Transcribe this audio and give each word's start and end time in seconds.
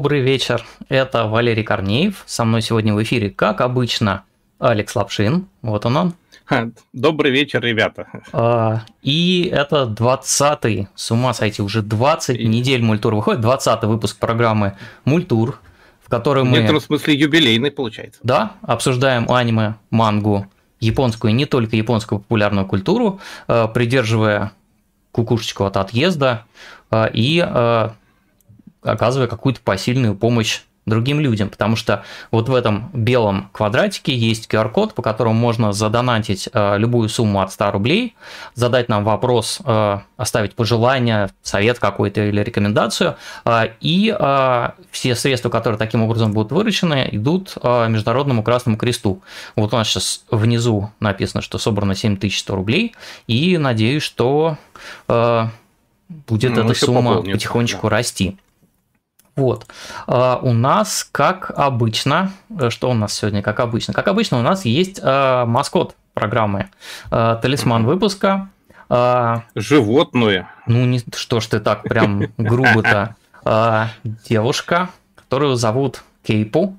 добрый 0.00 0.22
вечер. 0.22 0.64
Это 0.88 1.26
Валерий 1.26 1.62
Корнеев. 1.62 2.22
Со 2.24 2.46
мной 2.46 2.62
сегодня 2.62 2.94
в 2.94 3.02
эфире, 3.02 3.28
как 3.28 3.60
обычно, 3.60 4.24
Алекс 4.58 4.96
Лапшин. 4.96 5.46
Вот 5.60 5.84
он 5.84 5.96
он. 5.98 6.14
Добрый 6.94 7.30
вечер, 7.30 7.60
ребята. 7.62 8.06
А, 8.32 8.80
и 9.02 9.50
это 9.52 9.94
20-й, 9.94 10.88
с 10.94 11.10
ума 11.10 11.34
сойти, 11.34 11.60
уже 11.60 11.82
20 11.82 12.40
и... 12.40 12.46
недель 12.46 12.82
Мультур 12.82 13.14
выходит, 13.14 13.44
20-й 13.44 13.86
выпуск 13.86 14.18
программы 14.18 14.78
Мультур, 15.04 15.60
в 16.02 16.08
которой 16.08 16.44
мы... 16.44 16.52
В 16.52 16.54
некотором 16.54 16.80
смысле 16.80 17.14
юбилейный 17.16 17.70
получается. 17.70 18.20
Да, 18.22 18.52
обсуждаем 18.62 19.30
аниме, 19.30 19.74
мангу, 19.90 20.46
японскую 20.80 21.32
и 21.32 21.34
не 21.34 21.44
только 21.44 21.76
японскую 21.76 22.20
популярную 22.20 22.66
культуру, 22.66 23.20
а, 23.48 23.68
придерживая 23.68 24.52
кукушечку 25.12 25.64
от 25.64 25.76
отъезда 25.76 26.46
а, 26.90 27.04
и 27.12 27.38
оказывая 28.82 29.28
какую-то 29.28 29.60
посильную 29.60 30.14
помощь 30.14 30.62
другим 30.86 31.20
людям, 31.20 31.48
потому 31.48 31.76
что 31.76 32.04
вот 32.30 32.48
в 32.48 32.54
этом 32.54 32.90
белом 32.92 33.50
квадратике 33.52 34.14
есть 34.14 34.52
QR-код, 34.52 34.94
по 34.94 35.02
которому 35.02 35.38
можно 35.38 35.72
задонатить 35.72 36.48
э, 36.52 36.78
любую 36.78 37.08
сумму 37.08 37.42
от 37.42 37.52
100 37.52 37.70
рублей, 37.70 38.16
задать 38.54 38.88
нам 38.88 39.04
вопрос, 39.04 39.60
э, 39.64 39.98
оставить 40.16 40.54
пожелание, 40.54 41.30
совет 41.42 41.78
какой-то 41.78 42.22
или 42.22 42.42
рекомендацию, 42.42 43.16
э, 43.44 43.68
и 43.80 44.14
э, 44.18 44.70
все 44.90 45.14
средства, 45.14 45.50
которые 45.50 45.78
таким 45.78 46.02
образом 46.02 46.32
будут 46.32 46.50
выручены, 46.50 47.08
идут 47.12 47.54
э, 47.62 47.88
Международному 47.88 48.42
Красному 48.42 48.78
Кресту. 48.78 49.22
Вот 49.56 49.72
у 49.74 49.76
нас 49.76 49.88
сейчас 49.88 50.24
внизу 50.30 50.90
написано, 50.98 51.42
что 51.42 51.58
собрано 51.58 51.94
7100 51.94 52.54
рублей, 52.54 52.94
и 53.26 53.58
надеюсь, 53.58 54.02
что 54.02 54.56
э, 55.08 55.46
будет 56.08 56.56
ну, 56.56 56.64
эта 56.64 56.74
сумма 56.74 57.22
потихонечку 57.22 57.88
да. 57.88 57.96
расти. 57.96 58.36
Вот. 59.36 59.66
А, 60.06 60.38
у 60.42 60.52
нас, 60.52 61.08
как 61.10 61.50
обычно, 61.56 62.32
э, 62.58 62.70
что 62.70 62.90
у 62.90 62.94
нас 62.94 63.14
сегодня, 63.14 63.42
как 63.42 63.60
обычно? 63.60 63.94
Как 63.94 64.08
обычно, 64.08 64.38
у 64.38 64.42
нас 64.42 64.64
есть 64.64 65.00
а, 65.02 65.46
маскот 65.46 65.94
программы, 66.14 66.68
а, 67.10 67.36
талисман 67.36 67.84
выпуска. 67.84 68.48
Животное. 69.54 70.50
Ну, 70.66 70.84
не, 70.84 71.00
что 71.14 71.38
ж 71.38 71.46
ты 71.46 71.60
так 71.60 71.84
прям 71.84 72.24
грубо-то. 72.36 73.14
Девушка, 74.02 74.90
которую 75.14 75.54
зовут 75.54 76.02
Кейпу, 76.24 76.76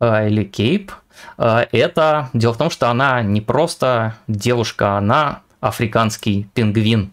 или 0.00 0.44
Кейп. 0.44 0.92
Это 1.36 2.30
дело 2.32 2.54
в 2.54 2.56
том, 2.56 2.70
что 2.70 2.88
она 2.88 3.20
не 3.22 3.40
просто 3.40 4.14
девушка, 4.28 4.96
она 4.96 5.40
африканский 5.60 6.48
пингвин. 6.54 7.12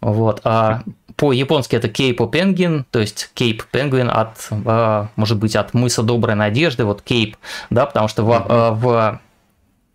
Вот. 0.00 0.40
А 0.44 0.82
по-японски 1.16 1.76
это 1.76 1.88
Кейпо 1.88 2.26
Пенгвин, 2.26 2.84
то 2.90 2.98
есть 2.98 3.30
Кейп 3.34 3.64
Пенгвин 3.64 4.10
от, 4.10 4.48
а, 4.66 5.08
может 5.16 5.38
быть, 5.38 5.56
от 5.56 5.74
мыса 5.74 6.02
Доброй 6.02 6.34
Надежды, 6.34 6.84
вот 6.84 7.02
Кейп, 7.02 7.36
да, 7.70 7.86
потому 7.86 8.08
что 8.08 8.24
в, 8.24 8.32
а, 8.32 8.72
в, 8.72 9.20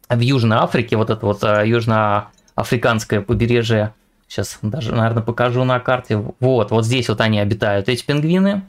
в 0.09 0.19
Южной 0.19 0.57
Африке 0.57 0.97
вот 0.97 1.09
это 1.09 1.25
вот 1.25 1.43
а, 1.43 1.63
южноафриканское 1.65 3.21
побережье 3.21 3.93
Сейчас 4.27 4.57
даже, 4.61 4.93
наверное, 4.93 5.21
покажу 5.21 5.63
на 5.63 5.79
карте. 5.79 6.17
Вот, 6.39 6.71
вот 6.71 6.85
здесь 6.85 7.09
вот 7.09 7.21
они 7.21 7.39
обитают, 7.39 7.89
эти 7.89 8.03
пингвины. 8.03 8.63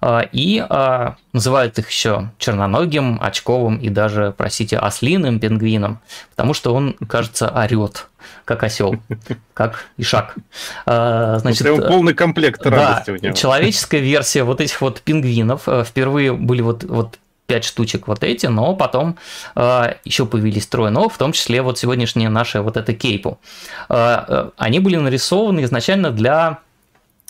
А, 0.00 0.20
и 0.20 0.64
а, 0.66 1.16
называют 1.32 1.78
их 1.78 1.90
еще 1.90 2.30
черноногим, 2.38 3.18
очковым 3.20 3.78
и 3.78 3.88
даже, 3.88 4.34
простите, 4.36 4.78
ослиным 4.78 5.40
пингвином, 5.40 6.00
потому 6.30 6.54
что 6.54 6.74
он, 6.74 6.94
кажется, 7.06 7.48
орет, 7.48 8.08
как 8.44 8.62
осел, 8.62 8.96
как 9.54 9.86
ишак. 9.96 10.36
А, 10.86 11.38
значит, 11.38 11.62
прям 11.62 11.82
полный 11.82 12.14
комплект 12.14 12.64
радости 12.64 13.10
да, 13.10 13.12
у 13.12 13.16
него. 13.16 13.34
Человеческая 13.34 14.00
версия 14.00 14.42
вот 14.42 14.60
этих 14.60 14.80
вот 14.80 15.00
пингвинов 15.00 15.68
впервые 15.86 16.32
были 16.32 16.62
вот, 16.62 16.84
вот 16.84 17.18
5 17.48 17.64
штучек 17.64 18.08
вот 18.08 18.22
эти, 18.22 18.46
но 18.46 18.76
потом 18.76 19.16
э, 19.56 19.94
еще 20.04 20.26
появились 20.26 20.66
трое 20.66 20.90
новых, 20.90 21.14
в 21.14 21.18
том 21.18 21.32
числе 21.32 21.62
вот 21.62 21.78
сегодняшние 21.78 22.28
наши 22.28 22.60
вот 22.60 22.76
это 22.76 22.92
кейпу. 22.92 23.40
Э, 23.88 24.24
э, 24.28 24.50
они 24.58 24.80
были 24.80 24.96
нарисованы 24.96 25.64
изначально 25.64 26.10
для 26.10 26.58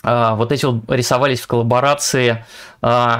э, 0.03 0.31
вот 0.35 0.51
эти 0.51 0.65
вот 0.65 0.83
рисовались 0.89 1.39
в 1.39 1.47
коллаборации 1.47 2.45
э, 2.81 3.17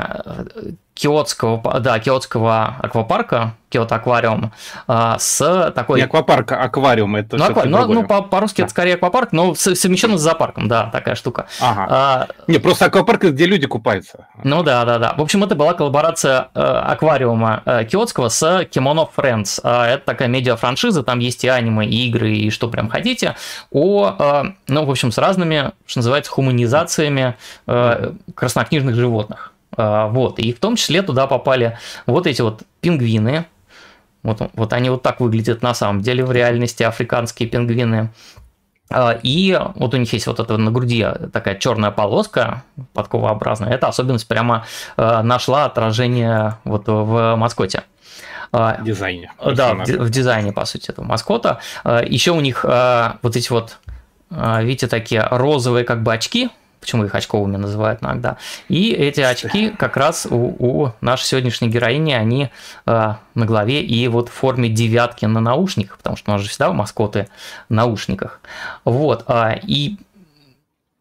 Киотского, 0.99 1.79
да, 1.79 1.97
Киотского 1.99 2.75
аквапарка, 2.81 3.53
Киото 3.69 3.95
аквариум, 3.95 4.51
а, 4.85 5.17
с 5.17 5.71
такой... 5.73 5.99
Не 5.99 6.05
аквапарк, 6.05 6.51
а 6.51 6.63
аквариум, 6.63 7.15
это 7.15 7.37
Ну, 7.37 7.45
аква... 7.45 7.63
ну, 7.63 7.87
ну 7.93 8.05
по- 8.05 8.23
по-русски 8.23 8.57
да. 8.57 8.63
это 8.63 8.71
скорее 8.71 8.95
аквапарк, 8.95 9.31
но 9.31 9.55
совмещен 9.55 10.17
с 10.17 10.21
зоопарком, 10.21 10.67
да, 10.67 10.89
такая 10.91 11.15
штука. 11.15 11.45
Ага. 11.61 11.87
А... 11.89 12.27
Не, 12.47 12.57
просто 12.57 12.87
аквапарк, 12.87 13.23
где 13.23 13.45
люди 13.45 13.65
купаются. 13.65 14.27
Ну 14.43 14.61
да, 14.61 14.83
да, 14.83 14.99
да. 14.99 15.13
В 15.15 15.21
общем, 15.21 15.41
это 15.41 15.55
была 15.55 15.73
коллаборация 15.73 16.49
э, 16.53 16.59
аквариума 16.59 17.63
э, 17.65 17.85
Киотского 17.85 18.27
с 18.27 18.43
Kimono 18.63 19.07
Friends. 19.15 19.61
Э, 19.63 19.93
это 19.93 20.05
такая 20.05 20.27
медиа-франшиза, 20.27 21.03
там 21.03 21.19
есть 21.19 21.45
и 21.45 21.47
аниме, 21.47 21.85
и 21.85 22.07
игры, 22.09 22.33
и 22.33 22.49
что 22.49 22.67
прям 22.67 22.89
хотите, 22.89 23.37
о, 23.71 24.15
э, 24.19 24.43
ну, 24.67 24.83
в 24.83 24.91
общем, 24.91 25.13
с 25.13 25.17
разными, 25.17 25.71
что 25.85 25.99
называется, 25.99 26.29
хуманизациями 26.29 27.37
э, 27.67 28.11
краснокнижных 28.35 28.95
животных. 28.95 29.53
А, 29.79 30.07
вот, 30.07 30.39
и 30.39 30.51
в 30.51 30.59
том 30.59 30.75
числе 30.75 31.01
туда 31.01 31.25
попали 31.25 31.77
вот 32.05 32.27
эти 32.27 32.41
вот 32.41 32.63
пингвины. 32.81 33.45
Вот, 34.23 34.41
вот 34.53 34.73
они 34.73 34.89
вот 34.89 35.01
так 35.01 35.21
выглядят 35.21 35.61
на 35.61 35.73
самом 35.73 36.01
деле 36.01 36.25
в 36.25 36.33
реальности, 36.33 36.83
африканские 36.83 37.47
пингвины. 37.47 38.09
А, 38.89 39.17
и 39.23 39.57
вот 39.75 39.93
у 39.93 39.97
них 39.97 40.11
есть 40.11 40.27
вот 40.27 40.41
эта 40.41 40.57
на 40.57 40.69
груди 40.71 41.07
такая 41.31 41.55
черная 41.55 41.91
полоска 41.91 42.63
подковообразная. 42.93 43.71
Эта 43.71 43.87
особенность 43.87 44.27
прямо 44.27 44.65
а, 44.97 45.23
нашла 45.23 45.63
отражение 45.63 46.57
вот 46.65 46.87
в 46.87 47.35
маскоте. 47.37 47.83
Дизайне. 48.81 49.31
Да, 49.41 49.75
в, 49.75 49.85
в 49.85 50.09
дизайне, 50.09 50.51
по 50.51 50.65
сути, 50.65 50.91
этого 50.91 51.05
маскота. 51.05 51.59
Еще 51.85 52.31
у 52.31 52.41
них 52.41 52.63
вот 52.65 53.35
эти 53.35 53.49
вот, 53.51 53.77
видите, 54.31 54.87
такие 54.87 55.25
розовые 55.29 55.85
как 55.85 56.01
бы 56.01 56.11
очки, 56.11 56.49
почему 56.79 57.05
их 57.05 57.15
очковыми 57.15 57.57
называют 57.57 58.01
иногда. 58.01 58.37
И 58.67 58.91
эти 58.91 59.21
очки 59.21 59.69
как 59.69 59.97
раз 59.97 60.27
у, 60.29 60.35
у 60.35 60.91
нашей 61.01 61.25
сегодняшней 61.25 61.69
героини, 61.69 62.13
они 62.13 62.49
э, 62.85 63.13
на 63.35 63.45
голове 63.45 63.81
и 63.81 64.07
вот 64.07 64.29
в 64.29 64.33
форме 64.33 64.69
девятки 64.69 65.25
на 65.25 65.39
наушниках, 65.39 65.97
потому 65.97 66.15
что 66.15 66.31
у 66.31 66.33
нас 66.33 66.41
же 66.41 66.49
всегда 66.49 66.71
маскоты 66.71 67.27
в 67.69 67.73
наушниках. 67.73 68.41
Вот, 68.85 69.25
э, 69.27 69.59
и 69.63 69.97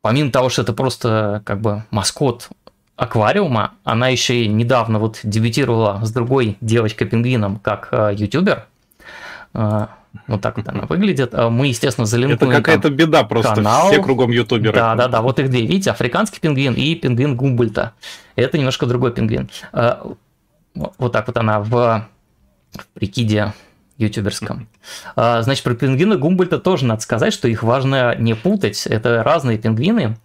помимо 0.02 0.30
того, 0.30 0.48
что 0.48 0.62
это 0.62 0.72
просто 0.72 1.42
как 1.44 1.60
бы 1.60 1.84
маскот 1.90 2.48
аквариума, 2.96 3.74
она 3.84 4.08
еще 4.08 4.42
и 4.42 4.48
недавно 4.48 4.98
вот 4.98 5.20
дебютировала 5.22 6.00
с 6.02 6.10
другой 6.10 6.58
девочкой-пингвином 6.60 7.60
как 7.60 7.88
э, 7.92 8.14
ютубер. 8.14 8.66
Э, 9.54 9.86
вот 10.26 10.40
так 10.40 10.56
вот 10.56 10.68
она 10.68 10.86
выглядит. 10.86 11.34
А 11.34 11.50
мы, 11.50 11.68
естественно, 11.68 12.06
залинкуем 12.06 12.50
Это 12.50 12.60
какая-то 12.60 12.90
беда 12.90 13.24
просто, 13.24 13.54
канал. 13.54 13.88
все 13.88 14.02
кругом 14.02 14.30
ютуберы. 14.30 14.74
Да, 14.74 14.94
да, 14.94 15.08
да, 15.08 15.22
вот 15.22 15.38
их 15.38 15.50
две. 15.50 15.62
Видите, 15.62 15.90
африканский 15.90 16.40
пингвин 16.40 16.74
и 16.74 16.94
пингвин 16.94 17.36
Гумбольта. 17.36 17.92
Это 18.36 18.58
немножко 18.58 18.86
другой 18.86 19.12
пингвин. 19.12 19.50
А, 19.72 20.12
вот 20.74 21.12
так 21.12 21.26
вот 21.26 21.36
она 21.36 21.60
в, 21.60 21.70
в 21.70 22.86
прикиде 22.94 23.52
ютуберском. 23.98 24.68
А, 25.16 25.42
значит, 25.42 25.64
про 25.64 25.74
пингвина 25.74 26.16
Гумбольта 26.16 26.58
тоже 26.58 26.84
надо 26.84 27.02
сказать, 27.02 27.32
что 27.32 27.48
их 27.48 27.62
важно 27.62 28.14
не 28.16 28.34
путать. 28.34 28.86
Это 28.86 29.22
разные 29.22 29.58
пингвины. 29.58 30.16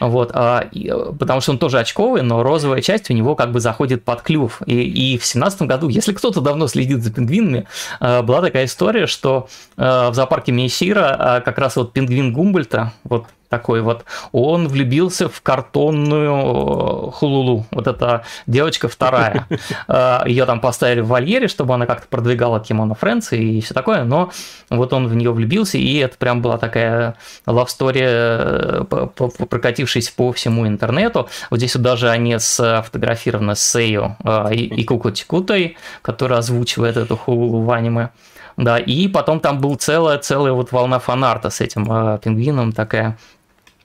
Вот, 0.00 0.30
а, 0.34 0.66
и, 0.72 0.90
потому 1.18 1.40
что 1.40 1.52
он 1.52 1.58
тоже 1.58 1.78
очковый, 1.78 2.22
но 2.22 2.42
розовая 2.42 2.80
часть 2.80 3.10
у 3.10 3.12
него 3.12 3.36
как 3.36 3.52
бы 3.52 3.60
заходит 3.60 4.04
под 4.04 4.22
клюв. 4.22 4.62
И, 4.66 5.14
и 5.14 5.18
в 5.18 5.24
семнадцатом 5.24 5.66
году, 5.66 5.88
если 5.88 6.12
кто-то 6.12 6.40
давно 6.40 6.66
следит 6.66 7.02
за 7.02 7.12
пингвинами, 7.12 7.66
а, 8.00 8.22
была 8.22 8.40
такая 8.40 8.64
история, 8.64 9.06
что 9.06 9.48
а, 9.76 10.10
в 10.10 10.14
зоопарке 10.14 10.52
Мейсира 10.52 11.16
а, 11.18 11.40
как 11.40 11.58
раз 11.58 11.76
вот 11.76 11.92
пингвин 11.92 12.32
Гумбольта, 12.32 12.92
вот 13.04 13.26
такой 13.50 13.82
вот, 13.82 14.04
он 14.32 14.68
влюбился 14.68 15.28
в 15.28 15.42
картонную 15.42 17.08
э, 17.08 17.10
хулулу. 17.10 17.66
Вот 17.72 17.86
эта 17.86 18.24
девочка 18.46 18.88
вторая. 18.88 19.46
Э, 19.88 20.20
Ее 20.26 20.46
там 20.46 20.60
поставили 20.60 21.00
в 21.00 21.08
вольере, 21.08 21.48
чтобы 21.48 21.74
она 21.74 21.86
как-то 21.86 22.06
продвигала 22.06 22.60
Кимоно 22.60 22.94
Фрэнс 22.94 23.32
и 23.32 23.60
все 23.60 23.74
такое, 23.74 24.04
но 24.04 24.30
вот 24.68 24.92
он 24.92 25.08
в 25.08 25.16
нее 25.16 25.32
влюбился, 25.32 25.78
и 25.78 25.96
это 25.96 26.16
прям 26.16 26.42
была 26.42 26.58
такая 26.58 27.16
story, 27.46 28.00
э, 28.02 28.84
прокатившись 29.48 30.10
по 30.10 30.32
всему 30.32 30.66
интернету. 30.66 31.28
Вот 31.50 31.56
здесь 31.58 31.74
вот 31.74 31.82
даже 31.82 32.08
они 32.08 32.38
сфотографированы 32.38 33.56
с 33.56 33.62
Сейо 33.62 34.16
и 34.52 34.84
Куку 34.84 35.10
Тикутой, 35.10 35.76
которая 36.02 36.38
озвучивает 36.38 36.96
эту 36.96 37.16
хулулу 37.16 37.62
в 37.62 37.70
аниме. 37.72 38.10
Да, 38.60 38.78
и 38.78 39.08
потом 39.08 39.40
там 39.40 39.58
был 39.58 39.76
целая, 39.76 40.18
целая 40.18 40.52
вот 40.52 40.70
волна 40.70 40.98
фанарта 40.98 41.48
с 41.48 41.62
этим 41.62 41.90
э, 41.90 42.18
пингвином, 42.22 42.72
такая 42.72 43.16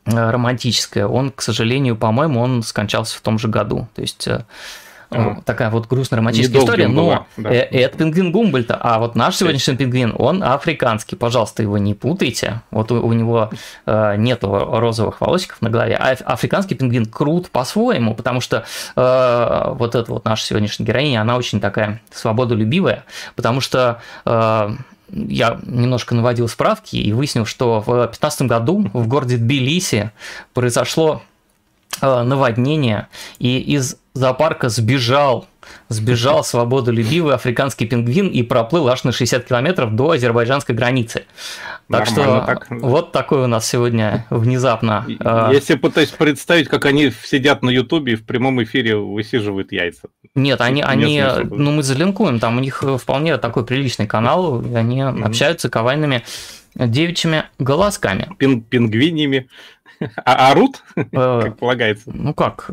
романтическое. 0.05 1.07
Он, 1.07 1.31
к 1.31 1.41
сожалению, 1.41 1.95
по-моему, 1.95 2.39
он 2.39 2.63
скончался 2.63 3.17
в 3.17 3.21
том 3.21 3.39
же 3.39 3.47
году. 3.47 3.87
То 3.95 4.01
есть 4.01 4.27
э, 4.27 4.43
а. 5.11 5.41
такая 5.45 5.69
вот 5.69 5.87
грустная 5.87 6.19
романтическая 6.19 6.61
история, 6.61 6.87
но 6.87 7.27
да. 7.37 7.49
Э, 7.49 7.61
это 7.61 7.97
пингвин 7.97 8.31
Гумбольта, 8.31 8.77
а 8.79 8.99
вот 8.99 9.15
наш 9.15 9.35
сегодняшний 9.35 9.75
пингвин, 9.75 10.13
он 10.17 10.43
африканский, 10.43 11.15
пожалуйста, 11.15 11.61
его 11.61 11.77
не 11.77 11.93
путайте, 11.93 12.61
вот 12.71 12.91
у, 12.91 13.01
у 13.01 13.13
него 13.13 13.49
э, 13.85 14.15
нету 14.17 14.49
розовых 14.51 15.21
волосиков 15.21 15.61
на 15.61 15.69
голове, 15.69 15.95
а 15.95 16.11
африканский 16.25 16.75
пингвин 16.75 17.05
крут 17.05 17.49
по-своему, 17.49 18.15
потому 18.15 18.41
что 18.41 18.65
э, 18.95 19.73
вот 19.73 19.95
эта 19.95 20.11
вот 20.11 20.25
наша 20.25 20.45
сегодняшняя 20.45 20.85
героиня, 20.85 21.21
она 21.21 21.37
очень 21.37 21.59
такая 21.59 22.01
свободолюбивая, 22.11 23.05
потому 23.35 23.61
что 23.61 24.01
э, 24.25 24.69
я 25.11 25.59
немножко 25.63 26.15
наводил 26.15 26.47
справки 26.47 26.95
и 26.95 27.13
выяснил, 27.13 27.45
что 27.45 27.79
в 27.79 27.85
2015 27.85 28.41
году 28.43 28.89
в 28.93 29.07
городе 29.07 29.37
Тбилиси 29.37 30.11
произошло 30.53 31.21
наводнение, 32.01 33.07
и 33.39 33.59
из 33.59 33.97
зоопарка 34.15 34.69
сбежал, 34.69 35.47
сбежал 35.89 36.43
свободолюбивый 36.43 37.35
африканский 37.35 37.85
пингвин 37.85 38.27
и 38.27 38.41
проплыл 38.41 38.87
аж 38.89 39.03
на 39.03 39.11
60 39.11 39.45
километров 39.45 39.93
до 39.95 40.11
азербайджанской 40.11 40.73
границы. 40.73 41.25
Так 41.91 42.09
Нормально, 42.09 42.43
что 42.43 42.45
так. 42.45 42.67
вот 42.81 43.11
такой 43.11 43.43
у 43.43 43.47
нас 43.47 43.67
сегодня 43.67 44.25
внезапно. 44.31 45.05
Э, 45.19 45.59
себе 45.61 45.77
пытаюсь 45.77 46.09
представить, 46.09 46.67
как 46.67 46.85
они 46.85 47.11
сидят 47.23 47.61
на 47.61 47.69
Ютубе 47.69 48.13
и 48.13 48.15
в 48.15 48.25
прямом 48.25 48.63
эфире 48.63 48.95
высиживают 48.95 49.71
яйца. 49.71 50.07
Нет, 50.33 50.61
они, 50.61 50.81
они 50.81 51.23
ну 51.43 51.71
мы 51.71 51.83
залинкуем, 51.83 52.39
там 52.39 52.57
у 52.57 52.59
них 52.59 52.83
вполне 52.99 53.37
такой 53.37 53.65
приличный 53.65 54.07
канал, 54.07 54.61
и 54.61 54.73
они 54.73 55.01
mm-hmm. 55.01 55.23
общаются 55.23 55.69
ковайными 55.69 56.23
девичьими 56.75 57.45
голосками. 57.59 58.29
Пин 58.37 58.61
пингвинями. 58.61 59.47
А 60.23 60.51
орут, 60.51 60.83
э, 60.95 61.05
как 61.11 61.57
полагается? 61.57 62.11
Ну 62.13 62.33
как, 62.33 62.69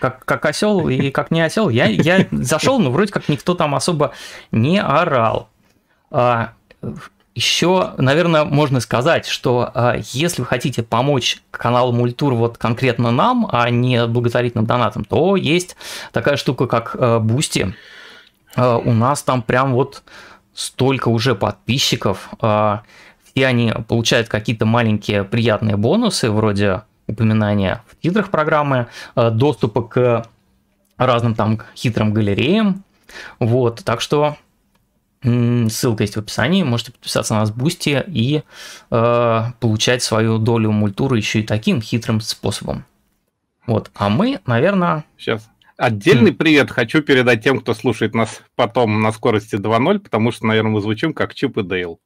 как, 0.00 0.24
как 0.24 0.44
осел 0.46 0.88
и 0.88 1.10
как 1.10 1.30
не 1.30 1.40
осел. 1.40 1.68
Я, 1.68 1.86
я 1.86 2.26
зашел, 2.30 2.78
но 2.78 2.90
вроде 2.90 3.12
как 3.12 3.28
никто 3.28 3.54
там 3.54 3.74
особо 3.74 4.12
не 4.50 4.80
орал. 4.80 5.48
А, 6.10 6.52
еще, 7.34 7.92
наверное, 7.98 8.44
можно 8.44 8.80
сказать, 8.80 9.26
что 9.26 9.70
а, 9.74 9.96
если 10.12 10.42
вы 10.42 10.46
хотите 10.46 10.82
помочь 10.82 11.42
каналу 11.50 11.92
Мультур 11.92 12.34
вот 12.34 12.58
конкретно 12.58 13.10
нам, 13.10 13.48
а 13.50 13.68
не 13.70 14.06
благотворительным 14.06 14.66
донатом, 14.66 15.04
то 15.04 15.36
есть 15.36 15.76
такая 16.12 16.36
штука, 16.36 16.66
как 16.66 17.22
Boosty. 17.22 17.74
А, 18.56 18.78
у 18.78 18.92
нас 18.92 19.22
там 19.22 19.42
прям 19.42 19.74
вот 19.74 20.02
столько 20.54 21.08
уже 21.08 21.34
подписчиков. 21.34 22.30
А, 22.40 22.82
и 23.36 23.42
они 23.42 23.72
получают 23.86 24.28
какие-то 24.28 24.64
маленькие 24.64 25.22
приятные 25.22 25.76
бонусы, 25.76 26.30
вроде 26.30 26.82
упоминания 27.06 27.84
в 27.86 28.02
титрах 28.02 28.30
программы, 28.30 28.88
э, 29.14 29.30
доступа 29.30 29.82
к 29.82 30.26
разным 30.96 31.34
там 31.34 31.60
хитрым 31.76 32.14
галереям. 32.14 32.82
Вот, 33.38 33.84
так 33.84 34.00
что 34.00 34.36
ссылка 35.22 36.04
есть 36.04 36.16
в 36.16 36.20
описании, 36.20 36.62
можете 36.62 36.92
подписаться 36.92 37.34
на 37.34 37.40
нас 37.40 37.50
в 37.50 37.56
Boosty 37.56 38.02
и 38.06 38.42
э, 38.90 39.42
получать 39.60 40.02
свою 40.02 40.38
долю 40.38 40.70
мультуры 40.70 41.18
еще 41.18 41.40
и 41.40 41.42
таким 41.42 41.82
хитрым 41.82 42.20
способом. 42.20 42.84
Вот, 43.66 43.90
а 43.96 44.08
мы, 44.08 44.40
наверное... 44.46 45.04
Сейчас. 45.18 45.48
Отдельный 45.76 46.30
mm. 46.30 46.36
привет 46.36 46.70
хочу 46.70 47.02
передать 47.02 47.44
тем, 47.44 47.60
кто 47.60 47.74
слушает 47.74 48.14
нас 48.14 48.40
потом 48.54 49.02
на 49.02 49.12
скорости 49.12 49.56
2.0, 49.56 49.98
потому 49.98 50.32
что, 50.32 50.46
наверное, 50.46 50.70
мы 50.70 50.80
звучим 50.80 51.12
как 51.12 51.34
Чип 51.34 51.58
и 51.58 51.62
Дейл. 51.62 52.00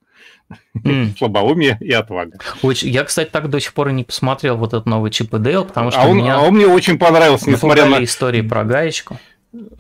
Mm. 0.84 1.14
Слабоумие 1.18 1.78
и 1.80 1.92
отвага. 1.92 2.38
Очень, 2.62 2.88
я, 2.90 3.04
кстати, 3.04 3.30
так 3.30 3.48
до 3.48 3.60
сих 3.60 3.72
пор 3.72 3.88
и 3.88 3.92
не 3.92 4.04
посмотрел 4.04 4.56
вот 4.56 4.68
этот 4.68 4.86
новый 4.86 5.10
Чип 5.10 5.34
и 5.34 5.38
Дейл, 5.38 5.64
потому 5.64 5.90
что 5.90 6.02
а 6.02 6.06
он, 6.06 6.18
меня 6.18 6.36
а 6.36 6.40
он 6.40 6.54
мне 6.54 6.66
очень 6.66 6.98
понравился, 6.98 7.50
несмотря 7.50 7.86
на 7.86 8.02
истории 8.02 8.42
про 8.42 8.64
гаечку. 8.64 9.18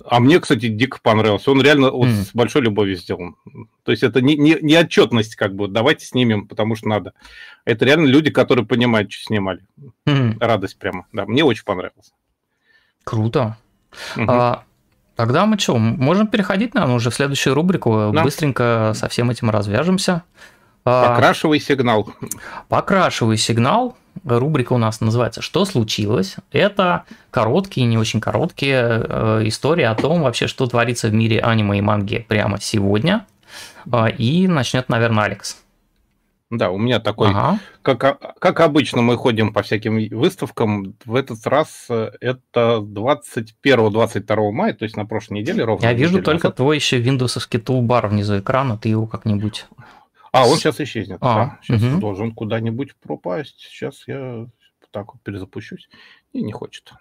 А 0.04 0.18
мне, 0.18 0.40
кстати, 0.40 0.66
дико 0.66 0.98
понравился. 1.00 1.52
Он 1.52 1.62
реально 1.62 1.92
вот 1.92 2.08
mm. 2.08 2.24
с 2.24 2.34
большой 2.34 2.62
любовью 2.62 2.96
сделан. 2.96 3.36
То 3.84 3.92
есть 3.92 4.02
это 4.02 4.20
не, 4.20 4.36
не, 4.36 4.58
не 4.60 4.76
отчетность, 4.76 5.36
как 5.36 5.54
бы, 5.54 5.68
давайте 5.68 6.06
снимем, 6.06 6.48
потому 6.48 6.74
что 6.74 6.88
надо. 6.88 7.12
Это 7.64 7.84
реально 7.84 8.06
люди, 8.06 8.30
которые 8.30 8.66
понимают, 8.66 9.12
что 9.12 9.26
снимали. 9.26 9.64
Mm. 10.08 10.38
Радость 10.40 10.76
прямо. 10.76 11.06
Да, 11.12 11.24
мне 11.24 11.44
очень 11.44 11.64
понравилось. 11.64 12.12
Круто. 13.04 13.56
Mm-hmm. 14.16 14.24
А, 14.28 14.64
тогда 15.20 15.44
мы 15.44 15.58
что, 15.58 15.76
можем 15.76 16.28
переходить, 16.28 16.72
наверное, 16.72 16.96
уже 16.96 17.10
в 17.10 17.14
следующую 17.14 17.54
рубрику. 17.54 18.10
Да. 18.14 18.22
Быстренько 18.22 18.92
со 18.94 19.06
всем 19.10 19.28
этим 19.28 19.50
развяжемся. 19.50 20.22
А, 20.86 21.10
Покрашивай 21.10 21.60
сигнал. 21.60 22.08
Покрашивай 22.70 23.36
сигнал. 23.36 23.98
Рубрика 24.24 24.72
у 24.72 24.78
нас 24.78 25.02
называется 25.02 25.42
«Что 25.42 25.66
случилось?». 25.66 26.36
Это 26.52 27.04
короткие, 27.30 27.86
не 27.86 27.98
очень 27.98 28.18
короткие 28.18 29.04
э, 29.06 29.42
истории 29.44 29.84
о 29.84 29.94
том 29.94 30.22
вообще, 30.22 30.46
что 30.46 30.66
творится 30.66 31.08
в 31.08 31.12
мире 31.12 31.40
аниме 31.40 31.76
и 31.76 31.80
манги 31.82 32.24
прямо 32.26 32.58
сегодня. 32.58 33.26
А, 33.92 34.06
и 34.08 34.48
начнет, 34.48 34.88
наверное, 34.88 35.24
Алекс. 35.24 35.58
Да, 36.50 36.70
у 36.70 36.78
меня 36.78 36.98
такой, 36.98 37.28
ага. 37.30 37.60
как, 37.82 38.38
как 38.40 38.60
обычно 38.60 39.02
мы 39.02 39.16
ходим 39.16 39.52
по 39.52 39.62
всяким 39.62 40.08
выставкам, 40.10 40.96
в 41.04 41.14
этот 41.14 41.46
раз 41.46 41.86
э, 41.88 42.10
это 42.20 42.78
21-22 42.80 44.50
мая, 44.50 44.74
то 44.74 44.84
есть 44.84 44.96
на 44.96 45.06
прошлой 45.06 45.38
неделе 45.38 45.62
ровно. 45.62 45.84
Я 45.84 45.92
вижу 45.92 46.20
только 46.20 46.48
назад. 46.48 46.56
твой 46.56 46.76
еще 46.76 46.98
виндовсовский 46.98 47.60
тулбар 47.60 48.08
внизу 48.08 48.40
экрана, 48.40 48.76
ты 48.76 48.88
его 48.88 49.06
как-нибудь 49.06 49.66
а, 50.32 50.46
он 50.46 50.56
сейчас 50.58 50.80
исчезнет. 50.80 51.18
А, 51.20 51.34
да. 51.34 51.58
Сейчас 51.62 51.82
угу. 51.82 52.00
должен 52.00 52.32
куда-нибудь 52.32 52.94
пропасть. 52.96 53.58
Сейчас 53.58 54.04
я 54.06 54.46
так 54.92 55.12
вот 55.12 55.22
перезапущусь. 55.22 55.88
И 56.32 56.42
не 56.42 56.52
хочет. 56.52 56.92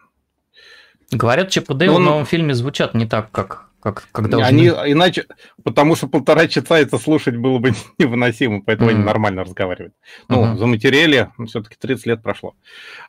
Говорят, 1.12 1.50
ЧП 1.50 1.74
Дейл 1.74 1.96
он... 1.96 2.02
в 2.02 2.06
новом 2.06 2.26
фильме 2.26 2.54
звучат 2.54 2.94
не 2.94 3.06
так, 3.06 3.32
как, 3.32 3.69
как, 3.80 4.08
как 4.12 4.30
должны. 4.30 4.48
Они 4.48 4.68
иначе, 4.68 5.26
потому 5.64 5.96
что 5.96 6.08
полтора 6.08 6.48
часа 6.48 6.80
это 6.80 6.98
слушать 6.98 7.38
было 7.38 7.60
бы 7.60 7.74
невыносимо, 7.98 8.62
поэтому 8.62 8.90
mm. 8.90 8.94
они 8.94 9.04
нормально 9.04 9.44
разговаривают. 9.44 9.94
Ну, 10.28 10.44
uh-huh. 10.44 10.58
за 10.58 10.66
материали 10.66 11.30
все-таки 11.48 11.76
30 11.80 12.06
лет 12.06 12.24
прошло. 12.24 12.56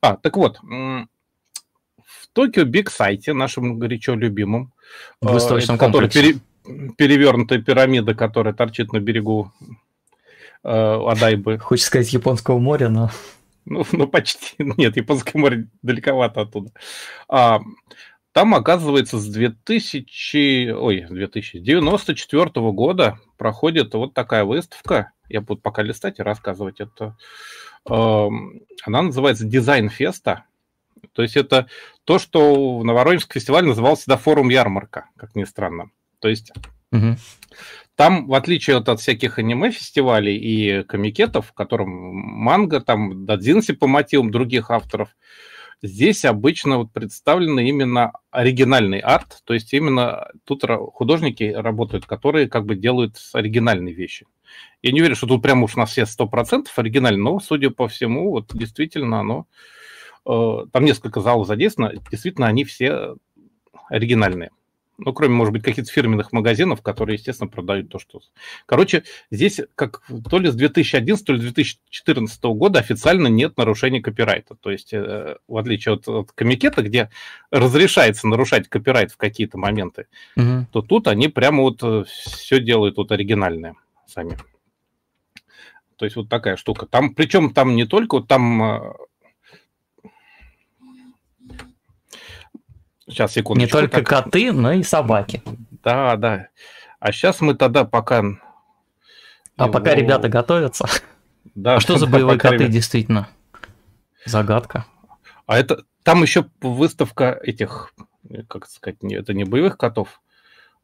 А, 0.01 0.17
так 0.17 0.37
вот, 0.37 0.61
в 0.63 1.07
Токио 2.33 2.65
Биг 2.65 2.91
Сайте, 2.91 3.33
нашем 3.33 3.79
горячо 3.79 4.15
любимом, 4.15 4.73
выставочном 5.21 5.77
э, 5.77 5.79
который 5.79 6.09
пере, 6.09 6.37
перевернутая 6.97 7.61
пирамида, 7.61 8.15
которая 8.15 8.55
торчит 8.55 8.93
на 8.93 9.01
берегу 9.01 9.53
э, 10.63 10.69
Адайбы. 10.69 11.59
Хочешь 11.59 11.87
сказать 11.87 12.13
японского 12.13 12.59
моря, 12.59 12.89
но... 12.89 13.11
Ну, 13.67 13.85
ну, 13.93 14.07
почти. 14.07 14.55
Нет, 14.59 14.97
японское 14.97 15.39
море 15.39 15.69
далековато 15.83 16.43
оттуда. 16.43 16.71
А, 17.29 17.61
там, 18.33 18.55
оказывается, 18.55 19.19
с 19.19 19.27
2000... 19.27 20.71
Ой, 20.73 21.07
2094 21.09 22.51
года 22.73 23.19
проходит 23.37 23.95
вот 23.95 24.15
такая 24.15 24.45
выставка. 24.45 25.13
Я 25.29 25.41
буду 25.41 25.61
пока 25.61 25.83
листать 25.83 26.19
и 26.19 26.23
рассказывать 26.23 26.81
это. 26.81 27.17
Э, 27.89 28.29
она 28.85 29.03
называется 29.03 29.45
«Дизайн 29.45 29.89
Феста». 29.89 30.45
То 31.13 31.23
есть 31.23 31.37
это 31.37 31.67
то, 32.05 32.19
что 32.19 32.79
в 32.79 32.85
Новоронежск 32.85 33.33
фестиваль 33.33 33.65
назывался 33.65 34.03
всегда 34.03 34.17
форум 34.17 34.51
ярмарка, 34.51 35.07
как 35.17 35.35
ни 35.35 35.45
странно. 35.45 35.91
То 36.19 36.29
есть 36.29 36.53
угу. 36.93 37.17
Там, 38.01 38.29
в 38.29 38.35
отличие 38.35 38.79
от, 38.79 38.89
от 38.89 38.99
всяких 39.01 39.39
аниме-фестивалей 39.39 40.35
и 40.35 40.85
комикетов, 40.85 41.49
в 41.49 41.53
котором 41.53 41.91
манга, 41.91 42.81
там, 42.81 43.27
дадзинси 43.27 43.75
по 43.75 43.87
мотивам 43.87 44.31
других 44.31 44.71
авторов, 44.71 45.11
здесь 45.83 46.25
обычно 46.25 46.79
вот 46.79 46.93
представлены 46.93 47.69
именно 47.69 48.13
оригинальный 48.31 48.99
арт, 48.99 49.41
то 49.45 49.55
есть 49.55 49.73
именно 49.73 50.29
тут 50.45 50.65
художники 50.93 51.45
работают, 51.45 52.07
которые 52.07 52.49
как 52.49 52.67
бы 52.67 52.77
делают 52.77 53.17
оригинальные 53.33 53.95
вещи. 53.95 54.27
Я 54.83 54.93
не 54.93 55.01
уверен, 55.01 55.17
что 55.17 55.27
тут 55.27 55.43
прямо 55.43 55.65
уж 55.65 55.77
на 55.77 55.87
все 55.87 56.03
100% 56.03 56.67
оригинально, 56.77 57.23
но, 57.23 57.41
судя 57.41 57.71
по 57.71 57.89
всему, 57.89 58.31
вот 58.31 58.51
действительно 58.55 59.21
оно... 59.21 59.47
Э, 60.27 60.67
там 60.73 60.85
несколько 60.85 61.21
залов 61.21 61.47
задействовано, 61.47 61.99
действительно 62.11 62.47
они 62.47 62.65
все 62.65 63.17
оригинальные. 63.89 64.51
Ну, 65.03 65.13
кроме, 65.13 65.35
может 65.35 65.53
быть, 65.53 65.63
каких-то 65.63 65.91
фирменных 65.91 66.33
магазинов, 66.33 66.83
которые, 66.83 67.17
естественно, 67.17 67.49
продают 67.49 67.89
то, 67.89 67.99
что... 67.99 68.21
Короче, 68.67 69.05
здесь 69.31 69.61
как 69.75 70.03
то 70.29 70.39
ли 70.39 70.51
с 70.51 70.55
2011, 70.55 71.27
то 71.27 71.33
ли 71.33 71.39
с 71.39 71.43
2014 71.43 72.43
года 72.45 72.79
официально 72.79 73.29
нет 73.29 73.57
нарушения 73.57 74.01
копирайта. 74.01 74.55
То 74.55 74.71
есть, 74.71 74.93
э, 74.93 75.37
в 75.49 75.57
отличие 75.57 75.95
от, 75.95 76.07
от 76.07 76.33
комикета, 76.33 76.83
где 76.83 77.11
разрешается 77.51 78.29
нарушать 78.29 78.69
копирайт 78.69 79.11
в 79.11 79.17
какие-то 79.17 79.59
моменты, 79.59 80.07
угу. 80.37 80.67
то 80.73 80.83
тут 80.83 81.09
они 81.09 81.29
прямо 81.29 81.63
вот 81.63 81.83
э, 81.83 82.05
все 82.07 82.61
делают 82.61 82.97
вот 82.99 83.11
оригинальное 83.13 83.75
сами. 84.07 84.37
То 85.97 86.05
есть 86.05 86.17
вот 86.17 86.29
такая 86.29 86.57
штука. 86.57 86.87
Там, 86.87 87.15
причем 87.15 87.53
там 87.53 87.75
не 87.75 87.87
только, 87.87 88.17
вот 88.17 88.29
там 88.29 88.95
Сейчас, 93.11 93.33
секунду. 93.33 93.61
Не 93.61 93.67
только 93.67 94.03
так... 94.03 94.07
коты, 94.07 94.53
но 94.53 94.73
и 94.73 94.83
собаки. 94.83 95.43
Да, 95.83 96.17
да. 96.17 96.49
А 96.99 97.13
сейчас 97.13 97.41
мы 97.41 97.55
тогда 97.55 97.85
пока... 97.85 98.23
А 99.57 99.65
его... 99.65 99.73
пока 99.73 99.95
ребята 99.95 100.29
готовятся. 100.29 100.87
Да, 101.55 101.77
а 101.77 101.81
что 101.81 101.99
за 101.99 102.07
боевые 102.07 102.39
коты, 102.39 102.57
ребят... 102.57 102.71
действительно? 102.71 103.29
Загадка. 104.25 104.87
А 105.47 105.59
это 105.59 105.85
там 106.03 106.23
еще 106.23 106.47
выставка 106.61 107.39
этих 107.43 107.93
как 108.49 108.67
сказать, 108.69 108.99
это 109.03 109.35
не 109.35 109.45
боевых 109.45 109.77
котов. 109.77 110.21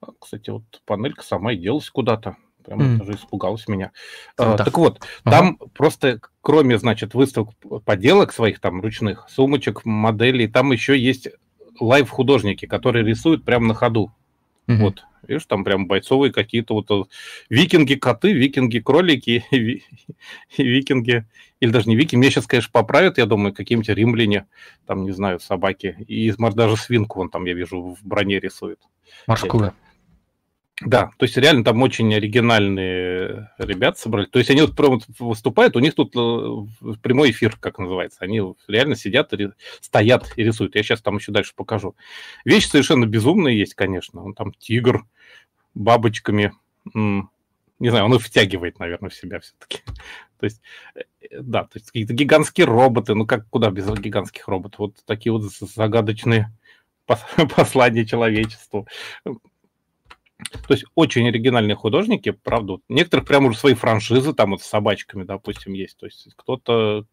А, 0.00 0.08
кстати, 0.18 0.50
вот 0.50 0.64
панелька 0.84 1.22
сама 1.22 1.52
и 1.52 1.56
делась 1.56 1.90
куда-то. 1.90 2.36
Прям 2.64 2.80
mm. 2.80 2.96
даже 2.98 3.12
испугалась 3.12 3.68
меня. 3.68 3.92
А, 4.36 4.56
так 4.56 4.76
вот, 4.76 5.00
ага. 5.22 5.36
там 5.36 5.56
просто, 5.72 6.20
кроме, 6.40 6.78
значит, 6.78 7.14
выставок 7.14 7.50
поделок 7.84 8.32
своих 8.32 8.60
там 8.60 8.80
ручных, 8.80 9.26
сумочек, 9.28 9.84
моделей, 9.84 10.48
там 10.48 10.72
еще 10.72 10.98
есть 10.98 11.28
лайв-художники, 11.80 12.66
которые 12.66 13.04
рисуют 13.04 13.44
прямо 13.44 13.66
на 13.68 13.74
ходу. 13.74 14.12
Mm-hmm. 14.66 14.76
Вот. 14.76 15.04
Видишь, 15.26 15.46
там 15.46 15.64
прям 15.64 15.86
бойцовые 15.86 16.32
какие-то 16.32 16.74
вот 16.74 16.90
э, 16.90 17.04
викинги-коты, 17.50 18.32
викинги-кролики, 18.32 19.44
и 19.50 19.82
викинги, 20.56 21.24
или 21.60 21.70
даже 21.70 21.88
не 21.88 21.96
викинги, 21.96 22.20
меня 22.20 22.30
сейчас, 22.30 22.46
конечно, 22.46 22.70
поправят, 22.72 23.18
я 23.18 23.26
думаю, 23.26 23.52
какие-нибудь 23.52 23.88
римляне, 23.88 24.46
там, 24.86 25.04
не 25.04 25.12
знаю, 25.12 25.40
собаки, 25.40 25.96
и 26.06 26.32
даже 26.54 26.76
свинку 26.76 27.18
вон 27.18 27.28
там, 27.28 27.44
я 27.44 27.54
вижу, 27.54 27.96
в 28.00 28.06
броне 28.06 28.38
рисует. 28.38 28.78
Морскую. 29.26 29.72
Да, 30.82 31.10
то 31.16 31.24
есть 31.24 31.36
реально 31.38 31.64
там 31.64 31.80
очень 31.82 32.14
оригинальные 32.14 33.50
ребята 33.56 33.98
собрали. 33.98 34.26
То 34.26 34.38
есть 34.38 34.50
они 34.50 34.60
вот 34.60 34.76
прям 34.76 35.00
выступают, 35.18 35.74
у 35.74 35.80
них 35.80 35.94
тут 35.94 36.14
э, 36.14 36.96
прямой 37.02 37.30
эфир, 37.30 37.56
как 37.58 37.78
называется. 37.78 38.18
Они 38.20 38.42
реально 38.68 38.94
сидят, 38.94 39.32
стоят 39.80 40.32
и 40.36 40.44
рисуют. 40.44 40.74
Я 40.74 40.82
сейчас 40.82 41.00
там 41.00 41.16
еще 41.16 41.32
дальше 41.32 41.54
покажу. 41.56 41.96
Вещи 42.44 42.66
совершенно 42.66 43.06
безумные 43.06 43.58
есть, 43.58 43.74
конечно. 43.74 44.22
Он 44.22 44.34
там 44.34 44.52
тигр, 44.52 45.06
бабочками. 45.74 46.52
Не 46.92 47.90
знаю, 47.90 48.04
он 48.04 48.14
их 48.14 48.22
втягивает, 48.22 48.78
наверное, 48.78 49.10
в 49.10 49.14
себя 49.14 49.40
все-таки. 49.40 49.80
То 50.38 50.44
есть, 50.44 50.60
э, 50.94 51.00
да, 51.40 51.64
то 51.64 51.78
есть 51.78 51.86
какие-то 51.86 52.12
гигантские 52.12 52.66
роботы. 52.66 53.14
Ну 53.14 53.26
как, 53.26 53.48
куда 53.48 53.70
без 53.70 53.86
гигантских 53.86 54.46
роботов? 54.46 54.78
Вот 54.78 54.96
такие 55.06 55.32
вот 55.32 55.42
загадочные 55.42 56.52
послания 57.56 58.04
человечеству. 58.04 58.86
То 60.38 60.74
есть 60.74 60.84
очень 60.94 61.28
оригинальные 61.28 61.76
художники, 61.76 62.30
правда. 62.30 62.78
Некоторых 62.88 63.26
прям 63.26 63.46
уже 63.46 63.58
свои 63.58 63.74
франшизы 63.74 64.34
там 64.34 64.50
вот 64.50 64.62
с 64.62 64.66
собачками, 64.66 65.24
допустим, 65.24 65.72
есть. 65.72 65.96
То 65.96 66.06
есть 66.06 66.28
кто-то... 66.36 67.06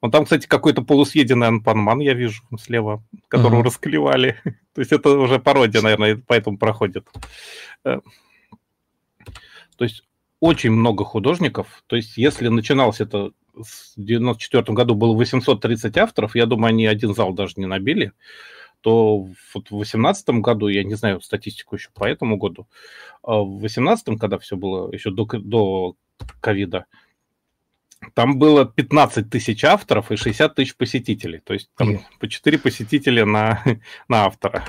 Он 0.00 0.10
там, 0.10 0.24
кстати, 0.24 0.46
какой-то 0.46 0.82
полусъеденный 0.82 1.46
анпанман, 1.46 2.00
я 2.00 2.14
вижу 2.14 2.42
слева, 2.58 3.04
которого 3.28 3.60
uh-huh. 3.60 3.66
расклевали. 3.66 4.40
То 4.74 4.80
есть 4.80 4.92
это 4.92 5.10
уже 5.10 5.38
пародия, 5.38 5.82
наверное, 5.82 6.20
поэтому 6.26 6.56
проходит. 6.56 7.06
Э, 7.84 8.00
то 9.76 9.84
есть 9.84 10.04
очень 10.40 10.70
много 10.70 11.04
художников. 11.04 11.84
То 11.86 11.96
есть 11.96 12.16
если 12.16 12.48
начиналось 12.48 13.00
это 13.00 13.32
в 13.54 13.92
94 13.96 14.64
году 14.74 14.94
было 14.94 15.14
830 15.14 15.96
авторов, 15.98 16.34
я 16.34 16.46
думаю, 16.46 16.70
они 16.70 16.86
один 16.86 17.14
зал 17.14 17.32
даже 17.32 17.54
не 17.56 17.66
набили 17.66 18.12
то 18.80 19.18
вот 19.18 19.66
в 19.66 19.76
2018 19.76 20.28
году, 20.40 20.68
я 20.68 20.84
не 20.84 20.94
знаю 20.94 21.20
статистику 21.20 21.76
еще 21.76 21.90
по 21.94 22.04
этому 22.04 22.36
году, 22.36 22.66
а 23.22 23.42
в 23.42 23.58
2018, 23.58 24.18
когда 24.18 24.38
все 24.38 24.56
было 24.56 24.92
еще 24.92 25.10
до, 25.10 25.24
до 25.26 25.96
ковида, 26.40 26.86
там 28.14 28.38
было 28.38 28.64
15 28.64 29.28
тысяч 29.28 29.64
авторов 29.64 30.10
и 30.12 30.16
60 30.16 30.54
тысяч 30.54 30.76
посетителей. 30.76 31.40
То 31.40 31.54
есть 31.54 31.70
там 31.76 32.00
по 32.20 32.28
4 32.28 32.58
посетителя 32.58 33.24
на, 33.26 33.62
на 34.08 34.26
автора. 34.26 34.64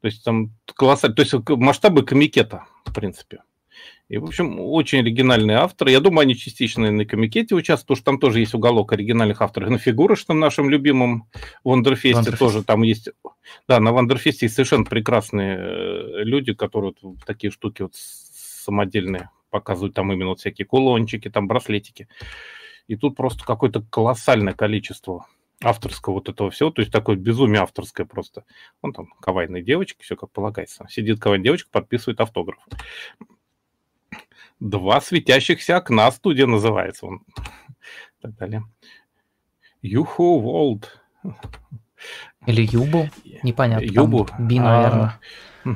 То 0.00 0.06
есть 0.06 0.24
там 0.24 0.52
колоссально. 0.74 1.16
То 1.16 1.22
есть 1.22 1.34
масштабы 1.48 2.04
комикета, 2.04 2.66
в 2.84 2.92
принципе. 2.92 3.42
И, 4.08 4.16
в 4.16 4.24
общем, 4.24 4.58
очень 4.58 5.00
оригинальные 5.00 5.58
авторы. 5.58 5.90
Я 5.90 6.00
думаю, 6.00 6.20
они 6.20 6.34
частично 6.34 6.90
на 6.90 7.04
комикете 7.04 7.54
участвуют, 7.54 7.86
потому 7.86 7.96
что 7.96 8.04
там 8.06 8.18
тоже 8.18 8.40
есть 8.40 8.54
уголок 8.54 8.92
оригинальных 8.92 9.42
авторов. 9.42 9.68
На 9.68 9.78
фигурочном 9.78 10.40
нашем 10.40 10.70
любимом 10.70 11.28
Вандерфесте 11.62 12.32
тоже 12.32 12.64
там 12.64 12.82
есть... 12.82 13.10
Да, 13.68 13.80
на 13.80 13.92
Вандерфесте 13.92 14.46
есть 14.46 14.54
совершенно 14.54 14.84
прекрасные 14.84 15.58
э, 15.58 16.24
люди, 16.24 16.54
которые 16.54 16.94
вот 17.02 17.18
такие 17.26 17.50
штуки 17.50 17.82
вот 17.82 17.94
самодельные 17.94 19.28
показывают. 19.50 19.94
Там 19.94 20.10
именно 20.10 20.30
вот 20.30 20.40
всякие 20.40 20.64
кулончики, 20.64 21.28
там 21.28 21.46
браслетики. 21.46 22.08
И 22.86 22.96
тут 22.96 23.14
просто 23.14 23.44
какое-то 23.44 23.82
колоссальное 23.90 24.54
количество 24.54 25.26
авторского 25.62 26.14
вот 26.14 26.28
этого 26.28 26.50
всего, 26.50 26.70
то 26.70 26.80
есть 26.80 26.92
такое 26.92 27.16
безумие 27.16 27.60
авторское 27.60 28.06
просто. 28.06 28.44
Вон 28.80 28.92
там 28.92 29.08
кавайные 29.20 29.62
девочки, 29.62 30.02
все 30.02 30.16
как 30.16 30.30
полагается. 30.30 30.86
Сидит 30.88 31.20
кавайная 31.20 31.44
девочка, 31.44 31.68
подписывает 31.70 32.20
автограф. 32.20 32.58
Два 34.60 35.00
светящихся 35.00 35.76
окна 35.76 36.10
студия 36.10 36.46
называется. 36.46 37.06
Он. 37.06 37.22
Так 38.20 38.36
далее. 38.36 38.64
Юху 39.82 40.40
Волд. 40.40 41.00
Или 42.46 42.66
Юбу. 42.70 43.08
Непонятно. 43.42 43.84
Юбу. 43.84 44.24
Там 44.24 44.48
би, 44.48 44.58
наверное. 44.58 45.20
А, 45.64 45.70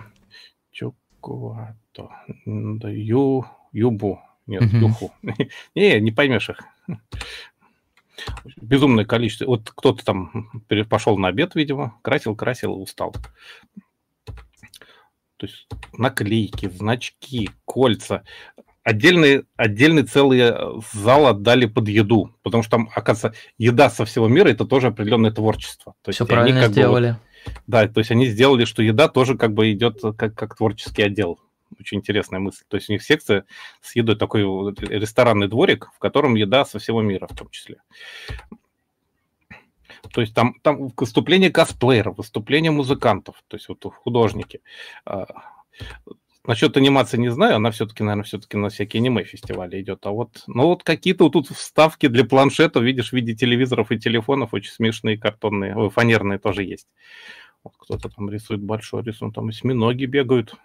Чукуато. 0.71 2.11
Ю, 2.45 3.47
Юбу. 3.73 4.21
Нет, 4.47 4.63
угу. 4.63 4.77
Юху. 4.77 5.13
Не, 5.75 6.01
не 6.01 6.11
поймешь 6.11 6.51
их. 6.51 6.59
Безумное 8.57 9.05
количество. 9.05 9.47
Вот 9.47 9.71
кто-то 9.71 10.05
там 10.05 10.51
пошел 10.89 11.17
на 11.19 11.29
обед, 11.29 11.55
видимо, 11.55 11.99
красил, 12.03 12.35
красил, 12.35 12.73
устал. 12.81 13.15
То 15.37 15.47
есть 15.47 15.67
наклейки, 15.93 16.69
значки, 16.69 17.51
кольца 17.65 18.23
отдельный, 18.85 19.45
отдельный 19.57 20.03
целый 20.03 20.41
э, 20.41 20.81
зал 20.93 21.27
отдали 21.27 21.67
под 21.67 21.89
еду, 21.89 22.35
потому 22.43 22.63
что 22.63 22.73
там, 22.73 22.91
оказывается, 22.95 23.39
еда 23.59 23.91
со 23.91 24.05
всего 24.05 24.29
мира 24.29 24.49
это 24.49 24.65
тоже 24.65 24.89
определенное 24.89 25.31
творчество. 25.31 25.95
То 26.03 26.13
Все 26.13 26.27
правильно 26.27 26.59
они, 26.59 26.67
как 26.67 26.73
сделали. 26.73 27.09
Бы, 27.11 27.19
вот, 27.47 27.55
да, 27.67 27.89
то 27.89 27.99
есть 27.99 28.11
они 28.11 28.27
сделали, 28.27 28.65
что 28.65 28.83
еда 28.83 29.09
тоже 29.09 29.37
как 29.37 29.53
бы 29.53 29.73
идет 29.73 30.01
как, 30.17 30.35
как 30.35 30.57
творческий 30.57 31.03
отдел. 31.03 31.39
Очень 31.81 31.99
интересная 31.99 32.39
мысль. 32.39 32.65
То 32.69 32.77
есть 32.77 32.91
у 32.91 32.93
них 32.93 33.03
секция 33.03 33.45
с 33.81 33.97
едой 33.97 34.17
такой 34.17 34.43
ресторанный 34.43 35.49
дворик, 35.49 35.91
в 35.95 35.99
котором 35.99 36.35
еда 36.35 36.65
со 36.65 36.79
всего 36.79 37.03
мира 37.03 37.27
в 37.29 37.37
том 37.37 37.49
числе. 37.51 37.79
То 40.13 40.21
есть 40.21 40.35
там, 40.35 40.55
там 40.63 40.93
выступление 40.97 41.51
косплееров, 41.51 42.19
выступление 42.19 42.73
музыкантов, 42.73 43.43
то 43.49 43.57
есть 43.57 43.69
вот 43.69 43.85
художники 43.85 44.61
а, 45.05 45.27
Насчет 46.45 46.77
анимации 46.77 47.19
не 47.19 47.29
знаю, 47.29 47.57
она 47.57 47.71
все-таки, 47.71 48.03
наверное, 48.03 48.25
все-таки 48.25 48.57
на 48.57 48.69
всякие 48.69 49.01
аниме-фестивали 49.01 49.81
идет. 49.81 50.05
А 50.07 50.11
вот, 50.11 50.43
ну 50.49 50.65
вот 50.65 50.83
какие-то 50.83 51.25
вот 51.25 51.35
тут 51.35 51.49
вставки 51.49 52.09
для 52.09 52.25
планшета, 52.25 52.81
видишь, 52.81 53.11
в 53.11 53.13
виде 53.13 53.35
телевизоров 53.35 53.93
и 53.93 53.99
телефонов 53.99 54.53
очень 54.53 54.73
смешные 54.73 55.17
картонные, 55.17 55.91
фанерные 55.91 56.41
тоже 56.41 56.65
есть. 56.65 56.89
Вот 57.63 57.75
кто-то 57.79 58.09
там 58.09 58.29
рисует 58.29 58.61
большой 58.61 59.05
рисунок, 59.05 59.37
там 59.37 59.49
осьминоги 59.49 60.07
бегают, 60.07 60.57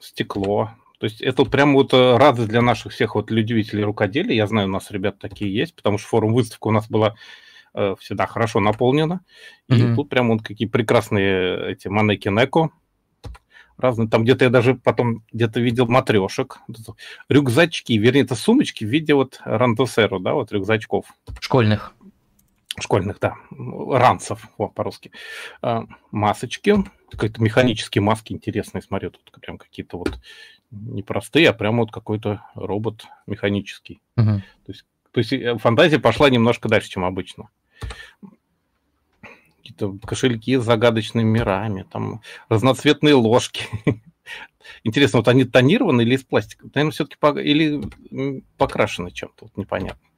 стекло. 0.00 0.70
То 0.98 1.04
есть 1.04 1.20
это 1.20 1.44
прям 1.44 1.74
вот 1.74 1.94
э, 1.94 2.16
радость 2.16 2.48
для 2.48 2.60
наших 2.60 2.92
всех 2.92 3.14
вот 3.14 3.30
любителей 3.30 3.84
рукоделия. 3.84 4.34
Я 4.34 4.48
знаю, 4.48 4.66
у 4.66 4.70
нас 4.72 4.90
ребят 4.90 5.20
такие 5.20 5.54
есть, 5.54 5.76
потому 5.76 5.98
что 5.98 6.08
форум-выставка 6.08 6.66
у 6.66 6.72
нас 6.72 6.88
была 6.88 7.14
э, 7.74 7.94
всегда 8.00 8.26
хорошо 8.26 8.58
наполнена. 8.58 9.20
И 9.68 9.74
mm-hmm. 9.74 9.94
тут 9.94 10.08
прям 10.08 10.30
вот 10.30 10.42
какие 10.42 10.66
прекрасные 10.66 11.70
эти 11.70 11.86
манеки 11.86 12.28
Неко 12.28 12.72
разные. 13.78 14.08
Там 14.08 14.24
где-то 14.24 14.44
я 14.44 14.50
даже 14.50 14.74
потом 14.74 15.24
где-то 15.32 15.60
видел 15.60 15.86
матрешек, 15.86 16.58
рюкзачки, 17.28 17.96
вернее, 17.96 18.22
это 18.22 18.34
сумочки 18.34 18.84
в 18.84 18.88
виде 18.88 19.14
вот 19.14 19.40
рандосеру, 19.44 20.18
да, 20.20 20.34
вот 20.34 20.52
рюкзачков. 20.52 21.06
Школьных. 21.40 21.94
Школьных, 22.78 23.18
да. 23.20 23.34
Ранцев, 23.50 24.48
о, 24.56 24.68
по-русски. 24.68 25.10
А, 25.62 25.86
масочки, 26.10 26.76
какие-то 27.10 27.42
механические 27.42 28.02
маски 28.02 28.32
интересные, 28.32 28.82
смотрю, 28.82 29.10
тут 29.10 29.40
прям 29.40 29.58
какие-то 29.58 29.96
вот 29.98 30.18
не 30.70 31.02
простые, 31.02 31.48
а 31.48 31.52
прям 31.52 31.78
вот 31.78 31.90
какой-то 31.90 32.42
робот 32.54 33.06
механический. 33.26 34.00
Угу. 34.16 34.26
То 34.26 34.72
есть, 34.72 34.84
то 35.12 35.18
есть 35.18 35.32
э, 35.32 35.56
фантазия 35.58 35.98
пошла 35.98 36.28
немножко 36.30 36.68
дальше, 36.68 36.90
чем 36.90 37.04
обычно 37.04 37.48
какие-то 39.68 39.98
кошельки 40.06 40.56
с 40.56 40.64
загадочными 40.64 41.28
мирами, 41.28 41.84
там 41.90 42.22
разноцветные 42.48 43.14
ложки. 43.14 43.66
Интересно, 44.84 45.18
вот 45.18 45.28
они 45.28 45.44
тонированы 45.44 46.02
или 46.02 46.14
из 46.14 46.24
пластика? 46.24 46.66
Наверное, 46.74 46.92
все-таки 46.92 47.16
по... 47.18 47.38
или 47.38 47.82
покрашены 48.56 49.10
чем-то, 49.10 49.46
вот 49.46 49.56
непонятно. 49.56 50.08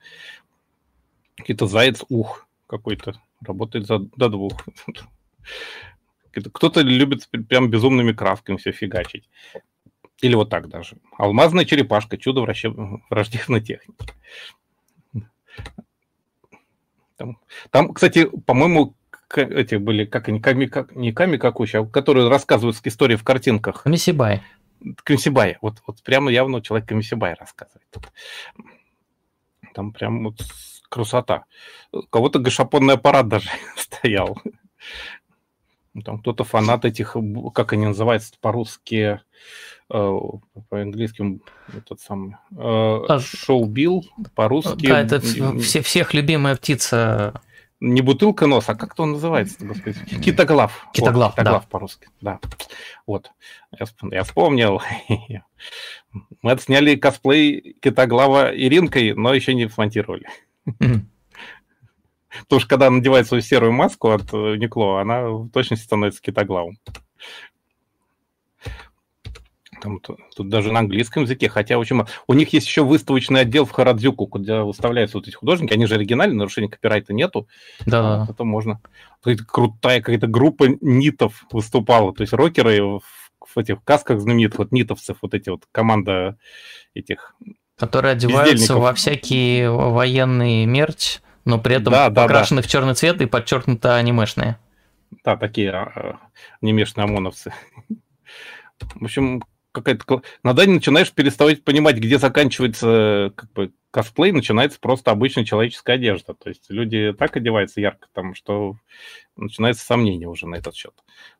Какие-то 1.37 1.67
заяц 1.67 2.05
ух 2.09 2.47
какой-то, 2.67 3.21
работает 3.41 3.87
за, 3.87 3.99
до 3.99 4.29
двух. 4.29 4.53
Кто-то 6.33 6.83
любит 6.83 7.29
прям 7.49 7.71
безумными 7.71 8.13
красками 8.13 8.57
все 8.57 8.71
фигачить. 8.71 9.29
Или 10.21 10.35
вот 10.37 10.51
так 10.51 10.69
даже. 10.69 10.99
Алмазная 11.19 11.65
черепашка, 11.65 12.19
чудо 12.19 12.43
враждебной 12.43 13.61
техники. 13.63 14.15
Там, 17.17 17.39
там, 17.71 17.93
кстати, 17.93 18.31
по-моему, 18.47 18.95
эти 19.39 19.77
были, 19.77 20.05
как 20.05 20.29
они, 20.29 20.41
ками, 20.41 20.67
как, 20.67 20.95
не 20.95 21.13
Ками 21.13 21.37
Какучи, 21.37 21.77
а 21.77 21.85
которые 21.85 22.29
рассказывают 22.29 22.77
истории 22.85 23.17
в 23.17 23.25
картинках. 23.25 23.83
Камисибай. 23.83 24.43
Камисибай. 25.05 25.59
Вот, 25.61 25.83
вот 25.87 26.03
прямо 26.03 26.31
явно 26.31 26.63
человек 26.63 26.89
Камисибай 26.89 27.35
рассказывает. 27.35 27.87
Там 29.75 29.93
прям 29.93 30.25
вот 30.25 30.41
красота. 30.89 31.45
У 31.93 32.03
кого-то 32.03 32.39
гашапонный 32.39 32.95
аппарат 32.95 33.29
даже 33.29 33.49
стоял. 33.77 34.39
Там 36.05 36.21
кто-то 36.21 36.45
фанат 36.45 36.85
этих, 36.85 37.17
как 37.53 37.73
они 37.73 37.87
называются 37.87 38.33
по-русски, 38.41 39.21
э, 39.93 40.19
по-английски 40.69 41.41
этот 41.77 42.01
самый 42.01 42.37
э, 42.53 42.57
а, 42.57 43.19
шоу 43.19 43.65
Билл, 43.65 44.05
по-русски. 44.37 44.87
Да, 44.87 45.01
это 45.01 45.21
все, 45.21 45.83
всех 45.83 46.15
любимая 46.15 46.55
птица. 46.55 47.41
Не 47.81 48.03
бутылка 48.03 48.47
нос, 48.47 48.69
а 48.69 48.75
как-то 48.75 49.05
он 49.05 49.13
называется, 49.13 49.65
господи? 49.65 49.99
Китоглав. 50.21 50.87
Китоглав, 50.93 51.31
вот, 51.31 51.37
китоглав 51.37 51.63
да. 51.63 51.69
по-русски, 51.71 52.09
да. 52.21 52.39
Вот, 53.07 53.31
я, 53.73 53.87
я 54.11 54.23
вспомнил. 54.23 54.83
Мы 56.43 56.51
отсняли 56.51 56.97
косплей 56.97 57.77
Китоглава 57.81 58.55
Иринкой, 58.55 59.15
но 59.15 59.33
еще 59.33 59.55
не 59.55 59.69
смонтировали. 59.69 60.27
Потому 60.65 62.61
что 62.61 62.69
когда 62.69 62.91
надевает 62.91 63.27
свою 63.27 63.43
серую 63.43 63.73
маску 63.73 64.11
от 64.11 64.33
э, 64.33 64.57
Никло, 64.57 64.99
она 64.99 65.29
в 65.29 65.51
точности 65.51 65.85
становится 65.85 66.23
китоглавом. 66.23 66.79
Там, 69.81 70.01
тут, 70.01 70.19
тут 70.35 70.49
даже 70.49 70.73
на 70.73 70.81
английском 70.81 71.25
языке, 71.25 71.49
хотя 71.49 71.79
очень 71.79 71.97
мало. 71.97 72.09
У 72.27 72.35
них 72.35 72.53
есть 72.53 72.67
еще 72.67 72.85
выставочный 72.85 73.41
отдел 73.41 73.65
в 73.65 73.71
Харадзюку, 73.71 74.27
куда 74.27 74.65
выставляются 74.65 75.19
вот 75.19 75.29
эти 75.29 75.35
художники. 75.35 75.73
Они 75.73 75.87
же 75.87 75.95
оригинальные, 75.95 76.37
нарушения 76.37 76.69
копирайта 76.69 77.13
нету. 77.13 77.49
Да. 77.87 78.23
А, 78.23 78.27
это 78.31 78.45
можно. 78.45 78.81
Крутая 79.23 80.01
какая-то 80.01 80.27
группа 80.27 80.67
нитов 80.81 81.45
выступала. 81.51 82.15
То 82.15 82.23
есть 82.23 82.33
рокеры 82.33 82.83
в, 82.83 83.03
в 83.47 83.59
этих 83.59 83.83
касках 83.85 84.21
знаменитых, 84.21 84.59
вот 84.59 84.73
нитовцев, 84.73 85.19
вот 85.23 85.35
эти 85.35 85.49
вот 85.49 85.65
команда 85.73 86.37
этих... 86.95 87.35
Которые 87.77 88.13
одеваются 88.13 88.77
во 88.77 88.93
всякие 88.93 89.71
военные 89.71 90.67
мерч 90.67 91.21
но 91.45 91.59
при 91.59 91.77
этом 91.77 91.93
да, 91.93 92.11
покрашены 92.11 92.61
да, 92.61 92.63
да. 92.63 92.69
в 92.69 92.71
черный 92.71 92.95
цвет 92.95 93.21
и 93.21 93.27
подчеркнуто 93.27 93.97
анимешные. 93.97 94.59
Да, 95.25 95.37
такие 95.37 95.71
а, 95.73 96.19
анимешные 96.61 97.05
ОМОНовцы. 97.05 97.53
В 98.95 99.05
общем, 99.05 99.43
какая-то... 99.73 100.23
День 100.45 100.71
начинаешь 100.71 101.13
переставать 101.13 101.65
понимать, 101.65 101.97
где 101.97 102.19
заканчивается 102.19 103.33
как 103.35 103.53
бы, 103.53 103.73
косплей, 103.91 104.33
начинается 104.33 104.79
просто 104.81 105.11
обычная 105.11 105.45
человеческая 105.45 105.95
одежда. 105.95 106.35
То 106.35 106.49
есть 106.49 106.67
люди 106.69 107.15
так 107.19 107.37
одеваются 107.37 107.81
ярко, 107.81 108.09
там, 108.13 108.35
что 108.35 108.77
начинается 109.37 109.85
сомнение 109.85 110.29
уже 110.29 110.47
на 110.47 110.57
этот 110.57 110.75
счет. 110.75 110.95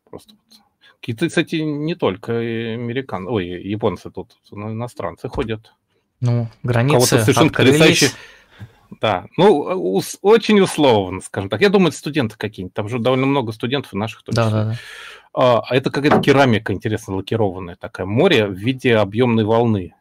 Просто 0.09 0.35
вот. 0.35 0.59
Какие-то, 1.01 1.29
кстати, 1.29 1.57
не 1.57 1.95
только 1.95 2.33
американцы, 2.39 3.31
ой, 3.31 3.47
японцы 3.47 4.11
тут, 4.11 4.37
иностранцы 4.51 5.29
ходят. 5.29 5.73
Ну, 6.21 6.49
границы 6.63 7.15
открылись. 7.15 8.15
Да, 9.01 9.27
ну, 9.37 9.61
ус, 9.95 10.19
очень 10.21 10.61
условно, 10.61 11.21
скажем 11.21 11.49
так. 11.49 11.61
Я 11.63 11.71
думаю, 11.71 11.89
это 11.89 11.97
студенты 11.97 12.37
какие-нибудь. 12.37 12.75
Там 12.75 12.89
же 12.89 12.99
довольно 12.99 13.25
много 13.25 13.53
студентов 13.53 13.93
наших. 13.95 14.23
Да, 14.27 14.51
да, 14.51 14.65
да. 14.65 14.77
А, 15.33 15.61
а 15.61 15.77
это 15.77 15.91
какая-то 15.91 16.21
керамика, 16.21 16.73
интересно, 16.73 17.17
лакированная 17.17 17.77
такая. 17.77 18.07
Море 18.07 18.47
в 18.47 18.55
виде 18.55 18.97
объемной 18.97 19.45
волны. 19.45 19.95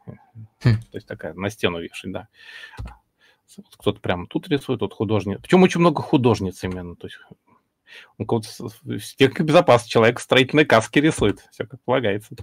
Хм. 0.63 0.75
То 0.91 0.95
есть 0.95 1.07
такая 1.07 1.33
на 1.33 1.49
стену 1.49 1.79
вешать, 1.79 2.11
да. 2.11 2.27
Кто-то 3.77 3.99
прямо 3.99 4.27
тут 4.27 4.47
рисует, 4.47 4.79
тут 4.79 4.93
художник. 4.93 5.41
Причем 5.41 5.63
очень 5.63 5.79
много 5.79 6.01
художниц 6.01 6.63
именно. 6.63 6.95
То 6.95 7.07
есть 7.07 7.19
у 8.17 8.25
кого-то 8.25 8.47
техника 9.17 9.43
безопасности, 9.43 9.91
человек 9.91 10.19
в 10.19 10.23
строительной 10.23 10.65
каске 10.65 11.01
рисует. 11.01 11.45
Все 11.51 11.65
как 11.65 11.81
полагается. 11.81 12.35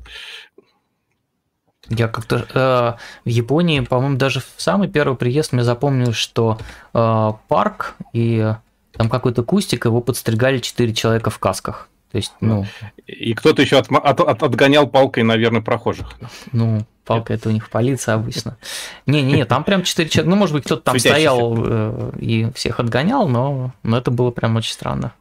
Я 1.89 2.09
как-то 2.09 2.47
э, 2.53 3.25
в 3.25 3.29
Японии, 3.29 3.81
по-моему, 3.81 4.17
даже 4.17 4.41
в 4.41 4.55
самый 4.57 4.89
первый 4.89 5.17
приезд 5.17 5.53
мне 5.53 5.63
запомнил, 5.63 6.13
что 6.13 6.59
э, 6.93 7.33
парк 7.49 7.95
и 8.13 8.53
там 8.93 9.09
какой-то 9.09 9.45
кустик, 9.45 9.85
его 9.85 10.01
подстригали 10.01 10.59
четыре 10.59 10.95
человека 10.95 11.31
в 11.31 11.39
касках. 11.39 11.89
То 12.17 12.19
есть, 12.19 12.33
ну... 12.41 12.65
И 13.07 13.35
кто-то 13.35 13.61
еще 13.61 13.77
от, 13.77 13.93
от, 13.93 14.21
от, 14.21 14.43
отгонял 14.43 14.87
палкой, 14.87 15.23
наверное, 15.23 15.61
прохожих. 15.61 16.15
Ну, 16.51 16.87
палка 17.05 17.35
это 17.35 17.51
у 17.51 17.53
них 17.53 17.69
полиция 17.69 18.15
обычно. 18.15 18.57
Не-не-не, 19.05 19.45
там 19.45 19.65
прям 19.65 19.83
четыре 19.83 20.09
человека. 20.09 20.31
Ну, 20.31 20.37
может 20.37 20.55
быть, 20.55 20.65
кто-то 20.65 20.81
там 20.81 20.99
стоял 20.99 21.55
э, 21.59 22.13
и 22.19 22.51
всех 22.55 22.81
отгонял, 22.81 23.29
но, 23.29 23.75
но 23.83 23.99
это 23.99 24.11
было 24.11 24.31
прям 24.31 24.57
очень 24.57 24.73
странно. 24.73 25.13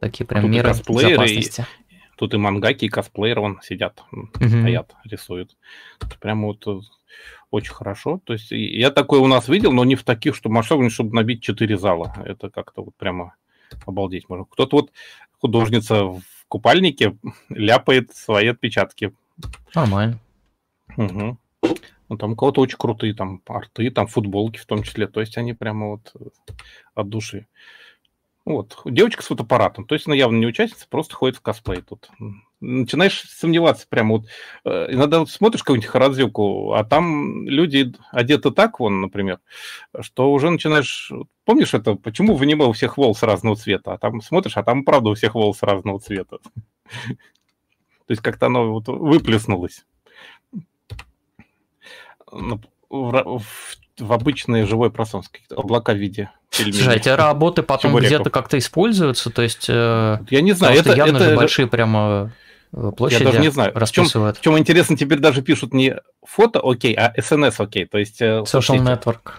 Такие 0.00 0.24
прям 0.24 0.46
а 0.46 0.48
меры 0.48 0.70
безопасности. 0.70 1.66
Тут 2.16 2.32
и 2.32 2.38
мангаки, 2.38 2.86
и 2.86 2.88
косплееры 2.88 3.42
вон 3.42 3.60
сидят, 3.62 4.02
угу. 4.10 4.30
стоят, 4.48 4.94
рисуют. 5.04 5.54
Это 6.00 6.18
прямо 6.18 6.46
вот 6.46 6.66
э, 6.66 6.80
очень 7.50 7.74
хорошо. 7.74 8.22
То 8.24 8.32
есть 8.32 8.52
я 8.52 8.90
такое 8.90 9.20
у 9.20 9.26
нас 9.26 9.48
видел, 9.48 9.70
но 9.70 9.84
не 9.84 9.96
в 9.96 10.02
таких, 10.02 10.34
что 10.34 10.48
масштабных, 10.48 10.92
чтобы 10.92 11.14
набить 11.14 11.42
четыре 11.42 11.76
зала. 11.76 12.14
Это 12.24 12.48
как-то 12.48 12.84
вот 12.84 12.94
прямо 12.96 13.34
обалдеть 13.86 14.28
можно. 14.28 14.44
Кто-то 14.44 14.76
вот 14.76 14.90
художница 15.44 16.04
в 16.04 16.22
купальнике 16.48 17.18
ляпает 17.50 18.16
свои 18.16 18.46
отпечатки. 18.46 19.12
Нормально. 19.74 20.18
Угу. 20.96 21.36
Ну, 22.08 22.16
там 22.16 22.32
у 22.32 22.36
кого-то 22.36 22.62
очень 22.62 22.78
крутые 22.78 23.12
там 23.12 23.42
арты, 23.46 23.90
там 23.90 24.06
футболки 24.06 24.56
в 24.56 24.64
том 24.64 24.82
числе. 24.82 25.06
То 25.06 25.20
есть 25.20 25.36
они 25.36 25.52
прямо 25.52 25.88
вот 25.90 26.12
э, 26.18 26.28
от 26.94 27.10
души. 27.10 27.46
Вот, 28.46 28.80
девочка 28.86 29.22
с 29.22 29.26
фотоаппаратом, 29.26 29.86
то 29.86 29.94
есть 29.94 30.06
она 30.06 30.16
явно 30.16 30.38
не 30.38 30.46
участница, 30.46 30.86
просто 30.88 31.14
ходит 31.14 31.36
в 31.36 31.40
косплей 31.42 31.82
тут. 31.82 32.10
Начинаешь 32.60 33.22
сомневаться 33.28 33.86
прямо 33.88 34.16
вот. 34.16 34.26
Э, 34.64 34.86
иногда 34.90 35.18
вот 35.18 35.30
смотришь 35.30 35.62
какую-нибудь 35.62 35.90
Харадзюку, 35.90 36.72
а 36.72 36.84
там 36.84 37.46
люди 37.46 37.92
одеты 38.10 38.50
так, 38.50 38.80
вон, 38.80 39.00
например, 39.00 39.40
что 40.00 40.32
уже 40.32 40.50
начинаешь... 40.50 41.12
Помнишь 41.44 41.74
это, 41.74 41.94
почему 41.94 42.36
в 42.36 42.42
аниме 42.42 42.64
у 42.64 42.72
всех 42.72 42.96
волос 42.96 43.22
разного 43.22 43.56
цвета? 43.56 43.92
А 43.92 43.98
там 43.98 44.22
смотришь, 44.22 44.56
а 44.56 44.62
там, 44.62 44.84
правда, 44.84 45.10
у 45.10 45.14
всех 45.14 45.34
волос 45.34 45.62
разного 45.62 46.00
цвета. 46.00 46.38
То 46.86 48.10
есть 48.10 48.22
как-то 48.22 48.46
оно 48.46 48.72
вот 48.72 48.88
выплеснулось 48.88 49.84
в, 52.90 53.76
в 53.98 54.12
обычное 54.12 54.66
живое 54.66 54.90
пространство, 54.90 55.32
какие-то 55.32 55.56
облака 55.56 55.92
в 55.92 55.96
виде 55.96 56.30
пельменей. 56.50 56.78
Слушай, 56.78 56.96
эти 56.96 57.08
работы 57.08 57.62
потом 57.62 57.96
где-то 57.96 58.30
как-то 58.30 58.58
используются, 58.58 59.30
то 59.30 59.42
есть... 59.42 59.66
Э, 59.68 60.18
я 60.30 60.40
не 60.40 60.52
знаю, 60.52 60.78
это... 60.78 60.94
явно 60.94 61.16
это... 61.16 61.30
же 61.30 61.36
большие 61.36 61.66
прямо 61.66 62.32
э, 62.72 62.92
площади 62.96 63.22
Я 63.22 63.26
даже 63.30 63.40
не 63.40 63.50
знаю. 63.50 63.72
В 63.74 63.90
чем, 63.90 64.06
в 64.06 64.40
чем 64.40 64.58
интересно, 64.58 64.96
теперь 64.96 65.18
даже 65.18 65.42
пишут 65.42 65.72
не 65.74 65.96
фото 66.26 66.60
окей, 66.62 66.94
а 66.94 67.12
SNS 67.16 67.54
окей, 67.58 67.86
то 67.86 67.98
есть... 67.98 68.20
Э, 68.20 68.44
Social 68.46 68.78
Network. 68.78 69.32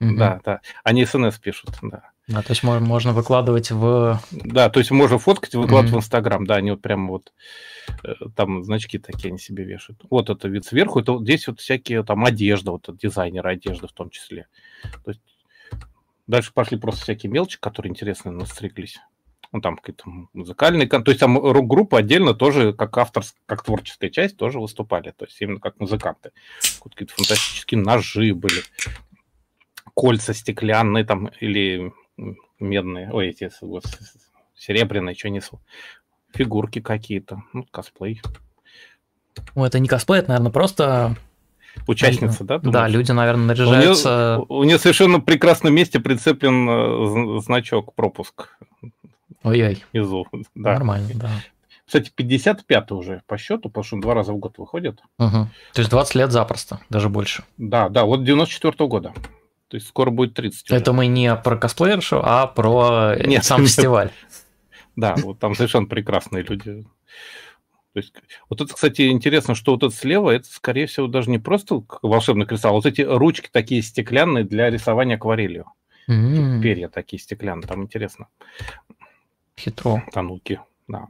Да, 0.00 0.40
да. 0.44 0.60
Они 0.82 1.04
SNS 1.04 1.40
пишут, 1.40 1.70
да. 1.82 2.02
Да, 2.28 2.42
то 2.42 2.50
есть 2.50 2.62
можно 2.62 3.12
выкладывать 3.12 3.70
в... 3.70 4.20
Да, 4.30 4.70
то 4.70 4.78
есть 4.78 4.90
можно 4.90 5.18
фоткать 5.18 5.54
и 5.54 5.56
выкладывать 5.56 5.92
mm-hmm. 5.92 5.96
в 5.96 5.98
Инстаграм, 5.98 6.46
да, 6.46 6.56
они 6.56 6.70
вот 6.70 6.80
прямо 6.80 7.08
вот 7.10 7.32
там 8.36 8.62
значки 8.64 8.98
такие 8.98 9.28
они 9.28 9.38
себе 9.38 9.64
вешают. 9.64 10.02
Вот 10.10 10.30
это 10.30 10.48
вид 10.48 10.64
сверху, 10.64 11.00
это 11.00 11.18
здесь 11.18 11.46
вот 11.48 11.60
всякие 11.60 12.02
там 12.04 12.24
одежда, 12.24 12.72
вот 12.72 12.88
дизайнеры 12.96 13.50
одежды 13.50 13.86
в 13.86 13.92
том 13.92 14.10
числе. 14.10 14.46
То 15.04 15.10
есть 15.10 15.20
дальше 16.26 16.52
пошли 16.52 16.78
просто 16.78 17.02
всякие 17.02 17.30
мелочи, 17.30 17.58
которые 17.58 17.90
интересно 17.90 18.30
настриглись. 18.30 18.98
Ну, 19.52 19.60
там 19.60 19.76
какие-то 19.76 20.04
музыкальные, 20.32 20.88
то 20.88 21.02
есть 21.06 21.20
там 21.20 21.36
рок-группа 21.38 21.98
отдельно 21.98 22.32
тоже, 22.32 22.72
как 22.72 22.96
автор, 22.96 23.22
как 23.44 23.62
творческая 23.62 24.08
часть, 24.08 24.38
тоже 24.38 24.58
выступали, 24.58 25.10
то 25.10 25.26
есть 25.26 25.38
именно 25.42 25.60
как 25.60 25.78
музыканты. 25.78 26.32
Какие-то 26.82 27.12
фантастические 27.12 27.80
ножи 27.80 28.32
были, 28.32 28.62
кольца 29.94 30.32
стеклянные 30.32 31.04
там 31.04 31.26
или 31.40 31.92
медные, 32.58 33.10
ой, 33.12 33.28
эти 33.28 33.50
вот, 33.60 33.84
серебряные, 34.54 35.14
что 35.14 35.28
несу. 35.28 35.60
Фигурки 36.32 36.80
какие-то, 36.80 37.42
ну, 37.52 37.66
косплей. 37.70 38.22
Ну, 39.54 39.64
это 39.64 39.78
не 39.78 39.88
косплей, 39.88 40.20
это, 40.20 40.30
наверное, 40.30 40.52
просто... 40.52 41.16
Участница, 41.86 42.44
да? 42.44 42.58
Думаешь? 42.58 42.72
Да, 42.74 42.88
люди, 42.88 43.12
наверное, 43.12 43.46
наряжаются... 43.46 44.36
У 44.48 44.54
нее, 44.54 44.60
у 44.60 44.64
нее 44.64 44.78
совершенно 44.78 45.20
прекрасном 45.20 45.74
месте 45.74 46.00
прицеплен 46.00 46.68
э, 46.68 47.40
значок 47.40 47.94
пропуск. 47.94 48.50
Ой-ой. 49.42 49.82
Внизу, 49.92 50.26
да. 50.54 50.74
Нормально, 50.74 51.10
да. 51.14 51.30
Кстати, 51.86 52.10
55 52.14 52.90
уже 52.92 53.22
по 53.26 53.36
счету, 53.36 53.68
потому 53.68 53.84
что 53.84 53.96
он 53.96 54.00
два 54.00 54.14
раза 54.14 54.32
в 54.32 54.36
год 54.36 54.56
выходит. 54.58 55.00
Угу. 55.18 55.48
То 55.72 55.78
есть 55.78 55.90
20 55.90 56.14
лет 56.14 56.32
запросто, 56.32 56.80
даже 56.88 57.08
больше. 57.08 57.44
Да, 57.58 57.88
да, 57.88 58.04
вот 58.04 58.24
94 58.24 58.72
-го 58.72 58.88
года. 58.88 59.12
То 59.68 59.76
есть 59.76 59.88
скоро 59.88 60.10
будет 60.10 60.34
30. 60.34 60.70
Уже. 60.70 60.78
Это 60.78 60.92
мы 60.92 61.06
не 61.06 61.34
про 61.34 61.56
косплеершу, 61.56 62.20
а 62.22 62.46
про 62.46 63.14
нет, 63.26 63.44
сам 63.44 63.62
фестиваль. 63.64 64.10
Да, 64.96 65.14
вот 65.16 65.38
там 65.38 65.54
совершенно 65.54 65.86
прекрасные 65.86 66.42
люди. 66.42 66.84
То 67.92 67.98
есть, 67.98 68.14
вот 68.48 68.60
это, 68.60 68.72
кстати, 68.72 69.08
интересно, 69.10 69.54
что 69.54 69.72
вот 69.72 69.82
это 69.82 69.94
слева, 69.94 70.30
это, 70.30 70.46
скорее 70.46 70.86
всего, 70.86 71.08
даже 71.08 71.30
не 71.30 71.38
просто 71.38 71.82
волшебный 72.00 72.46
кристалл, 72.46 72.72
а 72.72 72.74
вот 72.76 72.86
эти 72.86 73.02
ручки 73.02 73.50
такие 73.52 73.82
стеклянные 73.82 74.44
для 74.44 74.70
рисования 74.70 75.16
акварелью. 75.16 75.66
Mm-hmm. 76.08 76.62
Перья 76.62 76.88
такие 76.88 77.20
стеклянные, 77.20 77.68
там 77.68 77.82
интересно. 77.82 78.28
Хитро. 79.58 80.02
Тануки, 80.12 80.60
да. 80.88 81.06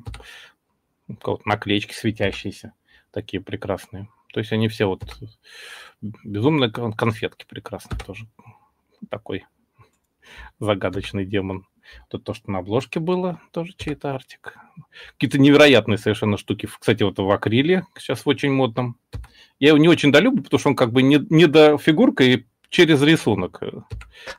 Наклеечки 1.44 1.94
светящиеся, 1.94 2.72
такие 3.12 3.40
прекрасные. 3.40 4.08
То 4.32 4.40
есть 4.40 4.52
они 4.52 4.68
все 4.68 4.86
вот 4.86 5.04
безумные 6.02 6.70
конфетки 6.70 7.46
прекрасные 7.48 8.00
тоже. 8.00 8.26
Такой 9.08 9.46
загадочный 10.58 11.26
демон. 11.26 11.66
Вот 12.12 12.24
то, 12.24 12.34
что 12.34 12.50
на 12.50 12.58
обложке 12.58 13.00
было, 13.00 13.40
тоже 13.52 13.72
чей-то 13.76 14.14
артик. 14.14 14.56
Какие-то 15.14 15.38
невероятные 15.38 15.98
совершенно 15.98 16.36
штуки. 16.36 16.68
Кстати, 16.78 17.02
вот 17.02 17.18
в 17.18 17.30
акриле 17.30 17.84
сейчас 17.98 18.24
в 18.24 18.28
очень 18.28 18.52
модном. 18.52 18.96
Я 19.58 19.68
его 19.68 19.78
не 19.78 19.88
очень 19.88 20.12
долюблю, 20.12 20.42
потому 20.42 20.58
что 20.58 20.68
он 20.70 20.76
как 20.76 20.92
бы 20.92 21.02
не, 21.02 21.24
не 21.30 21.46
до 21.46 21.78
фигурка 21.78 22.24
и 22.24 22.44
через 22.68 23.02
рисунок. 23.02 23.60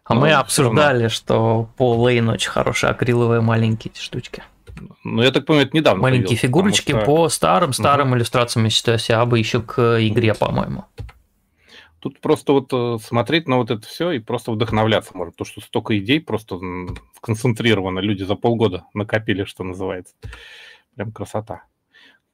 А 0.04 0.14
Но 0.14 0.22
мы 0.22 0.32
обсуждали, 0.32 1.08
что 1.08 1.70
по 1.78 1.96
Лейн 1.96 2.30
очень 2.30 2.50
хорошие 2.50 2.90
акриловые 2.90 3.42
маленькие 3.42 3.92
эти 3.94 4.02
штучки. 4.02 4.44
Ну, 5.04 5.22
я 5.22 5.32
так 5.32 5.46
понимаю, 5.46 5.68
это 5.68 5.78
недавно 5.78 6.02
Маленькие 6.02 6.38
фигурочки 6.38 6.92
что... 6.92 7.06
по 7.06 7.30
старым-старым 7.30 8.10
угу. 8.10 8.18
иллюстрациям, 8.18 8.66
я 8.66 8.72
считаю, 8.72 9.00
себя 9.00 9.26
бы 9.26 9.38
еще 9.38 9.62
к 9.62 10.00
игре, 10.02 10.34
по-моему. 10.34 10.86
Тут 12.04 12.20
просто 12.20 12.52
вот 12.52 12.68
э, 12.74 12.98
смотреть 13.02 13.48
на 13.48 13.56
вот 13.56 13.72
это 13.72 13.88
все 13.88 14.12
и 14.12 14.20
просто 14.20 14.52
вдохновляться 14.52 15.12
можно, 15.14 15.32
потому 15.32 15.46
что 15.46 15.62
столько 15.62 15.98
идей 15.98 16.20
просто 16.20 16.60
концентрировано, 17.22 18.00
люди 18.00 18.24
за 18.24 18.36
полгода 18.36 18.84
накопили, 18.94 19.46
что 19.46 19.64
называется. 19.64 20.14
Прям 20.96 21.14
красота. 21.14 21.64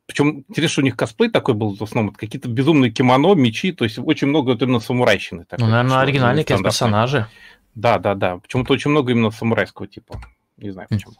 Причем, 0.07 0.43
интересно, 0.49 0.81
у 0.81 0.85
них 0.85 0.97
косплей 0.97 1.29
такой 1.29 1.53
был 1.53 1.75
в 1.75 1.83
основном, 1.83 2.15
какие-то 2.15 2.49
безумные 2.49 2.89
кимоно, 2.89 3.35
мечи, 3.35 3.71
то 3.71 3.83
есть 3.83 3.99
очень 3.99 4.25
много 4.25 4.49
вот 4.49 4.61
именно 4.63 4.79
самурайщины. 4.79 5.45
Такой, 5.45 5.65
ну, 5.65 5.71
наверное, 5.71 5.99
оригинальные 5.99 6.45
какие-то 6.45 6.63
персонажи. 6.63 7.27
Да, 7.75 7.99
да, 7.99 8.15
да. 8.15 8.37
Почему-то 8.37 8.73
очень 8.73 8.89
много 8.89 9.11
именно 9.11 9.29
самурайского 9.29 9.87
типа. 9.87 10.19
Не 10.57 10.71
знаю 10.71 10.87
почему. 10.89 11.13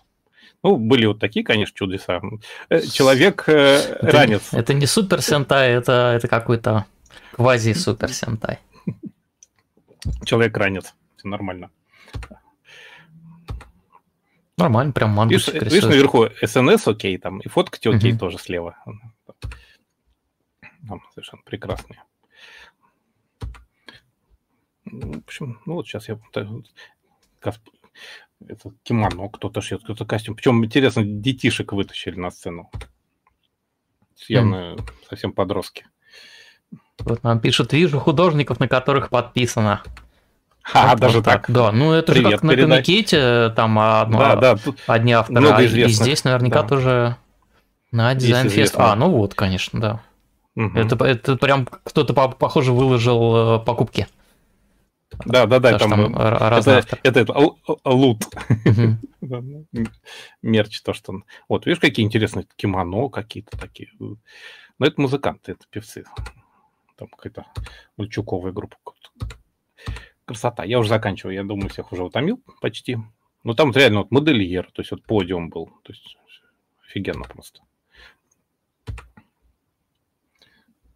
Ну, 0.64 0.78
были 0.78 1.06
вот 1.06 1.20
такие, 1.20 1.46
конечно, 1.46 1.78
чудеса. 1.78 2.20
Э, 2.70 2.82
человек 2.82 3.44
э, 3.46 4.00
ранец. 4.02 4.52
Это 4.54 4.74
не 4.74 4.88
супер 4.88 5.22
сентай, 5.22 5.70
это, 5.70 6.14
это 6.18 6.28
какой-то 6.28 6.88
Квази 7.34 7.74
супер 7.74 8.14
сентай. 8.14 8.60
Человек 10.24 10.58
ранец. 10.58 10.94
Все 11.18 11.28
нормально. 11.28 11.72
Нормально, 14.58 14.92
прям 14.92 15.12
мангус. 15.12 15.48
Видишь, 15.48 15.72
видишь 15.72 15.84
наверху 15.84 16.28
СНС 16.42 16.88
окей, 16.88 17.18
там, 17.18 17.40
и 17.40 17.48
фоткать 17.48 17.88
окей 17.88 18.12
угу. 18.12 18.20
тоже 18.20 18.38
слева. 18.38 18.78
Там 20.88 21.02
совершенно 21.14 21.42
прекрасные. 21.44 22.04
Ну, 24.86 25.14
в 25.14 25.18
общем, 25.20 25.62
ну 25.66 25.76
вот 25.76 25.88
сейчас 25.88 26.10
я 26.10 26.20
это 28.48 28.74
кимоно 28.84 29.30
кто-то 29.30 29.62
шьет, 29.62 29.84
кто-то 29.84 30.06
костюм. 30.06 30.36
Причем, 30.36 30.64
интересно, 30.64 31.04
детишек 31.06 31.74
вытащили 31.74 32.16
на 32.16 32.32
сцену. 32.32 32.72
Явно 34.28 34.76
mm. 34.76 34.90
совсем 35.10 35.32
подростки. 35.34 35.88
Вот 37.00 37.24
нам 37.24 37.40
пишут, 37.40 37.74
вижу 37.74 38.00
художников, 38.00 38.60
на 38.60 38.68
которых 38.68 39.10
подписано. 39.10 39.82
А, 40.74 40.92
вот, 40.92 41.00
даже 41.00 41.18
вот 41.18 41.26
так. 41.26 41.48
так. 41.48 41.56
Да, 41.56 41.72
ну 41.72 41.94
это 41.94 42.12
Привет, 42.12 42.32
же 42.32 42.38
как 42.38 42.50
передай. 42.50 42.66
на 42.66 42.76
Комикете, 42.76 43.50
там 43.56 43.80
одно, 43.80 44.20
да, 44.20 44.36
да, 44.36 44.58
одни 44.88 45.14
авторы, 45.14 45.40
много 45.40 45.64
и 45.64 45.88
здесь 45.88 46.24
наверняка 46.24 46.62
да. 46.62 46.68
тоже 46.68 47.16
на 47.92 48.14
дизайн 48.14 48.50
фест. 48.50 48.76
А, 48.78 48.96
ну 48.96 49.10
вот, 49.10 49.34
конечно, 49.34 49.80
да. 49.80 50.02
Угу. 50.56 50.78
Это, 50.78 51.06
это 51.06 51.36
прям 51.38 51.66
кто-то, 51.66 52.14
похоже, 52.14 52.74
выложил 52.74 53.56
э, 53.56 53.60
покупки. 53.60 54.08
Да, 55.26 55.46
да, 55.48 55.60
да, 55.60 55.80
там, 55.80 55.90
там 55.90 56.16
это, 56.16 56.86
это, 57.04 57.20
это 57.20 57.36
лут. 57.84 58.26
Мерч, 60.42 60.82
то, 60.82 60.94
что... 60.94 61.14
Вот, 61.48 61.66
видишь, 61.66 61.80
какие 61.80 62.06
интересные 62.06 62.46
кимоно 62.56 63.10
какие-то 63.10 63.58
такие. 63.58 63.90
Но 64.00 64.18
ну, 64.78 64.86
это 64.86 65.02
музыканты, 65.02 65.54
это 65.54 65.66
певцы 65.70 66.04
там 67.00 67.08
какая-то 67.08 67.46
Мальчуковая 67.98 68.52
группа. 68.52 68.78
Красота. 70.26 70.64
Я 70.64 70.80
уже 70.80 70.90
заканчиваю, 70.90 71.36
я 71.36 71.44
думаю, 71.44 71.70
всех 71.70 71.92
уже 71.92 72.04
утомил 72.04 72.44
почти. 72.62 72.98
Ну, 73.44 73.54
там 73.56 73.72
реально 73.72 74.00
вот 74.00 74.12
модельер, 74.12 74.70
то 74.72 74.82
есть 74.82 74.92
вот 74.92 75.04
подиум 75.04 75.50
был. 75.50 75.68
То 75.84 75.94
есть 75.94 76.18
офигенно 76.86 77.24
просто. 77.24 77.62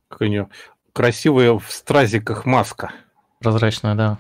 Какая 0.10 0.30
у 0.30 0.32
нее 0.32 0.50
красивая 0.92 1.54
в 1.54 1.72
стразиках 1.72 2.46
маска. 2.46 2.92
Прозрачная, 3.40 3.96
да. 3.96 4.20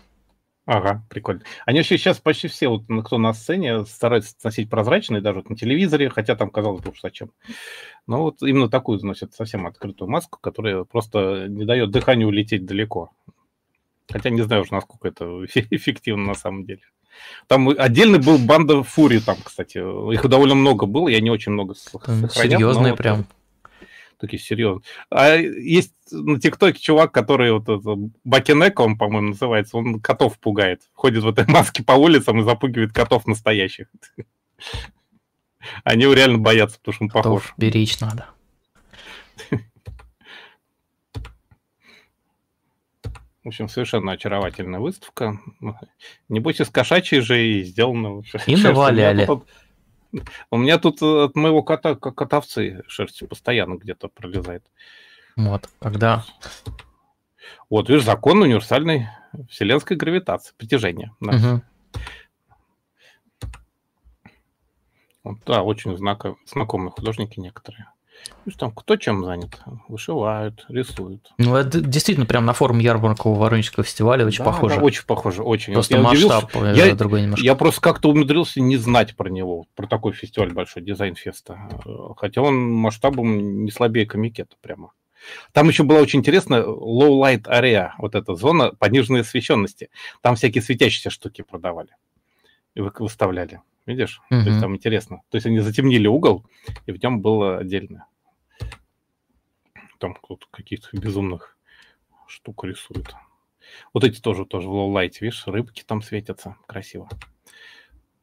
Ага, 0.65 1.03
прикольно. 1.09 1.41
Они 1.65 1.79
вообще 1.79 1.97
сейчас 1.97 2.19
почти 2.19 2.47
все, 2.47 2.69
вот, 2.69 2.83
кто 3.05 3.17
на 3.17 3.33
сцене, 3.33 3.85
стараются 3.85 4.35
носить 4.43 4.69
прозрачные, 4.69 5.21
даже 5.21 5.39
вот 5.39 5.49
на 5.49 5.57
телевизоре, 5.57 6.09
хотя 6.09 6.35
там 6.35 6.49
казалось 6.49 6.81
бы, 6.81 6.93
что 6.93 7.07
зачем. 7.07 7.31
Но 8.07 8.23
вот 8.23 8.41
именно 8.41 8.69
такую 8.69 9.03
носят 9.05 9.33
совсем 9.33 9.67
открытую 9.67 10.09
маску, 10.09 10.39
которая 10.39 10.85
просто 10.85 11.47
не 11.49 11.65
дает 11.65 11.91
дыханию 11.91 12.29
улететь 12.29 12.65
далеко. 12.65 13.11
Хотя 14.09 14.29
не 14.29 14.41
знаю 14.41 14.61
уже, 14.61 14.73
насколько 14.73 15.07
это 15.07 15.25
эффективно 15.45 16.27
на 16.27 16.35
самом 16.35 16.65
деле. 16.65 16.81
Там 17.47 17.69
отдельно 17.69 18.17
был 18.17 18.37
банда 18.37 18.83
Фури 18.83 19.19
там, 19.19 19.37
кстати. 19.43 19.77
Их 20.13 20.27
довольно 20.27 20.55
много 20.55 20.85
было, 20.85 21.09
я 21.09 21.19
не 21.19 21.29
очень 21.29 21.51
много 21.51 21.75
сохранял. 21.75 22.29
Серьезные 22.29 22.95
прям. 22.95 23.17
Вот, 23.17 23.25
такие 24.23 24.41
серьезные. 24.41 24.83
А 25.09 25.35
есть 25.35 25.93
на 26.11 26.39
ТикТоке 26.39 26.79
чувак, 26.79 27.11
который 27.11 27.51
вот 27.51 27.63
это, 27.63 27.97
он, 28.79 28.97
по-моему, 28.97 29.29
называется, 29.29 29.77
он 29.77 29.99
котов 29.99 30.39
пугает. 30.39 30.81
Ходит 30.93 31.23
в 31.23 31.27
этой 31.27 31.45
маске 31.51 31.83
по 31.83 31.91
улицам 31.91 32.39
и 32.39 32.43
запугивает 32.43 32.93
котов 32.93 33.27
настоящих. 33.27 33.87
Они 35.83 36.03
его 36.03 36.13
реально 36.13 36.37
боятся, 36.37 36.79
потому 36.79 36.93
что 36.93 37.03
он 37.03 37.09
котов 37.09 37.23
похож. 37.23 37.53
беречь 37.57 37.99
надо. 37.99 38.27
В 43.43 43.49
общем, 43.49 43.67
совершенно 43.67 44.13
очаровательная 44.13 44.79
выставка. 44.79 45.37
Небось, 46.29 46.61
из 46.61 46.69
кошачьей 46.69 47.21
же 47.21 47.45
и 47.45 47.63
сделано. 47.63 48.23
И 48.47 48.55
наваляли. 48.55 49.27
У 50.51 50.57
меня 50.57 50.77
тут 50.77 51.01
э, 51.01 51.25
от 51.25 51.35
моего 51.35 51.63
кота, 51.63 51.95
как 51.95 52.21
от 52.21 52.33
овцы, 52.33 52.83
шерсть 52.87 53.27
постоянно 53.27 53.75
где-то 53.75 54.09
пролезает. 54.09 54.63
Вот, 55.35 55.69
когда... 55.79 56.25
Вот, 57.69 57.89
видишь, 57.89 58.05
закон 58.05 58.41
универсальной 58.41 59.07
вселенской 59.49 59.97
гравитации, 59.97 60.53
притяжения. 60.55 61.15
Да, 61.19 61.35
угу. 61.35 61.61
вот, 65.23 65.37
да 65.45 65.63
очень 65.63 65.97
знако, 65.97 66.35
знакомые 66.45 66.91
художники 66.91 67.39
некоторые. 67.39 67.87
Видишь, 68.45 68.57
там 68.57 68.71
кто 68.71 68.97
чем 68.97 69.23
занят? 69.23 69.61
Вышивают, 69.87 70.65
рисуют. 70.67 71.33
Ну, 71.37 71.55
это 71.55 71.79
действительно 71.79 72.25
прям 72.25 72.45
на 72.45 72.51
форум 72.51 72.79
ярмаркового 72.79 73.39
Воронежского 73.39 73.85
фестиваля 73.85 74.25
очень 74.25 74.39
да, 74.39 74.51
похоже. 74.51 74.75
Да, 74.75 74.81
очень 74.81 75.05
похоже, 75.05 75.43
очень. 75.43 75.73
Просто 75.73 75.97
вот 75.97 76.03
масштаб 76.03 76.55
э, 76.55 76.73
я, 76.75 76.93
другой 76.93 77.21
немножко. 77.21 77.45
Я 77.45 77.55
просто 77.55 77.79
как-то 77.79 78.09
умудрился 78.09 78.59
не 78.59 78.75
знать 78.75 79.15
про 79.15 79.29
него, 79.29 79.65
про 79.75 79.87
такой 79.87 80.11
фестиваль 80.11 80.51
большой, 80.51 80.83
Design 80.83 81.20
Festa. 81.20 81.57
Хотя 82.17 82.41
он 82.41 82.69
масштабом 82.69 83.63
не 83.63 83.71
слабее 83.71 84.05
комикета 84.05 84.55
прямо. 84.61 84.91
Там 85.53 85.69
еще 85.69 85.83
была 85.83 86.01
очень 86.01 86.19
интересная 86.19 86.63
low 86.63 87.21
light 87.21 87.43
area, 87.43 87.91
вот 87.97 88.13
эта 88.13 88.35
зона 88.35 88.73
пониженной 88.77 89.21
освещенности. 89.21 89.89
Там 90.21 90.35
всякие 90.35 90.61
светящиеся 90.61 91.11
штуки 91.11 91.43
продавали 91.43 91.95
и 92.75 92.81
выставляли. 92.81 93.61
Видишь? 93.85 94.21
Mm-hmm. 94.31 94.43
То 94.43 94.49
есть 94.49 94.59
там 94.59 94.75
интересно. 94.75 95.21
То 95.29 95.37
есть 95.37 95.45
они 95.45 95.59
затемнили 95.59 96.07
угол, 96.07 96.45
и 96.85 96.91
в 96.91 97.01
нем 97.01 97.21
было 97.21 97.59
отдельно 97.59 98.05
там 99.99 100.17
каких-то 100.51 100.95
безумных 100.97 101.57
штук 102.27 102.63
рисует. 102.63 103.13
Вот 103.93 104.03
эти 104.03 104.19
тоже, 104.19 104.45
тоже 104.45 104.67
в 104.67 104.71
low 104.71 104.86
light 104.86 105.10
е, 105.10 105.19
видишь, 105.21 105.47
рыбки 105.47 105.83
там 105.83 106.01
светятся, 106.01 106.57
красиво. 106.67 107.09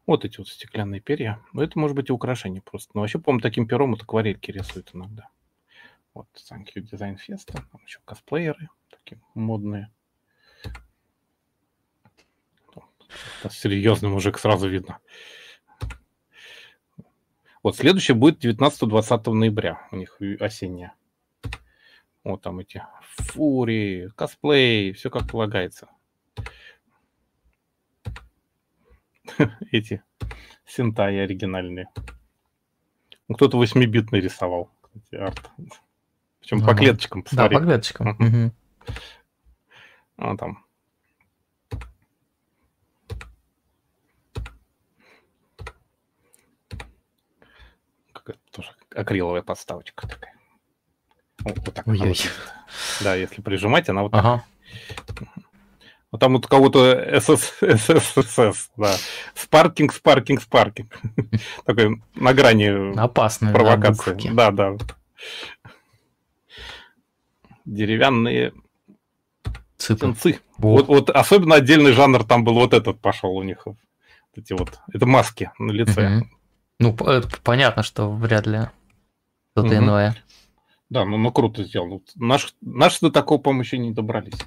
Вот 0.06 0.24
эти 0.24 0.38
вот 0.38 0.48
стеклянные 0.48 1.00
перья. 1.00 1.40
Но 1.52 1.62
это 1.62 1.78
может 1.78 1.96
быть 1.96 2.08
и 2.08 2.12
украшение 2.12 2.62
просто. 2.62 2.90
Но 2.94 3.00
вообще, 3.00 3.18
по-моему, 3.18 3.40
таким 3.40 3.66
пером 3.66 3.92
вот 3.92 4.02
акварельки 4.02 4.50
рисуют 4.50 4.90
иногда. 4.92 5.28
Вот, 6.14 6.26
Thank 6.50 6.74
you 6.74 6.82
Design 6.82 7.16
Festa. 7.16 7.62
Там 7.70 7.80
еще 7.84 8.00
косплееры 8.04 8.68
такие 8.90 9.20
модные. 9.34 9.90
Серьезный 13.48 14.08
мужик, 14.08 14.38
сразу 14.38 14.68
видно. 14.68 14.98
Вот 17.62 17.76
следующее 17.76 18.14
будет 18.14 18.44
19-20 18.44 19.32
ноября. 19.32 19.86
У 19.90 19.96
них 19.96 20.18
осенняя. 20.40 20.94
Вот 22.22 22.42
там 22.42 22.58
эти 22.58 22.82
фури, 23.02 24.10
косплей, 24.14 24.92
все 24.92 25.10
как 25.10 25.28
полагается. 25.28 25.88
Эти 29.72 30.02
синтаи 30.66 31.16
оригинальные. 31.16 31.88
Ну, 33.28 33.34
кто-то 33.36 33.62
8-битный 33.62 34.20
рисовал, 34.20 34.70
кстати, 34.82 35.14
арт. 35.14 35.50
Причем 36.40 36.64
по 36.64 36.74
клеточкам, 36.74 37.22
посмотри. 37.22 37.54
Да, 37.54 37.60
по 37.60 37.66
клеточкам. 37.66 38.52
А 40.16 40.36
там. 40.36 40.66
Какая-то 48.12 48.40
тоже 48.50 48.74
акриловая 48.94 49.42
подставочка 49.42 50.06
такая. 50.06 50.39
Вот, 51.44 51.58
вот 51.58 51.74
так. 51.74 51.86
Ой 51.86 51.98
-ой. 51.98 52.28
Да, 53.00 53.14
если 53.14 53.42
прижимать, 53.42 53.88
она 53.88 54.02
вот 54.02 54.14
ага. 54.14 54.44
так. 55.06 55.28
Вот 56.10 56.20
там 56.20 56.32
вот 56.32 56.46
у 56.46 56.48
кого-то 56.48 57.20
ССС, 57.20 58.70
да. 58.76 58.96
Спаркинг, 59.34 59.92
спаркинг, 59.92 60.42
спаркинг. 60.42 60.92
Такой 61.64 62.02
на 62.16 62.34
грани 62.34 62.98
Опасная 62.98 63.52
провокации. 63.52 64.32
Да, 64.32 64.50
да. 64.50 64.76
Деревянные 67.64 68.52
птенцы. 69.76 70.40
Вот. 70.58 70.88
вот 70.88 71.10
особенно 71.10 71.54
отдельный 71.54 71.92
жанр 71.92 72.24
там 72.24 72.44
был 72.44 72.54
вот 72.54 72.74
этот 72.74 73.00
пошел 73.00 73.36
у 73.36 73.42
них. 73.44 73.66
Вот 73.66 73.76
эти 74.34 74.52
вот, 74.52 74.80
это 74.92 75.06
маски 75.06 75.52
на 75.58 75.70
лице. 75.70 76.22
Ну, 76.80 76.96
понятно, 77.44 77.82
что 77.82 78.10
вряд 78.10 78.46
ли 78.46 78.68
что-то 79.52 79.76
иное. 79.76 80.16
Да, 80.90 81.04
ну, 81.04 81.16
ну 81.16 81.32
круто 81.32 81.64
сделано. 81.64 82.00
Наш, 82.16 82.54
наши 82.60 82.98
до 83.00 83.10
такого, 83.10 83.38
по-моему, 83.38 83.62
еще 83.62 83.78
не 83.78 83.92
добрались. 83.92 84.38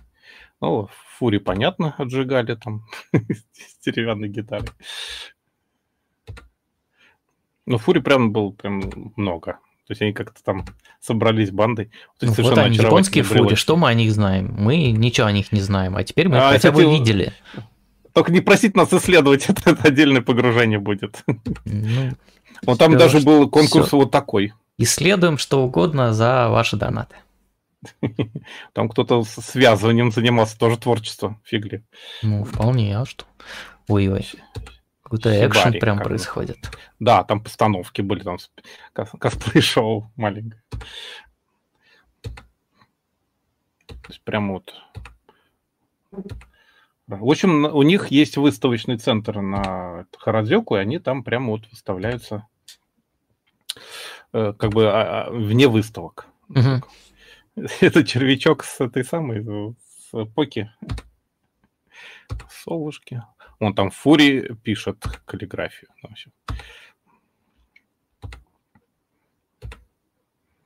Ну, 0.61 0.89
Фури, 1.17 1.37
понятно, 1.37 1.95
отжигали 1.97 2.55
там 2.55 2.85
с 3.13 3.85
деревянной 3.85 4.27
гитарой. 4.27 4.69
Но 7.65 7.77
Фури 7.77 7.99
прям 7.99 8.33
был 8.33 8.51
прям 8.51 9.13
много. 9.15 9.59
То 9.87 9.91
есть 9.91 10.01
они 10.01 10.13
как-то 10.13 10.41
там 10.43 10.65
собрались 11.01 11.51
бандой. 11.51 11.91
То 12.17 12.25
есть 12.25 12.37
ну, 12.37 12.43
вот 12.45 12.57
они, 12.57 12.77
японские 12.77 13.25
фури, 13.25 13.55
что 13.55 13.75
мы 13.75 13.89
о 13.89 13.93
них 13.93 14.13
знаем? 14.13 14.55
Мы 14.57 14.91
ничего 14.91 15.27
о 15.27 15.31
них 15.33 15.51
не 15.51 15.59
знаем, 15.59 15.97
а 15.97 16.03
теперь 16.03 16.29
мы 16.29 16.37
а, 16.37 16.51
хотя 16.51 16.71
бы 16.71 16.83
видели. 16.83 17.33
Только 18.13 18.31
не 18.31 18.39
просить 18.39 18.77
нас 18.77 18.93
исследовать, 18.93 19.49
это, 19.49 19.71
это 19.71 19.87
отдельное 19.87 20.21
погружение 20.21 20.79
будет. 20.79 21.23
Ну, 21.65 22.11
вот 22.65 22.79
там 22.79 22.97
даже 22.97 23.19
был 23.19 23.49
конкурс 23.49 23.87
все. 23.87 23.97
вот 23.97 24.11
такой. 24.11 24.53
Исследуем 24.77 25.37
что 25.37 25.63
угодно 25.63 26.13
за 26.13 26.49
ваши 26.49 26.77
донаты. 26.77 27.15
Там 28.73 28.89
кто-то 28.89 29.23
связыванием 29.23 30.11
занимался, 30.11 30.57
тоже 30.57 30.77
творчество, 30.77 31.39
фигли. 31.43 31.85
Ну, 32.21 32.43
вполне, 32.43 32.97
а 32.97 33.05
что? 33.05 33.25
Ой-ой. 33.87 34.27
Какой-то 35.03 35.45
экшен 35.45 35.73
прям 35.73 35.99
происходит. 35.99 36.57
Да, 36.99 37.23
там 37.23 37.43
постановки 37.43 38.01
были, 38.01 38.23
там 38.23 38.37
косплей-шоу 38.93 40.11
маленькое. 40.15 40.63
То 42.21 44.09
есть 44.09 44.21
прям 44.23 44.53
вот... 44.53 44.73
В 47.05 47.29
общем, 47.29 47.65
у 47.65 47.83
них 47.83 48.07
есть 48.07 48.37
выставочный 48.37 48.97
центр 48.97 49.41
на 49.41 50.07
Харадзёку, 50.17 50.77
и 50.77 50.79
они 50.79 50.99
там 50.99 51.23
прямо 51.23 51.51
вот 51.51 51.69
выставляются 51.69 52.47
как 54.33 54.71
бы 54.71 54.87
а, 54.87 55.27
а, 55.27 55.29
вне 55.29 55.67
выставок. 55.67 56.27
Угу. 56.49 56.83
Это 57.81 58.03
червячок 58.03 58.63
с 58.63 58.81
этой 58.81 59.05
самой, 59.05 59.43
с 60.11 60.25
Поки. 60.35 60.71
Солушки. 62.49 63.21
Он 63.59 63.75
там 63.75 63.91
Фури 63.91 64.55
пишет 64.63 65.05
каллиграфию. 65.25 65.89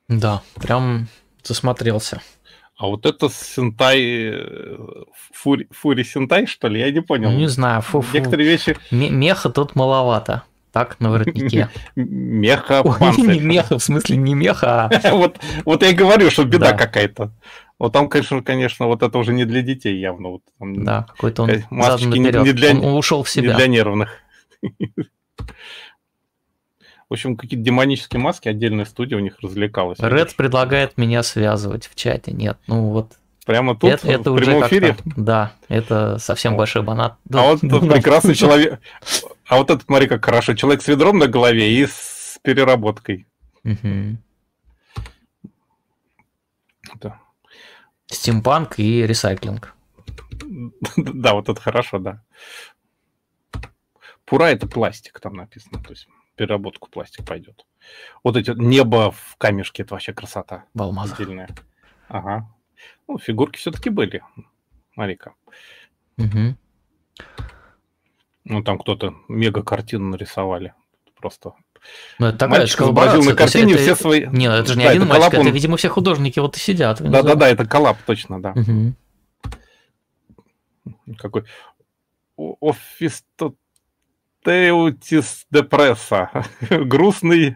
Да, 0.08 0.42
прям 0.56 1.08
засмотрелся. 1.44 2.22
А 2.78 2.86
вот 2.86 3.06
это 3.06 3.28
Сентай, 3.30 4.00
э, 4.32 4.78
Фури, 5.34 5.68
Фури 5.72 6.04
Сентай, 6.04 6.46
что 6.46 6.70
ли? 6.70 6.80
Я 6.80 6.92
не 6.92 7.02
понял. 7.02 7.32
Ну, 7.32 7.38
не 7.38 7.48
знаю. 7.48 7.82
Фу 7.82 8.00
-фу. 8.00 8.14
Некоторые 8.14 8.48
вещи... 8.48 8.78
Меха 8.92 9.50
тут 9.50 9.76
маловато 9.76 10.44
так 10.78 11.00
на 11.00 11.12
воротнике. 11.12 11.70
Меха 11.96 12.84
не 13.18 13.40
меха, 13.40 13.78
в 13.78 13.84
смысле 13.84 14.18
не 14.18 14.34
меха, 14.34 14.86
а... 14.86 15.12
вот, 15.16 15.40
вот 15.66 15.84
я 15.84 15.90
и 15.90 15.94
говорю, 15.94 16.30
что 16.30 16.44
беда 16.44 16.72
да. 16.72 16.78
какая-то. 16.78 17.32
Вот 17.80 17.94
там, 17.94 18.10
конечно, 18.10 18.42
конечно, 18.42 18.88
вот 18.88 19.04
это 19.04 19.18
уже 19.18 19.34
не 19.34 19.46
для 19.46 19.62
детей 19.62 20.00
явно. 20.00 20.30
Вот 20.30 20.42
там, 20.60 20.84
да, 20.84 21.06
какой-то 21.10 21.44
он 21.44 21.52
маски 21.70 22.06
не, 22.06 22.20
не 22.20 22.54
для, 22.54 22.72
он, 22.72 22.84
он 22.84 22.94
ушел 22.96 23.24
в 23.24 23.30
себя. 23.30 23.52
Не 23.52 23.56
для 23.56 23.68
нервных. 23.68 24.10
В 27.10 27.13
общем, 27.13 27.38
какие-то 27.38 27.63
демонические 27.63 28.20
маски, 28.20 28.50
отдельная 28.50 28.86
студия 28.86 29.18
у 29.18 29.22
них 29.22 29.40
развлекалась. 29.42 30.00
Ред 30.00 30.36
предлагает 30.36 30.98
меня 30.98 31.24
связывать 31.24 31.88
в 31.88 31.96
чате. 31.96 32.32
Нет, 32.32 32.58
ну 32.68 32.90
вот 32.90 33.13
Прямо 33.48 33.78
тут, 33.78 33.90
это, 33.90 34.12
это 34.12 34.32
в 34.34 34.36
прямом 34.36 34.68
эфире? 34.68 34.98
Да, 35.06 35.54
это 35.70 36.18
совсем 36.20 36.58
большой 36.58 36.82
банат. 36.82 37.16
А 37.32 37.44
вот 37.44 37.63
этот 37.63 37.90
прекрасный 37.90 38.36
человек. 38.36 38.82
А 39.48 39.58
вот 39.58 39.70
этот, 39.70 39.86
смотри, 39.86 40.08
как 40.08 40.26
хорошо. 40.26 40.56
Человек 40.56 40.82
с 40.82 40.88
ведром 40.88 41.18
на 41.18 41.28
голове 41.28 41.74
и 41.74 41.86
с 41.86 42.40
переработкой. 42.44 43.28
Да. 46.96 47.22
Стимпанк 48.08 48.80
и 48.80 49.06
ресайклинг. 49.06 49.74
Да, 50.98 51.34
вот 51.34 51.50
это 51.50 51.60
хорошо, 51.60 52.00
да. 52.00 52.24
Пура 54.26 54.46
это 54.46 54.68
пластик, 54.68 55.20
там 55.20 55.36
написано. 55.36 55.82
То 55.82 55.92
есть 55.92 56.08
переработку 56.36 56.90
пластик 56.90 57.26
пойдет. 57.26 57.66
Вот 58.24 58.36
эти 58.36 58.52
небо 58.52 59.12
в 59.12 59.36
камешке, 59.38 59.84
это 59.84 59.94
вообще 59.94 60.14
красота. 60.14 60.66
В 60.74 60.82
алмазах. 60.82 61.20
Отдельная. 61.20 61.50
Ага. 62.08 62.50
Ну, 63.08 63.18
фигурки 63.18 63.58
все-таки 63.58 63.90
были. 63.90 64.24
Марика. 64.96 65.34
Угу. 66.18 66.58
Ну, 68.50 68.64
там 68.64 68.80
кто-то 68.80 69.14
мега 69.28 69.62
картину 69.62 70.10
нарисовали. 70.10 70.74
Просто 71.16 71.54
ну, 72.20 72.28
это 72.28 72.38
такая 72.38 72.60
Мальчик 72.60 72.82
изобразил 72.82 73.24
на 73.24 73.36
картине 73.36 73.74
это, 73.74 73.82
все 73.82 73.96
свои... 73.96 74.28
Не, 74.28 74.46
это 74.46 74.74
же 74.74 74.78
не 74.78 74.86
да, 74.86 74.92
один 74.92 75.08
мальчик, 75.08 75.32
коллап, 75.32 75.34
это, 75.34 75.50
видимо, 75.50 75.78
все 75.78 75.90
художники 75.90 76.40
вот 76.40 76.56
и 76.58 76.60
сидят. 76.60 77.02
Да-да-да, 77.02 77.50
это 77.50 77.66
коллап, 77.66 77.98
точно, 78.06 78.40
да. 78.42 78.52
Угу. 78.52 78.94
Какой... 81.18 81.46
Офистотеутис 82.62 85.48
депресса. 85.50 86.46
Грустный 86.70 87.56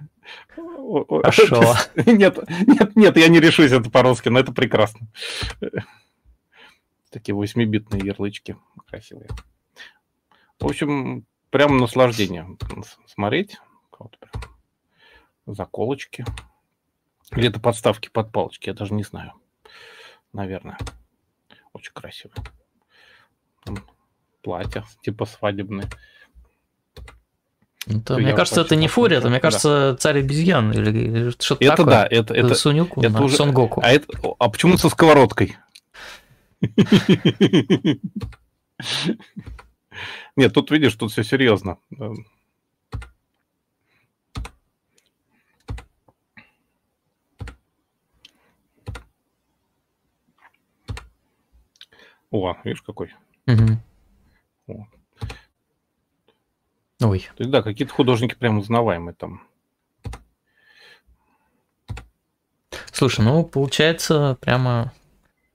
Хорошо. 1.07 1.75
Нет, 2.05 2.37
нет, 2.67 2.95
нет, 2.95 3.17
я 3.17 3.27
не 3.29 3.39
решусь 3.39 3.71
это 3.71 3.89
по-русски, 3.89 4.29
но 4.29 4.39
это 4.39 4.51
прекрасно. 4.51 5.07
Такие 7.11 7.33
восьмибитные 7.33 8.05
ярлычки 8.05 8.57
красивые. 8.89 9.29
В 10.61 10.67
общем, 10.67 11.25
прям 11.49 11.77
наслаждение 11.77 12.47
смотреть. 13.07 13.57
Вот 13.97 14.17
прям 14.19 14.43
заколочки. 15.47 16.23
Или 17.31 17.49
это 17.49 17.59
подставки 17.59 18.09
под 18.09 18.31
палочки, 18.31 18.69
я 18.69 18.75
даже 18.75 18.93
не 18.93 19.03
знаю. 19.03 19.33
Наверное. 20.33 20.77
Очень 21.73 21.93
красиво. 21.93 22.33
Платья 24.43 24.85
типа 25.01 25.25
свадебные. 25.25 25.89
Это, 27.87 28.17
мне 28.17 28.33
кажется, 28.33 28.61
это 28.61 28.75
не 28.75 28.87
Фури, 28.87 29.17
это, 29.17 29.29
мне 29.29 29.39
кажется, 29.39 29.93
да. 29.93 29.97
царь 29.97 30.19
обезьян 30.19 30.71
или 30.71 31.31
что-то 31.39 31.65
это 31.65 31.77
такое. 31.77 31.91
Да, 31.91 32.07
это, 32.07 32.35
это, 32.35 32.53
Сунюку, 32.53 33.01
это 33.01 33.23
уже, 33.23 33.35
Сон 33.35 33.51
Гоку. 33.53 33.81
А, 33.83 33.91
это, 33.91 34.05
а 34.37 34.49
почему 34.49 34.77
со 34.77 34.89
сковородкой? 34.89 35.57
Нет, 40.35 40.53
тут 40.53 40.71
видишь, 40.71 40.95
тут 40.95 41.11
все 41.11 41.23
серьезно. 41.23 41.77
О, 52.31 52.55
видишь, 52.63 52.81
какой. 52.81 53.13
Угу. 53.47 54.77
Ой. 57.01 57.29
То 57.35 57.43
есть, 57.43 57.51
да, 57.51 57.61
какие-то 57.61 57.93
художники 57.93 58.35
прям 58.35 58.57
узнаваемые 58.57 59.13
там. 59.13 59.41
Слушай, 62.91 63.25
ну, 63.25 63.43
получается, 63.43 64.37
прямо 64.39 64.93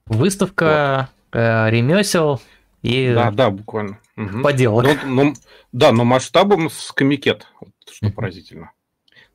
выставка 0.05 1.09
вот. 1.31 1.39
э, 1.39 1.69
ремесел 1.71 2.41
и 2.81 3.13
да, 3.13 3.31
да, 3.31 3.49
буквально. 3.49 3.99
Угу. 4.15 4.41
поделок. 4.41 4.85
Ну, 5.03 5.25
ну, 5.25 5.33
да, 5.71 5.91
но 5.91 6.03
масштабом 6.05 6.69
с 6.69 6.91
комикет, 6.91 7.47
вот, 7.59 7.71
что 7.91 8.07
mm 8.07 8.11
поразительно. 8.11 8.71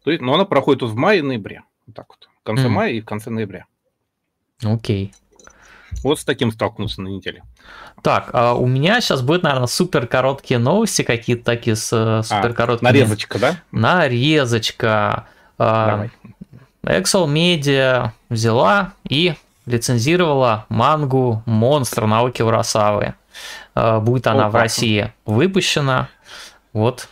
То 0.05 0.11
есть, 0.11 0.23
но 0.23 0.35
она 0.35 0.45
проходит 0.45 0.83
вот 0.83 0.91
в 0.91 0.97
мае 0.97 1.21
и 1.21 1.23
ноябре. 1.23 1.63
Вот 1.87 1.97
так 1.97 2.07
вот. 2.09 2.29
В 2.41 2.45
конце 2.45 2.67
mm 2.67 2.69
мая 2.69 2.93
и 2.93 3.01
в 3.01 3.05
конце 3.05 3.31
ноября. 3.31 3.67
Окей. 4.63 5.13
Вот 6.03 6.19
с 6.19 6.25
таким 6.25 6.51
столкнулся 6.51 7.03
на 7.03 7.09
неделе. 7.09 7.43
Так, 8.03 8.31
а 8.33 8.55
у 8.55 8.67
меня 8.67 9.01
сейчас 9.01 9.23
будет, 9.23 9.43
наверное, 9.43 9.67
супер 9.67 10.07
короткие 10.07 10.59
новости 10.59 11.03
какие-то 11.03 11.45
такие 11.45 11.77
с 11.77 11.93
э, 11.93 12.23
супер 12.25 12.55
короткими. 12.55 12.89
А, 12.89 12.93
нарезочка, 12.93 13.39
да? 13.39 13.57
Нарезочка. 13.71 15.27
А, 15.59 15.91
Давай. 15.91 16.11
Excel 16.85 17.27
Media 17.29 18.11
взяла 18.29 18.95
и 19.09 19.35
лицензировала 19.67 20.67
мангу 20.69 21.43
«Монстр» 21.47 22.07
науки 22.07 22.43
Урасавы. 22.43 23.15
А, 23.75 24.01
будет 24.01 24.27
она 24.27 24.47
О, 24.47 24.51
в 24.51 24.55
России 24.55 25.13
выпущена. 25.25 26.09
Вот 26.73 27.09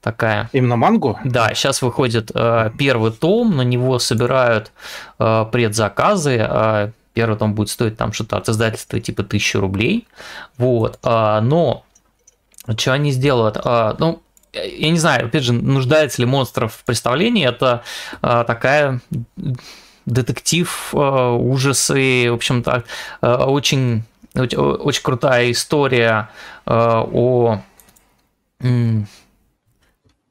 такая. 0.00 0.48
Именно 0.52 0.76
мангу? 0.76 1.18
Да, 1.24 1.52
сейчас 1.54 1.82
выходит 1.82 2.30
э, 2.34 2.70
первый 2.78 3.12
том, 3.12 3.56
на 3.56 3.62
него 3.62 3.98
собирают 3.98 4.72
э, 5.18 5.46
предзаказы. 5.50 6.36
Э, 6.38 6.90
первый 7.12 7.36
том 7.36 7.54
будет 7.54 7.70
стоить 7.70 7.96
там 7.96 8.12
что-то 8.12 8.36
от 8.36 8.48
издательства 8.48 9.00
типа 9.00 9.22
1000 9.22 9.60
рублей. 9.60 10.06
Вот. 10.58 10.98
А, 11.02 11.40
но 11.40 11.84
что 12.76 12.92
они 12.92 13.10
сделают? 13.10 13.56
А, 13.62 13.96
ну, 13.98 14.22
я 14.52 14.90
не 14.90 14.98
знаю, 14.98 15.26
опять 15.26 15.44
же, 15.44 15.52
нуждается 15.52 16.20
ли 16.22 16.26
монстров 16.26 16.74
в 16.74 16.84
представлении. 16.84 17.46
Это 17.46 17.82
а, 18.22 18.44
такая 18.44 19.00
детектив, 20.06 20.90
а, 20.94 21.32
ужасы, 21.32 22.30
в 22.30 22.34
общем-то, 22.34 22.84
а, 23.20 23.46
очень, 23.46 24.04
очень, 24.42 24.58
очень 24.58 25.02
крутая 25.02 25.50
история 25.50 26.30
а, 26.64 27.02
о... 27.02 27.60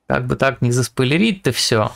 Как 0.07 0.27
бы 0.27 0.35
так 0.35 0.61
не 0.61 0.71
заспойлерить-то 0.71 1.51
все. 1.51 1.91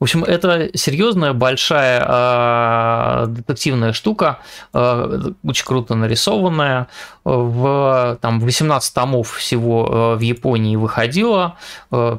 В 0.00 0.04
общем, 0.04 0.24
это 0.24 0.70
серьезная, 0.72 1.34
большая 1.34 2.02
э, 2.02 3.26
детективная 3.28 3.92
штука, 3.92 4.38
э, 4.72 5.30
очень 5.44 5.66
круто 5.66 5.94
нарисованная. 5.94 6.88
В 7.22 8.18
там, 8.22 8.40
18 8.40 8.94
томов 8.94 9.36
всего 9.36 10.14
э, 10.14 10.16
в 10.16 10.20
Японии 10.20 10.76
выходило. 10.76 11.58
Э, 11.92 12.16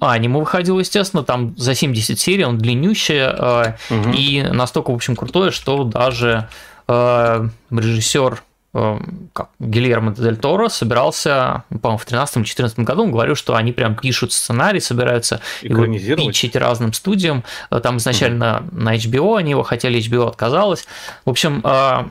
аниме 0.00 0.40
выходило, 0.40 0.80
естественно, 0.80 1.22
там 1.22 1.56
за 1.56 1.76
70 1.76 2.18
серий, 2.18 2.44
он 2.44 2.58
длиннющий 2.58 3.18
э, 3.18 3.76
угу. 3.90 4.10
и 4.12 4.42
настолько, 4.42 4.90
в 4.90 4.94
общем, 4.94 5.14
крутое, 5.14 5.52
что 5.52 5.84
даже 5.84 6.48
э, 6.48 6.73
режиссер 6.86 8.42
Эм, 8.76 9.30
как 9.32 9.50
Гильермо 9.60 10.12
Дель 10.12 10.36
Торо 10.36 10.68
собирался, 10.68 11.62
по-моему, 11.80 11.98
в 11.98 12.06
2013-2014 12.08 12.82
году, 12.82 13.04
он 13.04 13.12
говорил, 13.12 13.36
что 13.36 13.54
они 13.54 13.70
прям 13.70 13.94
пишут 13.94 14.32
сценарий, 14.32 14.80
собираются 14.80 15.40
его 15.62 15.86
пичить 15.86 16.56
разным 16.56 16.92
студиям. 16.92 17.44
Э, 17.70 17.78
там 17.78 17.98
изначально 17.98 18.64
угу. 18.66 18.82
на 18.82 18.96
HBO 18.96 19.38
они 19.38 19.52
его 19.52 19.62
хотели, 19.62 20.00
HBO 20.00 20.26
отказалась. 20.26 20.86
В 21.24 21.30
общем, 21.30 21.60
э, 21.62 22.04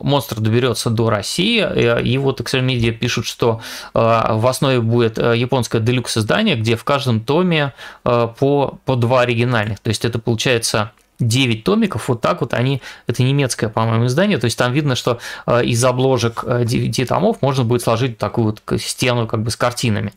монстр 0.00 0.40
доберется 0.40 0.88
до 0.88 1.10
России, 1.10 1.60
и 2.02 2.16
вот 2.16 2.40
Excel 2.40 2.64
Media 2.64 2.92
пишут, 2.92 3.26
что 3.26 3.60
э, 3.92 3.98
в 3.98 4.46
основе 4.46 4.80
будет 4.80 5.18
японское 5.18 5.82
делюкс 5.82 6.16
издание, 6.16 6.56
где 6.56 6.76
в 6.76 6.84
каждом 6.84 7.20
томе 7.20 7.74
по, 8.02 8.78
по 8.86 8.96
два 8.96 9.20
оригинальных. 9.20 9.80
То 9.80 9.88
есть 9.90 10.06
это 10.06 10.18
получается 10.18 10.92
9 11.18 11.64
томиков, 11.64 12.08
вот 12.08 12.20
так 12.20 12.40
вот 12.40 12.54
они, 12.54 12.82
это 13.06 13.22
немецкое, 13.22 13.70
по-моему, 13.70 14.06
издание, 14.06 14.38
то 14.38 14.44
есть 14.46 14.58
там 14.58 14.72
видно, 14.72 14.94
что 14.94 15.18
э, 15.46 15.64
из 15.64 15.82
обложек 15.84 16.44
9 16.46 16.98
э, 16.98 17.06
томов 17.06 17.40
можно 17.40 17.64
будет 17.64 17.82
сложить 17.82 18.18
такую 18.18 18.46
вот 18.46 18.80
стену 18.80 19.26
как 19.26 19.42
бы 19.42 19.50
с 19.50 19.56
картинами. 19.56 20.12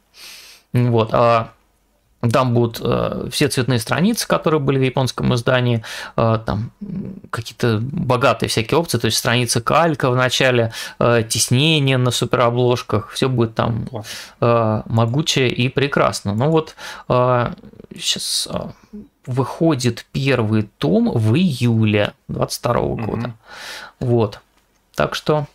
Вот. 0.73 1.09
А 1.13 1.51
там 2.33 2.53
будут 2.53 2.81
э, 2.83 3.29
все 3.31 3.47
цветные 3.47 3.79
страницы, 3.79 4.27
которые 4.27 4.59
были 4.59 4.77
в 4.77 4.81
японском 4.81 5.33
издании, 5.33 5.83
там 6.15 6.71
какие-то 7.29 7.79
богатые 7.81 8.49
всякие 8.49 8.77
опции, 8.77 8.97
то 8.97 9.05
есть 9.05 9.17
страница 9.17 9.61
калька 9.61 10.11
в 10.11 10.15
начале, 10.17 10.73
теснение 10.99 11.97
на 11.97 12.11
суперобложках, 12.11 13.09
все 13.11 13.29
будет 13.29 13.55
там 13.55 13.87
могучее 14.41 15.49
и 15.49 15.69
прекрасно. 15.69 16.35
Ну 16.35 16.49
вот 16.49 16.75
сейчас 17.95 18.49
выходит 19.25 20.05
первый 20.11 20.69
том 20.77 21.11
в 21.11 21.35
июле 21.35 22.13
22 22.27 22.73
-го 22.73 23.05
года. 23.05 23.33
Вот. 23.99 24.39
Так 24.95 25.15
что 25.15 25.45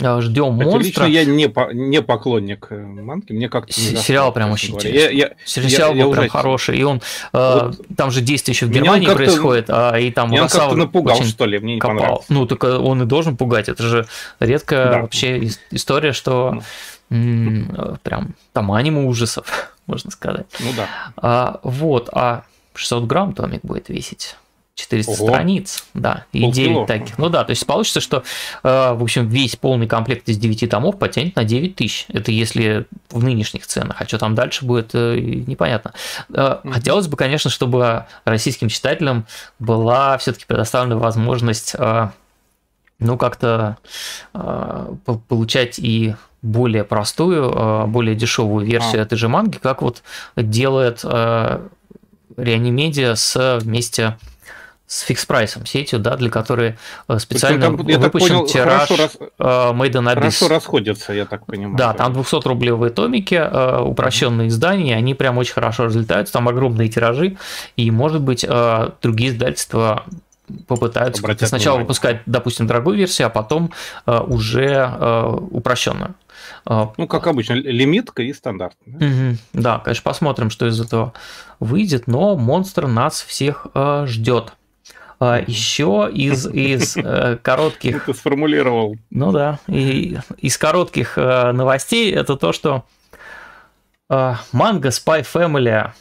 э, 0.00 0.20
ждем 0.20 0.54
монстра. 0.54 0.78
Лично 0.78 1.04
я 1.04 1.24
не, 1.24 1.48
по, 1.48 1.72
не 1.72 2.02
поклонник 2.02 2.68
э, 2.70 2.76
манки, 2.76 3.32
мне 3.32 3.48
как-то 3.48 3.72
Сериал 3.72 4.32
прям 4.32 4.52
очень 4.52 4.74
интересный. 4.74 5.16
Я, 5.16 5.28
я, 5.28 5.32
Сериал 5.44 5.94
я, 5.94 6.04
был 6.04 6.10
я 6.10 6.16
прям 6.16 6.24
уже... 6.24 6.28
хороший, 6.28 6.78
и 6.78 6.82
он 6.82 7.02
э, 7.32 7.60
вот. 7.64 7.80
там 7.96 8.10
же 8.10 8.20
действие 8.20 8.54
еще 8.54 8.66
в 8.66 8.70
Германии 8.70 9.06
происходит, 9.06 9.66
а 9.70 9.96
и 9.98 10.10
там 10.10 10.30
меня 10.30 10.44
он 10.44 10.48
как-то 10.48 10.74
напугал, 10.74 11.22
что 11.22 11.44
ли, 11.44 11.58
мне 11.58 11.74
не 11.74 11.80
копал. 11.80 11.96
понравилось. 11.96 12.26
Ну, 12.28 12.46
так 12.46 12.64
он 12.64 13.02
и 13.02 13.06
должен 13.06 13.36
пугать, 13.36 13.68
это 13.68 13.82
же 13.82 14.06
редкая 14.40 14.90
да. 14.90 15.00
вообще 15.02 15.50
история, 15.70 16.12
что 16.12 16.62
ну. 17.10 17.98
прям 18.02 18.34
там 18.52 18.72
аниме 18.72 19.02
ужасов, 19.02 19.74
можно 19.86 20.10
сказать. 20.10 20.46
Ну 20.60 20.70
да. 20.76 20.88
А, 21.16 21.60
вот, 21.62 22.08
а 22.12 22.44
600 22.78 23.04
грамм 23.04 23.34
томик 23.34 23.60
будет 23.62 23.88
весить. 23.88 24.36
400 24.78 25.10
Ого. 25.10 25.30
страниц, 25.30 25.84
да, 25.92 26.24
и 26.32 26.40
Полкило. 26.40 26.86
9 26.86 26.86
таких. 26.86 27.18
Ну 27.18 27.28
да, 27.28 27.42
то 27.42 27.50
есть 27.50 27.66
получится, 27.66 28.00
что, 28.00 28.22
э, 28.62 28.92
в 28.92 29.02
общем, 29.02 29.26
весь 29.26 29.56
полный 29.56 29.88
комплект 29.88 30.28
из 30.28 30.38
9 30.38 30.70
томов 30.70 30.98
потянет 30.98 31.34
на 31.34 31.42
9 31.42 31.74
тысяч. 31.74 32.06
Это 32.08 32.30
если 32.30 32.86
в 33.10 33.22
нынешних 33.22 33.66
ценах, 33.66 34.00
а 34.00 34.06
что 34.06 34.18
там 34.18 34.36
дальше 34.36 34.64
будет, 34.64 34.90
э, 34.94 35.18
непонятно. 35.18 35.94
Mm-hmm. 36.30 36.72
Хотелось 36.72 37.08
бы, 37.08 37.16
конечно, 37.16 37.50
чтобы 37.50 38.06
российским 38.24 38.68
читателям 38.68 39.26
была 39.58 40.16
все-таки 40.18 40.46
предоставлена 40.46 40.96
возможность, 40.96 41.74
ну, 43.00 43.16
как-то 43.16 43.78
получать 45.28 45.78
и 45.78 46.14
более 46.42 46.84
простую, 46.84 47.86
более 47.88 48.14
дешевую 48.14 48.64
версию 48.64 49.00
а. 49.00 49.04
этой 49.04 49.16
же 49.16 49.28
манги, 49.28 49.58
как 49.58 49.82
вот 49.82 50.02
делает 50.36 51.04
Реанимедиа 52.38 53.14
с 53.14 53.58
вместе 53.58 54.16
с 54.88 55.02
фикс 55.02 55.26
прайсом 55.26 55.66
сетью, 55.66 55.98
да, 55.98 56.16
для 56.16 56.30
которой 56.30 56.78
э, 57.08 57.18
специально 57.18 57.60
там, 57.60 57.76
выпущен 57.76 58.28
понял, 58.28 58.46
тираж 58.46 58.88
хорошо, 58.88 59.18
э, 59.20 59.44
Made 59.44 59.92
in 59.92 60.14
Abyss. 60.14 60.14
Хорошо 60.14 60.48
расходятся, 60.48 61.12
я 61.12 61.26
так 61.26 61.44
понимаю. 61.44 61.76
Да, 61.76 61.92
там 61.92 62.14
200-рублевые 62.14 62.88
томики, 62.88 63.34
э, 63.34 63.80
упрощенные 63.82 64.46
mm-hmm. 64.46 64.50
издания, 64.50 64.96
они 64.96 65.12
прям 65.14 65.36
очень 65.36 65.52
хорошо 65.52 65.84
разлетаются, 65.84 66.32
там 66.32 66.48
огромные 66.48 66.88
тиражи, 66.88 67.36
и, 67.76 67.90
может 67.90 68.22
быть, 68.22 68.46
другие 69.02 69.30
издательства 69.30 70.04
попытаются 70.66 71.20
сначала 71.20 71.74
внимание. 71.74 71.80
выпускать, 71.82 72.22
допустим, 72.24 72.66
дорогую 72.66 72.96
версию, 72.96 73.26
а 73.26 73.30
потом 73.30 73.70
уже 74.06 74.90
упрощенную. 75.50 76.14
А, 76.64 76.92
ну, 76.96 77.06
как 77.06 77.26
обычно, 77.26 77.54
лимитка 77.54 78.22
и 78.22 78.32
стандарт. 78.32 78.76
Да? 78.86 79.06
Угу. 79.06 79.36
да, 79.54 79.78
конечно, 79.78 80.02
посмотрим, 80.02 80.50
что 80.50 80.66
из 80.66 80.80
этого 80.80 81.12
выйдет, 81.60 82.06
но 82.06 82.36
монстр 82.36 82.86
нас 82.86 83.22
всех 83.22 83.66
э, 83.74 84.04
ждет. 84.06 84.52
А, 85.20 85.42
еще 85.44 86.08
из, 86.12 86.46
из 86.46 86.96
э, 86.96 87.38
коротких... 87.42 88.04
Ты 88.04 88.14
сформулировал. 88.14 88.96
Ну 89.10 89.32
да, 89.32 89.58
и 89.66 90.18
из 90.38 90.58
коротких 90.58 91.18
э, 91.18 91.52
новостей 91.52 92.12
это 92.12 92.36
то, 92.36 92.52
что 92.52 92.84
манга 94.08 94.88
Spy 94.88 95.26
Family 95.30 95.92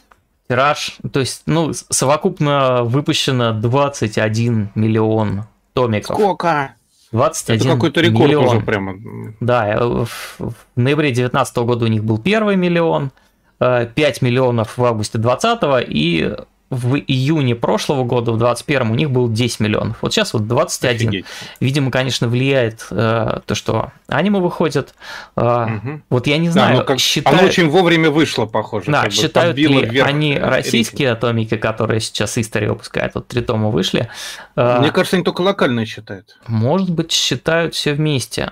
тираж, 0.48 0.98
то 1.12 1.20
есть, 1.20 1.44
ну, 1.46 1.74
совокупно 1.74 2.84
выпущено 2.84 3.54
21 3.54 4.70
миллион 4.76 5.44
томиков. 5.74 6.16
Сколько? 6.16 6.76
21 7.12 7.60
Это 7.62 7.70
какой-то 7.70 8.02
рекорд 8.02 8.26
миллион. 8.26 8.46
уже 8.48 8.60
прямо. 8.60 8.96
Да, 9.40 9.68
э, 9.70 9.80
в, 9.80 10.40
в 10.40 10.54
ноябре 10.76 11.08
2019 11.10 11.58
года 11.58 11.86
у 11.86 11.88
них 11.88 12.04
был 12.04 12.18
первый 12.18 12.56
миллион, 12.56 13.12
5 13.60 13.98
э, 13.98 14.14
миллионов 14.22 14.78
в 14.78 14.84
августе 14.84 15.18
2020 15.18 15.88
и 15.90 16.36
в 16.70 16.96
июне 16.96 17.56
прошлого 17.56 18.04
года, 18.04 18.32
в 18.32 18.38
2021, 18.38 18.92
у 18.92 18.96
них 18.96 19.10
было 19.10 19.30
10 19.30 19.60
миллионов. 19.62 19.98
Вот 20.02 20.14
сейчас 20.14 20.34
вот 20.34 20.48
21. 20.48 20.96
Офигеть. 20.96 21.26
Видимо, 21.62 21.92
конечно, 21.92 22.28
влияет 22.28 22.86
э, 22.92 23.40
то, 23.46 23.56
что 23.56 23.92
аниме 24.08 24.40
выходит. 24.40 24.94
Э, 25.38 25.66
угу. 25.66 26.02
Вот 26.10 26.28
я 26.28 26.38
не 26.38 26.50
знаю, 26.50 26.74
да, 26.74 26.80
ну, 26.82 26.86
как... 26.86 27.00
считаю... 27.00 27.38
Оно 27.38 27.48
очень 27.48 27.70
вовремя 27.70 28.10
вышло, 28.10 28.46
похоже. 28.46 28.92
Да, 28.92 29.10
считают 29.10 29.58
ли 29.58 29.68
вверх 29.68 30.08
они 30.08 30.38
российские 30.38 31.10
ритм. 31.10 31.18
атомики, 31.18 31.56
которые 31.56 32.02
сейчас 32.02 32.38
история 32.38 32.70
выпускает, 32.70 33.16
вот 33.16 33.28
три 33.28 33.42
тома 33.42 33.70
вышли. 33.70 34.10
Э, 34.56 34.80
Мне 34.80 34.92
кажется, 34.92 35.16
они 35.16 35.24
только 35.24 35.42
локальные 35.42 35.86
считают. 35.86 36.38
Может 36.48 36.90
быть, 36.90 37.12
считают 37.12 37.76
все 37.76 37.94
вместе. 37.94 38.52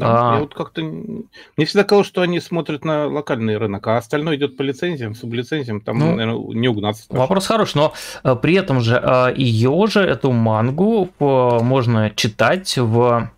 Да, 0.00 0.36
а... 0.36 0.40
вот 0.40 0.54
как-то 0.54 0.82
мне 0.82 1.66
всегда 1.66 1.84
казалось, 1.84 2.06
что 2.08 2.22
они 2.22 2.40
смотрят 2.40 2.84
на 2.84 3.06
локальный 3.06 3.56
рынок, 3.56 3.86
а 3.86 3.98
остальное 3.98 4.36
идет 4.36 4.56
по 4.56 4.62
лицензиям, 4.62 5.14
сублицензиям, 5.14 5.80
там, 5.80 5.98
ну, 5.98 6.14
наверное, 6.16 6.54
не 6.54 6.68
угнаться. 6.68 7.08
Тоже. 7.08 7.20
Вопрос 7.20 7.46
хороший, 7.46 7.76
но 7.76 7.92
э, 8.24 8.36
при 8.36 8.54
этом 8.54 8.80
же 8.80 9.00
э, 9.02 9.34
ее 9.36 9.86
же, 9.88 10.00
эту 10.00 10.32
мангу 10.32 11.10
можно 11.18 12.10
читать 12.10 12.76
в 12.76 13.30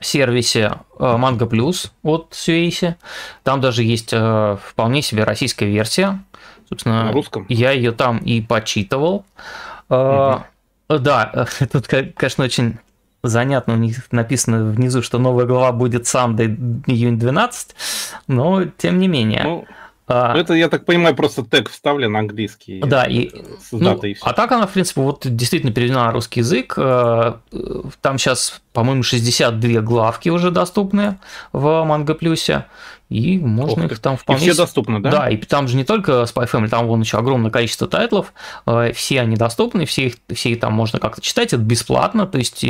сервисе 0.00 0.72
Манго 0.98 1.46
Плюс 1.46 1.92
от 2.02 2.28
Сюэйси. 2.32 2.96
Там 3.42 3.60
даже 3.60 3.82
есть 3.82 4.12
э, 4.12 4.56
вполне 4.62 5.02
себе 5.02 5.24
российская 5.24 5.66
версия. 5.66 6.24
Собственно, 6.68 7.04
на 7.04 7.12
русском. 7.12 7.46
Я 7.48 7.72
ее 7.72 7.92
там 7.92 8.18
и 8.18 8.40
почитывал. 8.40 9.24
Угу. 9.88 10.42
Да, 10.88 11.46
тут, 11.72 11.86
конечно, 11.86 12.44
очень 12.44 12.78
занятно, 13.28 13.74
у 13.74 13.76
них 13.76 14.12
написано 14.12 14.72
внизу, 14.72 15.02
что 15.02 15.18
новая 15.18 15.46
глава 15.46 15.72
будет 15.72 16.06
сам 16.06 16.36
до 16.36 16.44
июня 16.44 17.18
12, 17.18 17.74
но 18.28 18.64
тем 18.64 18.98
не 18.98 19.08
менее. 19.08 19.42
Ну, 19.44 19.64
А, 20.06 20.36
это, 20.36 20.52
я 20.52 20.68
так 20.68 20.84
понимаю, 20.84 21.16
просто 21.16 21.42
тег 21.44 21.70
вставлен 21.70 22.14
английский. 22.14 22.80
Да, 22.84 23.04
и, 23.04 23.30
ну, 23.72 23.96
и 24.02 24.14
а 24.20 24.34
так 24.34 24.52
она, 24.52 24.66
в 24.66 24.72
принципе, 24.72 25.00
вот 25.00 25.22
действительно 25.24 25.72
переведена 25.72 26.04
на 26.04 26.12
русский 26.12 26.40
язык. 26.40 26.74
Э, 26.76 27.34
там 28.02 28.18
сейчас, 28.18 28.60
по-моему, 28.74 29.02
62 29.02 29.80
главки 29.80 30.28
уже 30.28 30.50
доступны 30.50 31.18
в 31.52 31.66
Mango 31.66 32.18
Plus. 32.18 32.64
И 33.14 33.38
можно 33.38 33.84
Ох, 33.84 33.92
их 33.92 34.00
там 34.00 34.16
вполне... 34.16 34.44
И 34.44 34.50
все 34.50 34.56
доступны, 34.56 34.98
да? 34.98 35.10
Да, 35.10 35.28
и 35.30 35.36
там 35.36 35.68
же 35.68 35.76
не 35.76 35.84
только 35.84 36.22
Spy 36.22 36.50
Family, 36.50 36.68
там 36.68 36.88
вон 36.88 37.00
еще 37.00 37.16
огромное 37.16 37.52
количество 37.52 37.86
тайтлов, 37.86 38.32
э, 38.66 38.92
все 38.92 39.20
они 39.20 39.36
доступны, 39.36 39.86
все 39.86 40.06
их, 40.06 40.16
все 40.34 40.50
их 40.50 40.58
там 40.58 40.72
можно 40.72 40.98
как-то 40.98 41.20
читать, 41.20 41.52
это 41.52 41.62
бесплатно, 41.62 42.26
то 42.26 42.38
есть 42.38 42.64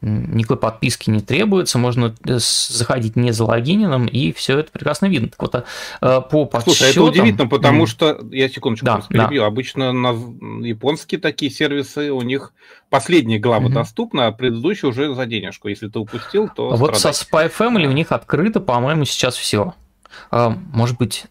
никакой 0.00 0.56
подписки 0.56 1.10
не 1.10 1.20
требуется, 1.20 1.78
можно 1.78 2.14
э, 2.24 2.38
заходить 2.38 3.16
не 3.16 3.32
за 3.32 3.44
логином, 3.44 4.06
и 4.06 4.32
все 4.32 4.58
это 4.58 4.70
прекрасно 4.70 5.06
видно. 5.06 5.28
Так 5.28 5.42
вот, 5.42 5.54
э, 5.54 5.62
по 6.00 6.44
подсчетам... 6.44 6.74
Слушай, 6.74 6.90
это 6.90 7.02
удивительно, 7.02 7.48
потому 7.48 7.84
mm. 7.84 7.86
что, 7.86 8.20
я 8.30 8.48
секундочку 8.48 8.86
да, 8.86 9.02
перебью, 9.08 9.42
да. 9.42 9.46
обычно 9.46 9.92
на 9.92 10.10
японские 10.64 11.20
такие 11.20 11.50
сервисы, 11.50 12.12
у 12.12 12.22
них 12.22 12.52
последняя 12.90 13.38
глава 13.38 13.66
mm-hmm. 13.66 13.72
доступна, 13.72 14.26
а 14.28 14.32
предыдущая 14.32 14.90
уже 14.90 15.14
за 15.14 15.26
денежку. 15.26 15.68
Если 15.68 15.88
ты 15.88 15.98
упустил, 15.98 16.48
то 16.48 16.70
Вот 16.70 16.96
страдай. 16.96 17.14
со 17.14 17.24
Spy 17.24 17.52
Family 17.56 17.86
у 17.86 17.92
них 17.92 18.12
открыто, 18.12 18.60
по-моему, 18.60 19.04
сейчас 19.04 19.36
все. 19.36 19.74
А, 20.30 20.56
может 20.72 20.96
быть, 20.96 21.26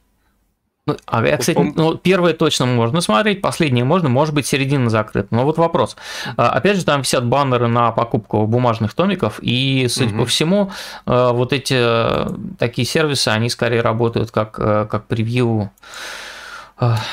ну, 0.88 0.96
а 1.06 1.28
я, 1.28 1.36
кстати, 1.36 1.74
ну, 1.76 1.96
первое 1.98 2.34
точно 2.34 2.66
можно 2.66 3.02
смотреть, 3.02 3.42
последнее 3.42 3.84
можно, 3.84 4.08
может 4.08 4.34
быть, 4.34 4.48
середина 4.48 4.90
закрыта. 4.90 5.28
Но 5.32 5.44
вот 5.44 5.58
вопрос. 5.58 5.98
А, 6.38 6.50
опять 6.52 6.78
же, 6.78 6.86
там 6.86 7.02
висят 7.02 7.26
баннеры 7.26 7.68
на 7.68 7.92
покупку 7.92 8.48
бумажных 8.48 8.94
томиков, 8.94 9.40
и, 9.42 9.88
судя 9.90 10.12
угу. 10.12 10.20
по 10.20 10.26
всему, 10.26 10.72
а, 11.06 11.34
вот 11.34 11.52
эти 11.52 11.76
э, 11.78 12.30
такие 12.58 12.88
сервисы, 12.88 13.28
они 13.28 13.50
скорее 13.50 13.82
работают 13.82 14.32
как, 14.32 14.58
э, 14.60 14.88
как 14.90 15.08
превью 15.08 15.72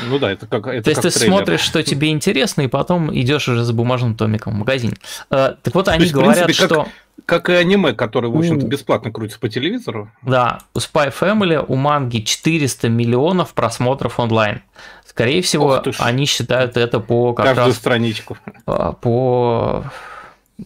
ну 0.02 0.18
да, 0.18 0.30
это 0.30 0.46
как 0.46 0.66
это 0.66 0.82
То 0.82 0.90
есть 0.90 1.00
как 1.00 1.10
ты 1.10 1.18
трейлер. 1.18 1.36
смотришь, 1.36 1.60
что 1.60 1.82
тебе 1.82 2.10
интересно, 2.10 2.60
и 2.60 2.66
потом 2.66 3.10
идешь 3.18 3.48
уже 3.48 3.64
за 3.64 3.72
бумажным 3.72 4.14
томиком 4.14 4.52
в 4.52 4.56
магазин. 4.58 4.94
Так 5.30 5.56
вот, 5.72 5.88
они 5.88 6.02
есть, 6.02 6.12
говорят, 6.12 6.44
принципе, 6.44 6.66
что... 6.66 6.84
Как, 6.84 6.92
как 7.26 7.48
и 7.48 7.54
аниме, 7.54 7.92
которое, 7.92 8.28
в 8.28 8.36
общем-то, 8.36 8.66
бесплатно 8.66 9.10
крутится 9.10 9.40
по 9.40 9.48
телевизору. 9.48 10.10
Да, 10.22 10.60
у 10.74 10.78
Spy 10.78 11.12
Family 11.18 11.64
у 11.66 11.74
манги 11.74 12.18
400 12.18 12.88
миллионов 12.88 13.54
просмотров 13.54 14.20
онлайн. 14.20 14.62
Скорее 15.06 15.42
всего, 15.42 15.82
они 15.98 16.26
считают 16.26 16.76
это 16.76 17.00
по 17.00 17.32
как 17.34 17.46
Каждую 17.46 17.68
раз, 17.68 17.76
страничку. 17.76 18.36
По 18.64 19.84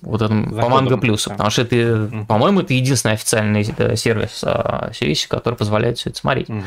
вот 0.02 0.20
этом, 0.20 0.44
Заходом, 0.44 0.62
по 0.62 0.68
Манго 0.68 0.96
Плюсу, 0.98 1.30
да. 1.30 1.34
потому 1.34 1.50
что 1.50 1.62
это, 1.62 2.24
по-моему, 2.26 2.60
это 2.60 2.74
единственный 2.74 3.12
официальный 3.12 3.66
э, 3.76 3.96
сервис 3.96 4.40
а, 4.44 4.90
сервис, 4.92 5.26
который 5.26 5.54
позволяет 5.54 5.98
все 5.98 6.10
это 6.10 6.18
смотреть. 6.18 6.50
Угу. 6.50 6.62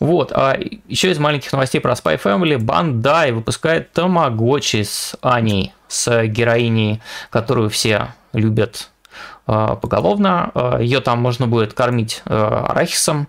Вот, 0.00 0.32
а 0.32 0.56
еще 0.86 1.10
из 1.10 1.18
маленьких 1.18 1.52
новостей 1.52 1.80
про 1.80 1.92
Spy 1.92 2.20
Family, 2.22 2.58
Bandai 2.58 3.32
выпускает 3.32 3.92
Тамагочи 3.92 4.82
с 4.84 5.16
Аней, 5.20 5.72
с 5.88 6.26
героиней, 6.26 7.00
которую 7.30 7.70
все 7.70 8.14
любят 8.32 8.88
а, 8.88 8.99
поголовно. 9.46 10.50
А, 10.54 10.78
Ее 10.80 11.00
там 11.00 11.20
можно 11.20 11.46
будет 11.46 11.72
кормить 11.72 12.22
а, 12.26 12.66
арахисом, 12.68 13.28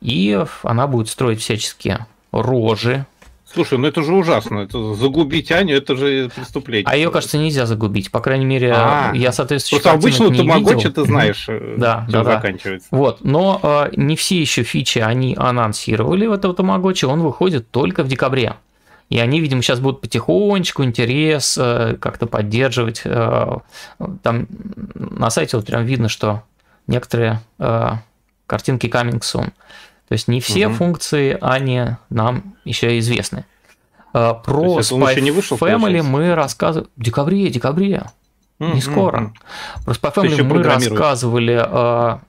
и 0.00 0.44
она 0.62 0.86
будет 0.86 1.08
строить 1.08 1.40
всяческие 1.40 2.06
рожи, 2.32 3.06
Слушай, 3.52 3.78
ну 3.78 3.88
это 3.88 4.02
же 4.02 4.14
ужасно. 4.14 4.60
Это 4.60 4.94
загубить 4.94 5.50
Аню, 5.50 5.74
это 5.74 5.96
же 5.96 6.30
преступление. 6.34 6.86
А 6.86 6.96
ее, 6.96 7.10
кажется, 7.10 7.36
нельзя 7.36 7.66
загубить. 7.66 8.10
По 8.12 8.20
крайней 8.20 8.44
мере, 8.44 8.72
а, 8.72 9.12
я 9.12 9.32
соответствующих 9.32 9.82
Просто 9.82 9.98
обычно 9.98 10.36
тамагочи 10.36 10.88
ты 10.88 11.04
знаешь, 11.04 11.46
э, 11.48 11.74
да, 11.76 12.06
да, 12.08 12.22
заканчивается. 12.22 12.88
Вот, 12.92 13.24
но 13.24 13.58
э, 13.62 13.90
не 13.96 14.14
все 14.14 14.40
еще 14.40 14.62
фичи 14.62 15.00
они 15.00 15.34
анонсировали 15.36 16.26
в 16.26 16.32
этого 16.32 16.54
тамагочи, 16.54 17.06
он 17.06 17.22
выходит 17.22 17.70
только 17.70 18.04
в 18.04 18.08
декабре. 18.08 18.54
И 19.10 19.18
они, 19.18 19.40
видимо, 19.40 19.60
сейчас 19.60 19.80
будут 19.80 20.00
потихонечку 20.00 20.84
интерес 20.84 21.58
э, 21.58 21.96
как-то 22.00 22.26
поддерживать. 22.26 23.02
Э, 23.04 23.58
там 24.22 24.46
на 24.94 25.30
сайте 25.30 25.56
вот 25.56 25.66
прям 25.66 25.84
видно, 25.84 26.08
что 26.08 26.44
некоторые 26.86 27.40
э, 27.58 27.90
картинки 28.46 28.86
coming 28.86 29.20
soon. 29.20 29.46
То 30.08 30.12
есть 30.12 30.28
не 30.28 30.40
все 30.40 30.68
угу. 30.68 30.76
функции 30.76 31.36
они 31.40 31.96
нам 32.08 32.54
еще 32.64 32.98
известны. 33.00 33.44
Про 34.12 34.80
Spy 34.80 35.20
не 35.20 35.30
вышел, 35.30 35.56
Family 35.56 35.80
получается? 35.80 36.10
мы 36.10 36.34
рассказывали... 36.34 36.88
В 36.96 37.02
декабре, 37.02 37.48
декабре. 37.48 38.06
Mm-hmm. 38.58 38.74
Не 38.74 38.80
скоро. 38.80 39.32
Про 39.84 39.94
Spy 39.94 40.14
Family 40.14 40.42
мы 40.42 40.62
рассказывали, 40.64 41.56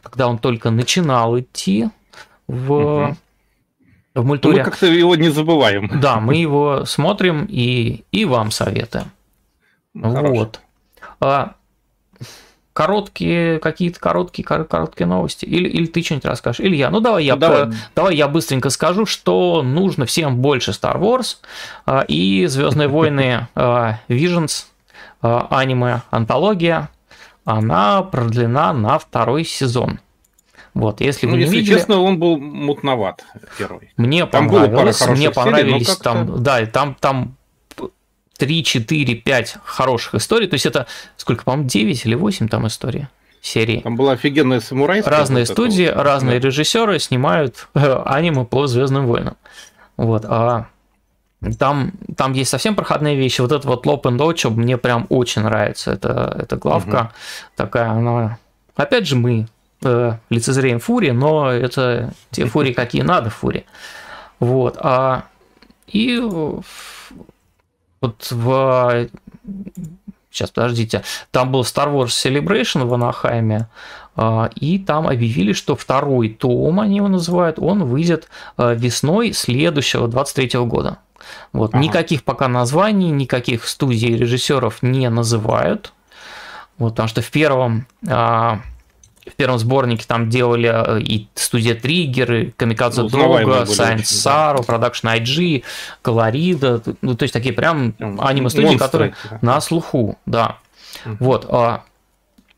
когда 0.04 0.28
он 0.28 0.38
только 0.38 0.70
начинал 0.70 1.40
идти 1.40 1.90
в, 2.48 2.72
mm-hmm. 2.72 3.16
В 4.14 4.26
мультуре. 4.26 4.60
Мы 4.60 4.64
как-то 4.64 4.88
его 4.88 5.16
не 5.16 5.30
забываем. 5.30 5.90
Да, 6.00 6.20
мы 6.20 6.36
его 6.36 6.86
смотрим 6.86 7.46
и, 7.50 8.04
и 8.12 8.26
вам 8.26 8.52
советуем. 8.52 9.12
Хорошо. 10.00 10.34
Вот. 10.34 10.62
А, 11.20 11.54
короткие, 12.74 13.60
какие-то 13.60 14.00
короткие, 14.00 14.44
короткие 14.44 15.08
новости. 15.08 15.46
Или, 15.46 15.70
или 15.70 15.86
ты 15.86 16.04
что-нибудь 16.04 16.26
расскажешь. 16.26 16.60
Или 16.60 16.76
я. 16.76 16.90
Ну, 16.90 17.00
давай 17.00 17.26
я, 17.26 17.36
давай. 17.36 17.72
давай 17.96 18.16
я 18.16 18.28
быстренько 18.28 18.70
скажу, 18.70 19.06
что 19.06 19.62
нужно 19.64 20.06
всем 20.06 20.38
больше 20.38 20.72
Star 20.72 21.00
Wars 21.00 21.38
а, 21.86 22.02
и 22.02 22.46
Звездные 22.48 22.88
войны 22.90 23.48
а, 23.56 24.00
Visions, 24.08 24.66
а, 25.22 25.48
аниме, 25.50 26.02
антология, 26.10 26.90
она 27.46 28.02
продлена 28.04 28.74
на 28.74 29.00
второй 29.00 29.46
сезон. 29.46 30.00
Вот, 30.74 31.02
если 31.02 31.26
ну, 31.26 31.34
вы 31.34 31.40
если 31.40 31.56
не 31.56 31.60
видели... 31.62 31.76
честно, 31.76 32.00
он 32.00 32.18
был 32.18 32.38
мутноват 32.38 33.26
первый. 33.58 33.92
Мне 33.98 34.26
там 34.26 34.50
понравилось, 34.50 35.06
мне 35.08 35.30
понравились 35.30 35.88
серий, 35.88 36.00
там, 36.02 36.44
да, 36.44 36.66
там, 36.66 36.96
там 37.00 37.36
3, 38.38 38.64
4, 38.64 39.16
5 39.16 39.58
хороших 39.64 40.16
историй. 40.16 40.48
То 40.48 40.56
есть 40.56 40.66
это 40.66 40.88
сколько, 41.18 41.44
по-моему, 41.44 41.68
9 41.68 42.06
или 42.06 42.16
8 42.16 42.48
там 42.48 42.68
историй 42.68 43.08
серии. 43.42 43.82
Там 43.82 43.96
была 43.96 44.14
офигенная 44.14 44.60
самурайская. 44.62 45.16
Разные 45.16 45.46
вот 45.46 45.54
студии, 45.54 45.92
вот. 45.94 46.02
разные 46.02 46.40
да. 46.40 46.48
режиссеры 46.48 47.00
снимают 47.00 47.68
э, 47.74 48.02
аниме 48.06 48.46
по 48.46 48.68
Звездным 48.68 49.08
войнам. 49.08 49.36
Вот, 49.98 50.26
а 50.26 50.68
там, 51.58 51.94
там 52.16 52.34
есть 52.34 52.52
совсем 52.52 52.76
проходные 52.76 53.16
вещи. 53.16 53.42
Вот 53.42 53.52
это 53.52 53.68
вот 53.68 53.86
Lop 53.86 54.04
and 54.04 54.18
Dodge 54.18 54.50
мне 54.50 54.78
прям 54.78 55.08
очень 55.10 55.42
нравится. 55.42 55.92
Это, 55.92 56.38
эта 56.40 56.56
главка 56.56 56.96
угу. 56.96 57.10
такая, 57.56 57.90
она... 57.90 58.38
Опять 58.76 59.08
же, 59.08 59.16
мы 59.16 59.48
э, 59.84 60.14
лицезреем 60.30 60.80
Фури, 60.80 61.12
но 61.12 61.52
это 61.52 62.14
те 62.32 62.46
Фури, 62.46 62.74
какие 62.74 63.02
надо 63.02 63.30
Фури. 63.30 63.66
Вот. 64.40 64.78
А, 64.80 65.26
и 65.88 66.20
вот 66.20 66.66
в... 68.32 69.08
Сейчас, 70.32 70.50
подождите. 70.50 71.04
Там 71.32 71.52
был 71.52 71.62
Star 71.62 71.94
Wars 71.94 72.08
Celebration 72.08 72.86
в 72.86 72.94
Анахайме, 72.94 73.68
и 74.56 74.80
там 74.80 75.08
объявили, 75.08 75.54
что 75.54 75.76
второй 75.76 76.30
том, 76.30 76.80
они 76.80 76.98
его 76.98 77.08
называют, 77.08 77.60
он 77.60 77.86
выйдет 77.86 78.28
а, 78.58 78.74
весной 78.74 79.34
следующего 79.34 80.08
23 80.08 80.60
года. 80.62 80.98
Вот. 81.54 81.74
Ага. 81.74 81.84
Никаких 81.84 82.24
пока 82.24 82.48
названий, 82.48 83.10
никаких 83.10 83.68
студий 83.68 84.16
режиссеров 84.16 84.82
не 84.82 85.10
называют. 85.10 85.94
Вот, 86.78 86.92
потому 86.92 87.08
что 87.08 87.22
в 87.22 87.32
первом 87.32 87.88
а, 88.08 88.62
в 89.26 89.34
первом 89.36 89.60
сборнике 89.60 90.06
там 90.08 90.30
делали 90.30 90.72
э, 90.74 91.02
и 91.02 91.28
студия 91.36 91.76
Триггеры, 91.76 92.54
Камикадзе 92.58 93.04
Дога, 93.04 93.64
Science 93.64 94.04
Saru, 94.04 94.66
Production 94.66 95.22
IG, 95.22 95.64
Колорида, 96.02 96.82
ну, 97.02 97.16
то 97.16 97.24
есть 97.24 97.34
такие 97.34 97.54
прям 97.54 97.94
аниме-студии, 98.00 98.78
которые 98.78 99.14
да. 99.30 99.40
на 99.42 99.62
слуху, 99.62 100.18
да. 100.26 100.58
Mm-hmm. 101.06 101.18
Вот, 101.20 101.46
а 101.50 101.84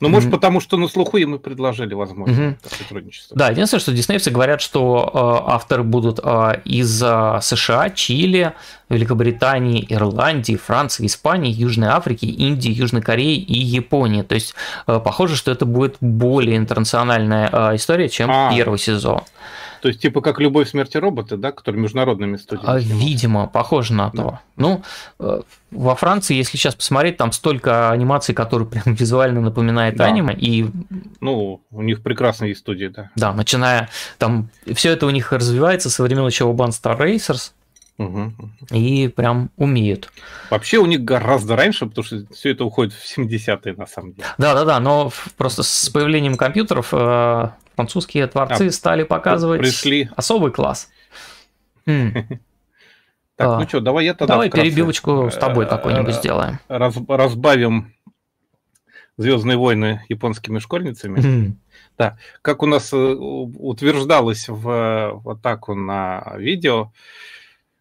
ну, 0.04 0.10
может, 0.10 0.30
mm-hmm. 0.30 0.34
потому 0.34 0.60
что 0.60 0.78
на 0.78 0.88
слуху 0.88 1.18
им 1.18 1.36
и 1.36 1.40
предложили 1.40 1.94
возможность 1.94 2.40
mm-hmm. 2.40 2.78
сотрудничества. 2.78 3.38
Да, 3.38 3.50
единственное, 3.50 3.80
что 3.80 3.94
диснеевцы 3.94 4.32
говорят, 4.32 4.62
что 4.62 5.10
э, 5.48 5.52
авторы 5.52 5.84
будут 5.84 6.20
э, 6.22 6.62
из 6.66 7.02
э, 7.02 7.40
США, 7.42 7.90
Чили, 7.90 8.54
Великобритании, 8.90 9.86
Ирландии, 9.90 10.56
Франции, 10.56 11.06
Испании, 11.06 11.52
Южной 11.52 11.90
Африки, 11.90 12.26
Индии, 12.26 12.70
Южной 12.70 13.02
Кореи 13.02 13.38
и 13.38 13.58
Японии. 13.58 14.24
То 14.24 14.36
есть, 14.36 14.54
э, 14.88 15.00
похоже, 15.04 15.36
что 15.38 15.52
это 15.52 15.66
будет 15.66 15.96
более 16.02 16.58
интернациональная 16.58 17.50
э, 17.52 17.76
история, 17.76 18.10
чем 18.10 18.30
а. 18.30 18.54
первый 18.54 18.80
сезон. 18.80 19.22
То 19.84 19.90
есть, 19.90 20.00
типа 20.00 20.22
как 20.22 20.40
«Любовь, 20.40 20.70
смерти 20.70 20.96
роботы», 20.96 21.36
да, 21.36 21.52
который 21.52 21.76
международными 21.76 22.38
студиями? 22.38 22.70
А, 22.70 22.80
видимо, 22.80 23.48
похоже 23.48 23.92
на 23.92 24.12
то. 24.12 24.16
Да. 24.16 24.42
Ну, 24.56 24.82
э, 25.20 25.42
во 25.72 25.96
Франции, 25.96 26.38
если 26.38 26.56
сейчас 26.56 26.74
посмотреть, 26.74 27.18
там 27.18 27.34
столько 27.34 27.92
анимаций, 27.92 28.34
которые 28.34 28.66
прям 28.70 28.96
визуально 28.96 29.42
напоминает 29.42 29.98
да. 29.98 30.06
аниме, 30.06 30.34
и... 30.34 30.68
Ну, 31.20 31.62
у 31.70 31.82
них 31.82 32.02
прекрасные 32.02 32.56
студии, 32.56 32.86
да. 32.86 33.12
Да, 33.18 33.34
начиная, 33.34 33.90
там, 34.20 34.48
все 34.74 34.92
это 34.92 35.06
у 35.06 35.10
них 35.10 35.34
развивается 35.34 35.90
со 35.90 36.02
времен 36.02 36.26
еще 36.26 36.46
Urban 36.46 36.70
Star 36.70 36.98
Racers, 36.98 37.52
Угу. 38.00 38.34
И 38.72 39.08
прям 39.10 39.52
умеют. 39.56 40.12
Вообще 40.50 40.80
у 40.80 40.88
них 40.88 41.04
гораздо 41.04 41.56
раньше, 41.56 41.86
потому 41.86 42.04
что 42.04 42.26
все 42.34 42.50
это 42.50 42.66
уходит 42.66 42.92
в 42.94 43.18
70-е 43.18 43.76
на 43.76 43.86
самом 43.86 44.14
деле. 44.14 44.28
Да, 44.40 44.56
да, 44.56 44.66
да, 44.66 44.80
но 44.80 45.12
просто 45.38 45.62
с 45.62 45.90
появлением 45.90 46.36
компьютеров 46.36 46.90
э, 46.92 47.50
французские 47.76 48.28
творцы 48.28 48.68
а, 48.68 48.72
стали 48.72 49.04
показывать 49.04 49.62
пришли. 49.62 50.10
особый 50.16 50.52
класс. 50.52 50.90
Так, 53.36 53.60
ну 53.60 53.68
что, 53.68 53.80
давай 53.80 54.06
я 54.06 54.14
тогда 54.14 54.36
Давай 54.36 54.52
перебивочку 54.52 55.32
с 55.32 55.36
тобой 55.36 55.66
какой-нибудь 55.66 56.14
сделаем. 56.14 56.60
Разбавим 56.70 57.92
Звездные 59.16 59.58
войны 59.58 60.02
японскими 60.10 60.58
школьницами. 60.58 61.20
Mm-hmm. 61.20 61.52
Да, 62.00 62.18
как 62.42 62.64
у 62.64 62.66
нас 62.66 62.92
э, 62.94 62.98
утверждалось 62.98 64.50
в, 64.50 65.22
в 65.24 65.30
атаку 65.30 65.76
на 65.76 66.34
видео, 66.38 66.92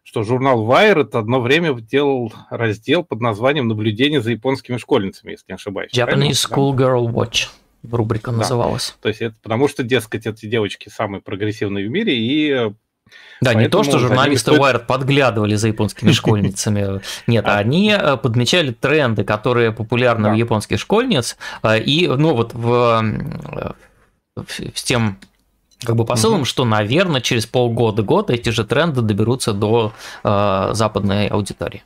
что 0.03 0.21
журнал 0.21 0.63
Wired 0.67 1.17
одно 1.17 1.41
время 1.41 1.73
делал 1.73 2.31
раздел 2.51 3.03
под 3.03 3.21
названием 3.21 3.67
«Наблюдение 3.67 4.21
за 4.21 4.29
японскими 4.29 4.77
школьницами», 4.77 5.31
если 5.31 5.45
не 5.47 5.55
ошибаюсь. 5.55 5.91
Japanese 5.91 6.33
School 6.33 6.75
Girl 6.75 7.07
Watch 7.07 7.47
рубрика 7.91 8.31
да. 8.31 8.37
называлась. 8.37 8.95
То 9.01 9.09
есть 9.09 9.21
это 9.21 9.35
потому 9.41 9.67
что, 9.67 9.83
дескать, 9.83 10.25
эти 10.25 10.45
девочки 10.45 10.89
самые 10.89 11.21
прогрессивные 11.21 11.87
в 11.87 11.91
мире, 11.91 12.17
и 12.17 12.71
да, 13.41 13.53
не 13.53 13.67
то, 13.67 13.83
что 13.83 13.99
журналисты 13.99 14.51
стоит... 14.51 14.61
Wired 14.61 14.85
подглядывали 14.85 15.55
за 15.55 15.67
японскими 15.67 16.11
школьницами. 16.13 17.01
Нет, 17.27 17.45
а. 17.45 17.57
они 17.57 17.95
э, 17.97 18.17
подмечали 18.17 18.71
тренды, 18.71 19.23
которые 19.23 19.71
популярны 19.71 20.31
у 20.31 20.33
японских 20.33 20.79
школьниц. 20.79 21.37
Э, 21.61 21.79
и, 21.79 22.07
ну, 22.07 22.33
вот 22.33 22.53
в, 22.53 23.75
э, 24.37 24.43
с 24.73 24.83
тем 24.83 25.17
как 25.83 25.97
бы 25.97 26.05
посылом, 26.05 26.45
что, 26.45 26.63
наверное, 26.63 27.19
через 27.19 27.45
полгода-год 27.45 28.29
эти 28.29 28.49
же 28.49 28.63
тренды 28.63 29.01
доберутся 29.01 29.51
до 29.51 29.91
западной 30.23 31.27
аудитории. 31.27 31.83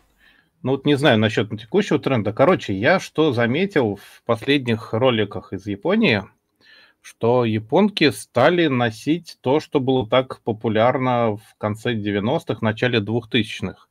Ну 0.68 0.74
вот 0.74 0.86
не 0.86 0.95
знаю 0.95 1.18
насчет 1.18 1.49
текущего 1.57 1.97
тренда. 1.97 2.34
Короче, 2.34 2.74
я 2.74 2.99
что 2.99 3.32
заметил 3.32 3.95
в 3.95 4.22
последних 4.26 4.91
роликах 4.91 5.53
из 5.53 5.65
Японии– 5.65 6.26
что 7.01 7.45
японки 7.45 8.11
стали 8.11 8.68
носить 8.68 9.38
то, 9.39 9.61
что 9.61 9.80
было 9.80 10.05
так 10.05 10.41
популярно 10.41 11.38
в 11.38 11.55
конце 11.57 11.93
90-х, 11.95 12.57
начале 12.59 12.99
2000-х. 12.99 13.88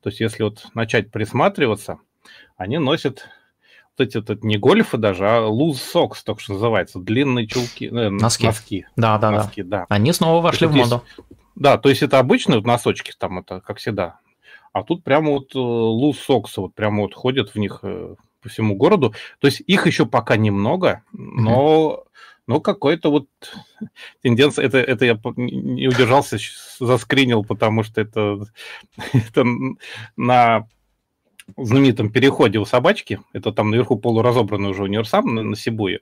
То 0.00 0.08
есть 0.08 0.20
если 0.20 0.42
вот 0.42 0.66
начать 0.72 1.10
присматриваться, 1.10 1.98
они 2.56 2.78
носят 2.78 3.28
вот 3.98 4.08
эти 4.08 4.16
вот, 4.16 4.42
не 4.42 4.56
гольфы 4.56 4.96
даже, 4.96 5.28
а 5.28 5.40
loose 5.42 5.82
socks, 5.94 6.22
так 6.24 6.40
что 6.40 6.54
называется, 6.54 6.98
длинные 6.98 7.46
чулки, 7.46 7.90
э, 7.92 8.08
носки. 8.08 8.46
носки. 8.46 8.86
Да, 8.96 9.18
да, 9.18 9.32
носки, 9.32 9.62
да. 9.62 9.80
да. 9.80 9.86
Они 9.90 10.14
снова 10.14 10.40
вошли 10.40 10.66
в 10.66 10.74
моду. 10.74 11.02
Есть, 11.18 11.28
да, 11.56 11.76
то 11.76 11.90
есть 11.90 12.02
это 12.02 12.18
обычные 12.18 12.56
вот 12.56 12.66
носочки 12.66 13.12
там, 13.18 13.40
это 13.40 13.60
как 13.60 13.76
всегда. 13.76 14.20
А 14.76 14.82
тут 14.82 15.02
прямо 15.02 15.30
вот 15.30 15.54
э, 15.54 15.58
loose 15.58 16.18
socks 16.28 16.52
вот 16.56 16.74
прямо 16.74 17.04
вот 17.04 17.14
ходят 17.14 17.54
в 17.54 17.58
них 17.58 17.80
э, 17.82 18.14
по 18.42 18.48
всему 18.50 18.76
городу. 18.76 19.14
То 19.38 19.46
есть 19.46 19.62
их 19.66 19.86
еще 19.86 20.04
пока 20.04 20.36
немного, 20.36 21.02
но 21.12 22.02
mm-hmm 22.02 22.02
ну, 22.48 22.60
какой-то 22.60 23.10
вот 23.10 23.26
тенденция, 24.22 24.66
это, 24.66 24.78
это 24.78 25.04
я 25.04 25.18
не 25.36 25.88
удержался, 25.88 26.38
заскринил, 26.78 27.42
потому 27.42 27.82
что 27.82 28.00
это, 28.00 28.38
это 29.12 29.44
на 30.16 30.68
знаменитом 31.56 32.10
переходе 32.10 32.58
у 32.58 32.64
собачки, 32.64 33.20
это 33.32 33.52
там 33.52 33.70
наверху 33.70 33.96
полуразобранный 33.96 34.70
уже 34.70 34.82
универсам 34.82 35.34
на, 35.34 35.42
на 35.42 35.56
Сибуе. 35.56 36.00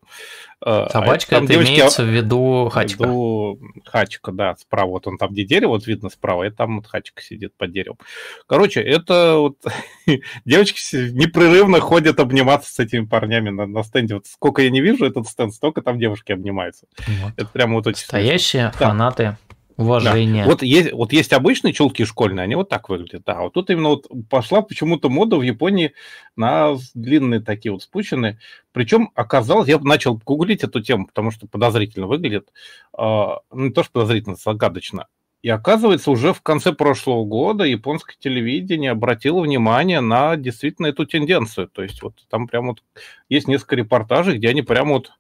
А, 0.61 0.89
Собачка, 0.89 1.37
это, 1.37 1.45
это 1.45 1.53
девочки, 1.53 1.73
имеется 1.73 2.03
в 2.03 2.09
виду 2.09 2.71
Хачика. 2.73 3.03
В 3.03 3.07
виду 3.07 3.61
Хачика, 3.85 4.33
да, 4.33 4.57
справа, 4.57 4.91
вот 4.91 5.07
он 5.07 5.19
там, 5.19 5.33
где 5.33 5.45
дерево, 5.45 5.71
вот 5.71 5.87
видно 5.87 6.09
справа, 6.09 6.45
и 6.45 6.51
там 6.51 6.77
вот 6.77 6.87
Хачика 6.87 7.23
сидит 7.23 7.53
под 7.57 7.73
деревом. 7.73 7.99
Короче, 8.47 8.81
это 8.81 9.37
вот 9.37 9.59
девочки 10.45 10.81
непрерывно 11.13 11.81
ходят 11.81 12.21
обниматься 12.21 12.73
с 12.73 12.79
этими 12.79 13.05
парнями 13.05 13.51
на, 13.51 13.67
на 13.67 13.83
стенде. 13.83 14.15
Вот 14.15 14.27
сколько 14.27 14.63
я 14.63 14.71
не 14.71 14.81
вижу 14.81 15.05
этот 15.05 15.29
стенд, 15.29 15.53
столько 15.53 15.83
там 15.83 15.99
девушки 15.99 16.33
обнимаются. 16.33 16.87
Вот. 17.07 17.33
Это 17.37 17.49
прямо 17.49 17.75
вот 17.75 17.87
очень 17.87 18.05
Настоящие 18.05 18.73
фанаты 18.73 19.23
да. 19.25 19.39
Уважение. 19.77 20.45
Да. 20.45 20.51
Вот, 20.51 20.63
есть, 20.63 20.93
вот 20.93 21.13
есть 21.13 21.33
обычные 21.33 21.73
чулки 21.73 22.05
школьные, 22.05 22.45
они 22.45 22.55
вот 22.55 22.69
так 22.69 22.89
выглядят. 22.89 23.25
Да, 23.25 23.41
вот 23.43 23.55
тут 23.55 23.71
именно 23.71 23.91
вот 23.91 24.07
пошла 24.31 24.63
почему-то 24.63 25.09
мода 25.09 25.37
в 25.37 25.43
Японии 25.43 25.95
на 26.37 26.77
длинные 26.95 27.41
такие 27.41 27.73
вот 27.73 27.83
спущенные. 27.83 28.39
Причем 28.73 29.11
оказалось, 29.15 29.69
я 29.69 29.79
начал 29.81 30.21
гуглить 30.25 30.63
эту 30.63 30.81
тему, 30.81 31.07
потому 31.07 31.33
что 31.33 31.49
подозрительно 31.49 32.07
выглядит. 32.07 32.53
Э, 32.97 33.39
не 33.53 33.71
то, 33.71 33.83
что 33.83 33.93
подозрительно, 33.93 34.37
загадочно. 34.37 35.09
И 35.43 35.51
оказывается, 35.51 36.11
уже 36.11 36.33
в 36.33 36.41
конце 36.41 36.73
прошлого 36.73 37.25
года 37.25 37.65
японское 37.65 38.17
телевидение 38.19 38.93
обратило 38.93 39.41
внимание 39.41 40.01
на 40.01 40.37
действительно 40.37 40.87
эту 40.87 41.05
тенденцию. 41.05 41.69
То 41.69 41.83
есть 41.83 42.01
вот 42.01 42.15
там 42.31 42.47
прямо 42.47 42.69
вот 42.69 42.83
есть 43.29 43.47
несколько 43.47 43.77
репортажей, 43.77 44.39
где 44.39 44.49
они 44.49 44.63
прямо 44.63 44.95
вот 44.95 45.11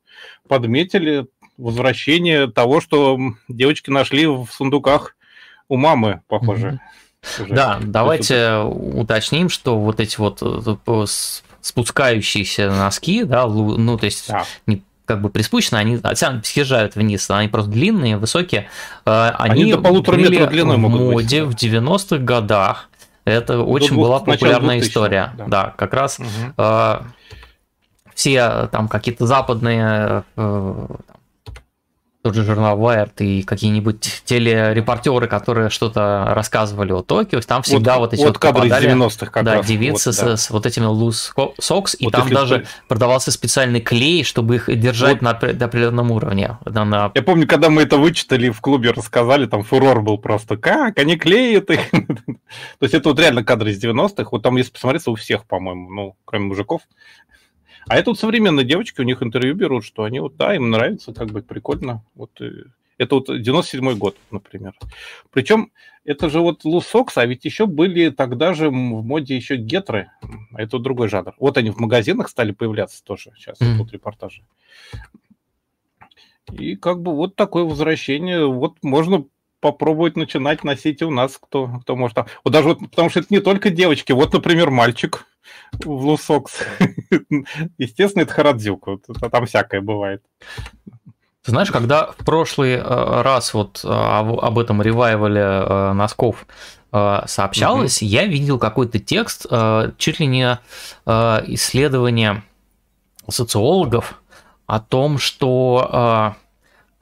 подметили 0.49 1.27
возвращение 1.57 2.51
того, 2.51 2.81
что 2.81 3.19
девочки 3.49 3.91
нашли 3.91 4.27
в 4.27 4.47
сундуках 4.51 5.17
у 5.69 5.77
мамы, 5.77 6.23
похоже. 6.29 6.81
Уже. 7.41 7.55
Да, 7.55 7.79
давайте 7.83 8.35
есть, 8.35 8.97
уточним, 8.97 9.49
что 9.49 9.79
вот 9.79 9.99
эти 10.01 10.19
вот 10.19 10.43
э, 10.43 11.05
спускающиеся 11.61 12.71
носки, 12.71 13.25
да, 13.25 13.47
ну 13.47 13.97
то 13.97 14.05
есть 14.05 14.29
да. 14.29 14.45
не 14.67 14.83
как 15.07 15.21
бы 15.21 15.29
приспущены, 15.29 15.79
они 15.79 15.99
съезжают 16.43 16.97
вниз, 16.97 17.31
они 17.31 17.49
просто 17.49 17.71
длинные, 17.71 18.17
высокие. 18.17 18.69
Э, 19.05 19.31
они, 19.39 19.63
они 19.63 19.73
до 19.73 19.79
полутора 19.79 20.17
метров 20.17 20.51
длиной 20.51 20.77
могут 20.77 21.01
в 21.01 21.11
моде 21.11 21.45
быть. 21.45 21.63
в 21.63 21.65
90-х 21.65 22.19
годах. 22.19 22.89
Это 23.25 23.55
до 23.55 23.65
очень 23.65 23.89
двух, 23.89 24.07
была 24.07 24.21
популярная 24.21 24.81
история. 24.81 25.33
Да. 25.37 25.45
да, 25.47 25.75
как 25.77 25.95
раз 25.95 26.19
угу. 26.19 26.29
э, 26.59 27.01
все 28.15 28.69
там 28.71 28.89
какие-то 28.89 29.27
западные 29.27 30.25
э, 30.37 30.87
тот 32.25 32.35
же 32.35 32.43
журнал 32.43 32.79
Wired 32.79 33.17
и 33.19 33.43
какие-нибудь 33.43 34.23
телерепортеры, 34.25 35.27
которые 35.29 35.69
что-то 35.69 36.29
рассказывали 36.31 36.91
о 36.91 37.03
Токио, 37.03 37.39
там 37.43 37.61
всегда 37.61 37.99
вот, 37.99 38.01
вот 38.01 38.15
эти 38.15 38.21
вот, 38.23 38.29
вот 38.29 38.39
кадры 38.39 38.63
попадали, 38.63 38.89
из 38.89 38.95
90-х 38.95 39.27
как 39.27 39.45
да, 39.45 39.55
раз. 39.57 39.67
девицы 39.67 40.09
вот, 40.09 40.15
с, 40.15 40.19
да. 40.19 40.37
с 40.39 40.49
вот 40.49 40.65
этими 40.65 40.87
loose 40.87 41.35
socks, 41.61 41.95
и 41.99 42.07
вот 42.07 42.15
там 42.15 42.31
даже 42.31 42.65
что... 42.65 42.69
продавался 42.89 43.31
специальный 43.31 43.83
клей, 43.83 44.25
чтобы 44.25 44.55
их 44.55 44.81
держать 44.81 45.21
вот. 45.21 45.43
на, 45.43 45.53
на 45.53 45.67
определенном 45.67 46.13
уровне. 46.13 46.57
На, 46.65 46.87
на... 46.87 47.13
Я 47.15 47.23
помню, 47.23 47.47
когда 47.47 47.69
мы 47.69 47.83
это 47.83 47.99
вычитали 47.99 48.49
в 48.49 48.63
клубе, 48.63 48.93
рассказали, 48.93 49.45
там 49.45 49.63
фурор 49.63 50.01
был 50.01 50.17
просто, 50.17 50.57
как 50.57 50.99
они 50.99 51.17
клеят 51.17 51.69
их. 51.69 51.91
То 51.91 52.37
есть 52.81 52.95
это 52.95 53.11
вот 53.11 53.21
реально 53.21 53.45
кадры 53.45 53.71
из 53.71 53.85
90-х, 53.85 54.29
вот 54.33 54.43
там, 54.43 54.57
если 54.57 54.73
посмотреться, 54.73 55.11
у 55.11 55.15
всех, 55.15 55.45
по-моему, 55.45 55.91
ну, 55.91 56.17
кроме 56.25 56.47
мужиков, 56.47 56.81
а 57.87 57.97
это 57.97 58.11
вот 58.11 58.19
современные 58.19 58.65
девочки, 58.65 59.01
у 59.01 59.05
них 59.05 59.23
интервью 59.23 59.55
берут, 59.55 59.85
что 59.85 60.05
они 60.05 60.21
вот, 60.21 60.37
да, 60.37 60.55
им 60.55 60.71
нравится, 60.71 61.13
как 61.13 61.29
бы 61.29 61.43
прикольно. 61.43 62.05
Вот 62.15 62.41
это 62.99 63.15
вот 63.17 63.27
97 63.27 63.97
год, 63.97 64.17
например. 64.31 64.75
Причем 65.31 65.73
это 66.05 66.31
же 66.31 66.41
вот 66.41 66.65
Лусокс, 66.65 67.17
а 67.19 67.27
ведь 67.27 67.45
еще 67.45 67.67
были 67.67 68.11
тогда 68.11 68.55
же 68.55 68.69
в 68.69 68.73
моде 68.73 69.37
еще 69.37 69.57
гетры. 69.57 70.11
Это 70.55 70.79
другой 70.79 71.09
жанр. 71.09 71.35
Вот 71.39 71.57
они 71.59 71.71
в 71.71 71.79
магазинах 71.79 72.29
стали 72.29 72.53
появляться 72.53 73.03
тоже 73.03 73.33
сейчас, 73.37 73.61
mm-hmm. 73.61 73.79
тут 73.79 73.93
репортажи. 73.93 74.43
И 76.53 76.77
как 76.77 77.01
бы 77.01 77.15
вот 77.15 77.37
такое 77.37 77.65
возвращение. 77.65 78.47
Вот 78.47 78.77
можно 78.83 79.25
попробовать 79.61 80.17
начинать 80.17 80.63
носить 80.63 81.03
у 81.03 81.11
нас, 81.11 81.39
кто, 81.39 81.67
кто 81.81 81.97
может. 81.97 82.19
Вот 82.45 82.53
даже 82.53 82.69
вот, 82.69 82.81
потому 82.81 83.09
что 83.09 83.21
это 83.21 83.29
не 83.31 83.41
только 83.41 83.71
девочки. 83.71 84.13
Вот, 84.13 84.35
например, 84.35 84.71
мальчик 84.71 85.27
в 85.85 85.89
Лусокс. 85.89 86.63
Естественно, 87.79 88.23
это 88.23 88.33
Харадзюк. 88.33 88.89
Там 89.31 89.47
всякое 89.47 89.81
бывает. 89.81 90.23
Ты 91.45 91.51
знаешь, 91.51 91.71
когда 91.71 92.07
в 92.07 92.25
прошлый 92.25 92.73
э, 92.73 92.81
раз 92.81 93.53
вот 93.53 93.83
э, 93.85 93.89
об 93.89 94.59
этом 94.59 94.81
ревайвале 94.81 95.43
э, 95.43 95.93
носков 95.93 96.47
сообщалось, 97.27 98.03
угу. 98.03 98.09
я 98.09 98.25
видел 98.25 98.57
какой-то 98.57 99.01
текст, 99.01 99.47
чуть 99.99 100.21
ли 100.21 100.27
не 100.27 100.61
исследование 101.05 102.45
социологов 103.29 104.23
о 104.69 104.79
том, 104.79 105.19
что 105.19 106.37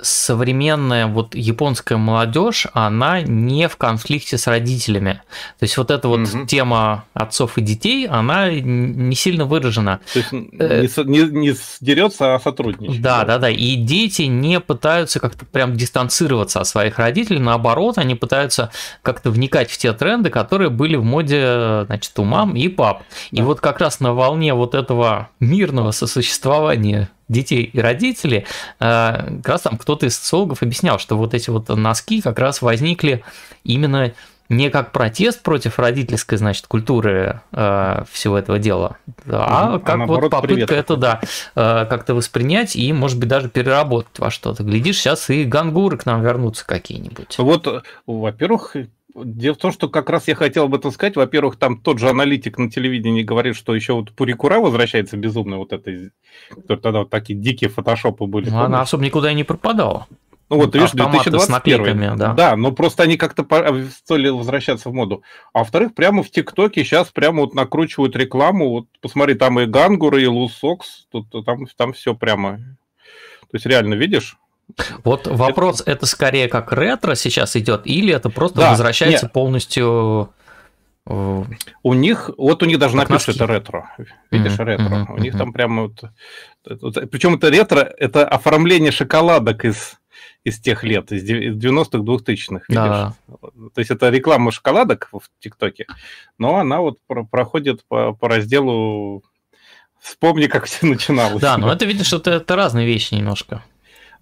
современная 0.02 1.06
вот 1.06 1.34
японская 1.34 1.96
молодежь, 1.96 2.66
она 2.72 3.22
не 3.22 3.68
в 3.68 3.76
конфликте 3.76 4.36
с 4.36 4.46
родителями. 4.46 5.22
То 5.58 5.64
есть 5.64 5.76
вот 5.76 5.90
эта 5.90 6.08
вот 6.08 6.20
угу. 6.20 6.46
тема 6.46 7.04
отцов 7.14 7.58
и 7.58 7.62
детей, 7.62 8.06
она 8.06 8.50
не 8.50 9.14
сильно 9.14 9.44
выражена. 9.44 10.00
То 10.12 10.18
есть 10.18 10.32
э, 10.32 11.02
не, 11.04 11.20
не, 11.20 11.30
не 11.30 11.54
дерется, 11.80 12.34
а 12.34 12.40
сотрудничает. 12.40 13.00
Да, 13.00 13.24
да, 13.24 13.38
да. 13.38 13.48
И 13.50 13.76
дети 13.76 14.22
не 14.22 14.60
пытаются 14.60 15.20
как-то 15.20 15.46
прям 15.46 15.76
дистанцироваться 15.76 16.60
от 16.60 16.66
своих 16.66 16.98
родителей, 16.98 17.38
наоборот, 17.38 17.98
они 17.98 18.14
пытаются 18.14 18.70
как-то 19.02 19.30
вникать 19.30 19.70
в 19.70 19.78
те 19.78 19.92
тренды, 19.92 20.30
которые 20.30 20.70
были 20.70 20.96
в 20.96 21.04
моде, 21.04 21.84
значит, 21.86 22.18
у 22.18 22.24
мам 22.24 22.56
и 22.56 22.68
пап. 22.68 23.02
Да. 23.30 23.40
И 23.40 23.44
вот 23.44 23.60
как 23.60 23.80
раз 23.80 24.00
на 24.00 24.14
волне 24.14 24.54
вот 24.54 24.74
этого 24.74 25.28
мирного 25.40 25.92
сосуществования 25.92 27.08
детей 27.32 27.64
и 27.64 27.80
родителей, 27.80 28.46
э, 28.78 29.38
как 29.42 29.48
раз 29.48 29.62
там 29.62 29.78
кто-то 29.78 30.06
из 30.06 30.16
социологов 30.16 30.62
объяснял, 30.62 30.98
что 30.98 31.16
вот 31.16 31.34
эти 31.34 31.50
вот 31.50 31.68
носки 31.68 32.20
как 32.20 32.38
раз 32.38 32.62
возникли 32.62 33.24
именно 33.64 34.12
не 34.48 34.70
как 34.70 34.92
протест 34.92 35.42
против 35.42 35.78
родительской, 35.78 36.38
значит, 36.38 36.66
культуры 36.66 37.40
э, 37.52 38.04
всего 38.10 38.38
этого 38.38 38.58
дела, 38.58 38.96
а 39.26 39.78
как 39.78 40.00
а 40.00 40.06
вот 40.06 40.30
попытка 40.30 40.40
привет. 40.46 40.70
это, 40.70 40.96
да, 40.96 41.20
э, 41.54 41.86
как-то 41.86 42.14
воспринять 42.14 42.76
и, 42.76 42.92
может 42.92 43.18
быть, 43.18 43.28
даже 43.28 43.48
переработать 43.48 44.18
во 44.18 44.30
что-то. 44.30 44.62
Глядишь, 44.62 44.98
сейчас 44.98 45.30
и 45.30 45.44
гангуры 45.44 45.96
к 45.96 46.06
нам 46.06 46.22
вернутся 46.22 46.66
какие-нибудь. 46.66 47.36
Вот, 47.38 47.84
во-первых, 48.06 48.76
Дело 49.14 49.54
в 49.54 49.58
том, 49.58 49.72
что 49.72 49.88
как 49.88 50.08
раз 50.08 50.26
я 50.28 50.34
хотел 50.34 50.64
об 50.64 50.74
этом 50.74 50.90
сказать. 50.90 51.16
Во-первых, 51.16 51.56
там 51.56 51.78
тот 51.78 51.98
же 51.98 52.08
аналитик 52.08 52.56
на 52.58 52.70
телевидении 52.70 53.22
говорит, 53.22 53.56
что 53.56 53.74
еще 53.74 53.92
вот 53.92 54.12
Пурикура 54.12 54.58
возвращается 54.58 55.16
безумно, 55.16 55.58
вот 55.58 55.72
это, 55.72 56.10
который 56.48 56.80
тогда 56.80 56.98
вот 57.00 57.10
такие 57.10 57.38
дикие 57.38 57.68
фотошопы 57.68 58.24
были. 58.24 58.48
Ну, 58.48 58.60
она 58.60 58.80
особо 58.80 59.04
никуда 59.04 59.30
и 59.30 59.34
не 59.34 59.44
пропадала. 59.44 60.06
Ну 60.52 60.58
вот, 60.58 60.74
видишь, 60.74 60.90
2021. 60.90 62.16
да. 62.18 62.34
да, 62.34 62.56
но 62.56 62.72
просто 62.72 63.04
они 63.04 63.16
как-то 63.16 63.46
стали 63.90 64.28
возвращаться 64.28 64.90
в 64.90 64.92
моду. 64.92 65.22
А 65.54 65.60
во-вторых, 65.60 65.94
прямо 65.94 66.22
в 66.22 66.30
ТикТоке 66.30 66.84
сейчас 66.84 67.10
прямо 67.10 67.40
вот 67.40 67.54
накручивают 67.54 68.16
рекламу. 68.16 68.68
Вот 68.68 68.86
посмотри, 69.00 69.34
там 69.34 69.58
и 69.60 69.64
Гангуры, 69.64 70.22
и 70.22 70.26
Лусокс, 70.26 71.06
тут, 71.10 71.30
там, 71.46 71.66
там 71.74 71.94
все 71.94 72.14
прямо. 72.14 72.58
То 72.58 73.54
есть 73.54 73.64
реально, 73.64 73.94
видишь, 73.94 74.36
вот 75.04 75.26
вопрос, 75.26 75.80
это, 75.80 75.90
это 75.92 76.06
скорее 76.06 76.48
как 76.48 76.72
ретро 76.72 77.14
сейчас 77.14 77.56
идет, 77.56 77.82
или 77.84 78.14
это 78.14 78.30
просто 78.30 78.60
да, 78.60 78.70
возвращается 78.70 79.26
нет. 79.26 79.32
полностью... 79.32 80.30
Э, 81.06 81.44
у 81.82 81.92
них, 81.94 82.30
вот 82.36 82.62
у 82.62 82.66
них 82.66 82.78
даже 82.78 82.96
напишут 82.96 83.36
это 83.36 83.46
ретро, 83.46 83.94
видишь, 84.30 84.52
mm-hmm, 84.52 84.64
ретро. 84.64 84.84
Mm-hmm, 84.84 85.12
у 85.12 85.18
них 85.18 85.36
там 85.36 85.52
прямо 85.52 85.82
вот, 85.82 86.04
причем 87.10 87.34
это 87.34 87.48
ретро, 87.48 87.80
это 87.80 88.26
оформление 88.26 88.92
шоколадок 88.92 89.64
из 89.64 89.96
из 90.44 90.58
тех 90.58 90.82
лет, 90.82 91.12
из 91.12 91.24
90-х, 91.28 91.98
2000-х, 91.98 92.64
видишь? 92.68 92.68
Да. 92.68 93.14
То 93.28 93.78
есть 93.78 93.90
это 93.90 94.10
реклама 94.10 94.50
шоколадок 94.50 95.08
в 95.12 95.22
ТикТоке, 95.40 95.86
но 96.38 96.56
она 96.56 96.80
вот 96.80 96.98
проходит 97.30 97.84
по, 97.86 98.12
по 98.12 98.28
разделу 98.28 99.22
«Вспомни, 100.00 100.46
как 100.46 100.64
все 100.64 100.86
начиналось». 100.86 101.40
Да, 101.40 101.56
но 101.58 101.72
это, 101.72 101.84
видишь, 101.84 102.12
это, 102.12 102.32
это 102.32 102.56
разные 102.56 102.86
вещи 102.86 103.14
немножко. 103.14 103.62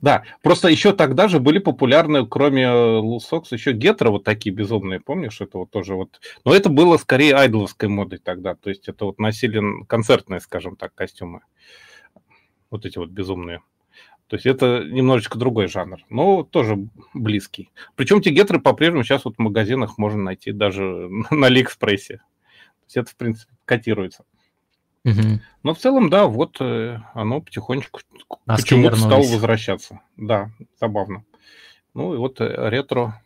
Да, 0.01 0.25
просто 0.43 0.69
еще 0.69 0.93
тогда 0.93 1.29
же 1.29 1.41
были 1.41 1.59
популярны, 1.59 2.27
кроме 2.27 2.71
Лусокс, 2.71 3.53
еще 3.53 3.73
гетеро 3.73 4.11
вот 4.11 4.25
такие 4.25 4.55
безумные, 4.55 4.99
помнишь? 4.99 5.41
Это 5.41 5.59
вот 5.59 5.71
тоже 5.71 5.95
вот... 5.95 6.21
Но 6.45 6.55
это 6.55 6.71
было 6.71 6.97
скорее 6.97 7.35
айдоловской 7.35 7.89
модой 7.89 8.19
тогда, 8.19 8.55
то 8.55 8.71
есть 8.71 8.89
это 8.89 9.05
вот 9.05 9.19
носили 9.19 9.85
концертные, 9.87 10.41
скажем 10.41 10.77
так, 10.77 10.95
костюмы. 10.95 11.41
Вот 12.71 12.87
эти 12.87 12.97
вот 12.99 13.11
безумные. 13.11 13.61
То 14.31 14.37
есть 14.37 14.47
это 14.47 14.85
немножечко 14.85 15.39
другой 15.39 15.67
жанр, 15.67 15.99
но 16.09 16.45
тоже 16.45 16.79
близкий. 17.15 17.71
Причем 17.97 18.23
те 18.23 18.31
гетеры 18.31 18.61
по-прежнему 18.61 19.03
сейчас 19.03 19.25
вот 19.25 19.35
в 19.37 19.41
магазинах 19.41 19.99
можно 19.99 20.23
найти 20.23 20.53
даже 20.53 20.83
на 21.31 21.49
Алиэкспрессе. 21.49 22.19
То 22.19 22.85
есть 22.87 22.97
это, 22.97 23.11
в 23.11 23.17
принципе, 23.17 23.53
котируется. 23.65 24.25
Угу. 25.05 25.41
Но 25.63 25.75
в 25.75 25.79
целом, 25.79 26.09
да, 26.11 26.27
вот 26.27 26.57
э, 26.61 26.99
оно 27.15 27.41
потихонечку 27.41 28.01
а 28.47 28.57
почему-то 28.57 28.97
стало 28.97 29.23
возвращаться. 29.23 30.01
Да, 30.17 30.51
забавно. 30.79 31.25
Ну 31.95 32.13
и 32.15 32.19
вот 32.19 32.39
э, 32.41 32.69
ретро. 32.69 33.23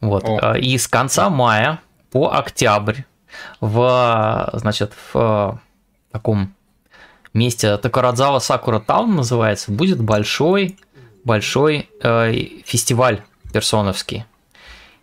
вот. 0.00 0.24
О. 0.24 0.54
Э, 0.54 0.58
и 0.60 0.76
с 0.78 0.88
конца 0.88 1.30
мая 1.30 1.80
по 2.10 2.30
октябрь 2.32 3.02
в, 3.60 4.50
значит, 4.54 4.92
в 5.12 5.60
таком 6.10 6.54
месте 7.34 7.76
Такарадзава 7.76 8.38
Сакура 8.38 8.80
Таун 8.80 9.16
называется, 9.16 9.70
будет 9.70 10.00
большой, 10.00 10.78
большой 11.24 11.88
э, 12.02 12.32
фестиваль 12.64 13.22
персоновский. 13.52 14.24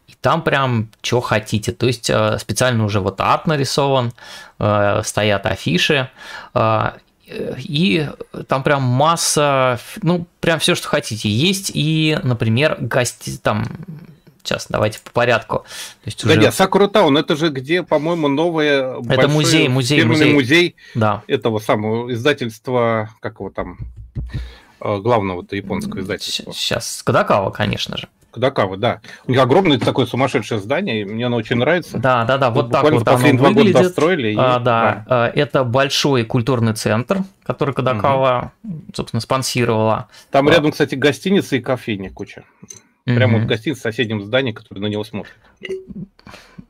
И 0.07 0.13
там 0.21 0.43
прям 0.43 0.89
что 1.01 1.21
хотите. 1.21 1.71
То 1.71 1.87
есть 1.87 2.09
э, 2.09 2.37
специально 2.39 2.83
уже 2.83 2.99
вот 2.99 3.19
арт 3.19 3.47
нарисован, 3.47 4.13
э, 4.59 5.01
стоят 5.03 5.45
афиши, 5.45 6.09
э, 6.53 6.91
и 7.27 8.07
там 8.47 8.61
прям 8.61 8.83
масса, 8.83 9.79
ну, 10.03 10.27
прям 10.41 10.59
все, 10.59 10.75
что 10.75 10.87
хотите. 10.87 11.27
Есть 11.27 11.71
и, 11.73 12.19
например, 12.21 12.77
гости, 12.79 13.37
там 13.37 13.65
Сейчас 14.45 14.67
давайте 14.69 14.99
по 15.03 15.11
порядку. 15.11 15.59
То 16.03 16.05
есть 16.05 16.23
уже... 16.23 16.35
Погоди, 16.35 16.51
Сакура 16.51 16.87
Таун, 16.87 17.17
это 17.17 17.35
же 17.35 17.49
где, 17.49 17.81
по-моему, 17.81 18.27
новое... 18.27 18.99
Это 19.09 19.27
музей, 19.27 19.67
музей, 19.67 20.03
музей. 20.03 20.33
музей 20.33 20.75
да. 20.93 21.23
этого 21.27 21.59
самого 21.59 22.13
издательства, 22.13 23.09
как 23.19 23.39
его 23.39 23.49
там, 23.49 23.79
э, 24.81 24.97
главного-то 24.97 25.55
японского 25.55 26.01
издательства. 26.01 26.53
Сейчас, 26.53 27.01
Кадакава, 27.03 27.49
конечно 27.49 27.97
же. 27.97 28.07
Кадакава, 28.35 28.75
да. 28.75 28.99
У 29.27 29.31
них 29.31 29.41
огромное 29.41 29.79
такое 29.79 30.05
сумасшедшее 30.05 30.59
здание, 30.59 31.05
мне 31.05 31.25
оно 31.25 31.37
очень 31.37 31.55
нравится. 31.55 31.97
Да, 31.97 32.25
да, 32.25 32.37
да, 32.37 32.49
вот, 32.51 32.65
вот 32.65 32.71
так 32.71 32.83
вот 32.83 33.07
оно 33.07 33.43
выглядит. 33.43 33.73
Достроили, 33.73 34.33
и... 34.33 34.35
а, 34.37 34.59
да, 34.59 35.05
да, 35.07 35.31
это 35.33 35.63
большой 35.63 36.25
культурный 36.25 36.73
центр, 36.73 37.23
который 37.43 37.73
Кадакава, 37.73 38.51
угу. 38.61 38.83
собственно, 38.93 39.21
спонсировала. 39.21 40.09
Там 40.31 40.49
а... 40.49 40.51
рядом, 40.51 40.71
кстати, 40.71 40.95
гостиница 40.95 41.55
и 41.55 41.61
кофейня 41.61 42.11
куча. 42.11 42.43
Прямо 43.05 43.37
вот 43.37 43.47
гостиница 43.47 43.81
в 43.81 43.83
соседнем 43.83 44.23
здании, 44.23 44.51
который 44.51 44.79
на 44.79 44.87
него 44.87 45.03
смотрит. 45.03 45.35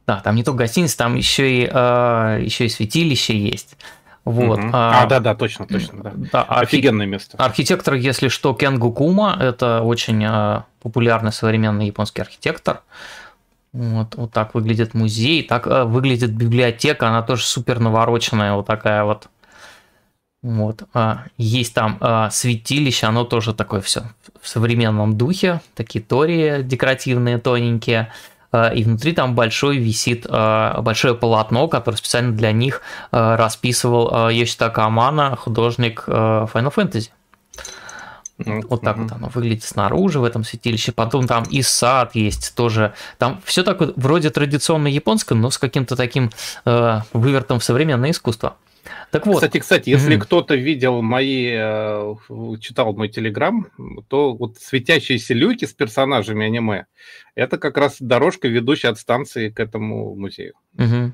Да, 0.05 0.19
там 0.19 0.35
не 0.35 0.43
только 0.43 0.59
гостиница, 0.59 0.97
там 0.97 1.15
еще 1.15 1.63
и, 1.63 1.69
э, 1.71 2.41
еще 2.43 2.65
и 2.65 2.69
святилище 2.69 3.37
есть. 3.37 3.77
Вот. 4.25 4.59
Угу. 4.59 4.69
А, 4.73 5.03
а, 5.03 5.05
да, 5.05 5.19
да, 5.19 5.35
точно, 5.35 5.65
точно, 5.67 6.03
да. 6.03 6.13
да 6.15 6.43
Офигенное 6.43 7.05
место. 7.05 7.37
Архитектор, 7.37 7.93
если 7.93 8.27
что, 8.27 8.53
Кенгу 8.53 8.91
Кума, 8.91 9.37
это 9.39 9.81
очень 9.81 10.23
э, 10.23 10.63
популярный 10.81 11.31
современный 11.31 11.87
японский 11.87 12.21
архитектор. 12.21 12.81
Вот, 13.71 14.15
вот 14.15 14.31
так 14.31 14.55
выглядит 14.55 14.93
музей, 14.93 15.43
так 15.43 15.67
э, 15.67 15.83
выглядит 15.83 16.31
библиотека, 16.31 17.07
она 17.07 17.21
тоже 17.21 17.43
супер 17.43 17.79
навороченная, 17.79 18.53
вот 18.53 18.65
такая 18.65 19.03
вот. 19.03 19.27
Вот. 20.45 20.83
А, 20.93 21.23
есть 21.39 21.73
там 21.73 21.97
а, 22.01 22.29
святилище, 22.29 23.07
оно 23.07 23.23
тоже 23.23 23.55
такое 23.55 23.81
все 23.81 24.03
в 24.39 24.47
современном 24.47 25.17
духе, 25.17 25.59
такие 25.73 26.05
тории 26.05 26.61
декоративные, 26.61 27.39
тоненькие. 27.39 28.11
А, 28.51 28.69
и 28.69 28.83
внутри 28.83 29.13
там 29.13 29.33
большой 29.33 29.77
висит 29.77 30.27
большое 30.29 31.15
полотно, 31.15 31.67
которое 31.67 31.97
специально 31.97 32.31
для 32.31 32.51
них 32.51 32.83
расписывал 33.09 34.29
Йоситака 34.29 34.85
Амана, 34.85 35.35
художник 35.35 36.03
Final 36.07 36.71
Fantasy. 36.71 37.09
Вот 38.37 38.81
так 38.81 38.97
mm-hmm. 38.97 39.01
вот 39.01 39.11
оно 39.13 39.31
выглядит 39.33 39.63
снаружи 39.63 40.19
в 40.19 40.23
этом 40.25 40.43
святилище. 40.43 40.91
Потом 40.91 41.25
там 41.25 41.43
и 41.49 41.63
сад 41.63 42.13
есть 42.13 42.53
тоже. 42.53 42.93
Там 43.17 43.41
все 43.45 43.63
такое 43.63 43.93
вроде 43.95 44.29
традиционно 44.29 44.89
японское, 44.89 45.33
но 45.33 45.49
с 45.49 45.57
каким-то 45.57 45.95
таким 45.95 46.29
э, 46.65 46.99
вывертом 47.13 47.59
в 47.59 47.63
современное 47.63 48.11
искусство. 48.11 48.57
Так 49.11 49.25
вот. 49.27 49.35
Кстати, 49.35 49.59
кстати, 49.59 49.89
если 49.89 50.15
mm-hmm. 50.15 50.21
кто-то 50.21 50.55
видел 50.55 51.01
мои, 51.01 51.51
э, 51.51 52.15
читал 52.59 52.93
мой 52.93 53.09
телеграм, 53.09 53.67
то 54.07 54.33
вот 54.33 54.57
светящиеся 54.57 55.33
люки 55.33 55.65
с 55.65 55.73
персонажами 55.73 56.45
аниме, 56.45 56.85
это 57.35 57.57
как 57.57 57.77
раз 57.77 57.97
дорожка, 57.99 58.47
ведущая 58.47 58.89
от 58.89 58.99
станции 58.99 59.49
к 59.49 59.59
этому 59.59 60.15
музею. 60.15 60.53
Mm-hmm. 60.77 61.11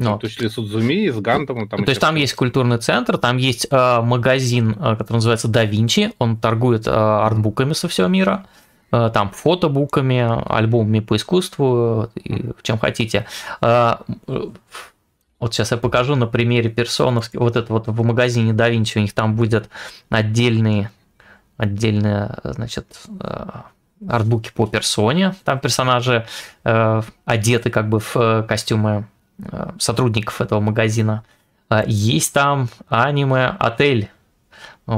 Ну, 0.00 0.18
то 0.18 0.26
есть 0.26 0.52
Судзуми 0.52 1.10
с 1.10 1.18
Гантом. 1.20 1.68
Там 1.68 1.84
то 1.84 1.90
есть 1.90 2.00
там 2.00 2.16
есть 2.16 2.34
культурный 2.34 2.78
центр, 2.78 3.18
там 3.18 3.36
есть 3.36 3.66
э, 3.70 4.00
магазин, 4.00 4.70
э, 4.70 4.96
который 4.96 5.16
называется 5.16 5.48
Да 5.48 5.64
Винчи, 5.64 6.12
он 6.18 6.38
торгует 6.38 6.86
э, 6.86 6.90
артбуками 6.90 7.74
со 7.74 7.86
всего 7.86 8.08
мира, 8.08 8.46
э, 8.92 9.10
там 9.12 9.30
фотобуками, 9.30 10.26
альбомами 10.50 11.00
по 11.00 11.16
искусству, 11.16 12.10
и, 12.14 12.50
чем 12.62 12.78
хотите. 12.78 13.26
Э, 13.60 13.96
вот 15.40 15.54
сейчас 15.54 15.70
я 15.70 15.78
покажу 15.78 16.14
на 16.16 16.26
примере 16.26 16.70
персоновски. 16.70 17.38
Вот 17.38 17.56
это 17.56 17.72
вот 17.72 17.88
в 17.88 18.04
магазине 18.04 18.52
Da 18.52 18.70
Vinci 18.70 18.98
у 18.98 19.00
них 19.00 19.14
там 19.14 19.34
будет 19.34 19.70
отдельные, 20.10 20.90
отдельные, 21.56 22.36
значит, 22.44 22.86
э, 23.20 23.46
артбуки 24.06 24.50
по 24.54 24.66
персоне. 24.66 25.34
Там 25.44 25.58
персонажи 25.58 26.26
э, 26.64 27.02
одеты 27.24 27.70
как 27.70 27.88
бы 27.88 28.00
в 28.00 28.16
э, 28.16 28.42
костюмы 28.42 29.06
сотрудников 29.78 30.42
этого 30.42 30.60
магазина. 30.60 31.24
Есть 31.86 32.34
там 32.34 32.68
аниме-отель 32.90 34.10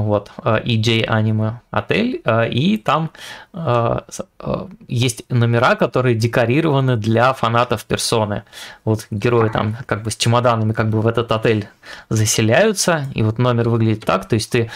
вот, 0.01 0.31
EJ 0.37 1.07
Anime 1.07 1.57
отель, 1.69 2.23
и 2.51 2.77
там 2.77 3.11
есть 4.87 5.23
номера, 5.29 5.75
которые 5.75 6.15
декорированы 6.15 6.97
для 6.97 7.31
фанатов 7.33 7.85
персоны. 7.85 8.43
Вот 8.85 9.05
герои 9.11 9.49
там 9.49 9.77
как 9.85 10.01
бы 10.01 10.09
с 10.09 10.15
чемоданами 10.15 10.73
как 10.73 10.89
бы 10.89 11.01
в 11.01 11.07
этот 11.07 11.31
отель 11.31 11.67
заселяются, 12.09 13.05
и 13.13 13.21
вот 13.21 13.37
номер 13.37 13.69
выглядит 13.69 14.03
так, 14.03 14.27
то 14.27 14.33
есть 14.33 14.51
ты 14.51 14.71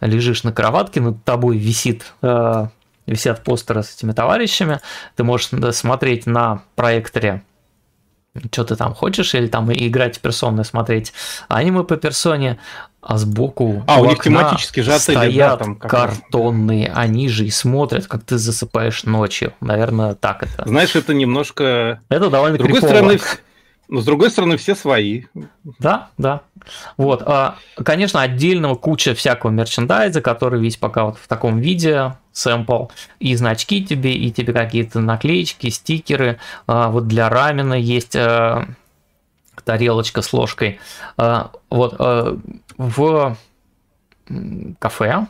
лежишь 0.00 0.42
на 0.42 0.52
кроватке, 0.52 1.00
над 1.00 1.22
тобой 1.22 1.58
висит 1.58 2.14
висят 3.06 3.44
постеры 3.44 3.82
с 3.82 3.94
этими 3.94 4.12
товарищами, 4.12 4.80
ты 5.16 5.24
можешь 5.24 5.50
смотреть 5.74 6.26
на 6.26 6.62
проекторе 6.76 7.42
что 8.50 8.64
ты 8.64 8.76
там 8.76 8.94
хочешь, 8.94 9.34
или 9.34 9.46
там 9.46 9.70
играть 9.70 10.16
в 10.16 10.20
персоны, 10.20 10.64
смотреть 10.64 11.12
аниме 11.48 11.84
по 11.84 11.96
персоне, 11.96 12.58
а 13.02 13.18
сбоку 13.18 13.82
а, 13.88 14.00
у, 14.00 14.04
у 14.04 14.08
них 14.08 14.22
тематические 14.22 14.84
же 14.84 14.94
отели, 14.94 15.16
стоят 15.16 15.58
да, 15.58 15.64
там 15.64 15.74
картонные, 15.74 16.88
раз. 16.88 16.96
они 16.96 17.28
же 17.28 17.44
и 17.44 17.50
смотрят, 17.50 18.06
как 18.06 18.22
ты 18.22 18.38
засыпаешь 18.38 19.02
ночью. 19.04 19.52
Наверное, 19.60 20.14
так 20.14 20.44
это. 20.44 20.66
Знаешь, 20.66 20.94
это 20.94 21.12
немножко... 21.12 22.00
Это 22.08 22.30
довольно 22.30 22.56
С 22.56 22.58
другой 22.58 22.80
крипово. 22.80 22.88
стороны, 22.88 23.20
но 23.88 24.00
с 24.00 24.04
другой 24.04 24.30
стороны, 24.30 24.56
все 24.56 24.74
свои. 24.74 25.24
Да, 25.78 26.08
да. 26.16 26.42
Вот. 26.96 27.22
А, 27.26 27.56
конечно, 27.84 28.22
отдельного 28.22 28.76
куча 28.76 29.14
всякого 29.14 29.50
мерчендайза, 29.50 30.22
который 30.22 30.60
весь 30.62 30.76
пока 30.76 31.04
вот 31.04 31.18
в 31.18 31.26
таком 31.26 31.58
виде, 31.58 32.14
сэмпл, 32.32 32.86
и 33.18 33.34
значки 33.34 33.84
тебе, 33.84 34.14
и 34.14 34.30
тебе 34.30 34.52
какие-то 34.52 35.00
наклеечки, 35.00 35.68
стикеры. 35.68 36.38
А, 36.66 36.88
вот 36.88 37.08
для 37.08 37.28
рамена 37.28 37.74
есть 37.74 38.16
а, 38.16 38.66
тарелочка 39.64 40.22
с 40.22 40.32
ложкой. 40.32 40.80
Вот 41.16 41.98
в 42.78 43.36
кафе 44.78 45.26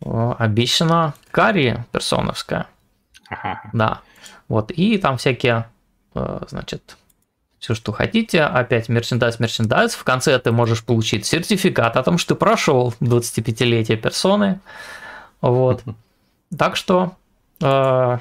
обещана 0.00 1.14
карри 1.30 1.84
персоновская. 1.92 2.66
Ага. 3.28 3.60
Да. 3.72 4.00
Вот. 4.48 4.70
И 4.70 4.98
там 4.98 5.18
всякие, 5.18 5.68
значит, 6.14 6.96
все, 7.58 7.74
что 7.74 7.92
хотите. 7.92 8.42
Опять 8.42 8.88
мерчендайз, 8.88 9.40
мерчендайз. 9.40 9.94
В 9.94 10.04
конце 10.04 10.38
ты 10.38 10.52
можешь 10.52 10.84
получить 10.84 11.26
сертификат 11.26 11.96
о 11.96 12.02
том, 12.02 12.18
что 12.18 12.34
ты 12.34 12.38
прошел 12.38 12.94
25-летие 13.00 13.96
персоны. 13.96 14.60
Вот. 15.40 15.82
Так 16.56 16.76
что, 16.76 17.12
э, 17.60 18.18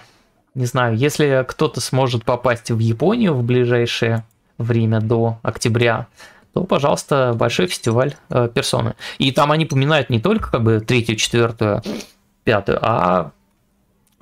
не 0.56 0.66
знаю, 0.66 0.98
если 0.98 1.46
кто-то 1.48 1.82
сможет 1.82 2.26
попасть 2.26 2.72
в 2.72 2.80
Японию 2.80 3.34
в 3.36 3.44
ближайшее 3.44 4.26
время 4.58 5.02
до 5.02 5.40
октября, 5.44 6.08
то, 6.54 6.64
пожалуйста, 6.64 7.34
большой 7.36 7.68
фестиваль 7.68 8.16
э, 8.30 8.50
персоны. 8.54 8.96
И 9.18 9.32
там 9.32 9.52
они 9.52 9.66
поминают 9.66 10.10
не 10.10 10.20
только 10.20 10.52
как 10.52 10.64
бы 10.64 10.80
третью, 10.80 11.16
четвертую, 11.16 11.82
пятую, 12.44 12.80
а 12.82 13.32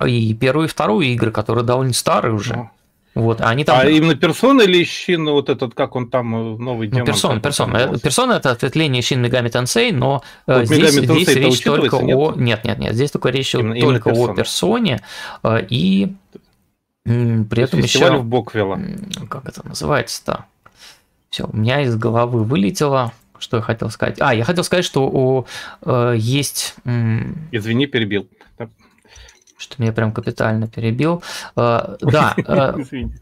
и 0.04 0.34
первую 0.34 0.66
и 0.66 0.70
вторую 0.70 1.06
игры, 1.06 1.30
которые 1.30 1.64
довольно 1.64 1.94
старые 1.94 2.34
уже. 2.34 2.70
Вот, 3.14 3.40
они 3.40 3.64
там... 3.64 3.80
А 3.80 3.88
именно 3.88 4.14
персона 4.14 4.60
или 4.60 4.84
Щин, 4.84 5.24
вот 5.24 5.48
этот, 5.48 5.74
как 5.74 5.96
он 5.96 6.10
там, 6.10 6.36
э, 6.36 6.58
новый 6.58 6.88
демон? 6.88 7.00
Ну, 7.00 7.06
персона, 7.06 7.40
персона. 7.40 7.98
Персона 7.98 8.32
это 8.34 8.50
ответвление 8.50 9.00
Щин 9.00 9.22
Мегами 9.22 9.48
Тенсей, 9.48 9.90
но 9.90 10.22
э, 10.46 10.58
вот 10.58 10.66
здесь, 10.66 10.92
здесь 10.92 11.28
речь 11.28 11.62
только 11.62 11.96
нет? 12.00 12.14
о... 12.14 12.34
Нет, 12.36 12.64
нет, 12.64 12.78
нет, 12.78 12.94
здесь 12.94 13.10
только 13.10 13.30
речь 13.30 13.54
именно, 13.54 13.80
только 13.80 14.10
именно 14.10 14.32
о 14.32 14.34
персоне, 14.34 15.00
э, 15.42 15.64
и 15.70 16.12
при 17.06 17.62
этом 17.62 17.80
еще... 17.80 18.18
в 18.18 18.24
Боквилла. 18.24 18.80
Как 19.28 19.46
это 19.46 19.66
называется-то? 19.66 20.44
Все, 21.30 21.46
у 21.46 21.56
меня 21.56 21.82
из 21.82 21.96
головы 21.96 22.44
вылетело. 22.44 23.12
Что 23.38 23.58
я 23.58 23.62
хотел 23.62 23.90
сказать? 23.90 24.16
А, 24.20 24.34
я 24.34 24.44
хотел 24.44 24.64
сказать, 24.64 24.84
что 24.84 25.06
у, 25.06 25.46
э, 25.82 26.14
есть... 26.16 26.74
Извини, 27.52 27.86
перебил 27.86 28.28
что 29.58 29.76
меня 29.78 29.92
прям 29.92 30.12
капитально 30.12 30.68
перебил. 30.68 31.22
Э, 31.56 31.96
да, 32.00 32.34
э, 32.46 32.74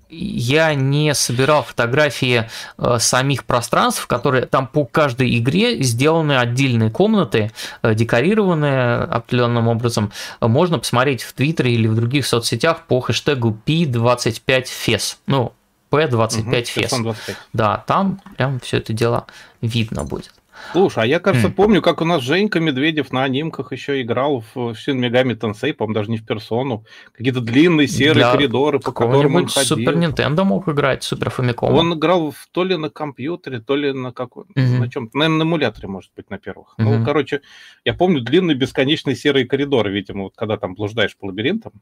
я 0.09 0.75
не 0.75 1.15
собирал 1.15 1.63
фотографии 1.63 2.49
э, 2.79 2.97
самих 2.99 3.45
пространств, 3.45 4.07
которые 4.07 4.47
там 4.47 4.67
по 4.67 4.85
каждой 4.85 5.39
игре 5.39 5.83
сделаны 5.83 6.37
отдельные 6.37 6.91
комнаты, 6.91 7.53
декорированные 7.83 9.03
определенным 9.03 9.69
образом. 9.69 10.13
Можно 10.41 10.79
посмотреть 10.79 11.23
в 11.23 11.33
Твиттере 11.33 11.75
или 11.75 11.87
в 11.87 11.95
других 11.95 12.27
соцсетях 12.27 12.83
по 12.87 13.01
хэштегу 13.01 13.57
P25FES. 13.67 15.17
Ну, 15.27 15.53
P25FES. 15.91 17.01
Угу, 17.01 17.17
да, 17.53 17.85
там 17.87 18.21
прям 18.37 18.59
все 18.61 18.79
это 18.79 18.93
дело 18.93 19.27
видно 19.61 20.05
будет. 20.05 20.33
Слушай, 20.73 21.05
а 21.05 21.07
я, 21.07 21.21
кажется, 21.21 21.49
mm. 21.49 21.53
помню, 21.53 21.83
как 21.83 22.01
у 22.01 22.05
нас 22.05 22.23
Женька 22.23 22.61
Медведев 22.61 23.13
на 23.13 23.25
анимках 23.25 23.73
еще 23.73 24.01
играл 24.03 24.45
в 24.55 24.57
Shin 24.57 24.99
Megami 24.99 25.39
Tensei, 25.39 25.73
по-моему, 25.73 25.95
даже 25.95 26.11
не 26.11 26.19
в 26.19 26.27
персону. 26.27 26.85
Какие-то 27.13 27.41
длинные 27.41 27.89
серые 27.89 28.15
Для 28.15 28.33
коридоры, 28.33 28.81
по 28.81 28.93
которым 28.93 29.35
он 29.37 29.47
ходил. 29.47 29.77
Супер 29.77 29.97
Nintendo 29.97 30.45
мог 30.45 30.69
играть, 30.69 31.03
Супер 31.03 31.29
Famicom. 31.29 31.71
Он 31.71 31.95
играл 31.95 32.31
в, 32.31 32.49
то 32.51 32.65
ли 32.65 32.77
на 32.77 32.91
компьютере, 32.91 33.61
то 33.61 33.77
ли 33.77 33.93
на 33.93 34.13
каком 34.13 34.45
mm-hmm. 34.57 34.79
на 34.79 34.91
чем 34.91 35.11
Наверное, 35.13 35.39
на 35.39 35.43
эмуляторе, 35.43 35.89
может 35.89 36.13
быть, 36.17 36.31
на 36.31 36.39
первых. 36.39 36.75
Mm-hmm. 36.79 36.99
Ну, 36.99 37.05
короче, 37.05 37.41
я 37.85 37.95
помню 37.95 38.21
длинные 38.21 38.57
бесконечные 38.57 39.17
серые 39.17 39.47
коридоры, 39.47 39.93
видимо, 39.93 40.25
вот 40.25 40.35
когда 40.37 40.57
там 40.57 40.75
блуждаешь 40.75 41.17
по 41.17 41.27
лабиринтам. 41.27 41.73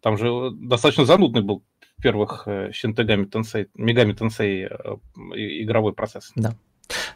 Там 0.00 0.18
же 0.18 0.50
достаточно 0.52 1.04
занудный 1.04 1.42
был 1.42 1.62
в 1.98 2.02
первых 2.02 2.46
Shin 2.46 2.94
Megami 2.94 3.28
Tensei, 3.28 3.68
Megami 3.76 4.16
Tensei 4.16 4.68
игровой 5.62 5.92
процесс. 5.94 6.32
Да. 6.36 6.54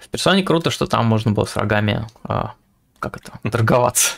В 0.00 0.08
персоне 0.08 0.42
круто, 0.42 0.70
что 0.70 0.86
там 0.86 1.06
можно 1.06 1.32
было 1.32 1.44
с 1.44 1.54
врагами, 1.54 2.06
а, 2.24 2.52
как 2.98 3.16
это, 3.16 3.32
торговаться. 3.50 4.14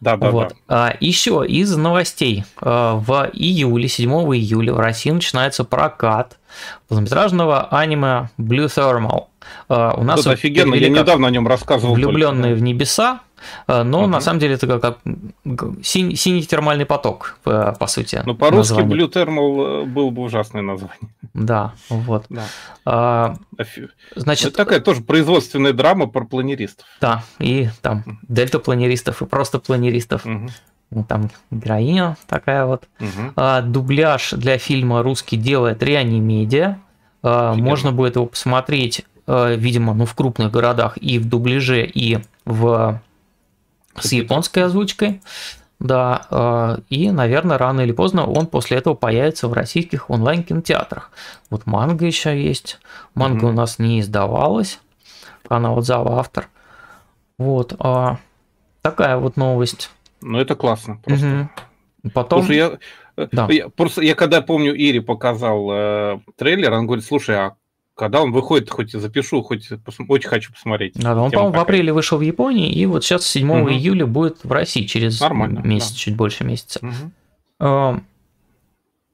Да, 0.00 0.16
да, 0.16 0.30
вот. 0.30 0.54
да. 0.68 0.88
А, 0.88 0.96
еще 0.98 1.44
из 1.46 1.76
новостей. 1.76 2.44
А, 2.60 2.94
в 2.94 3.30
июле, 3.32 3.88
7 3.88 4.10
июля 4.34 4.72
в 4.72 4.80
России 4.80 5.10
начинается 5.10 5.64
прокат 5.64 6.38
полнометражного 6.88 7.68
аниме 7.70 8.30
Blue 8.38 8.66
Thermal. 8.66 9.26
У 9.68 10.04
нас 10.04 10.20
это 10.20 10.32
офигенно, 10.32 10.74
я 10.74 10.88
недавно 10.88 11.28
о 11.28 11.30
нем 11.30 11.46
рассказывал. 11.46 11.94
Влюбленные 11.94 12.42
только, 12.42 12.54
да. 12.54 12.60
в 12.60 12.62
небеса. 12.62 13.20
А, 13.66 13.84
но 13.84 14.00
угу. 14.00 14.08
на 14.08 14.20
самом 14.20 14.38
деле 14.40 14.54
это 14.54 14.78
как 14.78 14.98
синий, 15.82 16.16
синий 16.16 16.42
термальный 16.42 16.86
поток, 16.86 17.38
по, 17.42 17.76
по 17.78 17.86
сути. 17.86 18.22
Ну, 18.24 18.34
по-русски 18.34 18.80
Blue 18.80 19.10
Thermal 19.10 19.82
э, 19.82 19.84
был 19.86 20.10
бы 20.10 20.22
ужасное 20.22 20.62
название. 20.62 21.10
Да, 21.34 21.72
вот. 21.88 22.26
Да. 22.28 22.44
А, 22.84 23.36
Значит, 24.16 24.48
это 24.48 24.56
такая 24.56 24.80
тоже 24.80 25.02
производственная 25.02 25.72
драма 25.72 26.06
про 26.06 26.24
планеристов. 26.24 26.86
Да, 27.00 27.22
и 27.38 27.68
там 27.82 28.18
дельта-планеристов 28.28 29.22
и 29.22 29.26
просто 29.26 29.58
планеристов. 29.58 30.26
Угу. 30.26 31.04
Там 31.08 31.30
героиня 31.50 32.16
такая 32.26 32.64
вот. 32.64 32.88
Угу. 32.98 33.32
А, 33.36 33.62
дубляж 33.62 34.32
для 34.32 34.58
фильма 34.58 35.02
русский 35.02 35.36
делает 35.36 35.82
Реанимедиа. 35.82 36.78
А, 37.22 37.54
можно 37.54 37.92
будет 37.92 38.16
его 38.16 38.26
посмотреть, 38.26 39.04
а, 39.26 39.54
видимо, 39.54 39.94
ну, 39.94 40.04
в 40.04 40.14
крупных 40.14 40.50
городах 40.50 40.98
и 41.00 41.18
в 41.18 41.28
дубляже, 41.28 41.86
и 41.86 42.18
в 42.44 43.00
с 44.00 44.12
японской 44.12 44.64
озвучкой. 44.64 45.20
Да, 45.78 46.26
э, 46.30 46.78
и, 46.90 47.10
наверное, 47.10 47.56
рано 47.56 47.80
или 47.80 47.92
поздно 47.92 48.26
он 48.26 48.46
после 48.46 48.76
этого 48.76 48.94
появится 48.94 49.48
в 49.48 49.54
российских 49.54 50.10
онлайн-кинотеатрах. 50.10 51.10
Вот 51.48 51.64
манга 51.64 52.04
еще 52.04 52.40
есть. 52.40 52.78
Манга 53.14 53.46
mm-hmm. 53.46 53.50
у 53.50 53.52
нас 53.52 53.78
не 53.78 54.00
издавалась. 54.00 54.78
Она 55.48 55.70
вот 55.70 55.86
за 55.86 55.96
автор. 55.96 56.48
Вот. 57.38 57.74
А, 57.78 58.18
такая 58.82 59.16
вот 59.16 59.38
новость. 59.38 59.90
Ну, 60.20 60.38
это 60.38 60.54
классно. 60.54 61.00
Просто. 61.02 61.48
Угу. 62.04 62.10
Потом... 62.12 62.40
Слушай, 62.40 62.56
я, 62.56 62.78
э, 63.16 63.28
да. 63.32 63.48
я, 63.50 63.68
просто, 63.70 64.02
я 64.02 64.14
когда 64.14 64.42
помню, 64.42 64.74
Ире 64.74 65.00
показал 65.00 65.70
э, 65.72 66.20
трейлер, 66.36 66.72
он 66.74 66.86
говорит, 66.86 67.04
слушай, 67.04 67.36
а 67.36 67.56
когда 68.00 68.22
он 68.22 68.32
выходит, 68.32 68.70
хоть 68.70 68.92
запишу, 68.92 69.42
хоть 69.42 69.68
очень 70.08 70.28
хочу 70.30 70.52
посмотреть. 70.54 70.94
Да, 70.94 71.14
он, 71.14 71.30
по-моему, 71.30 71.54
в 71.54 71.60
апреле 71.60 71.92
вышел 71.92 72.16
в 72.16 72.22
Японии, 72.22 72.72
и 72.72 72.86
вот 72.86 73.04
сейчас 73.04 73.26
7 73.26 73.50
угу. 73.50 73.70
июля 73.70 74.06
будет 74.06 74.42
в 74.42 74.50
России 74.50 74.86
через 74.86 75.20
Нормально, 75.20 75.58
месяц, 75.58 75.90
да. 75.90 75.98
чуть 75.98 76.16
больше 76.16 76.44
месяца. 76.44 76.80
Угу. 76.80 78.00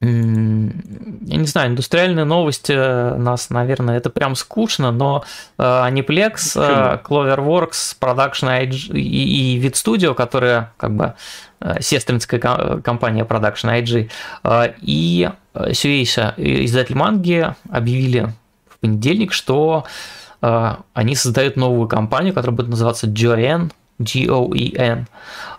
Я 0.02 1.36
не 1.36 1.46
знаю, 1.46 1.70
индустриальные 1.70 2.24
новости 2.24 2.72
нас, 3.18 3.50
наверное, 3.50 3.96
это 3.96 4.08
прям 4.08 4.36
скучно, 4.36 4.92
но 4.92 5.24
Aniplex, 5.58 7.02
Cloverworks, 7.02 7.96
Production 7.98 8.62
IG 8.62 8.96
и, 8.96 9.56
и 9.56 9.60
Vid 9.60 9.72
Studio, 9.72 10.14
которая 10.14 10.72
как 10.76 10.94
бы 10.94 11.14
сестринская 11.80 12.38
компания 12.38 13.24
Production 13.24 13.82
IG, 13.82 14.10
и 14.80 15.30
Сюэйша, 15.72 16.34
издатель 16.36 16.94
манги, 16.94 17.52
объявили 17.68 18.28
в 18.76 18.80
понедельник, 18.80 19.32
что 19.32 19.84
э, 20.42 20.74
они 20.94 21.14
создают 21.14 21.56
новую 21.56 21.88
компанию, 21.88 22.34
которая 22.34 22.56
будет 22.56 22.68
называться 22.68 23.06
Joen, 23.06 23.72
G-O-E-N, 23.98 25.06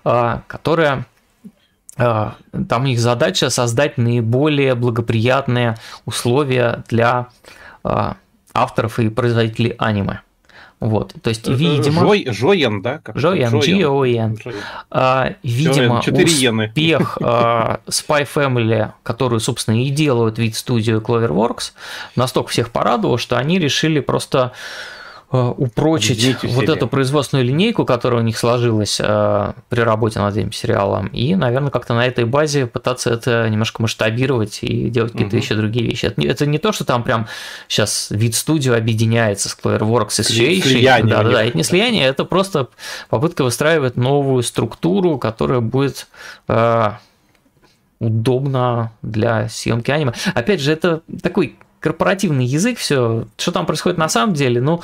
э, 0.06 0.40
которая 0.48 1.06
э, 1.98 2.32
там 2.70 2.84
у 2.84 2.86
них 2.86 3.00
задача 3.00 3.50
создать 3.50 3.98
наиболее 3.98 4.76
благоприятные 4.76 5.78
условия 6.06 6.84
для 6.88 7.28
э, 7.84 8.14
авторов 8.54 9.00
и 9.00 9.10
производителей 9.10 9.76
аниме. 9.78 10.22
Вот, 10.80 11.16
то 11.24 11.30
есть, 11.30 11.48
э, 11.48 11.54
видимо... 11.54 12.02
Жой, 12.02 12.28
Жоен, 12.30 12.84
да? 12.84 13.02
Жоен, 13.16 13.60
G-O-E-N. 13.60 14.38
А, 14.92 15.34
видимо, 15.42 16.00
успех 16.00 17.18
а, 17.20 17.80
Spy 17.88 18.28
Family, 18.32 18.92
которую, 19.02 19.40
собственно, 19.40 19.84
и 19.84 19.90
делают 19.90 20.38
вид 20.38 20.56
студию 20.56 21.02
Cloverworks, 21.02 21.72
настолько 22.16 22.50
всех 22.50 22.70
порадовал, 22.70 23.18
что 23.18 23.38
они 23.38 23.58
решили 23.58 24.00
просто 24.02 24.52
Э, 25.30 25.54
упрочить 25.58 26.42
вот 26.44 26.64
себе. 26.64 26.74
эту 26.74 26.88
производственную 26.88 27.46
линейку, 27.46 27.84
которая 27.84 28.22
у 28.22 28.24
них 28.24 28.38
сложилась 28.38 28.98
э, 29.02 29.54
при 29.68 29.82
работе 29.82 30.20
над 30.20 30.38
этим 30.38 30.54
сериалом, 30.54 31.08
и, 31.08 31.36
наверное, 31.36 31.70
как-то 31.70 31.94
на 31.94 32.06
этой 32.08 32.24
базе 32.24 32.66
пытаться 32.66 33.10
это 33.10 33.50
немножко 33.50 33.82
масштабировать 33.82 34.60
и 34.62 34.90
делать 34.90 35.12
какие-то 35.12 35.36
угу. 35.36 35.44
еще 35.44 35.56
другие 35.56 35.86
вещи. 35.86 36.06
Это, 36.06 36.22
это 36.22 36.46
не 36.46 36.60
то, 36.60 36.72
что 36.72 36.86
там 36.86 37.04
прям 37.04 37.28
сейчас 37.68 38.08
вид 38.10 38.36
студию 38.36 38.78
объединяется 38.78 39.50
с 39.50 39.58
Clairworks 39.62 40.22
и 40.22 40.62
Shady. 40.62 41.04
Да, 41.06 41.24
да, 41.24 41.30
да, 41.30 41.44
это 41.44 41.58
не 41.58 41.64
слияние, 41.64 42.06
это 42.06 42.24
просто 42.24 42.70
попытка 43.10 43.44
выстраивать 43.44 43.98
новую 43.98 44.44
структуру, 44.44 45.18
которая 45.18 45.60
будет 45.60 46.08
э, 46.48 46.92
удобна 48.00 48.94
для 49.02 49.50
съемки 49.50 49.92
аниме. 49.92 50.14
Опять 50.34 50.62
же, 50.62 50.72
это 50.72 51.02
такой 51.22 51.58
корпоративный 51.88 52.44
язык, 52.44 52.78
все, 52.80 53.28
что 53.38 53.52
там 53.54 53.66
происходит 53.66 53.98
на 53.98 54.10
самом 54.10 54.34
деле, 54.34 54.60
ну, 54.60 54.82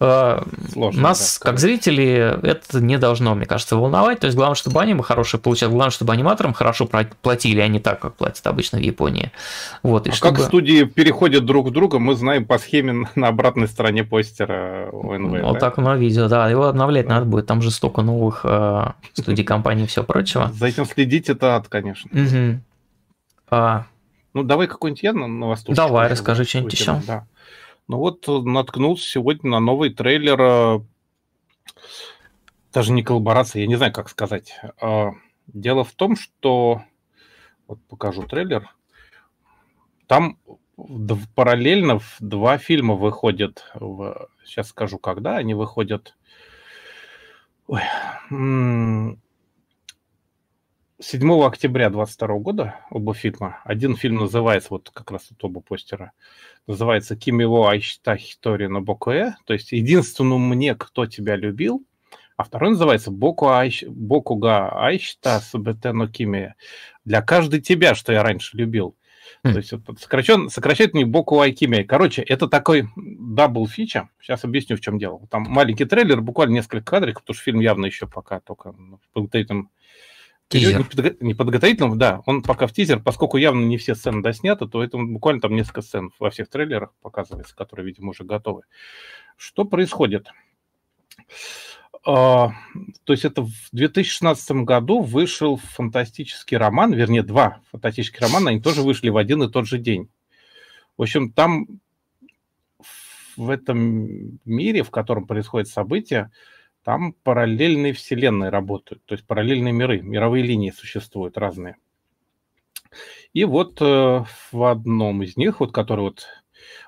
э, 0.00 0.42
Сложно, 0.72 1.02
нас, 1.02 1.38
да, 1.38 1.50
как 1.50 1.58
зрители, 1.58 2.38
это 2.42 2.80
не 2.80 2.96
должно, 2.96 3.34
мне 3.34 3.44
кажется, 3.44 3.76
волновать. 3.76 4.20
То 4.20 4.26
есть, 4.26 4.36
главное, 4.38 4.54
чтобы 4.54 4.80
аниме 4.80 5.02
хорошее 5.02 5.38
получалось, 5.38 5.74
главное, 5.74 5.90
чтобы 5.90 6.14
аниматорам 6.14 6.54
хорошо 6.54 6.88
платили, 7.20 7.60
а 7.60 7.68
не 7.68 7.78
так, 7.78 8.00
как 8.00 8.14
платят 8.14 8.46
обычно 8.46 8.78
в 8.78 8.80
Японии. 8.80 9.32
Вот, 9.82 10.06
и 10.06 10.10
а 10.10 10.12
чтобы... 10.14 10.38
как 10.38 10.46
студии 10.46 10.84
переходят 10.84 11.44
друг 11.44 11.68
к 11.68 11.72
другу, 11.72 11.98
мы 11.98 12.14
знаем 12.14 12.46
по 12.46 12.56
схеме 12.56 13.06
на 13.14 13.28
обратной 13.28 13.68
стороне 13.68 14.02
постера 14.02 14.88
ОНВ. 14.92 15.42
Вот 15.42 15.54
да? 15.54 15.60
так 15.60 15.76
оно 15.76 15.94
видео, 15.94 16.26
да, 16.28 16.48
его 16.48 16.64
обновлять 16.64 17.06
да. 17.06 17.16
надо 17.16 17.26
будет, 17.26 17.46
там 17.46 17.60
же 17.60 17.70
столько 17.70 18.00
новых 18.00 18.40
э, 18.44 18.92
студий, 19.12 19.44
компаний 19.44 19.84
и 19.84 19.86
все 19.86 20.02
прочего. 20.04 20.50
За 20.58 20.68
этим 20.68 20.86
следить 20.86 21.28
это 21.28 21.56
ад, 21.56 21.68
конечно. 21.68 22.10
Ну, 24.36 24.42
давай 24.42 24.66
какой-нибудь 24.66 25.02
я 25.02 25.14
на, 25.14 25.26
на 25.26 25.46
восточный. 25.46 25.76
Давай, 25.76 26.10
расскажи 26.10 26.44
что-нибудь 26.44 26.74
еще. 26.74 27.00
Да. 27.06 27.26
Ну 27.88 27.96
вот 27.96 28.28
э, 28.28 28.32
наткнулся 28.32 29.08
сегодня 29.08 29.52
на 29.52 29.60
новый 29.60 29.88
трейлер, 29.88 30.38
э, 30.38 30.80
даже 32.70 32.92
не 32.92 33.02
коллаборация, 33.02 33.62
я 33.62 33.66
не 33.66 33.76
знаю, 33.76 33.94
как 33.94 34.10
сказать. 34.10 34.60
А, 34.78 35.12
дело 35.46 35.84
в 35.84 35.92
том, 35.92 36.16
что... 36.16 36.82
Вот 37.66 37.78
покажу 37.88 38.24
трейлер. 38.24 38.68
Там 40.06 40.36
параллельно 41.34 42.00
два 42.20 42.58
фильма 42.58 42.92
выходят. 42.92 43.64
В... 43.72 44.28
Сейчас 44.44 44.68
скажу, 44.68 44.98
когда 44.98 45.38
они 45.38 45.54
выходят. 45.54 46.14
Ой. 47.68 47.80
7 50.98 51.44
октября 51.44 51.90
22 51.90 52.38
года 52.38 52.76
оба 52.90 53.12
фильма. 53.12 53.60
Один 53.64 53.96
фильм 53.96 54.16
называется, 54.16 54.68
вот 54.70 54.88
как 54.88 55.10
раз 55.10 55.26
вот 55.28 55.44
оба 55.44 55.60
постера, 55.60 56.12
называется 56.66 57.16
«Кимиво 57.16 57.70
Айшта 57.70 58.16
Хитори 58.16 58.66
на 58.66 58.80
Бокуэ», 58.80 59.34
то 59.44 59.52
есть 59.52 59.72
«Единственному 59.72 60.38
мне, 60.38 60.74
кто 60.74 61.04
тебя 61.04 61.36
любил», 61.36 61.84
а 62.38 62.44
второй 62.44 62.70
называется 62.70 63.10
«Боку 63.10 63.48
айш... 63.48 63.82
Бокуга 63.86 64.70
Айшта 64.70 65.40
Субете 65.40 65.92
но 65.92 66.08
Кими», 66.08 66.54
«Для 67.04 67.20
каждой 67.20 67.60
тебя, 67.60 67.94
что 67.94 68.14
я 68.14 68.22
раньше 68.22 68.56
любил». 68.56 68.96
Mm. 69.44 69.52
То 69.52 69.58
есть 69.58 69.72
вот, 69.72 70.00
сокращен, 70.00 70.48
сокращает 70.48 70.94
не 70.94 71.04
Боку 71.04 71.40
Айкими. 71.40 71.82
Короче, 71.82 72.22
это 72.22 72.48
такой 72.48 72.88
double 72.96 73.66
feature. 73.66 74.08
Сейчас 74.20 74.44
объясню, 74.44 74.76
в 74.76 74.80
чем 74.80 74.98
дело. 74.98 75.20
Там 75.30 75.42
маленький 75.42 75.84
трейлер, 75.84 76.22
буквально 76.22 76.54
несколько 76.54 76.92
кадриков, 76.92 77.22
потому 77.22 77.34
что 77.34 77.44
фильм 77.44 77.60
явно 77.60 77.84
еще 77.86 78.06
пока 78.06 78.40
только 78.40 78.72
в 78.72 79.00
подготовительном 79.12 79.70
Тизер. 80.48 80.86
Не 81.20 81.34
подготовительным, 81.34 81.98
да, 81.98 82.22
он 82.24 82.42
пока 82.42 82.68
в 82.68 82.72
тизер, 82.72 83.00
поскольку 83.00 83.36
явно 83.36 83.64
не 83.64 83.78
все 83.78 83.96
сцены 83.96 84.22
досняты, 84.22 84.66
то 84.66 84.82
это 84.82 84.96
буквально 84.96 85.40
там 85.40 85.56
несколько 85.56 85.82
сцен 85.82 86.12
во 86.20 86.30
всех 86.30 86.48
трейлерах 86.48 86.94
показывается, 87.02 87.56
которые, 87.56 87.86
видимо, 87.86 88.10
уже 88.10 88.22
готовы. 88.22 88.62
Что 89.36 89.64
происходит? 89.64 90.28
А, 92.04 92.52
то 93.02 93.12
есть 93.12 93.24
это 93.24 93.42
в 93.42 93.68
2016 93.72 94.50
году 94.62 95.00
вышел 95.00 95.56
фантастический 95.56 96.56
роман, 96.56 96.92
вернее, 96.92 97.24
два 97.24 97.60
фантастических 97.72 98.20
романа, 98.20 98.50
они 98.50 98.60
тоже 98.60 98.82
вышли 98.82 99.08
в 99.08 99.16
один 99.16 99.42
и 99.42 99.50
тот 99.50 99.66
же 99.66 99.78
день. 99.78 100.08
В 100.96 101.02
общем, 101.02 101.32
там 101.32 101.66
в 103.36 103.50
этом 103.50 104.38
мире, 104.44 104.84
в 104.84 104.90
котором 104.90 105.26
происходят 105.26 105.68
события, 105.68 106.30
там 106.86 107.14
параллельные 107.24 107.92
вселенные 107.92 108.48
работают, 108.48 109.04
то 109.06 109.14
есть 109.16 109.26
параллельные 109.26 109.72
миры, 109.72 110.02
мировые 110.02 110.44
линии 110.44 110.70
существуют 110.70 111.36
разные. 111.36 111.78
И 113.32 113.44
вот 113.44 113.82
э, 113.82 114.24
в 114.52 114.62
одном 114.62 115.24
из 115.24 115.36
них, 115.36 115.58
вот 115.58 115.72
который 115.72 116.02
вот 116.02 116.26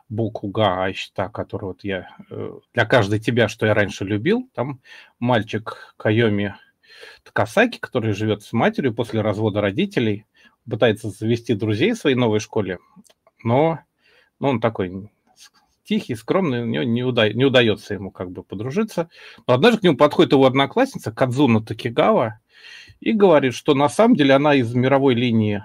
Букуга 0.08 0.84
Айшта, 0.84 1.28
который 1.28 1.64
вот 1.64 1.82
я 1.82 2.14
э, 2.30 2.60
для 2.74 2.86
каждой 2.86 3.18
тебя, 3.18 3.48
что 3.48 3.66
я 3.66 3.74
раньше 3.74 4.04
любил, 4.04 4.48
там 4.54 4.80
мальчик 5.18 5.92
Кайоми 5.96 6.54
Такасаки, 7.24 7.80
который 7.80 8.12
живет 8.12 8.44
с 8.44 8.52
матерью 8.52 8.94
после 8.94 9.20
развода 9.20 9.60
родителей, 9.60 10.26
пытается 10.70 11.10
завести 11.10 11.54
друзей 11.54 11.94
в 11.94 11.98
своей 11.98 12.14
новой 12.14 12.38
школе, 12.38 12.78
но 13.42 13.80
ну, 14.38 14.50
он 14.50 14.60
такой 14.60 15.10
тихий, 15.88 16.14
скромный, 16.14 16.62
у 16.62 16.66
него 16.66 16.84
не, 16.84 17.02
уда- 17.02 17.32
не 17.32 17.44
удается 17.46 17.94
ему 17.94 18.10
как 18.10 18.30
бы 18.30 18.42
подружиться. 18.42 19.08
Но 19.46 19.54
однажды 19.54 19.80
к 19.80 19.82
нему 19.84 19.96
подходит 19.96 20.32
его 20.32 20.44
одноклассница 20.44 21.12
Кадзуна 21.12 21.62
Такигава 21.64 22.40
и 23.00 23.12
говорит, 23.12 23.54
что 23.54 23.74
на 23.74 23.88
самом 23.88 24.14
деле 24.14 24.34
она 24.34 24.54
из 24.54 24.74
мировой 24.74 25.14
линии 25.14 25.64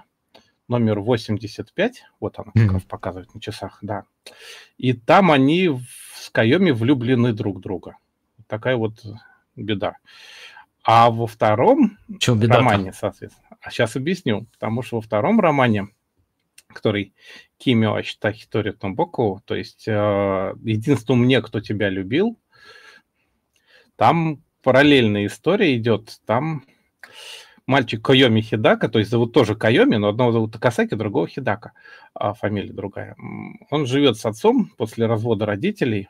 номер 0.66 1.00
85, 1.00 2.04
вот 2.20 2.38
она 2.38 2.52
как 2.54 2.72
раз 2.72 2.82
показывает 2.82 3.34
на 3.34 3.40
часах, 3.40 3.78
да. 3.82 4.04
И 4.78 4.94
там 4.94 5.30
они 5.30 5.78
с 6.14 6.30
Кайоми 6.30 6.70
влюблены 6.70 7.34
друг 7.34 7.58
в 7.58 7.60
друга. 7.60 7.98
Такая 8.46 8.76
вот 8.76 9.04
беда. 9.56 9.98
А 10.82 11.10
во 11.10 11.26
втором 11.26 11.98
Чё, 12.18 12.34
романе, 12.40 12.92
соответственно, 12.92 13.56
а 13.60 13.70
сейчас 13.70 13.96
объясню, 13.96 14.46
потому 14.52 14.82
что 14.82 14.96
во 14.96 15.02
втором 15.02 15.38
романе 15.40 15.88
который 16.74 17.14
Кимио 17.56 17.94
Ашитахитори 17.94 18.72
Томбоку, 18.72 19.40
то 19.44 19.54
есть 19.54 19.84
э, 19.86 20.54
мне, 21.08 21.40
кто 21.40 21.60
тебя 21.60 21.88
любил, 21.88 22.38
там 23.96 24.42
параллельная 24.62 25.26
история 25.26 25.76
идет, 25.76 26.18
там 26.26 26.64
мальчик 27.66 28.04
Кайоми 28.04 28.40
Хидака, 28.40 28.88
то 28.88 28.98
есть 28.98 29.10
зовут 29.10 29.32
тоже 29.32 29.54
Кайоми, 29.54 29.96
но 29.96 30.08
одного 30.08 30.32
зовут 30.32 30.52
Такасаки, 30.52 30.94
другого 30.94 31.28
Хидака, 31.28 31.72
а 32.12 32.34
фамилия 32.34 32.72
другая. 32.72 33.16
Он 33.70 33.86
живет 33.86 34.18
с 34.18 34.26
отцом 34.26 34.72
после 34.76 35.06
развода 35.06 35.46
родителей, 35.46 36.08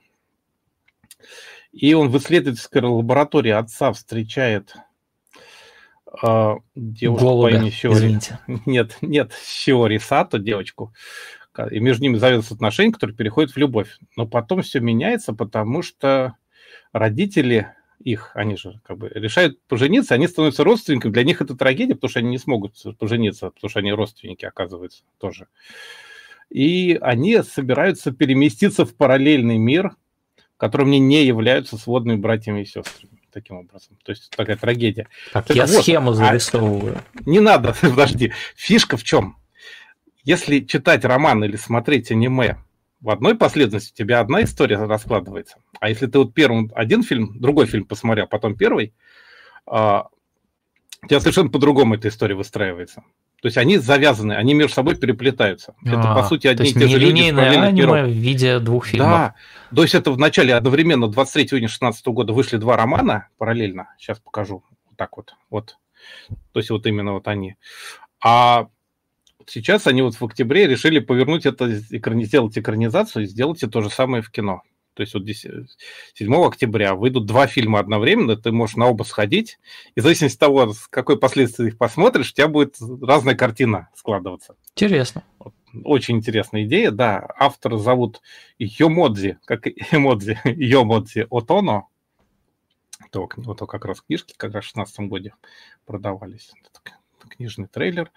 и 1.73 1.93
он 1.95 2.09
в 2.09 2.19
исследовательской 2.19 2.83
лаборатории 2.83 3.51
отца 3.51 3.93
встречает 3.93 4.75
э, 6.23 6.55
девушку 6.75 7.27
Голубя, 7.27 7.51
по 7.51 7.61
имени 7.61 7.71
Сиори. 7.71 7.97
Извините. 7.97 8.39
Нет, 8.67 8.97
нет, 9.01 9.33
Сиори 9.43 9.99
Сато, 9.99 10.39
девочку. 10.39 10.93
И 11.71 11.79
между 11.79 12.03
ними 12.03 12.17
завязываются 12.17 12.55
отношения, 12.55 12.93
которые 12.93 13.17
переходят 13.17 13.53
в 13.53 13.57
любовь. 13.57 13.99
Но 14.17 14.27
потом 14.27 14.62
все 14.62 14.81
меняется, 14.81 15.33
потому 15.33 15.83
что 15.83 16.35
родители 16.93 17.69
их, 18.01 18.33
они 18.35 18.57
же 18.57 18.81
как 18.85 18.99
бы 18.99 19.09
решают 19.09 19.61
пожениться, 19.69 20.15
они 20.15 20.27
становятся 20.27 20.65
родственниками. 20.65 21.12
Для 21.12 21.23
них 21.23 21.41
это 21.41 21.57
трагедия, 21.57 21.95
потому 21.95 22.11
что 22.11 22.19
они 22.19 22.31
не 22.31 22.39
смогут 22.39 22.75
пожениться, 22.99 23.51
потому 23.51 23.71
что 23.71 23.79
они 23.79 23.93
родственники, 23.93 24.45
оказывается, 24.45 25.05
тоже. 25.19 25.47
И 26.51 26.99
они 27.01 27.41
собираются 27.43 28.12
переместиться 28.12 28.85
в 28.85 28.95
параллельный 28.97 29.59
мир, 29.59 29.93
которым 30.57 30.89
они 30.89 30.99
не 30.99 31.25
являются 31.25 31.79
сводными 31.79 32.17
братьями 32.17 32.62
и 32.62 32.67
сестрами 32.67 33.14
таким 33.35 33.57
образом. 33.57 33.99
То 34.05 34.11
есть 34.12 34.30
такая 34.30 34.57
трагедия. 34.57 35.09
Так, 35.32 35.47
так 35.47 35.57
я 35.57 35.66
вот, 35.66 35.82
схему 35.82 36.11
а 36.12 36.14
зарисовываю. 36.14 36.99
А, 36.99 37.20
не 37.26 37.41
надо, 37.41 37.74
подожди. 37.80 38.32
Фишка 38.55 38.97
в 38.97 39.03
чем? 39.03 39.37
Если 40.22 40.61
читать 40.61 41.05
роман 41.05 41.45
или 41.45 41.57
смотреть 41.57 42.11
аниме 42.11 42.57
в 43.01 43.11
одной 43.11 43.37
последовательности, 43.37 43.93
у 43.93 43.97
тебя 44.07 44.20
одна 44.20 44.43
история 44.45 44.76
раскладывается. 44.76 45.59
А 45.80 45.91
если 45.91 46.07
ты 46.07 46.18
вот 46.18 46.32
первым 46.32 46.70
один 46.74 47.03
фильм, 47.03 47.39
другой 47.39 47.66
фильм 47.66 47.85
посмотрел, 47.85 48.26
потом 48.26 48.57
первый, 48.57 48.95
а, 49.66 50.09
у 51.03 51.07
тебя 51.07 51.20
совершенно 51.20 51.51
по-другому 51.51 51.97
эта 51.97 52.09
история 52.09 52.35
выстраивается. 52.35 53.03
То 53.45 53.49
есть 53.49 53.59
они 53.59 53.76
завязаны, 53.76 54.32
они 54.32 54.55
между 54.55 54.72
собой 54.72 54.97
переплетаются. 54.97 55.74
А, 55.84 55.88
это, 55.90 56.14
по 56.14 56.22
сути, 56.22 56.47
одни 56.47 56.70
и 56.70 56.72
те 56.72 56.88
же 56.88 56.99
люди. 56.99 57.28
аниме 57.66 58.05
в 58.05 58.09
виде 58.09 58.59
двух 58.59 58.86
фильмов. 58.86 59.11
Да. 59.11 59.34
То 59.76 59.82
есть 59.82 59.95
это 59.95 60.12
в 60.12 60.18
начале 60.18 60.55
одновременно 60.55 61.09
23 61.09 61.59
июня 61.59 61.66
2016 61.68 62.07
года 62.07 62.32
вышли 62.32 62.57
два 62.57 62.78
романа 62.78 63.28
параллельно. 63.36 63.88
Сейчас 63.99 64.18
покажу. 64.18 64.64
Вот 64.86 64.97
так 64.97 65.14
вот. 65.18 65.34
вот. 65.51 65.76
То 66.53 66.61
есть 66.61 66.70
вот 66.70 66.86
именно 66.86 67.12
вот 67.12 67.28
они. 67.28 67.57
А 68.24 68.68
сейчас 69.45 69.86
они 69.86 70.01
вот 70.01 70.14
в 70.14 70.24
октябре 70.24 70.66
решили 70.66 70.99
повернуть 70.99 71.45
это, 71.45 71.68
сделать 71.68 72.57
экранизацию 72.57 73.24
и 73.24 73.26
сделать 73.26 73.62
то 73.70 73.82
же 73.82 73.90
самое 73.90 74.22
в 74.22 74.30
кино. 74.30 74.62
То 74.95 75.03
есть 75.03 75.14
вот 75.14 75.24
7 75.26 76.34
октября 76.34 76.95
выйдут 76.95 77.26
два 77.26 77.47
фильма 77.47 77.80
одновременно, 77.80 78.36
ты 78.36 78.53
можешь 78.53 78.76
на 78.76 78.86
оба 78.86 79.03
сходить, 79.03 79.59
и 79.95 80.01
в 80.01 80.03
зависимости 80.05 80.36
от 80.36 80.40
того, 80.40 80.72
с 80.72 80.86
какой 80.88 81.18
последствией 81.18 81.68
их 81.68 81.78
посмотришь, 81.78 82.30
у 82.30 82.34
тебя 82.34 82.49
будет 82.49 82.76
разная 83.03 83.34
картина 83.34 83.88
складываться. 83.95 84.57
Интересно. 84.74 85.24
очень 85.82 86.16
интересная 86.16 86.64
идея, 86.64 86.90
да. 86.90 87.26
Автор 87.36 87.76
зовут 87.76 88.22
Йомодзи, 88.59 89.38
как 89.45 89.66
эмодзи, 89.66 90.38
Йомодзи 90.45 91.26
Отоно. 91.30 91.88
То, 93.11 93.28
вот 93.36 93.59
то 93.59 93.66
как 93.66 93.84
раз 93.84 94.01
книжки 94.01 94.34
как 94.36 94.55
раз 94.55 94.64
в 94.64 94.68
16 94.68 95.01
году 95.01 95.30
продавались. 95.84 96.53
Это 96.64 97.28
книжный 97.28 97.66
трейлер. 97.66 98.11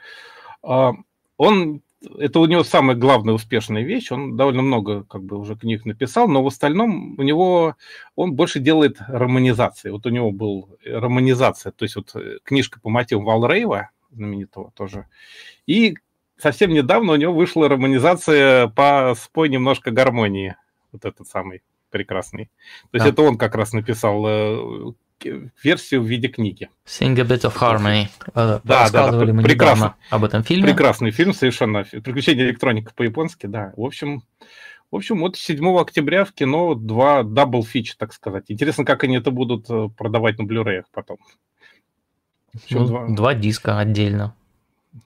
А, 0.63 0.93
он 1.37 1.81
это 2.01 2.39
у 2.39 2.45
него 2.45 2.63
самая 2.63 2.95
главная 2.95 3.33
успешная 3.33 3.83
вещь. 3.83 4.11
Он 4.11 4.37
довольно 4.37 4.61
много 4.61 5.03
как 5.03 5.23
бы 5.23 5.37
уже 5.37 5.55
книг 5.55 5.85
написал, 5.85 6.27
но 6.27 6.43
в 6.43 6.47
остальном 6.47 7.17
у 7.17 7.23
него 7.23 7.75
он 8.15 8.33
больше 8.33 8.59
делает 8.59 8.97
романизации. 9.07 9.89
Вот 9.89 10.05
у 10.05 10.09
него 10.09 10.31
был 10.31 10.69
романизация, 10.85 11.71
то 11.71 11.83
есть 11.83 11.95
вот 11.95 12.15
э, 12.15 12.37
книжка 12.43 12.79
по 12.79 12.89
мотивам 12.89 13.25
Валрейва, 13.25 13.89
знаменитого 14.11 14.71
тоже. 14.75 15.07
И 15.65 15.95
совсем 16.37 16.71
недавно 16.71 17.13
у 17.13 17.17
него 17.17 17.33
вышла 17.33 17.67
романизация 17.67 18.67
по 18.67 19.15
спой 19.15 19.49
немножко 19.49 19.91
гармонии. 19.91 20.55
Вот 20.91 21.03
этот 21.03 21.27
самый 21.27 21.63
прекрасный. 21.89 22.45
То 22.91 22.97
есть 22.97 23.05
да. 23.05 23.11
это 23.11 23.21
он 23.23 23.37
как 23.37 23.55
раз 23.55 23.73
написал 23.73 24.23
э, 24.27 24.93
версию 25.63 26.01
в 26.01 26.05
виде 26.05 26.27
книги. 26.27 26.69
Sing 26.85 27.19
a 27.19 27.23
bit 27.23 27.41
of 27.41 27.55
harmony. 27.55 28.07
Э, 28.27 28.59
да, 28.63 28.89
да, 28.89 29.11
да, 29.11 29.33
мы 29.33 29.43
прекрасно. 29.43 29.95
об 30.09 30.23
этом 30.23 30.43
фильме. 30.43 30.67
Прекрасный 30.67 31.11
фильм, 31.11 31.33
совершенно. 31.33 31.83
Приключения 31.83 32.45
электроника 32.45 32.93
по-японски, 32.95 33.47
да. 33.47 33.73
В 33.75 33.83
общем, 33.83 34.23
в 34.91 34.95
общем, 34.95 35.19
вот 35.19 35.35
7 35.35 35.77
октября 35.77 36.23
в 36.23 36.31
кино 36.31 36.73
два 36.73 37.23
double 37.23 37.63
feature, 37.63 37.95
так 37.95 38.13
сказать. 38.13 38.45
Интересно, 38.47 38.85
как 38.85 39.03
они 39.03 39.17
это 39.17 39.31
будут 39.31 39.69
э, 39.69 39.89
продавать 39.97 40.37
на 40.39 40.45
Blu-ray 40.45 40.71
ях 40.71 40.85
потом. 40.93 41.17
Ну, 42.69 42.85
два... 42.85 43.07
два 43.07 43.33
диска 43.33 43.79
отдельно. 43.79 44.33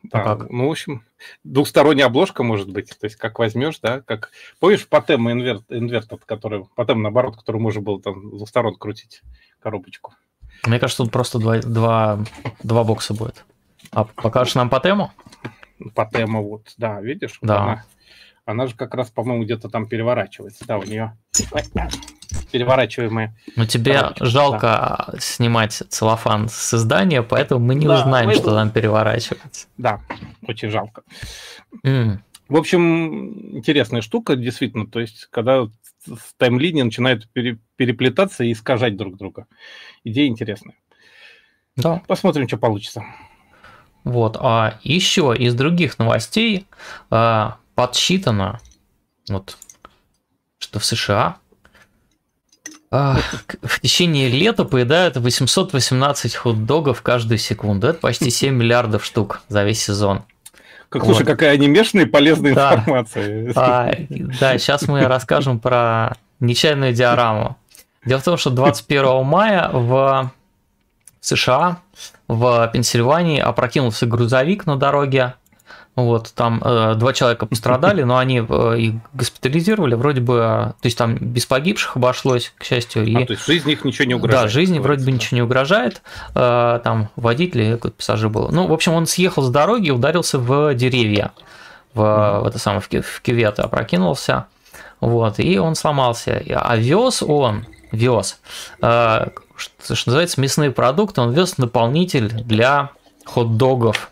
Да, 0.04 0.22
а 0.22 0.36
как? 0.38 0.50
ну, 0.50 0.68
в 0.68 0.72
общем, 0.72 1.04
двухсторонняя 1.44 2.08
обложка 2.08 2.44
может 2.44 2.70
быть. 2.70 2.98
То 2.98 3.06
есть, 3.06 3.16
как 3.16 3.40
возьмешь, 3.40 3.80
да, 3.80 4.02
как... 4.02 4.32
Помнишь 4.60 4.88
Патем 4.88 5.30
invert, 5.30 5.64
inverted, 5.70 6.20
который... 6.26 6.66
Патем, 6.76 7.02
наоборот, 7.02 7.38
который 7.38 7.60
можно 7.60 7.82
было 7.82 8.02
там 8.02 8.30
с 8.34 8.38
двух 8.38 8.50
сторон 8.50 8.76
крутить 8.76 9.22
коробочку. 9.60 10.14
Мне 10.66 10.80
кажется, 10.80 11.04
тут 11.04 11.12
просто 11.12 11.40
два, 11.40 11.60
два, 11.60 12.20
два 12.64 12.84
бокса 12.84 13.14
будет. 13.14 13.46
А 13.92 14.06
покажешь 14.06 14.56
нам 14.56 14.70
Патему? 14.70 15.12
Патема 15.96 16.42
вот, 16.42 16.74
да, 16.78 17.02
видишь? 17.02 17.40
Да. 17.42 17.64
Она, 17.64 17.86
она 18.46 18.68
же 18.68 18.76
как 18.76 18.94
раз, 18.94 19.10
по-моему, 19.10 19.44
где-то 19.44 19.70
там 19.70 19.88
переворачивается. 19.88 20.66
Да, 20.66 20.78
у 20.78 20.84
нее 20.84 21.18
переворачиваемые. 22.52 23.36
Ну, 23.56 23.66
тебе 23.66 23.94
коробочки. 23.94 24.24
жалко 24.26 25.06
да. 25.08 25.14
снимать 25.20 25.84
целлофан 25.90 26.50
с 26.50 26.74
издания, 26.74 27.24
поэтому 27.24 27.66
мы 27.66 27.76
не 27.76 27.88
да, 27.88 28.00
узнаем, 28.00 28.28
мы... 28.28 28.36
что 28.36 28.54
там 28.54 28.70
переворачивается. 28.70 29.68
Да, 29.78 30.02
очень 30.48 30.70
жалко. 30.70 31.04
Mm. 31.86 32.20
В 32.50 32.58
общем, 32.58 33.56
интересная 33.58 34.02
штука, 34.02 34.36
действительно. 34.36 34.86
То 34.86 35.00
есть, 35.00 35.28
когда 35.32 35.68
таймлинии 36.38 36.82
начинают 36.82 37.30
пере, 37.32 37.60
переплетаться 37.76 38.44
и 38.44 38.52
искажать 38.52 38.98
друг 38.98 39.18
друга. 39.18 39.48
Идея 40.04 40.28
интересная. 40.28 40.76
Да. 41.76 42.02
Посмотрим, 42.08 42.48
что 42.48 42.58
получится. 42.58 43.06
Вот. 44.04 44.38
А 44.40 44.80
еще 44.84 45.34
из 45.38 45.54
других 45.54 46.00
новостей 46.00 46.68
а, 47.10 47.58
подсчитано, 47.76 48.60
вот, 49.30 49.58
что 50.60 50.80
в 50.80 50.86
США 50.86 51.38
а, 52.94 53.20
в 53.62 53.80
течение 53.80 54.28
лета 54.28 54.66
поедают 54.66 55.16
818 55.16 56.36
хот-догов 56.36 57.02
каждую 57.02 57.38
секунду. 57.38 57.88
Это 57.88 58.00
почти 58.00 58.30
7 58.30 58.54
миллиардов 58.54 59.06
штук 59.06 59.42
за 59.48 59.64
весь 59.64 59.82
сезон. 59.82 60.24
Как, 60.90 61.06
слушай, 61.06 61.20
вот. 61.20 61.28
какая 61.28 61.52
анимешная 61.52 62.04
и 62.04 62.08
полезная 62.08 62.54
да. 62.54 62.76
информация. 62.76 63.54
А, 63.56 63.96
да, 64.10 64.58
сейчас 64.58 64.90
мы 64.90 65.06
расскажем 65.06 65.60
про 65.60 66.18
нечаянную 66.42 66.92
диораму. 66.92 67.58
Дело 68.04 68.20
в 68.20 68.24
том, 68.26 68.38
что 68.38 68.50
21 68.50 69.24
мая 69.24 69.70
в 69.72 70.34
США, 71.22 71.80
в 72.28 72.70
Пенсильвании 72.74 73.40
опрокинулся 73.40 74.06
грузовик 74.06 74.66
на 74.66 74.76
дороге, 74.76 75.36
вот, 75.96 76.32
там 76.36 76.62
э, 76.64 76.96
два 76.96 77.12
человека 77.12 77.46
пострадали, 77.46 78.04
но 78.04 78.18
они 78.18 78.42
э, 78.48 78.78
их 78.78 78.94
госпитализировали, 79.14 79.96
вроде 79.96 80.22
бы, 80.22 80.36
то 80.36 80.86
есть 80.86 80.98
там 80.98 81.16
без 81.16 81.46
погибших 81.46 81.98
обошлось, 81.98 82.54
к 82.58 82.64
счастью. 82.64 83.06
И, 83.06 83.16
а, 83.16 83.26
то 83.26 83.34
есть 83.34 83.46
жизни 83.46 83.74
их 83.74 83.84
ничего 83.84 84.06
не 84.06 84.14
угрожает? 84.14 84.44
Да, 84.46 84.50
жизни 84.50 84.80
вроде 84.80 85.04
бы 85.04 85.12
ничего 85.12 85.36
не 85.36 85.42
угрожает. 85.42 86.02
Э, 86.34 86.80
там 86.82 87.10
водитель 87.18 87.74
какой-то 87.74 87.98
пассажир 87.98 88.30
был. 88.30 88.48
Ну, 88.50 88.68
в 88.68 88.74
общем, 88.74 88.94
он 88.94 89.06
съехал 89.06 89.44
с 89.44 89.50
дороги 89.50 89.88
и 89.88 89.92
ударился 89.92 90.40
в 90.40 90.74
деревья, 90.76 91.32
в, 91.94 92.00
mm-hmm. 92.00 92.42
в 92.42 92.48
это 92.48 92.58
самое, 92.58 92.82
в, 92.82 92.88
в 92.90 93.22
кювет 93.22 93.60
опрокинулся. 93.60 94.46
Вот, 95.02 95.40
и 95.40 95.58
он 95.60 95.76
сломался. 95.76 96.42
А 96.56 96.78
вез 96.78 97.22
он, 97.22 97.66
вез, 97.92 98.40
э, 98.82 99.28
что, 99.58 99.96
что 99.96 100.10
называется, 100.10 100.40
мясные 100.40 100.72
продукты, 100.72 101.20
он 101.20 101.32
вез 101.32 101.58
наполнитель 101.58 102.30
для 102.30 102.92
хот-догов 103.26 104.12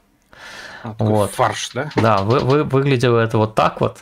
а, 0.84 0.96
вот. 1.00 1.32
Фарш, 1.32 1.72
да? 1.74 1.90
Да, 1.96 2.18
вы, 2.20 2.40
вы, 2.40 2.64
выглядело 2.64 3.20
это 3.20 3.38
вот 3.38 3.56
так 3.56 3.82
вот. 3.82 4.00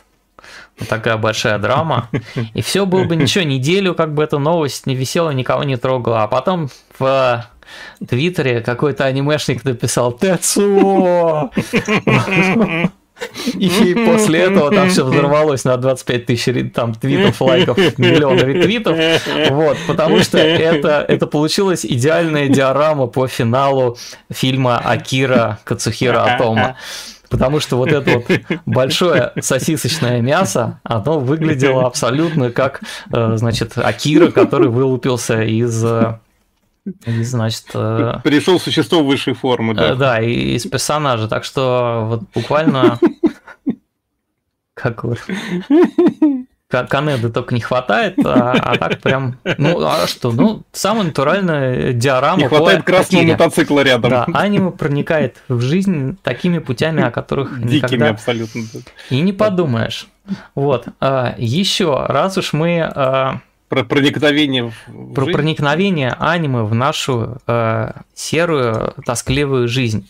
Вот 0.78 0.88
такая 0.88 1.16
большая 1.16 1.58
драма. 1.58 2.08
И 2.54 2.62
все 2.62 2.86
было 2.86 3.04
бы 3.04 3.16
ничего, 3.16 3.44
неделю 3.44 3.94
как 3.94 4.14
бы 4.14 4.22
эта 4.22 4.38
новость 4.38 4.86
не 4.86 4.94
висела, 4.94 5.30
никого 5.30 5.64
не 5.64 5.76
трогала. 5.76 6.22
А 6.22 6.28
потом 6.28 6.68
в 6.98 7.44
Твиттере 8.06 8.60
какой-то 8.60 9.04
анимешник 9.04 9.64
написал 9.64 10.12
«Тецуо!» 10.12 11.50
И 13.54 13.94
после 14.06 14.40
этого 14.40 14.70
там 14.70 14.90
все 14.90 15.04
взорвалось 15.04 15.64
на 15.64 15.76
25 15.76 16.26
тысяч 16.26 16.72
там, 16.72 16.94
твитов, 16.94 17.40
лайков, 17.40 17.76
миллион 17.98 18.38
ретвитов. 18.38 18.98
Вот, 19.50 19.76
потому 19.86 20.20
что 20.20 20.38
это, 20.38 21.04
это 21.06 21.26
получилась 21.26 21.84
идеальная 21.84 22.48
диорама 22.48 23.06
по 23.06 23.26
финалу 23.26 23.96
фильма 24.30 24.78
Акира 24.78 25.58
Кацухира 25.64 26.22
Атома. 26.24 26.76
Потому 27.28 27.60
что 27.60 27.76
вот 27.76 27.92
это 27.92 28.10
вот 28.18 28.40
большое 28.64 29.32
сосисочное 29.40 30.22
мясо, 30.22 30.80
оно 30.82 31.20
выглядело 31.20 31.86
абсолютно 31.86 32.50
как, 32.50 32.80
э, 33.12 33.32
значит, 33.36 33.76
Акира, 33.76 34.30
который 34.30 34.68
вылупился 34.68 35.42
из 35.42 35.84
э, 35.84 36.18
и, 37.06 37.22
значит... 37.22 37.66
Э, 37.74 38.20
Пришел 38.24 38.58
существо 38.60 39.02
высшей 39.02 39.34
формы, 39.34 39.74
да. 39.74 39.94
Да, 39.94 40.20
и 40.20 40.54
из 40.54 40.66
персонажа. 40.66 41.28
Так 41.28 41.44
что 41.44 42.04
вот 42.08 42.22
буквально... 42.34 42.98
Как 44.74 45.04
вы... 45.04 45.16
Канеды 46.68 47.30
только 47.30 47.54
не 47.54 47.62
хватает, 47.62 48.18
а, 48.22 48.52
а 48.52 48.76
так 48.76 48.98
прям, 48.98 49.38
ну 49.56 49.86
а 49.86 50.06
что, 50.06 50.32
ну 50.32 50.64
самая 50.70 51.04
натуральная 51.04 51.94
диорама. 51.94 52.42
Не 52.42 52.48
хватает 52.48 52.82
красного 52.84 53.22
Акире. 53.22 53.32
мотоцикла 53.32 53.80
рядом. 53.80 54.10
Да, 54.10 54.26
аниме 54.34 54.70
проникает 54.70 55.38
в 55.48 55.62
жизнь 55.62 56.18
такими 56.22 56.58
путями, 56.58 57.02
о 57.02 57.10
которых 57.10 57.58
Дикими 57.58 57.76
никогда 57.76 58.10
абсолютно. 58.10 58.64
И 59.08 59.18
не 59.22 59.32
подумаешь. 59.32 60.08
Вот. 60.54 60.88
А, 61.00 61.34
еще 61.38 62.04
раз 62.06 62.36
уж 62.36 62.52
мы 62.52 62.82
а, 62.82 63.40
про 63.68 63.84
проникновение 63.84 64.72
в 64.86 65.14
Про 65.14 65.24
жизнь? 65.24 65.36
проникновение 65.36 66.16
аниме 66.18 66.62
в 66.62 66.74
нашу 66.74 67.38
э, 67.46 67.92
серую, 68.14 68.94
тоскливую 69.04 69.68
жизнь. 69.68 70.08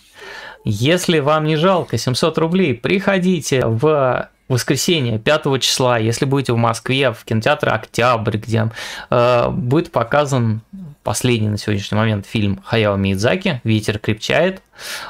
Если 0.65 1.19
вам 1.21 1.45
не 1.45 1.57
жалко 1.57 1.99
700 1.99 2.39
рублей, 2.39 2.75
приходите 2.75 3.65
в 3.65 4.29
воскресенье 4.49 5.19
5 5.19 5.61
числа, 5.61 5.99
если 5.99 6.25
будете 6.25 6.53
в 6.53 6.57
Москве, 6.57 7.13
в 7.13 7.25
кинотеатре 7.25 7.71
«Октябрь», 7.71 8.39
где 8.39 8.71
э, 9.11 9.49
будет 9.51 9.93
показан 9.93 10.63
последний 11.03 11.49
на 11.49 11.59
сегодняшний 11.59 11.97
момент 11.97 12.27
фильм 12.27 12.61
Хаяо 12.65 12.97
Миядзаки 12.97 13.61
«Ветер 13.65 13.99
крепчает». 13.99 14.63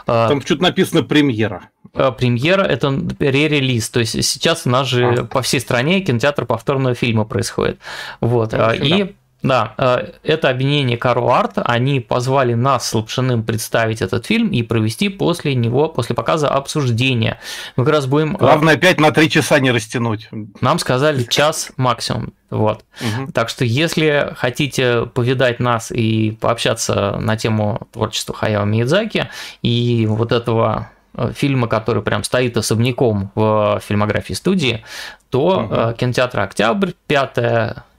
Э, 0.07 0.27
Там 0.29 0.41
что-то 0.41 0.63
написано 0.63 1.03
«Премьера». 1.03 1.71
Э, 1.95 2.13
премьера– 2.13 2.63
это 2.65 2.89
ре-релиз, 3.19 3.91
то 3.91 4.01
есть 4.01 4.25
сейчас 4.25 4.67
у 4.67 4.71
нас 4.71 4.89
же 4.89 5.07
а. 5.07 5.25
по 5.25 5.43
всей 5.43 5.61
стране 5.61 6.01
кинотеатр 6.01 6.47
повторного 6.47 6.95
фильма 6.95 7.25
происходит. 7.25 7.79
Вот. 8.21 8.51
Да, 8.51 8.75
и 8.75 9.15
да, 9.43 9.75
э, 9.79 10.13
это 10.25 10.51
объединение 10.51 10.97
Каро 10.97 11.39
Арт, 11.39 11.53
они 11.57 12.01
позвали 12.01 12.55
нас 12.55 12.89
с 12.89 12.95
Лапшиным 12.95 13.45
представить 13.45 14.03
этот 14.03 14.27
фильм 14.27 14.49
и 14.49 14.63
провести 14.63 15.09
после 15.09 15.55
него, 15.55 15.89
после 15.89 16.17
показа 16.17 16.49
обсуждение. 16.49 17.39
Мы 17.77 17.85
как 17.85 17.95
раз 17.95 18.07
будем... 18.07 18.35
Э, 18.37 18.39
Главное, 18.39 18.75
опять 18.75 18.99
на 18.99 19.13
три 19.13 19.31
часа 19.31 19.61
не 19.61 19.71
растянуть. 19.71 20.29
Нам 20.61 20.79
сказали 20.79 21.23
час 21.23 21.71
максимум. 21.77 22.33
Вот. 22.51 22.85
Угу. 23.01 23.33
Так 23.33 23.49
что, 23.49 23.65
если 23.65 24.35
хотите 24.37 25.07
повидать 25.07 25.61
нас 25.61 25.93
и 25.93 26.33
пообщаться 26.41 27.19
на 27.21 27.37
тему 27.37 27.87
творчества 27.93 28.35
Хаяо 28.35 28.65
Миядзаки 28.65 29.29
и 29.63 30.07
вот 30.09 30.33
этого 30.33 30.91
Э, 31.19 31.33
фильма, 31.35 31.67
который 31.67 32.03
прям 32.03 32.23
стоит 32.23 32.57
особняком 32.57 33.33
в 33.35 33.81
фильмографии 33.85 34.35
студии, 34.35 34.85
то 35.31 35.59
угу. 35.59 35.95
кинотеатр 35.95 36.41
«Октябрь», 36.41 36.93
5 37.09 37.39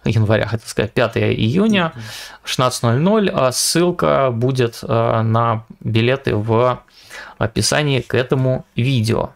января, 0.05 0.45
хотел 0.47 0.67
сказать, 0.67 0.93
5 0.93 1.17
июня, 1.17 1.93
16.00, 2.45 3.29
а 3.33 3.51
ссылка 3.51 4.31
будет 4.31 4.79
э, 4.81 5.21
на 5.21 5.65
билеты 5.79 6.35
в 6.35 6.81
описании 7.37 8.01
к 8.01 8.13
этому 8.13 8.65
видео. 8.75 9.31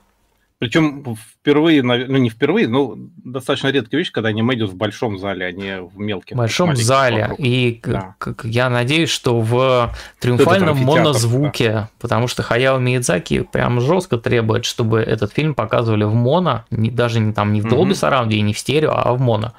Причем 0.64 1.18
впервые, 1.18 1.84
ну 1.84 2.18
не 2.18 2.30
впервые, 2.30 2.70
но 2.70 2.94
достаточно 2.96 3.68
редкая 3.68 4.00
вещь, 4.00 4.14
когда 4.14 4.30
аниме 4.30 4.56
идет 4.56 4.70
в 4.70 4.78
большом 4.78 5.20
зале, 5.20 5.46
а 5.46 5.52
не 5.52 5.82
в 5.82 6.00
мелких. 6.00 6.38
В 6.38 6.38
большом 6.38 6.74
зале. 6.78 7.24
Вокруг. 7.24 7.40
И 7.42 7.82
да. 7.84 8.16
я 8.46 8.70
надеюсь, 8.70 9.10
что 9.10 9.42
в 9.42 9.94
триумфальном 10.22 10.78
монозвуке, 10.78 11.70
да. 11.70 11.90
потому 12.00 12.30
что 12.30 12.44
Хаяо 12.44 12.78
Миядзаки 12.80 13.42
прям 13.42 13.82
жестко 13.82 14.18
требует, 14.18 14.64
чтобы 14.64 15.02
этот 15.02 15.34
фильм 15.34 15.54
показывали 15.54 16.06
в 16.06 16.14
моно, 16.14 16.64
не, 16.72 16.90
даже 16.90 17.20
не 17.20 17.34
там 17.34 17.52
не 17.52 17.60
в 17.60 17.66
Dolby 17.66 17.92
Surround 17.92 18.32
и 18.32 18.40
не 18.40 18.54
в 18.54 18.58
стерео, 18.58 18.94
а 18.96 19.12
в 19.12 19.20
моно. 19.20 19.52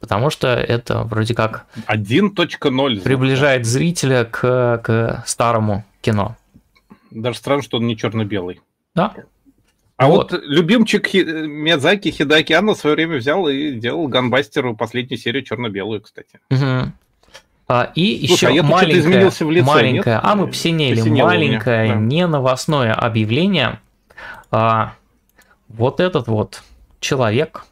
Потому 0.00 0.30
что 0.30 0.48
это 0.48 1.02
вроде 1.02 1.34
как 1.34 1.66
1.0 1.86 3.00
приближает 3.02 3.66
зрителя 3.66 4.24
к, 4.24 4.80
к 4.84 5.24
старому 5.26 5.84
кино. 6.00 6.36
Даже 7.10 7.38
странно, 7.38 7.62
что 7.62 7.78
он 7.78 7.86
не 7.86 7.96
черно-белый. 7.96 8.60
Да. 8.94 9.14
А 9.96 10.06
вот, 10.06 10.30
вот 10.30 10.42
любимчик 10.44 11.08
Хи... 11.08 11.24
Миядзаки 11.24 12.12
Хидаки 12.12 12.52
Анна 12.52 12.74
в 12.74 12.78
свое 12.78 12.94
время 12.94 13.16
взял 13.16 13.48
и 13.48 13.72
делал 13.72 14.06
Ганбастеру 14.06 14.76
последнюю 14.76 15.18
серию 15.18 15.42
черно-белую, 15.42 16.00
кстати. 16.00 16.38
Угу. 16.50 16.92
А, 17.70 17.92
и 17.94 18.26
Слушай, 18.28 18.52
еще 18.52 18.60
а 18.60 18.62
маленькое, 18.62 19.00
изменился 19.00 19.44
в 19.44 19.50
лице, 19.50 19.66
маленькое, 19.66 20.14
нет? 20.16 20.24
а 20.24 20.34
мы 20.36 20.46
посинели, 20.46 21.00
посинело 21.00 21.26
маленькое, 21.26 21.88
да. 21.88 21.94
не 21.96 22.26
новостное 22.26 22.94
объявление. 22.94 23.80
А, 24.50 24.94
вот 25.68 26.00
этот 26.00 26.28
вот 26.28 26.62
человек, 27.00 27.66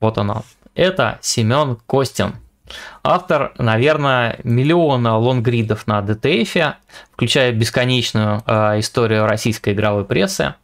вот 0.00 0.18
она, 0.18 0.42
это 0.74 1.18
Семен 1.20 1.76
Костин. 1.86 2.36
Автор, 3.02 3.52
наверное, 3.58 4.38
миллиона 4.42 5.18
лонгридов 5.18 5.86
на 5.86 6.00
DTF, 6.00 6.74
включая 7.12 7.52
бесконечную 7.52 8.42
э, 8.46 8.80
историю 8.80 9.26
российской 9.26 9.74
игровой 9.74 10.04
прессы, 10.04 10.54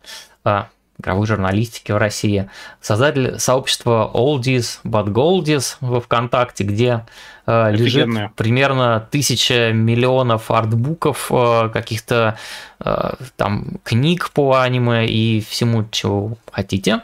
э, 0.44 0.62
игровой 1.00 1.26
журналистики 1.26 1.92
в 1.92 1.96
России, 1.96 2.48
создатель 2.80 3.38
сообщества 3.38 4.10
Oldies 4.12 4.78
But 4.84 5.08
Goldies 5.08 5.76
во 5.80 6.00
ВКонтакте, 6.00 6.64
где 6.64 7.06
э, 7.46 7.72
лежит 7.72 8.08
примерно 8.36 9.06
тысяча 9.10 9.72
миллионов 9.72 10.50
артбуков, 10.50 11.30
э, 11.30 11.70
каких-то 11.72 12.38
э, 12.78 13.14
там 13.36 13.78
книг 13.82 14.30
по 14.30 14.60
аниме 14.60 15.06
и 15.06 15.40
всему, 15.40 15.86
чего 15.90 16.36
хотите. 16.52 17.02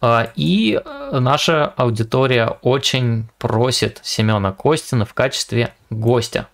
Э, 0.00 0.28
и 0.36 0.80
наша 1.12 1.66
аудитория 1.76 2.56
очень 2.62 3.28
просит 3.38 4.00
Семена 4.02 4.52
Костина 4.52 5.04
в 5.04 5.14
качестве 5.14 5.72
гостя. 5.90 6.46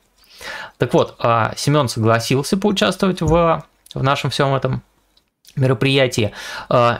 Так 0.78 0.94
вот, 0.94 1.16
э, 1.22 1.52
Семен 1.56 1.88
согласился 1.88 2.56
поучаствовать 2.56 3.20
в, 3.20 3.64
в 3.94 4.02
нашем 4.02 4.30
всем 4.30 4.54
этом 4.54 4.82
мероприятии. 5.56 6.32
Э, 6.68 6.98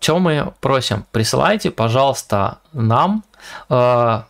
Чем 0.00 0.22
мы 0.22 0.52
просим? 0.60 1.06
Присылайте, 1.12 1.70
пожалуйста, 1.70 2.58
нам 2.72 3.24
э, 3.68 4.22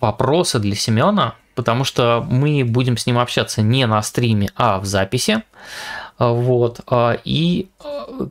вопросы 0.00 0.58
для 0.58 0.74
Семена, 0.74 1.34
потому 1.54 1.84
что 1.84 2.24
мы 2.28 2.64
будем 2.64 2.96
с 2.96 3.06
ним 3.06 3.18
общаться 3.18 3.62
не 3.62 3.86
на 3.86 4.02
стриме, 4.02 4.50
а 4.56 4.78
в 4.78 4.84
записи. 4.84 5.42
Э, 6.18 6.28
вот. 6.28 6.80
И, 7.24 7.68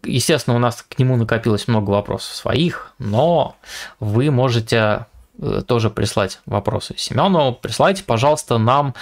естественно, 0.03 0.55
у 0.55 0.59
нас 0.59 0.85
к 0.87 0.99
нему 0.99 1.15
накопилось 1.15 1.67
много 1.67 1.91
вопросов 1.91 2.35
своих, 2.35 2.93
но 2.99 3.55
вы 3.99 4.31
можете 4.31 5.05
тоже 5.65 5.89
прислать 5.89 6.39
вопросы 6.45 6.93
Семену. 6.97 7.53
Присылайте, 7.53 8.03
пожалуйста, 8.03 8.59
нам 8.59 8.93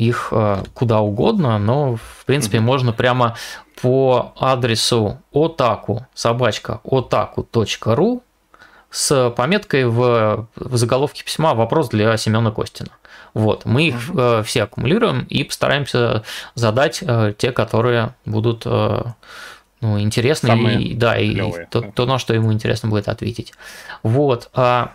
их 0.00 0.32
куда 0.74 1.00
угодно, 1.00 1.58
но, 1.58 1.96
в 1.96 2.24
принципе, 2.24 2.58
mm-hmm. 2.58 2.62
можно 2.62 2.92
прямо 2.92 3.36
по 3.82 4.32
адресу 4.38 5.18
otaku 5.32 6.04
собачка 6.14 6.80
otaku.ru 6.84 8.22
с 8.90 9.30
пометкой 9.30 9.84
в, 9.84 10.48
в 10.56 10.76
заголовке 10.76 11.24
письма 11.24 11.54
«Вопрос 11.54 11.88
для 11.88 12.16
Семена 12.16 12.50
Костина». 12.50 12.90
Вот, 13.32 13.64
мы 13.64 13.88
их 13.88 14.10
э, 14.12 14.42
все 14.44 14.64
аккумулируем 14.64 15.24
и 15.28 15.44
постараемся 15.44 16.24
задать 16.56 16.98
э, 17.00 17.32
те, 17.38 17.52
которые 17.52 18.14
будут 18.24 18.62
э, 18.64 19.02
ну, 19.80 20.00
интересны 20.00 20.48
Самые 20.48 20.82
и, 20.82 20.94
да, 20.94 21.16
и 21.16 21.66
то, 21.70 21.80
то, 21.82 22.06
на 22.06 22.18
что 22.18 22.34
ему 22.34 22.52
интересно 22.52 22.88
будет 22.88 23.08
ответить. 23.08 23.52
Вот, 24.02 24.50
а 24.52 24.94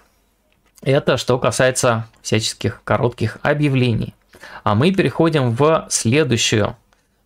это 0.82 1.16
что 1.16 1.39
касается 1.39 2.08
всяческих 2.22 2.82
коротких 2.84 3.38
объявлений. 3.41 4.14
А 4.63 4.75
мы 4.75 4.91
переходим 4.91 5.51
в 5.51 5.88
следующую 5.89 6.75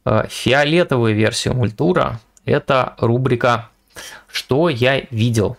Э, 0.05 0.25
фиолетовую 0.27 1.15
версию 1.15 1.55
мультура– 1.55 2.19
это 2.45 2.95
рубрика 2.97 3.69
«Что 4.31 4.69
я 4.69 5.01
видел?», 5.11 5.57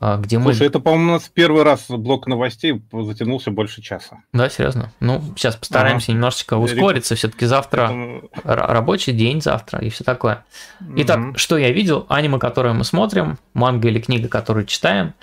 э, 0.00 0.16
где 0.18 0.40
Слушай, 0.40 0.60
мы... 0.60 0.66
это, 0.66 0.80
по-моему, 0.80 1.10
у 1.10 1.12
нас 1.14 1.30
первый 1.32 1.62
раз 1.62 1.84
блок 1.88 2.26
новостей 2.26 2.82
затянулся 2.90 3.50
больше 3.50 3.80
часа. 3.80 4.18
Да, 4.32 4.48
серьезно. 4.48 4.92
Ну, 5.00 5.22
сейчас 5.36 5.54
постараемся 5.54 6.06
ага. 6.06 6.12
немножечко 6.14 6.56
ускориться. 6.56 7.14
Все-таки 7.14 7.44
завтра 7.44 8.22
это... 8.32 8.54
рабочий 8.56 9.12
день 9.12 9.42
завтра 9.42 9.80
и 9.80 9.90
все 9.90 10.02
такое. 10.02 10.44
Итак, 10.96 11.18
угу. 11.18 11.38
что 11.38 11.58
я 11.58 11.70
видел? 11.70 12.06
Аниме, 12.08 12.38
которое 12.38 12.72
мы 12.72 12.84
смотрим, 12.84 13.38
манга 13.52 13.88
или 13.88 14.00
книга, 14.00 14.28
которую 14.28 14.66
читаем, 14.66 15.14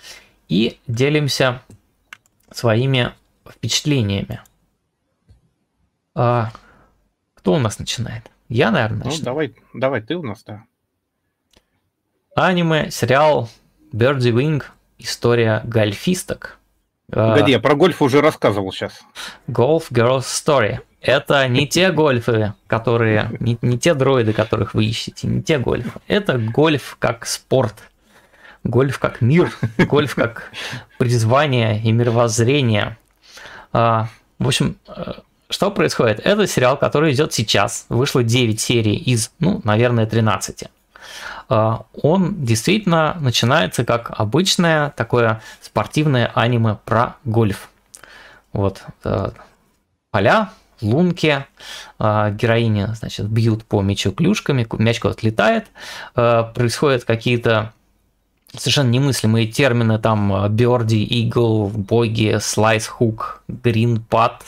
и 0.47 0.79
делимся 0.87 1.61
своими 2.51 3.11
впечатлениями. 3.49 4.39
А, 6.15 6.51
кто 7.35 7.53
у 7.53 7.59
нас 7.59 7.77
начинает? 7.77 8.31
Я, 8.47 8.71
наверное, 8.71 9.05
начну. 9.05 9.19
Ну, 9.19 9.25
давай, 9.25 9.55
давай 9.73 10.01
ты 10.01 10.15
у 10.15 10.23
нас, 10.23 10.43
да. 10.43 10.63
Аниме, 12.35 12.89
сериал 12.89 13.49
Birdie 13.91 14.31
Wing, 14.31 14.63
история 14.97 15.61
гольфисток. 15.65 16.57
Погоди, 17.09 17.51
я 17.51 17.59
про 17.59 17.75
гольф 17.75 18.01
уже 18.01 18.21
рассказывал 18.21 18.71
сейчас. 18.71 19.01
Golf 19.47 19.91
Girls 19.91 20.21
Story. 20.21 20.79
Это 21.01 21.47
не 21.47 21.67
те 21.67 21.91
гольфы, 21.91 22.53
которые... 22.65 23.29
Не, 23.39 23.59
не 23.61 23.77
те 23.77 23.93
дроиды, 23.93 24.33
которых 24.33 24.73
вы 24.73 24.85
ищете, 24.85 25.27
не 25.27 25.43
те 25.43 25.59
гольфы. 25.59 25.99
Это 26.07 26.39
гольф 26.39 26.97
как 26.99 27.27
спорт. 27.27 27.75
Гольф 28.63 28.97
как 28.97 29.21
мир. 29.21 29.51
Гольф 29.77 30.15
как 30.15 30.51
призвание 30.97 31.79
и 31.79 31.91
мировоззрение. 31.91 32.97
А, 33.71 34.07
в 34.39 34.47
общем, 34.47 34.77
э, 34.87 35.13
что 35.55 35.71
происходит? 35.71 36.19
Это 36.21 36.47
сериал, 36.47 36.75
который 36.75 37.13
идет 37.13 37.31
сейчас. 37.31 37.85
Вышло 37.87 38.23
9 38.23 38.59
серий 38.59 38.97
из, 38.97 39.31
ну, 39.39 39.61
наверное, 39.63 40.05
13. 40.05 40.65
А, 41.47 41.85
он 41.93 42.43
действительно 42.43 43.15
начинается 43.21 43.85
как 43.85 44.11
обычное 44.19 44.89
такое 44.89 45.41
спортивное 45.61 46.29
аниме 46.35 46.77
про 46.83 47.15
гольф. 47.23 47.69
Вот 48.51 48.83
э, 49.05 49.29
поля, 50.11 50.49
лунки, 50.81 51.45
э, 51.99 52.31
героини, 52.33 52.87
значит, 52.93 53.29
бьют 53.29 53.63
по 53.63 53.81
мячу 53.81 54.11
клюшками, 54.11 54.67
мяч 54.77 54.99
куда-то 54.99 55.25
летает, 55.25 55.67
э, 56.17 56.43
происходят 56.53 57.05
какие-то 57.05 57.71
совершенно 58.57 58.89
немыслимые 58.89 59.47
термины, 59.47 59.99
там, 59.99 60.53
Бёрди, 60.53 60.97
Игл, 60.97 61.69
Боги, 61.69 62.39
Слайс, 62.41 62.87
Хук, 62.87 63.41
Грин, 63.47 64.01
Пат, 64.01 64.43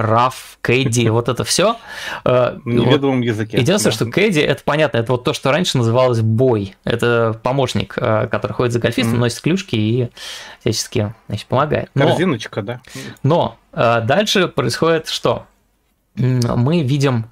Раф, 0.00 0.58
Кэдди, 0.60 1.08
вот 1.08 1.28
это 1.28 1.42
все. 1.44 1.76
Э, 2.24 2.56
На 2.64 2.72
неведомом 2.72 3.20
языке. 3.20 3.58
Единственное, 3.58 3.92
что 3.92 4.06
Кэдди, 4.06 4.40
это 4.40 4.62
понятно, 4.64 4.98
это 4.98 5.12
вот 5.12 5.24
то, 5.24 5.32
что 5.32 5.50
раньше 5.50 5.76
называлось 5.76 6.20
бой. 6.20 6.76
Это 6.84 7.38
помощник, 7.42 7.94
э, 7.96 8.28
который 8.30 8.52
ходит 8.52 8.72
за 8.72 8.78
гольфистом, 8.78 9.18
носит 9.18 9.40
клюшки 9.40 9.74
и 9.74 10.10
всячески 10.60 11.14
значит, 11.26 11.46
помогает. 11.46 11.90
Но, 11.94 12.06
Корзиночка, 12.06 12.62
да. 12.62 12.80
Но 13.22 13.58
э, 13.72 14.00
дальше 14.02 14.48
происходит 14.48 15.08
что? 15.08 15.46
Мы 16.14 16.82
видим 16.82 17.26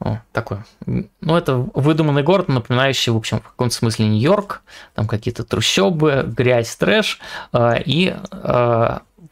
о, 0.00 0.18
такой, 0.32 0.58
ну, 0.86 1.36
это 1.36 1.56
выдуманный 1.56 2.22
город, 2.22 2.48
напоминающий, 2.48 3.12
в 3.12 3.16
общем, 3.16 3.38
в 3.40 3.42
каком-то 3.42 3.74
смысле 3.74 4.06
Нью-Йорк, 4.06 4.62
там 4.94 5.06
какие-то 5.06 5.44
трущобы, 5.44 6.24
грязь, 6.26 6.74
трэш, 6.76 7.18
и 7.52 8.16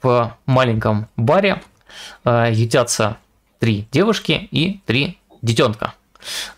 в 0.02 0.36
маленьком 0.46 1.08
баре 1.16 1.62
ютятся 2.24 3.16
три 3.58 3.86
девушки 3.92 4.48
и 4.50 4.80
три 4.86 5.18
детенка. 5.42 5.94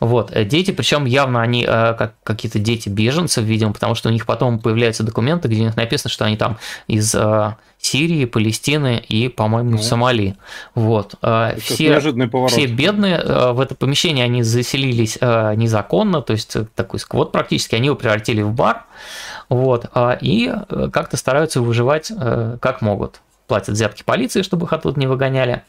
Вот, 0.01 0.31
э, 0.33 0.45
дети, 0.45 0.71
причем 0.71 1.05
явно 1.05 1.43
они 1.43 1.65
э, 1.65 1.95
как 1.95 2.15
какие-то 2.25 2.59
дети 2.59 2.89
беженцев, 2.89 3.45
видимо, 3.45 3.73
потому 3.73 3.95
что 3.95 4.09
у 4.09 4.13
них 4.13 4.27
потом 4.27 4.59
появляются 4.59 5.03
документы, 5.03 5.49
где 5.49 5.61
у 5.61 5.65
них 5.67 5.77
написано, 5.77 6.11
что 6.11 6.25
они 6.25 6.37
там 6.37 6.59
из 6.87 7.15
э, 7.15 7.55
Сирии, 7.79 8.25
Палестины 8.25 9.03
и, 9.07 9.29
по-моему, 9.29 9.73
ну, 9.73 9.79
Сомали. 9.79 10.37
Вот. 10.75 11.15
Все, 11.59 12.01
все 12.49 12.67
бедные 12.67 13.53
в 13.53 13.61
это 13.61 13.75
помещение 13.75 14.25
они 14.27 14.43
заселились 14.43 15.17
незаконно, 15.17 16.21
то 16.21 16.35
есть 16.35 16.57
такой 16.75 17.01
сквот 17.01 17.33
практически, 17.33 17.77
они 17.77 17.87
его 17.87 17.97
превратили 17.97 18.43
в 18.43 18.53
бар, 18.53 18.85
вот, 19.49 19.87
и 20.21 20.53
как-то 20.93 21.17
стараются 21.17 21.63
выживать 21.63 22.13
как 22.61 22.83
могут 22.83 23.23
платят 23.51 23.75
взятки 23.75 24.05
полиции, 24.05 24.43
чтобы 24.43 24.67
их 24.67 24.73
оттуда 24.73 25.01
не 25.01 25.09
выгоняли. 25.09 25.65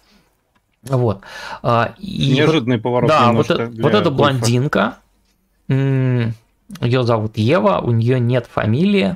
Вот. 0.83 1.21
А, 1.63 1.95
и 1.97 2.33
Неожиданный 2.35 2.77
поворот. 2.77 3.09
Да, 3.09 3.31
вот, 3.31 3.49
вот 3.49 3.95
эта 3.95 4.11
блондинка, 4.11 4.97
ее 5.67 6.33
зовут 6.79 7.37
Ева, 7.37 7.79
у 7.79 7.89
нее 7.89 8.19
нет 8.19 8.45
фамилии, 8.45 9.15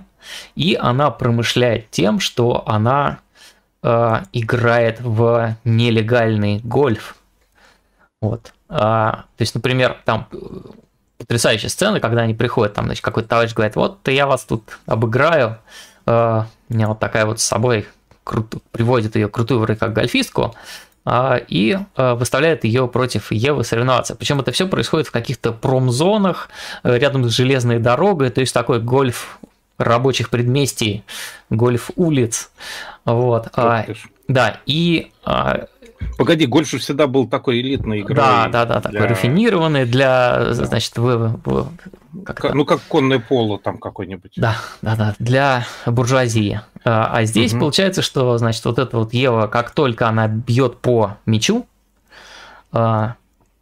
и 0.56 0.76
она 0.82 1.12
промышляет 1.12 1.92
тем, 1.92 2.20
что 2.20 2.64
она 2.66 3.20
э, 3.84 4.24
играет 4.34 5.00
в 5.00 5.56
нелегальный 5.64 6.60
гольф. 6.64 7.16
Вот. 8.20 8.52
А, 8.68 9.26
то 9.38 9.42
есть, 9.42 9.54
например, 9.54 9.98
там 10.06 10.28
э, 10.32 10.38
потрясающая 11.20 11.70
сцена, 11.70 12.00
когда 12.00 12.24
они 12.24 12.34
приходят, 12.34 12.74
там, 12.74 12.86
значит, 12.86 13.06
какой-то 13.06 13.30
товарищ 13.30 13.54
говорит, 13.54 13.76
вот 13.76 14.08
я 14.08 14.26
вас 14.26 14.44
тут 14.44 14.80
обыграю, 14.88 15.60
а, 16.08 16.48
у 16.70 16.74
меня 16.74 16.88
вот 16.88 17.00
такая 17.00 17.26
вот 17.26 17.40
с 17.40 17.44
собой 17.44 17.88
крут... 18.26 18.56
приводит 18.72 19.16
ее 19.16 19.30
крутую 19.30 19.62
вроде 19.62 19.80
как 19.80 19.94
гольфистку, 19.94 20.54
а, 21.06 21.38
и 21.48 21.78
а, 21.96 22.16
выставляет 22.16 22.66
ее 22.66 22.90
против 22.90 23.32
Евы 23.32 23.64
соревноваться. 23.64 24.16
Причем 24.16 24.42
это 24.42 24.52
все 24.52 24.68
происходит 24.68 25.08
в 25.08 25.12
каких-то 25.12 25.54
промзонах, 25.54 26.50
э, 26.84 26.98
рядом 26.98 27.30
с 27.30 27.34
железной 27.34 27.80
дорогой, 27.80 28.32
то 28.32 28.42
есть 28.42 28.54
такой 28.54 28.82
гольф 28.82 29.40
рабочих 29.78 30.30
предместий, 30.30 31.04
гольф 31.50 31.92
улиц. 31.96 32.50
Вот. 33.06 33.50
А, 33.54 33.86
да, 34.28 34.60
и 34.66 35.12
Погоди, 36.18 36.46
гольф 36.46 36.70
же 36.70 36.78
всегда 36.78 37.08
был 37.08 37.28
такой 37.28 37.62
элитной 37.62 38.02
игрой. 38.02 38.16
Да, 38.16 38.48
да, 38.48 38.66
да, 38.66 38.80
для... 38.80 38.92
такой 38.92 39.08
рафинированный 39.08 39.86
для, 39.86 40.46
да. 40.46 40.54
значит, 40.54 40.98
вы, 40.98 41.40
вы, 41.46 41.68
как 42.26 42.54
ну 42.54 42.66
как 42.66 42.82
конное 42.82 43.20
поло 43.20 43.60
там 43.60 43.78
какой-нибудь. 43.78 44.34
Да, 44.38 44.58
да, 44.82 44.96
да, 44.96 45.16
для 45.20 45.66
буржуазии. 45.86 46.62
А, 46.84 47.12
а 47.12 47.26
здесь 47.26 47.54
угу. 47.54 47.62
получается, 47.62 48.02
что, 48.02 48.38
значит, 48.38 48.64
вот 48.66 48.80
эта 48.80 48.98
вот 48.98 49.14
Ева, 49.14 49.48
как 49.48 49.72
только 49.72 50.08
она 50.08 50.28
бьет 50.28 50.78
по 50.78 51.18
мячу, 51.26 51.66
а, 52.72 53.16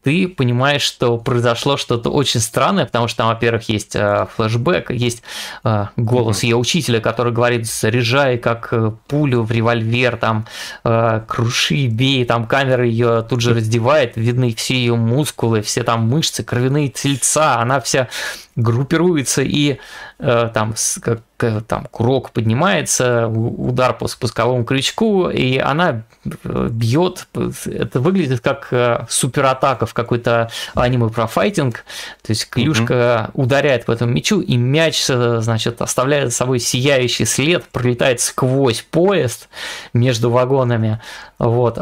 ты 0.04 0.28
понимаешь, 0.28 0.82
что 0.82 1.18
произошло 1.18 1.78
что-то 1.78 2.10
очень 2.10 2.40
странное, 2.40 2.86
потому 2.86 3.08
что 3.08 3.20
там, 3.20 3.28
во-первых, 3.30 3.70
есть 3.70 3.96
э, 3.96 4.28
флешбэк, 4.36 4.92
есть 4.92 5.24
э, 5.64 5.88
голос 5.96 6.44
mm-hmm. 6.44 6.48
ее 6.48 6.56
учителя, 6.58 7.00
который 7.00 7.32
говорит, 7.32 7.66
заряжай 7.66 8.38
как 8.38 8.70
э, 8.72 8.92
пулю 9.08 9.44
в 9.44 9.52
револьвер, 9.52 10.18
там, 10.18 10.46
э, 10.84 11.22
круши, 11.28 11.88
бей, 11.88 12.26
там 12.26 12.48
камера 12.48 12.86
ее 12.86 13.26
тут 13.28 13.42
же 13.42 13.54
раздевает, 13.54 14.18
видны 14.18 14.54
все 14.54 14.76
ее 14.76 14.96
мускулы, 14.96 15.62
все 15.62 15.84
там 15.84 16.08
мышцы, 16.08 16.44
кровяные 16.44 16.90
тельца, 16.90 17.60
она 17.60 17.80
вся 17.80 18.10
группируется 18.56 19.42
и 19.42 19.80
э, 20.20 20.50
там, 20.54 20.74
с, 20.76 21.00
как, 21.00 21.22
там 21.68 21.88
курок 21.92 22.32
поднимается, 22.32 23.28
удар 23.28 23.98
по 23.98 24.08
спусковому 24.08 24.64
крючку, 24.64 25.30
и 25.30 25.58
она 25.58 26.04
э, 26.26 26.68
бьет. 26.70 27.28
Это 27.66 28.00
выглядит 28.00 28.42
как 28.42 28.68
э, 28.72 29.06
суператака 29.10 29.86
в 29.86 29.94
какой-то 29.94 30.52
аниме 30.76 31.10
про 31.10 31.28
файтинг. 31.28 31.84
То 32.22 32.32
есть 32.32 32.50
клюшка 32.50 33.32
угу. 33.34 33.44
ударяет 33.44 33.86
по 33.86 33.92
этому 33.92 34.14
мячу, 34.14 34.40
и 34.40 34.56
мяч, 34.56 35.06
э, 35.10 35.40
значит, 35.42 35.82
оставляет 35.82 36.30
за 36.30 36.36
собой 36.36 36.60
сияющий 36.60 37.26
след, 37.26 37.66
пролетает 37.66 38.22
сквозь 38.22 38.82
поезд 38.82 39.50
между 39.94 40.30
вагонами. 40.30 41.02
Вот. 41.40 41.78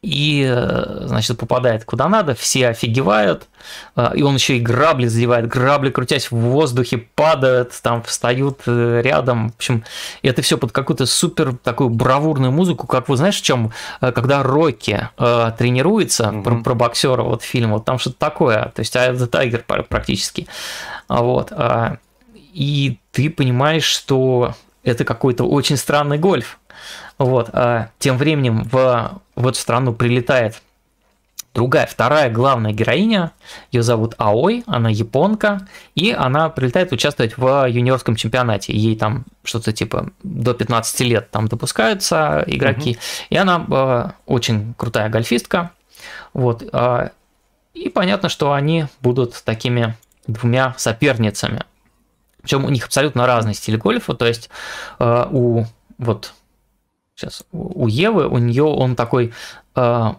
А 0.00 0.06
и, 0.06 0.46
э, 0.48 1.06
значит, 1.06 1.38
попадает 1.38 1.84
куда 1.84 2.08
надо, 2.08 2.34
все 2.34 2.68
офигевают, 2.68 3.48
э, 3.96 4.12
и 4.14 4.22
он 4.22 4.34
еще 4.34 4.56
и 4.56 4.60
грабли 4.60 5.06
задевает, 5.06 5.48
грабли, 5.48 5.90
крутясь 5.90 6.30
в 6.30 6.36
воздухе, 6.36 6.98
падают, 7.16 7.72
там 7.82 8.04
встают 8.04 8.60
э, 8.66 9.00
рядом, 9.02 9.50
в 9.50 9.56
общем, 9.56 9.84
это 10.22 10.40
все 10.42 10.56
под 10.56 10.70
какую-то 10.70 11.04
супер 11.06 11.56
такую 11.56 11.90
бравурную 11.90 12.52
музыку, 12.52 12.86
как 12.86 13.08
вы 13.08 13.16
знаешь, 13.16 13.38
в 13.40 13.42
чем, 13.42 13.72
когда 14.00 14.44
Рокки 14.44 15.08
э, 15.18 15.52
тренируется, 15.58 16.30
угу. 16.30 16.42
про, 16.42 16.62
про 16.62 16.74
боксера, 16.74 17.22
вот 17.22 17.42
фильм, 17.42 17.72
вот 17.72 17.84
там 17.84 17.98
что-то 17.98 18.18
такое, 18.18 18.72
то 18.74 18.80
есть 18.80 18.94
Eye 18.94 19.12
of 19.12 19.16
the 19.16 19.28
Tiger 19.28 19.82
практически, 19.82 20.46
вот, 21.08 21.52
и 22.52 22.98
ты 23.10 23.30
понимаешь, 23.30 23.84
что 23.84 24.54
это 24.84 25.04
какой-то 25.04 25.44
очень 25.44 25.76
странный 25.76 26.18
гольф, 26.18 26.58
вот. 27.18 27.50
А 27.52 27.90
тем 27.98 28.16
временем 28.18 28.64
в, 28.64 29.20
в 29.34 29.46
эту 29.46 29.58
страну 29.58 29.92
прилетает 29.92 30.60
другая, 31.54 31.86
вторая 31.86 32.30
главная 32.30 32.72
героиня, 32.72 33.32
ее 33.72 33.82
зовут 33.82 34.14
Аой, 34.18 34.62
она 34.66 34.90
японка, 34.90 35.66
и 35.96 36.12
она 36.12 36.50
прилетает 36.50 36.92
участвовать 36.92 37.36
в 37.36 37.66
юниорском 37.68 38.14
чемпионате. 38.14 38.72
Ей 38.72 38.96
там 38.96 39.24
что-то 39.42 39.72
типа 39.72 40.10
до 40.22 40.54
15 40.54 41.00
лет 41.00 41.30
там 41.30 41.48
допускаются 41.48 42.44
игроки, 42.46 42.92
угу. 42.92 42.98
и 43.30 43.36
она 43.36 43.66
э, 43.68 44.10
очень 44.26 44.74
крутая 44.76 45.08
гольфистка. 45.08 45.72
Вот. 46.32 46.62
Э, 46.72 47.10
и 47.74 47.88
понятно, 47.88 48.28
что 48.28 48.52
они 48.52 48.86
будут 49.00 49.42
такими 49.44 49.96
двумя 50.28 50.74
соперницами. 50.78 51.64
Причем 52.42 52.64
у 52.64 52.68
них 52.68 52.86
абсолютно 52.86 53.26
разный 53.26 53.54
стиль 53.54 53.78
гольфа, 53.78 54.14
то 54.14 54.26
есть 54.26 54.48
э, 55.00 55.26
у 55.30 55.64
вот 55.98 56.34
сейчас 57.18 57.42
у 57.52 57.88
Евы, 57.88 58.28
у 58.28 58.38
нее 58.38 58.64
он 58.64 58.94
такой 58.94 59.32
э, 59.74 60.12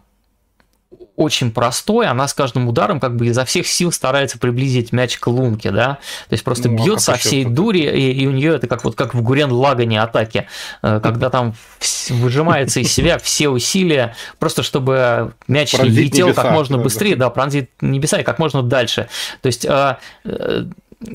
очень 1.15 1.51
простой, 1.51 2.07
она 2.07 2.27
с 2.27 2.33
каждым 2.33 2.67
ударом 2.67 2.99
как 2.99 3.15
бы 3.15 3.27
изо 3.27 3.45
всех 3.45 3.67
сил 3.67 3.91
старается 3.91 4.37
приблизить 4.37 4.91
мяч 4.91 5.17
к 5.17 5.27
лунке, 5.27 5.71
да, 5.71 5.99
то 6.27 6.33
есть 6.33 6.43
просто 6.43 6.69
ну, 6.69 6.75
а 6.75 6.83
бьет 6.83 7.01
со 7.01 7.15
всей 7.15 7.43
это? 7.43 7.51
дури, 7.51 7.81
и, 7.81 8.11
и 8.11 8.27
у 8.27 8.31
нее 8.31 8.55
это 8.55 8.67
как 8.67 8.83
вот 8.83 8.95
как 8.95 9.13
в 9.13 9.21
Гурен 9.21 9.51
Лагане 9.51 10.01
атаке, 10.01 10.47
э, 10.81 10.99
когда 11.01 11.29
там 11.29 11.53
выжимается 12.09 12.81
из 12.81 12.91
себя 12.91 13.17
все 13.17 13.47
усилия, 13.49 14.15
просто 14.37 14.61
чтобы 14.61 15.33
мяч 15.47 15.75
пронзить 15.75 15.97
летел 15.97 16.27
небеса, 16.27 16.43
как 16.43 16.51
можно 16.51 16.77
да, 16.77 16.83
быстрее, 16.83 17.15
да, 17.15 17.29
пронзить 17.29 17.69
небеса 17.81 18.19
и 18.19 18.23
как 18.23 18.39
можно 18.39 18.61
дальше. 18.61 19.07
То 19.41 19.47
есть 19.47 19.65
э, 19.65 19.97
э, 20.25 20.65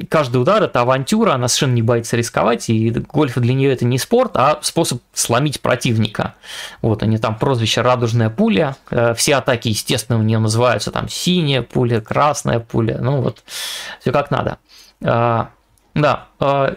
каждый 0.09 0.39
удар 0.39 0.63
это 0.63 0.81
авантюра, 0.81 1.33
она 1.33 1.49
совершенно 1.49 1.75
не 1.75 1.83
боится 1.83 2.17
рисковать, 2.17 2.71
и 2.71 2.91
гольф 2.91 3.35
для 3.37 3.55
нее 3.55 3.73
это 3.73 3.85
не 3.85 3.99
спорт, 3.99 4.33
а 4.35 4.59
способ 4.63 5.03
сломить 5.13 5.61
противника. 5.61 6.35
Вот 6.81 7.03
они 7.03 7.19
там 7.19 7.39
прозвище 7.39 7.83
«Радужная 7.83 8.31
пуля», 8.31 8.77
э, 8.91 9.15
все 9.15 9.37
атаки, 9.37 9.69
естественно, 9.69 10.19
у 10.19 10.23
нее 10.23 10.39
называются 10.39 10.91
там 10.91 11.09
«Синяя 11.09 11.63
пуля», 11.63 12.01
«Красная 12.01 12.61
пуля», 12.61 12.99
ну 13.01 13.21
вот, 13.21 13.43
все 14.01 14.11
как 14.11 14.31
надо. 14.31 14.59
А, 15.03 15.51
да, 15.95 16.29
а, 16.41 16.77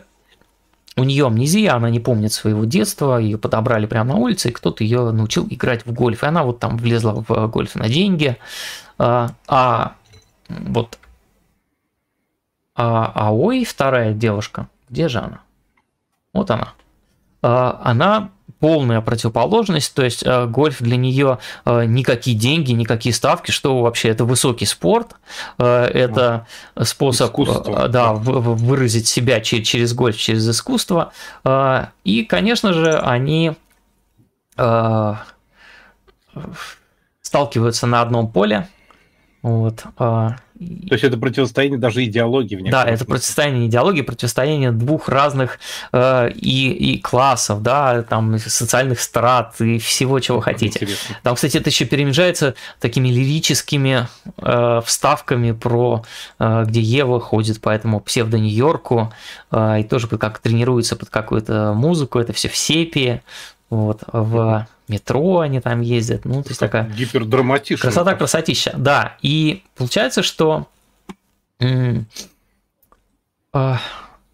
у 0.97 1.03
нее 1.03 1.27
амнезия, 1.27 1.75
она 1.75 1.89
не 1.89 2.01
помнит 2.01 2.33
своего 2.33 2.65
детства, 2.65 3.17
ее 3.17 3.37
подобрали 3.37 3.85
прямо 3.85 4.15
на 4.15 4.19
улице, 4.19 4.49
и 4.49 4.51
кто-то 4.51 4.83
ее 4.83 5.11
научил 5.11 5.47
играть 5.49 5.85
в 5.85 5.93
гольф, 5.93 6.23
и 6.23 6.25
она 6.25 6.43
вот 6.43 6.59
там 6.59 6.77
влезла 6.77 7.23
в 7.25 7.47
гольф 7.47 7.75
на 7.75 7.87
деньги, 7.87 8.37
а 8.97 9.93
вот 10.49 10.97
а 12.77 13.11
Аой, 13.15 13.65
вторая 13.65 14.13
девушка, 14.13 14.69
где 14.89 15.09
же 15.09 15.19
она? 15.19 15.41
Вот 16.31 16.51
она. 16.51 16.73
А, 17.41 17.81
она 17.83 18.29
полная 18.59 19.01
противоположность, 19.01 19.93
то 19.93 20.03
есть 20.03 20.23
э, 20.25 20.45
гольф 20.45 20.79
для 20.79 20.97
нее 20.97 21.39
э, 21.65 21.85
никакие 21.85 22.35
деньги, 22.35 22.71
никакие 22.71 23.13
ставки, 23.13 23.51
что 23.51 23.81
вообще 23.81 24.09
это 24.09 24.25
высокий 24.25 24.65
спорт, 24.65 25.15
э, 25.59 25.65
это 25.65 26.47
способ 26.81 27.29
искусство, 27.29 27.87
да, 27.87 28.13
выразить 28.13 29.07
себя 29.07 29.41
через 29.41 29.93
гольф, 29.93 30.17
через 30.17 30.47
искусство. 30.49 31.11
И, 32.03 32.23
конечно 32.23 32.73
же, 32.73 32.97
они 32.97 33.53
сталкиваются 37.21 37.85
на 37.85 38.01
одном 38.01 38.31
поле, 38.31 38.67
вот. 39.43 39.85
То 40.57 40.93
есть 40.93 41.03
это 41.03 41.17
противостояние 41.17 41.77
даже 41.77 42.03
идеологии 42.05 42.55
в 42.55 42.69
Да, 42.69 42.83
это 42.83 43.05
противостояние 43.05 43.67
идеологии, 43.67 44.01
противостояние 44.01 44.71
двух 44.71 45.07
разных 45.07 45.59
э, 45.91 46.31
и, 46.31 46.71
и 46.71 46.99
классов, 46.99 47.61
да, 47.61 48.01
там 48.01 48.39
социальных 48.39 48.99
страт 48.99 49.59
и 49.61 49.77
всего, 49.77 50.19
чего 50.19 50.39
хотите. 50.39 50.79
Интересно. 50.79 51.15
Там, 51.21 51.35
кстати, 51.35 51.57
это 51.57 51.69
еще 51.69 51.85
перемежается 51.85 52.55
такими 52.79 53.09
лирическими 53.09 54.07
э, 54.37 54.81
вставками 54.83 55.51
про, 55.51 56.03
э, 56.39 56.63
где 56.65 56.81
Ева 56.81 57.19
ходит 57.19 57.61
по 57.61 57.69
этому 57.69 57.99
псевдо-Нью-Йорку 57.99 59.13
э, 59.51 59.81
и 59.81 59.83
тоже 59.83 60.07
как 60.07 60.39
тренируется 60.39 60.95
под 60.95 61.09
какую-то 61.09 61.73
музыку, 61.73 62.17
это 62.17 62.33
все 62.33 62.49
в 62.49 62.57
сепии, 62.57 63.21
вот, 63.69 64.01
в 64.11 64.65
метро 64.87 65.39
они 65.39 65.59
там 65.59 65.81
ездят, 65.81 66.25
ну, 66.25 66.41
то 66.43 66.49
есть 66.49 66.59
такая... 66.59 66.89
Гипердраматичная. 66.89 67.91
Красота, 67.91 68.15
красотища, 68.15 68.73
да. 68.77 69.17
И 69.21 69.63
получается, 69.75 70.23
что 70.23 70.67
а, 73.53 73.79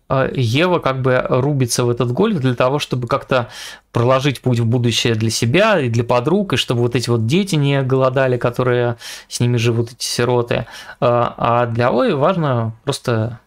а, 0.10 0.30
Ева 0.34 0.80
как 0.80 1.02
бы 1.02 1.26
рубится 1.28 1.86
в 1.86 1.90
этот 1.90 2.12
гольф 2.12 2.40
для 2.40 2.56
того, 2.56 2.80
чтобы 2.80 3.08
как-то 3.08 3.50
проложить 3.92 4.42
путь 4.42 4.60
в 4.60 4.66
будущее 4.66 5.16
для 5.16 5.30
себя 5.30 5.80
и 5.80 5.90
для 5.90 6.04
подруг, 6.04 6.54
и 6.54 6.58
чтобы 6.58 6.82
вот 6.82 6.96
эти 6.96 7.10
вот 7.10 7.26
дети 7.26 7.56
не 7.56 7.82
голодали, 7.82 8.38
которые 8.38 8.98
с 9.28 9.40
ними 9.40 9.58
живут, 9.58 9.94
эти 9.94 10.04
сироты. 10.04 10.66
А, 11.00 11.34
а 11.38 11.66
для 11.68 11.92
Ои 11.92 12.14
важно 12.14 12.74
просто 12.84 13.40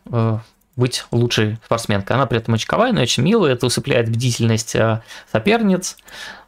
быть 0.76 1.06
лучшей 1.10 1.58
спортсменкой. 1.64 2.16
Она 2.16 2.26
при 2.26 2.38
этом 2.38 2.54
очковая, 2.54 2.92
но 2.92 3.00
очень 3.00 3.22
милая, 3.22 3.54
это 3.54 3.64
усыпляет 3.66 4.10
бдительность 4.10 4.76
соперниц, 5.32 5.96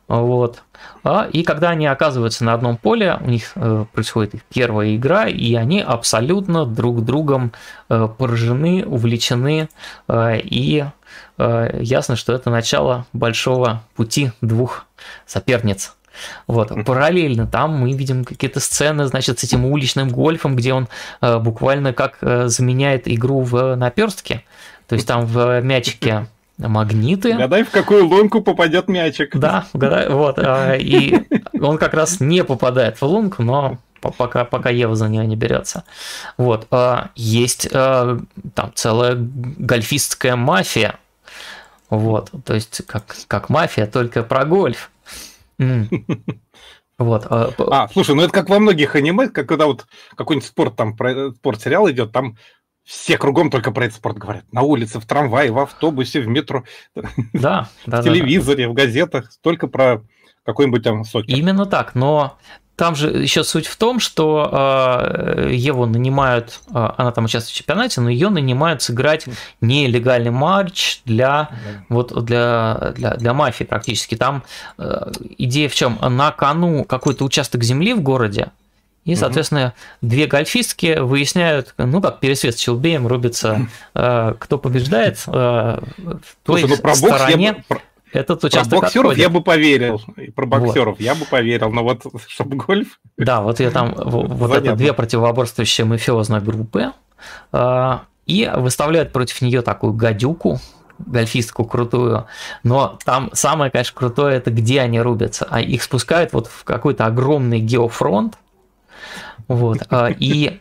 Вот. 0.09 0.63
А, 1.05 1.29
и 1.31 1.43
когда 1.43 1.71
они 1.71 1.87
оказываются 1.87 2.43
на 2.43 2.55
одном 2.55 2.79
поле, 2.79 3.19
у 3.21 3.29
них 3.29 3.53
э, 3.55 3.85
происходит 3.93 4.35
их 4.35 4.45
первая 4.45 4.97
игра, 4.97 5.27
и 5.27 5.55
они 5.55 5.81
абсолютно 5.81 6.65
друг 6.65 7.05
другом 7.05 7.53
э, 7.91 8.09
поражены, 8.17 8.87
увлечены, 8.87 9.69
э, 10.09 10.41
и 10.43 10.87
э, 11.37 11.79
ясно, 11.81 12.17
что 12.17 12.33
это 12.33 12.49
начало 12.49 13.07
большого 13.13 13.83
пути 13.95 14.33
двух 14.41 14.87
соперниц. 15.27 15.95
Вот. 16.47 16.73
Параллельно 16.87 17.47
там 17.47 17.73
мы 17.75 17.93
видим 17.93 18.25
какие-то 18.25 18.61
сцены, 18.61 19.07
значит, 19.07 19.39
с 19.39 19.45
этим 19.45 19.67
уличным 19.67 20.09
гольфом, 20.09 20.57
где 20.57 20.73
он 20.73 20.89
э, 21.21 21.39
буквально 21.39 21.93
как 21.93 22.17
э, 22.23 22.49
заменяет 22.49 23.07
игру 23.07 23.41
в 23.41 23.77
наперстке. 23.77 24.43
То 24.87 24.95
есть 24.95 25.07
там 25.07 25.27
в 25.27 25.61
мячике 25.61 26.27
магниты. 26.59 27.35
Гадай, 27.35 27.63
в 27.63 27.71
какую 27.71 28.07
лунку 28.07 28.43
попадет 28.43 28.89
мячик. 28.89 29.37
Да, 29.37 29.67
гадай, 29.73 30.09
вот. 30.09 30.39
А, 30.39 30.75
и 30.75 31.15
он 31.61 31.79
как 31.79 31.95
раз 31.95 32.21
не 32.21 32.45
попадает 32.45 33.01
в 33.01 33.05
лунку, 33.05 33.43
но 33.43 33.79
пока, 34.01 34.45
пока 34.45 34.71
Ева 34.71 34.97
за 34.97 35.09
нее 35.09 35.27
не 35.27 35.37
берется. 35.37 35.85
Вот. 36.37 36.67
А, 36.71 37.11
есть 37.15 37.69
а, 37.73 38.19
там 38.55 38.73
целая 38.75 39.15
гольфистская 39.17 40.37
мафия. 40.37 40.99
Вот. 41.91 42.31
То 42.45 42.55
есть 42.55 42.83
как, 42.87 43.17
как 43.27 43.49
мафия, 43.49 43.87
только 43.87 44.23
про 44.23 44.45
гольф. 44.45 44.91
Вот. 46.99 47.27
А, 47.31 47.89
слушай, 47.93 48.17
ну 48.17 48.23
это 48.23 48.33
как 48.33 48.49
во 48.49 48.59
многих 48.59 48.97
аниме, 48.97 49.29
когда 49.29 49.67
вот 49.67 49.87
какой-нибудь 50.17 50.49
спорт 50.49 50.75
там, 50.75 50.97
спорт-сериал 51.37 51.89
идет, 51.91 52.11
там 52.11 52.37
все 52.89 53.19
кругом 53.19 53.51
только 53.51 53.71
про 53.71 53.85
этот 53.85 53.99
спорт 53.99 54.17
говорят. 54.17 54.45
На 54.51 54.63
улице, 54.63 54.99
в 54.99 55.05
трамвае, 55.05 55.53
в 55.53 55.59
автобусе, 55.59 56.23
в 56.23 56.27
метро, 56.27 56.65
да, 57.35 57.69
в 57.87 58.03
телевизоре, 58.03 58.67
в 58.67 58.73
газетах. 58.73 59.31
Только 59.43 59.67
про 59.67 60.03
какой-нибудь 60.43 60.83
там 60.85 61.05
сокер. 61.05 61.37
Именно 61.37 61.67
так, 61.67 61.95
но 61.95 62.39
там 62.77 62.95
же 62.95 63.09
еще 63.11 63.45
суть 63.45 63.67
в 63.67 63.77
том, 63.77 64.01
что 64.01 64.49
э, 64.51 65.51
Еву 65.53 65.85
нанимают, 65.85 66.61
э, 66.71 66.91
она 66.97 67.13
там 67.13 67.27
участвует 67.27 67.53
в 67.53 67.59
чемпионате, 67.59 68.01
но 68.01 68.09
ее 68.09 68.31
нанимают 68.31 68.81
сыграть 68.81 69.27
нелегальный 69.61 70.31
матч 70.31 71.03
для, 71.05 71.51
вот, 71.91 72.25
для, 72.25 72.95
для, 72.97 73.17
для 73.17 73.35
мафии 73.35 73.65
практически. 73.65 74.15
Там 74.15 74.45
э, 74.79 75.13
идея 75.37 75.69
в 75.69 75.75
чем? 75.75 75.99
На 76.01 76.31
кону 76.31 76.85
какой-то 76.85 77.27
участок 77.27 77.65
земли 77.65 77.93
в 77.93 78.01
городе, 78.01 78.49
и, 79.09 79.15
соответственно, 79.15 79.73
угу. 80.03 80.09
две 80.11 80.27
гольфистки 80.27 80.99
выясняют, 80.99 81.73
ну, 81.79 82.03
как 82.03 82.21
пересвет 82.21 82.59
с 82.59 82.61
Челбеем 82.61 83.07
рубится, 83.07 83.67
э, 83.95 84.35
кто 84.39 84.59
побеждает 84.59 85.19
э, 85.27 85.31
в 85.31 86.37
той 86.43 86.61
Слушай, 86.61 86.69
ну, 86.69 86.77
про 86.77 86.95
стороне. 86.95 87.53
Бокс 87.53 87.59
я, 87.59 87.65
про, 87.67 87.83
этот 88.13 88.45
участок 88.45 88.71
Про 88.71 88.81
боксеров 88.81 89.05
отходит. 89.07 89.23
я 89.23 89.31
бы 89.31 89.43
поверил, 89.43 90.03
и 90.19 90.31
про 90.31 90.45
боксеров 90.45 90.99
вот. 90.99 91.01
я 91.01 91.15
бы 91.15 91.25
поверил, 91.25 91.71
но 91.71 91.85
вот 91.85 92.03
чтобы 92.29 92.59
гольф... 92.59 93.01
Да, 93.17 93.41
вот 93.41 93.61
я 93.61 93.71
там, 93.71 93.95
вот 93.97 94.55
это 94.55 94.77
две 94.77 94.93
противоборствующие 94.93 95.87
мафиозные 95.87 96.43
группы, 96.43 96.93
э, 97.55 97.99
и 98.27 98.53
выставляют 98.57 99.13
против 99.13 99.41
нее 99.41 99.63
такую 99.63 99.95
гадюку, 99.95 100.61
гольфистку 100.99 101.65
крутую, 101.65 102.27
но 102.63 102.99
там 103.07 103.31
самое, 103.33 103.71
конечно, 103.71 103.97
крутое, 103.97 104.37
это 104.37 104.51
где 104.51 104.83
они 104.83 105.01
рубятся, 105.01 105.47
а 105.49 105.63
их 105.63 105.83
спускают 105.83 106.35
вот 106.35 106.47
в 106.47 106.65
какой-то 106.65 107.07
огромный 107.07 107.61
геофронт, 107.61 108.37
вот. 109.47 109.79
А, 109.91 110.09
и 110.09 110.61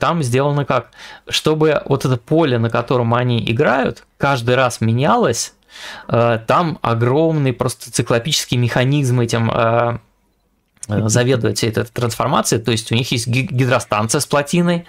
там 0.00 0.22
сделано 0.22 0.64
как? 0.64 0.90
Чтобы 1.28 1.82
вот 1.84 2.04
это 2.04 2.16
поле, 2.16 2.58
на 2.58 2.70
котором 2.70 3.14
они 3.14 3.44
играют, 3.50 4.04
каждый 4.16 4.54
раз 4.54 4.80
менялось, 4.80 5.54
а, 6.06 6.38
там 6.38 6.78
огромный 6.82 7.52
просто 7.52 7.92
циклопический 7.92 8.56
механизм 8.56 9.20
этим 9.20 9.50
а, 9.52 10.00
заведует 10.88 11.58
всей 11.58 11.70
этой 11.70 11.84
трансформацией, 11.84 12.62
то 12.62 12.70
есть 12.70 12.90
у 12.92 12.94
них 12.94 13.12
есть 13.12 13.26
гидростанция 13.28 14.20
с 14.20 14.26
плотиной 14.26 14.86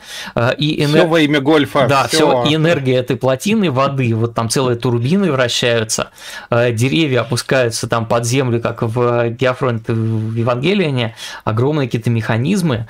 и 0.57 0.83
энер... 0.83 0.99
все 0.99 1.07
во 1.07 1.19
имя 1.19 1.41
гольфа. 1.41 1.87
Да, 1.87 2.07
все. 2.07 2.17
все 2.17 2.49
и 2.49 2.55
энергия 2.55 2.95
этой 2.95 3.17
плотины 3.17 3.69
воды, 3.69 4.13
вот 4.15 4.33
там 4.33 4.49
целые 4.49 4.77
турбины 4.77 5.31
вращаются, 5.31 6.11
деревья 6.49 7.21
опускаются 7.21 7.87
там 7.87 8.05
под 8.05 8.25
землю, 8.25 8.61
как 8.61 8.81
в 8.81 9.29
Геофронт 9.29 9.87
в 9.87 10.35
Евангелине, 10.35 11.15
огромные 11.43 11.87
какие-то 11.87 12.09
механизмы, 12.09 12.87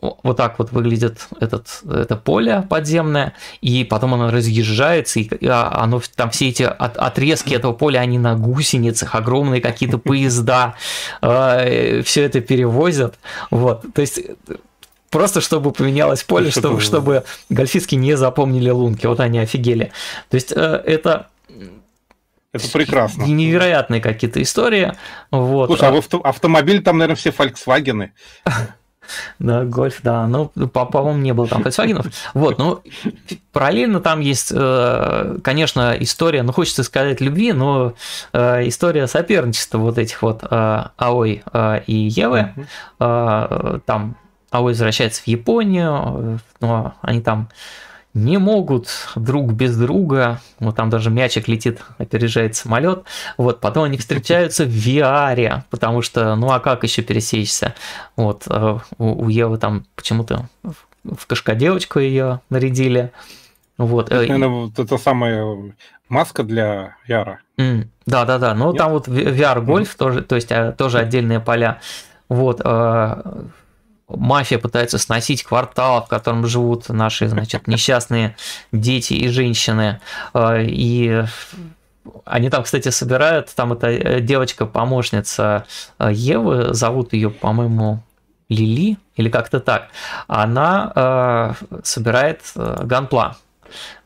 вот 0.00 0.36
так 0.36 0.58
вот 0.58 0.72
выглядит 0.72 1.28
этот, 1.40 1.80
это 1.90 2.16
поле 2.16 2.64
подземное, 2.68 3.34
и 3.60 3.84
потом 3.84 4.14
оно 4.14 4.30
разъезжается, 4.30 5.20
и 5.20 5.46
а, 5.46 5.82
оно, 5.82 6.00
там 6.14 6.30
все 6.30 6.48
эти 6.48 6.62
от, 6.62 6.96
отрезки 6.96 7.54
этого 7.54 7.72
поля, 7.72 8.00
они 8.00 8.18
на 8.18 8.34
гусеницах, 8.34 9.14
огромные 9.14 9.60
какие-то 9.60 9.98
поезда, 9.98 10.74
э, 11.22 12.02
все 12.02 12.24
это 12.24 12.40
перевозят. 12.40 13.18
Вот, 13.50 13.84
то 13.94 14.00
есть 14.00 14.20
просто 15.10 15.40
чтобы 15.40 15.72
поменялось 15.72 16.22
поле, 16.22 16.50
чтобы, 16.50 16.80
чтобы 16.80 17.24
гольфистки 17.48 17.94
не 17.94 18.16
запомнили 18.16 18.70
лунки, 18.70 19.06
вот 19.06 19.20
они 19.20 19.38
офигели. 19.38 19.92
То 20.30 20.34
есть 20.34 20.52
э, 20.52 20.82
это 20.86 21.28
это 22.52 22.70
прекрасно. 22.70 23.24
Невероятные 23.24 24.00
какие-то 24.00 24.40
истории. 24.40 24.94
Вот. 25.30 25.66
Слушай, 25.66 25.88
а, 25.88 26.02
а 26.24 26.28
автомобиль 26.30 26.82
там, 26.82 26.96
наверное, 26.96 27.16
все 27.16 27.30
Volkswagen. 27.30 28.10
Да, 29.38 29.64
гольф, 29.64 30.00
да. 30.02 30.26
Ну, 30.26 30.48
по-моему, 30.48 31.18
не 31.18 31.32
было 31.32 31.46
там 31.46 31.62
Volkswagen. 31.62 32.10
Вот, 32.34 32.58
ну, 32.58 32.82
параллельно 33.52 34.00
там 34.00 34.20
есть, 34.20 34.52
э, 34.54 35.38
конечно, 35.42 35.96
история, 35.98 36.42
ну, 36.42 36.52
хочется 36.52 36.82
сказать 36.82 37.20
любви, 37.20 37.52
но 37.52 37.94
э, 38.32 38.68
история 38.68 39.06
соперничества 39.06 39.78
вот 39.78 39.98
этих 39.98 40.22
вот 40.22 40.42
э, 40.42 40.84
Аой 40.96 41.42
и 41.86 41.94
Евы. 41.94 42.52
Там 42.98 44.16
Аой 44.50 44.72
возвращается 44.72 45.22
в 45.22 45.26
Японию, 45.26 46.40
но 46.60 46.94
они 47.02 47.20
там 47.20 47.48
не 48.14 48.38
могут 48.38 48.88
друг 49.16 49.52
без 49.52 49.76
друга, 49.76 50.40
вот 50.58 50.76
там 50.76 50.90
даже 50.90 51.10
мячик 51.10 51.48
летит, 51.48 51.80
опережает 51.98 52.56
самолет, 52.56 53.04
вот, 53.36 53.60
потом 53.60 53.84
они 53.84 53.98
встречаются 53.98 54.64
в 54.64 54.68
VR, 54.68 55.62
потому 55.70 56.02
что, 56.02 56.34
ну 56.36 56.50
а 56.50 56.60
как 56.60 56.84
еще 56.84 57.02
пересечься, 57.02 57.74
вот, 58.16 58.44
э, 58.48 58.78
у 58.98 59.28
Евы 59.28 59.58
там 59.58 59.84
почему-то 59.94 60.48
в 61.04 61.26
кашка 61.26 61.54
девочку 61.54 61.98
ее 61.98 62.40
нарядили, 62.50 63.12
вот. 63.78 64.08
Это, 64.10 64.20
наверное, 64.22 64.48
вот 64.48 64.78
это 64.78 64.98
самая 64.98 65.72
маска 66.08 66.42
для 66.42 66.96
VR. 67.08 67.36
да, 68.06 68.24
да, 68.24 68.38
да. 68.38 68.54
Ну, 68.54 68.72
Нет? 68.72 68.78
там 68.78 68.92
вот 68.92 69.08
VR 69.08 69.62
гольф 69.62 69.94
mm. 69.94 69.98
тоже, 69.98 70.22
то 70.22 70.34
есть 70.34 70.50
э, 70.50 70.74
тоже 70.76 70.98
отдельные 70.98 71.40
поля. 71.40 71.80
Вот. 72.28 72.60
Э, 74.08 74.14
мафия 74.16 74.58
пытается 74.58 74.98
сносить 74.98 75.42
квартал, 75.42 76.04
в 76.04 76.08
котором 76.08 76.46
живут 76.46 76.88
наши, 76.88 77.28
значит, 77.28 77.66
несчастные 77.66 78.36
дети 78.72 79.14
и 79.14 79.28
женщины. 79.28 80.00
Э, 80.34 80.62
и 80.62 81.24
они 82.24 82.50
там, 82.50 82.62
кстати, 82.62 82.88
собирают, 82.88 83.54
там 83.54 83.72
эта 83.72 83.88
э, 83.88 84.20
девочка-помощница 84.20 85.66
э, 85.98 86.10
Евы, 86.12 86.74
зовут 86.74 87.12
ее, 87.12 87.30
по-моему, 87.30 88.02
Лили, 88.48 88.96
или 89.16 89.28
как-то 89.28 89.60
так. 89.60 89.88
Она 90.26 90.92
э, 90.94 91.80
собирает 91.82 92.40
ганпла, 92.54 93.36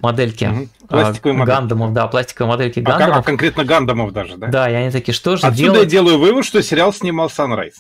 модельки. 0.01 0.45
Угу. 0.47 0.69
Пластиковые 0.89 1.45
Гандамов, 1.45 1.93
да, 1.93 2.09
пластиковые 2.09 2.51
модельки 2.57 2.81
а, 2.81 2.83
Гандамов. 2.83 3.19
А 3.19 3.23
конкретно 3.23 3.65
Гандамов 3.65 4.13
даже, 4.13 4.37
да? 4.37 4.49
Да, 4.49 4.71
и 4.71 4.75
они 4.75 4.91
такие, 4.91 5.15
что 5.15 5.37
же 5.37 5.47
Отсюда 5.47 5.75
делать? 5.75 5.85
я 5.85 5.87
делаю 5.87 6.19
вывод, 6.19 6.45
что 6.45 6.63
сериал 6.63 6.93
снимал 6.93 7.29
Sunrise. 7.29 7.75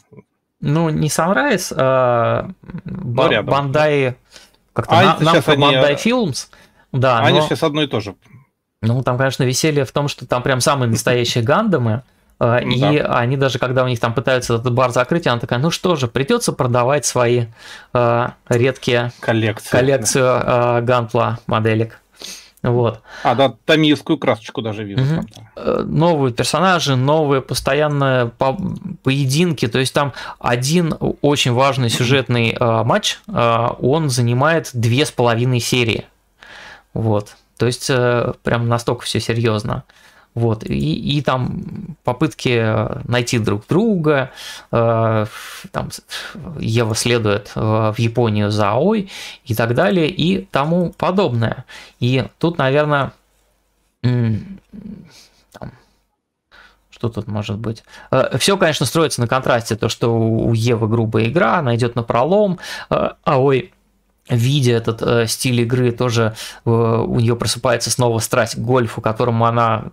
Ну, 0.63 0.89
не 0.91 1.09
Sunrise, 1.09 1.75
а 1.77 2.49
ну, 2.85 3.43
Бандай... 3.43 4.17
Как-то 4.73 4.99
а 4.99 5.19
на, 5.21 5.33
нам 5.33 5.43
они... 5.45 5.63
Bandai 5.65 5.97
Films. 6.03 6.47
Да, 6.93 7.19
они 7.19 7.41
но... 7.41 7.45
сейчас 7.45 7.63
одно 7.63 7.83
и 7.83 7.87
то 7.87 8.01
же. 8.01 8.15
Ну, 8.81 9.03
там, 9.03 9.19
конечно, 9.19 9.43
веселье 9.43 9.85
в 9.85 9.93
том, 9.93 10.09
что 10.09 10.27
там 10.27 10.43
прям 10.43 10.61
самые 10.61 10.89
настоящие 10.89 11.45
гандамы. 11.45 12.03
А, 12.39 12.59
и 12.63 12.81
да. 12.81 13.19
они 13.19 13.37
даже, 13.37 13.59
когда 13.59 13.85
у 13.85 13.89
них 13.89 14.01
там 14.01 14.15
пытаются 14.15 14.55
этот 14.55 14.73
бар 14.73 14.91
закрыть, 14.91 15.27
она 15.27 15.41
такая, 15.41 15.59
ну 15.59 15.71
что 15.71 15.97
же, 15.97 16.09
придется 16.09 16.53
продавать 16.53 17.05
свои 17.05 17.47
э, 17.93 18.29
редкие 18.49 19.13
коллекции, 19.21 19.71
коллекцию 19.71 20.25
да. 20.25 20.79
э, 20.79 20.83
ганпла 20.83 21.39
моделек. 21.47 22.02
Вот. 22.63 23.01
А, 23.25 23.35
да, 23.35 23.55
тамильскую 23.65 24.19
красочку 24.19 24.63
даже 24.63 24.85
вижу. 24.85 25.03
Угу. 25.03 25.27
Там, 25.55 25.97
Новые 25.97 26.33
персонажи, 26.33 26.95
новые 26.95 27.43
постоянные 27.43 28.29
по 28.29 28.57
поединки. 29.03 29.67
То 29.67 29.81
есть 29.81 29.93
там 29.93 30.13
один 30.39 30.95
очень 31.23 31.53
важный 31.53 31.91
сюжетный 31.91 32.51
э, 32.59 32.83
матч, 32.85 33.19
э, 33.27 33.69
он 33.81 34.11
занимает 34.11 34.71
две 34.75 35.05
с 35.05 35.11
половиной 35.11 35.59
серии. 35.59 36.07
Вот. 36.95 37.37
То 37.57 37.67
есть 37.67 37.91
э, 37.91 38.33
прям 38.45 38.69
настолько 38.69 39.05
все 39.05 39.19
серьезно. 39.19 39.83
Вот, 40.35 40.65
и, 40.65 41.19
и 41.19 41.21
там 41.21 41.97
попытки 42.05 43.07
найти 43.07 43.39
друг 43.39 43.67
друга, 43.69 44.31
э, 44.71 45.27
там 45.71 45.89
Ева 46.59 46.95
следует 46.95 47.53
э, 47.55 47.61
в 47.61 47.99
Японию 47.99 48.51
за 48.51 48.71
Аой 48.71 49.11
и 49.45 49.55
так 49.55 49.75
далее, 49.75 50.09
и 50.09 50.47
тому 50.47 50.95
подобное. 50.97 51.67
И 52.01 52.25
тут, 52.39 52.57
наверное, 52.57 53.13
там, 54.01 55.73
что 56.89 57.09
тут 57.11 57.29
может 57.29 57.59
быть? 57.59 57.85
Э, 58.11 58.39
Все, 58.39 58.57
конечно, 58.57 58.87
строится 58.87 59.21
на 59.21 59.29
контрасте, 59.29 59.77
то, 59.77 59.91
что 59.91 60.17
у 60.17 60.55
Евы 60.55 60.89
грубая 60.89 61.27
игра, 61.27 61.59
она 61.59 61.77
идет 61.77 61.95
на 61.95 62.03
пролом, 62.03 62.59
э, 62.89 63.11
а 63.23 63.39
ой, 63.39 63.75
видя 64.37 64.73
этот 64.73 65.03
э, 65.03 65.27
стиль 65.27 65.61
игры, 65.61 65.93
тоже 65.93 66.35
э, 66.65 66.71
у 66.71 67.21
нее 67.21 67.37
просыпается 67.37 67.91
снова 67.91 68.19
страсть 68.19 68.57
к 68.57 68.59
гольфу, 68.59 69.01
которому 69.01 69.45
она 69.47 69.85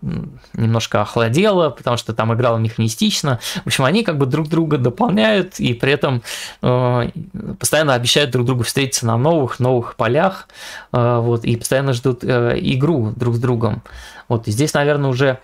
немножко 0.54 1.02
охладела, 1.02 1.70
потому 1.70 1.98
что 1.98 2.14
там 2.14 2.34
играла 2.34 2.58
механистично. 2.58 3.40
В 3.64 3.68
общем, 3.68 3.86
они 3.86 4.04
как 4.04 4.18
бы 4.18 4.26
друг 4.26 4.48
друга 4.50 4.78
дополняют 4.78 5.60
и 5.60 5.74
при 5.74 5.94
этом 5.94 6.22
э, 6.62 7.10
постоянно 7.60 7.94
обещают 7.94 8.32
друг 8.32 8.46
другу 8.46 8.64
встретиться 8.64 9.06
на 9.06 9.18
новых, 9.18 9.60
новых 9.60 9.96
полях, 9.96 10.48
э, 10.92 11.20
вот, 11.20 11.46
и 11.46 11.56
постоянно 11.56 11.94
ждут 11.94 12.24
э, 12.24 12.58
игру 12.60 13.14
друг 13.16 13.36
с 13.36 13.40
другом. 13.40 13.84
Вот, 14.28 14.48
и 14.48 14.52
здесь, 14.52 14.74
наверное, 14.74 15.10
уже 15.10 15.40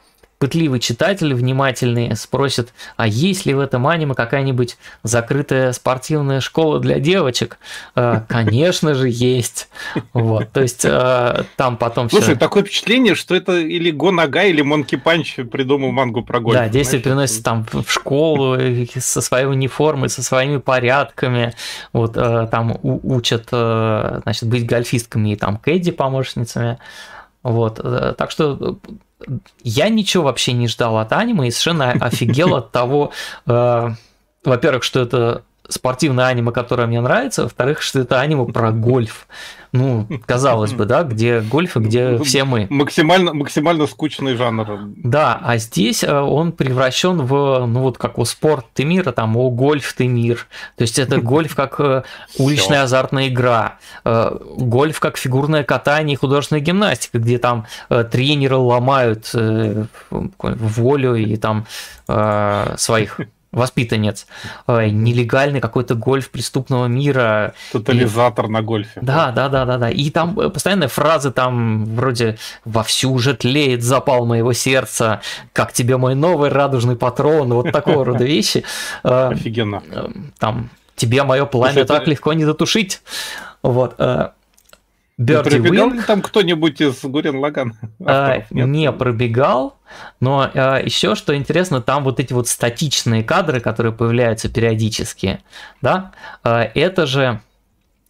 пытливый 0.46 0.80
читатель, 0.80 1.34
внимательный, 1.34 2.16
спросит, 2.16 2.72
а 2.98 3.08
есть 3.08 3.48
ли 3.48 3.56
в 3.56 3.60
этом 3.60 3.88
аниме 3.88 4.14
какая-нибудь 4.14 4.78
закрытая 5.02 5.72
спортивная 5.72 6.40
школа 6.40 6.80
для 6.80 7.00
девочек? 7.00 7.58
Э, 7.96 8.22
конечно 8.30 8.94
же, 8.94 9.10
есть. 9.10 9.70
Вот, 10.14 10.52
то 10.52 10.62
есть 10.62 10.86
э, 10.86 11.46
там 11.56 11.78
потом 11.78 12.10
все... 12.10 12.18
Слушай, 12.18 12.36
такое 12.36 12.62
впечатление, 12.62 13.16
что 13.16 13.34
это 13.34 13.58
или 13.58 13.90
Го 13.90 14.12
Нага, 14.12 14.44
или 14.44 14.62
Монки 14.62 14.98
Панч 14.98 15.38
придумал 15.52 15.92
мангу 15.92 16.22
про 16.22 16.40
гольф. 16.40 16.60
Да, 16.60 16.70
действие 16.70 17.02
переносится 17.02 17.44
там 17.44 17.66
в 17.72 17.90
школу 17.90 18.56
со 19.00 19.22
своей 19.22 19.48
униформой, 19.48 20.10
со 20.10 20.22
своими 20.22 20.58
порядками, 20.58 21.56
вот 21.92 22.18
э, 22.18 22.48
там 22.52 22.78
учат, 22.84 23.48
значит, 23.50 24.48
быть 24.48 24.68
гольфистками 24.68 25.30
и 25.34 25.36
там 25.36 25.58
Кэдди 25.58 25.90
помощницами. 25.90 26.78
Вот, 27.42 27.80
так 28.18 28.30
что 28.30 28.78
я 29.64 29.90
ничего 29.90 30.24
вообще 30.24 30.54
не 30.54 30.68
ждал 30.68 30.98
от 30.98 31.12
аниме 31.14 31.48
и 31.48 31.52
совершенно 31.52 31.92
офигел 31.92 32.56
от 32.56 32.72
того, 32.72 33.12
э, 33.46 33.90
во-первых, 34.44 34.84
что 34.84 35.02
это 35.02 35.44
спортивное 35.70 36.26
аниме, 36.26 36.52
которое 36.52 36.88
мне 36.88 37.02
нравится, 37.02 37.44
во-вторых, 37.44 37.82
что 37.82 38.00
это 38.00 38.20
аниме 38.20 38.46
про 38.46 38.72
гольф. 38.72 39.28
Ну, 39.72 40.08
казалось 40.26 40.72
бы, 40.72 40.86
да, 40.86 41.04
где 41.04 41.42
гольф 41.42 41.76
и 41.76 41.82
где 41.82 42.18
все 42.20 42.46
мы. 42.46 42.66
Максимально, 42.70 43.34
максимально 43.34 43.88
скучный 43.88 44.36
жанр. 44.36 44.86
Да, 44.96 45.38
а 45.44 45.58
здесь 45.58 46.02
э, 46.02 46.18
он 46.18 46.54
превращен 46.54 47.18
в, 47.18 47.66
ну 47.66 47.82
вот 47.82 47.98
как 47.98 48.18
у 48.18 48.24
спорт 48.24 48.66
ты 48.74 48.86
мира, 48.86 49.12
там, 49.12 49.36
о 49.36 49.50
гольф 49.50 49.92
ты 49.92 50.08
мир. 50.08 50.48
То 50.78 50.84
есть 50.84 50.98
это 50.98 51.20
гольф 51.20 51.56
как 51.56 51.76
э, 51.80 52.04
уличная 52.38 52.84
азартная 52.84 53.28
игра, 53.28 53.80
э, 54.06 54.38
гольф 54.58 55.02
как 55.02 55.18
фигурное 55.18 55.66
катание 55.66 56.14
и 56.14 56.18
художественная 56.18 56.62
гимнастика, 56.62 57.20
где 57.20 57.38
там 57.38 57.66
тренеры 57.90 58.56
ломают 58.56 59.32
волю 60.10 61.16
и 61.16 61.36
там 61.36 61.66
своих 62.78 63.20
воспитанец, 63.56 64.27
э, 64.68 64.90
нелегальный 64.90 65.61
какой-то 65.61 65.95
гольф 65.95 66.30
преступного 66.30 66.86
мира. 66.86 67.53
Тотализатор 67.72 68.45
и... 68.45 68.49
на 68.49 68.61
гольфе. 68.61 68.99
Да, 69.02 69.32
да, 69.32 69.49
да, 69.49 69.65
да, 69.65 69.77
да. 69.77 69.90
И 69.90 70.10
там 70.10 70.40
э, 70.40 70.49
постоянные 70.49 70.90
фразы 70.90 71.32
там 71.32 71.86
вроде 71.95 72.38
«Вовсю 72.65 73.11
уже 73.11 73.34
тлеет 73.34 73.82
запал 73.82 74.26
моего 74.26 74.53
сердца», 74.53 75.22
«Как 75.53 75.73
тебе 75.73 75.98
мой 75.98 76.15
новый 76.15 76.49
радужный 76.49 76.98
патрон», 76.98 77.53
вот 77.53 77.72
такого 77.72 78.06
рода 78.06 78.23
вещи. 78.36 78.64
Э, 79.03 79.30
Офигенно. 79.32 79.82
Там 80.38 80.69
«Тебе 80.95 81.23
мое 81.23 81.45
пламя 81.45 81.86
так 81.86 82.07
легко 82.07 82.34
не 82.34 82.45
дотушить». 82.45 83.02
Вот. 83.64 83.95
Берди 85.18 85.50
пробегал 85.50 85.92
ли 85.92 86.02
там 86.02 86.22
кто-нибудь 86.22 86.82
из 86.82 87.02
Гурен 87.04 87.38
Лаган? 87.38 87.78
А, 88.06 88.44
не 88.52 88.92
пробегал, 88.92 89.78
но 90.20 90.50
а, 90.54 90.82
еще 90.82 91.16
что 91.16 91.36
интересно, 91.36 91.82
там 91.82 92.04
вот 92.04 92.20
эти 92.20 92.34
вот 92.34 92.50
статичные 92.50 93.24
кадры, 93.24 93.62
которые 93.62 93.94
появляются 93.94 94.50
периодически, 94.50 95.40
да, 95.82 96.12
а, 96.44 96.64
это 96.64 97.06
же 97.06 97.40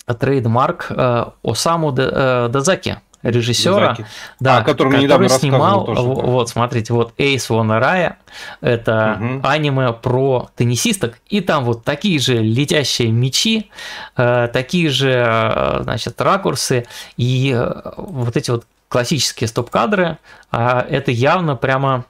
trademark 0.07 0.87
а, 0.89 1.33
Осаму 1.43 1.91
Дэдзаки 1.91 2.97
режиссера, 3.25 3.97
да, 4.39 4.59
а, 4.59 4.61
который, 4.61 5.01
который 5.01 5.29
снимал, 5.29 5.85
тоже, 5.85 6.01
да. 6.01 6.07
вот, 6.07 6.49
смотрите, 6.49 6.93
вот 6.93 7.13
Ace 7.17 7.49
wo 7.49 7.71
Nerae, 7.71 8.17
это 8.61 9.17
угу. 9.19 9.41
аниме 9.43 9.93
про 9.93 10.49
теннисисток, 10.55 11.19
и 11.27 11.41
там 11.41 11.65
вот 11.65 11.83
такие 11.83 12.19
же 12.19 12.37
летящие 12.37 13.11
мечи, 13.11 13.71
э, 14.15 14.47
такие 14.53 14.89
же, 14.89 15.11
э, 15.11 15.83
значит, 15.83 16.21
ракурсы, 16.21 16.85
и 17.17 17.51
э, 17.55 17.91
вот 17.97 18.37
эти 18.37 18.51
вот 18.51 18.65
классические 18.87 19.47
стоп-кадры, 19.47 20.17
э, 20.51 20.79
это 20.89 21.11
явно 21.11 21.55
прямо 21.55 22.05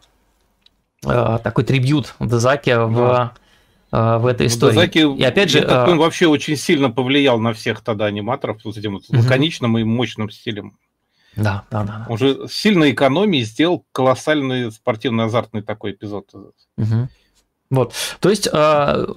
э, 1.05 1.39
такой 1.43 1.63
трибют 1.63 2.13
Дезаки 2.19 2.71
да. 2.71 2.85
в 2.85 3.33
э, 3.91 4.17
в 4.17 4.25
этой 4.25 4.47
истории. 4.47 4.75
Дозаки, 4.75 4.99
и 4.99 5.23
опять 5.23 5.49
же, 5.49 5.61
так, 5.61 5.87
он 5.87 5.97
вообще 5.97 6.27
очень 6.27 6.57
сильно 6.57 6.91
повлиял 6.91 7.39
на 7.39 7.53
всех 7.53 7.81
тогда 7.81 8.05
аниматоров 8.05 8.57
с 8.61 8.77
этим 8.77 8.95
вот 8.95 9.03
лаконичным 9.07 9.77
и 9.77 9.83
мощным 9.83 10.29
стилем. 10.29 10.77
Да, 11.35 11.63
да, 11.69 11.83
да. 11.83 12.05
Он 12.09 12.17
же 12.17 12.47
сильно 12.49 12.89
экономии 12.91 13.41
сделал 13.41 13.85
колоссальный 13.91 14.71
спортивный 14.71 15.25
азартный 15.25 15.61
такой 15.61 15.91
эпизод. 15.91 16.29
Угу. 16.77 17.09
Вот, 17.71 17.93
то 18.19 18.29
есть 18.29 18.47
э, 18.51 19.07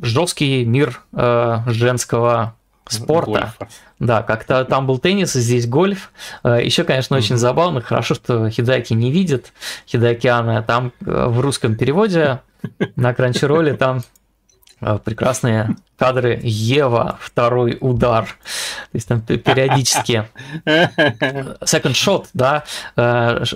жесткий 0.00 0.64
мир 0.64 1.02
э, 1.12 1.58
женского 1.66 2.54
спорта. 2.86 3.30
Гольфа. 3.30 3.68
Да, 3.98 4.22
как-то 4.22 4.64
там 4.64 4.86
был 4.86 4.98
теннис, 4.98 5.32
здесь 5.32 5.66
гольф. 5.66 6.12
Э, 6.44 6.60
Еще, 6.62 6.84
конечно, 6.84 7.16
очень 7.16 7.36
забавно. 7.36 7.80
Хорошо, 7.80 8.14
что 8.14 8.48
Хидаки 8.48 8.92
не 8.92 9.10
видит 9.10 9.52
Хидакиана. 9.88 10.62
Там 10.62 10.92
в 11.00 11.40
русском 11.40 11.76
переводе 11.76 12.40
на 12.96 13.12
кранчероле 13.12 13.74
там 13.74 14.02
прекрасные 15.04 15.76
кадры 15.98 16.40
Ева, 16.42 17.18
второй 17.20 17.78
удар. 17.80 18.26
То 18.26 18.94
есть 18.94 19.08
там 19.08 19.20
периодически 19.20 20.24
second 20.64 21.92
shot, 21.92 22.26
да, 22.34 22.64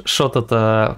шот 0.05 0.37
это 0.37 0.97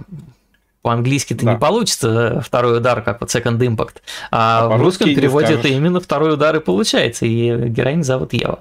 по-английски-то 0.83 1.45
да. 1.45 1.53
не 1.53 1.59
получится 1.59 2.41
второй 2.45 2.79
удар, 2.79 3.03
как 3.03 3.21
вот 3.21 3.35
second 3.35 3.59
impact, 3.59 3.97
а, 4.31 4.65
а 4.65 4.77
в 4.79 4.83
русском 4.83 5.09
переводе 5.09 5.55
это 5.55 5.69
именно 5.69 6.01
второй 6.01 6.33
удар 6.33 6.57
и 6.57 6.61
получается, 6.61 7.27
и 7.27 7.69
героинь 7.69 8.03
зовут 8.03 8.33
Ева. 8.33 8.61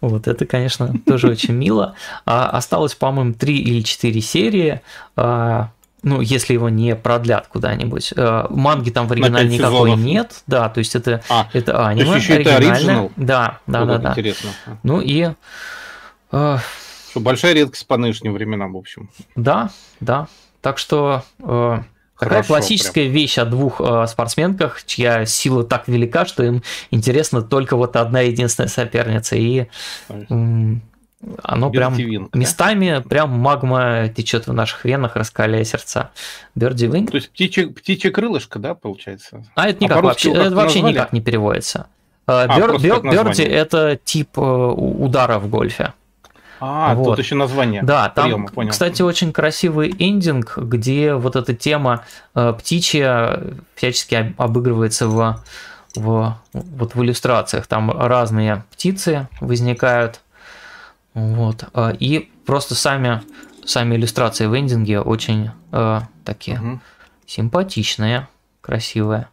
Вот 0.00 0.28
это, 0.28 0.46
конечно, 0.46 0.94
тоже 1.06 1.28
очень 1.30 1.54
мило. 1.54 1.94
А, 2.24 2.48
осталось, 2.50 2.94
по-моему, 2.94 3.34
три 3.34 3.58
или 3.58 3.82
четыре 3.82 4.20
серии. 4.20 4.80
Ну, 6.02 6.20
если 6.20 6.52
его 6.52 6.68
не 6.68 6.94
продлят 6.94 7.48
куда-нибудь. 7.48 8.12
Э, 8.16 8.46
манги 8.50 8.90
там 8.90 9.08
в 9.08 9.12
оригинале 9.12 9.48
никакой 9.48 9.90
сезонов. 9.90 9.98
нет, 9.98 10.42
да, 10.46 10.68
то 10.68 10.78
есть 10.78 10.94
это, 10.94 11.22
а, 11.28 11.48
это 11.52 11.86
аниме 11.86 12.04
то 12.04 12.14
есть 12.14 12.28
еще. 12.28 12.40
Это 12.40 13.10
да, 13.16 13.58
да, 13.66 13.84
да, 13.84 13.98
да. 13.98 14.10
Интересно. 14.10 14.50
Ну 14.84 15.00
и... 15.00 15.30
Э, 16.30 16.58
что 17.10 17.20
большая 17.20 17.54
редкость 17.54 17.86
по 17.86 17.96
нынешним 17.96 18.32
временам, 18.32 18.74
в 18.74 18.76
общем. 18.76 19.10
Да, 19.34 19.70
да. 19.98 20.28
Так 20.60 20.78
что 20.78 21.24
э, 21.40 21.78
такая 22.18 22.42
классическая 22.44 23.04
прям. 23.04 23.12
вещь 23.12 23.38
о 23.38 23.44
двух 23.44 23.80
э, 23.80 24.06
спортсменках, 24.06 24.84
чья 24.84 25.26
сила 25.26 25.64
так 25.64 25.88
велика, 25.88 26.26
что 26.26 26.44
им 26.44 26.62
интересна 26.92 27.42
только 27.42 27.76
вот 27.76 27.96
одна 27.96 28.20
единственная 28.20 28.68
соперница. 28.68 29.34
И 29.36 29.66
оно 31.42 31.70
прям 31.70 31.96
местами 32.32 33.02
прям 33.08 33.30
магма 33.30 34.08
течет 34.08 34.46
в 34.46 34.52
наших 34.52 34.84
венах, 34.84 35.16
раскаляя 35.16 35.64
сердца. 35.64 36.10
Берди 36.54 36.86
Винг. 36.86 37.10
То 37.10 37.16
есть 37.16 37.30
птичье, 37.30 37.68
птичье 37.68 38.10
крылышко, 38.10 38.58
да, 38.58 38.74
получается? 38.74 39.44
А 39.54 39.68
это 39.68 39.82
никак 39.82 39.98
а 39.98 40.02
вообще, 40.02 40.32
это 40.32 40.54
вообще 40.54 40.80
никак 40.82 41.12
не 41.12 41.20
переводится. 41.20 41.88
А, 42.26 42.46
Бер, 42.46 42.78
бер, 42.78 43.00
берди 43.00 43.42
это 43.42 43.98
тип 44.04 44.36
э, 44.36 44.40
удара 44.40 45.38
в 45.38 45.48
гольфе. 45.48 45.94
А, 46.60 46.94
вот. 46.94 47.16
тут 47.16 47.18
еще 47.18 47.34
название. 47.34 47.82
Да, 47.82 48.10
там, 48.10 48.24
приема, 48.26 48.48
понял. 48.48 48.70
кстати, 48.70 49.00
очень 49.00 49.32
красивый 49.32 49.94
эндинг, 49.98 50.58
где 50.58 51.14
вот 51.14 51.36
эта 51.36 51.54
тема 51.54 52.04
э, 52.34 52.52
птичья 52.52 53.42
всячески 53.76 54.34
обыгрывается 54.36 55.08
в, 55.08 55.42
в, 55.94 56.36
вот 56.52 56.94
в 56.94 57.02
иллюстрациях. 57.02 57.66
Там 57.66 57.90
разные 57.90 58.64
птицы 58.72 59.28
возникают 59.40 60.20
вот. 61.18 61.64
А, 61.74 61.90
и 61.90 62.30
просто 62.46 62.74
сами, 62.74 63.22
сами 63.64 63.96
иллюстрации 63.96 64.46
в 64.46 64.58
эндинге 64.58 65.00
очень 65.00 65.50
э, 65.72 66.00
такие 66.24 66.60
угу. 66.60 66.80
симпатичные, 67.26 68.28
красивые. 68.60 69.28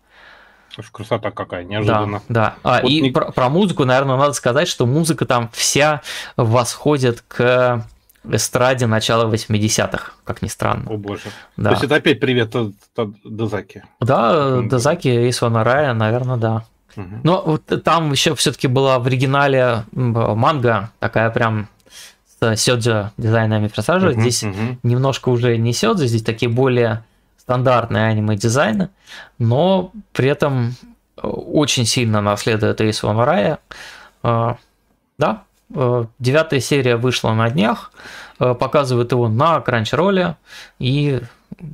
Слушай, 0.73 0.89
красота 0.91 1.31
какая, 1.31 1.63
неожиданно. 1.63 2.21
Да, 2.27 2.55
да. 2.63 2.77
А, 2.77 2.81
вот 2.81 2.89
и 2.91 3.01
не... 3.01 3.11
про, 3.11 3.31
про 3.31 3.49
музыку, 3.49 3.85
наверное, 3.85 4.17
надо 4.17 4.33
сказать, 4.33 4.67
что 4.67 4.85
музыка 4.85 5.25
там 5.25 5.49
вся 5.53 6.01
восходит 6.35 7.23
к 7.27 7.85
эстраде 8.29 8.87
начала 8.87 9.31
80-х, 9.31 10.13
как 10.23 10.41
ни 10.41 10.47
странно. 10.47 10.89
О 10.89 10.97
боже. 10.97 11.29
Да. 11.57 11.69
То 11.69 11.75
есть 11.75 11.83
это 11.85 11.95
опять 11.95 12.19
привет 12.19 12.53
Дозаки. 13.23 13.83
Да, 13.99 14.61
Дозаки 14.61 15.07
и 15.07 15.31
Рая, 15.41 15.93
наверное, 15.93 16.37
да. 16.37 16.63
Угу. 16.95 17.15
Но 17.23 17.43
вот 17.45 17.83
там 17.83 18.11
еще 18.11 18.35
все-таки 18.35 18.67
была 18.67 18.99
в 18.99 19.07
оригинале 19.07 19.83
манга, 19.91 20.91
такая 20.99 21.29
прям 21.29 21.67
с 22.39 22.55
сёдзю 22.57 23.11
дизайнами 23.17 23.67
персонажа. 23.67 24.09
Угу, 24.09 24.21
здесь 24.21 24.43
угу. 24.43 24.77
немножко 24.83 25.29
уже 25.29 25.57
не 25.57 25.73
сёдзю, 25.73 26.05
здесь 26.07 26.23
такие 26.23 26.49
более 26.49 27.03
стандартные 27.37 28.07
аниме-дизайны, 28.07 28.89
но 29.37 29.91
при 30.13 30.29
этом 30.29 30.75
очень 31.21 31.85
сильно 31.85 32.21
наследует 32.21 32.81
Эйс 32.81 33.03
Ван 33.03 33.57
Да, 34.23 35.43
девятая 36.19 36.59
серия 36.59 36.97
вышла 36.97 37.33
на 37.33 37.49
днях, 37.49 37.91
показывают 38.37 39.11
его 39.11 39.29
на 39.29 39.61
Кранчролле 39.61 40.35
и 40.79 41.21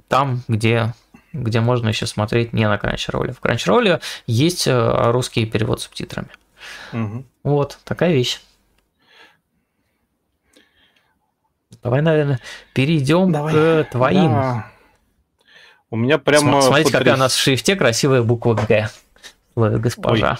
там, 0.07 0.43
где 0.47 0.93
где 1.33 1.61
можно 1.61 1.87
еще 1.87 2.07
смотреть 2.07 2.51
не 2.51 2.67
на 2.67 2.75
Crunchyroll. 2.75 3.31
В 3.31 3.41
Crunchyroll 3.41 4.01
есть 4.27 4.67
русский 4.67 5.45
перевод 5.45 5.79
с 5.79 5.85
субтитрами. 5.85 6.27
Угу. 6.91 7.23
Вот, 7.43 7.79
такая 7.85 8.11
вещь. 8.11 8.41
Давай, 11.83 12.01
наверное, 12.01 12.39
перейдем 12.73 13.31
Давай. 13.31 13.53
к 13.53 13.89
твоим. 13.91 14.31
Да. 14.31 14.71
У 15.89 15.95
меня 15.95 16.17
прямо... 16.17 16.61
Смотрите, 16.61 16.91
потряс... 16.91 16.99
какая 16.99 17.15
у 17.15 17.19
нас 17.19 17.33
в 17.33 17.39
шрифте 17.39 17.75
красивая 17.75 18.21
буква 18.23 18.53
Г. 18.67 18.89
Госпожа. 19.55 20.31
Ой. 20.31 20.37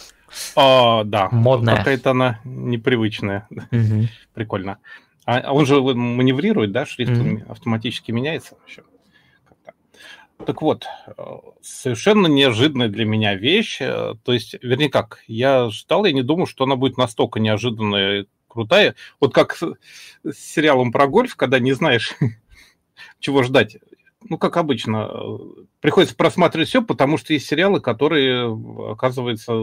А, 0.55 1.03
да. 1.03 1.30
Модная. 1.31 1.77
Какая-то 1.77 2.11
она 2.11 2.39
непривычная. 2.43 3.47
Угу. 3.49 4.07
Прикольно. 4.34 4.77
А, 5.26 5.51
он 5.51 5.65
же 5.65 5.81
маневрирует, 5.81 6.72
да, 6.72 6.85
шрифт 6.85 7.11
угу. 7.11 7.51
автоматически 7.51 8.11
меняется 8.11 8.55
еще. 8.68 8.84
Так 10.45 10.61
вот, 10.61 10.85
э, 11.05 11.23
совершенно 11.61 12.27
неожиданная 12.27 12.88
для 12.88 13.05
меня 13.05 13.35
вещь. 13.35 13.77
Э, 13.80 14.15
то 14.23 14.34
есть, 14.34 14.55
вернее 14.61 14.89
как, 14.89 15.19
я 15.27 15.69
ждал, 15.69 16.05
я 16.05 16.13
не 16.13 16.23
думал, 16.23 16.47
что 16.47 16.63
она 16.63 16.76
будет 16.76 16.97
настолько 16.97 17.39
неожиданная 17.39 18.26
крутая. 18.52 18.95
Вот 19.19 19.34
как 19.34 19.56
с, 19.56 19.64
сериалом 20.34 20.91
про 20.91 21.07
гольф, 21.07 21.36
когда 21.36 21.60
не 21.60 21.73
знаешь, 21.73 22.15
чего 23.19 23.44
ждать. 23.44 23.78
Ну, 24.23 24.38
как 24.38 24.57
обычно, 24.57 25.10
приходится 25.80 26.15
просматривать 26.15 26.69
все, 26.69 26.84
потому 26.84 27.18
что 27.18 27.34
есть 27.34 27.48
сериалы, 27.48 27.82
которые, 27.82 28.53
оказываются, 28.91 29.53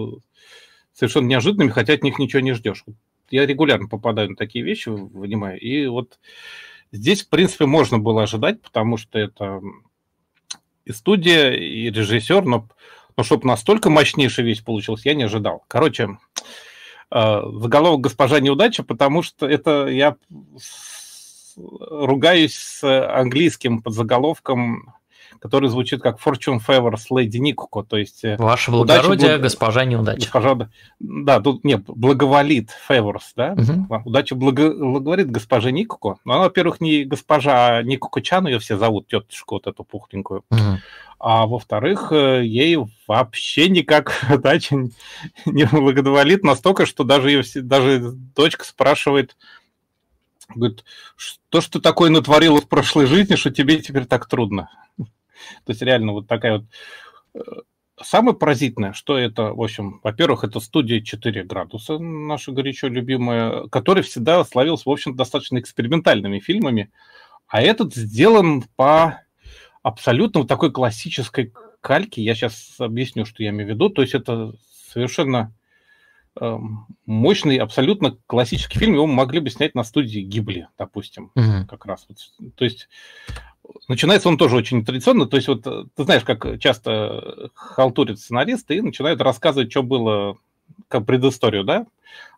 совершенно 0.92 1.26
неожиданными, 1.26 1.70
хотя 1.70 1.92
от 1.92 2.02
них 2.02 2.18
ничего 2.18 2.40
не 2.40 2.54
ждешь. 2.54 2.84
Я 3.30 3.46
регулярно 3.46 3.88
попадаю 3.88 4.30
на 4.30 4.36
такие 4.36 4.64
вещи, 4.64 4.88
вынимаю. 4.88 5.60
И 5.60 5.86
вот 5.86 6.18
здесь, 6.90 7.22
в 7.22 7.28
принципе, 7.28 7.66
можно 7.66 7.98
было 7.98 8.24
ожидать, 8.24 8.60
потому 8.62 8.96
что 8.96 9.18
это 9.18 9.60
и 10.84 10.92
студия, 10.92 11.52
и 11.52 11.90
режиссер, 11.90 12.44
но, 12.44 12.68
но 13.16 13.22
чтобы 13.22 13.46
настолько 13.46 13.90
мощнейшая 13.90 14.46
вещь 14.46 14.64
получилась, 14.64 15.04
я 15.04 15.14
не 15.14 15.24
ожидал. 15.24 15.62
Короче, 15.68 16.16
Э, 16.38 16.67
заголовок 17.10 18.02
«Госпожа 18.02 18.40
неудача», 18.40 18.82
потому 18.82 19.22
что 19.22 19.46
это 19.46 19.86
я 19.86 20.16
ругаюсь 21.56 22.54
с 22.54 22.84
английским 22.84 23.82
подзаголовком, 23.82 24.94
который 25.40 25.68
звучит 25.68 26.02
как 26.02 26.18
Fortune 26.20 26.58
Favors 26.66 27.06
Lady 27.10 27.38
Никуко, 27.38 27.82
то 27.82 27.96
есть... 27.96 28.24
Э, 28.24 28.36
Ваше 28.38 28.70
благородие, 28.70 29.30
благ... 29.30 29.42
госпожа 29.42 29.84
неудача. 29.84 30.20
Госпожа, 30.20 30.68
да, 30.98 31.40
тут, 31.40 31.64
нет, 31.64 31.84
благоволит 31.86 32.70
Favors, 32.88 33.32
да? 33.36 33.52
Угу. 33.52 34.02
Удача 34.04 34.34
благо... 34.34 34.74
благоволит 34.74 35.30
госпоже 35.30 35.72
Никуко. 35.72 36.18
Но 36.24 36.34
она, 36.34 36.44
во-первых, 36.44 36.80
не 36.80 37.04
госпожа 37.04 37.82
Никуко 37.82 38.20
Чан, 38.22 38.46
ее 38.46 38.58
все 38.58 38.76
зовут, 38.76 39.08
тетушку 39.08 39.56
вот 39.56 39.66
эту 39.66 39.84
пухленькую. 39.84 40.44
Угу. 40.50 40.78
А 41.20 41.46
во-вторых, 41.46 42.12
э, 42.12 42.44
ей 42.44 42.78
вообще 43.08 43.68
никак 43.68 44.12
дача 44.42 44.76
не 45.46 45.64
благоволит 45.66 46.44
настолько, 46.44 46.86
что 46.86 47.02
даже 47.02 47.30
ее 47.30 47.42
даже 47.62 48.12
дочка 48.12 48.64
спрашивает, 48.64 49.36
говорит, 50.54 50.84
что 51.16 51.60
ж 51.60 51.66
ты 51.66 51.80
такое 51.80 52.10
натворила 52.10 52.60
в 52.60 52.68
прошлой 52.68 53.06
жизни, 53.06 53.34
что 53.34 53.50
тебе 53.50 53.78
теперь 53.78 54.06
так 54.06 54.26
трудно? 54.26 54.70
То 55.64 55.72
есть 55.72 55.82
реально 55.82 56.12
вот 56.12 56.26
такая 56.26 56.58
вот... 56.58 56.64
Э, 57.34 57.60
самое 58.02 58.36
поразительное, 58.36 58.92
что 58.92 59.18
это, 59.18 59.52
в 59.52 59.62
общем, 59.62 60.00
во-первых, 60.02 60.44
это 60.44 60.60
студия 60.60 61.00
4 61.00 61.44
градуса, 61.44 61.98
наша 61.98 62.52
горячо 62.52 62.88
любимая, 62.88 63.66
которая 63.68 64.04
всегда 64.04 64.44
славилась, 64.44 64.86
в 64.86 64.90
общем, 64.90 65.16
достаточно 65.16 65.58
экспериментальными 65.58 66.38
фильмами, 66.38 66.90
а 67.48 67.62
этот 67.62 67.94
сделан 67.94 68.64
по 68.76 69.22
абсолютно 69.82 70.46
такой 70.46 70.70
классической 70.70 71.52
кальки. 71.80 72.20
Я 72.20 72.34
сейчас 72.34 72.74
объясню, 72.78 73.24
что 73.24 73.42
я 73.42 73.50
имею 73.50 73.66
в 73.66 73.70
виду. 73.70 73.88
То 73.88 74.02
есть 74.02 74.14
это 74.14 74.52
совершенно 74.92 75.54
мощный, 77.06 77.56
абсолютно 77.56 78.16
классический 78.26 78.78
фильм. 78.78 78.94
Его 78.94 79.06
могли 79.06 79.40
бы 79.40 79.50
снять 79.50 79.74
на 79.74 79.84
студии 79.84 80.20
Гибли, 80.20 80.68
допустим, 80.78 81.30
угу. 81.34 81.66
как 81.68 81.86
раз. 81.86 82.06
То 82.56 82.64
есть 82.64 82.88
начинается 83.88 84.28
он 84.28 84.38
тоже 84.38 84.56
очень 84.56 84.84
традиционно. 84.84 85.26
То 85.26 85.36
есть 85.36 85.48
вот 85.48 85.62
ты 85.62 86.04
знаешь, 86.04 86.24
как 86.24 86.58
часто 86.60 87.50
халтурят 87.54 88.18
сценаристы 88.18 88.76
и 88.76 88.80
начинают 88.80 89.20
рассказывать, 89.20 89.70
что 89.70 89.82
было 89.82 90.38
как 90.88 91.06
предысторию, 91.06 91.64
да? 91.64 91.86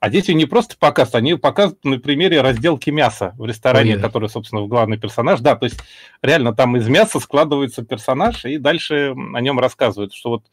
А 0.00 0.08
здесь 0.08 0.28
не 0.28 0.46
просто 0.46 0.76
показ, 0.78 1.14
они 1.14 1.34
показывают 1.34 1.84
на 1.84 1.98
примере 1.98 2.40
разделки 2.40 2.90
мяса 2.90 3.34
в 3.38 3.44
ресторане, 3.44 3.96
Ой. 3.96 4.00
который, 4.00 4.28
собственно, 4.28 4.66
главный 4.66 4.98
персонаж. 4.98 5.40
Да, 5.40 5.56
то 5.56 5.64
есть 5.64 5.80
реально 6.22 6.54
там 6.54 6.76
из 6.76 6.88
мяса 6.88 7.20
складывается 7.20 7.84
персонаж, 7.84 8.44
и 8.44 8.58
дальше 8.58 9.14
о 9.34 9.40
нем 9.40 9.60
рассказывают, 9.60 10.14
что 10.14 10.30
вот 10.30 10.44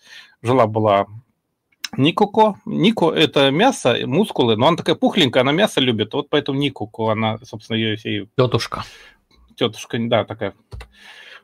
жила-была 0.42 1.08
Никуко. 1.98 2.56
Нико– 2.66 3.12
это 3.16 3.52
мясо, 3.52 3.98
мускулы, 4.06 4.56
но 4.56 4.68
она 4.68 4.78
такая 4.78 4.96
пухленькая, 4.96 5.42
она 5.42 5.52
мясо 5.52 5.82
любит, 5.82 6.14
вот 6.14 6.30
поэтому 6.30 6.60
Никуко, 6.60 7.12
она, 7.12 7.38
собственно, 7.44 7.78
ее 7.78 7.98
всей... 7.98 8.30
Тетушка. 8.38 8.84
Тетушка, 9.56 9.98
да, 10.00 10.24
такая 10.24 10.54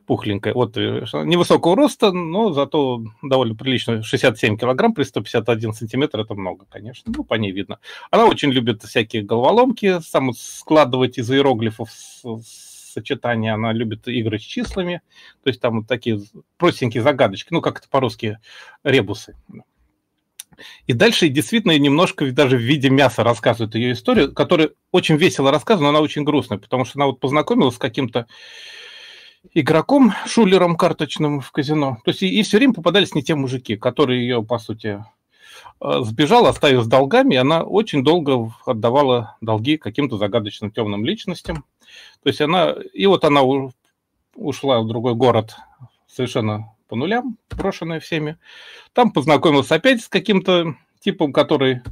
пухленькая. 0.06 0.54
Вот 0.54 0.76
э, 0.76 1.04
невысокого 1.24 1.76
роста, 1.76 2.12
но 2.12 2.52
зато 2.52 3.02
довольно 3.22 3.54
прилично. 3.54 4.02
67 4.02 4.56
килограмм 4.56 4.94
при 4.94 5.04
151 5.04 5.72
сантиметр 5.72 6.20
это 6.20 6.34
много, 6.34 6.66
конечно. 6.68 7.12
Ну, 7.14 7.24
по 7.24 7.34
ней 7.34 7.52
видно. 7.52 7.78
Она 8.10 8.26
очень 8.26 8.50
любит 8.50 8.82
всякие 8.82 9.22
головоломки, 9.22 10.00
сам 10.00 10.32
складывать 10.32 11.18
из 11.18 11.30
иероглифов 11.30 11.88
сочетания. 12.94 13.54
Она 13.54 13.72
любит 13.72 14.06
игры 14.08 14.38
с 14.38 14.42
числами. 14.42 15.00
То 15.42 15.48
есть 15.48 15.60
там 15.60 15.78
вот 15.78 15.88
такие 15.88 16.20
простенькие 16.58 17.02
загадочки. 17.02 17.48
Ну, 17.52 17.60
как 17.60 17.78
это 17.78 17.88
по-русски, 17.88 18.38
ребусы. 18.84 19.36
И 20.86 20.92
дальше 20.92 21.28
действительно 21.28 21.76
немножко 21.78 22.30
даже 22.32 22.56
в 22.56 22.60
виде 22.60 22.90
мяса 22.90 23.24
рассказывает 23.24 23.74
ее 23.74 23.92
историю, 23.92 24.32
которая 24.32 24.70
очень 24.92 25.16
весело 25.16 25.50
рассказана, 25.50 25.84
но 25.84 25.88
она 25.90 26.00
очень 26.00 26.24
грустная, 26.24 26.58
потому 26.58 26.84
что 26.84 26.98
она 26.98 27.06
вот 27.06 27.20
познакомилась 27.20 27.74
с 27.74 27.78
каким-то 27.78 28.26
игроком, 29.52 30.12
шулером 30.26 30.76
карточным 30.76 31.40
в 31.40 31.50
казино. 31.52 31.98
То 32.04 32.10
есть 32.10 32.22
и, 32.22 32.28
и 32.28 32.42
все 32.42 32.58
время 32.58 32.74
попадались 32.74 33.14
не 33.14 33.22
те 33.22 33.34
мужики, 33.34 33.76
которые 33.76 34.22
ее, 34.22 34.42
по 34.42 34.58
сути, 34.58 35.04
э, 35.80 36.00
сбежал, 36.02 36.46
оставив 36.46 36.84
с 36.84 36.86
долгами, 36.86 37.34
и 37.34 37.38
она 37.38 37.62
очень 37.62 38.02
долго 38.02 38.52
отдавала 38.64 39.36
долги 39.40 39.76
каким-то 39.76 40.16
загадочным 40.16 40.70
темным 40.70 41.04
личностям. 41.04 41.64
То 42.22 42.28
есть 42.28 42.40
она... 42.40 42.74
И 42.92 43.06
вот 43.06 43.24
она 43.24 43.42
ушла 44.34 44.80
в 44.80 44.86
другой 44.86 45.14
город 45.14 45.56
совершенно 46.06 46.73
по 46.88 46.96
нулям, 46.96 47.38
брошенная 47.50 48.00
всеми. 48.00 48.38
Там 48.92 49.12
познакомилась 49.12 49.70
опять 49.70 50.02
с 50.02 50.08
каким-то 50.08 50.76
типом, 51.00 51.32
который 51.32 51.82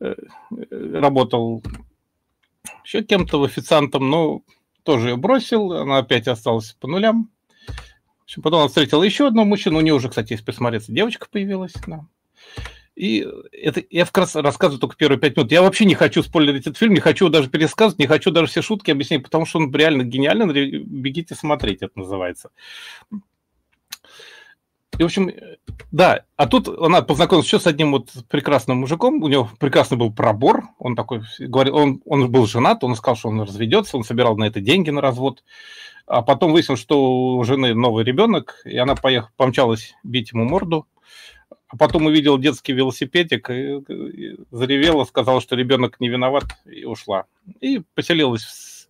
э, 0.00 0.14
э, 0.50 0.98
работал 1.00 1.62
еще 2.84 3.02
кем-то 3.02 3.42
официантом, 3.42 4.08
но 4.10 4.42
тоже 4.82 5.10
ее 5.10 5.16
бросил, 5.16 5.72
она 5.72 5.98
опять 5.98 6.28
осталась 6.28 6.72
по 6.80 6.88
нулям. 6.88 7.30
Потом 8.42 8.60
она 8.60 8.68
встретила 8.68 9.02
еще 9.02 9.28
одного 9.28 9.46
мужчину, 9.46 9.78
у 9.78 9.80
нее 9.80 9.94
уже, 9.94 10.08
кстати, 10.08 10.32
если 10.32 10.44
посмотреться, 10.44 10.92
девочка 10.92 11.26
появилась. 11.30 11.72
Да. 11.86 12.06
И 12.96 13.26
это 13.52 13.82
я 13.90 14.06
как 14.06 14.18
раз 14.18 14.34
рассказываю 14.34 14.80
только 14.80 14.96
первые 14.96 15.18
пять 15.18 15.36
минут. 15.36 15.52
Я 15.52 15.62
вообще 15.62 15.84
не 15.84 15.94
хочу 15.94 16.22
спойлерить 16.22 16.62
этот 16.62 16.78
фильм, 16.78 16.94
не 16.94 17.00
хочу 17.00 17.28
даже 17.28 17.50
пересказывать, 17.50 17.98
не 17.98 18.06
хочу 18.06 18.30
даже 18.30 18.48
все 18.48 18.62
шутки 18.62 18.90
объяснять, 18.90 19.22
потому 19.22 19.44
что 19.44 19.58
он 19.58 19.74
реально 19.74 20.02
гениальный. 20.02 20.78
Бегите 20.78 21.34
смотреть, 21.34 21.82
это 21.82 21.92
называется. 21.98 22.50
И, 24.98 25.02
в 25.02 25.06
общем, 25.06 25.30
да, 25.92 26.24
а 26.36 26.46
тут 26.46 26.68
она 26.68 27.02
познакомилась 27.02 27.46
еще 27.46 27.60
с 27.60 27.66
одним 27.66 27.92
вот 27.92 28.10
прекрасным 28.28 28.78
мужиком, 28.78 29.22
у 29.22 29.28
него 29.28 29.50
прекрасный 29.58 29.98
был 29.98 30.12
пробор, 30.12 30.64
он 30.78 30.96
такой, 30.96 31.22
говорил, 31.38 31.76
он, 31.76 32.02
он 32.06 32.30
был 32.30 32.46
женат, 32.46 32.82
он 32.82 32.96
сказал, 32.96 33.16
что 33.16 33.28
он 33.28 33.42
разведется, 33.42 33.96
он 33.96 34.04
собирал 34.04 34.36
на 34.36 34.44
это 34.44 34.60
деньги 34.60 34.90
на 34.90 35.00
развод, 35.00 35.44
а 36.06 36.22
потом 36.22 36.52
выяснилось, 36.52 36.80
что 36.80 37.36
у 37.36 37.44
жены 37.44 37.74
новый 37.74 38.04
ребенок, 38.04 38.60
и 38.64 38.76
она 38.78 38.94
поехала, 38.94 39.32
помчалась 39.36 39.94
бить 40.02 40.32
ему 40.32 40.44
морду, 40.44 40.86
а 41.68 41.76
потом 41.76 42.06
увидел 42.06 42.38
детский 42.38 42.72
велосипедик 42.72 43.50
и, 43.50 43.78
и 43.78 44.36
заревела, 44.50 45.04
сказала, 45.04 45.40
что 45.40 45.56
ребенок 45.56 46.00
не 46.00 46.08
виноват, 46.08 46.44
и 46.64 46.84
ушла. 46.84 47.26
И 47.60 47.82
поселилась 47.94 48.44
в, 48.44 48.88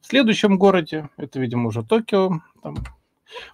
в 0.00 0.06
следующем 0.06 0.58
городе, 0.58 1.10
это, 1.16 1.38
видимо, 1.38 1.68
уже 1.68 1.84
Токио, 1.84 2.40
там, 2.62 2.76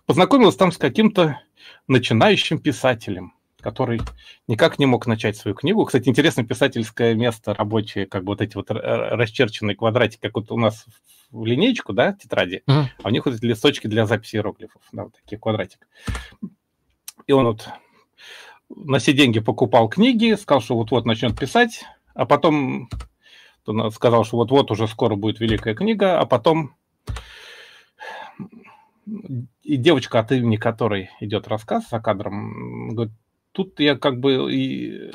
познакомилась 0.06 0.56
там 0.56 0.72
с 0.72 0.78
каким-то 0.78 1.40
начинающим 1.88 2.58
писателем, 2.58 3.34
который 3.60 4.00
никак 4.46 4.78
не 4.78 4.86
мог 4.86 5.06
начать 5.06 5.36
свою 5.36 5.54
книгу. 5.54 5.84
Кстати, 5.84 6.08
интересно, 6.08 6.44
писательское 6.44 7.14
место 7.14 7.54
рабочее, 7.54 8.06
как 8.06 8.24
бы 8.24 8.32
вот 8.32 8.40
эти 8.40 8.56
вот 8.56 8.70
расчерченные 8.70 9.76
квадратики, 9.76 10.20
как 10.20 10.34
вот 10.34 10.52
у 10.52 10.58
нас 10.58 10.84
в 11.30 11.44
линейку, 11.46 11.92
да, 11.92 12.12
тетради, 12.12 12.62
mm-hmm. 12.66 12.84
а 13.02 13.08
у 13.08 13.10
них 13.10 13.26
вот 13.26 13.34
эти 13.34 13.44
листочки 13.44 13.86
для 13.86 14.06
записи 14.06 14.36
иероглифов, 14.36 14.82
да, 14.92 15.04
вот 15.04 15.14
такие 15.14 15.38
квадратик. 15.38 15.88
И 17.26 17.32
он 17.32 17.46
вот 17.46 17.68
на 18.68 18.98
все 18.98 19.12
деньги 19.12 19.40
покупал 19.40 19.88
книги, 19.88 20.34
сказал, 20.34 20.60
что 20.60 20.76
вот-вот 20.76 21.06
начнет 21.06 21.38
писать, 21.38 21.84
а 22.14 22.26
потом 22.26 22.88
сказал, 23.92 24.24
что 24.24 24.36
вот-вот 24.36 24.70
уже 24.70 24.86
скоро 24.86 25.16
будет 25.16 25.40
великая 25.40 25.74
книга, 25.74 26.20
а 26.20 26.26
потом 26.26 26.74
и 29.64 29.76
девочка, 29.76 30.20
от 30.20 30.30
имени 30.30 30.56
которой 30.56 31.10
идет 31.20 31.48
рассказ 31.48 31.88
за 31.90 31.98
кадром, 31.98 32.90
говорит, 32.90 33.14
тут 33.52 33.80
я 33.80 33.96
как 33.96 34.20
бы 34.20 34.52
и 34.52 35.10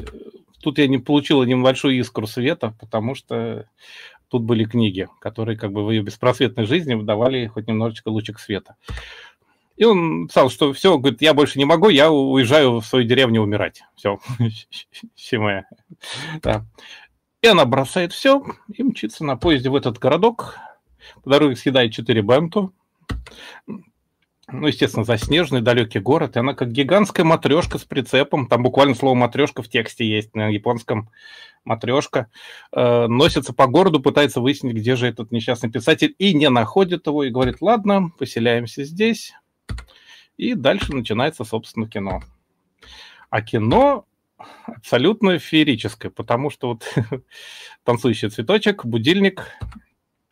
тут 0.61 0.77
я 0.80 0.88
не 0.88 0.97
получила 0.97 1.43
небольшую 1.43 1.97
искру 1.97 2.27
света, 2.27 2.76
потому 2.80 3.15
что 3.15 3.69
тут 4.27 4.43
были 4.43 4.65
книги, 4.65 5.07
которые 5.21 5.57
как 5.57 5.71
бы 5.71 5.85
в 5.85 5.91
ее 5.91 6.01
беспросветной 6.01 6.65
жизни 6.65 7.01
давали 7.01 7.47
хоть 7.47 7.67
немножечко 7.67 8.09
лучик 8.09 8.39
света. 8.39 8.76
И 9.77 9.85
он 9.85 10.27
писал, 10.27 10.49
что 10.49 10.73
все, 10.73 10.97
говорит, 10.97 11.21
я 11.21 11.34
больше 11.34 11.57
не 11.57 11.63
могу, 11.63 11.88
я 11.88 12.11
уезжаю 12.11 12.81
в 12.81 12.85
свою 12.85 13.07
деревню 13.07 13.41
умирать. 13.41 13.84
Все, 13.95 14.19
моя. 15.38 15.65
Да. 16.41 16.65
И 17.41 17.47
она 17.47 17.63
бросает 17.63 18.11
все 18.11 18.43
и 18.73 18.84
мчится 18.84 19.23
на 19.23 19.38
поезде 19.38 19.69
в 19.69 19.76
этот 19.76 19.97
городок. 19.97 20.57
По 21.23 21.30
дороге 21.30 21.55
съедает 21.55 21.93
4 21.93 22.21
бенту. 22.21 22.73
Ну, 24.51 24.67
естественно, 24.67 25.03
заснеженный 25.03 25.61
далекий 25.61 25.99
город. 25.99 26.35
И 26.35 26.39
она 26.39 26.53
как 26.53 26.71
гигантская 26.71 27.26
матрешка 27.26 27.77
с 27.77 27.84
прицепом. 27.84 28.47
Там 28.47 28.63
буквально 28.63 28.95
слово 28.95 29.15
матрешка 29.15 29.61
в 29.61 29.69
тексте 29.69 30.05
есть 30.05 30.35
на 30.35 30.47
японском 30.49 31.09
матрешка. 31.65 32.27
Э, 32.71 33.07
носится 33.07 33.53
по 33.53 33.67
городу, 33.67 33.99
пытается 33.99 34.41
выяснить, 34.41 34.73
где 34.73 34.95
же 34.95 35.07
этот 35.07 35.31
несчастный 35.31 35.69
писатель. 35.69 36.15
И 36.17 36.34
не 36.34 36.49
находит 36.49 37.05
его. 37.05 37.23
И 37.23 37.30
говорит, 37.30 37.57
ладно, 37.61 38.11
поселяемся 38.17 38.84
здесь. 38.84 39.34
И 40.38 40.55
дальше 40.55 40.95
начинается, 40.95 41.43
собственно, 41.43 41.88
кино. 41.88 42.21
А 43.30 43.41
кино 43.41 44.05
абсолютно 44.65 45.38
феерическое, 45.38 46.11
потому 46.11 46.49
что 46.49 46.69
вот 46.69 46.95
танцующий 47.84 48.30
цветочек, 48.30 48.85
будильник. 48.85 49.45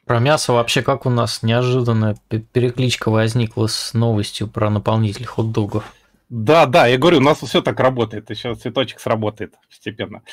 Про 0.07 0.19
мясо 0.19 0.53
вообще 0.53 0.81
как 0.81 1.05
у 1.05 1.09
нас 1.09 1.43
неожиданная 1.43 2.15
перекличка 2.29 3.09
возникла 3.09 3.67
с 3.67 3.93
новостью 3.93 4.47
про 4.47 4.69
наполнитель 4.69 5.25
хот-догов. 5.25 5.83
Да, 6.29 6.65
да, 6.65 6.87
я 6.87 6.97
говорю, 6.97 7.17
у 7.17 7.21
нас 7.21 7.39
все 7.39 7.61
так 7.61 7.79
работает, 7.79 8.29
еще 8.29 8.55
цветочек 8.55 9.01
сработает 9.01 9.55
постепенно. 9.67 10.23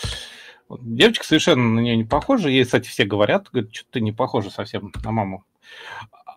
Девочка 0.80 1.24
совершенно 1.24 1.62
на 1.62 1.80
нее 1.80 1.96
не 1.96 2.04
похожа, 2.04 2.48
ей, 2.48 2.64
кстати, 2.64 2.88
все 2.88 3.04
говорят, 3.04 3.48
говорят, 3.52 3.74
что 3.74 3.86
ты 3.90 4.00
не 4.00 4.12
похожа 4.12 4.50
совсем 4.50 4.92
на 5.04 5.10
маму. 5.10 5.44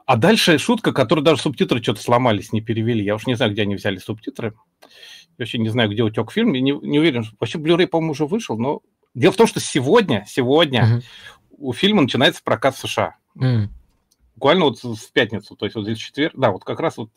А 0.08 0.16
дальше 0.16 0.58
шутка, 0.58 0.92
которую 0.92 1.24
даже 1.24 1.42
субтитры 1.42 1.84
что-то 1.84 2.02
сломались, 2.02 2.54
не 2.54 2.62
перевели. 2.62 3.04
Я 3.04 3.16
уж 3.16 3.28
не 3.28 3.36
знаю, 3.36 3.52
где 3.52 3.64
они 3.64 3.76
взяли 3.76 3.98
субтитры. 3.98 4.54
Я 4.82 4.90
вообще 5.38 5.58
не 5.60 5.70
знаю, 5.70 5.90
где 5.92 6.02
утек 6.02 6.32
фильм. 6.32 6.54
Я 6.54 6.62
не, 6.62 6.72
не 6.72 7.00
уверен. 7.00 7.26
Вообще, 7.40 7.58
Blu-ray, 7.58 7.88
по-моему, 7.88 8.14
уже 8.14 8.26
вышел. 8.26 8.58
Но 8.58 8.82
дело 9.14 9.34
в 9.34 9.36
том, 9.36 9.48
что 9.48 9.60
сегодня, 9.60 10.26
сегодня 10.26 10.82
uh-huh. 10.82 11.04
у 11.58 11.74
фильма 11.74 12.04
начинается 12.04 12.42
прокат 12.42 12.76
в 12.76 12.80
США. 12.80 13.18
Uh-huh. 13.38 13.70
Буквально 14.36 14.66
вот 14.66 14.84
в 14.84 15.12
пятницу, 15.14 15.56
то 15.56 15.66
есть 15.66 15.76
вот 15.76 15.86
здесь 15.86 15.98
четверг, 15.98 16.34
да, 16.38 16.52
вот 16.52 16.64
как 16.64 16.80
раз 16.80 16.98
вот 16.98 17.10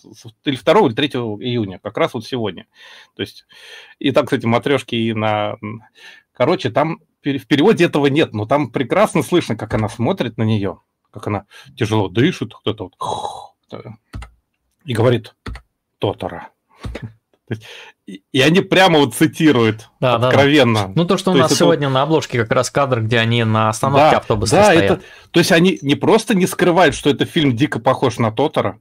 или 0.45 0.57
2 0.57 0.87
или 0.87 0.95
3 0.95 1.09
июня, 1.09 1.79
как 1.79 1.99
раз 1.99 2.15
вот 2.15 2.25
сегодня. 2.25 2.67
То 3.15 3.21
есть, 3.21 3.45
и 3.99 4.11
там, 4.11 4.25
кстати, 4.25 4.47
матрешки 4.47 4.95
и 4.95 5.13
на... 5.13 5.57
Короче, 6.33 6.71
там 6.71 7.01
в 7.23 7.47
переводе 7.47 7.85
этого 7.85 8.07
нет, 8.07 8.33
но 8.33 8.47
там 8.47 8.71
прекрасно 8.71 9.23
слышно, 9.23 9.55
как 9.55 9.75
она 9.75 9.91
смотрит 9.91 10.39
на 10.39 10.45
нее, 10.45 10.81
как 11.11 11.27
она 11.27 11.45
тяжело 11.77 12.09
дышит, 12.09 12.55
кто-то 12.55 12.85
вот 12.85 13.91
и 14.85 14.95
говорит 14.95 15.35
«Тотора». 15.99 16.49
И 18.07 18.41
они 18.41 18.61
прямо 18.61 18.99
вот 18.99 19.15
цитируют 19.15 19.89
да, 20.01 20.17
откровенно. 20.17 20.89
Да, 20.89 20.93
Ну, 20.95 21.05
то, 21.05 21.17
что 21.17 21.31
у 21.31 21.35
то 21.35 21.41
нас 21.41 21.55
сегодня 21.57 21.87
это... 21.87 21.95
на 21.95 22.03
обложке 22.03 22.39
как 22.39 22.51
раз 22.53 22.71
кадр, 22.71 23.03
где 23.03 23.19
они 23.19 23.45
на 23.45 23.69
остановке 23.69 24.13
да, 24.13 24.19
автобуса 24.19 24.57
да, 24.57 24.65
стоят. 24.65 24.83
Это... 24.83 25.01
То 25.31 25.41
есть 25.41 25.53
они 25.53 25.79
не 25.83 25.95
просто 25.95 26.35
не 26.35 26.47
скрывают, 26.47 26.95
что 26.95 27.11
это 27.11 27.25
фильм 27.25 27.57
дико 27.57 27.79
похож 27.79 28.19
на 28.19 28.33
Тотора, 28.33 28.81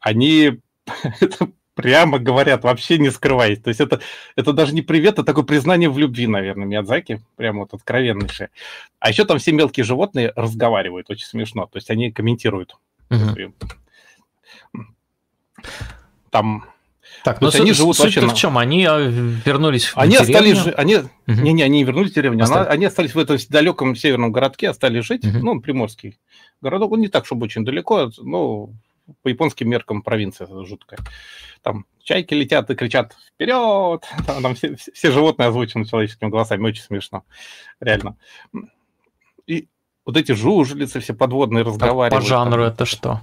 они 0.00 0.60
это 1.20 1.48
прямо 1.76 2.18
говорят, 2.18 2.64
вообще 2.64 2.98
не 2.98 3.10
скрываясь. 3.10 3.60
То 3.60 3.68
есть 3.68 3.80
это, 3.80 4.00
это 4.34 4.52
даже 4.52 4.74
не 4.74 4.82
привет, 4.82 5.14
это 5.14 5.24
такое 5.24 5.44
признание 5.44 5.90
в 5.90 5.98
любви, 5.98 6.26
наверное, 6.26 6.66
Миядзаки, 6.66 7.22
прямо 7.36 7.60
вот 7.60 7.74
откровеннейшее. 7.74 8.48
А 8.98 9.10
еще 9.10 9.24
там 9.24 9.38
все 9.38 9.52
мелкие 9.52 9.84
животные 9.84 10.32
разговаривают, 10.34 11.10
очень 11.10 11.26
смешно. 11.26 11.66
То 11.66 11.76
есть 11.76 11.90
они 11.90 12.10
комментируют. 12.10 12.76
Угу. 13.10 13.52
Там 16.30 16.64
так, 17.26 17.40
но 17.40 17.50
ну, 17.52 17.60
они 17.60 17.72
живут 17.72 17.96
суть 17.96 18.16
вообще 18.16 18.28
в 18.32 18.34
чем? 18.34 18.56
Они 18.56 18.84
а, 18.84 19.00
вернулись 19.00 19.86
в 19.86 19.98
они 19.98 20.12
деревню? 20.12 20.52
остались, 20.52 20.74
они, 20.76 20.96
угу. 20.96 21.10
не, 21.26 21.52
не, 21.54 21.62
они 21.64 21.78
не 21.78 21.84
вернулись 21.84 22.12
в 22.12 22.14
деревню, 22.14 22.44
Остали. 22.44 22.60
Она, 22.60 22.70
они 22.70 22.84
остались 22.84 23.16
в 23.16 23.18
этом 23.18 23.36
далеком 23.48 23.96
северном 23.96 24.30
городке, 24.30 24.68
остались 24.68 25.04
жить, 25.04 25.24
угу. 25.24 25.38
ну, 25.38 25.60
приморский 25.60 26.20
городок, 26.60 26.92
он 26.92 27.00
не 27.00 27.08
так, 27.08 27.26
чтобы 27.26 27.46
очень 27.46 27.64
далеко, 27.64 28.12
но 28.18 28.70
по 29.22 29.28
японским 29.28 29.68
меркам 29.68 30.02
провинция 30.02 30.46
жуткая. 30.46 31.00
Там 31.62 31.84
чайки 32.00 32.32
летят 32.32 32.70
и 32.70 32.76
кричат 32.76 33.16
вперед, 33.34 34.04
там, 34.26 34.40
там 34.40 34.54
все, 34.54 34.76
все 34.76 35.10
животные 35.10 35.48
озвучены 35.48 35.84
человеческими 35.84 36.28
голосами, 36.28 36.62
очень 36.62 36.84
смешно, 36.84 37.24
реально. 37.80 38.16
И 39.48 39.66
вот 40.04 40.16
эти 40.16 40.30
жужелицы 40.30 41.00
все 41.00 41.12
подводные 41.12 41.64
разговаривают. 41.64 42.22
По 42.22 42.28
жанру 42.28 42.62
там. 42.62 42.72
это 42.72 42.86
что? 42.86 43.20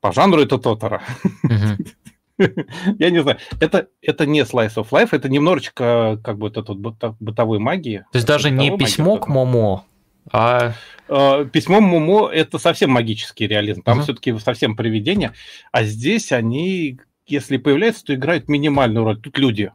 По 0.00 0.10
жанру 0.10 0.42
это 0.42 0.58
Тоторо. 0.58 1.04
Угу. 1.44 1.84
Я 2.98 3.10
не 3.10 3.22
знаю. 3.22 3.38
Это, 3.60 3.88
это 4.02 4.26
не 4.26 4.40
Slice 4.40 4.74
of 4.76 4.90
Life, 4.90 5.10
это 5.12 5.28
немножечко 5.28 6.20
как 6.22 6.38
бы 6.38 6.48
это 6.48 6.62
тут 6.62 6.78
бытовой 6.78 7.58
магии. 7.58 8.04
То 8.12 8.16
есть 8.16 8.26
даже 8.26 8.50
не 8.50 8.76
письмо 8.76 9.18
к 9.18 9.28
Момо, 9.28 9.84
а... 10.32 10.74
а... 11.08 11.44
Письмо 11.44 11.80
Момо– 11.80 12.28
это 12.32 12.58
совсем 12.58 12.90
магический 12.90 13.46
реализм. 13.46 13.82
Там 13.82 13.98
угу. 13.98 14.04
все-таки 14.04 14.36
совсем 14.38 14.76
привидения. 14.76 15.34
А 15.70 15.84
здесь 15.84 16.32
они, 16.32 16.98
если 17.26 17.56
появляются, 17.56 18.04
то 18.04 18.14
играют 18.14 18.48
минимальную 18.48 19.04
роль. 19.04 19.20
Тут 19.20 19.38
люди. 19.38 19.72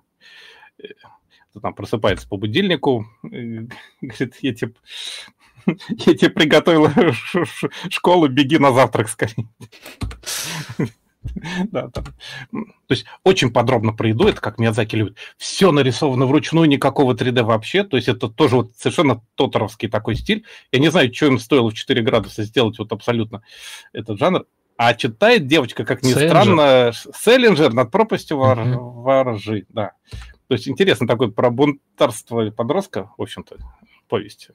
Кто 1.51 1.61
там 1.61 1.73
просыпается 1.73 2.27
по 2.27 2.37
будильнику, 2.37 3.07
говорит, 3.23 4.35
я 4.41 4.53
тебе, 4.53 4.73
я 5.89 6.13
тебе 6.15 6.29
приготовила 6.29 6.91
школу, 7.89 8.27
беги 8.27 8.57
на 8.57 8.71
завтрак 8.71 9.09
скорее. 9.09 9.47
Да, 11.71 11.89
там. 11.89 12.05
То 12.53 12.93
есть 12.93 13.05
очень 13.23 13.51
подробно 13.51 13.93
про 13.93 14.09
еду, 14.09 14.27
это 14.27 14.41
как 14.41 14.59
Миядзаки 14.59 14.95
любит. 14.95 15.17
Все 15.37 15.71
нарисовано 15.71 16.25
вручную, 16.25 16.67
никакого 16.67 17.13
3D 17.13 17.43
вообще. 17.43 17.83
То 17.83 17.97
есть 17.97 18.07
это 18.07 18.29
тоже 18.29 18.55
вот 18.55 18.71
совершенно 18.77 19.21
тоторовский 19.35 19.89
такой 19.89 20.15
стиль. 20.15 20.45
Я 20.71 20.79
не 20.79 20.89
знаю, 20.89 21.13
что 21.13 21.27
им 21.27 21.39
стоило 21.39 21.69
в 21.69 21.73
4 21.73 22.01
градуса 22.01 22.43
сделать 22.43 22.79
вот 22.79 22.91
абсолютно 22.91 23.43
этот 23.93 24.19
жанр. 24.19 24.45
А 24.77 24.93
читает 24.93 25.45
девочка, 25.47 25.83
как 25.83 26.03
ни 26.03 26.13
Селлинджер. 26.13 26.29
странно, 26.29 26.91
Селлинджер 27.13 27.73
над 27.73 27.91
пропастью 27.91 28.37
вор... 28.37 28.59
mm-hmm. 28.59 28.77
воржи. 28.77 29.65
Да. 29.69 29.91
То 30.47 30.53
есть 30.53 30.69
интересно 30.69 31.05
такое 31.05 31.27
про 31.27 31.49
бунтарство 31.49 32.49
подростка, 32.49 33.11
в 33.17 33.21
общем-то, 33.21 33.57
повесть. 34.07 34.49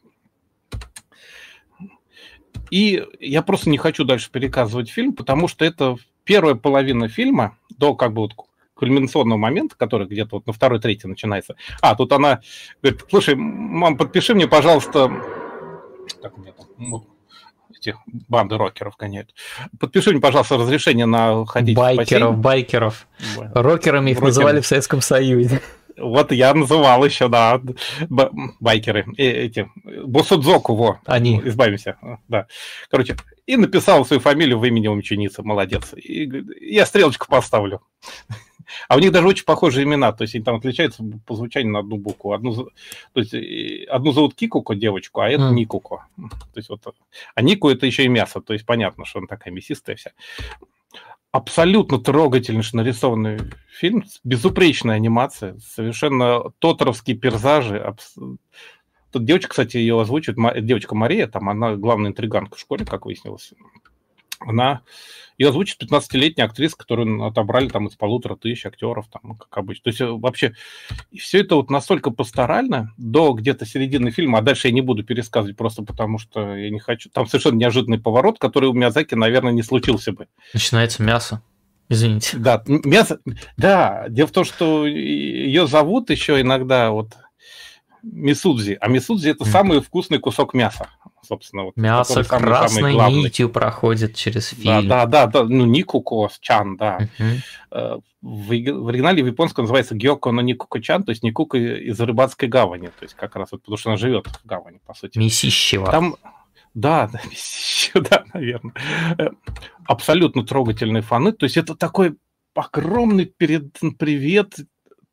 И 2.71 3.05
я 3.21 3.43
просто 3.43 3.71
не 3.71 3.79
хочу 3.79 4.05
дальше 4.05 4.31
переказывать 4.31 4.91
фильм, 4.91 5.13
потому 5.13 5.47
что 5.47 5.65
это 5.65 5.97
первая 6.25 6.55
половина 6.55 7.09
фильма, 7.09 7.57
до 7.79 7.95
как 7.95 8.13
бы 8.13 8.23
вот 8.23 8.35
кульминационного 8.75 9.39
момента, 9.39 9.77
который 9.77 10.07
где-то 10.07 10.37
вот 10.37 10.47
на 10.47 10.53
второй, 10.53 10.81
третий 10.81 11.07
начинается. 11.07 11.57
А, 11.81 11.95
тут 11.95 12.13
она 12.13 12.41
говорит, 12.83 13.03
слушай, 13.09 13.35
мам, 13.37 13.97
подпиши 13.97 14.35
мне, 14.35 14.49
пожалуйста, 14.49 15.11
как 16.21 16.37
у 16.37 16.41
меня 16.41 16.53
там, 16.53 16.67
ну, 16.79 17.07
эти 17.77 17.95
банды 18.29 18.57
рокеров 18.57 18.97
гоняют. 18.97 19.35
Подпиши 19.79 20.11
мне, 20.11 20.21
пожалуйста, 20.21 20.57
разрешение 20.57 21.07
на 21.07 21.45
ходить 21.47 21.77
Байкеров, 21.77 22.39
байкеров. 22.39 23.07
Рокерами 23.55 24.11
их 24.11 24.17
Рокеры. 24.17 24.27
называли 24.27 24.61
в 24.61 24.67
Советском 24.67 25.01
Союзе. 25.01 25.61
Вот 25.97 26.33
я 26.33 26.55
называл 26.55 27.05
еще, 27.05 27.29
да, 27.29 27.61
байкеры, 28.61 29.07
э, 29.17 29.47
эти, 29.47 29.71
Босудзоку, 30.05 30.75
во, 30.75 31.01
Они. 31.07 31.41
избавимся, 31.45 31.97
да. 32.29 32.47
Короче, 32.91 33.17
и 33.47 33.57
написал 33.57 34.05
свою 34.05 34.21
фамилию 34.21 34.59
в 34.59 34.65
имени 34.65 34.89
ученицы, 34.89 35.43
молодец. 35.43 35.95
И 35.95 36.31
я 36.61 36.87
стрелочку 36.87 37.27
поставлю. 37.29 37.81
А 38.89 38.97
у 38.97 38.99
них 38.99 39.13
даже 39.13 39.27
очень 39.27 39.45
похожие 39.45 39.85
имена, 39.85 40.13
то 40.13 40.23
есть 40.23 40.35
они 40.35 40.45
там 40.45 40.57
отличаются 40.57 41.05
по 41.27 41.37
звучанию 41.37 41.73
на 41.73 41.81
одну 41.81 41.97
букву. 41.97 42.33
Одну, 42.33 42.55
то 43.13 43.21
есть 43.21 43.35
одну 43.89 44.13
зовут 44.13 44.35
Кикуко 44.35 44.75
девочку, 44.75 45.21
а 45.21 45.29
это 45.29 45.45
mm. 45.45 45.53
Никуко. 45.53 46.07
То 46.17 46.57
есть 46.57 46.69
вот, 46.69 46.81
а 47.35 47.43
Нику 47.43 47.69
это 47.69 47.87
еще 47.87 48.05
и 48.05 48.09
мясо, 48.09 48.41
то 48.41 48.53
есть 48.53 48.65
понятно, 48.65 49.05
что 49.05 49.19
она 49.19 49.29
такая 49.29 49.53
мясистая 49.53 49.97
вся. 49.97 50.13
Абсолютно 51.35 51.99
трогательно 51.99 52.63
нарисованный 52.75 53.41
фильм, 53.69 54.05
безупречная 54.23 54.95
анимация, 54.95 55.59
совершенно 55.59 56.53
тоторовские 56.61 57.17
персажи. 57.17 57.77
Абс... 57.77 58.15
Тут 59.11 59.25
девочка, 59.25 59.49
кстати, 59.49 59.77
ее 59.77 60.01
озвучивает, 60.01 60.65
девочка 60.65 60.95
Мария, 60.95 61.27
там 61.27 61.49
она 61.49 61.75
главная 61.75 62.11
интриганка 62.11 62.55
в 62.55 62.61
школе, 62.61 62.87
как 62.87 63.07
выяснилось. 63.07 63.53
Она 64.47 64.83
ее 65.39 65.49
озвучит 65.49 65.83
15-летняя 65.83 66.47
актриса, 66.47 66.77
которую 66.77 67.25
отобрали 67.25 67.69
там 67.69 67.89
из 67.89 67.97
полутора 67.97 68.37
тысяч 68.37 68.67
актеров, 68.67 69.07
там, 69.11 69.37
как 69.37 69.57
обычно. 69.57 69.85
То 69.85 69.91
есть 69.91 70.01
э, 70.01 70.07
вообще 70.07 70.55
все 71.17 71.41
это 71.41 71.57
вот 71.57 71.71
настолько 71.71 72.11
пасторально 72.11 72.93
до 72.97 73.33
где-то 73.33 73.67
середины 73.67 74.11
фильма, 74.11 74.39
а 74.39 74.43
дальше 74.43 74.69
я 74.69 74.75
не 74.75 74.81
буду 74.81 75.03
пересказывать 75.03 75.57
просто 75.57 75.83
потому, 75.83 76.19
что 76.19 76.55
я 76.57 76.71
не 76.71 76.79
хочу. 76.79 77.11
Там 77.11 77.27
совершенно 77.27 77.57
неожиданный 77.57 77.99
поворот, 77.99 78.39
который 78.39 78.69
у 78.69 78.73
Миязаки, 78.75 79.15
наверное, 79.15 79.53
не 79.53 79.63
случился 79.63 80.13
бы. 80.13 80.29
Начинается 80.53 81.03
мясо. 81.03 81.43
Извините. 81.89 82.37
Да, 82.39 82.63
мясо. 82.67 83.21
Да, 83.57 84.07
дело 84.09 84.29
в 84.29 84.33
том, 84.33 84.45
что 84.45 84.87
ее 84.87 85.67
зовут 85.67 86.11
еще 86.11 86.41
иногда 86.41 86.91
вот 86.91 87.11
Мисудзи, 88.03 88.79
а 88.81 88.89
Мисудзи 88.89 89.31
это 89.31 89.45
mm. 89.45 89.49
самый 89.49 89.81
вкусный 89.81 90.19
кусок 90.19 90.55
мяса 90.55 90.89
собственно. 91.25 91.65
Вот, 91.65 91.77
Мясо 91.77 92.25
красной 92.25 92.95
самый 92.95 93.13
нитью 93.13 93.49
проходит 93.49 94.15
через 94.15 94.49
фильм. 94.49 94.89
Да, 94.89 95.07
да, 95.07 95.27
да, 95.27 95.43
да 95.43 95.45
ну 95.45 95.65
Никуко 95.65 96.29
Чан, 96.41 96.77
да. 96.77 97.09
Uh-huh. 97.19 98.03
В, 98.23 98.49
в 98.49 98.89
оригинале 98.89 99.23
в 99.23 99.27
японском 99.27 99.65
называется 99.65 99.95
Гёко 99.95 100.31
но 100.31 100.41
Никуко 100.41 100.81
Чан, 100.81 101.03
то 101.03 101.11
есть 101.11 101.23
Никуко 101.23 101.59
из 101.59 102.01
рыбацкой 102.01 102.49
гавани, 102.49 102.87
то 102.87 103.03
есть 103.03 103.15
как 103.15 103.37
раз 103.37 103.53
вот 103.53 103.63
потому 103.63 103.77
что 103.77 103.91
она 103.91 103.97
живет 103.97 104.27
в 104.27 104.47
гавани, 104.47 104.81
по 104.87 104.95
сути. 104.95 105.19
Месищева. 105.19 105.91
Там, 105.91 106.17
да, 106.75 107.09
да, 107.95 108.01
да, 108.01 108.25
наверное. 108.35 108.75
Э, 109.19 109.29
абсолютно 109.87 110.45
трогательные 110.45 111.03
фаны. 111.03 111.33
То 111.33 111.45
есть 111.45 111.57
это 111.57 111.77
такой 111.77 112.17
огромный 112.55 113.27
перед, 113.27 113.79
привет 113.99 114.57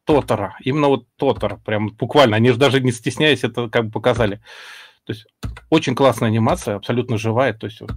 Тотора. 0.06 0.58
Именно 0.64 0.88
вот 0.88 1.06
Тотора. 1.16 1.58
Прям 1.58 1.90
буквально. 1.90 2.38
Они 2.38 2.50
же 2.50 2.58
даже 2.58 2.82
не 2.82 2.92
стесняясь 2.92 3.44
это 3.44 3.70
как 3.70 3.86
бы 3.86 3.92
показали. 3.92 4.42
То 5.06 5.14
есть 5.14 5.26
очень 5.70 5.96
классная 5.96 6.30
анимация, 6.30 6.76
абсолютно 6.76 7.18
живая. 7.18 7.54
То 7.54 7.68
есть 7.68 7.82
вот, 7.82 7.92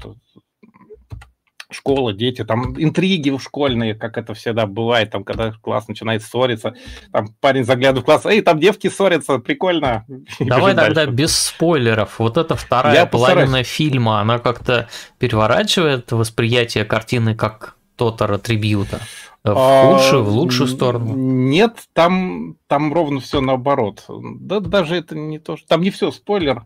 школа, 1.75 2.13
дети, 2.13 2.45
там 2.45 2.81
интриги 2.83 3.37
школьные, 3.39 3.95
как 3.95 4.17
это 4.17 4.33
всегда 4.35 4.67
бывает, 4.67 5.11
там, 5.11 5.25
когда 5.25 5.53
класс 5.53 5.89
начинает 5.89 6.23
ссориться, 6.23 6.75
там 7.13 7.29
парень 7.41 7.65
заглядывает 7.65 8.05
в 8.05 8.07
класс, 8.07 8.27
эй, 8.27 8.41
там 8.41 8.59
девки 8.61 8.89
ссорятся, 8.89 9.39
прикольно. 9.39 10.07
Давай 10.41 10.75
тогда 10.75 11.07
дальше. 11.07 11.13
без 11.13 11.37
спойлеров. 11.37 12.19
Вот 12.19 12.37
эта 12.39 12.55
вторая 12.57 12.95
Я 12.95 13.07
половина 13.07 13.41
постараюсь. 13.43 13.67
фильма, 13.67 14.21
она 14.21 14.39
как-то 14.39 14.89
переворачивает 15.19 16.13
восприятие 16.13 16.85
картины 16.85 17.35
как 17.35 17.77
Тотара 17.97 18.39
трибьюта. 18.39 19.01
В 19.45 19.51
а, 19.55 19.99
худшую, 19.99 20.25
в 20.25 20.29
лучшую 20.31 20.69
сторону? 20.69 21.15
Нет, 21.15 21.77
там, 21.93 22.57
там 22.67 22.95
ровно 22.95 23.21
все 23.21 23.41
наоборот. 23.41 24.05
Да, 24.09 24.61
даже 24.61 24.97
это 24.97 25.17
не 25.17 25.39
то, 25.39 25.57
что... 25.57 25.67
Там 25.69 25.83
не 25.83 25.91
все 25.91 26.11
спойлер 26.11 26.65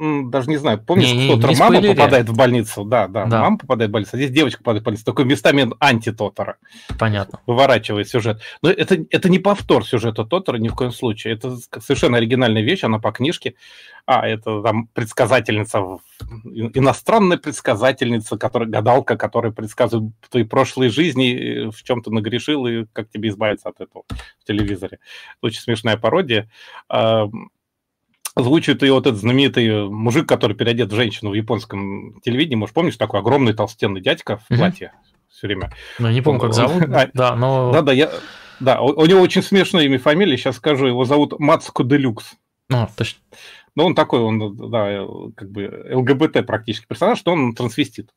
даже 0.00 0.48
не 0.48 0.56
знаю, 0.56 0.82
помнишь, 0.82 1.12
не, 1.12 1.28
кто-то 1.28 1.48
мама 1.48 1.76
спойлери. 1.76 1.94
попадает 1.94 2.28
в 2.28 2.34
больницу, 2.34 2.84
да, 2.84 3.06
да, 3.06 3.26
да, 3.26 3.40
мама 3.42 3.58
попадает 3.58 3.90
в 3.90 3.92
больницу, 3.92 4.12
а 4.14 4.16
здесь 4.16 4.30
девочка 4.30 4.60
попадает 4.60 4.82
в 4.82 4.84
больницу, 4.86 5.04
такой 5.04 5.26
местами 5.26 5.70
анти-Тотора. 5.78 6.56
Понятно. 6.98 7.40
Выворачивает 7.46 8.08
сюжет. 8.08 8.40
Но 8.62 8.70
это, 8.70 8.96
это 9.10 9.28
не 9.28 9.38
повтор 9.38 9.84
сюжета 9.86 10.24
Тотора 10.24 10.56
ни 10.56 10.68
в 10.68 10.74
коем 10.74 10.92
случае, 10.92 11.34
это 11.34 11.56
совершенно 11.80 12.16
оригинальная 12.16 12.62
вещь, 12.62 12.82
она 12.82 12.98
по 12.98 13.12
книжке, 13.12 13.56
а, 14.06 14.26
это 14.26 14.62
там 14.62 14.86
предсказательница, 14.88 15.98
иностранная 16.44 17.36
предсказательница, 17.36 18.38
которая, 18.38 18.68
гадалка, 18.70 19.18
которая 19.18 19.52
предсказывает 19.52 20.12
твои 20.30 20.44
прошлые 20.44 20.90
жизни, 20.90 21.70
в 21.70 21.82
чем 21.82 22.02
ты 22.02 22.10
нагрешил 22.10 22.66
и 22.66 22.86
как 22.92 23.10
тебе 23.10 23.28
избавиться 23.28 23.68
от 23.68 23.80
этого 23.82 24.04
в 24.38 24.44
телевизоре. 24.46 24.98
Очень 25.42 25.60
смешная 25.60 25.98
пародия 25.98 26.48
озвучивает 28.34 28.82
ее 28.82 28.92
вот 28.92 29.06
этот 29.06 29.20
знаменитый 29.20 29.88
мужик, 29.88 30.28
который 30.28 30.56
переодет 30.56 30.92
в 30.92 30.96
женщину 30.96 31.30
в 31.30 31.34
японском 31.34 32.20
телевидении. 32.20 32.56
Может, 32.56 32.74
помнишь, 32.74 32.96
такой 32.96 33.20
огромный 33.20 33.52
толстенный 33.52 34.00
дядька 34.00 34.38
в 34.38 34.46
платье 34.48 34.92
mm-hmm. 34.94 35.30
все 35.30 35.46
время? 35.46 35.72
Ну, 35.98 36.10
не 36.10 36.20
помню, 36.20 36.40
как 36.40 36.54
зовут. 36.54 36.88
да, 36.88 37.36
но... 37.36 37.72
Да, 37.72 37.82
да, 37.82 37.92
я... 37.92 38.10
Да, 38.60 38.80
у, 38.82 38.88
у 38.88 39.06
него 39.06 39.20
очень 39.20 39.42
смешное 39.42 39.84
имя 39.84 39.96
и 39.96 39.98
фамилия, 39.98 40.36
сейчас 40.36 40.56
скажу, 40.56 40.86
его 40.86 41.04
зовут 41.04 41.38
Мацко 41.38 41.82
Делюкс. 41.82 42.34
А, 42.70 42.88
точно. 42.96 43.20
Ну, 43.76 43.84
он 43.84 43.94
такой, 43.94 44.20
он, 44.20 44.56
да, 44.70 45.06
как 45.36 45.50
бы 45.50 45.86
ЛГБТ 45.92 46.46
практически 46.46 46.86
персонаж, 46.86 47.18
что 47.18 47.32
он 47.32 47.54
трансвестит. 47.54 48.10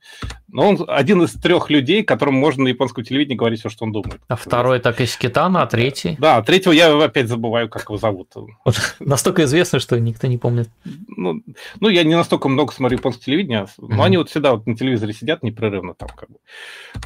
Но 0.47 0.69
он 0.69 0.85
один 0.87 1.21
из 1.23 1.33
трех 1.33 1.69
людей, 1.69 2.03
которым 2.03 2.35
можно 2.35 2.63
на 2.63 2.67
японском 2.69 3.03
телевидении 3.03 3.37
говорить 3.37 3.59
все, 3.59 3.69
что 3.69 3.85
он 3.85 3.91
думает. 3.91 4.21
А 4.27 4.35
второй 4.35 4.79
так 4.79 4.99
из 5.01 5.15
Китана, 5.15 5.61
а 5.61 5.67
третий? 5.67 6.15
Да, 6.19 6.41
третьего 6.41 6.73
я 6.73 7.03
опять 7.03 7.27
забываю, 7.27 7.69
как 7.69 7.83
его 7.83 7.97
зовут. 7.97 8.29
Вот, 8.65 8.95
настолько 8.99 9.43
известно, 9.43 9.79
что 9.79 9.99
никто 9.99 10.27
не 10.27 10.37
помнит. 10.37 10.69
Ну, 11.07 11.41
ну, 11.79 11.89
я 11.89 12.03
не 12.03 12.15
настолько 12.15 12.49
много 12.49 12.73
смотрю 12.73 12.97
японское 12.97 13.25
телевидение, 13.25 13.67
но 13.77 13.87
mm-hmm. 13.87 14.05
они 14.05 14.17
вот 14.17 14.29
всегда 14.29 14.53
вот 14.53 14.65
на 14.65 14.75
телевизоре 14.75 15.13
сидят 15.13 15.43
непрерывно 15.43 15.93
там 15.93 16.09
как 16.09 16.29
бы. 16.29 16.37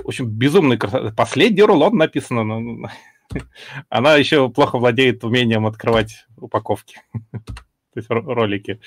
В 0.03 0.07
общем, 0.07 0.27
безумный 0.27 0.77
красота. 0.77 1.13
Последний 1.15 1.63
рулон 1.63 1.97
написано. 1.97 2.89
Она 3.89 4.15
еще 4.15 4.49
плохо 4.49 4.77
владеет 4.77 5.23
умением 5.23 5.65
открывать 5.65 6.25
упаковки 6.37 7.01
то 7.97 8.13
есть 8.15 8.27
ролики. 8.27 8.79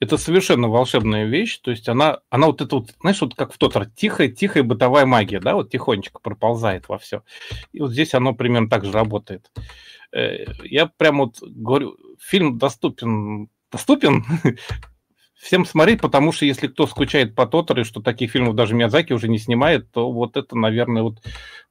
Это 0.00 0.18
совершенно 0.18 0.68
волшебная 0.68 1.24
вещь, 1.24 1.58
то 1.58 1.70
есть 1.70 1.88
она, 1.88 2.20
она 2.30 2.48
вот 2.48 2.60
это 2.60 2.76
вот, 2.76 2.94
знаешь, 3.00 3.20
вот 3.20 3.34
как 3.34 3.52
в 3.52 3.58
тот 3.58 3.76
раз, 3.76 3.88
тихая, 3.96 4.28
тихая 4.28 4.62
бытовая 4.62 5.06
магия, 5.06 5.40
да, 5.40 5.54
вот 5.54 5.70
тихонечко 5.70 6.20
проползает 6.20 6.88
во 6.88 6.98
все. 6.98 7.22
И 7.72 7.80
вот 7.80 7.92
здесь 7.92 8.14
оно 8.14 8.34
примерно 8.34 8.68
так 8.68 8.84
же 8.84 8.92
работает. 8.92 9.50
Э, 10.12 10.44
я 10.64 10.86
прям 10.86 11.18
вот 11.18 11.38
говорю, 11.40 11.96
фильм 12.20 12.58
доступен, 12.58 13.48
доступен 13.72 14.24
всем 15.34 15.64
смотреть, 15.64 16.00
потому 16.00 16.32
что 16.32 16.44
если 16.44 16.66
кто 16.66 16.86
скучает 16.86 17.34
по 17.34 17.46
Тоторе, 17.46 17.84
что 17.84 18.02
таких 18.02 18.32
фильмов 18.32 18.54
даже 18.54 18.74
Миядзаки 18.74 19.12
уже 19.12 19.28
не 19.28 19.38
снимает, 19.38 19.90
то 19.90 20.12
вот 20.12 20.36
это, 20.36 20.56
наверное, 20.56 21.02
вот 21.02 21.22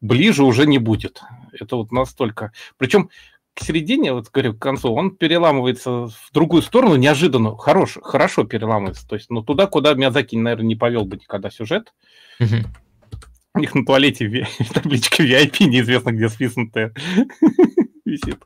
ближе 0.02 0.44
уже 0.44 0.66
не 0.66 0.80
будет. 0.80 1.22
Это 1.52 1.76
вот 1.76 1.91
настолько... 1.91 2.52
Причем 2.78 3.10
к 3.54 3.64
середине, 3.64 4.14
вот 4.14 4.30
говорю, 4.32 4.54
к 4.54 4.60
концу, 4.60 4.94
он 4.94 5.16
переламывается 5.16 6.08
в 6.08 6.30
другую 6.34 6.62
сторону 6.62 6.96
неожиданно, 6.96 7.56
хорош, 7.56 7.98
хорошо 8.02 8.44
переламывается. 8.46 9.08
То 9.08 9.16
есть, 9.16 9.30
ну, 9.30 9.44
туда, 9.44 9.68
куда 9.68 9.94
Миядзаки, 9.94 10.36
наверное, 10.36 10.66
не 10.66 10.76
повел 10.76 11.06
бы 11.06 11.18
никогда 11.18 11.50
сюжет. 11.50 11.94
Угу. 12.40 12.56
У 13.56 13.60
них 13.60 13.76
на 13.76 13.86
туалете 13.86 14.48
табличка 14.74 15.24
VIP, 15.24 15.66
неизвестно 15.66 16.12
где 16.12 16.30
списнутая, 16.30 16.94
висит. 18.06 18.40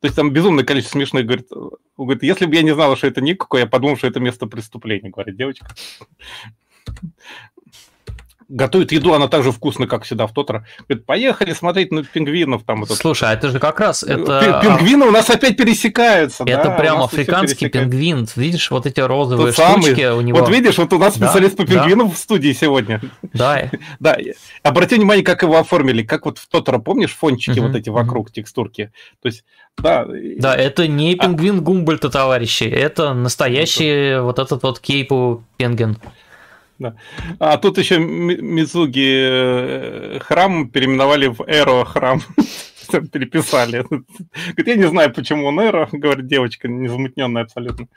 То 0.00 0.04
есть 0.06 0.16
там 0.16 0.30
безумное 0.30 0.64
количество 0.64 0.98
смешных, 0.98 1.24
говорит, 1.24 1.48
говорит, 1.96 2.22
если 2.22 2.44
бы 2.44 2.54
я 2.54 2.62
не 2.62 2.74
знала, 2.74 2.96
что 2.96 3.06
это 3.06 3.22
никакое, 3.22 3.62
я 3.62 3.66
подумал, 3.66 3.96
что 3.96 4.06
это 4.06 4.20
место 4.20 4.46
преступления, 4.46 5.10
говорит 5.10 5.36
девочка 5.36 5.68
готовит 8.48 8.92
еду, 8.92 9.14
она 9.14 9.28
так 9.28 9.42
же 9.42 9.52
вкусная, 9.52 9.86
как 9.86 10.04
всегда 10.04 10.26
в 10.26 10.32
Тотро. 10.32 10.66
Говорит, 10.88 11.06
поехали 11.06 11.52
смотреть 11.52 11.90
на 11.92 12.04
пингвинов. 12.04 12.62
Там 12.64 12.84
этот... 12.84 12.96
Слушай, 12.96 13.30
а 13.30 13.32
это 13.32 13.50
же 13.50 13.58
как 13.58 13.80
раз... 13.80 14.02
Это... 14.02 14.60
Пингвины 14.62 15.06
у 15.06 15.10
нас 15.10 15.30
опять 15.30 15.56
пересекаются. 15.56 16.44
Это 16.44 16.64
да, 16.64 16.70
прям 16.70 17.02
африканский 17.02 17.68
пингвин. 17.68 18.26
Видишь, 18.36 18.70
вот 18.70 18.86
эти 18.86 19.00
розовые 19.00 19.52
Тот 19.52 19.64
штучки 19.64 20.02
самый. 20.02 20.18
у 20.18 20.20
него. 20.20 20.38
Вот 20.38 20.50
видишь, 20.50 20.78
вот 20.78 20.92
у 20.92 20.98
нас 20.98 21.16
да, 21.16 21.28
специалист 21.28 21.56
по 21.56 21.66
пингвинам 21.66 22.08
да. 22.08 22.14
в 22.14 22.18
студии 22.18 22.52
сегодня. 22.52 23.00
Да. 23.32 23.70
да. 24.00 24.16
Обрати 24.62 24.96
внимание, 24.96 25.24
как 25.24 25.42
его 25.42 25.58
оформили. 25.58 26.02
Как 26.02 26.26
вот 26.26 26.38
в 26.38 26.48
Тотро, 26.48 26.78
помнишь, 26.78 27.14
фончики 27.14 27.58
угу, 27.58 27.68
вот 27.68 27.76
эти 27.76 27.88
вокруг, 27.88 28.26
угу. 28.26 28.32
текстурки. 28.32 28.92
То 29.22 29.26
есть 29.28 29.44
да. 29.76 30.06
Да, 30.38 30.54
это 30.54 30.86
не 30.86 31.14
а 31.14 31.24
пингвин 31.24 31.58
а... 31.58 31.60
Гумбольта, 31.60 32.08
товарищи, 32.08 32.64
это 32.64 33.12
настоящий 33.12 33.86
это... 33.86 34.22
вот 34.22 34.38
этот 34.38 34.62
вот 34.62 34.80
кейпу 34.80 35.44
пингвин. 35.56 35.98
Да. 36.78 36.96
А 37.38 37.56
тут 37.56 37.78
еще 37.78 37.98
Мизуги 37.98 39.28
э, 39.30 40.18
храм 40.20 40.68
переименовали 40.68 41.28
в 41.28 41.40
Эро 41.46 41.84
храм. 41.84 42.20
Переписали. 43.12 43.84
Говорит, 43.88 44.66
я 44.66 44.74
не 44.76 44.88
знаю, 44.88 45.12
почему 45.12 45.46
он 45.46 45.60
Эро, 45.60 45.88
говорит 45.90 46.26
девочка, 46.26 46.68
незамутненная 46.68 47.42
абсолютно. 47.42 47.88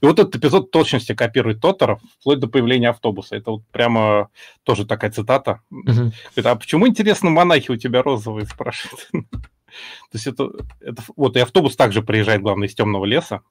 И 0.00 0.06
вот 0.06 0.18
этот 0.18 0.36
эпизод 0.36 0.70
точности 0.70 1.14
копирует 1.14 1.60
Тотора, 1.60 2.00
вплоть 2.18 2.40
до 2.40 2.48
появления 2.48 2.90
автобуса. 2.90 3.36
Это 3.36 3.52
вот 3.52 3.62
прямо 3.70 4.30
тоже 4.64 4.86
такая 4.86 5.10
цитата. 5.10 5.60
Угу. 5.70 5.84
Говорит, 5.86 6.46
а 6.46 6.56
почему, 6.56 6.88
интересно, 6.88 7.30
монахи 7.30 7.70
у 7.70 7.76
тебя 7.76 8.02
розовые, 8.02 8.46
спрашивает. 8.46 9.08
То 9.12 10.14
есть 10.14 10.26
это, 10.26 10.50
это... 10.80 11.02
Вот 11.16 11.36
и 11.36 11.40
автобус 11.40 11.76
также 11.76 12.02
приезжает, 12.02 12.40
главное, 12.40 12.68
из 12.68 12.74
темного 12.74 13.04
леса. 13.04 13.42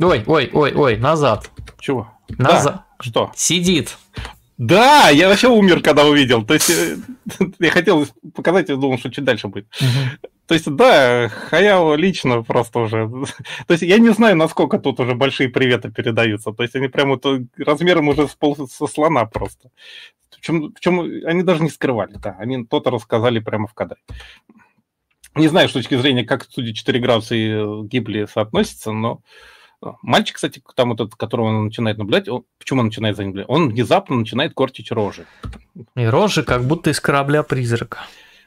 Ой, 0.00 0.24
ой, 0.26 0.50
ой, 0.52 0.72
ой, 0.74 0.96
назад. 0.96 1.50
Чего? 1.78 2.10
Назад. 2.28 2.74
Да. 2.74 2.84
Что? 3.00 3.32
Сидит. 3.36 3.96
Да, 4.58 5.08
я 5.08 5.28
вообще 5.28 5.48
умер, 5.48 5.82
когда 5.82 6.04
увидел. 6.04 6.44
То 6.44 6.54
есть 6.54 6.70
э, 6.70 6.96
я 7.58 7.70
хотел 7.70 8.06
показать, 8.34 8.68
я 8.68 8.76
думал, 8.76 8.98
что 8.98 9.10
чуть 9.10 9.24
дальше 9.24 9.48
будет. 9.48 9.66
То 10.46 10.54
есть, 10.54 10.70
да, 10.70 11.28
Хаяо 11.28 11.94
лично 11.94 12.42
просто 12.42 12.80
уже... 12.80 13.08
То 13.66 13.72
есть, 13.72 13.82
я 13.82 13.98
не 13.98 14.10
знаю, 14.10 14.36
насколько 14.36 14.78
тут 14.78 15.00
уже 15.00 15.14
большие 15.14 15.48
приветы 15.48 15.90
передаются. 15.90 16.52
То 16.52 16.62
есть, 16.62 16.76
они 16.76 16.88
прямо 16.88 17.18
вот 17.20 17.26
размером 17.56 18.08
уже 18.08 18.28
с 18.28 18.34
пол 18.34 18.56
со 18.68 18.86
слона 18.86 19.24
просто. 19.24 19.70
В 20.30 20.40
чем, 20.40 20.74
в 20.74 20.80
чем 20.80 21.00
они 21.00 21.42
даже 21.42 21.62
не 21.62 21.70
скрывали, 21.70 22.14
да. 22.22 22.36
Они 22.38 22.64
то-то 22.64 22.90
рассказали 22.90 23.38
прямо 23.38 23.66
в 23.66 23.74
кадре. 23.74 23.98
Не 25.34 25.48
знаю, 25.48 25.68
с 25.68 25.72
точки 25.72 25.96
зрения, 25.96 26.24
как 26.24 26.44
студия 26.44 26.74
4 26.74 27.00
градуса 27.00 27.34
и 27.34 27.86
Гибли 27.88 28.28
соотносятся, 28.32 28.92
но 28.92 29.20
мальчик, 30.02 30.36
кстати, 30.36 30.62
там 30.74 30.90
вот 30.90 31.00
этот, 31.00 31.14
которого 31.16 31.46
он 31.46 31.64
начинает 31.66 31.98
наблюдать, 31.98 32.28
он, 32.28 32.44
почему 32.58 32.80
он 32.80 32.86
начинает 32.86 33.16
за 33.16 33.22
ним 33.22 33.30
наблюдать? 33.30 33.50
Он 33.50 33.68
внезапно 33.68 34.16
начинает 34.16 34.54
кортить 34.54 34.90
рожи. 34.90 35.26
И 35.96 36.04
рожи 36.04 36.42
как 36.42 36.64
будто 36.64 36.90
из 36.90 37.00
корабля-призрака. 37.00 38.06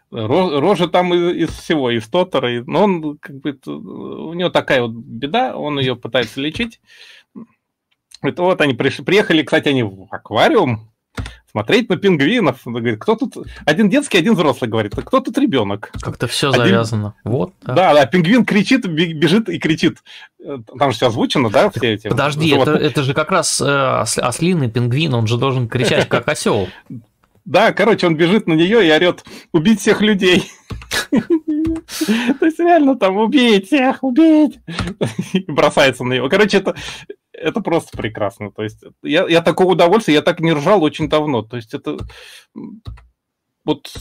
Рожа 0.09 0.87
там 0.87 1.13
из, 1.13 1.49
из 1.49 1.49
всего, 1.49 1.91
из 1.91 2.07
Тотора, 2.07 2.57
и, 2.57 2.61
но 2.61 2.83
он 2.83 3.17
как 3.17 3.35
бы, 3.37 3.59
у 3.65 4.33
него 4.33 4.49
такая 4.49 4.81
вот 4.81 4.91
беда, 4.91 5.55
он 5.57 5.79
ее 5.79 5.95
пытается 5.95 6.39
лечить. 6.39 6.79
Это 8.21 8.41
вот 8.41 8.61
они 8.61 8.73
пришли, 8.73 9.03
приехали, 9.03 9.43
кстати, 9.43 9.69
они 9.69 9.83
в 9.83 10.07
аквариум, 10.09 10.91
смотреть 11.51 11.89
на 11.89 11.97
пингвинов. 11.97 12.61
Он 12.65 12.73
говорит, 12.73 12.99
кто 12.99 13.15
тут... 13.15 13.35
Один 13.65 13.89
детский, 13.89 14.17
один 14.17 14.33
взрослый 14.33 14.69
говорит, 14.69 14.93
кто 14.95 15.19
тут 15.19 15.37
ребенок? 15.37 15.91
Как-то 16.01 16.27
все 16.27 16.49
один... 16.49 16.61
завязано. 16.61 17.13
Вот. 17.23 17.53
Да. 17.61 17.73
да, 17.73 17.93
да, 17.93 18.05
пингвин 18.05 18.45
кричит, 18.45 18.85
бежит 18.85 19.49
и 19.49 19.59
кричит. 19.59 19.99
Там 20.77 20.91
же 20.91 20.97
все 20.97 21.07
озвучено, 21.07 21.49
да, 21.49 21.69
все 21.69 21.93
эти... 21.93 22.07
Подожди, 22.07 22.49
это, 22.49 22.71
это 22.71 23.03
же 23.03 23.13
как 23.13 23.31
раз 23.31 23.61
э, 23.61 24.03
ослиный 24.21 24.69
пингвин, 24.69 25.13
он 25.13 25.27
же 25.27 25.37
должен 25.37 25.67
кричать, 25.67 26.07
как 26.07 26.27
осел. 26.29 26.67
Да, 27.47 27.71
короче, 27.71 28.07
он 28.07 28.17
бежит 28.17 28.45
на 28.45 28.53
нее 28.53 28.85
и 28.85 28.91
орет 28.91 29.23
убить 29.53 29.79
всех 29.79 30.01
людей. 30.01 30.51
То 32.39 32.45
есть 32.45 32.59
реально 32.59 32.97
там 32.97 33.15
убить 33.15 33.67
всех, 33.67 34.03
убить. 34.03 34.59
И 35.33 35.45
бросается 35.47 36.03
на 36.03 36.13
него. 36.13 36.27
Короче, 36.27 36.57
это, 36.57 36.75
это 37.37 37.61
просто 37.61 37.97
прекрасно. 37.97 38.51
То 38.51 38.63
есть 38.63 38.83
я, 39.03 39.27
я 39.27 39.41
такого 39.41 39.71
удовольствия, 39.71 40.15
я 40.15 40.21
так 40.21 40.39
не 40.39 40.53
ржал 40.53 40.83
очень 40.83 41.09
давно. 41.09 41.41
То 41.41 41.55
есть 41.57 41.73
это 41.73 41.97
вот 43.63 43.91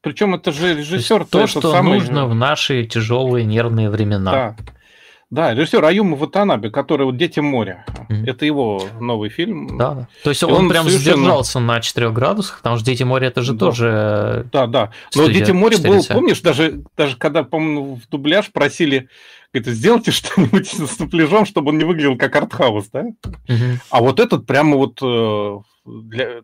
причем 0.00 0.34
это 0.34 0.52
же 0.52 0.76
режиссер. 0.76 1.26
То, 1.26 1.46
что 1.46 1.72
самый... 1.72 1.98
нужно 1.98 2.26
в 2.26 2.34
наши 2.34 2.84
тяжелые 2.84 3.44
нервные 3.44 3.90
времена. 3.90 4.32
Да. 4.32 4.56
Да, 5.30 5.52
режиссер 5.52 5.84
Аюма 5.84 6.16
Ватанаби, 6.16 6.70
который 6.70 7.04
вот 7.04 7.18
«Дети 7.18 7.40
моря». 7.40 7.84
Mm-hmm. 8.08 8.30
Это 8.30 8.46
его 8.46 8.82
новый 8.98 9.28
фильм. 9.28 9.76
Да, 9.76 9.94
да. 9.94 10.08
То 10.24 10.30
есть 10.30 10.42
он, 10.42 10.52
он 10.52 10.68
прям 10.70 10.86
совершенно... 10.86 11.16
сдержался 11.16 11.60
на 11.60 11.80
четырех 11.80 12.14
градусах, 12.14 12.58
потому 12.58 12.76
что 12.76 12.86
«Дети 12.86 13.02
моря» 13.02 13.26
это 13.26 13.42
же 13.42 13.52
да. 13.52 13.58
тоже... 13.58 14.46
Да, 14.50 14.66
да. 14.66 14.90
Но 15.14 15.26
«Дети 15.26 15.50
моря» 15.50 15.76
был, 15.76 16.02
помнишь, 16.02 16.40
даже, 16.40 16.82
даже 16.96 17.16
когда, 17.18 17.42
по-моему, 17.42 17.96
в 17.96 18.08
дубляж 18.08 18.50
просили 18.50 19.10
говорит, 19.52 19.74
сделайте 19.74 20.10
что-нибудь 20.10 20.68
с 20.68 20.96
дубляжом, 20.96 21.46
чтобы 21.46 21.70
он 21.70 21.78
не 21.78 21.84
выглядел 21.84 22.16
как 22.16 22.36
артхаус, 22.36 22.88
да? 22.88 23.02
Угу. 23.02 23.80
А 23.90 24.00
вот 24.00 24.20
этот 24.20 24.46
прямо 24.46 24.76
вот 24.76 25.00
э, 25.02 25.58
для, 25.84 26.42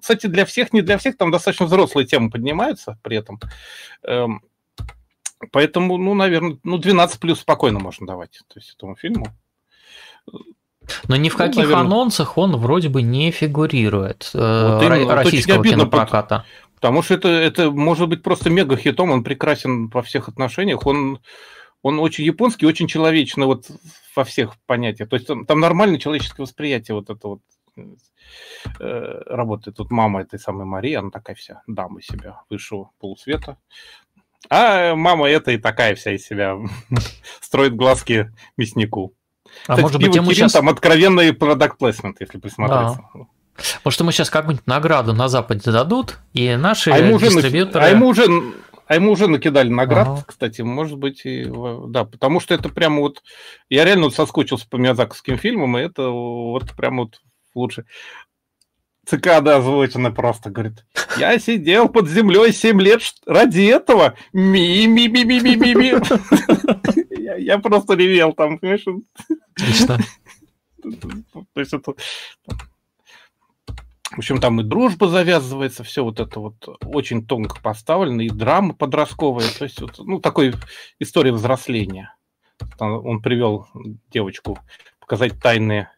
кстати, 0.00 0.26
для 0.26 0.44
всех, 0.44 0.72
не 0.72 0.82
для 0.82 0.98
всех, 0.98 1.16
там 1.16 1.30
достаточно 1.30 1.66
взрослые 1.66 2.06
темы 2.06 2.30
поднимаются 2.30 2.98
при 3.02 3.16
этом. 3.16 3.38
Эм, 4.04 4.42
поэтому, 5.52 5.96
ну, 5.96 6.14
наверное, 6.14 6.58
ну, 6.64 6.78
12 6.78 7.20
плюс 7.20 7.40
спокойно 7.40 7.78
можно 7.78 8.06
давать 8.06 8.40
то 8.48 8.58
есть, 8.58 8.74
этому 8.76 8.96
фильму. 8.96 9.26
Но 11.06 11.16
ни 11.16 11.28
в 11.28 11.34
ну, 11.34 11.38
каких 11.38 11.62
наверное... 11.62 11.82
анонсах 11.82 12.36
он 12.36 12.56
вроде 12.56 12.88
бы 12.88 13.02
не 13.02 13.30
фигурирует 13.30 14.30
э, 14.34 14.38
вот 14.38 14.82
именно, 14.82 15.14
российского 15.14 15.62
кинопроката. 15.62 16.44
Потому 16.74 17.02
что 17.02 17.14
это, 17.14 17.28
это 17.28 17.70
может 17.70 18.08
быть 18.08 18.24
просто 18.24 18.50
мега-хитом, 18.50 19.10
он 19.10 19.22
прекрасен 19.22 19.86
во 19.86 20.02
всех 20.02 20.28
отношениях, 20.28 20.84
он 20.84 21.20
он 21.82 21.98
очень 21.98 22.24
японский, 22.24 22.66
очень 22.66 22.86
человечный 22.86 23.46
вот 23.46 23.66
во 24.14 24.24
всех 24.24 24.56
понятиях. 24.66 25.08
То 25.08 25.16
есть 25.16 25.26
там, 25.26 25.44
там 25.44 25.60
нормальное 25.60 25.98
человеческое 25.98 26.42
восприятие 26.42 26.94
вот 26.94 27.10
это 27.10 27.28
вот 27.28 27.40
э, 28.78 29.22
работает. 29.26 29.76
Тут 29.76 29.90
мама 29.90 30.22
этой 30.22 30.38
самой 30.38 30.64
Марии, 30.64 30.94
она 30.94 31.10
такая 31.10 31.34
вся 31.36 31.62
дама 31.66 32.00
себя 32.00 32.42
высшего 32.48 32.90
полусвета. 33.00 33.58
А 34.48 34.94
мама 34.94 35.28
эта 35.28 35.52
и 35.52 35.58
такая 35.58 35.94
вся 35.94 36.12
из 36.12 36.24
себя 36.24 36.56
строит 37.40 37.74
глазки 37.74 38.32
мяснику. 38.56 39.14
А 39.66 39.74
Кстати, 39.74 39.80
может 39.82 40.00
быть, 40.00 40.14
ему 40.14 40.32
сейчас... 40.32 40.52
там 40.52 40.68
откровенный 40.68 41.32
продукт 41.32 41.78
плейсмент, 41.78 42.20
если 42.20 42.38
присмотреться. 42.38 43.02
Да. 43.14 43.26
Может, 43.84 44.00
ему 44.00 44.10
сейчас 44.12 44.30
как-нибудь 44.30 44.66
награду 44.66 45.12
на 45.12 45.28
Западе 45.28 45.70
дадут, 45.70 46.18
и 46.32 46.56
наши 46.56 46.90
а 46.90 46.98
ему 46.98 47.18
дистрибьюторы... 47.18 47.84
а 47.84 47.88
ему 47.88 48.08
уже 48.08 48.26
а 48.86 48.94
ему 48.94 49.12
уже 49.12 49.28
накидали 49.28 49.68
наград, 49.68 50.08
ага. 50.08 50.24
кстати, 50.26 50.62
может 50.62 50.98
быть, 50.98 51.24
и, 51.24 51.44
да, 51.88 52.04
потому 52.04 52.40
что 52.40 52.54
это 52.54 52.68
прямо 52.68 53.00
вот... 53.00 53.22
Я 53.68 53.84
реально 53.84 54.04
вот 54.04 54.14
соскучился 54.14 54.68
по 54.68 54.76
миязаковским 54.76 55.38
фильмам, 55.38 55.78
и 55.78 55.82
это 55.82 56.08
вот 56.08 56.72
прямо 56.76 57.04
вот 57.04 57.20
лучше. 57.54 57.84
Цикада 59.06 59.56
озвучена 59.56 60.12
просто, 60.12 60.50
говорит, 60.50 60.84
я 61.18 61.38
сидел 61.38 61.88
под 61.88 62.08
землей 62.08 62.52
7 62.52 62.80
лет 62.80 63.02
ради 63.26 63.62
этого. 63.62 64.14
Ми-ми-ми-ми-ми-ми. 64.32 65.94
Я 67.42 67.58
просто 67.58 67.94
ревел 67.94 68.32
там, 68.32 68.58
понимаешь? 68.58 68.84
Отлично. 69.56 69.98
То 71.54 71.60
есть 71.60 71.72
это 71.72 71.94
в 74.12 74.18
общем, 74.18 74.40
там 74.40 74.60
и 74.60 74.64
дружба 74.64 75.08
завязывается, 75.08 75.84
все 75.84 76.04
вот 76.04 76.20
это 76.20 76.40
вот 76.40 76.78
очень 76.84 77.26
тонко 77.26 77.60
поставлено, 77.60 78.20
и 78.20 78.28
драма 78.28 78.74
подростковая, 78.74 79.48
то 79.58 79.64
есть, 79.64 79.80
вот, 79.80 79.98
ну, 79.98 80.20
такой 80.20 80.54
история 80.98 81.32
взросления. 81.32 82.14
Там 82.78 83.04
он 83.04 83.20
привел 83.20 83.68
девочку 84.10 84.58
показать 85.00 85.40
тайные 85.40 85.90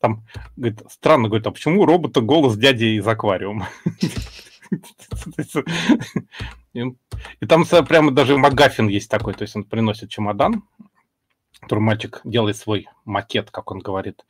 там, 0.00 0.24
говорит, 0.56 0.80
странно, 0.88 1.28
говорит, 1.28 1.46
а 1.46 1.50
почему 1.50 1.82
у 1.82 1.86
робота 1.86 2.22
голос 2.22 2.56
дяди 2.56 2.96
из 2.96 3.06
аквариума? 3.06 3.68
И 6.72 7.46
там 7.46 7.64
прямо 7.64 8.10
даже 8.10 8.38
Магафин 8.38 8.88
есть 8.88 9.10
такой, 9.10 9.34
то 9.34 9.42
есть 9.42 9.56
он 9.56 9.64
приносит 9.64 10.08
чемодан, 10.08 10.62
который 11.60 11.80
мальчик 11.80 12.20
делает 12.24 12.56
свой 12.56 12.88
макет, 13.04 13.50
как 13.50 13.70
он 13.70 13.80
говорит, 13.80 14.24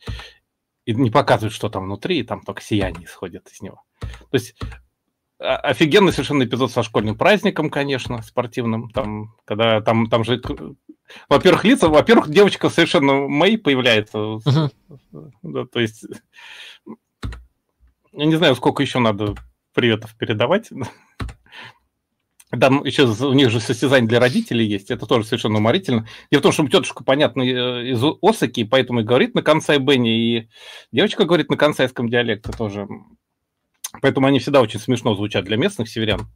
и 0.91 0.95
не 0.95 1.11
показывают, 1.11 1.55
что 1.55 1.69
там 1.69 1.85
внутри, 1.85 2.21
и 2.21 2.25
там 2.25 2.43
только 2.43 2.63
сияние 2.63 3.05
исходит 3.05 3.49
из 3.49 3.61
него. 3.61 3.83
То 4.01 4.35
есть 4.35 4.59
офигенный 5.39 6.13
совершенно 6.13 6.45
эпизод 6.45 6.71
со 6.71 6.83
школьным 6.83 7.17
праздником, 7.17 7.71
конечно, 7.71 8.21
спортивным. 8.23 8.91
Там, 8.91 9.35
когда 9.45 9.81
там, 9.81 10.09
там 10.09 10.25
же, 10.25 10.41
во-первых, 11.29 11.65
лица, 11.65 11.89
во-первых, 11.89 12.29
девочка 12.29 12.69
совершенно 12.69 13.27
Мэй 13.29 13.57
появляется. 13.57 14.19
Uh-huh. 14.19 14.71
Да, 15.43 15.65
то 15.67 15.81
есть, 15.81 16.05
я 18.13 18.25
не 18.27 18.37
знаю, 18.37 18.55
сколько 18.55 18.83
еще 18.83 18.99
надо 18.99 19.35
приветов 19.73 20.15
передавать. 20.17 20.71
Там 22.59 22.85
еще 22.85 23.05
у 23.05 23.33
них 23.33 23.51
же 23.51 23.61
состязание 23.61 24.09
для 24.09 24.19
родителей 24.19 24.67
есть, 24.67 24.91
это 24.91 25.07
тоже 25.07 25.25
совершенно 25.25 25.59
уморительно. 25.59 26.09
Дело 26.33 26.41
в 26.41 26.43
том, 26.43 26.53
что 26.53 26.67
тетушка, 26.67 27.05
понятно, 27.05 27.43
э, 27.43 27.91
из 27.91 28.03
Осаки, 28.23 28.65
поэтому 28.65 29.01
и 29.01 29.05
говорит 29.05 29.35
на 29.35 29.43
конце 29.43 29.79
Бенни, 29.79 30.39
и 30.39 30.49
девочка 30.91 31.25
говорит 31.25 31.49
на 31.49 31.57
консайском 31.57 32.09
диалекте 32.09 32.51
тоже. 32.51 32.89
Поэтому 34.03 34.27
они 34.27 34.41
всегда 34.41 34.61
очень 34.61 34.81
смешно 34.81 35.15
звучат 35.15 35.45
для 35.45 35.57
местных 35.57 35.89
северян. 35.89 36.29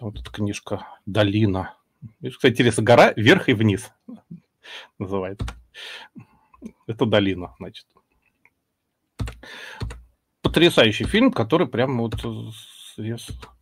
Вот 0.00 0.18
эта 0.18 0.30
книжка 0.30 0.86
«Долина». 1.06 1.74
Кстати, 2.20 2.52
интересно, 2.52 2.82
гора 2.82 3.12
вверх 3.16 3.48
и 3.48 3.52
вниз 3.52 3.90
называется. 4.98 5.46
Это 6.86 7.06
долина, 7.06 7.54
значит. 7.58 7.86
Потрясающий 10.42 11.04
фильм, 11.04 11.32
который 11.32 11.68
прям 11.68 11.98
вот 11.98 12.14
а 12.24 13.57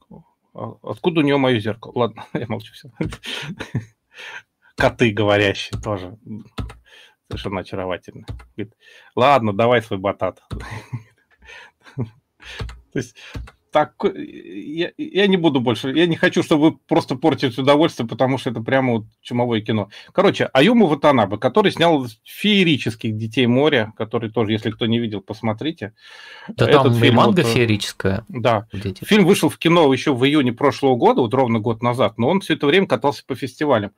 откуда 0.83 1.21
у 1.21 1.25
нее 1.25 1.37
мое 1.37 1.61
зеркало? 1.61 1.93
Ладно, 1.95 2.27
я 2.35 2.47
молчу 2.49 2.73
все. 2.73 2.91
Коты 4.77 5.11
говорящие 5.11 5.81
тоже. 5.81 6.19
Совершенно 7.29 7.61
очаровательно. 7.61 8.27
Ладно, 9.15 9.53
давай 9.53 9.83
свой 9.83 9.99
батат. 9.99 10.43
То 11.97 12.07
есть 12.95 13.17
так, 13.77 13.93
я, 14.05 14.91
я 14.97 15.27
не 15.27 15.37
буду 15.37 15.61
больше, 15.61 15.93
я 15.93 16.07
не 16.07 16.17
хочу, 16.17 16.43
чтобы 16.43 16.71
вы 16.71 16.79
просто 16.89 17.15
портите 17.15 17.61
удовольствие, 17.61 18.09
потому 18.09 18.39
что 18.39 18.49
это 18.49 18.63
прямо 18.63 18.95
вот 18.95 19.05
чумовое 19.21 19.61
кино. 19.61 19.91
Короче, 20.13 20.47
Аюма 20.55 20.87
Ватанабе, 20.87 21.37
который 21.37 21.71
снял 21.71 22.07
феерических 22.25 23.15
«Детей 23.19 23.47
моря», 23.47 23.93
который 23.99 24.31
тоже, 24.31 24.53
если 24.53 24.71
кто 24.71 24.87
не 24.87 24.99
видел, 24.99 25.21
посмотрите. 25.21 25.93
Да 26.49 26.67
Этот 26.67 26.85
там 26.85 26.95
фильм, 26.95 27.05
и 27.05 27.11
манга 27.11 27.43
вот, 27.43 27.53
феерическая. 27.53 28.25
Да. 28.31 28.67
Дети. 28.73 29.05
Фильм 29.05 29.27
вышел 29.27 29.51
в 29.51 29.59
кино 29.59 29.93
еще 29.93 30.15
в 30.15 30.25
июне 30.25 30.55
прошлого 30.55 30.97
года, 30.97 31.21
вот 31.21 31.35
ровно 31.35 31.59
год 31.59 31.83
назад, 31.83 32.17
но 32.17 32.29
он 32.31 32.41
все 32.41 32.55
это 32.55 32.67
время 32.67 32.87
катался 32.87 33.25
по 33.27 33.35
фестивалям. 33.35 33.91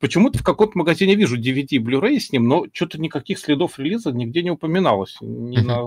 Почему-то 0.00 0.40
в 0.40 0.42
каком-то 0.42 0.76
магазине 0.76 1.14
вижу 1.14 1.38
DVD 1.38 1.78
Blu-ray 1.78 2.18
с 2.18 2.32
ним, 2.32 2.48
но 2.48 2.66
что-то 2.72 3.00
никаких 3.00 3.38
следов 3.38 3.78
релиза 3.78 4.10
нигде 4.10 4.42
не 4.42 4.50
упоминалось. 4.50 5.18
Ни 5.20 5.58
на 5.58 5.86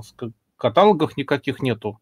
каталогах 0.55 1.17
никаких 1.17 1.61
нету. 1.61 1.99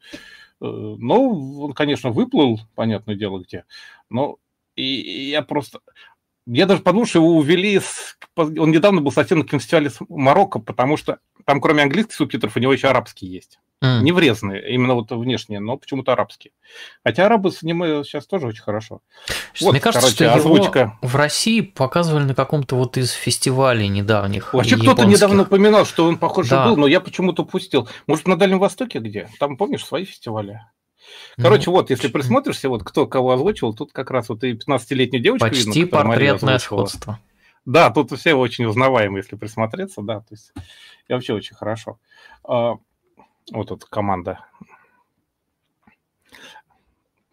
Ну, 0.61 1.61
он, 1.63 1.73
конечно, 1.73 2.11
выплыл, 2.11 2.59
понятное 2.75 3.15
дело, 3.15 3.39
где. 3.39 3.65
Но 4.09 4.37
и, 4.75 5.01
и 5.01 5.29
я 5.29 5.41
просто... 5.41 5.79
Я 6.45 6.65
даже 6.65 6.81
подумал, 6.81 7.07
что 7.07 7.19
его 7.19 7.35
увели... 7.35 7.79
С... 7.79 8.17
Он 8.35 8.71
недавно 8.71 9.01
был 9.01 9.11
совсем 9.11 9.39
на 9.39 9.45
кинофестивале 9.45 9.89
Марокко, 10.07 10.59
потому 10.59 10.97
что 10.97 11.19
там, 11.45 11.59
кроме 11.61 11.83
английских 11.83 12.13
субтитров, 12.13 12.55
у 12.55 12.59
него 12.59 12.73
еще 12.73 12.89
арабский 12.89 13.25
есть. 13.27 13.59
Mm. 13.83 14.01
Не 14.01 14.11
врезанные, 14.11 14.73
именно 14.73 14.93
вот 14.93 15.09
внешние, 15.09 15.59
но 15.59 15.75
почему-то 15.75 16.13
арабские. 16.13 16.53
Хотя 17.03 17.25
арабы 17.25 17.49
снимают 17.51 18.05
сейчас 18.05 18.27
тоже 18.27 18.45
очень 18.45 18.61
хорошо. 18.61 19.01
Вот, 19.59 19.71
Мне 19.71 19.81
кажется, 19.81 20.15
короче, 20.15 20.15
что 20.15 20.33
озвучка. 20.35 20.79
Его 20.79 20.97
в 21.01 21.15
России 21.15 21.61
показывали 21.61 22.25
на 22.25 22.35
каком-то 22.35 22.75
вот 22.75 22.97
из 22.97 23.11
фестивалей 23.11 23.87
недавних. 23.87 24.53
Вообще 24.53 24.77
кто-то 24.77 25.05
недавно 25.05 25.43
упоминал, 25.43 25.85
что 25.85 26.05
он, 26.05 26.17
похоже, 26.17 26.51
да. 26.51 26.67
был, 26.67 26.77
но 26.77 26.85
я 26.85 27.01
почему-то 27.01 27.41
упустил. 27.41 27.89
Может, 28.05 28.27
на 28.27 28.37
Дальнем 28.37 28.59
Востоке 28.59 28.99
где? 28.99 29.27
Там, 29.39 29.57
помнишь, 29.57 29.83
свои 29.83 30.05
фестивали. 30.05 30.61
Короче, 31.37 31.71
ну, 31.71 31.77
вот, 31.77 31.89
если 31.89 32.07
присмотришься, 32.07 32.69
вот 32.69 32.83
кто 32.83 33.07
кого 33.07 33.31
озвучивал, 33.31 33.73
тут 33.73 33.91
как 33.93 34.11
раз 34.11 34.29
вот 34.29 34.43
и 34.43 34.53
15-летнюю 34.53 35.23
девочку 35.23 35.47
Почти 35.47 35.81
видно, 35.81 36.03
портретное 36.03 36.59
сходство. 36.59 37.19
Да, 37.65 37.89
тут 37.89 38.11
все 38.17 38.33
очень 38.33 38.65
узнаваемые, 38.65 39.21
если 39.23 39.35
присмотреться, 39.35 40.01
да, 40.01 40.19
то 40.19 40.27
есть 40.31 40.51
и 41.07 41.13
вообще 41.13 41.33
очень 41.33 41.55
хорошо. 41.55 41.99
Вот 43.51 43.71
эта 43.71 43.85
команда 43.87 44.45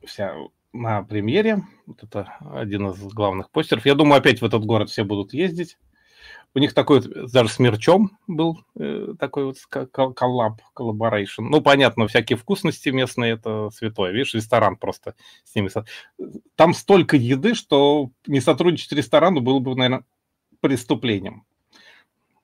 вся 0.05 0.35
на 0.73 1.03
премьере. 1.03 1.63
Вот 1.87 2.03
это 2.03 2.37
один 2.41 2.89
из 2.89 2.99
главных 3.13 3.51
постеров. 3.51 3.87
Я 3.87 3.95
думаю, 3.95 4.19
опять 4.19 4.41
в 4.41 4.45
этот 4.45 4.65
город 4.65 4.91
все 4.91 5.05
будут 5.05 5.33
ездить. 5.33 5.79
У 6.55 6.61
них 6.61 6.73
такой 6.75 7.03
даже 7.31 7.51
с 7.51 7.59
мерчом 7.59 8.19
был 8.27 8.65
э, 8.75 9.15
такой 9.19 9.45
вот 9.45 9.59
коллаб, 9.93 10.61
collaboration. 10.73 11.43
Ну, 11.45 11.61
понятно, 11.61 12.09
всякие 12.09 12.39
вкусности 12.39 12.89
местные, 12.89 13.35
это 13.35 13.71
святое. 13.71 14.13
Видишь, 14.13 14.35
ресторан 14.35 14.77
просто 14.77 15.15
с 15.45 15.55
ними. 15.55 15.71
Там 16.57 16.73
столько 16.73 17.17
еды, 17.17 17.55
что 17.55 18.11
не 18.27 18.41
сотрудничать 18.41 18.93
ресторану 18.93 19.41
было 19.41 19.59
бы, 19.59 19.77
наверное, 19.77 20.05
преступлением. 20.61 21.45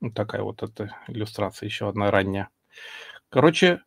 Вот 0.01 0.13
такая 0.15 0.43
вот 0.43 0.63
эта 0.63 0.95
иллюстрация, 1.09 1.67
еще 1.67 1.89
одна 1.89 2.11
ранняя. 2.11 2.51
Короче, 3.35 3.81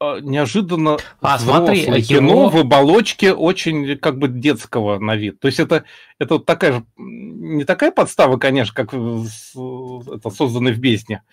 а, 0.00 0.20
неожиданно 0.20 0.96
а, 1.20 1.38
смотри, 1.38 1.84
кино 2.00 2.30
его... 2.30 2.48
в 2.48 2.56
оболочке 2.56 3.34
очень 3.34 3.98
как 3.98 4.16
бы 4.16 4.28
детского 4.28 4.98
на 4.98 5.16
вид. 5.16 5.38
То 5.38 5.48
есть 5.48 5.60
это, 5.60 5.84
это 6.18 6.36
вот 6.36 6.46
такая 6.46 6.72
же, 6.72 6.86
не 6.96 7.64
такая 7.64 7.92
подстава, 7.92 8.38
конечно, 8.38 8.74
как 8.74 8.94
это 8.94 10.30
созданный 10.30 10.72
в 10.72 10.78
бездне, 10.78 11.24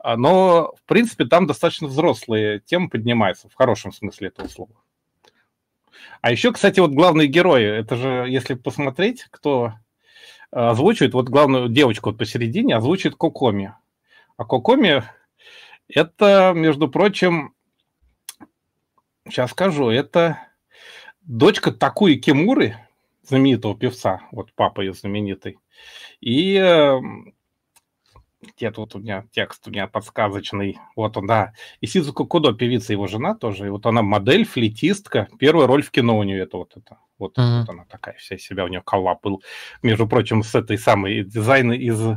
а, 0.00 0.16
но, 0.16 0.74
в 0.76 0.88
принципе, 0.88 1.26
там 1.26 1.46
достаточно 1.46 1.86
взрослые 1.86 2.58
темы 2.58 2.88
поднимаются, 2.88 3.48
в 3.48 3.54
хорошем 3.54 3.92
смысле 3.92 4.28
этого 4.28 4.48
слова. 4.48 4.72
А 6.22 6.32
еще, 6.32 6.52
кстати, 6.52 6.80
вот 6.80 6.90
главные 6.90 7.28
герои, 7.28 7.64
это 7.64 7.94
же, 7.94 8.26
если 8.28 8.54
посмотреть, 8.54 9.28
кто 9.30 9.74
а, 10.50 10.70
озвучивает, 10.70 11.14
вот 11.14 11.28
главную 11.28 11.68
девочку 11.68 12.10
вот 12.10 12.18
посередине 12.18 12.74
озвучивает 12.74 13.14
Кокоми. 13.14 13.74
А 14.36 14.44
Кокоми 14.44 15.04
это, 15.88 16.52
между 16.54 16.88
прочим, 16.88 17.54
сейчас 19.28 19.50
скажу, 19.50 19.90
это 19.90 20.38
дочка 21.22 21.72
Такуи 21.72 22.16
Кимуры, 22.16 22.76
знаменитого 23.22 23.76
певца, 23.76 24.22
вот 24.32 24.52
папа 24.54 24.80
ее 24.80 24.92
знаменитый. 24.92 25.58
И 26.20 26.54
эм, 26.56 27.34
где 28.56 28.70
тут 28.70 28.94
у 28.94 28.98
меня 28.98 29.24
текст 29.32 29.66
у 29.66 29.70
меня 29.70 29.86
подсказочный. 29.86 30.78
Вот 30.96 31.16
он, 31.16 31.26
да. 31.26 31.52
И 31.80 31.86
Сизука 31.86 32.24
Кудо, 32.24 32.52
певица 32.52 32.92
его 32.92 33.06
жена 33.06 33.34
тоже. 33.34 33.66
И 33.66 33.70
вот 33.70 33.86
она 33.86 34.02
модель, 34.02 34.44
флетистка. 34.44 35.28
Первая 35.38 35.66
роль 35.66 35.82
в 35.82 35.90
кино 35.90 36.18
у 36.18 36.22
нее 36.22 36.42
это 36.42 36.56
вот 36.58 36.76
это. 36.76 36.98
Вот, 37.18 37.38
mm-hmm. 37.38 37.60
вот 37.60 37.68
она 37.68 37.84
такая 37.84 38.16
вся 38.16 38.36
себя, 38.36 38.64
у 38.64 38.68
нее 38.68 38.82
коллап 38.84 39.22
был. 39.22 39.42
Между 39.82 40.06
прочим, 40.06 40.42
с 40.42 40.54
этой 40.54 40.78
самой 40.78 41.24
дизайна 41.24 41.72
из 41.72 42.00
э, 42.02 42.16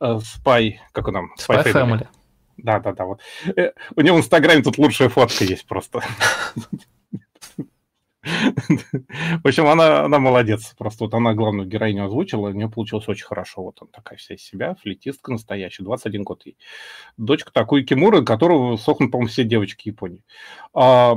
Spy, 0.00 0.74
как 0.92 1.08
он 1.08 1.14
там? 1.14 1.34
Spy, 1.38 1.64
Spy 1.64 1.72
Family. 1.72 1.72
Family. 1.72 2.06
Да, 2.58 2.80
да, 2.80 2.92
да. 2.92 3.04
Вот. 3.04 3.20
Э, 3.56 3.72
у 3.96 4.00
него 4.00 4.16
в 4.16 4.20
Инстаграме 4.20 4.62
тут 4.62 4.78
лучшая 4.78 5.08
фотка 5.08 5.44
есть 5.44 5.66
просто. 5.66 6.02
В 8.22 9.46
общем, 9.46 9.66
она, 9.66 10.04
она 10.04 10.18
молодец. 10.18 10.74
Просто 10.76 11.04
вот 11.04 11.14
она 11.14 11.34
главную 11.34 11.68
героиню 11.68 12.04
озвучила, 12.04 12.48
у 12.48 12.52
нее 12.52 12.68
получилось 12.68 13.08
очень 13.08 13.24
хорошо. 13.24 13.62
Вот 13.62 13.78
она 13.80 13.90
такая 13.92 14.18
вся 14.18 14.34
из 14.34 14.42
себя, 14.42 14.74
флетистка 14.74 15.32
настоящая, 15.32 15.84
21 15.84 16.24
год 16.24 16.44
ей. 16.44 16.58
Дочка 17.16 17.52
такой 17.52 17.84
Кимура, 17.84 18.22
которого 18.22 18.76
сохнут, 18.76 19.10
по-моему, 19.12 19.28
все 19.30 19.44
девочки 19.44 19.88
Японии. 19.88 20.24
А, 20.74 21.14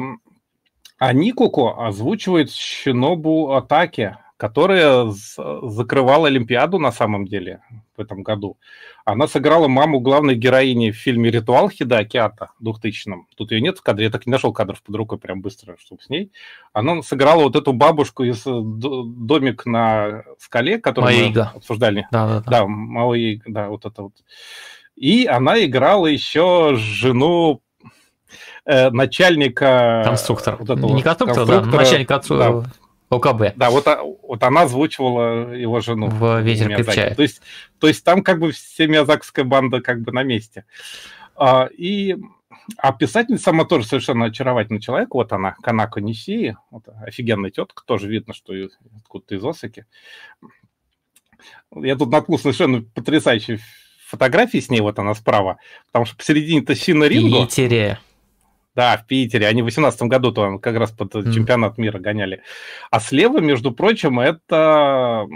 а 0.99 1.13
Никуко 1.13 1.85
озвучивает 1.85 2.51
Шинобу 2.51 3.53
Атаки, 3.53 4.17
которая 4.41 5.13
закрывала 5.61 6.25
Олимпиаду 6.25 6.79
на 6.79 6.91
самом 6.91 7.27
деле 7.27 7.61
в 7.95 8.01
этом 8.01 8.23
году. 8.23 8.57
Она 9.05 9.27
сыграла 9.27 9.67
маму 9.67 9.99
главной 9.99 10.33
героини 10.33 10.89
в 10.89 10.95
фильме 10.95 11.29
«Ритуал» 11.29 11.69
Хидаки 11.69 12.17
Ата 12.17 12.49
2000-м. 12.59 13.27
Тут 13.35 13.51
ее 13.51 13.61
нет 13.61 13.77
в 13.77 13.83
кадре, 13.83 14.05
я 14.05 14.09
так 14.09 14.25
и 14.25 14.29
не 14.31 14.31
нашел 14.31 14.51
кадров 14.51 14.81
под 14.81 14.95
рукой 14.95 15.19
прям 15.19 15.41
быстро, 15.41 15.77
чтобы 15.77 16.01
с 16.01 16.09
ней. 16.09 16.31
Она 16.73 17.03
сыграла 17.03 17.43
вот 17.43 17.55
эту 17.55 17.71
бабушку 17.71 18.23
из 18.23 18.41
э, 18.47 18.51
«Домик 18.51 19.67
на 19.67 20.23
скале», 20.39 20.79
которую 20.79 21.13
Маига. 21.13 21.51
мы 21.53 21.57
обсуждали. 21.59 22.07
Да, 22.11 22.25
да, 22.25 22.39
да. 22.39 22.49
Да, 22.49 22.65
Маоига, 22.65 23.43
да, 23.45 23.69
вот 23.69 23.85
это 23.85 24.01
вот. 24.01 24.13
И 24.95 25.27
она 25.27 25.63
играла 25.63 26.07
еще 26.07 26.73
жену 26.77 27.61
э, 28.65 28.89
начальника... 28.89 30.01
Конструктора. 30.03 30.55
Вот 30.57 30.71
этого 30.71 30.95
не 30.95 31.03
конструктора, 31.03 31.45
конструктора, 31.45 31.71
да, 31.71 31.77
начальника 31.77 32.21
да, 32.27 32.63
ОКБ. 33.11 33.57
Да, 33.57 33.69
вот, 33.69 33.87
а, 33.87 34.01
вот 34.03 34.41
она 34.43 34.61
озвучивала 34.63 35.53
его 35.53 35.81
жену. 35.81 36.07
В 36.07 36.41
«Ветер 36.41 36.73
крепчает». 36.75 37.15
То 37.17 37.21
есть, 37.21 37.41
то 37.79 37.87
есть 37.87 38.03
там 38.03 38.23
как 38.23 38.39
бы 38.39 38.51
вся 38.51 38.87
миязакская 38.87 39.45
банда 39.45 39.81
как 39.81 40.01
бы 40.01 40.11
на 40.11 40.23
месте. 40.23 40.65
А, 41.35 41.67
и 41.77 42.15
а 42.77 42.93
писательница 42.93 43.45
сама 43.45 43.65
тоже 43.65 43.85
совершенно 43.85 44.25
очаровательный 44.25 44.79
человек. 44.79 45.13
Вот 45.13 45.33
она, 45.33 45.55
Канако 45.61 45.99
Нисии, 45.99 46.57
вот, 46.69 46.83
офигенная 47.01 47.51
тетка, 47.51 47.83
тоже 47.85 48.07
видно, 48.07 48.33
что 48.33 48.53
откуда-то 48.97 49.35
из 49.35 49.43
Осаки. 49.43 49.85
Я 51.75 51.95
тут 51.95 52.11
наткнулся 52.11 52.43
совершенно 52.43 52.81
потрясающей 52.81 53.59
фотографии 54.05 54.59
с 54.59 54.69
ней, 54.69 54.81
вот 54.81 54.99
она 54.99 55.15
справа, 55.15 55.57
потому 55.87 56.05
что 56.05 56.17
посередине-то 56.17 56.75
Сина 56.75 57.05
Ринго. 57.05 57.45
Питере. 57.45 57.99
Да, 58.75 58.97
в 58.97 59.05
Питере. 59.05 59.47
Они 59.47 59.61
в 59.61 59.65
2018 59.65 60.03
году 60.03 60.31
то 60.31 60.57
как 60.59 60.75
раз 60.77 60.91
под 60.91 61.13
mm. 61.13 61.33
чемпионат 61.33 61.77
мира 61.77 61.99
гоняли. 61.99 62.41
А 62.89 62.99
слева, 62.99 63.39
между 63.39 63.71
прочим, 63.71 64.19
это 64.19 65.27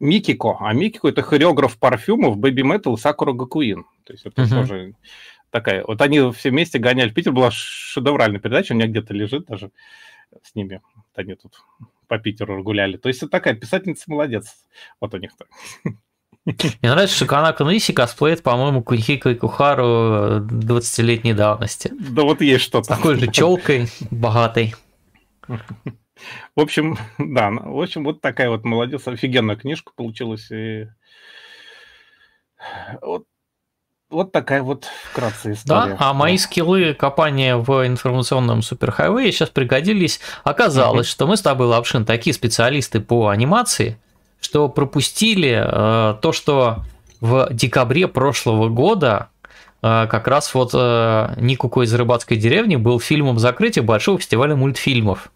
Микико. 0.00 0.56
А 0.60 0.72
Микико 0.72 1.08
это 1.08 1.22
хореограф 1.22 1.78
парфюмов 1.78 2.38
Baby 2.38 2.62
Metal 2.62 2.96
Сакура 2.96 3.32
Гакуин. 3.32 3.84
То 4.04 4.12
есть 4.14 4.24
это 4.24 4.42
mm-hmm. 4.42 4.48
тоже 4.48 4.94
такая... 5.50 5.84
Вот 5.84 6.00
они 6.00 6.32
все 6.32 6.50
вместе 6.50 6.78
гоняли 6.78 7.10
в 7.10 7.14
Питер. 7.14 7.32
Была 7.32 7.50
шедевральная 7.52 8.40
передача, 8.40 8.72
у 8.72 8.76
меня 8.76 8.86
где-то 8.86 9.12
лежит 9.12 9.46
даже 9.46 9.70
с 10.42 10.54
ними. 10.54 10.80
Они 11.14 11.34
тут 11.34 11.62
по 12.08 12.18
Питеру 12.18 12.62
гуляли. 12.62 12.96
То 12.96 13.08
есть 13.08 13.22
это 13.22 13.30
такая 13.30 13.54
писательница 13.54 14.10
молодец. 14.10 14.64
Вот 15.00 15.14
у 15.14 15.18
них 15.18 15.32
так. 15.36 15.48
Мне 16.44 16.54
нравится, 16.82 17.14
что 17.14 17.26
Канака 17.26 17.62
Ниси 17.64 17.92
косплеит, 17.92 18.42
по-моему, 18.42 18.82
Кунхико 18.82 19.30
и 19.30 19.36
Кухару 19.36 20.40
20-летней 20.40 21.34
давности. 21.34 21.92
Да 21.92 22.22
вот 22.22 22.40
есть 22.40 22.64
что-то. 22.64 22.88
такой 22.88 23.16
же 23.16 23.30
челкой 23.30 23.88
богатой. 24.10 24.74
В 25.48 26.60
общем, 26.60 26.98
да, 27.18 27.50
в 27.50 27.80
общем, 27.80 28.04
вот 28.04 28.20
такая 28.20 28.50
вот 28.50 28.64
молодец, 28.64 29.06
офигенная 29.06 29.56
книжка 29.56 29.92
получилась. 29.94 30.50
И... 30.50 30.88
Вот, 33.00 33.24
вот 34.10 34.32
такая 34.32 34.62
вот 34.62 34.88
вкратце 35.10 35.52
история. 35.52 35.96
Да, 35.96 35.96
а 35.98 36.12
мои 36.12 36.38
скиллы 36.38 36.94
копания 36.94 37.56
в 37.56 37.86
информационном 37.86 38.62
суперхайвее 38.62 39.30
сейчас 39.30 39.50
пригодились. 39.50 40.20
Оказалось, 40.42 41.06
что 41.06 41.28
мы 41.28 41.36
с 41.36 41.42
тобой, 41.42 41.68
Лапшин, 41.68 42.04
такие 42.04 42.34
специалисты 42.34 43.00
по 43.00 43.28
анимации– 43.28 43.96
что 44.42 44.68
пропустили 44.68 45.64
э, 45.64 46.14
то, 46.20 46.32
что 46.32 46.78
в 47.20 47.48
декабре 47.50 48.08
прошлого 48.08 48.68
года 48.68 49.28
э, 49.82 50.06
как 50.10 50.28
раз 50.28 50.52
вот 50.54 50.72
э, 50.74 51.34
Никуко 51.38 51.82
из 51.82 51.94
рыбацкой 51.94 52.36
деревни 52.36 52.76
был 52.76 53.00
фильмом 53.00 53.38
закрытия 53.38 53.82
большого 53.82 54.18
фестиваля 54.18 54.56
мультфильмов. 54.56 55.32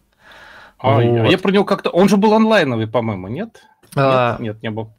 А, 0.78 1.01
вот. 1.01 1.31
я 1.31 1.39
про 1.39 1.53
него 1.53 1.65
как-то... 1.65 1.91
Он 1.91 2.09
же 2.09 2.16
был 2.16 2.35
онлайновый, 2.35 2.87
по-моему, 2.87 3.28
нет? 3.28 3.62
А... 3.95 4.33
Нет, 4.33 4.41
нет, 4.41 4.62
не 4.62 4.70
был. 4.70 4.91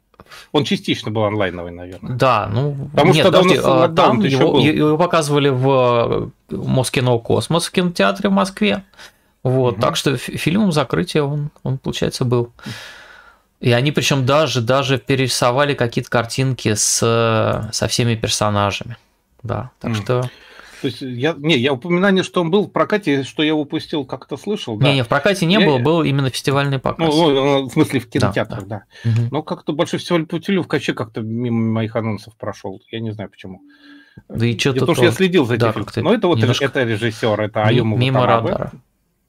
Он 0.52 0.64
частично 0.64 1.10
был 1.10 1.24
онлайновый, 1.24 1.70
наверное. 1.70 2.16
Да, 2.16 2.48
ну... 2.52 2.88
Потому 2.90 3.12
нет, 3.12 3.26
что 3.26 3.32
подожди, 3.32 3.60
а, 3.62 3.88
там 3.88 4.20
его, 4.20 4.58
его 4.58 4.98
показывали 4.98 5.50
в 5.50 6.32
Москино 6.50 7.18
Космос 7.18 7.66
в 7.66 7.70
кинотеатре 7.70 8.28
в 8.28 8.32
Москве. 8.32 8.82
Вот, 9.42 9.74
угу. 9.74 9.80
так 9.80 9.96
что 9.96 10.16
фильмом 10.16 10.72
закрытия 10.72 11.22
он, 11.22 11.50
он, 11.62 11.78
получается, 11.78 12.24
был. 12.24 12.52
И 13.60 13.72
они 13.72 13.90
причем 13.90 14.24
даже, 14.24 14.60
даже 14.60 14.98
перерисовали 14.98 15.74
какие-то 15.74 16.10
картинки 16.10 16.74
с, 16.74 17.68
со 17.72 17.88
всеми 17.88 18.14
персонажами. 18.14 18.96
Да, 19.42 19.70
так 19.80 19.92
mm. 19.92 19.94
что... 19.94 20.30
То 20.80 20.86
есть 20.86 21.00
я, 21.00 21.34
не, 21.36 21.58
я 21.58 21.72
упоминание, 21.72 22.22
что 22.22 22.40
он 22.40 22.52
был 22.52 22.66
в 22.66 22.70
прокате, 22.70 23.24
что 23.24 23.42
я 23.42 23.52
упустил, 23.56 24.04
как-то 24.04 24.36
слышал. 24.36 24.76
Да. 24.76 24.86
Не, 24.86 24.94
не, 24.94 25.02
в 25.02 25.08
прокате 25.08 25.44
не 25.44 25.54
я... 25.54 25.66
было, 25.66 25.78
был 25.78 26.04
именно 26.04 26.30
фестивальный 26.30 26.78
показ. 26.78 27.12
Ну, 27.12 27.30
ну, 27.30 27.62
в 27.68 27.72
смысле 27.72 27.98
в 27.98 28.08
кинотеатрах, 28.08 28.66
да. 28.68 28.84
да. 29.02 29.10
да. 29.10 29.10
Угу. 29.10 29.28
Но 29.32 29.42
как-то 29.42 29.72
большой 29.72 29.98
фестиваль 29.98 30.24
Путилев 30.26 30.68
вообще 30.68 30.94
как-то 30.94 31.20
мимо 31.20 31.72
моих 31.72 31.96
анонсов 31.96 32.36
прошел. 32.36 32.80
Я 32.92 33.00
не 33.00 33.10
знаю 33.10 33.28
почему. 33.28 33.60
Да 34.28 34.46
и 34.46 34.56
что-то... 34.56 34.80
Потому 34.80 34.94
что 34.94 35.04
я 35.06 35.10
следил 35.10 35.46
за 35.46 35.54
этим 35.54 35.72
да, 35.72 36.02
Но 36.02 36.14
это 36.14 36.28
вот 36.28 36.38
немножко... 36.38 36.64
это 36.64 36.84
режиссер, 36.84 37.40
это 37.40 37.64
Аюма 37.64 37.96
Мимо 37.96 38.20
Ватанабе. 38.20 38.50
радара. 38.50 38.72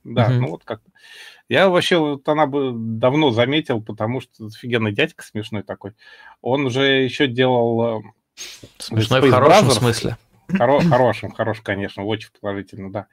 Да, 0.03 0.25
угу. 0.25 0.33
ну 0.33 0.47
вот 0.49 0.63
как 0.63 0.81
я 1.49 1.67
вообще 1.67 1.97
вот 1.97 2.29
она 2.29 2.45
бы 2.45 2.71
давно 2.73 3.31
заметил, 3.31 3.81
потому 3.81 4.21
что 4.21 4.45
офигенный 4.45 4.93
дядька 4.93 5.23
смешной 5.23 5.63
такой. 5.63 5.93
Он 6.41 6.67
уже 6.67 7.03
еще 7.03 7.27
делал... 7.27 7.99
Э, 7.99 8.01
смешной 8.77 9.21
в 9.21 9.31
хорошем 9.31 9.67
Brothers. 9.67 9.79
смысле. 9.79 10.17
Хоро, 10.57 10.79
хорошим, 10.89 11.31
хорошим, 11.31 11.63
конечно, 11.63 12.03
очень 12.03 12.29
положительно, 12.39 12.91
да. 12.91 13.07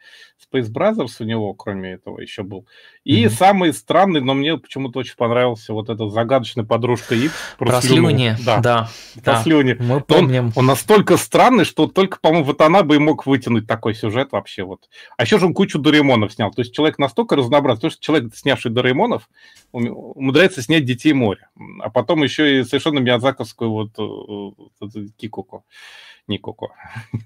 Space 0.53 0.71
Brothers 0.73 1.17
у 1.21 1.25
него, 1.25 1.55
кроме 1.55 1.93
этого, 1.93 2.21
еще 2.21 2.43
был. 2.43 2.67
И 3.05 3.25
mm-hmm. 3.25 3.31
самый 3.31 3.73
странный, 3.73 4.21
но 4.21 4.35
мне 4.35 4.57
почему-то 4.57 5.01
очень 5.01 5.17
понравился 5.17 5.73
вот 5.73 5.89
эта 5.89 6.09
загадочная 6.09 6.65
подружка 6.65 7.15
Ив. 7.15 7.55
Про, 7.59 7.67
про 7.67 7.83
слюни, 7.83 8.35
да. 8.45 8.59
да 8.61 8.91
про 9.15 9.33
да. 9.33 9.43
слюни. 9.43 9.77
Мы 9.79 10.01
помним. 10.01 10.47
Он, 10.47 10.53
он 10.57 10.67
настолько 10.67 11.17
странный, 11.17 11.65
что 11.65 11.87
только, 11.87 12.19
по-моему, 12.21 12.47
вот 12.47 12.61
она 12.61 12.83
бы 12.83 12.97
и 12.97 12.99
мог 12.99 13.27
вытянуть 13.27 13.67
такой 13.67 13.95
сюжет 13.95 14.33
вообще 14.33 14.63
вот. 14.63 14.89
А 15.17 15.23
еще 15.23 15.39
же 15.39 15.47
он 15.47 15.55
кучу 15.55 15.79
Доремонов 15.79 16.33
снял. 16.33 16.51
То 16.51 16.63
есть 16.63 16.75
человек 16.75 16.99
настолько 16.99 17.37
разнообразный, 17.37 17.83
то, 17.83 17.91
что 17.91 18.01
человек, 18.01 18.35
снявший 18.35 18.71
Доремонов, 18.71 19.29
умудряется 19.73 20.63
снять 20.63 20.85
Детей 20.85 21.13
моря. 21.13 21.49
А 21.81 21.91
потом 21.91 22.23
еще 22.23 22.61
и 22.61 22.65
совершенно 22.65 22.99
миядзаковскую 22.99 23.71
вот, 23.71 23.91
вот, 23.99 24.97
э, 24.97 25.01
вот 25.01 25.11
Кикуку. 25.17 25.65
Никоко. 26.29 26.73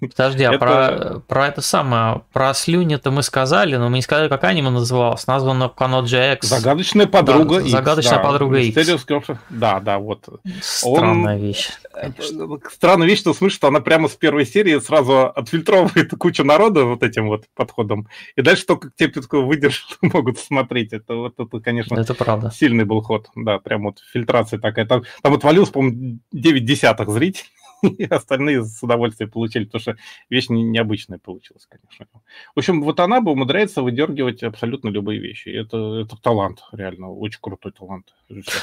Подожди, 0.01 0.44
а 0.44 0.52
это... 0.52 0.59
про, 0.59 1.20
про 1.27 1.48
это 1.48 1.62
самое, 1.62 2.22
про 2.32 2.52
слюни-то 2.52 3.10
мы 3.10 3.22
сказали, 3.22 3.77
но 3.77 3.89
мы 3.89 3.97
не 3.97 4.02
сказали, 4.02 4.28
как 4.28 4.44
аниме 4.44 4.68
называлось. 4.70 5.27
Названо 5.27 5.70
Каноджа 5.70 6.35
X. 6.35 6.48
Загадочная 6.48 7.06
подруга 7.06 7.56
да, 7.56 7.62
X. 7.62 7.70
Загадочная 7.70 8.18
да. 8.18 8.24
подруга 8.24 8.59
X. 8.59 9.06
Да, 9.48 9.81
да, 9.81 9.98
вот. 9.98 10.28
Странная 10.62 11.36
Он... 11.36 11.43
вещь. 11.43 11.70
Конечно. 11.93 12.60
Странная 12.70 13.06
вещь, 13.06 13.20
что 13.20 13.32
смысл, 13.32 13.55
что 13.55 13.68
она 13.68 13.81
прямо 13.81 14.09
с 14.09 14.16
первой 14.16 14.44
серии 14.44 14.78
сразу 14.81 15.28
отфильтровывает 15.28 16.10
кучу 16.18 16.44
народа 16.44 16.85
вот 16.85 17.02
этим 17.02 17.28
вот 17.28 17.47
подходом. 17.55 18.06
И 18.36 18.43
дальше 18.43 18.66
только 18.66 18.90
те, 18.94 19.09
кто 19.09 19.47
выдержат, 19.47 19.98
могут 20.02 20.39
смотреть. 20.39 20.93
Это 20.93 21.14
вот 21.14 21.35
это, 21.39 21.60
конечно, 21.60 21.98
это 21.98 22.14
правда. 22.14 22.51
сильный 22.51 22.85
был 22.85 23.01
ход. 23.02 23.28
Да, 23.35 23.59
прям 23.59 23.85
вот 23.85 23.98
фильтрация 24.12 24.59
такая. 24.59 24.85
Там, 24.86 25.05
там 25.22 25.32
отвалилось, 25.35 25.70
по-моему, 25.70 26.18
9 26.32 26.64
десятых 26.64 27.09
зрителей. 27.09 27.48
И 27.82 28.05
остальные 28.05 28.65
с 28.65 28.82
удовольствием 28.82 29.31
получили, 29.31 29.65
потому 29.65 29.81
что 29.81 29.97
вещь 30.28 30.47
необычная 30.48 31.19
получилась, 31.19 31.66
конечно. 31.69 32.07
В 32.55 32.59
общем, 32.59 32.82
вот 32.82 33.01
она 33.01 33.20
бы 33.20 33.32
умудряется 33.32 33.82
выдергивать 33.82 34.43
абсолютно 34.43 34.89
любые 34.89 35.20
вещи. 35.20 35.48
Это, 35.48 36.01
это 36.01 36.16
талант, 36.16 36.61
реально, 36.73 37.11
очень 37.11 37.39
крутой 37.40 37.73
талант. 37.73 38.15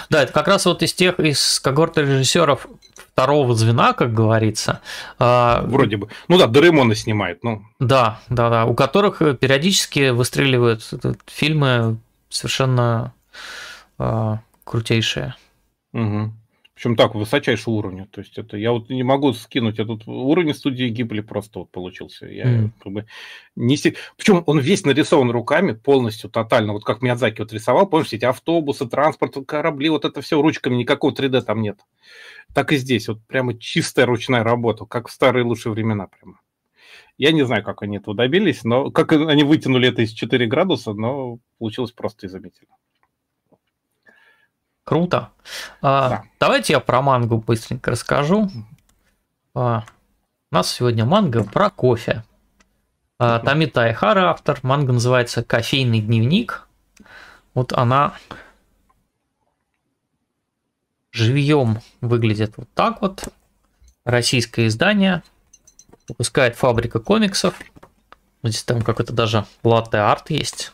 Да, 0.09 0.23
это 0.23 0.33
как 0.33 0.47
раз 0.47 0.65
вот 0.65 0.83
из 0.83 0.93
тех, 0.93 1.19
из 1.19 1.59
когорты 1.59 2.01
режиссеров 2.01 2.67
второго 2.95 3.53
звена, 3.55 3.93
как 3.93 4.13
говорится. 4.13 4.81
А, 5.19 5.63
Вроде 5.63 5.97
бы. 5.97 6.09
Ну 6.27 6.37
да, 6.37 6.47
Доремона 6.47 6.95
снимает, 6.95 7.43
ну. 7.43 7.63
Да, 7.79 8.19
да, 8.29 8.49
да, 8.49 8.65
у 8.65 8.73
которых 8.73 9.19
периодически 9.39 10.09
выстреливают 10.09 10.87
фильмы 11.25 11.97
совершенно 12.29 13.13
а, 13.97 14.39
крутейшие. 14.63 15.35
Угу. 15.93 16.31
Причем 16.77 16.95
так, 16.95 17.15
высочайшего 17.15 17.73
уровня. 17.73 18.07
То 18.11 18.21
есть 18.21 18.37
это 18.37 18.55
я 18.55 18.71
вот 18.71 18.91
не 18.91 19.01
могу 19.01 19.33
скинуть 19.33 19.79
этот 19.79 20.07
уровень 20.07 20.53
студии 20.53 20.89
Гибли 20.89 21.21
просто 21.21 21.59
вот 21.59 21.71
получился. 21.71 22.27
Я 22.27 22.45
mm. 22.45 22.69
как 22.83 22.93
бы 22.93 23.07
не. 23.55 23.75
Причем 24.15 24.43
он 24.45 24.59
весь 24.59 24.85
нарисован 24.85 25.31
руками 25.31 25.71
полностью, 25.71 26.29
тотально. 26.29 26.73
Вот 26.73 26.83
как 26.83 27.01
Миядзаки 27.01 27.41
вот 27.41 27.51
рисовал, 27.51 27.87
помнишь, 27.87 28.13
эти 28.13 28.25
автобусы, 28.25 28.87
транспорт, 28.87 29.37
корабли, 29.47 29.89
вот 29.89 30.05
это 30.05 30.21
все 30.21 30.39
ручками, 30.39 30.75
никакого 30.75 31.11
3D 31.13 31.41
там 31.41 31.63
нет. 31.63 31.79
Так 32.53 32.71
и 32.71 32.77
здесь, 32.77 33.07
вот 33.07 33.25
прямо 33.25 33.57
чистая 33.57 34.05
ручная 34.05 34.43
работа, 34.43 34.85
как 34.85 35.07
в 35.07 35.11
старые 35.11 35.45
лучшие 35.45 35.73
времена 35.73 36.05
прямо. 36.05 36.39
Я 37.17 37.31
не 37.31 37.43
знаю, 37.43 37.63
как 37.63 37.81
они 37.81 37.97
этого 37.97 38.15
добились, 38.15 38.63
но 38.63 38.91
как 38.91 39.13
они 39.13 39.43
вытянули 39.43 39.89
это 39.89 40.03
из 40.03 40.11
4 40.11 40.45
градуса, 40.45 40.93
но 40.93 41.39
получилось 41.57 41.91
просто 41.91 42.27
изумительно. 42.27 42.75
Круто. 44.87 45.31
А, 45.81 46.09
да. 46.09 46.23
Давайте 46.39 46.71
я 46.71 46.79
про 46.79 47.01
мангу 47.01 47.39
быстренько 47.39 47.91
расскажу. 47.91 48.49
А, 49.53 49.83
у 50.49 50.55
нас 50.55 50.71
сегодня 50.71 51.03
манга 51.03 51.43
про 51.43 51.69
кофе. 51.69 52.23
А, 53.19 53.39
Тамита 53.39 53.83
Айхара 53.83 54.29
автор. 54.29 54.59
Манга 54.63 54.93
называется 54.93 55.43
«Кофейный 55.43 55.99
дневник». 55.99 56.69
Вот 57.53 57.73
она 57.73 58.13
живьем 61.11 61.81
выглядит 61.99 62.53
вот 62.55 62.69
так 62.73 63.01
вот. 63.01 63.27
Российское 64.05 64.67
издание. 64.67 65.21
Выпускает 66.07 66.55
фабрика 66.55 67.01
комиксов. 67.01 67.59
Здесь 68.41 68.63
там 68.63 68.81
какой-то 68.81 69.11
даже 69.11 69.45
латте-арт 69.65 70.29
есть 70.29 70.71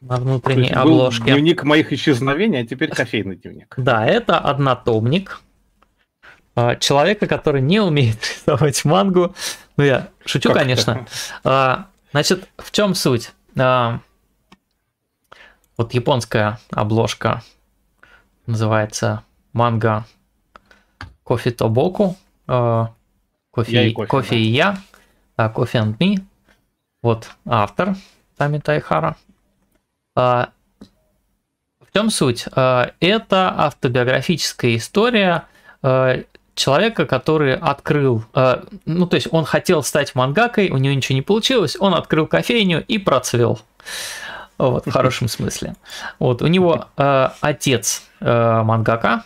на 0.00 0.16
внутренней 0.16 0.72
был 0.72 0.80
обложке. 0.80 1.24
Дневник 1.24 1.64
моих 1.64 1.92
исчезновений, 1.92 2.60
а 2.60 2.66
теперь 2.66 2.90
кофейный 2.90 3.36
дневник. 3.36 3.74
Да, 3.76 4.06
это 4.06 4.38
однотомник 4.38 5.40
а, 6.54 6.76
человека, 6.76 7.26
который 7.26 7.60
не 7.60 7.80
умеет 7.80 8.20
рисовать 8.22 8.84
мангу. 8.84 9.34
Ну, 9.76 9.84
я 9.84 10.08
шучу, 10.24 10.48
как 10.48 10.58
конечно. 10.58 11.06
А, 11.44 11.86
значит, 12.12 12.48
в 12.56 12.70
чем 12.70 12.94
суть? 12.94 13.32
А, 13.58 14.00
вот 15.76 15.94
японская 15.94 16.58
обложка 16.70 17.42
называется 18.46 19.24
манга 19.52 20.06
Кофе 21.22 21.50
Тобоку. 21.50 22.16
Кофе, 22.46 23.90
кофе, 23.90 24.06
кофе 24.06 24.30
да. 24.30 24.36
и 24.36 24.42
я. 24.42 24.78
Кофе 25.54 25.78
and 25.78 25.98
me. 25.98 26.20
Вот 27.02 27.30
автор 27.44 27.96
Тами 28.36 28.58
Тайхара. 28.58 29.16
А, 30.18 30.50
в 31.80 31.92
чем 31.94 32.10
суть? 32.10 32.46
А, 32.50 32.90
это 32.98 33.54
автобиографическая 33.56 34.74
история 34.74 35.44
а, 35.80 36.24
человека, 36.56 37.06
который 37.06 37.54
открыл, 37.54 38.24
ну 38.84 39.06
то 39.06 39.14
есть 39.14 39.28
он 39.30 39.44
хотел 39.44 39.84
стать 39.84 40.16
мангакой, 40.16 40.70
у 40.70 40.76
него 40.76 40.92
ничего 40.92 41.14
не 41.14 41.22
получилось, 41.22 41.76
он 41.78 41.94
открыл 41.94 42.26
кофейню 42.26 42.84
и 42.84 42.98
процвел. 42.98 43.60
Вот, 44.58 44.84
в 44.86 44.90
хорошем 44.90 45.28
смысле. 45.28 45.76
Вот, 46.18 46.42
у 46.42 46.48
него 46.48 46.86
э, 46.96 47.28
отец 47.40 48.02
э, 48.18 48.62
мангака, 48.64 49.22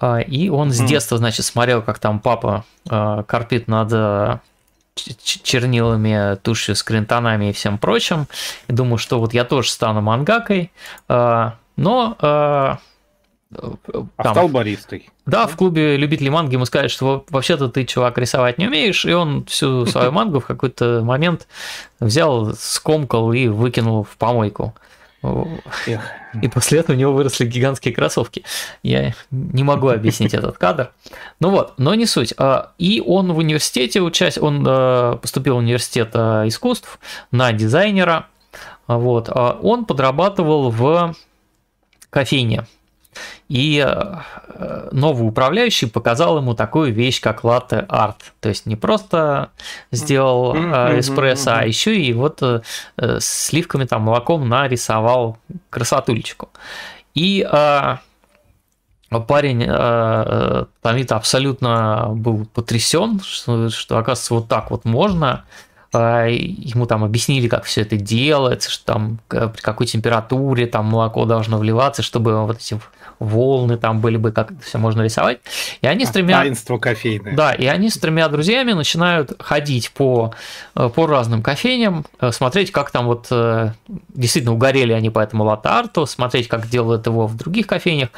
э, 0.00 0.22
и 0.22 0.48
он 0.50 0.70
с 0.70 0.78
детства, 0.78 1.18
значит, 1.18 1.44
смотрел, 1.46 1.82
как 1.82 1.98
там 1.98 2.20
папа 2.20 2.64
э, 2.88 3.24
корпит 3.26 3.66
над 3.66 4.40
чернилами, 4.94 6.36
тушью, 6.36 6.76
скринтонами 6.76 7.50
и 7.50 7.52
всем 7.52 7.78
прочим. 7.78 8.26
И 8.68 8.72
думаю, 8.72 8.98
что 8.98 9.18
вот 9.18 9.34
я 9.34 9.44
тоже 9.44 9.70
стану 9.70 10.00
мангакой, 10.00 10.72
а, 11.08 11.56
но 11.76 12.16
а, 12.20 12.78
там, 13.54 14.08
а 14.16 14.30
стал 14.30 14.48
баристой. 14.48 15.08
Да, 15.26 15.46
в 15.46 15.56
клубе 15.56 15.96
любителей 15.96 16.30
манги 16.30 16.54
ему 16.54 16.64
сказали, 16.64 16.88
что 16.88 17.24
вообще-то 17.30 17.68
ты, 17.68 17.84
чувак, 17.84 18.18
рисовать 18.18 18.58
не 18.58 18.66
умеешь, 18.66 19.04
и 19.04 19.12
он 19.12 19.44
всю 19.46 19.86
свою 19.86 20.12
мангу 20.12 20.40
в 20.40 20.46
какой-то 20.46 21.02
момент 21.04 21.48
взял, 21.98 22.54
скомкал 22.54 23.32
и 23.32 23.48
выкинул 23.48 24.04
в 24.04 24.16
помойку. 24.16 24.74
И 25.22 26.48
после 26.48 26.80
этого 26.80 26.96
у 26.96 26.98
него 26.98 27.12
выросли 27.12 27.44
гигантские 27.44 27.94
кроссовки. 27.94 28.44
Я 28.82 29.14
не 29.30 29.62
могу 29.62 29.88
объяснить 29.88 30.32
этот 30.32 30.56
кадр. 30.56 30.92
Ну 31.40 31.50
вот, 31.50 31.74
но 31.78 31.94
не 31.94 32.06
суть. 32.06 32.32
А, 32.38 32.72
и 32.78 33.02
он 33.04 33.32
в 33.32 33.38
университете 33.38 34.00
учась, 34.00 34.38
он 34.38 34.64
э, 34.66 35.18
поступил 35.20 35.56
в 35.56 35.58
университет 35.58 36.10
э, 36.14 36.44
искусств 36.46 36.98
на 37.32 37.52
дизайнера. 37.52 38.28
Вот. 38.86 39.28
А 39.28 39.58
он 39.60 39.84
подрабатывал 39.84 40.70
в 40.70 41.14
кофейне 42.08 42.66
и 43.48 43.84
э, 43.84 44.88
новый 44.92 45.28
управляющий 45.28 45.86
показал 45.86 46.38
ему 46.38 46.54
такую 46.54 46.92
вещь, 46.92 47.20
как 47.20 47.42
латте 47.42 47.84
арт. 47.88 48.32
То 48.40 48.48
есть 48.48 48.66
не 48.66 48.76
просто 48.76 49.50
сделал 49.90 50.54
э, 50.54 51.00
эспрессо, 51.00 51.50
а 51.56 51.64
еще 51.64 51.98
и 51.98 52.12
вот 52.12 52.40
э, 52.42 52.60
с 52.96 53.46
сливками, 53.46 53.84
там, 53.84 54.02
молоком 54.02 54.48
нарисовал 54.48 55.38
красотулечку. 55.68 56.50
И 57.14 57.44
парень 59.26 59.66
Тамита 60.80 61.16
абсолютно 61.16 62.10
был 62.10 62.46
потрясен, 62.54 63.20
что, 63.20 63.68
что 63.68 63.98
оказывается 63.98 64.34
вот 64.34 64.46
так 64.46 64.70
вот 64.70 64.84
можно. 64.84 65.44
ему 65.92 66.86
там 66.86 67.02
объяснили, 67.02 67.48
как 67.48 67.64
все 67.64 67.80
это 67.80 67.96
делается, 67.96 68.70
что 68.70 68.84
там 68.84 69.18
при 69.28 69.60
какой 69.60 69.88
температуре 69.88 70.68
там 70.68 70.86
молоко 70.86 71.24
должно 71.24 71.58
вливаться, 71.58 72.02
чтобы 72.02 72.46
вот 72.46 72.58
эти 72.58 72.78
волны 73.20 73.76
там 73.76 74.00
были 74.00 74.16
бы, 74.16 74.32
как 74.32 74.52
это 74.52 74.62
все 74.62 74.78
можно 74.78 75.02
рисовать. 75.02 75.38
И 75.82 75.86
они 75.86 76.06
с 76.06 76.10
тремя... 76.10 76.40
Таинство 76.40 76.78
кофейное. 76.78 77.36
Да, 77.36 77.52
и 77.52 77.66
они 77.66 77.90
с 77.90 77.98
тремя 77.98 78.28
друзьями 78.28 78.72
начинают 78.72 79.32
ходить 79.38 79.92
по, 79.92 80.34
э, 80.74 80.88
по 80.88 81.06
разным 81.06 81.42
кофейням, 81.42 82.06
э, 82.18 82.32
смотреть, 82.32 82.72
как 82.72 82.90
там 82.90 83.06
вот 83.06 83.26
э, 83.30 83.72
действительно 84.08 84.54
угорели 84.54 84.92
они 84.92 85.10
по 85.10 85.20
этому 85.20 85.44
латарту, 85.44 86.06
смотреть, 86.06 86.48
как 86.48 86.68
делают 86.68 87.06
его 87.06 87.26
в 87.26 87.36
других 87.36 87.66
кофейнях. 87.66 88.08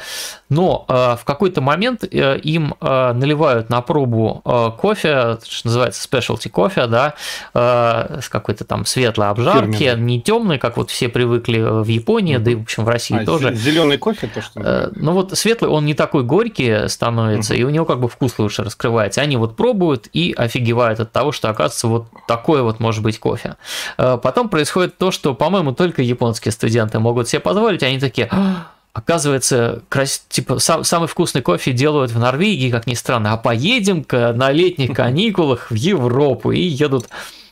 Но 0.49 0.85
в 0.87 1.21
какой-то 1.25 1.61
момент 1.61 2.03
им 2.03 2.75
наливают 2.79 3.69
на 3.71 3.81
пробу 3.81 4.41
кофе, 4.77 5.39
что 5.43 5.67
называется 5.67 6.07
specialty 6.07 6.47
кофе, 6.49 6.85
да, 6.85 7.15
с 7.53 8.29
какой-то 8.29 8.63
там 8.63 8.85
светлой 8.85 9.29
обжарки, 9.29 9.77
Фирменный. 9.77 10.03
не 10.03 10.21
темной, 10.21 10.59
как 10.59 10.77
вот 10.77 10.91
все 10.91 11.09
привыкли 11.09 11.59
в 11.59 11.87
Японии, 11.87 12.37
mm-hmm. 12.37 12.39
да 12.39 12.51
и, 12.51 12.55
в 12.55 12.61
общем, 12.61 12.85
в 12.85 12.89
России 12.89 13.17
а, 13.19 13.25
тоже. 13.25 13.53
Зеленый 13.55 13.97
кофе, 13.97 14.27
то, 14.27 14.41
что 14.41 14.92
ну 14.95 15.13
вот 15.13 15.37
светлый, 15.37 15.69
он 15.69 15.85
не 15.85 15.93
такой 15.93 16.23
горький 16.23 16.87
становится, 16.87 17.53
угу. 17.53 17.61
и 17.61 17.63
у 17.63 17.69
него 17.69 17.85
как 17.85 17.99
бы 17.99 18.07
вкус 18.07 18.37
лучше 18.37 18.63
раскрывается. 18.63 19.21
Они 19.21 19.37
вот 19.37 19.55
пробуют 19.55 20.07
и 20.13 20.33
офигевают 20.35 20.99
от 20.99 21.11
того, 21.11 21.31
что 21.31 21.49
оказывается 21.49 21.87
вот 21.87 22.07
такое 22.27 22.63
вот 22.63 22.79
может 22.79 23.03
быть 23.03 23.19
кофе. 23.19 23.55
Э, 23.97 24.17
потом 24.21 24.49
происходит 24.49 24.97
то, 24.97 25.11
что, 25.11 25.33
по-моему, 25.33 25.73
только 25.73 26.01
японские 26.01 26.51
студенты 26.51 26.99
могут 26.99 27.27
себе 27.27 27.39
позволить, 27.39 27.83
они 27.83 27.99
такие, 27.99 28.27
«А, 28.31 28.67
Оказывается, 28.93 29.81
крас... 29.89 30.23
типа 30.29 30.59
сам, 30.59 30.83
самый 30.83 31.07
вкусный 31.07 31.41
кофе 31.41 31.71
делают 31.71 32.11
в 32.11 32.19
Норвегии, 32.19 32.69
как 32.69 32.85
ни 32.85 32.93
странно, 32.93 33.33
а 33.33 33.37
поедем-ка 33.37 34.33
на 34.33 34.51
летних 34.51 34.95
каникулах 34.95 35.71
в 35.71 35.73
Европу 35.73 36.51
и 36.51 36.61
едут 36.61 37.09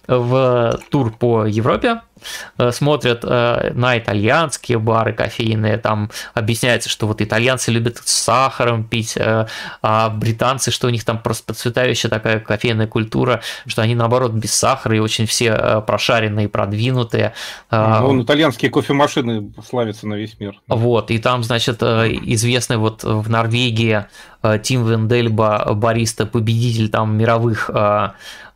в 0.08 0.80
тур 0.92 1.12
по 1.12 1.46
Европе, 1.46 2.02
смотрят 2.72 3.22
э, 3.24 3.72
на 3.74 3.98
итальянские 3.98 4.80
бары 4.80 5.14
кофейные, 5.14 5.78
там 5.78 6.10
объясняется, 6.34 6.90
что 6.90 7.08
вот 7.08 7.22
итальянцы 7.22 7.72
любят 7.72 8.02
с 8.04 8.12
сахаром 8.12 8.84
пить, 8.84 9.14
э, 9.16 9.48
а 9.82 10.10
британцы, 10.10 10.72
что 10.72 10.88
у 10.88 10.90
них 10.90 11.04
там 11.04 11.20
просто 11.20 11.46
процветающая 11.46 12.10
такая 12.10 12.40
кофейная 12.40 12.88
культура, 12.88 13.42
что 13.66 13.82
они 13.82 13.96
наоборот 13.96 14.32
без 14.32 14.54
сахара 14.54 14.96
и 14.96 15.00
очень 15.00 15.26
все 15.26 15.82
прошаренные, 15.86 16.50
продвинутые. 16.50 17.34
А, 17.70 18.02
Вон 18.02 18.22
итальянские 18.24 18.72
кофемашины 18.72 19.52
славятся 19.68 20.08
на 20.08 20.16
весь 20.16 20.40
мир. 20.40 20.60
Вот, 20.68 21.12
и 21.12 21.18
там, 21.18 21.44
значит, 21.44 21.82
известный 21.84 22.78
вот 22.78 23.04
в 23.04 23.30
Норвегии 23.30 24.06
Тим 24.64 24.88
Вендельба, 24.88 25.74
бариста, 25.74 26.26
победитель 26.26 26.90
там 26.90 27.16
мировых 27.16 27.70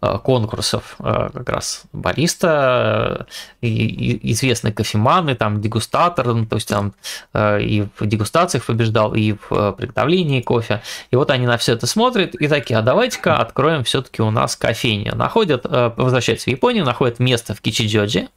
Э, 0.06 0.18
конкурсов 0.20 0.96
э, 1.00 1.30
как 1.34 1.50
раз 1.50 1.84
бариста, 1.94 3.28
э, 3.62 3.68
и 3.68 4.32
известные 4.34 4.74
кофеманы, 4.74 5.36
там 5.36 5.62
дегустатор, 5.62 6.26
ну, 6.28 6.46
то 6.46 6.56
есть 6.56 6.68
там 6.68 6.94
и 7.34 7.86
в 8.00 8.06
дегустациях 8.06 8.66
побеждал, 8.66 9.14
и 9.14 9.36
в 9.50 9.72
приготовлении 9.74 10.42
кофе. 10.42 10.82
И 11.12 11.16
вот 11.16 11.32
они 11.32 11.46
на 11.46 11.58
все 11.58 11.74
это 11.74 11.88
смотрят 11.88 12.36
и 12.36 12.48
такие, 12.48 12.80
а 12.80 12.82
давайте-ка 12.82 13.38
откроем 13.38 13.84
все-таки 13.84 14.22
у 14.22 14.32
нас 14.32 14.56
кофейню. 14.56 15.16
Находят, 15.16 15.66
возвращаются 15.66 16.46
в 16.46 16.52
Японию, 16.52 16.86
находят 16.86 17.20
место 17.20 17.54
в 17.54 17.62
Кичиджоджи, 17.62 18.30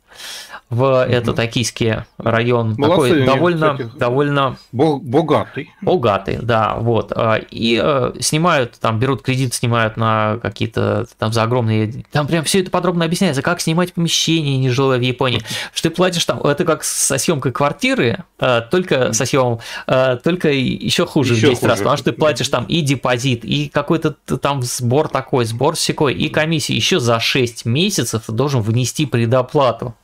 в 0.71 0.83
mm-hmm. 0.83 1.07
это 1.07 1.33
токийский 1.33 1.95
район. 2.19 2.75
Молодцы, 2.77 3.09
такой 3.09 3.27
довольно 3.27 3.71
таких... 3.71 3.97
довольно 3.97 4.57
богатый. 4.73 5.71
богатый 5.81 6.39
да 6.43 6.77
вот. 6.77 7.13
А, 7.15 7.37
и 7.37 7.81
э, 7.83 8.13
снимают 8.21 8.79
там 8.79 8.99
берут 8.99 9.23
кредит 9.23 9.55
снимают 9.55 9.97
на 9.97 10.39
какие-то 10.43 11.07
там 11.19 11.33
за 11.33 11.45
огромные 11.45 12.05
там 12.13 12.27
прям 12.27 12.45
все 12.45 12.61
это 12.61 12.71
подробно 12.71 13.07
объясняется 13.07 13.41
как 13.41 13.61
снимать 13.63 13.95
помещение 13.95 14.59
нежилое 14.59 14.99
в 14.99 15.03
Японии. 15.03 15.43
Что 15.73 15.89
ты 15.89 15.95
платишь 15.95 16.25
там 16.27 16.41
это 16.41 16.65
как 16.67 16.85
со 16.85 17.17
съемкой 17.17 17.53
квартиры 17.53 18.25
э, 18.39 18.61
только 18.71 19.15
со 19.15 19.25
съемом 19.25 19.61
э, 19.87 20.19
только 20.23 20.51
еще 20.51 21.07
хуже 21.07 21.35
еще 21.35 21.47
в 21.47 21.51
10 21.51 21.61
хуже. 21.61 21.71
раз 21.71 21.79
потому 21.79 21.97
что 21.97 22.13
ты 22.13 22.13
платишь 22.13 22.49
там 22.49 22.67
и 22.67 22.83
депозит 22.83 23.43
и 23.45 23.71
какой-то 23.71 24.11
там 24.11 24.63
сбор 24.63 25.09
такой 25.09 25.47
сбор 25.47 25.77
секой 25.77 26.13
и 26.13 26.29
комиссии 26.29 26.75
еще 26.75 27.01
за 27.01 27.21
6 27.21 27.65
месяцев 27.65 28.25
ты 28.27 28.33
должен 28.33 28.61
внести 28.61 29.07
предоплату 29.07 29.95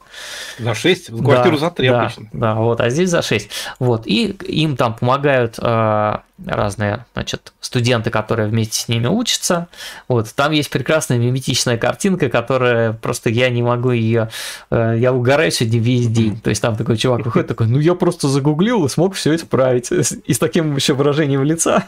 за 0.59 0.75
6? 0.75 1.11
В 1.11 1.25
квартиру 1.25 1.57
да, 1.57 1.61
за 1.61 1.71
3 1.71 1.89
да, 1.89 2.01
обычно. 2.01 2.29
Да, 2.33 2.55
вот, 2.55 2.81
а 2.81 2.91
здесь 2.91 3.11
за 3.11 3.23
6. 3.23 3.49
Вот, 3.79 4.07
и 4.07 4.27
им 4.49 4.77
там 4.77 4.95
помогают 4.95 5.59
э, 5.59 6.17
разные, 6.47 7.07
значит, 7.15 7.53
студенты, 7.61 8.11
которые 8.11 8.49
вместе 8.49 8.81
с 8.81 8.89
ними 8.89 9.07
учатся. 9.07 9.69
Вот, 10.09 10.33
там 10.35 10.53
есть 10.53 10.71
прекрасная 10.71 11.19
миметичная 11.19 11.77
картинка, 11.77 12.29
которая 12.29 12.93
просто 12.93 13.31
я 13.31 13.51
не 13.51 13.63
могу 13.63 13.91
ее, 13.91 14.31
э, 14.71 14.97
я 14.99 15.13
угораю 15.13 15.51
сегодня 15.51 15.81
весь 15.81 16.09
день. 16.09 16.41
То 16.41 16.51
есть 16.51 16.63
там 16.63 16.77
такой 16.77 16.97
чувак 16.97 17.25
выходит 17.25 17.49
такой, 17.49 17.67
ну 17.67 17.79
я 17.79 17.95
просто 17.95 18.29
загуглил 18.29 18.85
и 18.85 18.89
смог 18.89 19.15
все 19.15 19.35
исправить. 19.35 19.91
И 19.93 20.33
с 20.33 20.39
таким 20.39 20.75
еще 20.77 20.95
выражением 20.95 21.43
лица. 21.45 21.85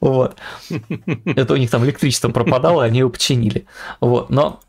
Вот. 0.00 0.36
Это 1.26 1.54
у 1.54 1.56
них 1.56 1.70
там 1.70 1.84
электричество 1.84 2.30
пропадало, 2.30 2.84
они 2.84 3.00
его 3.00 3.10
починили. 3.10 3.66
Вот. 4.00 4.30
Но 4.30 4.60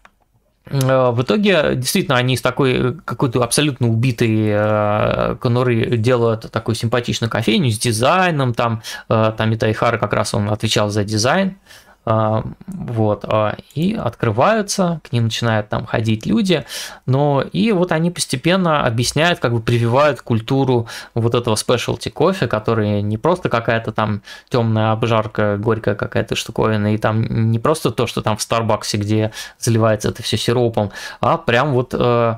в 0.70 1.22
итоге, 1.24 1.76
действительно, 1.76 2.18
они 2.18 2.38
с 2.38 2.42
такой 2.42 2.96
какой-то 3.04 3.44
абсолютно 3.44 3.90
убитой 3.90 4.48
э, 4.48 5.36
конуры 5.42 5.98
делают 5.98 6.52
такую 6.52 6.76
симпатичную 6.76 7.32
кофейню 7.32 7.72
с 7.72 7.80
дизайном, 7.80 8.54
там, 8.54 8.84
э, 9.10 9.34
там 9.36 9.54
Итайхара 9.56 9.98
как 9.98 10.14
раз 10.14 10.34
он 10.34 10.50
отвечал 10.50 10.90
за 10.90 11.04
дизайн, 11.04 11.58
вот, 12.04 13.26
а, 13.26 13.58
и 13.76 13.94
открываются, 13.94 15.02
к 15.04 15.12
ним 15.12 15.26
начинают 15.26 15.70
там 15.70 15.86
ходить 15.86 16.26
люди, 16.26 16.66
но 17.06 17.44
и 17.54 17.72
вот 17.72 17.92
они 17.92 18.10
постепенно 18.10 18.86
объясняют, 18.86 19.40
как 19.40 19.54
бы 19.54 19.62
прививают 19.62 20.22
культуру 20.22 20.88
вот 21.14 21.36
этого 21.36 21.56
specialty 21.56 22.10
кофе, 22.10 22.48
который 22.48 23.02
не 23.04 23.18
просто 23.18 23.50
какая-то 23.50 23.92
там 23.92 24.24
темная 24.50 24.92
обжарка, 24.92 25.58
горькая 25.58 25.96
какая-то 25.96 26.36
штуковина, 26.36 26.96
и 26.96 26.98
там 26.98 27.52
не 27.52 27.60
просто 27.60 27.92
то, 27.92 28.08
что 28.08 28.22
там 28.22 28.36
в 28.36 28.42
Старбаксе, 28.42 28.98
где 28.98 29.32
заливается 29.60 30.10
это 30.10 30.24
все 30.24 30.38
сиропом, 30.38 30.92
а 31.20 31.38
прям 31.38 31.74
вот 31.74 31.94
э, 31.94 32.36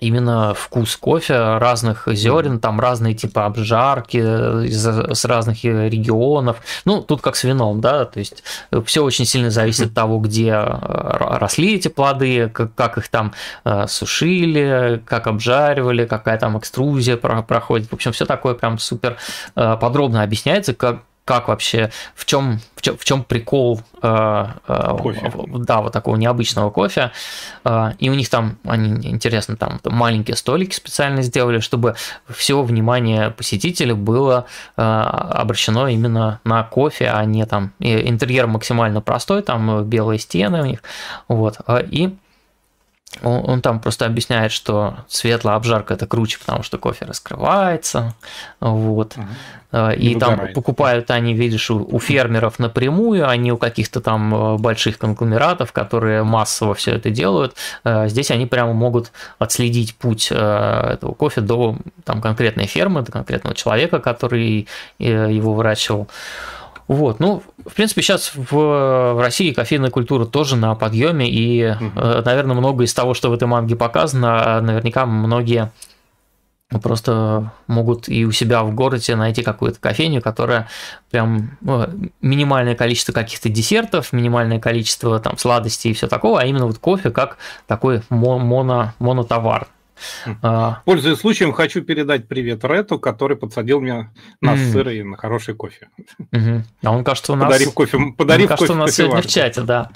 именно 0.00 0.54
вкус 0.54 0.96
кофе 0.96 1.58
разных 1.58 2.06
зерен, 2.06 2.60
там 2.60 2.78
разные 2.80 3.14
типа 3.14 3.46
обжарки 3.46 4.18
из, 4.66 4.84
с 4.84 5.24
разных 5.24 5.64
регионов. 5.64 6.58
Ну, 6.84 7.02
тут 7.02 7.20
как 7.20 7.36
с 7.36 7.44
вином, 7.44 7.80
да, 7.80 8.04
то 8.04 8.18
есть 8.20 8.44
все 8.84 9.02
очень 9.02 9.24
сильно 9.24 9.50
зависит 9.50 9.88
от 9.88 9.94
того, 9.94 10.18
где 10.18 10.50
э, 10.50 11.36
росли 11.38 11.74
эти 11.74 11.88
плоды, 11.88 12.48
как, 12.48 12.74
как 12.74 12.98
их 12.98 13.08
там 13.08 13.32
э, 13.64 13.86
сушили, 13.88 15.02
как 15.04 15.26
обжаривали, 15.26 16.06
какая 16.06 16.38
там 16.38 16.56
экструзия 16.58 17.16
проходит. 17.16 17.88
В 17.90 17.94
общем, 17.94 18.12
все 18.12 18.24
такое 18.24 18.54
прям 18.54 18.78
супер 18.78 19.16
э, 19.56 19.76
подробно 19.80 20.22
объясняется, 20.22 20.74
как, 20.74 21.02
как 21.28 21.48
вообще, 21.48 21.90
в 22.14 22.24
чем, 22.24 22.58
в 22.74 22.80
чем, 22.80 22.96
в 22.96 23.04
чем 23.04 23.22
прикол 23.22 23.82
э, 24.00 24.46
э, 24.66 24.96
кофе. 24.98 25.30
да, 25.58 25.82
вот 25.82 25.92
такого 25.92 26.16
необычного 26.16 26.70
кофе. 26.70 27.10
Э, 27.66 27.92
и 27.98 28.08
у 28.08 28.14
них 28.14 28.30
там, 28.30 28.56
они, 28.64 29.06
интересно, 29.06 29.54
там 29.58 29.78
маленькие 29.84 30.36
столики 30.36 30.74
специально 30.74 31.20
сделали, 31.20 31.60
чтобы 31.60 31.96
все 32.30 32.62
внимание 32.62 33.30
посетителя 33.30 33.94
было 33.94 34.46
обращено 34.76 35.88
именно 35.88 36.40
на 36.44 36.62
кофе, 36.62 37.10
а 37.12 37.22
не 37.26 37.44
там 37.44 37.72
интерьер 37.78 38.46
максимально 38.46 39.02
простой, 39.02 39.42
там 39.42 39.84
белые 39.84 40.18
стены 40.18 40.62
у 40.62 40.64
них. 40.64 40.82
Вот. 41.28 41.58
И 41.90 42.16
он, 43.22 43.42
он 43.48 43.60
там 43.62 43.80
просто 43.80 44.06
объясняет, 44.06 44.52
что 44.52 44.98
светлая 45.08 45.56
обжарка 45.56 45.94
это 45.94 46.06
круче, 46.06 46.38
потому 46.38 46.62
что 46.62 46.78
кофе 46.78 47.06
раскрывается, 47.06 48.14
вот. 48.60 49.16
Угу. 49.16 49.26
И 49.96 50.14
Не 50.14 50.18
там 50.18 50.30
выгорает. 50.30 50.54
покупают 50.54 51.10
они, 51.10 51.34
видишь, 51.34 51.70
у, 51.70 51.86
у 51.90 51.98
фермеров 52.00 52.58
напрямую, 52.58 53.28
а 53.28 53.36
не 53.36 53.52
у 53.52 53.58
каких-то 53.58 54.00
там 54.00 54.34
э, 54.34 54.56
больших 54.56 54.96
конгломератов, 54.96 55.72
которые 55.72 56.22
массово 56.22 56.74
все 56.74 56.92
это 56.94 57.10
делают. 57.10 57.54
Э, 57.84 58.08
здесь 58.08 58.30
они 58.30 58.46
прямо 58.46 58.72
могут 58.72 59.12
отследить 59.38 59.94
путь 59.94 60.32
этого 60.32 61.12
кофе 61.12 61.42
до 61.42 61.76
там 62.04 62.22
конкретной 62.22 62.66
фермы, 62.66 63.02
до 63.02 63.12
конкретного 63.12 63.54
человека, 63.54 63.98
который 63.98 64.66
его 64.98 65.52
выращивал. 65.52 66.08
Вот, 66.88 67.20
ну, 67.20 67.42
в 67.66 67.74
принципе, 67.74 68.00
сейчас 68.00 68.32
в, 68.34 68.50
в 68.50 69.20
России 69.20 69.52
кофейная 69.52 69.90
культура 69.90 70.24
тоже 70.24 70.56
на 70.56 70.74
подъеме, 70.74 71.30
и, 71.30 71.70
угу. 71.70 72.00
наверное, 72.00 72.56
много 72.56 72.84
из 72.84 72.94
того, 72.94 73.12
что 73.12 73.28
в 73.28 73.34
этой 73.34 73.46
манге 73.46 73.76
показано, 73.76 74.60
наверняка 74.62 75.04
многие 75.04 75.70
просто 76.82 77.52
могут 77.66 78.08
и 78.08 78.26
у 78.26 78.32
себя 78.32 78.62
в 78.62 78.74
городе 78.74 79.16
найти 79.16 79.42
какую-то 79.42 79.80
кофейню, 79.80 80.20
которая 80.20 80.68
прям 81.10 81.56
ну, 81.60 81.86
минимальное 82.20 82.74
количество 82.74 83.12
каких-то 83.12 83.48
десертов, 83.48 84.12
минимальное 84.12 84.60
количество 84.60 85.18
там 85.18 85.38
сладостей 85.38 85.92
и 85.92 85.94
все 85.94 86.08
такого, 86.08 86.40
а 86.40 86.44
именно 86.44 86.66
вот 86.66 86.78
кофе 86.78 87.10
как 87.10 87.38
такой 87.66 88.02
моно, 88.10 88.92
монотовар. 88.98 89.68
А. 90.42 90.82
Пользуясь 90.84 91.18
случаем, 91.18 91.52
хочу 91.52 91.82
передать 91.82 92.28
привет 92.28 92.64
Рету, 92.64 92.98
который 92.98 93.36
подсадил 93.36 93.80
меня 93.80 94.10
на 94.40 94.54
mm. 94.54 94.72
сыр 94.72 94.88
и 94.88 95.02
на 95.02 95.16
хороший 95.16 95.54
кофе. 95.54 95.88
Mm-hmm. 96.32 96.62
А 96.84 96.92
он, 96.92 97.04
кажется, 97.04 97.32
у 97.32 97.36
нас... 97.36 97.46
Подарив 97.46 97.74
кофе, 97.74 97.98
подарив 98.16 98.50
он, 98.50 98.56
кажется, 98.56 98.72
у 98.72 98.76
нас 98.76 98.94
сегодня 98.94 99.22
в 99.22 99.26
чате, 99.26 99.62
да. 99.62 99.90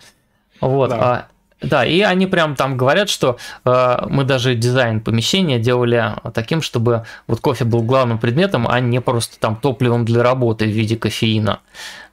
Вот. 0.61 0.91
Да. 0.91 0.99
А, 1.01 1.29
Да, 1.63 1.85
и 1.85 2.01
они 2.01 2.27
прям 2.27 2.57
там 2.57 2.77
говорят, 2.77 3.09
что 3.09 3.39
э, 3.65 3.97
мы 4.09 4.25
даже 4.25 4.55
дизайн 4.55 5.01
помещения 5.01 5.59
делали 5.59 6.15
таким, 6.35 6.61
чтобы 6.61 7.05
вот 7.29 7.41
кофе 7.41 7.65
был 7.65 7.83
главным 7.83 8.19
предметом, 8.19 8.67
а 8.69 8.81
не 8.81 9.01
просто 9.01 9.39
там 9.39 9.57
топливом 9.57 10.05
для 10.05 10.23
работы 10.23 10.65
в 10.65 10.71
виде 10.71 10.97
кофеина. 10.97 11.61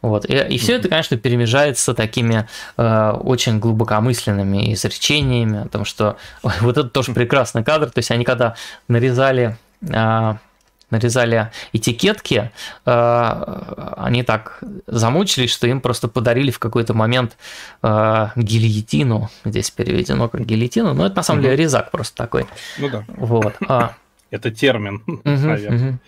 Вот. 0.02 0.30
И, 0.30 0.34
и 0.34 0.58
все 0.58 0.76
это, 0.76 0.88
конечно, 0.90 1.18
перемежается 1.18 1.94
такими 1.94 2.48
э, 2.78 3.12
очень 3.12 3.60
глубокомысленными 3.60 4.74
изречениями, 4.74 5.66
о 5.66 5.68
том, 5.68 5.86
что 5.86 6.18
ой, 6.44 6.54
вот 6.62 6.78
это 6.78 6.90
тоже 6.90 7.14
прекрасный 7.14 7.64
кадр. 7.64 7.90
То 7.90 8.00
есть 8.00 8.12
они 8.12 8.24
когда 8.24 8.56
нарезали 8.88 9.58
э, 9.82 10.34
нарезали 10.90 11.52
этикетки, 11.74 12.52
э, 12.86 13.64
они 13.98 14.24
так 14.24 14.62
замучились, 14.88 15.52
что 15.52 15.68
им 15.68 15.82
просто 15.82 16.08
подарили 16.08 16.52
в 16.52 16.60
какой-то 16.60 16.94
момент 16.94 17.38
э, 17.84 18.28
гильотину, 18.36 19.30
здесь 19.46 19.70
переведено 19.70 20.30
как 20.30 20.46
гильотину, 20.46 20.94
но 20.94 21.06
это 21.06 21.18
на 21.18 21.24
самом 21.24 21.44
деле 21.44 21.56
резак 21.56 21.92
просто 21.92 22.16
такой. 22.16 22.48
Ну 22.78 22.90
да. 22.90 23.04
Вот. 23.08 23.56
А. 23.68 23.94
Это 24.32 24.52
термин, 24.52 25.02
наверное. 25.24 26.00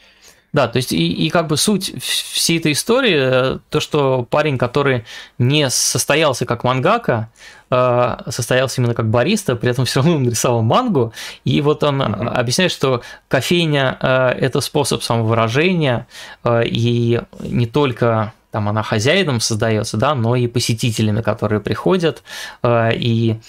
Да, 0.53 0.67
то 0.67 0.77
есть 0.77 0.91
и, 0.91 1.11
и 1.11 1.29
как 1.29 1.47
бы 1.47 1.55
суть 1.55 1.93
всей 2.03 2.59
этой 2.59 2.73
истории, 2.73 3.59
то, 3.69 3.79
что 3.79 4.27
парень, 4.29 4.57
который 4.57 5.05
не 5.37 5.69
состоялся 5.69 6.45
как 6.45 6.65
мангака, 6.65 7.29
э, 7.69 8.17
состоялся 8.27 8.81
именно 8.81 8.93
как 8.93 9.09
бариста, 9.09 9.55
при 9.55 9.69
этом 9.69 9.85
все 9.85 10.01
равно 10.01 10.17
он 10.17 10.29
рисовал 10.29 10.61
мангу, 10.61 11.13
и 11.45 11.61
вот 11.61 11.83
он 11.83 12.01
mm-hmm. 12.01 12.27
объясняет, 12.27 12.73
что 12.73 13.01
кофейня 13.29 13.97
э,– 14.01 14.27
это 14.41 14.59
способ 14.59 15.03
самовыражения, 15.03 16.07
э, 16.43 16.63
и 16.65 17.21
не 17.39 17.65
только 17.65 18.33
там 18.51 18.67
она 18.67 18.83
хозяином 18.83 19.39
создается, 19.39 19.95
да, 19.95 20.15
но 20.15 20.35
и 20.35 20.47
посетителями, 20.47 21.21
которые 21.21 21.61
приходят, 21.61 22.21
и 22.67 23.39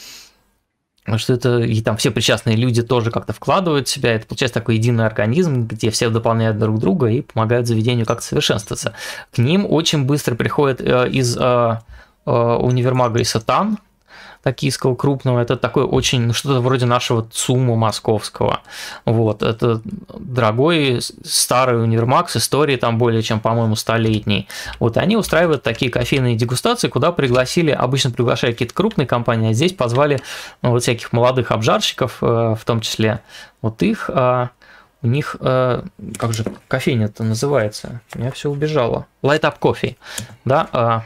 что 1.17 1.33
это 1.33 1.59
и 1.59 1.81
там 1.81 1.97
все 1.97 2.11
причастные 2.11 2.57
люди 2.57 2.83
тоже 2.83 3.11
как-то 3.11 3.33
вкладывают 3.33 3.89
в 3.89 3.91
себя, 3.91 4.13
это 4.15 4.27
получается 4.27 4.55
такой 4.55 4.77
единый 4.77 5.05
организм, 5.07 5.67
где 5.67 5.91
все 5.91 6.11
дополняют 6.11 6.59
друг 6.59 6.79
друга 6.79 7.09
и 7.09 7.23
помогают 7.23 7.67
заведению 7.67 8.07
как-то 8.07 8.25
совершенствоваться. 8.25 8.95
К 9.33 9.39
ним 9.39 9.67
очень 9.69 10.05
быстро 10.05 10.37
приходят 10.37 10.81
э, 10.81 11.09
из 11.11 11.37
э, 11.37 11.41
э, 12.27 12.31
универмага 12.31 13.21
и 13.21 13.25
токийского 14.43 14.95
крупного. 14.95 15.41
Это 15.41 15.57
такой 15.57 15.85
очень, 15.85 16.23
ну, 16.23 16.33
что-то 16.33 16.61
вроде 16.61 16.87
нашего 16.87 17.27
ЦУМа 17.31 17.77
московского. 17.77 18.61
Вот, 19.05 19.43
это 19.43 19.81
дорогой 20.19 21.01
старый 21.25 21.83
универмаг 21.83 22.29
с 22.29 22.37
историей 22.37 22.77
там 22.77 22.99
более 22.99 23.23
чем, 23.23 23.41
по-моему, 23.41 23.77
столетней. 23.77 24.49
Вот, 24.81 24.97
и 24.97 25.01
они 25.01 25.17
устраивают 25.17 25.63
такие 25.63 25.91
кофейные 25.91 26.37
дегустации, 26.37 26.89
куда 26.89 27.13
пригласили, 27.13 27.71
обычно 27.71 28.11
приглашают 28.11 28.57
какие-то 28.57 28.75
крупные 28.75 29.07
компании, 29.07 29.51
а 29.51 29.53
здесь 29.55 29.73
позвали 29.73 30.21
ну, 30.63 30.71
вот 30.71 30.83
всяких 30.83 31.13
молодых 31.13 31.53
обжарщиков, 31.53 32.19
э, 32.21 32.55
в 32.59 32.65
том 32.65 32.81
числе 32.81 33.21
вот 33.61 33.83
их, 33.83 34.11
а 34.13 34.51
у 35.03 35.07
них, 35.07 35.37
э, 35.41 35.83
как 36.17 36.33
же 36.33 36.45
кофейня-то 36.69 37.25
называется? 37.25 38.01
У 38.15 38.19
меня 38.19 38.31
все 38.31 38.51
убежало. 38.51 39.07
Light 39.23 39.41
Up 39.41 39.59
Coffee, 39.61 39.97
да? 40.45 41.05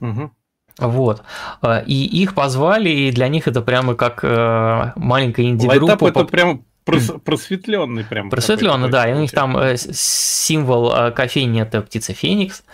Угу. 0.00 0.30
Вот. 0.78 1.22
А, 1.62 1.78
и 1.78 1.94
их 1.94 2.34
позвали, 2.34 2.88
и 2.88 3.12
для 3.12 3.28
них 3.28 3.46
это 3.46 3.60
прямо 3.62 3.94
как 3.94 4.20
э, 4.22 4.92
маленькая 4.96 5.46
инди-группа. 5.46 6.06
это 6.06 6.24
прямо 6.24 6.60
просветленный 6.84 8.04
прям. 8.04 8.30
Просветленный, 8.30 8.90
да. 8.90 9.08
И 9.08 9.14
у 9.14 9.20
них 9.20 9.30
там 9.30 9.56
э, 9.56 9.76
символ 9.76 10.92
э, 10.92 11.10
кофейни 11.12 11.62
это 11.62 11.80
птица 11.80 12.12
Феникс. 12.12 12.64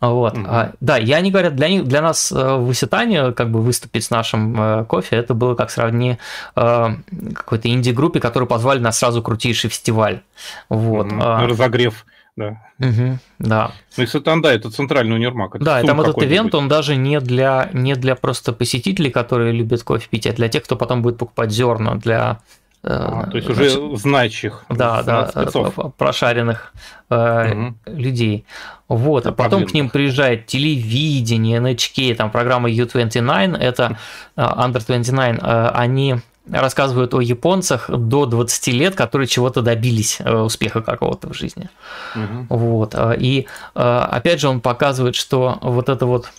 Вот. 0.00 0.36
Угу. 0.36 0.48
Да, 0.80 0.98
и 0.98 1.12
они 1.12 1.30
говорят, 1.30 1.54
для, 1.54 1.68
них, 1.68 1.84
для 1.84 2.02
нас 2.02 2.32
в 2.32 2.72
Иситане 2.72 3.30
как 3.30 3.52
бы 3.52 3.60
выступить 3.60 4.02
с 4.02 4.10
нашим 4.10 4.84
кофе, 4.86 5.14
это 5.14 5.32
было 5.32 5.54
как 5.54 5.70
сравни 5.70 6.18
какой-то 6.56 7.68
инди-группе, 7.68 8.18
которую 8.18 8.48
позвали 8.48 8.80
на 8.80 8.90
сразу 8.90 9.22
крутейший 9.22 9.70
фестиваль. 9.70 10.22
Вот. 10.68 11.06
Угу. 11.06 11.20
Разогрев 11.20 12.04
да. 12.36 12.62
Угу, 12.78 13.18
да. 13.40 13.72
Ну 13.96 14.04
и 14.04 14.06
Сатанда 14.06 14.50
это 14.50 14.70
центральный 14.70 15.14
универмаг. 15.16 15.54
Это 15.54 15.64
да, 15.64 15.80
и 15.80 15.86
там 15.86 16.00
этот 16.00 16.22
ивент, 16.22 16.54
он 16.54 16.68
даже 16.68 16.96
не 16.96 17.20
для, 17.20 17.68
не 17.72 17.94
для 17.94 18.16
просто 18.16 18.52
посетителей, 18.52 19.10
которые 19.10 19.52
любят 19.52 19.82
кофе 19.82 20.08
пить, 20.08 20.26
а 20.26 20.32
для 20.32 20.48
тех, 20.48 20.64
кто 20.64 20.76
потом 20.76 21.02
будет 21.02 21.18
покупать 21.18 21.50
зерна, 21.50 21.96
для 21.96 22.40
э, 22.82 22.88
а, 22.88 23.26
то 23.30 23.36
есть 23.36 23.46
значит, 23.48 23.76
уже 23.76 23.96
знающих, 23.98 24.64
да, 24.70 25.02
да, 25.02 25.28
спецов. 25.28 25.74
прошаренных 25.98 26.72
э, 27.10 27.52
угу. 27.52 27.74
людей. 27.86 28.46
Вот, 28.88 29.26
а 29.26 29.32
потом 29.32 29.66
к 29.66 29.74
ним 29.74 29.90
приезжает 29.90 30.46
телевидение, 30.46 31.60
NHK, 31.60 32.14
там 32.14 32.30
программа 32.30 32.70
U29, 32.70 33.58
это 33.58 33.98
э, 34.36 34.40
Under 34.42 34.84
29, 34.86 35.40
они 35.74 36.16
рассказывают 36.50 37.14
о 37.14 37.20
японцах 37.20 37.88
до 37.90 38.26
20 38.26 38.68
лет, 38.68 38.94
которые 38.94 39.28
чего-то 39.28 39.62
добились, 39.62 40.18
э, 40.20 40.34
успеха 40.34 40.82
какого-то 40.82 41.28
в 41.28 41.34
жизни. 41.34 41.68
Угу. 42.14 42.56
Вот. 42.56 42.94
Э, 42.94 43.16
и 43.16 43.46
э, 43.74 44.06
опять 44.10 44.40
же 44.40 44.48
он 44.48 44.60
показывает, 44.60 45.14
что 45.14 45.58
вот 45.60 45.88
это 45.88 46.06
вот 46.06 46.30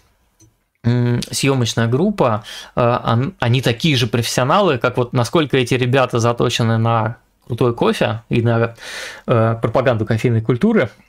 съемочная 1.32 1.88
группа, 1.88 2.44
они 2.76 3.62
такие 3.62 3.96
же 3.96 4.06
профессионалы, 4.06 4.78
как 4.78 4.98
вот 4.98 5.14
насколько 5.14 5.56
эти 5.56 5.76
ребята 5.76 6.20
заточены 6.20 6.78
на 6.78 7.16
крутой 7.48 7.74
кофе 7.74 8.22
и 8.28 8.42
на 8.42 8.76
пропаганду 9.26 10.06
кофейной 10.06 10.42
культуры– 10.42 10.90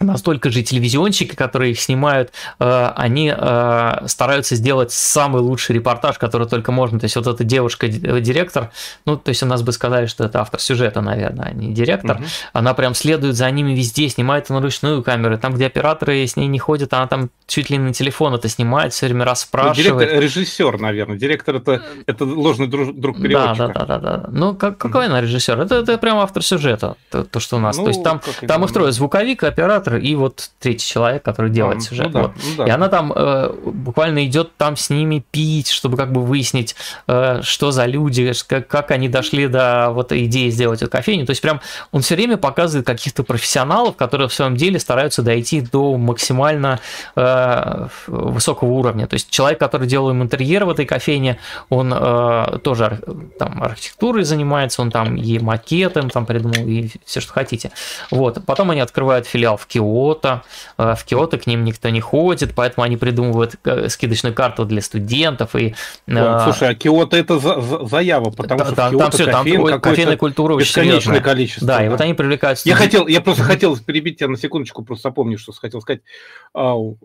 настолько 0.00 0.50
же 0.50 0.62
телевизионщики, 0.62 1.34
которые 1.34 1.72
их 1.72 1.80
снимают, 1.80 2.32
э, 2.58 2.92
они 2.96 3.32
э, 3.36 4.06
стараются 4.06 4.56
сделать 4.56 4.92
самый 4.92 5.42
лучший 5.42 5.76
репортаж, 5.76 6.18
который 6.18 6.48
только 6.48 6.72
можно. 6.72 6.98
То 6.98 7.04
есть 7.04 7.16
вот 7.16 7.26
эта 7.26 7.44
девушка-директор, 7.44 8.70
ну, 9.04 9.16
то 9.16 9.28
есть 9.28 9.42
у 9.42 9.46
нас 9.46 9.62
бы 9.62 9.72
сказали, 9.72 10.06
что 10.06 10.24
это 10.24 10.40
автор 10.40 10.60
сюжета, 10.60 11.00
наверное, 11.02 11.48
а 11.48 11.52
не 11.52 11.72
директор, 11.72 12.16
угу. 12.16 12.24
она 12.52 12.74
прям 12.74 12.94
следует 12.94 13.36
за 13.36 13.50
ними 13.50 13.72
везде, 13.72 14.08
снимает 14.08 14.48
на 14.48 14.60
ручную 14.60 15.02
камеру, 15.02 15.38
там, 15.38 15.54
где 15.54 15.66
операторы 15.66 16.26
с 16.26 16.36
ней 16.36 16.46
не 16.46 16.58
ходят, 16.58 16.92
она 16.94 17.06
там 17.06 17.30
чуть 17.46 17.68
ли 17.68 17.78
на 17.78 17.92
телефон 17.92 18.34
это 18.34 18.48
снимает, 18.48 18.92
все 18.92 19.06
время 19.06 19.24
расспрашивает. 19.24 19.92
Ну, 19.92 19.98
директор, 20.00 20.22
режиссер, 20.22 20.80
наверное, 20.80 21.16
директор 21.18 21.56
это, 21.56 21.82
это 22.06 22.24
ложный 22.24 22.68
друг, 22.68 22.98
друг 22.98 23.20
переводчика. 23.20 23.68
Да, 23.68 23.74
да, 23.74 23.84
да, 23.86 23.98
да, 23.98 24.16
да. 24.16 24.28
Ну, 24.30 24.54
как, 24.54 24.78
какой 24.78 25.06
угу. 25.06 25.12
она 25.12 25.20
режиссер? 25.20 25.60
Это, 25.60 25.76
это 25.76 25.98
прям 25.98 26.18
автор 26.18 26.42
сюжета, 26.42 26.96
то, 27.10 27.24
то 27.24 27.40
что 27.40 27.56
у 27.56 27.60
нас. 27.60 27.76
Ну, 27.76 27.84
то 27.84 27.90
есть 27.90 28.02
там, 28.02 28.20
там 28.46 28.64
их 28.64 28.72
трое, 28.72 28.92
звуковик, 28.92 29.42
оператор, 29.42 29.89
оператор 29.90 29.96
и 29.96 30.14
вот 30.14 30.50
третий 30.58 30.86
человек, 30.86 31.22
который 31.22 31.50
делает 31.50 31.78
а, 31.78 31.80
сюжет. 31.80 32.06
Ну, 32.06 32.12
да, 32.12 32.22
вот. 32.22 32.32
ну, 32.36 32.56
да. 32.56 32.66
И 32.66 32.70
она 32.70 32.88
там 32.88 33.12
э, 33.14 33.52
буквально 33.64 34.24
идет 34.24 34.56
там 34.56 34.76
с 34.76 34.90
ними 34.90 35.24
пить, 35.30 35.68
чтобы 35.68 35.96
как 35.96 36.12
бы 36.12 36.22
выяснить, 36.22 36.76
э, 37.06 37.40
что 37.42 37.70
за 37.70 37.86
люди, 37.86 38.32
как, 38.46 38.68
как 38.68 38.90
они 38.90 39.08
дошли 39.08 39.48
до 39.48 39.90
вот 39.90 40.12
идеи 40.12 40.50
сделать 40.50 40.82
эту 40.82 40.90
кофейню. 40.90 41.26
То 41.26 41.30
есть 41.30 41.42
прям 41.42 41.60
он 41.92 42.02
все 42.02 42.14
время 42.14 42.36
показывает 42.36 42.86
каких-то 42.86 43.22
профессионалов, 43.22 43.96
которые 43.96 44.28
в 44.28 44.34
своем 44.34 44.56
деле 44.56 44.78
стараются 44.78 45.22
дойти 45.22 45.60
до 45.60 45.96
максимально 45.96 46.80
э, 47.16 47.88
высокого 48.06 48.70
уровня. 48.70 49.06
То 49.06 49.14
есть 49.14 49.30
человек, 49.30 49.58
который 49.58 49.86
делал 49.86 50.10
им 50.10 50.22
интерьер 50.22 50.64
в 50.64 50.70
этой 50.70 50.86
кофейне, 50.86 51.38
он 51.68 51.92
э, 51.94 52.58
тоже 52.62 53.00
там 53.38 53.62
архитектурой 53.62 54.24
занимается, 54.24 54.82
он 54.82 54.90
там 54.90 55.16
и 55.16 55.38
макеты 55.38 56.00
там 56.10 56.26
придумал, 56.26 56.66
и 56.66 56.90
все, 57.04 57.20
что 57.20 57.32
хотите. 57.32 57.70
Вот. 58.10 58.44
Потом 58.46 58.70
они 58.70 58.80
открывают 58.80 59.26
филиал 59.26 59.56
в 59.56 59.66
Киото. 59.80 60.42
Э, 60.78 60.94
в 60.94 61.04
Киото 61.04 61.38
к 61.38 61.46
ним 61.46 61.64
никто 61.64 61.88
не 61.88 62.00
ходит, 62.00 62.54
поэтому 62.54 62.84
они 62.84 62.96
придумывают 62.96 63.56
э, 63.64 63.88
скидочную 63.88 64.34
карту 64.34 64.64
для 64.64 64.80
студентов. 64.80 65.56
И, 65.56 65.74
Ой, 66.06 66.40
слушай, 66.44 66.68
а 66.68 66.74
Киото 66.74 67.16
это 67.16 67.38
за, 67.38 67.60
за, 67.60 67.86
заява, 67.86 68.30
потому 68.30 68.64
что 68.64 68.74
там, 68.74 68.96
там, 68.96 69.10
все, 69.10 69.26
там 69.26 69.44
кофейная 69.80 70.16
культура 70.16 70.54
очень 70.54 70.66
бесконечное 70.66 71.00
серьезная. 71.00 71.20
количество. 71.20 71.66
Да, 71.66 71.78
да, 71.78 71.86
и 71.86 71.88
вот 71.88 72.00
они 72.00 72.14
привлекают 72.14 72.60
Я 72.64 72.76
хотел, 72.76 73.06
я 73.06 73.20
просто 73.20 73.42
хотел 73.42 73.76
перебить 73.78 74.18
тебя 74.18 74.28
на 74.28 74.36
секундочку, 74.36 74.84
просто 74.84 75.08
запомню, 75.08 75.38
что 75.38 75.52
хотел 75.52 75.80
сказать. 75.80 76.02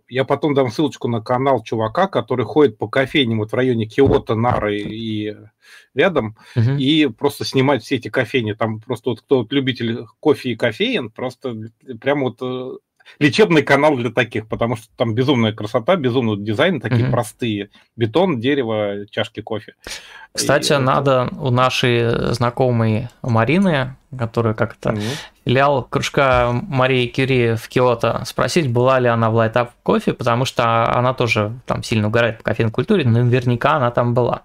Я 0.10 0.23
потом 0.26 0.53
дам 0.53 0.72
ссылочку 0.72 1.07
на 1.07 1.22
канал 1.22 1.64
чувака, 1.64 2.07
который 2.07 2.45
ходит 2.45 2.77
по 2.77 2.88
кофейням 2.88 3.39
вот 3.39 3.52
в 3.52 3.56
районе 3.56 3.85
Киото, 3.85 4.35
Нары 4.35 4.80
и 4.80 5.35
рядом 5.94 6.36
угу. 6.56 6.72
и 6.72 7.08
просто 7.08 7.46
снимать 7.46 7.84
все 7.84 7.96
эти 7.96 8.10
кофейни. 8.10 8.54
Там 8.54 8.80
просто 8.80 9.12
вот 9.12 9.22
кто 9.22 9.40
вот 9.40 9.52
любитель 9.52 10.06
кофе 10.20 10.52
и 10.52 10.56
кофеин, 10.56 11.10
просто 11.10 11.56
прямо 12.00 12.24
вот 12.24 12.38
э, 12.42 12.78
лечебный 13.20 13.64
канал 13.64 13.96
для 13.96 14.12
таких, 14.12 14.48
потому 14.48 14.76
что 14.76 14.88
там 14.98 15.14
безумная 15.14 15.54
красота, 15.54 15.96
безумный 15.96 16.38
дизайн, 16.38 16.82
такие 16.82 17.06
угу. 17.06 17.12
простые. 17.12 17.70
Бетон, 17.96 18.40
дерево, 18.40 19.06
чашки 19.10 19.42
кофе. 19.42 19.76
Кстати, 20.34 20.74
и 20.74 20.78
надо 20.78 21.30
у 21.40 21.50
нашей 21.50 22.34
знакомой 22.34 23.08
Марины, 23.22 23.96
которая 24.18 24.54
как-то 24.54 24.92
угу. 24.92 25.02
филиал 25.46 25.84
кружка 25.84 26.52
Марии 26.52 27.08
Кюри 27.08 27.56
в 27.56 27.68
Киото, 27.68 28.24
спросить, 28.26 28.70
была 28.70 29.00
ли 29.00 29.08
она 29.08 29.30
в 29.30 29.36
Light 29.36 29.54
Up 29.54 29.70
кофе, 29.84 30.14
потому 30.14 30.46
что 30.46 30.94
она 30.94 31.14
тоже 31.14 31.54
там 31.66 31.84
сильно 31.84 32.08
угорает 32.08 32.40
по 32.40 32.44
кофейной 32.44 32.72
культуре, 32.72 33.06
но 33.06 33.24
наверняка 33.24 33.76
она 33.76 33.92
там 33.92 34.14
была. 34.14 34.44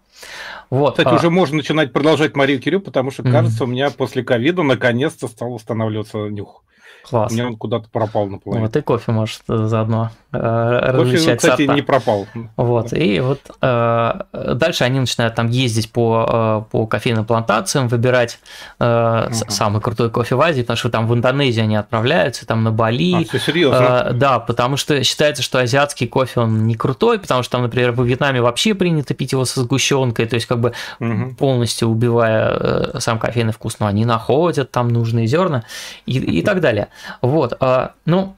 Вот. 0.71 0.93
Кстати, 0.93 1.09
а... 1.09 1.17
уже 1.17 1.31
можно 1.31 1.57
начинать 1.57 1.93
продолжать 1.93 2.37
Марию 2.37 2.61
Кирю, 2.61 2.81
потому 2.81 3.11
что, 3.11 3.25
кажется, 3.25 3.65
у 3.65 3.67
меня 3.67 3.91
после 3.91 4.23
ковида 4.23 4.63
наконец-то 4.63 5.27
стал 5.29 5.53
устанавливаться 5.53 6.29
нюх. 6.29 6.65
Класс. 7.09 7.33
У 7.33 7.35
меня 7.35 7.47
он 7.47 7.57
куда-то 7.57 7.89
пропал 7.91 8.27
на 8.27 8.39
половину. 8.39 8.67
Вот 8.67 8.77
и 8.77 8.81
кофе 8.81 9.13
может 9.13 9.43
заодно 9.47 10.11
э, 10.33 10.93
кофе, 10.97 11.17
кстати, 11.37 11.63
сорта. 11.63 11.75
не 11.75 11.83
пропал. 11.83 12.27
Вот, 12.57 12.91
да. 12.91 12.97
и 12.97 13.21
вот 13.21 13.41
э, 13.61 14.21
дальше 14.55 14.85
они 14.85 15.01
начинают 15.01 15.35
там 15.35 15.49
ездить 15.49 15.91
по, 15.93 16.65
э, 16.69 16.71
по 16.71 16.87
кофейным 16.87 17.25
плантациям, 17.25 17.89
выбирать 17.89 18.39
э, 18.79 19.27
угу. 19.27 19.35
самый 19.49 19.81
крутой 19.81 20.11
кофе 20.11 20.35
в 20.35 20.41
Азии, 20.41 20.63
потому 20.63 20.77
что 20.77 20.91
там 20.91 21.07
в 21.07 21.15
Индонезии 21.15 21.63
они 21.63 21.77
отправляются, 21.77 22.47
там 22.47 22.63
на 22.63 22.71
Бали. 22.71 23.23
А, 23.23 23.25
все 23.25 23.39
серьезно? 23.39 24.09
Э, 24.11 24.13
да, 24.13 24.39
потому 24.39 24.77
что 24.77 25.03
считается, 25.03 25.43
что 25.43 25.59
азиатский 25.59 26.07
кофе, 26.07 26.41
он 26.41 26.67
не 26.67 26.75
крутой, 26.75 27.19
потому 27.19 27.43
что 27.43 27.53
там, 27.53 27.63
например, 27.63 27.93
во 27.93 28.05
Вьетнаме 28.05 28.41
вообще 28.41 28.75
принято 28.75 29.15
пить 29.15 29.33
его 29.33 29.45
со 29.45 29.61
сгущенкой, 29.63 30.27
то 30.27 30.35
есть 30.35 30.47
как 30.47 30.61
бы 30.61 30.73
угу. 31.01 31.35
полностью 31.39 31.89
убивая 31.89 32.51
э, 32.51 33.01
сам 33.01 33.19
кофейный 33.19 33.53
вкус, 33.53 33.77
но 33.81 33.87
они 33.87 34.05
находят 34.05 34.71
там 34.71 34.89
нужные 34.89 35.27
зерна 35.27 35.65
и, 36.07 36.19
и 36.19 36.43
так 36.43 36.61
далее. 36.61 36.89
Вот, 37.21 37.57
а, 37.61 37.95
ну, 38.05 38.37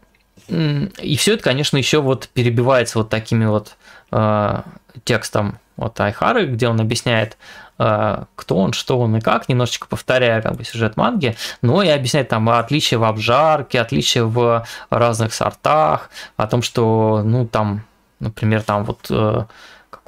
и 0.48 1.16
все 1.16 1.34
это, 1.34 1.42
конечно, 1.42 1.76
еще 1.76 2.00
вот 2.00 2.28
перебивается 2.28 2.98
вот 2.98 3.08
такими 3.08 3.44
вот 3.44 3.76
а, 4.10 4.64
текстом 5.04 5.58
вот 5.76 5.98
Айхары, 6.00 6.46
где 6.46 6.68
он 6.68 6.80
объясняет, 6.80 7.38
а, 7.78 8.26
кто 8.36 8.56
он, 8.56 8.72
что 8.72 8.98
он 8.98 9.16
и 9.16 9.20
как, 9.20 9.48
немножечко 9.48 9.86
повторяя 9.86 10.42
как 10.42 10.56
бы 10.56 10.64
сюжет 10.64 10.96
манги, 10.96 11.36
но 11.62 11.82
и 11.82 11.88
объясняет 11.88 12.28
там 12.28 12.48
отличия 12.48 12.98
в 12.98 13.04
обжарке, 13.04 13.80
отличия 13.80 14.24
в 14.24 14.66
разных 14.90 15.32
сортах, 15.32 16.10
о 16.36 16.46
том, 16.46 16.62
что, 16.62 17.22
ну, 17.24 17.46
там, 17.46 17.84
например, 18.20 18.62
там 18.62 18.84
вот 18.84 19.06
э, 19.10 19.44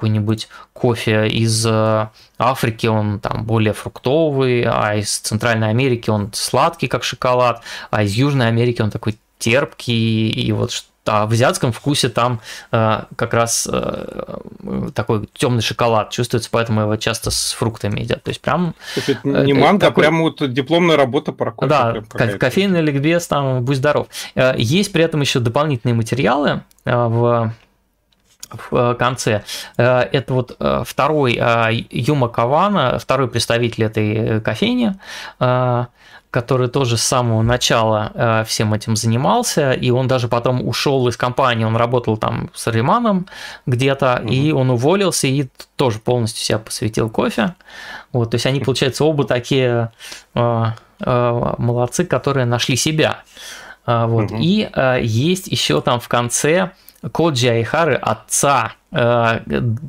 какой-нибудь 0.04 0.48
кофе 0.74 1.28
из 1.28 1.64
э, 1.66 2.08
Африки, 2.38 2.86
он 2.86 3.20
там 3.20 3.44
более 3.44 3.72
фруктовый, 3.72 4.64
а 4.64 4.96
из 4.96 5.18
Центральной 5.18 5.70
Америки 5.70 6.10
он 6.10 6.30
сладкий, 6.34 6.88
как 6.88 7.04
шоколад, 7.04 7.62
а 7.90 8.02
из 8.02 8.12
Южной 8.12 8.48
Америки 8.48 8.82
он 8.82 8.90
такой 8.90 9.16
терпкий, 9.38 10.28
и 10.28 10.52
вот 10.52 10.84
а 11.06 11.26
в 11.26 11.32
азиатском 11.32 11.70
вкусе 11.72 12.08
там 12.08 12.40
э, 12.72 13.02
как 13.16 13.34
раз 13.34 13.68
э, 13.70 14.38
такой 14.94 15.28
темный 15.34 15.60
шоколад 15.60 16.10
чувствуется, 16.10 16.48
поэтому 16.50 16.82
его 16.82 16.96
часто 16.96 17.30
с 17.30 17.52
фруктами 17.52 18.00
едят. 18.00 18.22
То 18.22 18.30
есть 18.30 18.40
прям... 18.40 18.74
Это 18.96 19.18
не 19.24 19.52
э, 19.52 19.54
манго, 19.54 19.80
такой... 19.80 20.04
а 20.04 20.08
прям 20.08 20.22
вот 20.22 20.52
дипломная 20.52 20.96
работа 20.96 21.32
про 21.32 21.52
кофе. 21.52 21.68
Да, 21.68 21.94
кофейный 22.38 22.80
ликбез, 22.80 23.26
там, 23.26 23.64
будь 23.64 23.76
здоров. 23.76 24.06
Э, 24.34 24.54
есть 24.56 24.92
при 24.92 25.04
этом 25.04 25.20
еще 25.20 25.40
дополнительные 25.40 25.94
материалы 25.94 26.62
э, 26.86 26.94
в 26.94 27.52
в 28.56 28.92
э, 28.92 28.94
конце. 28.94 29.44
Э, 29.76 30.00
это 30.00 30.34
вот 30.34 30.56
э, 30.58 30.82
второй 30.86 31.40
Юма 31.90 32.28
Кавана, 32.28 32.98
второй 32.98 33.28
представитель 33.28 33.84
этой 33.84 34.40
кофейни, 34.40 34.94
который 36.30 36.68
тоже 36.68 36.96
с 36.96 37.02
самого 37.02 37.42
начала 37.42 38.44
всем 38.46 38.74
этим 38.74 38.96
занимался, 38.96 39.72
и 39.72 39.90
он 39.90 40.08
даже 40.08 40.26
потом 40.26 40.66
ушел 40.66 41.06
из 41.06 41.16
компании, 41.16 41.64
он 41.64 41.76
работал 41.76 42.16
там 42.16 42.50
с 42.54 42.66
Риманом 42.66 43.26
где-то, 43.66 44.20
угу. 44.22 44.32
и 44.32 44.50
он 44.50 44.70
уволился 44.70 45.28
и 45.28 45.48
тоже 45.76 46.00
полностью 46.00 46.42
себя 46.44 46.58
посвятил 46.58 47.08
кофе. 47.08 47.54
Вот, 48.12 48.30
то 48.30 48.34
есть 48.34 48.46
они, 48.46 48.60
получается, 48.60 49.04
оба 49.04 49.24
такие 49.24 49.92
молодцы, 50.98 52.04
которые 52.04 52.46
нашли 52.46 52.76
себя. 52.76 53.22
Вот. 53.86 54.32
Угу. 54.32 54.38
И 54.40 54.68
есть 55.02 55.46
еще 55.46 55.80
там 55.80 56.00
в 56.00 56.08
конце 56.08 56.72
Коджи 57.12 57.48
Айхары, 57.48 57.94
отца, 57.94 58.72
э, 58.92 59.40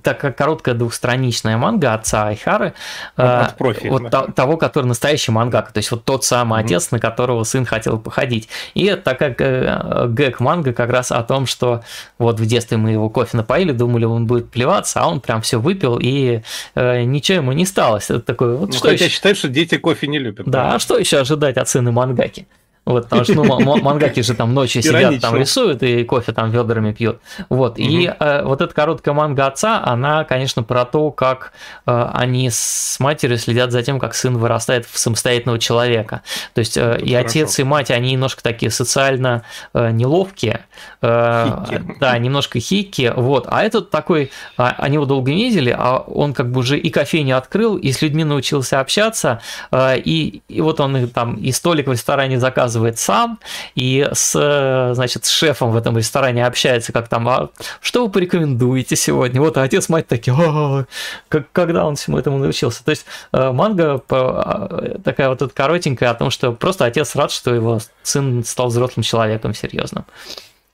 такая 0.03 0.31
короткая 0.31 0.75
двухстраничная 0.75 1.57
манга 1.57 1.93
отца 1.93 2.27
Айхары, 2.27 2.73
э, 3.17 3.43
профи, 3.57 3.87
вот 3.87 4.09
да. 4.09 4.23
того, 4.23 4.57
который 4.57 4.85
настоящий 4.85 5.31
мангака, 5.31 5.71
то 5.71 5.77
есть 5.77 5.91
вот 5.91 6.03
тот 6.03 6.23
самый 6.23 6.61
mm-hmm. 6.61 6.65
отец, 6.65 6.91
на 6.91 6.99
которого 6.99 7.43
сын 7.43 7.65
хотел 7.65 7.99
походить. 7.99 8.49
И 8.73 8.85
это 8.85 9.03
такая 9.03 9.35
э, 9.37 10.07
гэг-манга 10.09 10.73
как 10.73 10.89
раз 10.89 11.11
о 11.11 11.23
том, 11.23 11.45
что 11.45 11.83
вот 12.17 12.39
в 12.39 12.45
детстве 12.45 12.77
мы 12.77 12.91
его 12.91 13.09
кофе 13.09 13.37
напоили, 13.37 13.71
думали, 13.71 14.05
он 14.05 14.25
будет 14.25 14.49
плеваться, 14.49 15.01
а 15.01 15.07
он 15.07 15.21
прям 15.21 15.41
все 15.41 15.59
выпил, 15.59 15.99
и 16.01 16.41
э, 16.75 17.03
ничего 17.03 17.37
ему 17.37 17.51
не 17.53 17.65
стало. 17.65 17.97
Это 17.97 18.19
такое, 18.19 18.55
вот 18.55 18.69
ну, 18.69 18.73
что 18.73 18.89
хотя 18.89 19.05
еще... 19.05 19.13
считают, 19.13 19.37
что 19.37 19.47
дети 19.47 19.77
кофе 19.77 20.07
не 20.07 20.19
любят. 20.19 20.45
Да, 20.45 20.51
да, 20.69 20.75
а 20.75 20.79
что 20.79 20.97
еще 20.97 21.19
ожидать 21.19 21.57
от 21.57 21.69
сына 21.69 21.91
мангаки? 21.91 22.47
Вот, 22.85 23.05
потому 23.05 23.23
что 23.23 23.33
ну, 23.33 23.81
мангаки 23.81 24.21
же 24.21 24.35
там 24.35 24.53
ночью 24.53 24.83
сидят, 24.83 25.19
там 25.19 25.35
рисуют 25.35 25.81
и 25.81 26.03
кофе 26.03 26.33
там 26.33 26.51
ведрами 26.51 26.91
пьют. 26.93 27.19
Вот. 27.49 27.79
И 27.79 28.05
э, 28.07 28.43
вот 28.43 28.61
эта 28.61 28.73
короткая 28.73 29.15
манга 29.15 29.47
отца, 29.47 29.81
она, 29.83 30.23
конечно, 30.23 30.61
про 30.61 30.85
то, 30.85 31.09
как 31.09 31.51
э, 31.87 32.09
они 32.13 32.49
с 32.51 32.97
матерью 32.99 33.39
следят 33.39 33.71
за 33.71 33.81
тем, 33.81 33.99
как 33.99 34.13
сын 34.13 34.37
вырастает 34.37 34.85
в 34.85 34.99
самостоятельного 34.99 35.57
человека. 35.57 36.21
То 36.53 36.59
есть 36.59 36.77
э, 36.77 36.99
и 37.01 37.13
отец, 37.15 37.57
и 37.57 37.63
мать, 37.63 37.89
они 37.89 38.11
немножко 38.11 38.43
такие 38.43 38.71
социально 38.71 39.43
неловкие. 39.73 40.61
Да, 41.01 42.17
немножко 42.19 42.59
хики. 42.59 43.11
Вот. 43.15 43.47
А 43.49 43.63
этот 43.63 43.89
такой, 43.89 44.31
а, 44.57 44.75
они 44.77 44.95
его 44.95 45.05
долго 45.05 45.31
не 45.31 45.45
видели, 45.45 45.75
а 45.77 45.97
он 45.97 46.33
как 46.33 46.51
бы 46.51 46.59
уже 46.59 46.77
и 46.77 46.89
кофейню 46.89 47.37
открыл, 47.37 47.77
и 47.77 47.91
с 47.91 48.01
людьми 48.01 48.23
научился 48.23 48.79
общаться, 48.79 49.41
и, 49.73 50.41
и 50.47 50.61
вот 50.61 50.79
он 50.79 51.07
там 51.09 51.35
и 51.35 51.51
столик 51.51 51.87
в 51.87 51.91
ресторане 51.91 52.39
заказывал 52.39 52.74
заказывает 52.75 52.99
сам 52.99 53.39
и 53.75 54.07
с, 54.11 54.93
значит, 54.93 55.25
с 55.25 55.29
шефом 55.29 55.71
в 55.71 55.77
этом 55.77 55.97
ресторане 55.97 56.45
общается, 56.45 56.91
как 56.91 57.07
там, 57.07 57.27
а 57.27 57.49
что 57.81 58.05
вы 58.05 58.11
порекомендуете 58.11 58.95
сегодня? 58.95 59.41
Вот, 59.41 59.57
а 59.57 59.63
отец, 59.63 59.89
мать 59.89 60.07
такие, 60.07 60.35
а, 60.37 60.85
как, 61.29 61.51
когда 61.51 61.85
он 61.85 61.95
всему 61.95 62.17
этому 62.17 62.37
научился? 62.37 62.83
То 62.83 62.91
есть 62.91 63.05
э, 63.31 63.51
манга 63.51 64.01
а, 64.09 64.99
такая 65.03 65.29
вот 65.29 65.53
коротенькая 65.53 66.11
о 66.11 66.15
том, 66.15 66.29
что 66.29 66.51
просто 66.51 66.85
отец 66.85 67.15
рад, 67.15 67.31
что 67.31 67.53
его 67.53 67.79
сын 68.03 68.43
стал 68.43 68.67
взрослым 68.67 69.03
человеком 69.03 69.53
серьезным. 69.53 70.05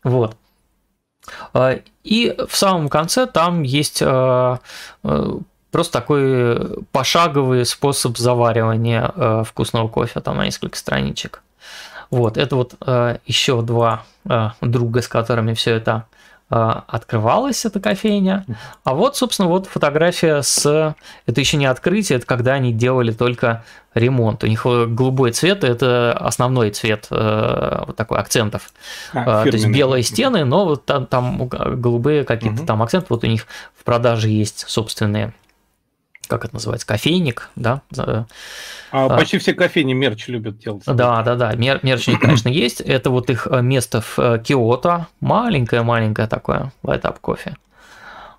Вот. 0.03 0.35
Э, 1.53 1.79
и 2.03 2.35
в 2.47 2.55
самом 2.55 2.89
конце 2.89 3.27
там 3.27 3.61
есть 3.61 4.01
э, 4.01 4.57
просто 5.71 5.93
такой 5.93 6.83
пошаговый 6.91 7.65
способ 7.65 8.17
заваривания 8.17 9.43
вкусного 9.43 9.87
кофе, 9.87 10.19
там 10.19 10.37
на 10.37 10.45
несколько 10.45 10.77
страничек. 10.77 11.43
Вот, 12.11 12.37
это 12.37 12.57
вот 12.57 12.75
э, 12.85 13.17
еще 13.25 13.61
два 13.61 14.03
э, 14.29 14.49
друга, 14.59 15.01
с 15.01 15.07
которыми 15.07 15.53
все 15.53 15.75
это 15.75 16.07
э, 16.49 16.55
открывалась, 16.55 17.63
эта 17.63 17.79
кофейня. 17.79 18.45
А 18.83 18.93
вот, 18.93 19.15
собственно, 19.15 19.47
вот 19.47 19.67
фотография 19.67 20.41
с... 20.41 20.93
Это 21.25 21.39
еще 21.39 21.55
не 21.55 21.65
открытие, 21.65 22.17
это 22.17 22.27
когда 22.27 22.53
они 22.53 22.73
делали 22.73 23.13
только 23.13 23.63
ремонт. 23.93 24.43
У 24.43 24.47
них 24.47 24.65
голубой 24.65 25.31
цвет– 25.31 25.63
это 25.65 26.11
основной 26.11 26.71
цвет 26.71 27.07
э, 27.11 27.83
вот 27.87 27.95
такой 27.95 28.19
акцентов. 28.19 28.73
А, 29.13 29.43
То 29.43 29.49
есть 29.49 29.67
белые 29.67 30.03
стены, 30.03 30.43
но 30.43 30.65
вот 30.65 30.85
там, 30.85 31.05
там 31.05 31.47
голубые 31.47 32.25
какие-то 32.25 32.59
угу. 32.59 32.65
там 32.65 32.83
акценты. 32.83 33.07
Вот 33.09 33.23
у 33.23 33.27
них 33.27 33.47
в 33.73 33.85
продаже 33.85 34.27
есть 34.27 34.65
собственные 34.67 35.33
как 36.31 36.45
это 36.45 36.53
называется, 36.53 36.87
кофейник, 36.87 37.49
да. 37.57 37.81
А, 37.97 38.25
а 38.91 39.09
почти 39.09 39.37
все 39.37 39.53
кофейни 39.53 39.91
мерч 39.91 40.29
любят 40.29 40.59
делать. 40.59 40.83
Да, 40.85 41.21
да, 41.23 41.35
да, 41.35 41.53
мер, 41.55 41.81
мерч 41.83 42.05
конечно, 42.21 42.47
есть. 42.49 42.79
Это 42.79 43.09
вот 43.09 43.29
их 43.29 43.47
э, 43.51 43.61
место 43.61 43.99
в 43.99 44.17
э, 44.17 44.39
Киото, 44.39 45.07
маленькое-маленькое 45.19 46.29
такое, 46.29 46.71
лайтап 46.83 47.19
кофе. 47.19 47.57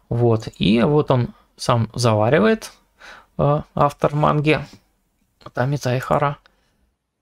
Вот, 0.09 0.49
и 0.59 0.81
вот 0.81 1.11
он 1.11 1.35
сам 1.59 1.91
заваривает, 1.93 2.73
э, 3.37 3.61
автор 3.75 4.15
манги, 4.15 4.65
Тамита 5.53 5.91
Айхара. 5.91 6.39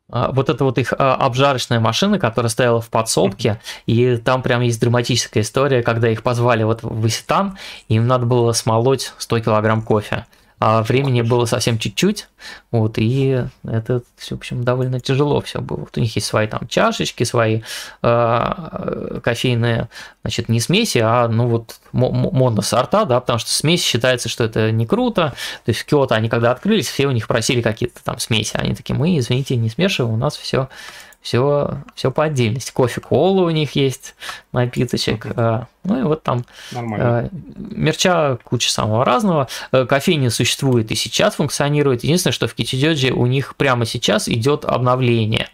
Вот 0.08 0.50
это 0.50 0.64
вот 0.64 0.76
их 0.78 0.92
обжарочная 0.92 1.78
машина, 1.78 2.18
которая 2.18 2.50
стояла 2.50 2.80
в 2.80 2.90
подсобке, 2.90 3.60
и 3.86 4.16
там 4.16 4.42
прям 4.42 4.60
есть 4.60 4.80
драматическая 4.80 5.44
история, 5.44 5.84
когда 5.84 6.08
их 6.08 6.24
позвали 6.24 6.64
вот 6.64 6.82
в 6.82 7.06
Иситан, 7.06 7.58
им 7.88 8.08
надо 8.08 8.26
было 8.26 8.52
смолоть 8.52 9.14
100 9.18 9.40
килограмм 9.40 9.82
кофе 9.82 10.26
а 10.60 10.82
времени 10.82 11.22
было 11.22 11.46
совсем 11.46 11.78
чуть-чуть, 11.78 12.28
вот, 12.70 12.98
и 12.98 13.44
это, 13.64 14.02
в 14.16 14.32
общем, 14.32 14.62
довольно 14.62 15.00
тяжело 15.00 15.40
все 15.40 15.60
было. 15.62 15.78
Вот 15.78 15.96
у 15.96 16.00
них 16.00 16.14
есть 16.14 16.26
свои 16.26 16.46
там 16.46 16.68
чашечки, 16.68 17.24
свои 17.24 17.62
э, 18.02 19.20
кофейные, 19.24 19.88
значит, 20.22 20.50
не 20.50 20.60
смеси, 20.60 20.98
а, 20.98 21.28
ну, 21.28 21.48
вот, 21.48 21.80
моносорта, 21.92 23.06
да, 23.06 23.20
потому 23.20 23.38
что 23.38 23.50
смесь 23.50 23.82
считается, 23.82 24.28
что 24.28 24.44
это 24.44 24.70
не 24.70 24.86
круто, 24.86 25.34
то 25.64 25.70
есть 25.70 25.80
в 25.80 25.86
Киото 25.86 26.14
они 26.14 26.28
когда 26.28 26.50
открылись, 26.50 26.88
все 26.88 27.06
у 27.06 27.10
них 27.10 27.26
просили 27.26 27.62
какие-то 27.62 28.04
там 28.04 28.18
смеси, 28.18 28.56
они 28.58 28.74
такие, 28.74 28.94
мы, 28.94 29.18
извините, 29.18 29.56
не 29.56 29.70
смешиваем, 29.70 30.14
у 30.14 30.18
нас 30.18 30.36
все 30.36 30.68
все, 31.20 31.82
все 31.94 32.10
по 32.10 32.24
отдельности. 32.24 32.72
Кофе-кола 32.72 33.42
у 33.42 33.50
них 33.50 33.72
есть, 33.72 34.14
напиточек. 34.52 35.26
Mm-hmm. 35.26 35.66
Ну 35.84 36.00
и 36.00 36.02
вот 36.02 36.22
там 36.22 36.44
Нормально. 36.72 37.30
Э, 37.32 37.36
мерча 37.56 38.38
куча 38.42 38.70
самого 38.70 39.04
разного. 39.04 39.48
Э, 39.72 39.84
кофейня 39.84 40.30
существует 40.30 40.90
и 40.90 40.94
сейчас 40.94 41.34
функционирует. 41.34 42.04
Единственное, 42.04 42.32
что 42.32 42.48
в 42.48 42.54
Китидёджи 42.54 43.12
у 43.12 43.26
них 43.26 43.54
прямо 43.56 43.84
сейчас 43.84 44.28
идет 44.28 44.64
обновление. 44.64 45.48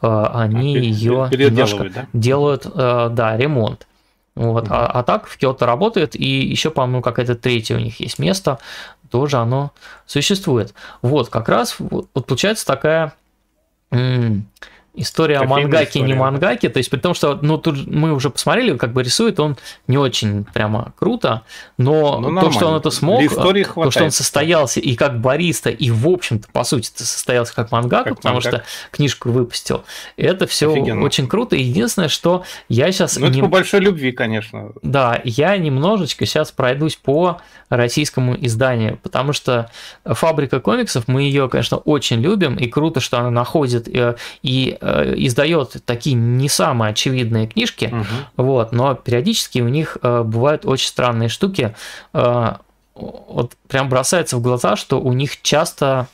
Они 0.00 0.76
а, 0.76 0.80
ее 0.80 1.28
немножко 1.32 1.90
да? 1.90 2.06
делают, 2.12 2.66
да, 2.74 3.36
ремонт. 3.36 3.88
Вот. 4.36 4.66
Mm-hmm. 4.66 4.72
А, 4.72 5.00
а 5.00 5.02
так 5.02 5.26
в 5.26 5.36
Киото 5.36 5.66
работает, 5.66 6.14
и 6.14 6.28
еще, 6.28 6.70
по-моему, 6.70 7.02
какая-то 7.02 7.34
третья 7.34 7.74
у 7.74 7.80
них 7.80 7.98
есть 7.98 8.20
место, 8.20 8.60
тоже 9.10 9.38
оно 9.38 9.72
существует. 10.06 10.74
Вот, 11.02 11.28
как 11.28 11.48
раз 11.48 11.74
вот, 11.80 12.08
вот 12.14 12.26
получается 12.26 12.64
такая 12.64 13.14
История 15.00 15.38
о 15.38 15.44
мангаке, 15.44 16.00
не 16.00 16.14
мангаке, 16.14 16.68
то 16.68 16.78
есть 16.78 16.90
при 16.90 16.98
том, 16.98 17.14
что 17.14 17.38
ну 17.40 17.56
тут 17.56 17.86
мы 17.86 18.12
уже 18.12 18.30
посмотрели, 18.30 18.76
как 18.76 18.92
бы 18.92 19.04
рисует 19.04 19.38
он 19.38 19.56
не 19.86 19.96
очень 19.96 20.44
прямо 20.44 20.92
круто, 20.98 21.42
но 21.76 22.18
ну, 22.18 22.40
то, 22.40 22.50
что 22.50 22.66
он 22.66 22.76
это 22.76 22.90
смог, 22.90 23.22
то, 23.32 23.90
что 23.92 24.04
он 24.04 24.10
состоялся 24.10 24.80
и 24.80 24.96
как 24.96 25.20
бариста, 25.20 25.70
и 25.70 25.90
в 25.90 26.08
общем-то 26.08 26.48
по 26.52 26.64
сути 26.64 26.90
состоялся 26.96 27.54
как 27.54 27.70
мангака, 27.70 28.10
как 28.10 28.16
потому 28.16 28.36
мангак. 28.36 28.52
что 28.52 28.64
книжку 28.90 29.30
выпустил, 29.30 29.84
это 30.16 30.48
все 30.48 30.68
очень 30.68 31.28
круто. 31.28 31.54
Единственное, 31.54 32.08
что 32.08 32.42
я 32.68 32.90
сейчас... 32.90 33.16
Ну 33.18 33.26
это 33.26 33.36
не... 33.36 33.42
по 33.42 33.48
большой 33.48 33.80
любви, 33.80 34.10
конечно. 34.10 34.72
Да, 34.82 35.20
я 35.22 35.56
немножечко 35.56 36.26
сейчас 36.26 36.50
пройдусь 36.50 36.96
по 36.96 37.40
российскому 37.68 38.34
изданию, 38.34 38.98
потому 39.02 39.32
что 39.32 39.70
фабрика 40.04 40.58
комиксов, 40.58 41.06
мы 41.06 41.22
ее, 41.22 41.48
конечно, 41.48 41.76
очень 41.76 42.20
любим, 42.20 42.56
и 42.56 42.66
круто, 42.66 43.00
что 43.00 43.18
она 43.18 43.30
находит 43.30 43.86
э, 43.88 44.16
и, 44.42 44.76
и 44.80 44.87
Э, 44.87 44.87
издает 45.16 45.76
такие 45.84 46.14
не 46.14 46.48
самые 46.48 46.90
очевидные 46.90 47.46
книжки, 47.46 47.86
угу. 47.92 48.44
вот, 48.44 48.72
но 48.72 48.94
периодически 48.94 49.60
у 49.60 49.68
них 49.68 49.98
э, 50.02 50.22
бывают 50.22 50.66
очень 50.66 50.88
странные 50.88 51.28
штуки. 51.28 51.74
Э, 52.12 52.54
вот 52.94 53.52
прям 53.68 53.88
бросается 53.88 54.36
в 54.36 54.42
глаза, 54.42 54.76
что 54.76 55.00
у 55.00 55.12
них 55.12 55.40
часто 55.42 56.08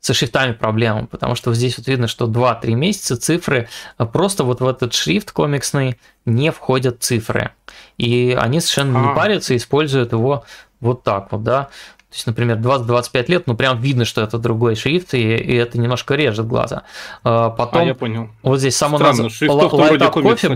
со 0.00 0.14
шрифтами 0.14 0.52
проблемы, 0.52 1.06
потому 1.06 1.36
что 1.36 1.54
здесь 1.54 1.78
вот 1.78 1.86
видно, 1.86 2.08
что 2.08 2.26
2-3 2.26 2.74
месяца 2.74 3.16
цифры, 3.16 3.68
просто 4.12 4.42
вот 4.42 4.60
в 4.60 4.66
этот 4.66 4.94
шрифт 4.94 5.30
комиксный 5.30 5.96
не 6.26 6.50
входят 6.50 7.04
цифры. 7.04 7.52
И 7.98 8.36
они 8.38 8.58
совершенно 8.58 8.98
а. 8.98 9.08
не 9.08 9.14
парятся, 9.14 9.54
используют 9.56 10.10
его 10.10 10.44
вот 10.80 11.04
так 11.04 11.30
вот, 11.30 11.44
да. 11.44 11.68
То 12.12 12.16
есть, 12.16 12.26
например, 12.26 12.58
20-25 12.58 13.24
лет, 13.28 13.46
ну 13.46 13.54
прям 13.54 13.80
видно, 13.80 14.04
что 14.04 14.20
это 14.20 14.36
другой 14.36 14.74
шрифт, 14.74 15.14
и, 15.14 15.34
и 15.34 15.54
это 15.54 15.78
немножко 15.78 16.14
режет 16.14 16.46
глаза. 16.46 16.82
А, 17.24 17.48
потом, 17.48 17.80
а, 17.80 17.84
я 17.86 17.94
понял. 17.94 18.28
Вот 18.42 18.58
здесь 18.58 18.76
само 18.76 18.98
Странно, 18.98 19.30
кофе 20.20 20.50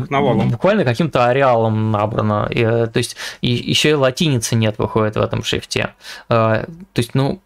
буквально 0.51 0.85
каким-то 0.85 1.25
ареалом 1.25 1.91
набрано. 1.91 2.47
И, 2.51 2.63
то 2.63 2.97
есть, 2.97 3.17
и, 3.41 3.49
еще 3.49 3.89
и 3.89 3.95
латиницы 3.95 4.55
нет 4.55 4.75
выходит 4.77 5.17
в 5.17 5.21
этом 5.23 5.43
шрифте. 5.43 5.95
А, 6.29 6.65
то 6.67 6.99
есть, 6.99 7.15
ну, 7.15 7.41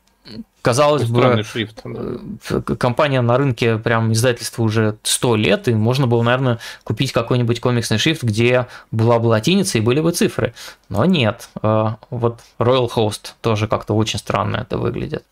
казалось 0.63 1.05
бы, 1.05 1.43
шрифт, 1.45 1.83
да. 1.85 2.61
компания 2.77 3.21
на 3.21 3.37
рынке, 3.37 3.79
прям 3.79 4.13
издательство 4.13 4.63
уже 4.63 4.97
100 5.03 5.37
лет, 5.37 5.69
и 5.69 5.75
можно 5.75 6.07
было, 6.07 6.23
наверное, 6.23 6.59
купить 6.85 7.13
какой-нибудь 7.13 7.61
комиксный 7.61 7.99
шрифт, 7.99 8.23
где 8.23 8.67
была 8.91 9.19
бы 9.19 9.27
латиница 9.27 9.79
и 9.79 9.81
были 9.81 10.01
бы 10.01 10.13
цифры. 10.13 10.55
Но 10.89 11.05
нет. 11.05 11.49
А, 11.63 11.99
вот 12.11 12.41
Royal 12.59 12.91
Host 12.95 13.33
тоже 13.41 13.69
как-то 13.69 13.95
очень 13.95 14.19
странно 14.19 14.57
это 14.57 14.79
выглядит. 14.79 15.25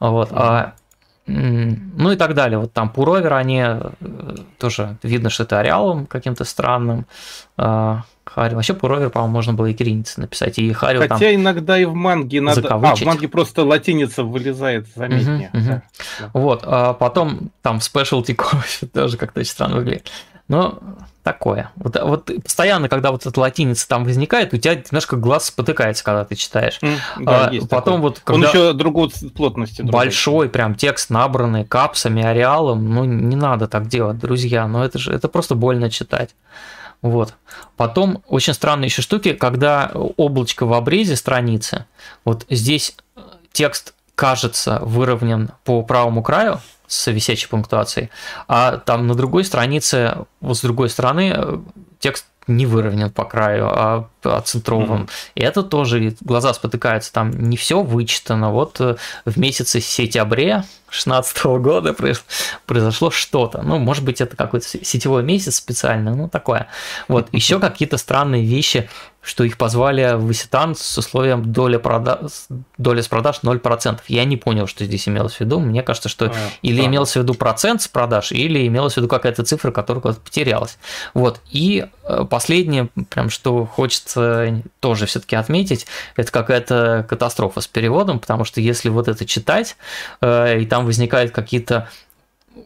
Вот. 0.00 0.28
А 0.32 0.74
ну 1.26 2.10
и 2.10 2.16
так 2.16 2.34
далее. 2.34 2.58
Вот 2.58 2.72
там 2.72 2.90
пуровер, 2.90 3.34
они 3.34 3.62
э, 3.64 3.90
тоже 4.58 4.96
видно, 5.02 5.30
что 5.30 5.44
это 5.44 5.60
ареалом 5.60 6.06
каким-то 6.06 6.44
странным. 6.44 7.06
Хари. 8.34 8.54
Вообще 8.54 8.74
пуровер, 8.74 9.10
по-моему, 9.10 9.34
можно 9.34 9.52
было 9.52 9.66
и 9.66 9.74
кириллицы 9.74 10.20
написать, 10.20 10.58
и 10.58 10.72
Хари 10.72 10.98
Хотя 10.98 11.18
там 11.18 11.34
иногда 11.34 11.78
и 11.78 11.84
в 11.84 11.94
манге 11.94 12.40
надо... 12.40 12.62
Закавычить. 12.62 13.02
А, 13.02 13.04
в 13.04 13.06
манге 13.06 13.28
просто 13.28 13.62
латиница 13.64 14.24
вылезает 14.24 14.86
заметнее. 14.94 15.50
Угу, 15.52 15.62
угу. 15.62 15.68
Да. 16.20 16.30
Вот, 16.32 16.62
а 16.64 16.94
потом 16.94 17.50
там 17.60 17.78
specialty 17.78 18.34
кофе 18.34 18.86
тоже 18.92 19.18
как-то 19.18 19.40
очень 19.40 19.50
странно 19.50 19.76
выглядит. 19.76 20.10
Но 20.48 20.78
такое. 21.22 21.70
Вот, 21.76 21.96
вот 22.02 22.30
постоянно, 22.42 22.88
когда 22.88 23.12
вот 23.12 23.26
эта 23.26 23.38
латиница 23.38 23.86
там 23.86 24.04
возникает, 24.04 24.52
у 24.54 24.56
тебя 24.56 24.74
немножко 24.74 25.16
глаз 25.16 25.46
спотыкается, 25.46 26.02
когда 26.02 26.24
ты 26.24 26.34
читаешь. 26.34 26.78
Mm, 26.82 26.96
да, 27.20 27.46
а, 27.46 27.66
потом 27.68 27.96
такой. 27.96 28.00
вот 28.00 28.20
когда 28.20 28.34
Он 28.34 28.42
еще 28.48 28.72
другой 28.72 29.10
плотности. 29.34 29.82
Другой. 29.82 29.92
Большой 29.92 30.48
прям 30.48 30.74
текст 30.74 31.10
набранный 31.10 31.64
капсами, 31.64 32.22
ареалом, 32.22 32.92
ну 32.92 33.04
не 33.04 33.36
надо 33.36 33.68
так 33.68 33.86
делать, 33.86 34.18
друзья, 34.18 34.66
но 34.66 34.84
это 34.84 34.98
же 34.98 35.12
это 35.12 35.28
просто 35.28 35.54
больно 35.54 35.90
читать. 35.90 36.34
Вот. 37.02 37.34
Потом 37.76 38.22
очень 38.28 38.54
странные 38.54 38.86
еще 38.86 39.02
штуки, 39.02 39.34
когда 39.34 39.90
облачко 40.16 40.64
в 40.64 40.72
обрезе 40.72 41.16
страницы, 41.16 41.86
вот 42.24 42.46
здесь 42.48 42.96
текст 43.52 43.94
кажется 44.14 44.78
выровнен 44.82 45.50
по 45.64 45.82
правому 45.82 46.22
краю, 46.22 46.60
с 46.86 47.10
висячей 47.10 47.48
пунктуацией, 47.48 48.10
а 48.48 48.76
там 48.76 49.06
на 49.06 49.14
другой 49.14 49.44
странице, 49.44 50.26
вот 50.40 50.58
с 50.58 50.60
другой 50.60 50.90
стороны, 50.90 51.62
текст 51.98 52.26
не 52.46 52.66
выровнен 52.66 53.10
по 53.10 53.24
краю, 53.24 53.66
а 53.66 54.08
оцентрован. 54.26 55.02
Mm-hmm. 55.02 55.10
И 55.36 55.42
это 55.42 55.62
тоже 55.62 56.14
глаза 56.20 56.54
спотыкаются. 56.54 57.12
Там 57.12 57.30
не 57.30 57.56
все 57.56 57.82
вычитано. 57.82 58.50
Вот 58.50 58.80
э, 58.80 58.96
в 59.24 59.38
месяце 59.38 59.80
сентябре 59.80 60.64
2016 60.92 61.44
года 61.44 61.94
произошло 62.66 63.10
что-то. 63.10 63.62
Ну, 63.62 63.78
может 63.78 64.04
быть, 64.04 64.20
это 64.20 64.36
какой-то 64.36 64.66
сетевой 64.66 65.22
месяц 65.22 65.56
специально, 65.56 66.14
ну, 66.14 66.28
такое. 66.28 66.68
Вот, 67.08 67.28
еще 67.32 67.58
какие-то 67.58 67.96
странные 67.96 68.44
вещи 68.44 68.88
что 69.24 69.44
их 69.44 69.56
позвали 69.56 70.16
в 70.16 70.30
Иситан 70.32 70.74
с 70.74 70.98
условием 70.98 71.52
доля, 71.52 71.78
прода... 71.78 72.26
доля 72.76 73.02
с 73.02 73.08
продаж 73.08 73.38
0%. 73.42 74.00
Я 74.08 74.24
не 74.24 74.36
понял, 74.36 74.66
что 74.66 74.84
здесь 74.84 75.08
имелось 75.08 75.34
в 75.34 75.40
виду. 75.40 75.60
Мне 75.60 75.82
кажется, 75.82 76.08
что 76.08 76.26
а, 76.26 76.32
или 76.62 76.84
имелось 76.84 77.12
в 77.12 77.16
виду 77.16 77.34
процент 77.34 77.82
с 77.82 77.88
продаж, 77.88 78.32
или 78.32 78.66
имелось 78.66 78.94
в 78.94 78.96
виду 78.96 79.06
какая-то 79.06 79.44
цифра, 79.44 79.70
которая 79.70 80.14
потерялась. 80.14 80.76
Вот. 81.14 81.40
И 81.50 81.86
э, 82.02 82.24
последнее, 82.28 82.88
прям 83.10 83.30
что 83.30 83.64
хочется 83.64 84.11
тоже 84.80 85.06
все-таки 85.06 85.36
отметить, 85.36 85.86
это 86.16 86.30
какая-то 86.30 87.06
катастрофа 87.08 87.60
с 87.60 87.66
переводом, 87.66 88.18
потому 88.18 88.44
что 88.44 88.60
если 88.60 88.88
вот 88.88 89.08
это 89.08 89.26
читать, 89.26 89.76
э, 90.20 90.60
и 90.60 90.66
там 90.66 90.86
возникают 90.86 91.32
какие-то 91.32 91.88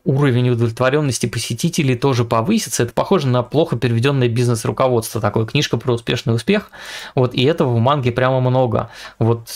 уровень 0.04 0.50
удовлетворенности 0.50 1.26
посетителей 1.26 1.96
тоже 1.96 2.24
повысится. 2.24 2.82
Это 2.82 2.92
похоже 2.92 3.28
на 3.28 3.42
плохо 3.42 3.76
переведенное 3.76 4.28
бизнес-руководство, 4.28 5.20
такое 5.20 5.46
книжка 5.46 5.76
про 5.76 5.94
успешный 5.94 6.34
успех. 6.34 6.70
Вот, 7.14 7.34
и 7.34 7.44
этого 7.44 7.74
в 7.74 7.78
манге 7.78 8.12
прямо 8.12 8.40
много. 8.40 8.90
Вот 9.18 9.48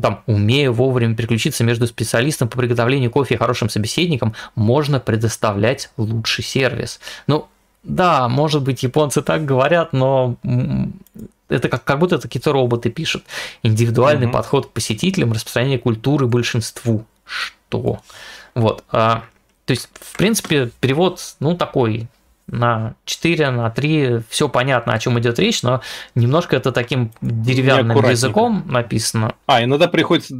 там, 0.00 0.22
умея 0.26 0.70
вовремя 0.70 1.14
переключиться 1.14 1.64
между 1.64 1.86
специалистом 1.86 2.48
по 2.48 2.58
приготовлению 2.58 3.10
кофе 3.10 3.34
и 3.34 3.38
хорошим 3.38 3.68
собеседником, 3.68 4.34
можно 4.54 5.00
предоставлять 5.00 5.90
лучший 5.96 6.44
сервис. 6.44 7.00
Ну, 7.26 7.48
да, 7.82 8.28
может 8.28 8.62
быть, 8.62 8.82
японцы 8.82 9.22
так 9.22 9.44
говорят, 9.44 9.92
но 9.92 10.36
это 11.48 11.68
как, 11.68 11.84
как 11.84 11.98
будто 11.98 12.16
это 12.16 12.28
какие-то 12.28 12.52
роботы 12.52 12.90
пишут. 12.90 13.24
Индивидуальный 13.62 14.26
угу. 14.26 14.34
подход 14.34 14.66
к 14.66 14.70
посетителям, 14.70 15.32
распространение 15.32 15.78
культуры 15.78 16.26
большинству. 16.26 17.04
Что? 17.24 18.00
Вот. 18.54 18.84
А 18.90 19.24
то 19.64 19.72
есть, 19.72 19.88
в 20.00 20.16
принципе, 20.16 20.70
перевод, 20.80 21.20
ну, 21.38 21.56
такой, 21.56 22.08
на 22.48 22.94
4, 23.04 23.50
на 23.50 23.70
3, 23.70 24.22
все 24.28 24.48
понятно, 24.48 24.94
о 24.94 24.98
чем 24.98 25.18
идет 25.20 25.38
речь, 25.38 25.62
но 25.62 25.80
немножко 26.16 26.56
это 26.56 26.72
таким 26.72 27.12
деревянным 27.20 27.96
языком 28.08 28.64
написано. 28.66 29.34
А, 29.46 29.62
иногда 29.62 29.86
приходится 29.86 30.34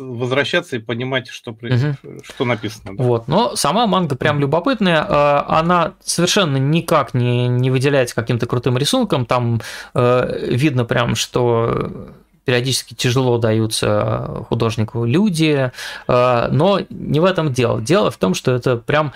возвращаться 0.00 0.76
и 0.76 0.78
понимать, 0.78 1.28
что, 1.28 1.52
угу. 1.52 1.96
что 2.22 2.44
написано. 2.44 2.96
Да. 2.96 3.02
Вот, 3.02 3.28
но 3.28 3.56
сама 3.56 3.86
манга 3.86 4.16
прям 4.16 4.40
любопытная, 4.40 5.04
а, 5.08 5.46
она 5.48 5.94
совершенно 6.04 6.56
никак 6.56 7.14
не, 7.14 7.48
не 7.48 7.70
выделяется 7.70 8.14
каким-то 8.14 8.46
крутым 8.46 8.78
рисунком, 8.78 9.26
там 9.26 9.60
э, 9.94 10.48
видно 10.50 10.84
прям, 10.84 11.14
что 11.14 12.10
периодически 12.44 12.94
тяжело 12.94 13.38
даются 13.38 14.44
художнику 14.48 15.04
люди, 15.04 15.70
э, 16.08 16.48
но 16.50 16.80
не 16.88 17.20
в 17.20 17.24
этом 17.24 17.52
дело. 17.52 17.80
Дело 17.80 18.10
в 18.10 18.16
том, 18.16 18.34
что 18.34 18.52
это 18.52 18.76
прям 18.76 19.12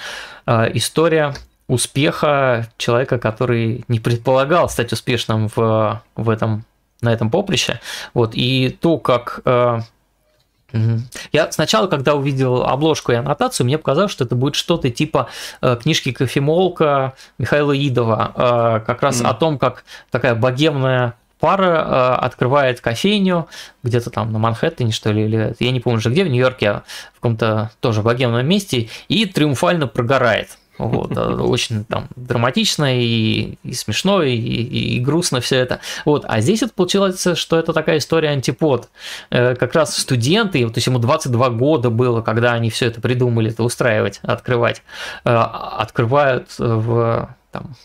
э, 0.47 0.71
история 0.75 1.35
успеха 1.67 2.69
человека, 2.77 3.19
который 3.19 3.85
не 3.89 3.99
предполагал 3.99 4.69
стать 4.69 4.93
успешным 4.93 5.49
в, 5.55 6.03
в 6.15 6.31
этом, 6.31 6.65
на 7.01 7.13
этом 7.13 7.31
поприще. 7.31 7.81
Вот, 8.13 8.33
и 8.35 8.77
то, 8.81 8.99
как 8.99 9.41
э, 10.75 10.99
я 11.33 11.51
сначала, 11.53 11.87
когда 11.87 12.15
увидел 12.15 12.65
обложку 12.65 13.13
и 13.13 13.17
аннотацию, 13.17 13.67
мне 13.67 13.79
показалось, 13.79 14.13
что 14.13 14.25
это 14.25 14.35
будет 14.35 14.55
что-то 14.55 14.91
типа 14.91 15.29
книжки 15.83 16.13
«Кофемолка» 16.13 17.15
Михаила 17.39 17.73
Идова, 17.77 18.83
как 18.87 19.03
раз 19.03 19.23
mm. 19.23 19.27
о 19.27 19.35
том, 19.35 19.59
как 19.59 19.85
такая 20.11 20.35
богемная 20.35 21.15
пара 21.45 21.67
э, 21.67 22.25
открывает 22.25 22.81
кофейню 22.81 23.49
где-то 23.83 24.09
там 24.09 24.33
на 24.33 24.39
Манхэттене, 24.39 24.93
что 24.93 25.13
ли, 25.13 25.27
или 25.27 25.55
я 25.59 25.71
не 25.73 25.81
помню 25.81 25.99
уже 25.99 26.09
где, 26.09 26.25
в 26.25 26.29
Нью-Йорке, 26.29 26.83
в 27.13 27.17
каком-то 27.17 27.71
тоже 27.81 28.01
богемном 28.01 28.47
месте, 28.47 28.89
и 29.09 29.27
триумфально 29.27 29.87
прогорает. 29.87 30.57
Вот, 30.77 31.17
э, 31.17 31.21
очень 31.21 31.85
там 31.85 32.09
драматично 32.17 33.01
и, 33.01 33.55
и 33.63 33.73
смешно, 33.73 34.23
и, 34.23 34.35
и, 34.35 34.97
и 34.97 35.01
грустно 35.01 35.41
все 35.41 35.57
это. 35.57 35.81
Вот, 36.05 36.25
а 36.27 36.41
здесь 36.41 36.63
это 36.63 36.73
получается, 36.75 37.37
что 37.37 37.59
это 37.59 37.73
такая 37.73 37.99
история 37.99 38.31
антипод. 38.31 38.89
Э, 39.31 39.55
как 39.55 39.75
раз 39.75 39.97
студенты, 39.97 40.67
то 40.69 40.77
есть 40.77 40.87
ему 40.87 40.99
22 40.99 41.51
года 41.51 41.91
было, 41.91 42.23
когда 42.23 42.53
они 42.55 42.71
все 42.71 42.87
это 42.87 43.01
придумали, 43.01 43.51
это 43.51 43.63
устраивать, 43.63 44.21
открывать, 44.23 44.83
э, 45.25 45.31
открывают 45.33 46.49
в 46.59 47.29
там, 47.53 47.77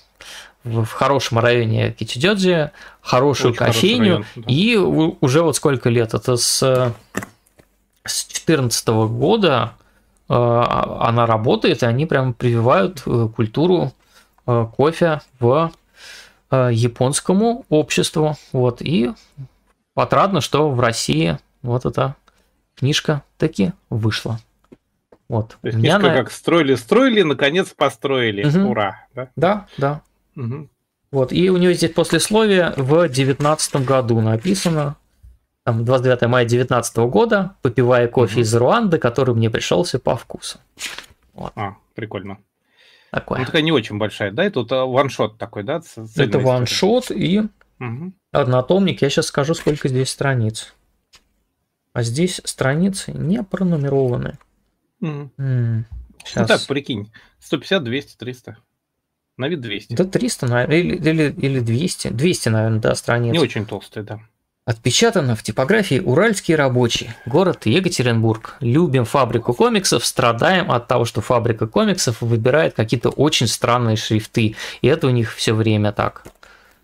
в 0.64 0.86
хорошем 0.88 1.40
районе 1.40 1.92
Кичидёдзи, 1.92 2.72
хорошую 3.02 3.52
Очень 3.52 3.58
кофейню, 3.66 4.06
район, 4.06 4.26
да. 4.36 4.44
и 4.48 4.76
уже 4.76 5.42
вот 5.42 5.56
сколько 5.56 5.90
лет, 5.90 6.14
это 6.14 6.38
с, 6.38 6.94
с 8.04 8.26
14 8.26 8.88
года 8.88 9.74
она 10.30 11.26
работает, 11.26 11.84
и 11.84 11.86
они 11.86 12.06
прям 12.06 12.34
прививают 12.34 13.02
культуру 13.02 13.92
кофе 14.46 15.22
в 15.40 15.72
японскому 16.52 17.66
обществу. 17.70 18.38
Вот, 18.54 18.82
и 18.82 19.12
отрадно, 19.96 20.40
что 20.40 20.70
в 20.70 20.80
России 20.80 21.38
вот 21.62 21.86
эта 21.86 22.16
книжка 22.76 23.24
таки 23.38 23.74
вышла. 23.90 24.40
Вот. 25.28 25.58
То 25.62 25.68
есть 25.68 25.78
книжка 25.78 26.00
на... 26.00 26.14
как 26.14 26.32
строили, 26.32 26.76
строили, 26.76 27.22
наконец 27.22 27.70
построили. 27.76 28.48
Угу. 28.48 28.72
Ура. 28.72 29.06
Да, 29.14 29.28
да. 29.36 29.68
да. 29.78 30.02
Угу. 30.36 30.70
Вот. 31.12 31.34
И 31.34 31.50
у 31.50 31.58
нее 31.58 31.74
здесь 31.74 31.92
послесловие 31.92 32.74
в 32.78 33.08
девятнадцатом 33.10 33.84
году 33.84 34.22
написано. 34.22 34.96
Там 35.64 35.86
29 35.86 36.22
мая 36.24 36.46
2019 36.46 36.98
года, 36.98 37.56
попивая 37.62 38.08
кофе 38.08 38.36
угу. 38.36 38.42
из 38.42 38.56
Руанды, 38.56 38.98
который 38.98 39.36
мне 39.36 39.50
пришелся 39.50 40.00
по 40.00 40.16
вкусу. 40.16 40.60
Вот. 41.34 41.52
А, 41.56 41.76
прикольно. 41.96 42.40
Такое. 43.12 43.40
Ну, 43.40 43.46
такая 43.46 43.62
не 43.62 43.72
очень 43.72 43.98
большая, 43.98 44.32
да? 44.32 44.44
Это 44.44 44.60
вот 44.60 44.72
а, 44.72 44.86
ваншот 44.86 45.38
такой, 45.38 45.64
да? 45.64 45.82
Это 46.16 46.40
ваншот 46.40 47.12
и 47.12 47.42
угу. 47.80 48.14
однотомник. 48.32 49.02
Я 49.02 49.10
сейчас 49.10 49.28
скажу, 49.28 49.54
сколько 49.54 49.88
здесь 49.88 50.10
страниц. 50.10 50.74
А 51.94 52.04
здесь 52.04 52.40
страницы 52.46 53.12
не 53.12 53.44
пронумерованы. 53.44 54.38
Угу. 55.02 55.32
М-м, 55.38 55.86
ну 56.36 56.46
так, 56.46 56.66
прикинь, 56.68 57.12
150, 57.40 57.84
200, 57.84 58.18
300. 58.18 58.58
На 59.38 59.48
вид 59.48 59.62
200. 59.62 59.94
Да 59.94 60.04
300, 60.04 60.48
наверное, 60.48 60.78
или, 60.78 60.96
или, 60.98 61.32
или 61.32 61.60
200. 61.62 62.10
200, 62.10 62.50
наверное, 62.50 62.80
да, 62.80 62.96
страниц. 62.96 63.32
Не 63.32 63.40
очень 63.40 63.66
толстые, 63.66 64.04
да. 64.04 64.20
Отпечатано 64.70 65.36
в 65.36 65.42
типографии 65.42 66.00
«Уральские 66.00 66.56
рабочие», 66.56 67.16
город 67.26 67.66
Екатеринбург. 67.66 68.56
Любим 68.60 69.04
фабрику 69.04 69.56
комиксов, 69.56 70.06
страдаем 70.06 70.70
от 70.70 70.86
того, 70.86 71.06
что 71.06 71.22
фабрика 71.22 71.66
комиксов 71.66 72.22
выбирает 72.22 72.76
какие-то 72.76 73.10
очень 73.10 73.48
странные 73.48 73.96
шрифты. 73.96 74.56
И 74.84 74.88
это 74.88 75.08
у 75.08 75.10
них 75.10 75.34
все 75.34 75.56
время 75.56 75.92
так. 75.92 76.24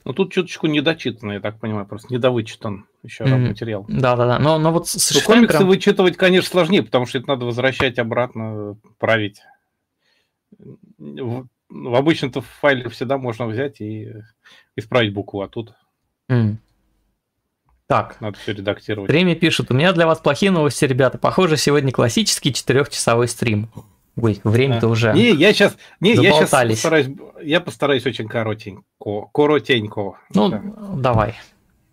Ну 0.03 0.13
тут 0.13 0.33
чуточку 0.33 0.65
недочитано, 0.65 1.33
я 1.33 1.39
так 1.39 1.59
понимаю, 1.59 1.85
просто 1.85 2.11
недовычитан 2.11 2.87
еще 3.03 3.23
mm-hmm. 3.23 3.49
материал. 3.49 3.85
Да-да-да, 3.87 4.39
но, 4.39 4.57
но 4.57 4.71
вот 4.71 4.87
с 4.87 5.13
ну, 5.13 5.21
комиксы 5.21 5.57
прям... 5.57 5.67
вычитывать, 5.67 6.17
конечно, 6.17 6.49
сложнее, 6.49 6.81
потому 6.81 7.05
что 7.05 7.19
это 7.19 7.27
надо 7.27 7.45
возвращать 7.45 7.99
обратно, 7.99 8.77
править. 8.97 9.41
В, 10.97 11.45
в 11.69 11.95
обычном-то 11.95 12.41
файле 12.41 12.89
всегда 12.89 13.19
можно 13.19 13.45
взять 13.45 13.79
и 13.79 14.11
исправить 14.75 15.13
букву, 15.13 15.41
а 15.43 15.47
тут... 15.47 15.75
Mm. 16.31 16.55
Так. 17.87 18.19
Надо 18.19 18.37
все 18.39 18.53
редактировать. 18.53 19.09
Время 19.09 19.35
пишут. 19.35 19.69
У 19.69 19.73
меня 19.73 19.93
для 19.93 20.07
вас 20.07 20.19
плохие 20.19 20.51
новости, 20.51 20.85
ребята. 20.85 21.17
Похоже, 21.17 21.57
сегодня 21.57 21.91
классический 21.91 22.53
четырехчасовой 22.53 23.27
стрим. 23.27 23.69
Ой, 24.17 24.39
время-то 24.43 24.87
а. 24.87 24.89
уже. 24.89 25.13
Не, 25.13 25.31
я 25.31 25.53
сейчас, 25.53 25.77
не, 25.99 26.13
я 26.13 26.31
сейчас 26.31 26.49
постараюсь, 26.49 27.07
я 27.43 27.59
постараюсь 27.59 28.05
очень 28.05 28.27
коротенько, 28.27 28.81
коротенько. 29.33 30.17
Ну, 30.33 30.49
да. 30.49 30.63
давай. 30.95 31.35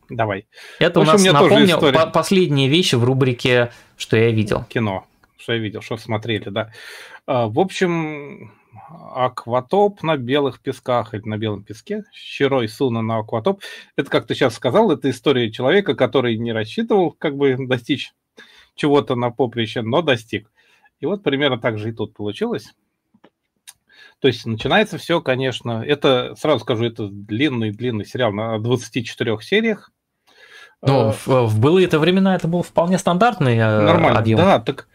Давай. 0.08 0.46
Это 0.78 1.00
у, 1.00 1.02
у 1.02 1.06
нас, 1.06 1.22
напомню, 1.24 1.78
по 1.78 2.06
последние 2.06 2.68
вещи 2.68 2.94
в 2.94 3.04
рубрике 3.04 3.72
«Что 3.96 4.16
я 4.16 4.30
видел». 4.30 4.64
Кино. 4.68 5.04
Что 5.36 5.54
я 5.54 5.58
видел, 5.58 5.82
что 5.82 5.96
смотрели, 5.96 6.48
да. 6.48 6.70
А, 7.26 7.48
в 7.48 7.58
общем, 7.58 8.52
акватоп 9.14 10.02
на 10.02 10.16
белых 10.16 10.60
песках 10.60 11.14
или 11.14 11.22
на 11.28 11.38
белом 11.38 11.62
песке, 11.62 12.04
Щерой 12.12 12.68
Суна 12.68 13.02
на 13.02 13.18
акватоп. 13.18 13.62
Это, 13.96 14.10
как 14.10 14.26
ты 14.26 14.34
сейчас 14.34 14.54
сказал, 14.54 14.90
это 14.90 15.10
история 15.10 15.50
человека, 15.50 15.94
который 15.94 16.36
не 16.38 16.52
рассчитывал 16.52 17.12
как 17.12 17.36
бы 17.36 17.56
достичь 17.58 18.12
чего-то 18.74 19.14
на 19.14 19.30
поприще, 19.30 19.82
но 19.82 20.02
достиг. 20.02 20.50
И 21.00 21.06
вот 21.06 21.22
примерно 21.22 21.58
так 21.58 21.78
же 21.78 21.90
и 21.90 21.92
тут 21.92 22.14
получилось. 22.14 22.72
То 24.20 24.28
есть 24.28 24.46
начинается 24.46 24.98
все, 24.98 25.20
конечно, 25.20 25.82
это, 25.84 26.34
сразу 26.36 26.60
скажу, 26.60 26.84
это 26.84 27.08
длинный-длинный 27.08 28.04
сериал 28.04 28.32
на 28.32 28.58
24 28.60 29.38
сериях. 29.40 29.90
Ну, 30.80 31.12
в, 31.12 31.26
в 31.26 31.60
былые 31.60 31.86
это 31.86 31.98
времена 31.98 32.34
это 32.34 32.48
был 32.48 32.62
вполне 32.62 32.98
стандартный 32.98 33.56
э, 33.56 33.80
Нормально, 33.82 34.18
объем. 34.18 34.38
да, 34.38 34.58
так, 34.60 34.88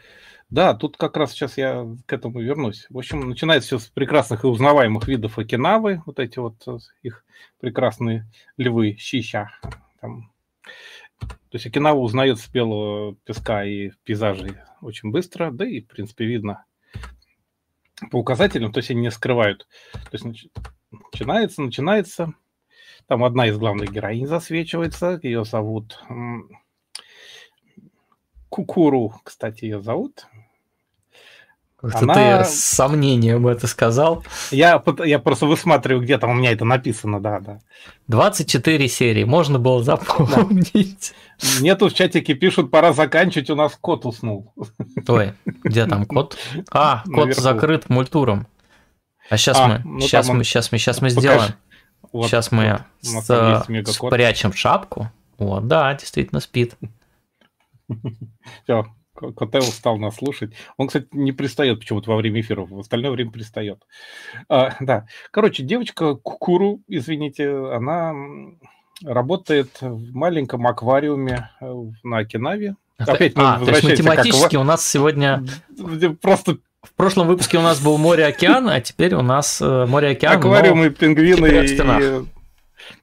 да, 0.50 0.74
тут 0.74 0.98
как 0.98 1.18
раз 1.18 1.32
сейчас 1.32 1.58
я 1.58 1.86
к 2.06 2.14
этому 2.14 2.40
вернусь. 2.40 2.88
В 2.90 2.98
общем, 2.98 3.22
начинается 3.28 3.68
все 3.68 3.80
с 3.80 3.90
прекрасных 3.90 4.44
и 4.44 4.48
узнаваемых 4.48 5.08
видов 5.08 5.38
окинавы, 5.38 6.02
вот 6.06 6.20
эти 6.20 6.40
вот 6.40 6.56
э, 6.68 6.78
их 7.04 7.26
прекрасные 7.60 8.26
львы, 8.58 8.96
щища, 8.98 9.52
там, 10.00 10.32
то 11.20 11.56
есть 11.56 11.66
Окинава 11.66 11.98
узнает 11.98 12.40
с 12.40 12.50
белого 12.50 13.16
песка 13.24 13.64
и 13.64 13.92
пейзажей 14.04 14.56
очень 14.82 15.12
быстро, 15.12 15.50
да 15.52 15.66
и, 15.66 15.82
в 15.82 15.88
принципе, 15.88 16.26
видно 16.26 16.66
по 18.12 18.18
указателям, 18.18 18.72
то 18.72 18.80
есть 18.80 18.92
они 18.92 19.02
не 19.02 19.12
скрывают. 19.12 19.68
То 19.94 20.10
есть 20.12 20.26
начинается, 20.92 21.62
начинается. 21.62 22.34
Там 23.08 23.24
одна 23.24 23.48
из 23.48 23.58
главных 23.58 23.92
героинь 23.92 24.28
засвечивается, 24.28 25.20
ее 25.24 25.46
зовут 25.46 26.04
Кукуру, 28.50 29.14
кстати, 29.24 29.66
ее 29.66 29.82
зовут. 29.82 30.28
Как-то 31.80 32.00
Она... 32.00 32.44
ты 32.44 32.50
с 32.50 32.56
сомнением 32.56 33.48
это 33.48 33.68
сказал. 33.68 34.24
Я, 34.50 34.84
я 35.06 35.20
просто 35.20 35.46
высматриваю, 35.46 36.02
где 36.02 36.18
там 36.18 36.32
у 36.32 36.34
меня 36.34 36.52
это 36.52 36.66
написано, 36.66 37.22
да, 37.22 37.40
да. 37.40 37.60
24 38.08 38.88
серии, 38.88 39.24
можно 39.26 39.60
было 39.60 39.84
запомнить. 39.84 41.14
Да. 41.40 41.48
Мне 41.60 41.76
тут 41.76 41.94
в 41.94 41.96
чатике 41.96 42.34
пишут, 42.34 42.72
пора 42.72 42.94
заканчивать, 42.94 43.52
у 43.52 43.56
нас 43.56 43.78
кот 43.80 44.08
уснул. 44.08 44.54
Ой, 45.08 45.34
где 45.46 45.86
там 45.86 46.06
кот? 46.08 46.36
А, 46.72 47.04
кот 47.06 47.16
Наверху. 47.16 47.42
закрыт 47.42 47.90
мультуром. 47.90 48.48
А 49.30 49.38
сейчас 49.38 49.58
а, 49.60 49.68
мы, 49.68 49.82
ну 49.86 50.00
сейчас 50.00 50.30
мы, 50.30 50.44
сейчас 50.44 50.72
мы, 50.72 50.80
сейчас 50.80 51.02
мы 51.02 51.10
сделаем. 51.12 51.54
Вот, 52.12 52.28
сейчас 52.28 52.52
мы 52.52 52.86
вот, 53.04 53.24
с, 53.24 53.94
спрячем 53.94 54.52
шапку. 54.54 55.12
Вот, 55.38 55.68
да, 55.68 55.94
действительно 55.94 56.40
спит. 56.40 56.76
Все, 58.64 58.86
Котел 59.36 59.64
стал 59.64 59.98
нас 59.98 60.16
слушать. 60.16 60.54
Он, 60.78 60.88
кстати, 60.88 61.08
не 61.12 61.32
пристает 61.32 61.80
почему-то 61.80 62.12
во 62.12 62.18
время 62.18 62.42
эфира, 62.42 62.66
в 62.66 62.80
остальное 62.80 63.12
время 63.12 63.32
пристает. 63.32 63.84
А, 64.50 64.76
да. 64.80 65.08
Короче, 65.32 65.64
девочка 65.64 66.16
Кукуру, 66.16 66.82
извините, 66.88 67.50
она 67.50 68.14
работает 69.04 69.82
в 69.82 70.14
маленьком 70.14 70.66
аквариуме 70.68 71.50
э, 71.62 71.74
на 72.04 72.18
Окинаве. 72.20 72.76
Опять 72.98 73.34
а, 73.36 73.60
то 73.60 73.72
есть 73.72 73.84
математически 73.84 74.56
у 74.56 74.64
нас 74.64 74.86
сегодня... 74.88 75.44
Просто 76.22 76.58
в 76.82 76.94
прошлом 76.94 77.28
выпуске 77.28 77.58
у 77.58 77.62
нас 77.62 77.80
был 77.80 77.98
море-океан, 77.98 78.70
а 78.70 78.80
теперь 78.82 79.14
у 79.14 79.22
нас 79.22 79.62
э, 79.62 79.86
море-океан. 79.86 80.38
Аквариумы, 80.38 80.90
пингвины 80.90 81.48
и... 81.48 82.26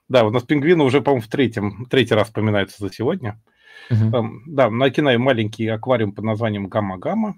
Да, 0.09 0.25
у 0.25 0.31
нас 0.31 0.43
пингвины 0.43 0.85
уже, 0.85 1.01
по-моему, 1.01 1.23
в 1.23 1.29
третьем, 1.29 1.87
третий 1.87 2.15
раз 2.15 2.29
вспоминаются 2.29 2.77
за 2.79 2.93
сегодня. 2.93 3.41
Uh-huh. 3.91 4.31
Да, 4.47 4.71
на 4.71 4.87
Окинаве 4.87 5.19
маленький 5.19 5.67
аквариум 5.69 6.13
под 6.13 6.25
названием 6.25 6.69
Гамма-Гамма. 6.69 7.35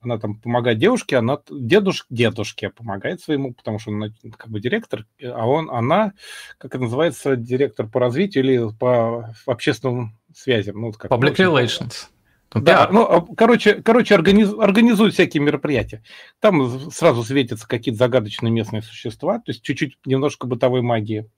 Она 0.00 0.18
там 0.18 0.38
помогает 0.38 0.78
девушке, 0.78 1.16
она 1.16 1.38
дедуш, 1.50 2.06
дедушке 2.10 2.68
помогает 2.68 3.22
своему, 3.22 3.54
потому 3.54 3.78
что 3.78 3.90
он 3.90 4.14
как 4.36 4.50
бы 4.50 4.60
директор, 4.60 5.06
а 5.22 5.48
он, 5.48 5.70
она, 5.70 6.12
как 6.58 6.74
это 6.74 6.84
называется, 6.84 7.36
директор 7.36 7.86
по 7.86 8.00
развитию 8.00 8.44
или 8.44 8.76
по 8.78 9.34
общественным 9.46 10.18
связям. 10.34 10.80
Ну, 10.80 10.92
как 10.92 11.10
Public 11.10 11.36
relations. 11.36 12.08
Да, 12.52 12.88
ну, 12.92 13.02
а, 13.02 13.26
короче, 13.34 13.82
короче 13.82 14.14
организ, 14.14 14.52
организуют 14.56 15.14
всякие 15.14 15.42
мероприятия. 15.42 16.04
Там 16.38 16.90
сразу 16.90 17.24
светятся 17.24 17.66
какие-то 17.66 17.98
загадочные 17.98 18.52
местные 18.52 18.82
существа, 18.82 19.38
то 19.38 19.50
есть 19.50 19.62
чуть-чуть, 19.62 19.96
немножко 20.04 20.46
бытовой 20.46 20.82
магии. 20.82 21.28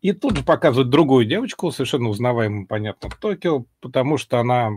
И 0.00 0.12
тут 0.12 0.36
же 0.36 0.44
показывают 0.44 0.90
другую 0.90 1.26
девочку, 1.26 1.70
совершенно 1.70 2.08
узнаваемую, 2.08 2.66
понятно, 2.66 3.10
в 3.10 3.16
Токио, 3.16 3.66
потому 3.80 4.18
что 4.18 4.38
она 4.38 4.72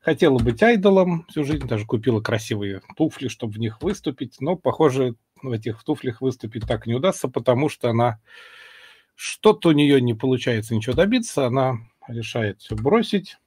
хотела 0.00 0.38
быть 0.38 0.62
айдолом 0.62 1.24
всю 1.28 1.44
жизнь, 1.44 1.66
даже 1.66 1.86
купила 1.86 2.20
красивые 2.20 2.82
туфли, 2.96 3.28
чтобы 3.28 3.54
в 3.54 3.58
них 3.58 3.80
выступить, 3.80 4.36
но, 4.40 4.56
похоже, 4.56 5.14
в 5.42 5.50
этих 5.50 5.82
туфлях 5.82 6.20
выступить 6.20 6.66
так 6.66 6.86
не 6.86 6.94
удастся, 6.94 7.28
потому 7.28 7.68
что 7.68 7.90
она 7.90 8.20
что-то 9.14 9.70
у 9.70 9.72
нее 9.72 10.00
не 10.00 10.14
получается 10.14 10.74
ничего 10.74 10.94
добиться, 10.94 11.46
она 11.46 11.78
решает 12.08 12.60
все 12.60 12.74
бросить 12.76 13.38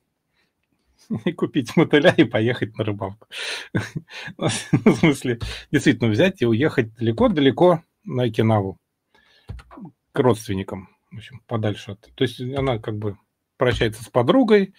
и 1.26 1.32
купить 1.32 1.76
мотыля 1.76 2.14
и 2.18 2.24
поехать 2.24 2.78
на 2.78 2.84
рыбалку. 2.84 3.28
В 4.38 4.96
смысле, 4.96 5.40
действительно 5.72 6.10
взять 6.10 6.42
и 6.42 6.46
уехать 6.46 6.94
далеко-далеко 6.96 7.84
на 8.04 8.24
Окинаву 8.24 8.80
к 10.18 10.20
родственникам, 10.20 10.90
в 11.12 11.18
общем, 11.18 11.42
подальше 11.46 11.92
от... 11.92 12.02
То 12.16 12.24
есть 12.24 12.42
она 12.42 12.80
как 12.80 12.98
бы 12.98 13.20
прощается 13.58 14.04
с 14.04 14.08
подругой 14.08 14.74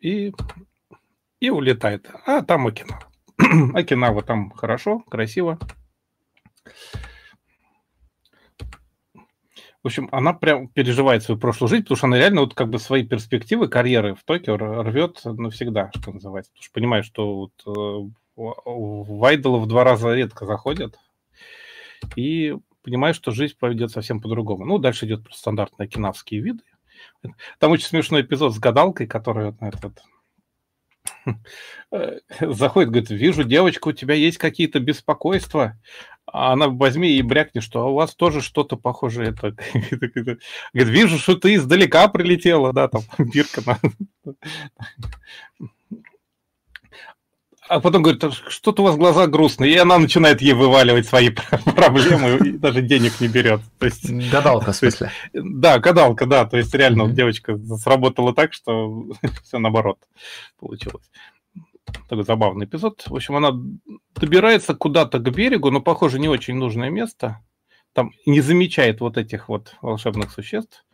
и, 0.00 0.32
и 1.40 1.50
улетает. 1.50 2.10
А 2.24 2.40
там 2.40 2.66
Окинава. 2.66 3.02
Окинава 3.74 4.22
там 4.22 4.50
хорошо, 4.52 5.00
красиво. 5.00 5.58
В 9.82 9.88
общем, 9.88 10.08
она 10.10 10.32
прям 10.32 10.68
переживает 10.68 11.22
свою 11.22 11.38
прошлую 11.38 11.68
жизнь, 11.68 11.82
потому 11.82 11.98
что 11.98 12.06
она 12.06 12.16
реально 12.16 12.40
вот 12.40 12.54
как 12.54 12.70
бы 12.70 12.78
свои 12.78 13.06
перспективы 13.06 13.68
карьеры 13.68 14.14
в 14.14 14.24
Токио 14.24 14.56
рвет 14.56 15.20
навсегда, 15.22 15.90
что 15.94 16.12
называется. 16.12 16.50
Потому 16.52 16.64
что 16.64 16.72
понимает, 16.72 17.04
что 17.04 17.50
вот 18.36 19.22
Айдола 19.22 19.58
в 19.58 19.66
два 19.66 19.84
раза 19.84 20.14
редко 20.14 20.46
заходят, 20.46 20.98
и 22.16 22.56
понимает, 22.82 23.16
что 23.16 23.30
жизнь 23.30 23.56
поведет 23.58 23.90
совсем 23.90 24.20
по-другому. 24.20 24.64
Ну, 24.64 24.78
дальше 24.78 25.06
идет 25.06 25.26
стандартные 25.32 25.88
кинавские 25.88 26.40
виды. 26.40 26.62
Там 27.58 27.72
очень 27.72 27.86
смешной 27.86 28.22
эпизод 28.22 28.54
с 28.54 28.58
гадалкой, 28.58 29.08
вот 29.12 29.60
на 29.60 29.68
этот 29.68 30.02
э, 31.92 32.18
заходит, 32.40 32.90
говорит, 32.90 33.10
вижу, 33.10 33.44
девочка, 33.44 33.88
у 33.88 33.92
тебя 33.92 34.14
есть 34.14 34.38
какие-то 34.38 34.80
беспокойства. 34.80 35.78
А 36.32 36.52
она 36.52 36.68
возьми 36.68 37.10
и 37.10 37.22
брякни, 37.22 37.60
что 37.60 37.90
у 37.90 37.94
вас 37.94 38.14
тоже 38.14 38.40
что-то 38.40 38.76
похожее. 38.76 39.30
Это, 39.30 39.56
говорит, 39.90 40.42
вижу, 40.74 41.18
что 41.18 41.34
ты 41.36 41.54
издалека 41.54 42.08
прилетела, 42.08 42.72
да, 42.72 42.88
там, 42.88 43.02
Бирка 43.18 43.62
а 47.70 47.78
потом 47.78 48.02
говорит, 48.02 48.24
что-то 48.48 48.82
у 48.82 48.84
вас 48.84 48.96
глаза 48.96 49.28
грустные, 49.28 49.72
и 49.72 49.76
она 49.76 49.96
начинает 49.96 50.42
ей 50.42 50.54
вываливать 50.54 51.06
свои 51.06 51.30
проблемы 51.76 52.48
и 52.48 52.58
даже 52.58 52.82
денег 52.82 53.20
не 53.20 53.28
берет. 53.28 53.60
То 53.78 53.86
есть, 53.86 54.10
гадалка, 54.28 54.72
в 54.72 54.76
смысле? 54.76 55.12
Да, 55.32 55.78
гадалка, 55.78 56.26
да. 56.26 56.44
То 56.46 56.56
есть 56.56 56.74
реально 56.74 57.02
mm-hmm. 57.02 57.12
девочка 57.12 57.56
сработала 57.76 58.34
так, 58.34 58.52
что 58.54 59.04
все 59.44 59.58
наоборот 59.58 59.98
получилось. 60.58 61.08
Такой 62.08 62.24
забавный 62.24 62.66
эпизод. 62.66 63.04
В 63.06 63.14
общем, 63.14 63.36
она 63.36 63.52
добирается 64.16 64.74
куда-то 64.74 65.20
к 65.20 65.30
берегу, 65.30 65.70
но, 65.70 65.80
похоже, 65.80 66.18
не 66.18 66.28
очень 66.28 66.56
нужное 66.56 66.90
место. 66.90 67.38
Там 67.92 68.10
не 68.26 68.40
замечает 68.40 69.00
вот 69.00 69.16
этих 69.16 69.48
вот 69.48 69.76
волшебных 69.80 70.32
существ 70.32 70.84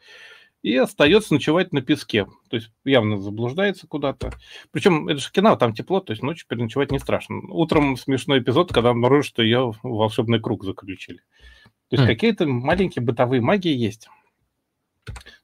и 0.62 0.76
остается 0.76 1.34
ночевать 1.34 1.72
на 1.72 1.82
песке. 1.82 2.26
То 2.48 2.56
есть 2.56 2.70
явно 2.84 3.20
заблуждается 3.20 3.86
куда-то. 3.86 4.32
Причем 4.72 5.08
это 5.08 5.20
же 5.20 5.30
кино, 5.30 5.56
там 5.56 5.74
тепло, 5.74 6.00
то 6.00 6.12
есть 6.12 6.22
ночью 6.22 6.46
переночевать 6.48 6.90
не 6.90 6.98
страшно. 6.98 7.40
Утром 7.48 7.96
смешной 7.96 8.40
эпизод, 8.40 8.72
когда 8.72 8.90
обнаружишь, 8.90 9.28
что 9.28 9.42
ее 9.42 9.72
в 9.72 9.78
волшебный 9.82 10.40
круг 10.40 10.64
заключили. 10.64 11.20
То 11.88 11.96
есть 11.96 12.04
mm. 12.04 12.06
какие-то 12.06 12.46
маленькие 12.46 13.04
бытовые 13.04 13.40
магии 13.40 13.74
есть. 13.74 14.08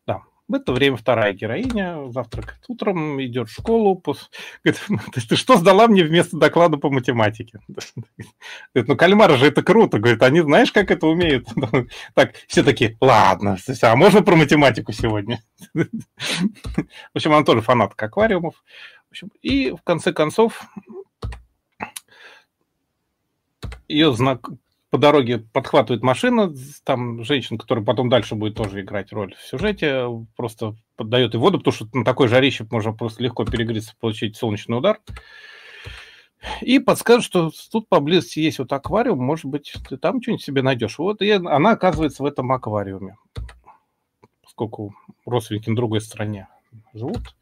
Да. 0.07 0.23
В 0.53 0.55
это 0.55 0.75
время 0.75 0.99
вторая 0.99 1.33
героиня 1.33 2.11
завтракает 2.11 2.63
утром, 2.69 3.19
идет 3.23 3.49
в 3.49 3.55
школу. 3.55 3.95
Говорит, 4.63 4.83
ты 5.27 5.35
что 5.35 5.57
сдала 5.57 5.89
мне 5.89 6.05
вместо 6.05 6.37
доклада 6.37 6.77
по 6.77 6.91
математике? 6.91 7.61
Говорит, 8.75 8.87
ну 8.87 8.95
кальмары 8.95 9.39
же 9.39 9.47
это 9.47 9.63
круто. 9.63 9.99
Говорит, 9.99 10.23
они 10.23 10.43
знаешь, 10.43 10.71
как 10.71 10.91
это 10.91 11.07
умеют? 11.07 11.49
Так, 12.15 12.35
все 12.49 12.63
такие, 12.63 12.99
ладно, 13.01 13.57
а 13.81 13.97
можно 13.97 14.21
про 14.21 14.37
математику 14.37 14.93
сегодня? 14.93 15.41
В 15.73 15.87
общем, 17.15 17.33
она 17.33 17.45
тоже 17.45 17.63
фанатка 17.63 18.05
аквариумов. 18.05 18.63
В 19.09 19.13
общем, 19.13 19.31
и 19.41 19.71
в 19.71 19.81
конце 19.83 20.13
концов 20.13 20.61
ее 23.89 24.13
знак 24.13 24.51
по 24.93 24.99
дороге 24.99 25.39
подхватывает 25.39 26.03
машина, 26.03 26.55
там 26.85 27.25
женщина, 27.25 27.59
которая 27.59 27.83
потом 27.83 28.11
дальше 28.11 28.35
будет 28.35 28.57
тоже 28.57 28.83
играть 28.83 29.11
роль 29.11 29.35
в 29.35 29.41
сюжете, 29.41 30.07
просто 30.37 30.77
поддает 30.97 31.35
и 31.35 31.39
воду, 31.39 31.57
потому 31.57 31.75
что 31.75 31.89
на 31.95 32.05
такой 32.05 32.29
жарище 32.29 32.67
можно 32.71 32.93
просто 32.93 33.23
легко 33.23 33.47
перегреться, 33.47 33.95
получить 33.99 34.37
солнечный 34.37 34.77
удар. 34.77 35.01
И 36.61 36.79
подскажет, 36.79 37.25
что 37.25 37.51
тут 37.71 37.89
поблизости 37.89 38.41
есть 38.41 38.59
вот 38.59 38.71
аквариум, 38.71 39.19
может 39.19 39.47
быть, 39.47 39.73
ты 39.89 39.97
там 39.97 40.21
что-нибудь 40.21 40.45
себе 40.45 40.61
найдешь. 40.61 40.99
Вот 40.99 41.23
и 41.23 41.31
она 41.31 41.71
оказывается 41.71 42.23
в 42.23 42.27
этом 42.27 42.53
аквариуме, 42.53 43.17
поскольку 44.43 44.95
родственники 45.25 45.71
на 45.71 45.77
другой 45.77 46.03
стороне 46.03 46.49
живут. 46.93 47.35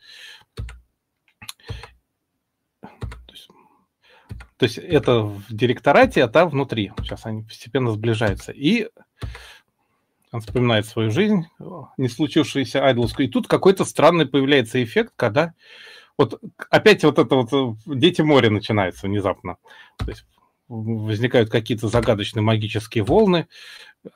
То 4.61 4.65
есть 4.65 4.77
это 4.77 5.23
в 5.23 5.43
директорате, 5.49 6.23
а 6.23 6.29
там 6.29 6.51
внутри. 6.51 6.93
Сейчас 6.99 7.25
они 7.25 7.45
постепенно 7.45 7.93
сближаются. 7.93 8.53
И 8.53 8.89
он 10.33 10.43
вспоминает 10.43 10.85
свою 10.85 11.11
жизнь, 11.11 11.47
не 11.97 12.09
случившуюся 12.11 12.85
айдловскую. 12.85 13.27
И 13.27 13.31
тут 13.31 13.49
какой-то 13.49 13.87
странный 13.87 14.27
появляется 14.27 14.85
эффект, 14.85 15.15
когда 15.17 15.55
вот 16.19 16.39
опять 16.69 17.03
вот 17.05 17.19
это 17.19 17.35
вот 17.35 17.53
э, 17.55 17.95
дети 17.97 18.21
моря 18.21 18.51
начинается 18.51 19.07
внезапно. 19.07 19.57
То 19.97 20.11
есть 20.11 20.27
возникают 20.69 21.49
какие-то 21.49 21.89
загадочные 21.89 22.43
магические 22.43 23.03
волны, 23.03 23.49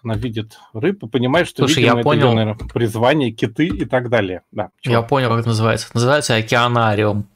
она 0.02 0.14
видит 0.14 0.58
рыб 0.74 1.05
и 1.05 1.08
понимает, 1.08 1.48
что, 1.48 1.66
Слушай, 1.66 1.84
видимо, 1.84 1.98
я 1.98 2.02
понял. 2.02 2.28
Ее, 2.28 2.34
наверное, 2.34 2.68
призвание, 2.68 3.31
киты 3.32 3.66
и 3.66 3.86
так 3.86 4.10
далее. 4.10 4.42
Да, 4.52 4.68
я 4.82 5.00
понял, 5.00 5.31
как 5.31 5.39
это 5.40 5.48
называется. 5.48 5.89
Называется 5.94 6.34
океанариум. 6.36 7.28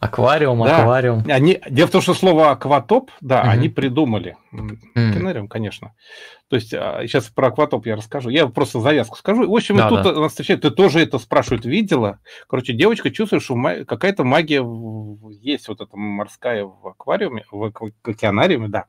Аквариум, 0.00 0.64
да. 0.64 0.78
аквариум. 0.78 1.24
Они, 1.28 1.60
дело 1.68 1.86
в 1.86 1.90
том, 1.90 2.00
что 2.00 2.14
слово 2.14 2.50
акватоп, 2.50 3.10
да, 3.20 3.42
угу. 3.42 3.50
они 3.50 3.68
придумали. 3.68 4.36
Mm. 4.52 4.78
Океанариум, 4.94 5.46
конечно. 5.46 5.92
То 6.48 6.56
есть 6.56 6.70
сейчас 6.70 7.28
а, 7.28 7.32
про 7.34 7.48
акватоп 7.48 7.86
я 7.86 7.96
расскажу. 7.96 8.30
Я 8.30 8.46
просто 8.46 8.80
завязку 8.80 9.16
скажу. 9.16 9.48
В 9.48 9.54
общем, 9.54 9.76
да, 9.76 9.88
тут 9.88 10.02
да. 10.02 10.12
нас 10.14 10.32
встречает, 10.32 10.62
ты 10.62 10.70
тоже 10.70 11.00
это 11.00 11.18
спрашивают, 11.18 11.66
видела? 11.66 12.18
Короче, 12.48 12.72
девочка 12.72 13.10
чувствует, 13.10 13.42
что 13.42 13.54
какая-то 13.86 14.24
магия 14.24 14.64
есть 15.30 15.68
вот 15.68 15.80
эта 15.80 15.96
морская 15.96 16.64
в 16.64 16.88
аквариуме, 16.88 17.44
в 17.52 17.72
океанариуме, 18.02 18.68
да. 18.68 18.86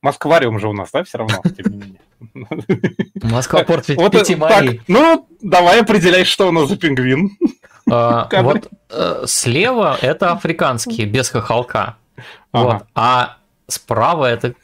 Москвариум 0.00 0.58
же 0.58 0.68
у 0.68 0.72
нас, 0.72 0.90
да, 0.90 1.04
все 1.04 1.18
равно, 1.18 1.40
тем 1.56 1.72
не 1.72 1.78
менее. 1.78 2.00
Москва 3.22 3.64
порт 3.64 3.88
вот, 3.88 4.12
пяти 4.12 4.34
так, 4.34 4.64
Ну, 4.88 5.28
давай 5.40 5.80
определяй, 5.80 6.24
что 6.24 6.48
у 6.48 6.52
нас 6.52 6.68
за 6.68 6.76
пингвин. 6.76 7.30
А, 7.92 8.28
вот 8.42 8.68
э, 8.90 9.24
слева 9.26 9.98
это 10.00 10.32
африканский, 10.32 11.04
без 11.04 11.30
хохолка. 11.30 11.96
Вот. 12.52 12.82
А 12.94 13.36
справа 13.68 14.26
это 14.26 14.54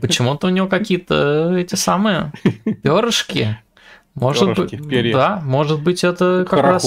почему-то 0.00 0.46
у 0.48 0.50
него 0.50 0.68
какие-то 0.68 1.54
эти 1.56 1.74
самые 1.74 2.32
перышки. 2.82 3.58
Может 4.14 4.58
быть, 4.58 5.12
да, 5.12 5.40
может 5.44 5.80
быть, 5.80 6.02
это 6.02 6.46
как 6.48 6.60
раз... 6.62 6.84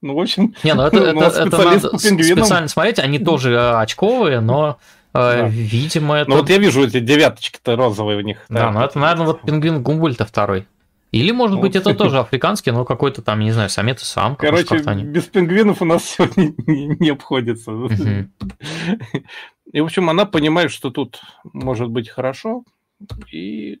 Ну, 0.00 0.16
в 0.16 0.20
общем, 0.20 0.54
не, 0.64 0.74
ну 0.74 0.82
это, 0.82 0.96
это, 0.98 1.42
это 1.42 1.58
надо 1.58 1.98
специально 1.98 2.66
смотреть, 2.66 2.98
они 2.98 3.20
тоже 3.20 3.52
э, 3.52 3.74
очковые, 3.76 4.40
но 4.40 4.78
да. 5.12 5.46
Видимо, 5.46 6.16
это... 6.16 6.30
Ну 6.30 6.36
вот 6.38 6.48
я 6.48 6.56
вижу 6.58 6.84
эти 6.84 6.98
девяточки-то 6.98 7.76
розовые 7.76 8.18
в 8.18 8.22
них. 8.22 8.38
Да, 8.48 8.60
да 8.60 8.70
ну 8.70 8.80
это, 8.80 8.98
наверное, 8.98 9.26
вот 9.26 9.42
пингвин 9.42 9.82
Гумбольта 9.82 10.24
второй. 10.24 10.66
Или, 11.12 11.30
может 11.30 11.60
быть, 11.60 11.76
это 11.76 11.94
тоже 11.94 12.18
африканский, 12.20 12.70
но 12.70 12.84
какой-то 12.84 13.22
там, 13.22 13.40
не 13.40 13.52
знаю, 13.52 13.68
самец 13.68 14.02
и 14.02 14.06
самка. 14.06 14.46
Короче, 14.46 14.78
без 15.04 15.24
пингвинов 15.24 15.82
у 15.82 15.84
нас 15.84 16.04
сегодня 16.08 16.54
не, 16.66 17.10
обходится. 17.10 17.70
И, 19.72 19.80
в 19.80 19.84
общем, 19.84 20.10
она 20.10 20.24
понимает, 20.24 20.70
что 20.70 20.90
тут 20.90 21.20
может 21.52 21.90
быть 21.90 22.08
хорошо. 22.08 22.64
И, 23.30 23.80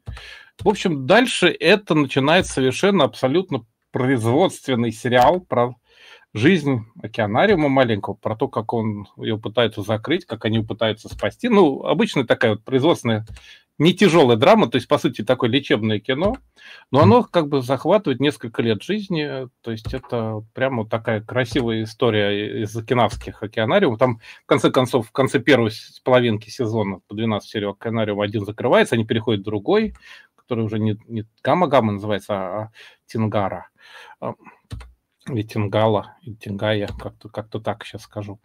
в 0.60 0.68
общем, 0.68 1.06
дальше 1.06 1.48
это 1.48 1.94
начинает 1.94 2.46
совершенно 2.46 3.04
абсолютно 3.04 3.64
производственный 3.92 4.92
сериал 4.92 5.40
про 5.40 5.74
жизнь 6.34 6.86
океанариума 7.02 7.68
маленького, 7.68 8.14
про 8.14 8.36
то, 8.36 8.48
как 8.48 8.72
он 8.72 9.06
ее 9.16 9.38
пытается 9.38 9.82
закрыть, 9.82 10.24
как 10.24 10.44
они 10.44 10.60
пытаются 10.60 11.08
спасти. 11.08 11.48
Ну, 11.48 11.84
обычная 11.84 12.24
такая 12.24 12.52
вот 12.52 12.64
производственная, 12.64 13.26
не 13.82 13.94
тяжелая 13.94 14.36
драма, 14.36 14.68
то 14.68 14.76
есть, 14.76 14.86
по 14.86 14.96
сути, 14.96 15.22
такое 15.22 15.50
лечебное 15.50 15.98
кино, 15.98 16.36
но 16.90 17.00
оно 17.00 17.24
как 17.24 17.48
бы 17.48 17.62
захватывает 17.62 18.20
несколько 18.20 18.62
лет 18.62 18.82
жизни, 18.82 19.48
то 19.60 19.72
есть 19.72 19.92
это 19.92 20.44
прямо 20.54 20.88
такая 20.88 21.20
красивая 21.20 21.82
история 21.82 22.62
из 22.62 22.76
океанавских 22.76 23.42
океанариумов. 23.42 23.98
Там, 23.98 24.20
в 24.44 24.46
конце 24.46 24.70
концов, 24.70 25.08
в 25.08 25.12
конце 25.12 25.40
первой 25.40 25.72
половинки 26.04 26.48
сезона 26.48 27.00
по 27.08 27.14
12 27.14 27.48
серий 27.48 27.66
океанариум 27.66 28.20
один 28.20 28.44
закрывается, 28.44 28.94
они 28.94 29.04
переходят 29.04 29.40
в 29.40 29.44
другой, 29.44 29.94
который 30.36 30.64
уже 30.64 30.78
не, 30.78 30.96
не 31.08 31.24
Гамма-Гамма 31.42 31.92
называется, 31.92 32.34
а 32.34 32.70
Тингара 33.06 33.68
или 35.28 35.42
Тингала, 35.42 36.16
Тингая, 36.40 36.88
как-то 36.98 37.28
как 37.28 37.48
так 37.62 37.84
сейчас 37.84 38.02
скажу. 38.02 38.40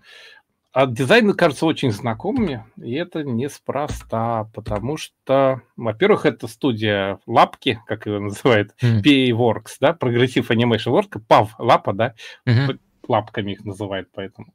А 0.78 0.86
дизайны 0.86 1.34
кажутся 1.34 1.66
очень 1.66 1.92
знакомыми, 1.92 2.64
и 2.80 2.94
это 2.94 3.24
неспроста, 3.24 4.48
потому 4.54 4.96
что, 4.96 5.64
во-первых, 5.76 6.28
это 6.28 6.48
студия 6.48 7.18
Лапки, 7.26 7.82
как 7.88 8.06
ее 8.06 8.20
называют, 8.20 8.76
mm. 8.84 9.02
PA 9.02 9.30
Works, 9.32 9.78
да, 9.82 9.98
Progressive 10.00 10.48
Animation 10.50 10.94
Works, 10.94 11.20
PAV, 11.28 11.48
Лапа, 11.58 11.94
да, 11.94 12.14
mm-hmm. 12.48 12.80
лапками 13.08 13.54
их 13.54 13.66
называют, 13.66 14.10
поэтому. 14.14 14.54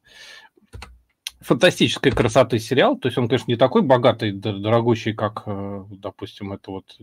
Фантастической 1.41 2.13
красоты 2.13 2.57
сериал, 2.57 2.95
то 2.97 3.09
есть 3.09 3.17
он, 3.17 3.27
конечно, 3.27 3.51
не 3.51 3.57
такой 3.57 3.81
богатый, 3.81 4.31
дорогущий, 4.31 5.11
как, 5.11 5.43
э, 5.45 5.83
допустим, 5.89 6.53
это 6.53 6.71
вот 6.71 6.97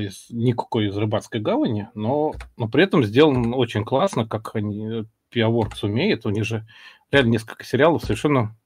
из, 0.00 0.26
никакой 0.28 0.88
из 0.88 0.96
рыбацкой 0.96 1.40
гавани, 1.40 1.88
но, 1.94 2.34
но 2.56 2.68
при 2.68 2.82
этом 2.82 3.04
сделан 3.04 3.54
очень 3.54 3.84
классно, 3.84 4.26
как 4.26 4.56
они, 4.56 5.04
Пиаворкс 5.32 5.82
умеет. 5.82 6.26
У 6.26 6.30
них 6.30 6.44
же 6.44 6.66
реально 7.12 7.30
несколько 7.30 7.64
сериалов 7.64 8.02
совершенно 8.02 8.56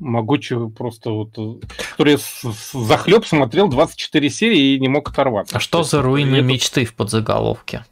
могучую 0.00 0.70
просто 0.70 1.10
вот, 1.10 1.34
который 1.92 2.18
захлеб 2.72 3.24
смотрел 3.24 3.68
24 3.68 4.30
серии 4.30 4.74
и 4.74 4.80
не 4.80 4.88
мог 4.88 5.08
оторваться. 5.08 5.56
А 5.56 5.60
что 5.60 5.84
за 5.84 6.02
руины 6.02 6.36
это... 6.36 6.44
мечты 6.44 6.84
в 6.84 6.94
подзаголовке? 6.94 7.84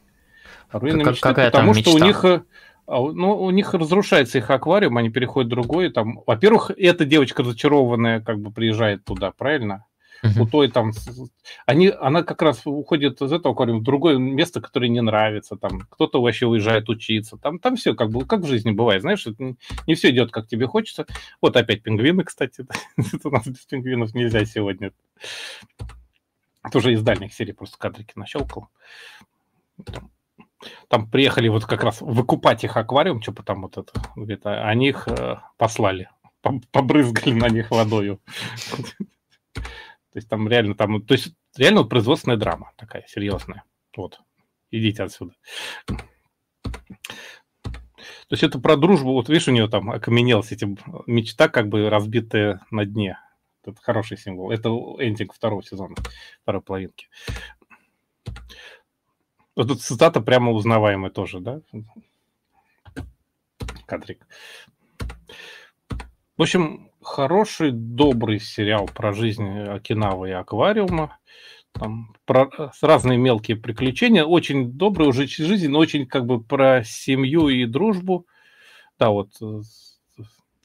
Руины 0.71 1.03
как, 1.03 1.13
мечты, 1.13 1.23
какая 1.23 1.49
потому 1.49 1.73
там 1.73 1.81
что 1.81 1.91
мечта? 1.93 2.03
у 2.03 2.07
них 2.07 2.25
э, 2.25 2.41
а 2.87 3.01
ну, 3.01 3.37
у 3.37 3.49
них 3.51 3.73
разрушается 3.73 4.37
их 4.37 4.49
аквариум, 4.49 4.97
они 4.97 5.09
переходят 5.09 5.47
в 5.47 5.55
другой. 5.55 5.91
Там, 5.91 6.21
во-первых, 6.25 6.71
эта 6.77 7.03
девочка 7.03 7.43
разочарованная 7.43 8.21
как 8.21 8.39
бы 8.39 8.49
приезжает 8.51 9.03
туда, 9.03 9.31
правильно? 9.31 9.85
Uh-huh. 10.23 10.41
У 10.41 10.47
той 10.47 10.69
там, 10.69 10.91
они, 11.65 11.89
она 11.89 12.23
как 12.23 12.41
раз 12.41 12.61
уходит 12.65 13.21
из 13.21 13.31
этого 13.31 13.53
аквариума 13.53 13.79
в 13.79 13.83
другое 13.83 14.17
место, 14.17 14.61
которое 14.61 14.89
не 14.89 15.01
нравится. 15.01 15.55
Там 15.55 15.81
кто-то 15.81 16.21
вообще 16.21 16.47
уезжает 16.47 16.89
учиться. 16.89 17.37
Там, 17.37 17.59
там 17.59 17.75
все 17.75 17.93
как 17.93 18.09
бы 18.09 18.25
как 18.25 18.41
в 18.41 18.47
жизни 18.47 18.71
бывает, 18.71 19.01
знаешь, 19.01 19.25
не 19.87 19.95
все 19.95 20.09
идет 20.09 20.31
как 20.31 20.47
тебе 20.47 20.67
хочется. 20.67 21.05
Вот 21.41 21.55
опять 21.55 21.83
пингвины, 21.83 22.23
кстати, 22.23 22.65
у 23.23 23.29
нас 23.29 23.47
без 23.47 23.65
пингвинов 23.65 24.13
нельзя 24.13 24.43
сегодня. 24.45 24.91
Это 26.63 26.77
уже 26.77 26.93
из 26.93 27.01
дальних 27.01 27.33
серий 27.33 27.53
просто 27.53 27.77
кадрики 27.77 28.13
нащелкал. 28.15 28.69
Там 30.87 31.09
приехали 31.09 31.47
вот 31.49 31.65
как 31.65 31.83
раз 31.83 32.01
выкупать 32.01 32.63
их 32.63 32.75
аквариум, 32.77 33.21
что 33.21 33.31
потом 33.31 33.61
вот 33.61 33.77
это, 33.77 33.91
где-то, 34.15 34.67
они 34.67 34.89
их 34.89 35.07
э, 35.07 35.37
послали, 35.57 36.09
побрызгали 36.71 37.33
на 37.33 37.47
них 37.47 37.71
водою. 37.71 38.19
То 40.17 40.19
есть 40.19 40.29
там 40.29 40.49
реально 40.49 40.73
там, 40.73 40.99
то 41.03 41.13
есть 41.13 41.35
реально 41.57 41.81
вот 41.81 41.91
производственная 41.91 42.37
драма 42.37 42.71
такая 42.75 43.05
серьезная. 43.07 43.63
Вот, 43.95 44.19
идите 44.71 45.03
отсюда. 45.03 45.35
То 45.85 45.93
есть 48.31 48.41
это 48.41 48.57
про 48.57 48.77
дружбу, 48.77 49.13
вот 49.13 49.29
видишь, 49.29 49.47
у 49.47 49.51
нее 49.51 49.67
там 49.67 49.91
окаменелась 49.91 50.51
эти 50.51 50.65
мечта, 51.05 51.49
как 51.49 51.67
бы 51.67 51.87
разбитая 51.91 52.61
на 52.71 52.83
дне. 52.83 53.19
Это 53.63 53.79
хороший 53.79 54.17
символ. 54.17 54.49
Это 54.49 54.69
эндинг 54.69 55.35
второго 55.35 55.61
сезона, 55.61 55.93
второй 56.41 56.63
половинки. 56.63 57.09
Вот 59.55 59.67
тут 59.67 59.83
цитата 59.83 60.19
прямо 60.19 60.51
узнаваемая 60.51 61.11
тоже, 61.11 61.41
да? 61.41 61.61
Кадрик. 63.85 64.25
В 66.37 66.41
общем, 66.41 66.86
хороший, 67.07 67.71
добрый 67.71 68.39
сериал 68.39 68.85
про 68.85 69.13
жизнь 69.13 69.47
Окинавы 69.47 70.29
и 70.29 70.33
аквариума. 70.33 71.17
Там 71.71 72.15
про 72.25 72.49
разные 72.81 73.17
мелкие 73.17 73.55
приключения. 73.55 74.25
Очень 74.25 74.73
добрый 74.73 75.07
уже 75.07 75.25
жизнь, 75.25 75.69
но 75.69 75.79
очень 75.79 76.05
как 76.05 76.25
бы 76.25 76.43
про 76.43 76.83
семью 76.83 77.49
и 77.49 77.65
дружбу. 77.65 78.27
Да, 78.99 79.09
вот 79.09 79.31
э, 79.41 79.61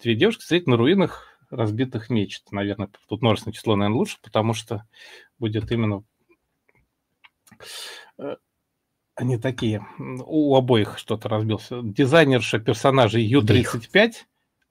две 0.02 0.14
девушки 0.14 0.42
стоят 0.42 0.66
на 0.66 0.76
руинах 0.76 1.38
разбитых 1.50 2.10
мечт. 2.10 2.50
Наверное, 2.50 2.90
тут 3.08 3.22
множественное 3.22 3.54
число, 3.54 3.76
наверное, 3.76 3.98
лучше, 3.98 4.18
потому 4.22 4.52
что 4.52 4.84
будет 5.38 5.70
именно 5.70 6.02
э, 8.18 8.36
они 9.14 9.38
такие, 9.38 9.86
у 9.98 10.56
обоих 10.56 10.98
что-то 10.98 11.28
разбился. 11.28 11.80
Дизайнерша 11.82 12.58
персонажей 12.58 13.22
Ю-35, 13.22 14.12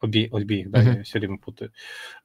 обе, 0.01 0.29
обеих, 0.31 0.69
да, 0.69 0.81
uh-huh. 0.81 0.97
я 0.97 1.03
все 1.03 1.19
время 1.19 1.37
путаю. 1.37 1.71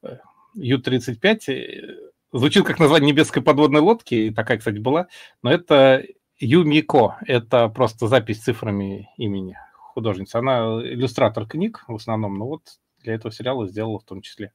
Э, 0.02 0.18
Ю-35 0.54 1.38
э, 1.48 2.10
звучит 2.32 2.64
как 2.64 2.78
название 2.78 3.12
небесской 3.12 3.42
подводной 3.42 3.80
лодки, 3.80 4.14
и 4.14 4.30
такая, 4.30 4.58
кстати, 4.58 4.78
была, 4.78 5.08
но 5.42 5.52
это 5.52 6.04
Юмико, 6.38 7.18
это 7.26 7.68
просто 7.68 8.08
запись 8.08 8.42
цифрами 8.42 9.08
имени 9.16 9.56
художницы. 9.96 10.36
Она 10.36 10.80
иллюстратор 10.82 11.46
книг 11.46 11.84
в 11.88 11.94
основном, 11.94 12.38
но 12.38 12.46
вот 12.46 12.62
для 13.00 13.14
этого 13.14 13.32
сериала 13.32 13.66
сделала 13.66 13.98
в 13.98 14.04
том 14.04 14.20
числе 14.20 14.52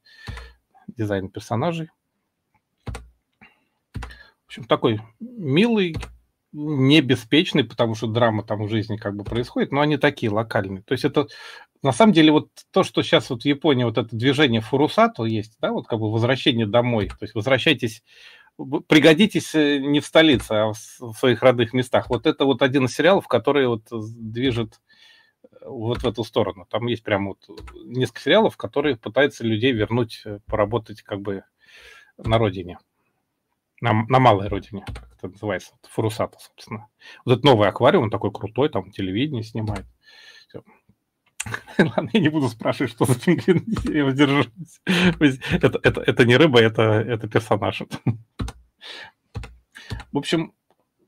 дизайн 0.86 1.28
персонажей. 1.28 1.90
В 2.84 4.46
общем, 4.46 4.64
такой 4.64 5.00
милый, 5.18 5.96
не 6.52 7.00
беспечный, 7.00 7.64
потому 7.64 7.94
что 7.94 8.06
драма 8.06 8.44
там 8.44 8.64
в 8.64 8.68
жизни 8.68 8.96
как 8.96 9.16
бы 9.16 9.24
происходит, 9.24 9.72
но 9.72 9.80
они 9.80 9.96
такие 9.96 10.30
локальные. 10.30 10.82
То 10.82 10.92
есть 10.92 11.04
это 11.04 11.26
на 11.82 11.92
самом 11.92 12.12
деле 12.12 12.30
вот 12.30 12.48
то, 12.70 12.84
что 12.84 13.02
сейчас 13.02 13.30
вот 13.30 13.42
в 13.42 13.46
Японии 13.46 13.84
вот 13.84 13.98
это 13.98 14.14
движение 14.14 14.60
фурусато 14.60 15.24
есть, 15.24 15.56
да, 15.60 15.72
вот 15.72 15.86
как 15.86 15.98
бы 15.98 16.12
возвращение 16.12 16.66
домой, 16.66 17.08
то 17.08 17.16
есть 17.22 17.34
возвращайтесь, 17.34 18.02
пригодитесь 18.86 19.54
э, 19.54 19.78
не 19.78 20.00
в 20.00 20.06
столице, 20.06 20.52
а 20.52 20.72
в 20.72 21.14
своих 21.14 21.42
родных 21.42 21.72
местах. 21.72 22.10
Вот 22.10 22.26
это 22.26 22.44
вот 22.44 22.62
один 22.62 22.84
из 22.84 22.94
сериалов, 22.94 23.26
который 23.28 23.66
вот 23.66 23.84
движет 23.90 24.80
э, 25.42 25.48
вот 25.66 26.02
в 26.02 26.06
эту 26.06 26.22
сторону. 26.22 26.66
Там 26.70 26.86
есть 26.86 27.02
прям 27.02 27.28
вот 27.28 27.38
несколько 27.84 28.20
сериалов, 28.20 28.58
которые 28.58 28.96
пытаются 28.96 29.42
людей 29.44 29.72
вернуть, 29.72 30.20
э, 30.26 30.38
поработать 30.46 31.02
как 31.02 31.22
бы 31.22 31.44
на 32.18 32.36
родине 32.36 32.78
на, 33.82 34.04
на 34.08 34.20
малой 34.20 34.48
родине, 34.48 34.84
как 34.86 35.12
это 35.12 35.28
называется, 35.28 35.72
Фурусата, 35.90 36.38
собственно. 36.38 36.88
Вот 37.24 37.32
этот 37.32 37.44
новый 37.44 37.68
аквариум, 37.68 38.04
он 38.04 38.10
такой 38.10 38.30
крутой, 38.30 38.68
там 38.68 38.90
телевидение 38.92 39.42
снимает. 39.42 39.84
Все. 40.48 40.62
Ладно, 41.78 42.08
я 42.12 42.20
не 42.20 42.28
буду 42.28 42.48
спрашивать, 42.48 42.92
что 42.92 43.04
за 43.04 43.18
пингвин, 43.18 43.64
я 43.92 44.04
воздержусь. 44.04 44.46
Это, 45.50 45.80
это, 45.82 46.00
это 46.00 46.24
не 46.24 46.36
рыба, 46.36 46.60
это, 46.60 46.82
это 46.82 47.28
персонаж. 47.28 47.82
В 50.12 50.18
общем, 50.18 50.54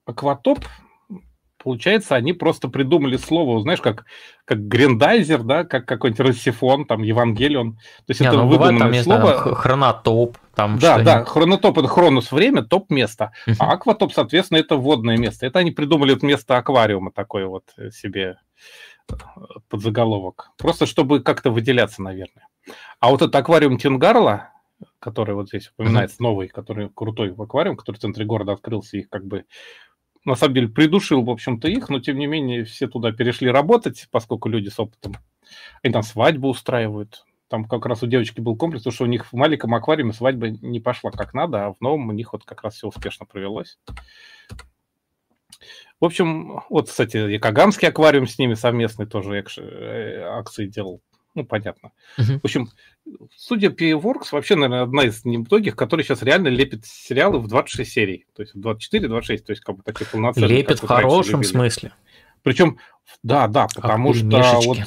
акватоп 0.04 0.58
Получается, 1.64 2.14
они 2.14 2.34
просто 2.34 2.68
придумали 2.68 3.16
слово, 3.16 3.62
знаешь, 3.62 3.80
как, 3.80 4.04
как 4.44 4.68
грендайзер, 4.68 5.42
да, 5.44 5.64
как 5.64 5.86
какой-нибудь 5.86 6.20
рассифон, 6.20 6.84
там, 6.84 7.02
Евангелион. 7.02 7.72
То 7.72 7.80
есть 8.08 8.20
не, 8.20 8.26
это 8.26 8.36
ну, 8.36 8.48
выдуманное 8.48 8.86
бывает, 8.88 9.04
там, 9.06 9.18
слово. 9.18 9.38
Знаю, 9.38 9.54
хронотоп, 9.54 10.36
там 10.54 10.78
Да, 10.78 10.98
да, 10.98 11.24
хронотоп– 11.24 11.78
это 11.78 11.88
хронус 11.88 12.32
время, 12.32 12.62
топ– 12.62 12.88
место. 12.90 13.32
А 13.58 13.72
акватоп, 13.72 14.12
соответственно, 14.12 14.58
это 14.58 14.76
водное 14.76 15.16
место. 15.16 15.46
Это 15.46 15.60
они 15.60 15.70
придумали 15.70 16.12
вот 16.12 16.22
место 16.22 16.58
аквариума 16.58 17.10
такое 17.12 17.46
вот 17.46 17.64
себе 17.92 18.36
э, 19.10 19.14
под 19.70 19.80
заголовок. 19.80 20.50
Просто 20.58 20.84
чтобы 20.84 21.20
как-то 21.20 21.50
выделяться, 21.50 22.02
наверное. 22.02 22.46
А 23.00 23.08
вот 23.08 23.22
этот 23.22 23.34
аквариум 23.36 23.78
Тингарла, 23.78 24.50
который 25.00 25.34
вот 25.34 25.48
здесь 25.48 25.70
упоминается, 25.70 26.22
новый, 26.22 26.48
который 26.48 26.90
крутой 26.94 27.34
аквариум, 27.38 27.78
который 27.78 27.96
в 27.96 28.00
центре 28.00 28.26
города 28.26 28.52
открылся, 28.52 28.98
их 28.98 29.08
как 29.08 29.24
бы 29.24 29.46
на 30.24 30.34
самом 30.34 30.54
деле 30.54 30.68
придушил, 30.68 31.22
в 31.22 31.30
общем-то, 31.30 31.68
их, 31.68 31.88
но 31.88 32.00
тем 32.00 32.18
не 32.18 32.26
менее 32.26 32.64
все 32.64 32.88
туда 32.88 33.12
перешли 33.12 33.50
работать, 33.50 34.08
поскольку 34.10 34.48
люди 34.48 34.68
с 34.68 34.78
опытом. 34.78 35.16
Они 35.82 35.92
там 35.92 36.02
свадьбу 36.02 36.48
устраивают. 36.48 37.24
Там 37.48 37.66
как 37.66 37.86
раз 37.86 38.02
у 38.02 38.06
девочки 38.06 38.40
был 38.40 38.56
комплекс, 38.56 38.82
потому 38.82 38.94
что 38.94 39.04
у 39.04 39.08
них 39.08 39.26
в 39.26 39.32
маленьком 39.34 39.74
аквариуме 39.74 40.12
свадьба 40.12 40.48
не 40.48 40.80
пошла 40.80 41.10
как 41.10 41.34
надо, 41.34 41.66
а 41.66 41.72
в 41.74 41.80
новом 41.80 42.08
у 42.08 42.12
них 42.12 42.32
вот 42.32 42.44
как 42.44 42.62
раз 42.62 42.74
все 42.74 42.88
успешно 42.88 43.26
провелось. 43.26 43.78
В 46.00 46.04
общем, 46.04 46.62
вот, 46.68 46.88
кстати, 46.88 47.34
и 47.34 47.38
Каганский 47.38 47.88
аквариум 47.88 48.26
с 48.26 48.38
ними 48.38 48.54
совместный 48.54 49.06
тоже 49.06 49.44
э, 49.58 50.20
акции 50.22 50.66
делал 50.66 51.00
ну, 51.34 51.44
понятно. 51.44 51.90
Uh-huh. 52.18 52.38
В 52.40 52.44
общем, 52.44 52.68
студия 53.36 53.70
PA 53.70 54.24
вообще, 54.32 54.54
наверное, 54.54 54.82
одна 54.82 55.04
из 55.04 55.24
немногих, 55.24 55.74
которые 55.76 56.04
сейчас 56.04 56.22
реально 56.22 56.48
лепит 56.48 56.86
сериалы 56.86 57.40
в 57.40 57.48
26 57.48 57.90
серий. 57.90 58.26
То 58.34 58.42
есть 58.42 58.54
24-26, 58.54 59.38
то 59.38 59.52
есть 59.52 59.62
как 59.62 59.76
бы 59.76 59.82
такие 59.82 60.06
полноценные. 60.06 60.58
Лепит 60.58 60.82
в 60.82 60.86
хорошем 60.86 61.42
смысле. 61.42 61.92
Причем, 62.42 62.78
да, 63.22 63.48
да, 63.48 63.66
потому 63.74 64.12
как 64.12 64.18
что 64.18 64.60
вот, 64.60 64.78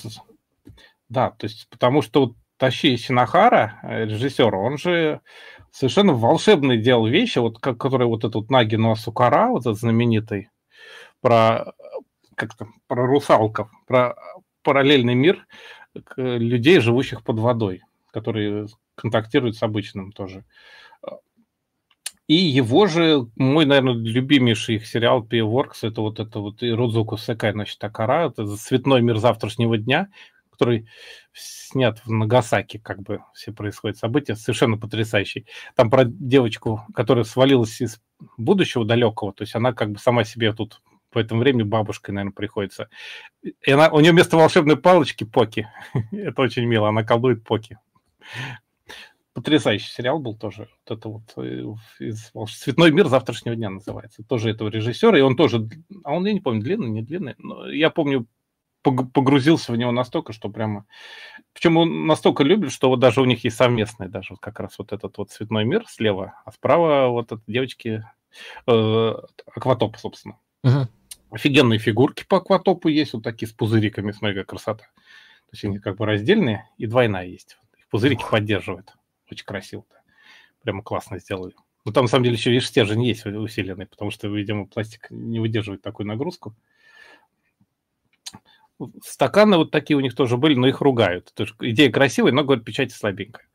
да, 1.10 1.32
то 1.32 1.46
есть 1.46 1.68
потому 1.70 2.02
что 2.02 2.22
вот 2.22 2.36
Тащи 2.58 2.98
Синахара, 2.98 3.80
э, 3.84 4.06
режиссер, 4.06 4.54
он 4.56 4.78
же 4.78 5.22
совершенно 5.72 6.14
волшебный 6.14 6.78
делал 6.78 7.08
вещи, 7.08 7.40
вот 7.40 7.60
как, 7.60 7.78
который 7.78 8.08
вот 8.08 8.24
этот 8.24 8.50
Наги 8.50 8.78
Сукара, 8.96 9.48
вот 9.50 9.62
этот 9.62 9.80
знаменитый, 9.80 10.50
про 11.22 11.74
как 12.36 12.56
то 12.56 12.68
про 12.88 13.06
русалков, 13.06 13.70
про 13.88 14.16
параллельный 14.64 15.16
мир, 15.16 15.48
людей, 16.16 16.80
живущих 16.80 17.24
под 17.24 17.40
водой, 17.40 17.82
которые 18.12 18.68
контактируют 18.96 19.56
с 19.56 19.64
обычным 19.64 20.12
тоже. 20.12 20.44
И 22.28 22.36
его 22.36 22.88
же, 22.88 23.28
мой, 23.38 23.66
наверное, 23.66 23.94
любимейший 23.94 24.76
их 24.76 24.86
сериал 24.86 25.24
P-Works, 25.24 25.78
это 25.84 26.02
вот 26.02 26.20
это 26.20 26.40
вот 26.40 26.62
и 26.62 26.72
Родзуку 26.72 27.16
Секай, 27.16 27.54
значит, 27.54 27.80
Такара, 27.80 28.28
это 28.28 28.46
«Цветной 28.58 29.02
мир 29.02 29.18
завтрашнего 29.18 29.78
дня», 29.78 30.10
который 30.52 30.88
снят 31.32 32.02
в 32.04 32.12
Нагасаки, 32.12 32.80
как 32.80 33.02
бы 33.02 33.22
все 33.34 33.54
происходят 33.54 33.98
события, 33.98 34.36
совершенно 34.36 34.78
потрясающий. 34.78 35.46
Там 35.76 35.90
про 35.90 36.04
девочку, 36.04 36.82
которая 36.94 37.24
свалилась 37.24 37.80
из 37.80 38.02
будущего 38.38 38.84
далекого, 38.84 39.32
то 39.32 39.44
есть 39.44 39.56
она 39.56 39.72
как 39.72 39.92
бы 39.92 40.00
сама 40.00 40.26
себе 40.26 40.52
тут 40.52 40.82
в 41.18 41.26
этом 41.26 41.40
времени 41.40 41.64
бабушкой, 41.64 42.14
наверное, 42.14 42.34
приходится. 42.34 42.90
И 43.42 43.72
она, 43.72 43.90
у 43.90 44.00
нее 44.00 44.12
вместо 44.12 44.38
волшебной 44.38 44.78
палочки 44.78 45.24
поки. 45.24 45.68
это 46.12 46.42
очень 46.42 46.66
мило, 46.66 46.90
она 46.90 47.04
колдует 47.04 47.44
поки. 47.44 47.78
Потрясающий 49.34 49.92
сериал 49.92 50.20
был 50.20 50.36
тоже. 50.36 50.68
Вот 50.88 50.98
это 50.98 51.10
вот 51.10 51.24
э, 51.38 51.64
из, 52.00 52.32
«Цветной 52.60 52.92
мир 52.92 53.08
завтрашнего 53.08 53.56
дня» 53.56 53.70
называется. 53.70 54.24
Тоже 54.24 54.50
этого 54.50 54.70
режиссера. 54.70 55.18
И 55.18 55.22
он 55.22 55.36
тоже, 55.36 55.68
а 56.04 56.14
он, 56.14 56.26
я 56.26 56.34
не 56.34 56.40
помню, 56.40 56.62
длинный, 56.62 56.90
не 56.90 57.04
длинный. 57.04 57.36
Но 57.38 57.70
я 57.70 57.92
помню, 57.92 58.26
погрузился 58.82 59.72
в 59.72 59.78
него 59.78 59.92
настолько, 59.92 60.34
что 60.34 60.50
прямо... 60.50 60.86
Причем 61.54 61.78
он 61.78 62.08
настолько 62.08 62.44
любит, 62.44 62.72
что 62.72 62.90
вот 62.90 63.00
даже 63.00 63.22
у 63.22 63.26
них 63.26 63.44
есть 63.44 63.58
совместный 63.58 64.08
даже 64.08 64.34
вот 64.34 64.40
как 64.40 64.60
раз 64.60 64.78
вот 64.78 64.92
этот 64.92 65.18
вот 65.18 65.32
цветной 65.32 65.66
мир 65.66 65.86
слева, 65.88 66.34
а 66.46 66.52
справа 66.52 67.08
вот 67.10 67.32
от 67.32 67.42
девочки 67.48 68.04
э, 68.68 69.14
акватоп, 69.56 69.98
собственно. 69.98 70.40
Угу. 70.64 70.88
Офигенные 71.32 71.80
фигурки 71.80 72.26
по 72.28 72.38
акватопу 72.38 72.88
есть, 72.88 73.14
вот 73.14 73.24
такие 73.24 73.50
с 73.50 73.54
пузыриками, 73.54 74.12
смотри, 74.12 74.36
какая 74.36 74.46
красота. 74.46 74.84
То 74.86 75.54
есть 75.54 75.66
они 75.66 75.80
как 75.80 75.98
бы 75.98 76.06
раздельные, 76.06 76.70
и 76.78 76.86
двойная 76.88 77.26
есть. 77.26 77.58
Пузырики 77.90 78.24
Ух. 78.24 78.32
поддерживают. 78.32 78.94
Очень 79.30 79.46
красиво. 79.46 79.82
-то. 79.82 79.96
Прямо 80.64 80.84
классно 80.84 81.20
сделали. 81.20 81.54
Ну, 81.86 81.94
там, 81.94 82.06
на 82.06 82.10
самом 82.10 82.26
деле, 82.26 82.36
еще, 82.36 82.52
видишь, 82.52 82.68
стержень 82.68 83.06
есть 83.06 83.26
усиленный, 83.26 83.86
потому 83.86 84.12
что, 84.12 84.28
видимо, 84.28 84.66
пластик 84.68 85.08
не 85.10 85.40
выдерживает 85.40 85.82
такую 85.82 86.06
нагрузку. 86.08 86.54
Стаканы 89.06 89.58
вот 89.58 89.72
такие 89.72 89.96
у 89.96 90.02
них 90.02 90.14
тоже 90.14 90.36
были, 90.36 90.56
но 90.56 90.68
их 90.68 90.82
ругают. 90.82 91.32
То 91.34 91.44
есть 91.44 91.56
идея 91.62 91.90
красивая, 91.90 92.34
но, 92.34 92.44
говорят, 92.44 92.66
печать 92.66 92.92
слабенькая. 92.92 93.46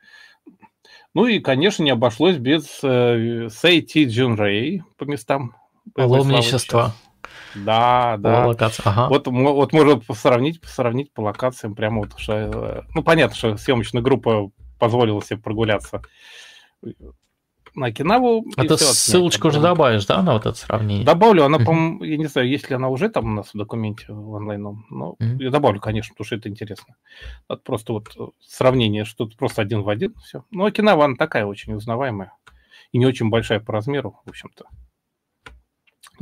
Ну 1.15 1.27
и, 1.27 1.41
конечно, 1.41 1.83
не 1.83 1.91
обошлось 1.91 2.39
без 2.39 2.81
э, 2.83 3.49
Сейти 3.51 4.07
Джунрей 4.07 4.83
по 4.97 5.05
местам. 5.05 5.55
Паломничество. 5.95 6.95
Да, 7.55 8.17
да. 8.19 8.43
По 8.43 8.49
локации. 8.49 8.83
Ага. 8.85 9.09
Вот, 9.09 9.27
вот 9.27 9.73
можно 9.73 10.01
сравнить, 10.15 10.61
сравнить 10.65 11.13
по 11.13 11.21
локациям 11.21 11.75
прямо 11.75 12.01
вот, 12.01 12.19
что, 12.19 12.33
э, 12.35 12.83
ну, 12.95 13.03
понятно, 13.03 13.37
что 13.37 13.57
съемочная 13.57 14.03
группа 14.03 14.51
позволила 14.79 15.23
себе 15.23 15.39
прогуляться 15.39 16.03
на 17.75 17.87
Окинаву. 17.87 18.45
А 18.57 18.65
ты 18.65 18.77
ссылочку 18.77 19.49
уже 19.49 19.61
добавишь, 19.61 20.07
да, 20.07 20.23
на 20.23 20.35
вот 20.35 20.47
это 20.47 20.57
сравнение? 20.59 21.07
Добавлю, 21.07 21.45
она, 21.45 21.59
по-моему, 21.59 22.05
я 22.05 22.17
не 22.17 22.27
знаю, 22.27 22.49
есть 22.49 22.69
ли 22.69 22.77
она 22.77 22.89
уже 22.89 23.09
там 23.09 23.27
у 23.27 23.35
нас 23.35 23.55
в 23.55 23.57
документе 23.57 24.07
в 24.09 24.35
онлайном, 24.35 24.87
но 24.91 25.17
я 25.19 25.51
добавлю, 25.51 25.81
конечно, 25.81 26.15
потому 26.15 26.27
что 26.27 26.37
это 26.37 26.49
интересно. 26.49 26.97
Это 27.49 27.61
просто 27.63 27.93
вот 27.93 28.09
э, 28.19 28.27
сравнение, 28.41 29.05
что 29.05 29.25
тут 29.25 29.37
просто 29.37 29.63
один 29.63 29.83
в 29.83 29.89
один, 29.89 30.15
все. 30.25 30.45
Но 30.51 30.67
Окинава, 30.67 31.05
она 31.05 31.17
такая 31.17 31.47
очень 31.47 31.75
узнаваемая 31.75 32.33
и 32.93 32.99
не 32.99 33.07
очень 33.07 33.31
большая 33.31 33.61
по 33.61 33.73
размеру, 33.73 34.21
в 34.25 34.29
общем-то. 34.29 34.67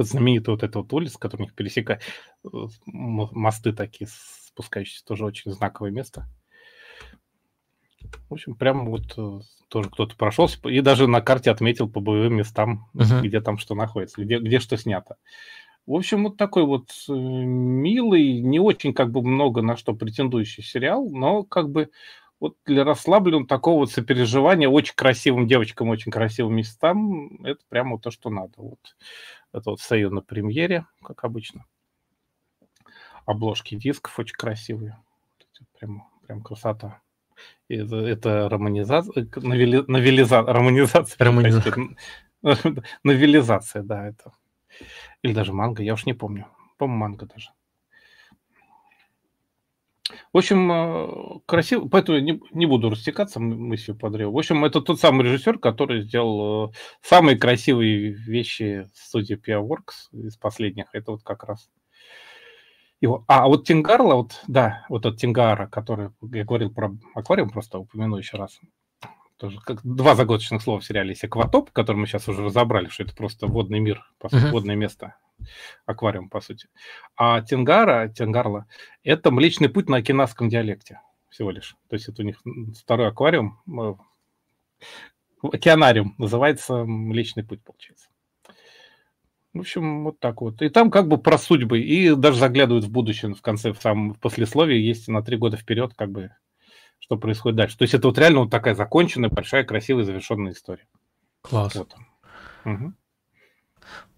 Знаменитый 0.05 0.53
вот 0.53 0.63
этот 0.63 0.77
вот 0.77 0.93
улица, 0.93 1.19
который 1.19 1.43
у 1.43 1.45
них 1.45 1.55
пересекает, 1.55 2.03
э, 2.45 2.49
мосты 2.87 3.73
такие 3.73 4.09
спускающиеся, 4.47 5.05
тоже 5.05 5.25
очень 5.25 5.53
знаковое 5.53 5.91
место. 5.91 6.27
В 8.29 8.35
общем, 8.35 8.55
прям 8.55 8.87
вот 8.91 9.15
э, 9.17 9.41
тоже 9.69 9.91
кто-то 9.91 10.17
прошелся 10.17 10.59
и 10.69 10.81
даже 10.81 11.07
на 11.07 11.21
карте 11.21 11.51
отметил 11.51 11.89
по 11.89 12.01
боевым 12.01 12.37
местам, 12.37 12.89
uh-huh. 12.95 13.23
где 13.23 13.41
там 13.41 13.59
что 13.59 13.75
находится, 13.75 14.23
где, 14.23 14.39
где 14.39 14.59
что 14.59 14.77
снято. 14.77 15.17
В 15.87 15.95
общем, 15.95 16.25
вот 16.25 16.37
такой 16.37 16.65
вот 16.65 16.91
э, 17.09 17.13
милый, 17.13 18.41
не 18.41 18.61
очень 18.61 18.93
как 18.93 19.11
бы 19.11 19.23
много 19.23 19.63
на 19.63 19.77
что 19.77 19.95
претендующий 19.95 20.63
сериал, 20.63 21.09
но 21.11 21.43
как 21.43 21.71
бы 21.71 21.91
вот 22.41 22.57
для 22.65 22.85
расслабленного 22.85 23.47
такого 23.47 23.81
вот 23.81 23.93
сопереживания 23.93 24.69
очень 24.69 24.95
красивым 24.97 25.47
девочкам, 25.47 25.91
очень 25.91 26.11
красивым 26.11 26.57
местам, 26.57 27.45
это 27.45 27.61
прямо 27.69 27.99
то, 28.01 28.11
что 28.11 28.31
надо. 28.31 28.55
Вот 28.57 28.97
это 29.53 29.71
вот 29.71 29.81
стою 29.81 30.11
на 30.11 30.23
премьере, 30.23 30.87
как 31.03 31.25
обычно. 31.25 31.67
Обложки 33.27 33.75
дисков 33.75 34.19
очень 34.19 34.35
красивые. 34.35 34.99
Прям, 35.79 36.09
прям 36.27 36.43
красота. 36.43 37.03
Это, 37.69 37.97
это 37.97 38.49
романизация, 38.49 39.29
новели, 39.37 39.85
новелиза, 39.87 40.43
романизация. 40.43 41.17
Романизация. 41.25 41.97
Новелизация, 43.05 43.83
да, 43.83 44.09
это. 44.09 44.33
Или 45.23 45.35
даже 45.35 45.53
манга, 45.53 45.83
я 45.83 45.95
уж 45.95 46.07
не 46.07 46.15
помню. 46.15 46.47
По-моему, 46.79 46.99
манга 46.99 47.27
даже. 47.27 47.51
В 50.33 50.39
общем, 50.39 50.71
э, 50.71 51.41
красиво, 51.47 51.89
поэтому 51.89 52.19
не, 52.19 52.41
не 52.53 52.67
буду 52.67 52.91
растекаться 52.91 53.41
мыслью 53.41 53.97
подряд. 53.97 54.29
В 54.29 54.39
общем, 54.39 54.65
это 54.65 54.81
тот 54.81 55.01
самый 55.01 55.25
режиссер, 55.25 55.59
который 55.59 56.03
сделал 56.03 56.71
э, 56.71 56.73
самые 57.03 57.39
красивые 57.39 58.13
вещи 58.13 58.89
студии 58.95 59.37
Pia 59.37 59.61
Works 59.61 60.13
из 60.13 60.37
последних. 60.37 60.87
Это 60.93 61.13
вот 61.13 61.23
как 61.23 61.45
раз 61.45 61.69
его. 63.01 63.25
А, 63.29 63.49
вот 63.49 63.67
Тингарла, 63.67 64.15
вот, 64.15 64.43
да, 64.47 64.85
вот 64.89 65.07
этот 65.07 65.19
Тингара, 65.19 65.67
который, 65.67 66.11
я 66.33 66.45
говорил 66.45 66.71
про 66.71 66.97
аквариум, 67.15 67.51
просто 67.51 67.79
упомяну 67.79 68.17
еще 68.17 68.37
раз. 68.37 68.61
Тоже 69.37 69.59
как 69.61 69.81
два 69.83 70.15
загадочных 70.15 70.61
слова 70.61 70.81
в 70.81 70.85
сериале 70.85 71.11
есть 71.11 71.25
акватоп, 71.25 71.71
который 71.71 71.97
мы 71.97 72.07
сейчас 72.07 72.29
уже 72.29 72.45
разобрали, 72.45 72.89
что 72.89 73.05
это 73.05 73.15
просто 73.15 73.47
водный 73.47 73.81
мир, 73.81 74.05
по 74.19 74.29
сути, 74.29 74.43
uh-huh. 74.43 74.51
водное 74.51 74.77
место, 74.77 75.17
аквариум, 75.87 76.29
по 76.29 76.41
сути. 76.41 76.69
А 77.17 77.41
Тингара, 77.43 78.09
Тингарла, 78.09 78.67
это 79.03 79.31
Млечный 79.31 79.69
путь 79.69 79.89
на 79.89 79.99
окинавском 79.99 80.49
диалекте 80.49 81.01
всего 81.31 81.51
лишь. 81.51 81.77
То 81.89 81.95
есть 81.95 82.09
это 82.09 82.23
у 82.23 82.25
них 82.25 82.43
второй 82.79 83.09
аквариум, 83.09 83.61
э, 83.69 83.95
океанариум, 85.43 86.15
называется 86.19 86.85
Млечный 86.85 87.45
путь, 87.45 87.63
получается. 87.63 88.09
В 89.53 89.61
общем, 89.61 90.05
вот 90.05 90.21
так 90.21 90.43
вот. 90.43 90.63
И 90.63 90.69
там 90.69 90.91
как 90.91 91.09
бы 91.09 91.19
про 91.19 91.37
судьбы, 91.37 91.81
и 91.81 92.15
даже 92.15 92.39
заглядывают 92.39 92.85
в 92.85 92.91
будущее 92.91 93.35
в 93.35 93.43
конце, 93.43 93.73
в 93.73 93.83
самом 93.83 94.15
в 94.15 94.21
послесловии 94.21 94.79
есть 94.79 95.09
на 95.09 95.23
три 95.23 95.37
года 95.37 95.57
вперед, 95.57 95.93
как 95.97 96.11
бы, 96.13 96.31
что 97.01 97.17
происходит 97.17 97.57
дальше. 97.57 97.77
То 97.77 97.83
есть 97.83 97.95
это 97.95 98.07
вот 98.07 98.19
реально 98.19 98.41
вот 98.41 98.51
такая 98.51 98.75
законченная, 98.75 99.29
большая, 99.29 99.65
красивая, 99.65 100.05
завершенная 100.05 100.53
история. 100.53 100.87
Класс. 101.43 101.75
Вот. 101.75 101.95
Угу. 102.65 102.93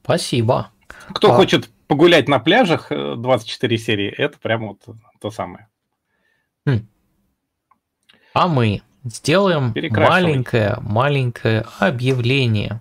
Спасибо. 0.02 0.70
Кто 1.10 1.32
а... 1.32 1.36
хочет 1.36 1.70
погулять 1.86 2.28
на 2.28 2.38
пляжах 2.38 2.88
24 2.90 3.74
э, 3.74 3.78
серии, 3.78 4.08
это 4.08 4.38
прямо 4.38 4.68
вот 4.68 4.96
то 5.20 5.30
самое. 5.30 5.68
Хм. 6.66 6.86
А 8.34 8.48
мы 8.48 8.82
сделаем 9.04 9.74
маленькое, 9.90 10.76
маленькое 10.80 11.66
объявление. 11.78 12.80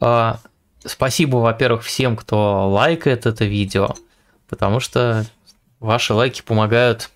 А, 0.00 0.38
Спасибо, 0.84 1.36
во-первых, 1.36 1.82
всем, 1.82 2.14
кто 2.14 2.68
лайкает 2.68 3.24
это 3.24 3.46
видео, 3.46 3.94
потому 4.48 4.80
что 4.80 5.24
ваши 5.80 6.12
лайки 6.12 6.42
помогают 6.42 7.10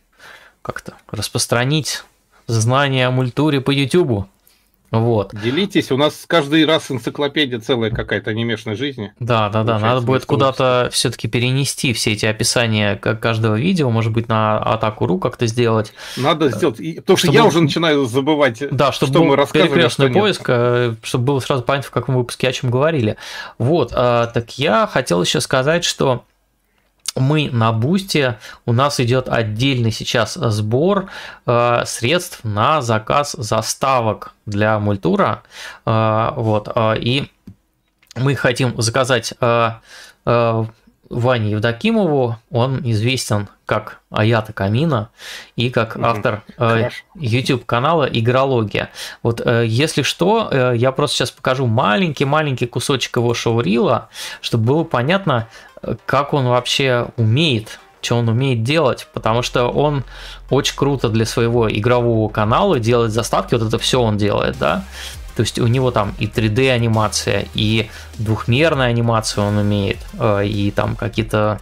как-то 0.62 0.94
распространить 1.10 2.02
знания 2.46 3.06
о 3.06 3.10
мультуре 3.10 3.60
по 3.60 3.70
YouTube. 3.70 4.26
Вот. 4.90 5.34
Делитесь, 5.34 5.92
у 5.92 5.96
нас 5.96 6.24
каждый 6.26 6.64
раз 6.64 6.90
энциклопедия 6.90 7.60
целая 7.60 7.90
какая-то 7.90 8.30
анимешной 8.30 8.74
жизни. 8.74 9.12
Да, 9.18 9.50
да, 9.50 9.62
да, 9.62 9.78
надо 9.78 10.00
будет 10.00 10.24
куда-то 10.24 10.88
все-таки 10.92 11.28
перенести 11.28 11.92
все 11.92 12.12
эти 12.12 12.24
описания 12.24 12.96
каждого 12.96 13.56
видео, 13.56 13.90
может 13.90 14.12
быть, 14.12 14.28
на 14.28 14.58
атаку.ру 14.58 15.18
как-то 15.18 15.46
сделать. 15.46 15.92
Надо 16.16 16.50
сделать, 16.50 16.78
потому 16.96 17.16
что 17.16 17.30
я 17.30 17.44
уже 17.44 17.60
начинаю 17.60 18.06
забывать, 18.06 18.62
да, 18.70 18.92
чтобы 18.92 19.12
что 19.12 19.24
мы 19.24 19.36
рассказывали. 19.36 19.68
Перекрестный 19.68 20.10
поиск, 20.10 20.44
э, 20.48 20.94
чтобы 21.02 21.24
было 21.24 21.40
сразу 21.40 21.62
понятно, 21.62 21.88
в 21.88 21.92
каком 21.92 22.16
выпуске 22.16 22.48
о 22.48 22.52
чем 22.52 22.70
говорили. 22.70 23.16
Вот, 23.58 23.92
а, 23.94 24.26
так 24.26 24.58
я 24.58 24.86
хотел 24.86 25.22
еще 25.22 25.40
сказать, 25.40 25.84
что 25.84 26.24
мы 27.16 27.50
на 27.50 27.72
Бусте, 27.72 28.38
у 28.66 28.72
нас 28.72 29.00
идет 29.00 29.28
отдельный 29.28 29.90
сейчас 29.90 30.34
сбор 30.34 31.10
э, 31.46 31.82
средств 31.86 32.40
на 32.44 32.80
заказ 32.82 33.32
заставок 33.32 34.34
для 34.46 34.78
мультура. 34.78 35.42
Э, 35.84 36.30
вот, 36.36 36.68
э, 36.74 36.98
и 36.98 37.30
мы 38.16 38.34
хотим 38.34 38.80
заказать 38.80 39.34
э, 39.40 39.70
э, 40.26 40.64
Ване 41.10 41.52
Евдокимову, 41.52 42.36
он 42.50 42.80
известен 42.84 43.48
как 43.66 44.00
Аята 44.10 44.52
Камина 44.52 45.10
и 45.56 45.70
как 45.70 45.96
автор 45.96 46.42
э, 46.58 46.88
YouTube 47.14 47.66
канала 47.66 48.04
Игрология. 48.04 48.90
Вот 49.22 49.42
э, 49.44 49.64
если 49.66 50.02
что, 50.02 50.48
э, 50.50 50.72
я 50.76 50.92
просто 50.92 51.16
сейчас 51.16 51.30
покажу 51.30 51.66
маленький-маленький 51.66 52.66
кусочек 52.66 53.16
его 53.16 53.34
шоурила, 53.34 54.08
чтобы 54.40 54.64
было 54.64 54.84
понятно, 54.84 55.48
как 56.06 56.34
он 56.34 56.46
вообще 56.46 57.08
умеет, 57.16 57.78
что 58.00 58.16
он 58.16 58.28
умеет 58.28 58.62
делать, 58.62 59.06
потому 59.12 59.42
что 59.42 59.68
он 59.68 60.04
очень 60.50 60.76
круто 60.76 61.08
для 61.08 61.26
своего 61.26 61.70
игрового 61.70 62.28
канала 62.30 62.78
делает 62.78 63.12
заставки, 63.12 63.54
вот 63.54 63.68
это 63.68 63.78
все 63.78 64.00
он 64.00 64.16
делает, 64.16 64.56
да. 64.58 64.84
То 65.38 65.42
есть 65.42 65.60
у 65.60 65.68
него 65.68 65.92
там 65.92 66.16
и 66.18 66.26
3D 66.26 66.68
анимация, 66.72 67.46
и 67.54 67.88
двухмерная 68.18 68.88
анимация 68.88 69.44
он 69.44 69.56
умеет, 69.56 69.98
э, 70.18 70.44
и 70.48 70.72
там 70.72 70.96
какие-то, 70.96 71.60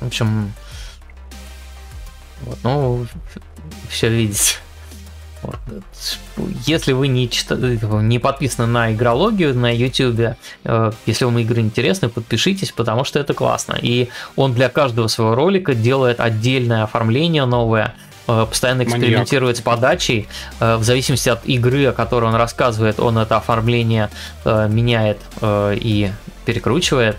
в 0.00 0.06
общем, 0.06 0.54
вот, 2.40 2.58
ну, 2.62 3.06
все 3.90 4.08
видите. 4.08 4.54
Если 6.66 6.92
вы 6.92 7.08
не, 7.08 7.28
читали, 7.28 7.78
не 8.02 8.18
подписаны 8.18 8.66
на 8.66 8.90
игрологию 8.90 9.54
на 9.54 9.70
YouTube, 9.70 10.38
э, 10.64 10.92
если 11.04 11.24
вам 11.26 11.38
игры 11.38 11.60
интересны, 11.60 12.08
подпишитесь, 12.08 12.72
потому 12.72 13.04
что 13.04 13.18
это 13.18 13.34
классно. 13.34 13.76
И 13.82 14.08
он 14.34 14.54
для 14.54 14.70
каждого 14.70 15.08
своего 15.08 15.34
ролика 15.34 15.74
делает 15.74 16.20
отдельное 16.20 16.84
оформление 16.84 17.44
новое, 17.44 17.94
постоянно 18.26 18.82
экспериментирует 18.82 19.56
Маньяк. 19.56 19.56
с 19.56 19.60
подачей. 19.62 20.28
Э, 20.60 20.76
в 20.76 20.84
зависимости 20.84 21.28
от 21.28 21.44
игры, 21.46 21.86
о 21.86 21.92
которой 21.92 22.26
он 22.26 22.34
рассказывает, 22.34 23.00
он 23.00 23.18
это 23.18 23.36
оформление 23.36 24.10
э, 24.44 24.68
меняет 24.68 25.18
и 25.42 26.10
перекручивает. 26.44 27.16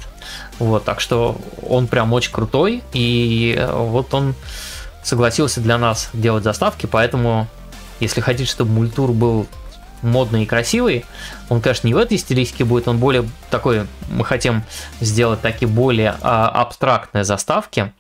Вот, 0.60 0.84
так 0.84 1.00
что 1.00 1.38
он 1.68 1.88
прям 1.88 2.12
очень 2.14 2.32
крутой, 2.32 2.84
и 2.94 3.68
вот 3.72 4.14
он 4.14 4.34
согласился 5.04 5.62
для 5.62 5.78
нас 5.78 6.10
делать 6.14 6.44
заставки, 6.44 6.86
поэтому 6.86 7.48
если 8.00 8.22
хотите, 8.22 8.50
чтобы 8.50 8.72
мультур 8.72 9.12
был 9.12 9.48
модный 10.02 10.44
и 10.44 10.46
красивый. 10.46 11.06
Он, 11.50 11.62
конечно, 11.62 11.88
не 11.88 11.94
в 11.94 11.98
этой 11.98 12.18
стилистике 12.18 12.66
будет, 12.66 12.88
он 12.88 12.98
более 12.98 13.28
такой, 13.50 13.88
мы 14.10 14.26
хотим 14.26 14.64
сделать 15.00 15.42
такие 15.42 15.68
более 15.68 16.16
а, 16.22 16.50
абстрактные 16.50 17.24
заставки. 17.24 17.94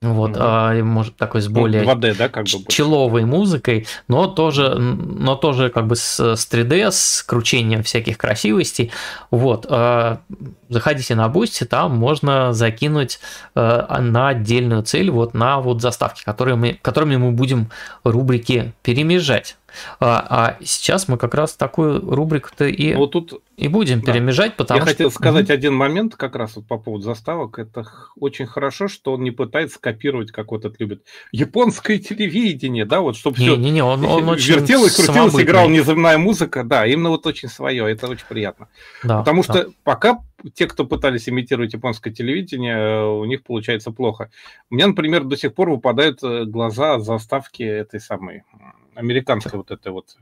Вот, 0.00 0.32
mm-hmm. 0.32 0.38
а, 0.40 0.84
может, 0.84 1.16
такой 1.16 1.42
с 1.42 1.48
ну, 1.48 1.54
более 1.54 1.82
2D, 1.82 2.16
да, 2.16 2.28
как 2.28 2.44
бы 2.44 2.50
человой 2.68 3.24
музыкой, 3.24 3.88
но 4.06 4.28
тоже, 4.28 4.76
но 4.76 5.34
тоже 5.34 5.70
как 5.70 5.88
бы 5.88 5.96
с, 5.96 6.36
с 6.36 6.48
3D, 6.48 6.92
с 6.92 7.24
кручением 7.24 7.82
всяких 7.82 8.16
красивостей. 8.16 8.92
Вот, 9.32 9.66
а, 9.68 10.20
заходите 10.68 11.14
на 11.14 11.26
Boosty, 11.28 11.64
там 11.64 11.96
можно 11.96 12.52
закинуть 12.52 13.20
а, 13.54 14.00
на 14.00 14.28
отдельную 14.28 14.82
цель, 14.82 15.10
вот 15.10 15.34
на 15.34 15.60
вот 15.60 15.80
заставки, 15.80 16.24
которые 16.24 16.56
мы, 16.56 16.78
которыми 16.80 17.16
мы 17.16 17.32
будем 17.32 17.70
рубрики 18.04 18.72
перемежать. 18.82 19.56
А, 20.00 20.26
а 20.28 20.56
сейчас 20.64 21.08
мы 21.08 21.18
как 21.18 21.34
раз 21.34 21.54
такую 21.54 22.00
рубрику-то 22.00 22.64
и, 22.66 22.94
вот 22.94 23.12
тут, 23.12 23.42
и 23.56 23.68
будем 23.68 24.00
да. 24.00 24.12
перемежать, 24.12 24.56
потому 24.56 24.78
Я 24.78 24.86
что... 24.86 24.92
хотел 24.92 25.10
сказать 25.10 25.50
один 25.50 25.74
момент 25.74 26.14
как 26.16 26.36
раз 26.36 26.56
вот 26.56 26.66
по 26.66 26.78
поводу 26.78 27.04
заставок. 27.04 27.58
Это 27.58 27.86
очень 28.18 28.46
хорошо, 28.46 28.88
что 28.88 29.12
он 29.12 29.22
не 29.22 29.30
пытается 29.30 29.78
копировать, 29.78 30.30
как 30.30 30.50
вот 30.52 30.64
это 30.64 30.74
любит, 30.78 31.02
японское 31.32 31.98
телевидение, 31.98 32.84
да, 32.84 33.00
вот 33.00 33.16
чтобы 33.16 33.36
все 33.36 33.56
не, 33.56 33.70
не, 33.70 33.82
он, 33.82 34.04
он 34.04 34.28
очень 34.28 34.54
вертелось, 34.54 34.96
крутилось, 34.96 35.34
играл 35.34 35.68
неземная 35.68 36.18
музыка, 36.18 36.64
да, 36.64 36.86
именно 36.86 37.10
вот 37.10 37.26
очень 37.26 37.48
свое, 37.48 37.90
это 37.90 38.08
очень 38.08 38.26
приятно. 38.28 38.68
Да, 39.04 39.18
Потому 39.18 39.44
да. 39.46 39.52
что 39.52 39.70
пока 39.84 40.18
те, 40.58 40.66
кто 40.66 40.84
пытались 40.84 41.28
имитировать 41.28 41.72
японское 41.72 42.10
телевидение, 42.10 43.06
у 43.06 43.24
них 43.24 43.44
получается 43.44 43.92
плохо. 43.92 44.30
У 44.70 44.74
меня, 44.74 44.88
например, 44.88 45.22
до 45.22 45.36
сих 45.36 45.54
пор 45.54 45.70
выпадают 45.70 46.22
э, 46.24 46.44
глаза 46.46 46.98
заставки 46.98 47.62
этой 47.62 48.00
самой 48.00 48.42
американская 48.96 49.56
вот 49.56 49.70
эта 49.70 49.92
вот. 49.92 50.16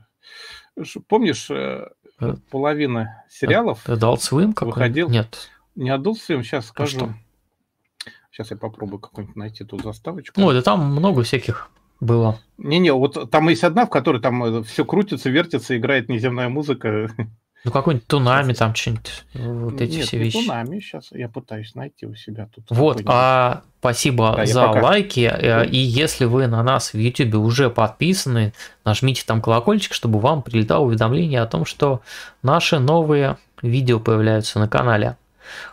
Помнишь, 1.07 1.49
э, 1.49 1.89
э, 2.19 2.35
половина 2.51 3.23
сериалов 3.29 3.89
Adult 3.89 4.17
Swim 4.17 4.53
выходил? 4.63 5.09
Нет. 5.09 5.49
Не 5.75 5.89
Adult 5.89 6.17
Swim, 6.27 6.43
сейчас 6.43 6.65
а 6.65 6.67
скажу. 6.67 6.99
А 7.05 8.09
сейчас 8.31 8.51
я 8.51 8.57
попробую 8.57 8.99
какую-нибудь 8.99 9.35
найти 9.35 9.63
тут 9.63 9.81
заставочку. 9.81 10.39
Ой, 10.39 10.53
да 10.53 10.61
там 10.61 10.91
много 10.91 11.23
всяких 11.23 11.71
было. 11.99 12.39
Не-не, 12.59 12.93
вот 12.93 13.31
там 13.31 13.49
есть 13.49 13.63
одна, 13.63 13.87
в 13.87 13.89
которой 13.89 14.21
там 14.21 14.43
э, 14.43 14.63
все 14.63 14.85
крутится, 14.85 15.31
вертится, 15.31 15.75
играет 15.75 16.09
неземная 16.09 16.47
музыка. 16.47 17.09
Ну, 17.63 17.71
какой-нибудь 17.71 18.07
Тунами 18.07 18.53
там 18.53 18.75
что-нибудь, 18.75 19.25
вот 19.33 19.81
эти 19.81 19.97
Нет, 19.97 20.05
все 20.05 20.17
вещи. 20.17 20.39
Тунами, 20.45 20.79
сейчас 20.79 21.11
я 21.11 21.27
пытаюсь 21.27 21.75
найти 21.75 22.05
у 22.05 22.15
себя 22.15 22.47
тут. 22.53 22.65
Вот, 22.69 23.01
а 23.05 23.63
спасибо 23.79 24.35
да, 24.37 24.45
за 24.45 24.67
пока... 24.67 24.81
лайки, 24.81 25.29
э, 25.29 25.65
и 25.67 25.77
если 25.77 26.25
вы 26.25 26.47
на 26.47 26.63
нас 26.63 26.93
в 26.93 26.97
YouTube 26.97 27.35
уже 27.35 27.69
подписаны, 27.69 28.53
нажмите 28.85 29.23
там 29.25 29.41
колокольчик, 29.41 29.93
чтобы 29.93 30.19
вам 30.19 30.43
прилетало 30.43 30.85
уведомление 30.85 31.41
о 31.41 31.47
том, 31.47 31.65
что 31.65 32.01
наши 32.41 32.79
новые 32.79 33.37
видео 33.61 33.99
появляются 33.99 34.59
на 34.59 34.69
канале. 34.69 35.17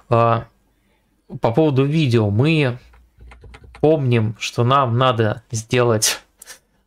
А, 0.08 0.46
по 1.40 1.52
поводу 1.52 1.84
видео, 1.84 2.30
мы 2.30 2.78
помним, 3.80 4.34
что 4.38 4.64
нам 4.64 4.96
надо 4.96 5.42
сделать 5.50 6.23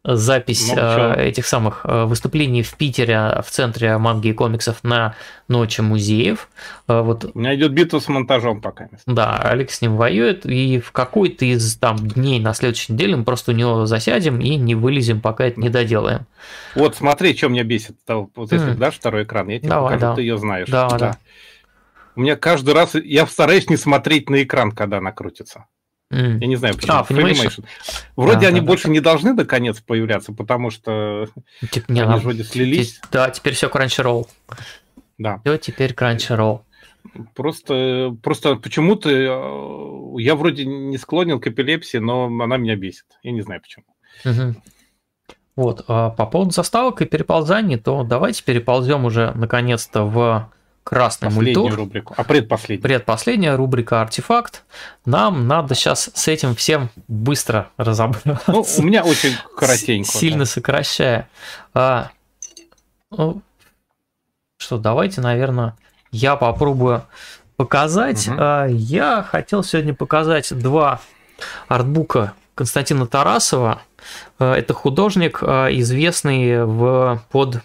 запись 0.08 0.72
э, 0.74 1.28
этих 1.28 1.46
самых 1.46 1.82
э, 1.84 2.06
выступлений 2.06 2.64
в 2.64 2.74
Питере 2.76 3.42
в 3.46 3.52
центре 3.52 3.98
манги 3.98 4.30
и 4.30 4.34
комиксов 4.34 4.84
на 4.84 5.16
Ночи 5.50 5.82
музеев. 5.82 6.48
Э, 6.88 7.02
вот. 7.02 7.30
У 7.34 7.38
меня 7.38 7.54
идет 7.56 7.74
битва 7.74 8.00
с 8.00 8.08
монтажом 8.08 8.62
пока. 8.62 8.88
Да, 9.06 9.38
Алекс 9.38 9.78
с 9.78 9.82
ним 9.82 9.98
воюет, 9.98 10.46
и 10.46 10.80
в 10.80 10.94
какой-то 10.94 11.46
из 11.46 11.76
там 11.76 11.98
дней 11.98 12.40
на 12.40 12.54
следующей 12.54 12.94
неделе 12.94 13.18
мы 13.18 13.26
просто 13.26 13.52
у 13.52 13.56
него 13.56 13.86
засядем 13.86 14.40
и 14.40 14.56
не 14.56 14.76
вылезем, 14.76 15.20
пока 15.20 15.46
это 15.46 15.60
не 15.60 15.70
доделаем. 15.70 16.26
Вот 16.74 16.96
смотри, 16.96 17.36
что 17.36 17.50
меня 17.50 17.64
бесит. 17.64 17.98
Вот 18.08 18.52
если 18.52 18.74
mm. 18.74 18.78
дашь 18.78 18.96
второй 18.96 19.24
экран, 19.24 19.50
я 19.50 19.60
тебе 19.60 19.70
Давай, 19.70 19.96
покажу, 19.96 20.12
да. 20.12 20.16
ты 20.16 20.22
ее 20.22 20.38
знаешь. 20.38 20.70
Да, 20.70 20.90
да. 20.90 20.98
да. 20.98 21.18
У 22.16 22.22
меня 22.22 22.36
каждый 22.36 22.74
раз, 22.74 22.96
я 22.96 23.28
стараюсь 23.28 23.70
не 23.70 23.78
смотреть 23.78 24.30
на 24.30 24.42
экран, 24.42 24.72
когда 24.72 24.98
она 24.98 25.12
крутится. 25.12 25.66
Mm. 26.12 26.40
Я 26.40 26.48
не 26.48 26.56
знаю, 26.56 26.76
почему. 26.76 26.98
А, 26.98 27.06
Funimation. 27.08 27.66
Вроде 28.16 28.42
да, 28.42 28.48
они 28.48 28.62
да, 28.62 28.66
больше 28.66 28.88
да. 28.88 28.94
не 28.94 29.00
должны 29.02 29.34
наконец 29.34 29.82
появляться, 29.82 30.32
потому 30.32 30.70
что 30.70 31.28
Тип, 31.72 31.90
не, 31.90 32.02
они 32.02 32.14
же 32.14 32.20
вроде 32.20 32.44
слились. 32.44 33.02
Да, 33.12 33.30
теперь 33.30 33.54
все 33.54 33.68
Crunchyroll. 33.68 34.28
Да. 35.18 35.42
Все 35.44 35.58
теперь 35.58 35.92
Crunchyroll. 35.92 36.62
Просто, 37.36 38.16
просто 38.24 38.56
почему-то 38.56 39.10
э, 39.10 40.22
я 40.22 40.36
вроде 40.36 40.66
не 40.66 40.98
склонен 40.98 41.40
к 41.40 41.48
эпилепсии, 41.48 41.98
но 41.98 42.26
она 42.26 42.58
меня 42.58 42.76
бесит. 42.76 43.06
Я 43.24 43.32
не 43.32 43.42
знаю 43.42 43.62
почему. 43.62 43.86
Угу. 44.26 44.62
Вот, 45.56 45.86
а 45.88 46.12
по 46.12 46.26
поводу 46.26 46.52
заставок 46.52 47.02
и 47.02 47.06
переползаний, 47.06 47.78
то 47.78 48.04
давайте 48.04 48.44
переползем 48.44 49.06
уже 49.06 49.32
наконец-то 49.36 50.04
в 50.04 50.52
красный 50.88 51.28
Последнюю 51.28 51.64
мультур. 51.64 51.80
рубрику. 51.80 52.14
А 52.16 52.24
предпоследняя? 52.24 52.82
Предпоследняя 52.82 53.58
рубрика 53.58 54.02
«Артефакт». 54.02 54.64
Нам 55.04 55.46
надо 55.46 55.76
сейчас 55.76 56.10
с 56.14 56.28
этим 56.30 56.56
всем 56.56 56.90
быстро 57.10 57.68
разобраться. 57.76 58.40
Ну, 58.48 58.66
у 58.78 58.82
меня 58.84 59.04
очень 59.04 59.36
коротенько. 59.58 60.10
Сильно 60.10 60.40
да. 60.40 60.46
сокращая. 60.46 61.28
А, 61.74 62.12
ну, 63.12 63.42
что, 64.56 64.78
давайте, 64.78 65.20
наверное, 65.20 65.76
я 66.12 66.38
попробую 66.38 67.04
показать. 67.58 68.26
Угу. 68.26 68.38
А, 68.40 68.68
я 68.68 69.28
хотел 69.30 69.64
сегодня 69.64 69.94
показать 69.94 70.58
два 70.58 71.02
артбука 71.68 72.34
Константина 72.56 73.08
Тарасова. 73.08 73.82
А, 74.40 74.56
это 74.56 74.74
художник, 74.74 75.40
а, 75.42 75.68
известный 75.68 76.64
в, 76.64 77.22
под 77.30 77.62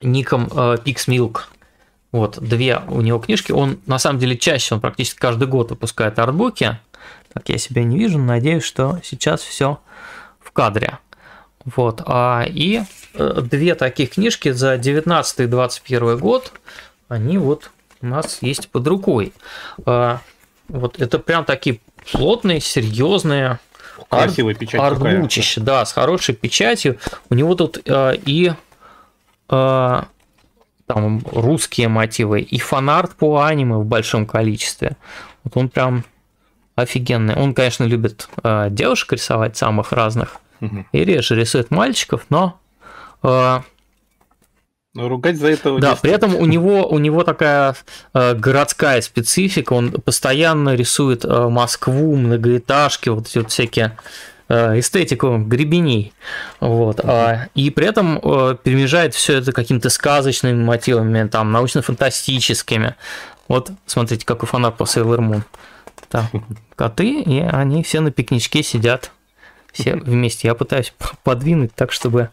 ником 0.00 0.48
а, 0.52 0.74
Pixmilk. 0.74 1.42
Вот, 2.10 2.38
две 2.40 2.80
у 2.88 3.00
него 3.00 3.18
книжки. 3.18 3.52
Он, 3.52 3.78
на 3.86 3.98
самом 3.98 4.18
деле, 4.18 4.36
чаще, 4.36 4.74
он 4.74 4.80
практически 4.80 5.18
каждый 5.18 5.46
год 5.46 5.70
выпускает 5.70 6.18
артбуки. 6.18 6.78
Так, 7.32 7.48
я 7.48 7.58
себя 7.58 7.84
не 7.84 7.98
вижу, 7.98 8.18
надеюсь, 8.18 8.64
что 8.64 9.00
сейчас 9.04 9.42
все 9.42 9.80
в 10.40 10.52
кадре. 10.52 10.98
Вот, 11.64 12.02
а, 12.06 12.44
и 12.46 12.82
э, 13.14 13.40
две 13.42 13.74
таких 13.74 14.10
книжки 14.10 14.50
за 14.52 14.78
19 14.78 15.40
и 15.40 15.46
21 15.46 16.18
год, 16.18 16.52
они 17.08 17.36
вот 17.36 17.70
у 18.00 18.06
нас 18.06 18.38
есть 18.40 18.70
под 18.70 18.86
рукой. 18.86 19.34
А, 19.84 20.20
вот 20.68 20.98
это 21.00 21.18
прям 21.18 21.44
такие 21.44 21.80
плотные, 22.12 22.60
серьезные 22.60 23.58
Красивая 24.08 24.54
печать 24.54 24.80
арбучище, 24.80 25.60
да, 25.60 25.84
с 25.84 25.92
хорошей 25.92 26.34
печатью. 26.34 26.98
У 27.30 27.34
него 27.34 27.54
тут 27.54 27.78
а, 27.86 28.12
и 28.12 28.52
а, 29.48 30.06
там 30.88 31.22
русские 31.30 31.88
мотивы, 31.88 32.40
и 32.40 32.58
фанарт 32.58 33.14
по 33.14 33.44
аниме 33.44 33.76
в 33.76 33.84
большом 33.84 34.26
количестве. 34.26 34.96
Вот 35.44 35.56
он 35.56 35.68
прям 35.68 36.04
офигенный. 36.74 37.34
Он, 37.34 37.54
конечно, 37.54 37.84
любит 37.84 38.28
э, 38.42 38.68
девушек 38.70 39.12
рисовать 39.12 39.56
самых 39.56 39.92
разных, 39.92 40.36
угу. 40.60 40.86
и 40.92 41.04
реже 41.04 41.36
рисует 41.36 41.70
мальчиков, 41.70 42.24
но... 42.30 42.58
Э, 43.22 43.60
но 44.94 45.08
ругать 45.08 45.36
за 45.36 45.48
это... 45.48 45.78
Да, 45.78 45.94
при 45.96 46.10
этом 46.10 46.34
у 46.34 46.46
него, 46.46 46.88
у 46.88 46.98
него 46.98 47.22
такая 47.22 47.76
э, 48.14 48.34
городская 48.34 49.02
специфика, 49.02 49.74
он 49.74 49.92
постоянно 49.92 50.74
рисует 50.74 51.24
э, 51.24 51.48
Москву, 51.48 52.16
многоэтажки, 52.16 53.10
вот 53.10 53.28
эти 53.28 53.38
вот 53.38 53.50
всякие 53.50 53.96
эстетику 54.48 55.38
гребеней. 55.38 56.12
Вот. 56.60 57.00
Mm-hmm. 57.00 57.50
И 57.54 57.70
при 57.70 57.86
этом 57.86 58.18
э, 58.22 58.56
перемежает 58.62 59.14
все 59.14 59.38
это 59.38 59.52
какими-то 59.52 59.90
сказочными 59.90 60.62
мотивами, 60.62 61.28
там, 61.28 61.52
научно-фантастическими. 61.52 62.94
Вот, 63.48 63.70
смотрите, 63.86 64.24
как 64.24 64.42
у 64.42 64.46
фанат 64.46 64.76
по 64.76 64.84
Sailor 64.84 65.18
Moon. 65.18 65.42
Там 66.08 66.28
коты, 66.76 67.20
и 67.20 67.40
они 67.40 67.82
все 67.82 68.00
на 68.00 68.10
пикничке 68.10 68.62
сидят. 68.62 69.10
Все 69.72 69.96
вместе. 70.04 70.48
Я 70.48 70.54
пытаюсь 70.54 70.94
подвинуть 71.22 71.74
так, 71.74 71.92
чтобы 71.92 72.30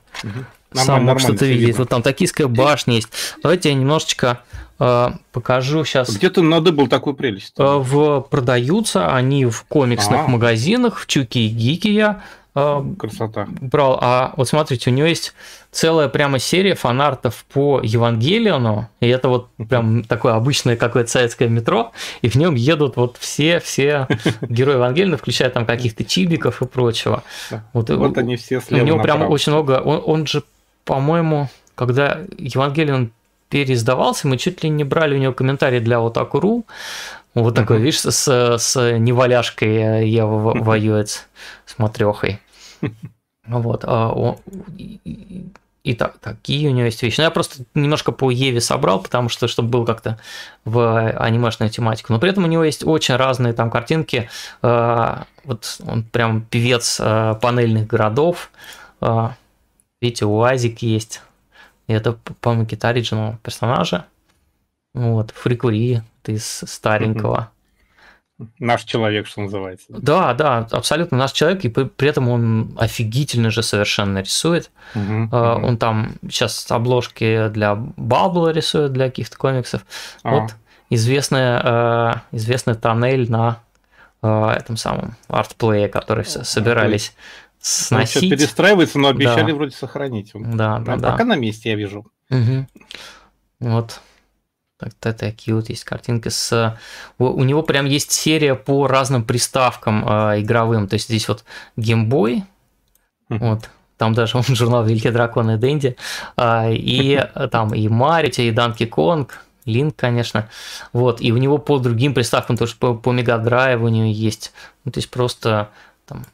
сам 0.75 1.05
мог 1.05 1.19
что-то 1.19 1.45
видеть. 1.45 1.77
Вот 1.77 1.89
там 1.89 2.01
Токийская 2.01 2.47
башня 2.47 2.95
есть. 2.95 3.09
Давайте 3.41 3.69
я 3.69 3.75
немножечко 3.75 4.41
э, 4.79 5.09
покажу 5.31 5.85
сейчас. 5.85 6.15
Где 6.15 6.29
ты 6.29 6.41
надыбал 6.41 6.87
такую 6.87 7.15
прелесть? 7.15 7.53
Э, 7.57 7.77
в, 7.77 8.21
продаются 8.21 9.13
они 9.13 9.45
в 9.45 9.63
комиксных 9.63 10.21
А-а-а. 10.21 10.29
магазинах, 10.29 10.99
в 10.99 11.07
Чуки 11.07 11.47
и 11.47 11.49
Гики 11.49 11.87
я 11.87 12.21
Красота. 12.55 13.47
брал. 13.59 13.99
А 14.01 14.33
вот 14.37 14.47
смотрите, 14.47 14.89
у 14.89 14.93
него 14.93 15.07
есть 15.07 15.33
целая 15.71 16.07
прямо 16.07 16.39
серия 16.39 16.73
фанартов 16.73 17.43
по 17.51 17.81
Евангелиону, 17.83 18.87
и 19.01 19.09
это 19.09 19.27
вот 19.27 19.49
прям 19.69 20.05
такое 20.05 20.35
обычное 20.35 20.77
какое-то 20.77 21.11
советское 21.11 21.49
метро, 21.49 21.91
и 22.21 22.29
в 22.29 22.35
нем 22.35 22.55
едут 22.55 22.95
вот 22.95 23.17
все, 23.19 23.59
все 23.59 24.07
герои 24.41 24.75
Евангелина, 24.75 25.17
включая 25.17 25.49
там 25.49 25.65
каких-то 25.65 26.05
чибиков 26.05 26.61
и 26.61 26.65
прочего. 26.65 27.23
Вот, 27.73 27.89
вот 27.89 28.17
они 28.17 28.37
все 28.37 28.61
У 28.71 28.75
него 28.75 28.99
прям 28.99 29.29
очень 29.29 29.51
много, 29.51 29.81
он, 29.81 30.01
он 30.05 30.25
же, 30.25 30.41
по-моему, 30.85 31.49
когда 31.75 32.19
Евангелион 32.38 33.11
переиздавался, 33.49 34.27
мы 34.27 34.38
чуть 34.38 34.64
ли 34.64 34.69
не 34.69 34.83
брали 34.83 35.15
у 35.15 35.19
него 35.19 35.33
комментарии 35.33 35.80
для 35.80 35.99
вот 35.99 36.17
Акуру, 36.17 36.65
вот 37.33 37.53
такой, 37.53 37.80
видишь, 37.80 37.99
с, 37.99 38.57
с 38.57 38.97
неваляшкой 38.97 40.09
Ева 40.09 40.53
воюет 40.64 41.27
с 41.65 41.77
матрехой. 41.77 42.39
Вот. 43.45 43.83
А, 43.83 44.09
о, 44.09 44.38
и, 44.77 45.45
и 45.83 45.93
так, 45.93 46.17
такие 46.19 46.69
у 46.69 46.72
него 46.72 46.85
есть 46.85 47.03
вещи. 47.03 47.19
Ну, 47.19 47.25
я 47.25 47.31
просто 47.31 47.64
немножко 47.75 48.11
по 48.11 48.31
Еве 48.31 48.61
собрал, 48.61 49.01
потому 49.01 49.30
что, 49.30 49.47
чтобы 49.47 49.69
был 49.69 49.85
как-то 49.85 50.17
в 50.64 51.11
анимешную 51.11 51.69
тематику. 51.69 52.14
Но 52.14 52.19
при 52.19 52.30
этом 52.30 52.45
у 52.45 52.47
него 52.47 52.64
есть 52.64 52.85
очень 52.85 53.15
разные 53.15 53.53
там 53.53 53.69
картинки. 53.69 54.30
А, 54.61 55.25
вот 55.43 55.77
он 55.85 56.03
прям 56.03 56.41
певец 56.41 56.99
а, 57.01 57.35
панельных 57.35 57.85
городов. 57.85 58.49
Видите, 60.01 60.25
УАЗик 60.25 60.80
есть. 60.80 61.22
Это, 61.88 62.14
по-моему, 62.41 62.65
Китариджинал 62.65 63.38
персонажа. 63.43 64.06
Вот, 64.93 65.32
Фури-кури, 65.31 66.01
это 66.22 66.33
из 66.33 66.45
старенького. 66.45 67.51
Наш 68.59 68.83
человек, 68.83 69.27
что 69.27 69.41
называется. 69.41 69.85
Да, 69.90 70.33
да, 70.33 70.67
абсолютно 70.72 71.17
наш 71.17 71.32
человек, 71.32 71.64
и 71.64 71.69
при, 71.69 72.09
этом 72.09 72.27
он 72.27 72.75
офигительно 72.77 73.49
же 73.49 73.64
совершенно 73.64 74.19
рисует. 74.19 74.72
Uh-huh. 74.93 75.64
Он 75.64 75.77
там 75.77 76.15
сейчас 76.30 76.69
обложки 76.69 77.48
для 77.49 77.75
Бабла 77.75 78.51
рисует, 78.51 78.91
для 78.91 79.06
каких-то 79.06 79.38
комиксов. 79.38 79.85
Uh-huh. 80.24 80.41
Вот 80.41 80.56
известная, 80.90 82.24
э, 82.32 82.35
известный 82.35 82.75
тоннель 82.75 83.32
на 83.32 83.59
э, 84.22 84.48
этом 84.49 84.75
самом 84.75 85.15
артплее, 85.30 85.88
который 85.88 86.25
все 86.25 86.43
собирались 86.43 87.15
сносить. 87.65 88.23
Он 88.23 88.29
перестраивается, 88.29 88.99
но 88.99 89.07
обещали 89.07 89.51
да. 89.51 89.55
вроде 89.55 89.75
сохранить. 89.75 90.31
Да, 90.33 90.79
да, 90.79 90.97
да. 90.97 91.11
Пока 91.11 91.23
на 91.23 91.35
месте, 91.35 91.71
я 91.71 91.75
вижу. 91.75 92.05
Угу. 92.29 92.67
Вот. 93.61 94.01
Так, 94.77 95.15
такие 95.15 95.55
вот 95.55 95.69
есть 95.69 95.83
картинки 95.83 96.29
с... 96.29 96.77
У 97.17 97.43
него 97.43 97.63
прям 97.63 97.85
есть 97.85 98.11
серия 98.11 98.55
по 98.55 98.87
разным 98.87 99.23
приставкам 99.23 100.07
э, 100.07 100.41
игровым. 100.41 100.87
То 100.87 100.95
есть 100.95 101.05
здесь 101.07 101.27
вот 101.27 101.45
геймбой, 101.77 102.43
mm-hmm. 103.29 103.37
вот, 103.39 103.69
там 103.97 104.13
даже 104.13 104.37
он 104.37 104.43
журнал 104.43 104.85
Великие 104.85 105.13
драконы 105.13 105.55
и 105.55 105.57
Дэнди, 105.57 105.95
э, 106.37 106.73
и 106.73 107.19
там 107.51 107.73
и 107.73 107.87
Марити, 107.87 108.41
и 108.41 108.51
Данки 108.51 108.85
Конг, 108.85 109.43
Линк, 109.65 109.95
конечно. 109.95 110.49
Вот, 110.93 111.21
и 111.21 111.31
у 111.31 111.37
него 111.37 111.57
по 111.57 111.79
другим 111.79 112.13
приставкам, 112.13 112.57
тоже 112.57 112.75
по, 112.75 112.93
по 112.93 113.11
Мега 113.11 113.37
Драйву 113.37 113.85
у 113.85 113.89
него 113.89 114.05
есть. 114.05 114.51
Ну, 114.83 114.91
то 114.91 114.99
есть 114.99 115.09
просто 115.09 115.69
там 116.05 116.25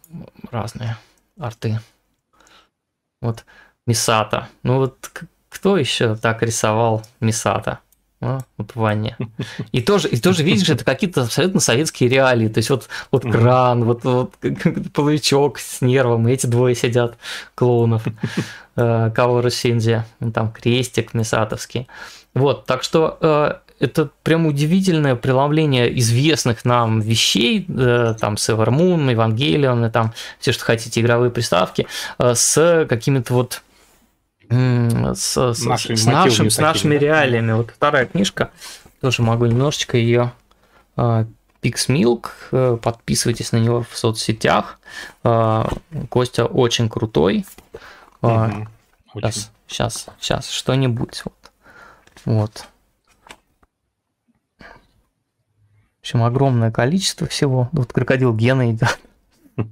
разные 0.50 0.98
арты. 1.42 1.80
Вот, 3.22 3.46
Мисата. 3.86 4.48
Ну 4.64 4.78
вот 4.78 5.10
кто 5.50 5.78
еще 5.78 6.16
так 6.16 6.42
рисовал 6.42 7.04
Мисата? 7.20 7.80
А, 8.24 8.42
вот 8.58 8.76
Ваня. 8.76 9.18
И 9.72 9.82
тоже, 9.82 10.08
и 10.08 10.18
тоже 10.18 10.44
видишь, 10.44 10.70
это 10.70 10.86
какие-то 10.86 11.24
абсолютно 11.24 11.60
советские 11.60 12.08
реалии. 12.08 12.50
То 12.50 12.60
есть 12.60 12.70
вот, 12.70 12.88
вот 13.12 13.24
кран, 13.24 13.84
вот, 13.84 14.04
вот 14.04 14.36
половичок 14.94 15.58
с 15.58 15.82
нервом, 15.82 16.28
и 16.28 16.32
эти 16.32 16.46
двое 16.46 16.76
сидят, 16.76 17.18
клоунов. 17.56 18.06
Э, 18.76 19.12
Кавара 19.14 19.50
Синзи, 19.50 20.04
там 20.34 20.52
крестик 20.52 21.14
Мисатовский. 21.14 21.88
Вот, 22.34 22.66
так 22.66 22.84
что 22.84 23.18
э, 23.20 23.56
это 23.82 24.10
прям 24.24 24.46
удивительное 24.46 25.16
преломление 25.16 25.98
известных 26.00 26.66
нам 26.66 27.02
вещей, 27.02 27.66
э, 27.68 28.16
там 28.20 28.38
Север 28.38 28.72
Мун, 28.72 29.10
Евангелион, 29.10 29.86
и 29.86 29.90
там 29.90 30.14
все, 30.40 30.52
что 30.52 30.64
хотите, 30.64 31.02
игровые 31.02 31.32
приставки, 31.32 31.88
с 32.18 32.86
какими-то 32.88 33.34
вот 33.34 33.64
с, 34.50 35.38
с, 35.38 35.66
нашими, 35.66 35.96
с, 35.96 36.06
нашим, 36.06 36.50
с 36.50 36.58
нашими 36.58 36.96
такими, 36.96 37.10
реалиями. 37.10 37.54
Вот 37.54 37.72
вторая 37.72 38.06
книжка, 38.06 38.52
тоже 39.00 39.22
могу 39.22 39.46
немножечко 39.46 39.98
ее 39.98 40.34
Пиксмилк, 41.62 42.34
э, 42.52 42.78
подписывайтесь 42.82 43.52
на 43.52 43.58
него 43.58 43.86
в 43.90 43.98
соцсетях. 43.98 44.80
Костя 46.10 46.46
очень 46.46 46.90
крутой. 46.90 47.46
Угу. 48.22 48.68
Сейчас, 49.14 49.52
сейчас, 49.68 50.08
сейчас, 50.20 50.50
что-нибудь. 50.50 51.24
Вот. 51.24 51.52
вот. 52.26 52.66
В 56.01 56.01
общем, 56.16 56.24
огромное 56.24 56.72
количество 56.72 57.28
всего. 57.28 57.70
Вот 57.72 57.94
крокодил 57.94 58.34
Гена 58.36 58.72
идет. 58.72 59.00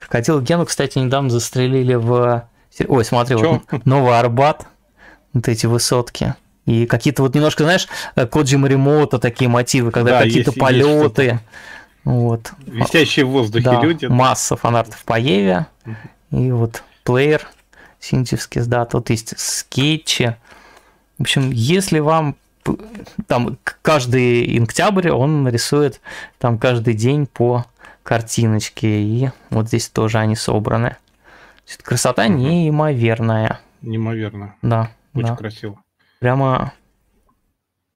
Крокодил 0.00 0.40
Гену, 0.40 0.66
кстати, 0.66 0.98
недавно 0.98 1.30
застрелили 1.30 1.94
в... 1.94 2.48
Ой, 2.86 3.04
смотри, 3.04 3.36
вот 3.36 3.62
Новый 3.84 4.18
Арбат, 4.18 4.66
вот 5.32 5.48
эти 5.48 5.66
высотки. 5.66 6.34
И 6.66 6.86
какие-то 6.86 7.22
вот 7.22 7.34
немножко, 7.34 7.64
знаешь, 7.64 7.88
Коджи 8.30 8.56
Маримото 8.58 9.18
такие 9.18 9.48
мотивы, 9.48 9.90
когда 9.90 10.12
да, 10.12 10.22
какие-то 10.22 10.50
есть, 10.50 10.60
полеты. 10.60 11.22
Есть 11.22 11.40
вот. 12.04 12.52
Висящие 12.66 13.24
в 13.24 13.30
воздухе 13.30 13.64
да, 13.64 13.80
люди. 13.80 14.06
Масса 14.06 14.56
фанартов 14.56 15.02
по 15.04 15.18
Еве. 15.18 15.66
И 16.30 16.50
вот 16.50 16.82
плеер 17.02 17.46
синтевский, 18.00 18.62
да, 18.62 18.84
тут 18.84 19.10
есть 19.10 19.38
скетчи. 19.38 20.36
В 21.18 21.22
общем, 21.22 21.50
если 21.50 21.98
вам 21.98 22.36
там 23.26 23.58
каждый 23.82 24.62
октябрь 24.62 25.10
он 25.10 25.48
рисует 25.48 26.00
там 26.38 26.58
каждый 26.58 26.94
день 26.94 27.26
по 27.26 27.66
картиночке, 28.02 29.02
и 29.02 29.30
вот 29.50 29.68
здесь 29.68 29.88
тоже 29.88 30.18
они 30.18 30.36
собраны. 30.36 30.96
Красота 31.82 32.26
угу. 32.26 32.34
неимоверная. 32.34 33.60
Неимоверно. 33.80 34.54
Да. 34.62 34.90
Очень 35.14 35.28
да. 35.28 35.36
красиво. 35.36 35.82
Прямо 36.20 36.72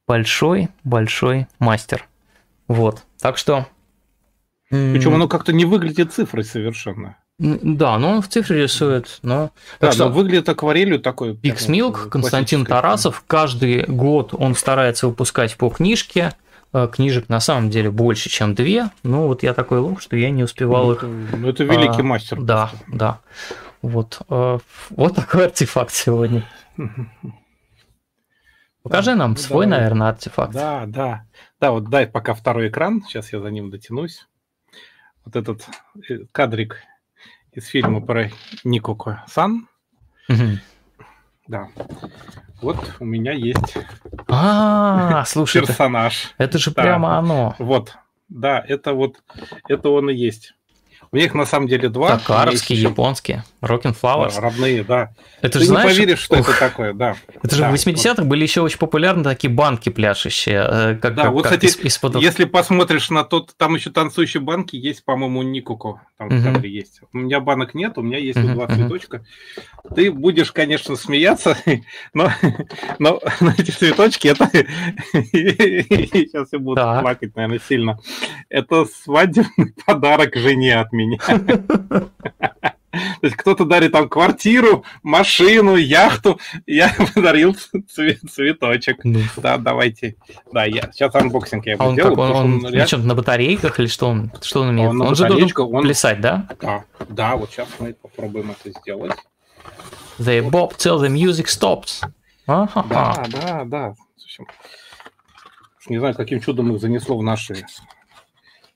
большой-большой 0.06 1.46
мастер. 1.58 2.06
Вот. 2.66 3.04
Так 3.20 3.36
что... 3.38 3.66
Причем 4.70 5.14
оно 5.14 5.28
как-то 5.28 5.54
не 5.54 5.64
выглядит 5.64 6.12
цифрой 6.12 6.44
совершенно. 6.44 7.16
Да, 7.38 7.98
но 7.98 8.10
он 8.14 8.22
в 8.22 8.28
цифре 8.28 8.64
рисует, 8.64 9.20
но... 9.22 9.52
Да, 9.80 9.92
что, 9.92 10.06
но 10.06 10.10
выглядит 10.10 10.48
акварелью 10.48 10.98
такой... 10.98 11.36
Пиксмилк, 11.36 12.08
Константин 12.08 12.66
Тарасов, 12.66 13.22
каждый 13.28 13.84
год 13.84 14.34
он 14.36 14.56
старается 14.56 15.06
выпускать 15.06 15.56
по 15.56 15.70
книжке, 15.70 16.32
э, 16.72 16.88
книжек 16.90 17.28
на 17.28 17.38
самом 17.38 17.70
деле 17.70 17.92
больше, 17.92 18.28
чем 18.28 18.56
две. 18.56 18.90
Ну, 19.04 19.28
вот 19.28 19.44
я 19.44 19.54
такой 19.54 19.78
лох, 19.78 20.00
что 20.00 20.16
я 20.16 20.30
не 20.30 20.42
успевал 20.42 20.86
ну, 20.86 20.92
их. 20.94 21.02
Ну, 21.02 21.48
это 21.48 21.62
великий 21.62 22.00
а, 22.00 22.04
мастер. 22.04 22.40
Да, 22.42 22.72
просто. 22.72 22.86
да. 22.98 23.20
Вот, 23.82 24.20
а, 24.28 24.58
вот 24.90 25.14
такой 25.14 25.44
артефакт 25.44 25.92
сегодня. 25.92 26.44
Покажи 28.82 29.14
нам 29.14 29.32
ну, 29.32 29.36
свой, 29.36 29.66
давай. 29.66 29.78
наверное, 29.78 30.08
артефакт. 30.08 30.52
Да, 30.54 30.86
да. 30.86 31.24
Да, 31.60 31.70
вот 31.70 31.88
дай 31.88 32.08
пока 32.08 32.34
второй 32.34 32.68
экран. 32.68 33.04
Сейчас 33.06 33.32
я 33.32 33.38
за 33.38 33.50
ним 33.50 33.70
дотянусь. 33.70 34.26
Вот 35.24 35.36
этот 35.36 35.68
кадрик 36.32 36.82
из 37.58 37.66
фильма 37.66 38.00
про 38.00 38.30
Никоко 38.64 39.24
Сан. 39.26 39.68
Угу. 40.28 40.58
Да. 41.48 41.68
Вот 42.62 42.96
у 43.00 43.04
меня 43.04 43.32
есть 43.32 43.76
а, 44.28 45.24
слушай, 45.26 45.62
персонаж. 45.62 46.34
Это 46.38 46.58
же 46.58 46.70
прямо 46.70 47.18
оно. 47.18 47.54
Вот, 47.58 47.96
да, 48.28 48.64
это 48.66 48.94
вот, 48.94 49.22
это 49.68 49.90
он 49.90 50.10
и 50.10 50.14
есть. 50.14 50.54
У 51.10 51.16
них 51.16 51.34
на 51.34 51.46
самом 51.46 51.68
деле 51.68 51.88
два. 51.88 52.18
Токаровские, 52.18 52.80
японские. 52.80 53.44
Rockin' 53.62 53.96
Flowers. 54.00 54.34
Да, 54.36 54.40
родные, 54.40 54.84
да. 54.84 55.10
Это 55.40 55.58
Ты 55.58 55.64
же, 55.64 55.64
не 55.64 55.68
знаешь, 55.68 55.92
поверишь, 55.92 56.18
что 56.18 56.38
ух, 56.38 56.48
это 56.48 56.58
такое, 56.58 56.92
да. 56.92 57.16
Это 57.42 57.54
же 57.56 57.62
да. 57.62 57.70
в 57.70 57.74
80-х 57.74 58.24
были 58.24 58.42
еще 58.42 58.60
очень 58.60 58.78
популярны 58.78 59.24
такие 59.24 59.52
банки 59.52 59.88
пляшущие. 59.88 60.66
Э, 60.68 60.94
как, 60.96 61.14
да, 61.14 61.24
как, 61.24 61.32
вот, 61.32 61.44
как 61.44 61.52
кстати, 61.54 61.66
из, 61.66 61.76
из 61.76 62.14
если 62.16 62.44
посмотришь 62.44 63.10
на 63.10 63.24
тот, 63.24 63.54
там 63.56 63.74
еще 63.74 63.90
танцующие 63.90 64.40
банки 64.40 64.76
есть, 64.76 65.04
по-моему, 65.04 65.40
у 65.40 65.42
Никуко. 65.42 66.02
Там 66.18 66.28
в 66.28 66.44
кадре 66.44 66.70
есть. 66.70 67.00
У 67.12 67.18
меня 67.18 67.38
банок 67.40 67.74
нет, 67.74 67.96
у 67.96 68.02
меня 68.02 68.18
есть 68.18 68.38
uh-huh, 68.38 68.54
два 68.54 68.66
цветочка. 68.66 69.24
Uh-huh. 69.56 69.94
Ты 69.94 70.10
будешь, 70.10 70.50
конечно, 70.50 70.96
смеяться, 70.96 71.56
но, 72.12 72.30
но, 72.98 73.20
но 73.40 73.52
эти 73.56 73.70
цветочки, 73.70 74.28
это... 74.28 74.50
Сейчас 75.12 76.48
я 76.52 76.58
буду 76.58 76.76
так. 76.76 77.02
плакать, 77.02 77.36
наверное, 77.36 77.60
сильно. 77.60 78.00
Это 78.48 78.84
свадебный 78.84 79.74
подарок 79.86 80.34
жене 80.34 80.80
от 80.80 80.92
меня. 80.92 80.97
То 82.90 83.26
есть 83.26 83.36
кто-то 83.36 83.64
дарит 83.64 83.92
там 83.92 84.08
квартиру, 84.08 84.84
машину, 85.02 85.76
яхту, 85.76 86.40
я 86.66 86.94
подарил 87.14 87.56
цвет, 87.88 88.20
цветочек. 88.30 89.04
Ну. 89.04 89.20
Да, 89.36 89.58
давайте. 89.58 90.16
Да, 90.52 90.64
я 90.64 90.90
сейчас 90.92 91.14
unboxing 91.14 91.66
я 91.66 91.76
а 91.78 91.88
он 91.88 91.94
сделаю. 91.94 92.16
Как, 92.16 92.24
он, 92.24 92.30
он, 92.32 92.64
он 92.64 92.72
реально... 92.72 93.06
на 93.06 93.14
батарейках 93.14 93.78
или 93.80 93.86
что 93.86 94.08
он, 94.08 94.32
что 94.40 94.62
он 94.62 94.70
имеет? 94.70 94.90
Он, 94.90 95.02
он 95.02 95.14
же 95.14 95.26
должен 95.26 95.50
он... 95.56 95.82
плясать, 95.82 96.20
да? 96.20 96.48
Да, 96.60 96.84
да, 97.08 97.36
вот 97.36 97.50
сейчас 97.50 97.68
мы 97.78 97.94
попробуем 97.94 98.52
это 98.52 98.78
сделать. 98.80 99.12
They 100.18 100.48
bop 100.48 100.76
till 100.76 100.98
the 101.00 101.08
music 101.08 101.46
stops. 101.46 102.04
А-ха-ха. 102.46 103.24
Да, 103.28 103.40
да, 103.40 103.64
да. 103.64 103.94
Общем, 104.24 104.46
не 105.88 105.98
знаю, 105.98 106.14
каким 106.14 106.40
чудом 106.40 106.74
их 106.74 106.80
занесло 106.80 107.18
в 107.18 107.22
наши 107.22 107.64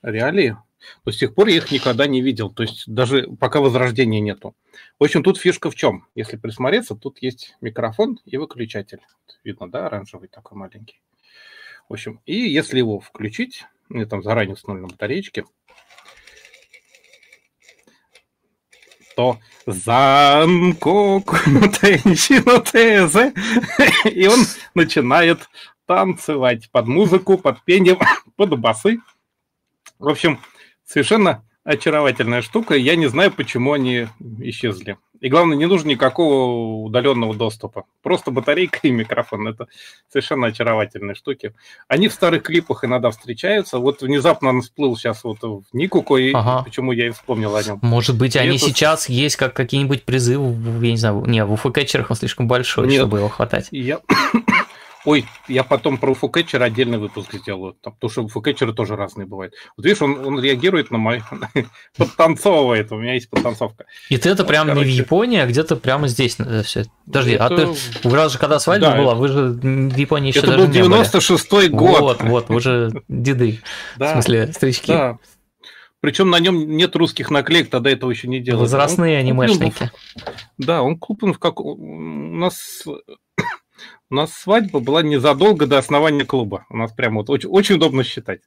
реалии. 0.02 0.56
Но 1.04 1.12
с 1.12 1.18
тех 1.18 1.34
пор 1.34 1.48
я 1.48 1.56
их 1.56 1.70
никогда 1.70 2.06
не 2.06 2.20
видел. 2.20 2.50
То 2.50 2.62
есть 2.62 2.84
даже 2.86 3.28
пока 3.38 3.60
возрождения 3.60 4.20
нету. 4.20 4.54
В 4.98 5.04
общем, 5.04 5.22
тут 5.22 5.38
фишка 5.38 5.70
в 5.70 5.74
чем? 5.74 6.06
Если 6.14 6.36
присмотреться, 6.36 6.94
тут 6.94 7.20
есть 7.20 7.56
микрофон 7.60 8.18
и 8.24 8.36
выключатель. 8.36 9.00
Видно, 9.44 9.70
да, 9.70 9.86
оранжевый 9.86 10.28
такой 10.28 10.58
маленький. 10.58 11.00
В 11.88 11.94
общем, 11.94 12.20
и 12.26 12.36
если 12.36 12.78
его 12.78 13.00
включить, 13.00 13.64
мне 13.88 14.06
там 14.06 14.22
заранее 14.22 14.54
установлено 14.54 14.86
на 14.86 14.92
батареечке, 14.92 15.44
то 19.14 19.38
Занкок 19.66 21.44
и 24.04 24.26
он 24.26 24.40
начинает 24.74 25.48
танцевать 25.86 26.70
под 26.70 26.86
музыку, 26.86 27.38
под 27.38 27.62
пение, 27.64 27.98
под 28.36 28.58
басы. 28.58 29.00
В 29.98 30.08
общем, 30.08 30.40
совершенно 30.84 31.44
очаровательная 31.64 32.42
штука. 32.42 32.74
Я 32.74 32.96
не 32.96 33.06
знаю, 33.06 33.30
почему 33.30 33.72
они 33.72 34.08
исчезли. 34.40 34.98
И 35.20 35.28
главное, 35.28 35.56
не 35.56 35.66
нужно 35.66 35.90
никакого 35.90 36.82
удаленного 36.84 37.32
доступа. 37.34 37.84
Просто 38.02 38.32
батарейка 38.32 38.80
и 38.82 38.90
микрофон. 38.90 39.46
Это 39.46 39.68
совершенно 40.08 40.48
очаровательные 40.48 41.14
штуки. 41.14 41.54
Они 41.86 42.08
в 42.08 42.12
старых 42.12 42.42
клипах 42.42 42.84
иногда 42.84 43.12
встречаются. 43.12 43.78
Вот 43.78 44.02
внезапно 44.02 44.48
он 44.48 44.62
всплыл 44.62 44.96
сейчас 44.96 45.22
вот 45.22 45.40
в 45.42 45.62
Никуко, 45.72 46.16
и 46.16 46.32
ага. 46.32 46.64
почему 46.64 46.90
я 46.90 47.06
и 47.06 47.10
вспомнил 47.10 47.54
о 47.54 47.62
нем. 47.62 47.78
Может 47.82 48.18
быть, 48.18 48.34
и 48.34 48.40
они 48.40 48.56
это... 48.56 48.66
сейчас 48.66 49.08
есть 49.08 49.36
как 49.36 49.54
какие-нибудь 49.54 50.02
призывы, 50.02 50.84
я 50.84 50.90
не 50.90 50.96
знаю, 50.96 51.24
не, 51.24 51.44
в 51.44 51.52
уф-кетчерах 51.52 52.10
он 52.10 52.16
слишком 52.16 52.48
большой, 52.48 52.88
Нет, 52.88 53.02
чтобы 53.02 53.18
его 53.18 53.28
хватать. 53.28 53.68
Я... 53.70 54.00
Ой, 55.04 55.24
я 55.48 55.64
потом 55.64 55.98
про 55.98 56.14
фукетчер 56.14 56.62
отдельный 56.62 56.98
выпуск 56.98 57.34
сделаю, 57.34 57.74
потому 57.82 58.10
что 58.10 58.28
фукетчеры 58.28 58.72
тоже 58.72 58.94
разные 58.94 59.26
бывают. 59.26 59.54
Вот 59.76 59.84
видишь, 59.84 60.00
он, 60.00 60.24
он 60.24 60.40
реагирует 60.40 60.90
на 60.90 60.98
мой... 60.98 61.22
подтанцовывает, 61.96 62.92
у 62.92 62.98
меня 62.98 63.14
есть 63.14 63.28
подтанцовка. 63.28 63.86
И 64.10 64.16
ты 64.16 64.30
это 64.30 64.42
вот, 64.44 64.48
прям 64.48 64.68
короче... 64.68 64.86
не 64.86 64.94
в 64.94 64.96
Японии, 64.96 65.40
а 65.40 65.46
где-то 65.46 65.76
прямо 65.76 66.06
здесь 66.06 66.36
э, 66.38 66.62
все. 66.62 66.84
Подожди, 67.04 67.34
а 67.34 67.46
это... 67.46 67.54
а 67.54 67.74
ты... 68.02 68.08
У 68.08 68.10
вас 68.10 68.32
же 68.32 68.38
когда 68.38 68.60
свадьба 68.60 68.90
да, 68.90 68.96
была, 68.96 69.14
вы 69.14 69.28
же 69.28 69.48
в 69.48 69.96
Японии 69.96 70.28
еще 70.28 70.38
это 70.38 70.56
даже 70.56 70.66
был 70.66 70.72
96-й 70.72 71.68
год. 71.68 72.00
Вот, 72.00 72.22
вот, 72.22 72.48
вы 72.48 72.60
же 72.60 72.92
деды. 73.08 73.60
Да. 73.96 74.10
В 74.10 74.12
смысле, 74.12 74.52
старички. 74.52 74.92
Да. 74.92 75.18
Причем 76.00 76.30
на 76.30 76.40
нем 76.40 76.76
нет 76.76 76.96
русских 76.96 77.30
наклеек, 77.30 77.70
тогда 77.70 77.90
этого 77.90 78.10
еще 78.10 78.26
не 78.26 78.40
делали. 78.40 78.62
Возрастные 78.62 79.18
он 79.18 79.20
анимешники. 79.20 79.90
Да, 80.58 80.82
он 80.82 80.98
куплен 80.98 81.32
в 81.32 81.38
как... 81.38 81.60
У 81.60 81.76
нас 81.76 82.84
у 84.12 84.14
нас 84.14 84.34
свадьба 84.34 84.80
была 84.80 85.02
незадолго 85.02 85.66
до 85.66 85.78
основания 85.78 86.26
клуба. 86.26 86.66
У 86.68 86.76
нас 86.76 86.92
прямо 86.92 87.20
вот 87.20 87.30
очень, 87.30 87.48
очень 87.48 87.76
удобно 87.76 88.04
считать. 88.04 88.42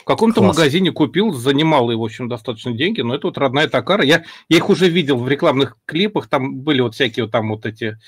В 0.00 0.04
каком-то 0.04 0.40
Класс. 0.40 0.56
магазине 0.56 0.90
купил, 0.90 1.32
занимал 1.32 1.88
его, 1.92 2.02
в 2.02 2.06
общем, 2.06 2.28
достаточно 2.28 2.72
деньги, 2.72 3.02
но 3.02 3.14
это 3.14 3.28
вот 3.28 3.38
родная 3.38 3.68
Такара. 3.68 4.02
Я, 4.02 4.24
я 4.48 4.56
их 4.56 4.68
уже 4.68 4.88
видел 4.88 5.16
в 5.16 5.28
рекламных 5.28 5.76
клипах, 5.84 6.28
там 6.28 6.56
были 6.56 6.80
вот 6.80 6.96
всякие 6.96 7.26
вот 7.26 7.32
там 7.32 7.50
вот 7.50 7.64
эти 7.64 8.00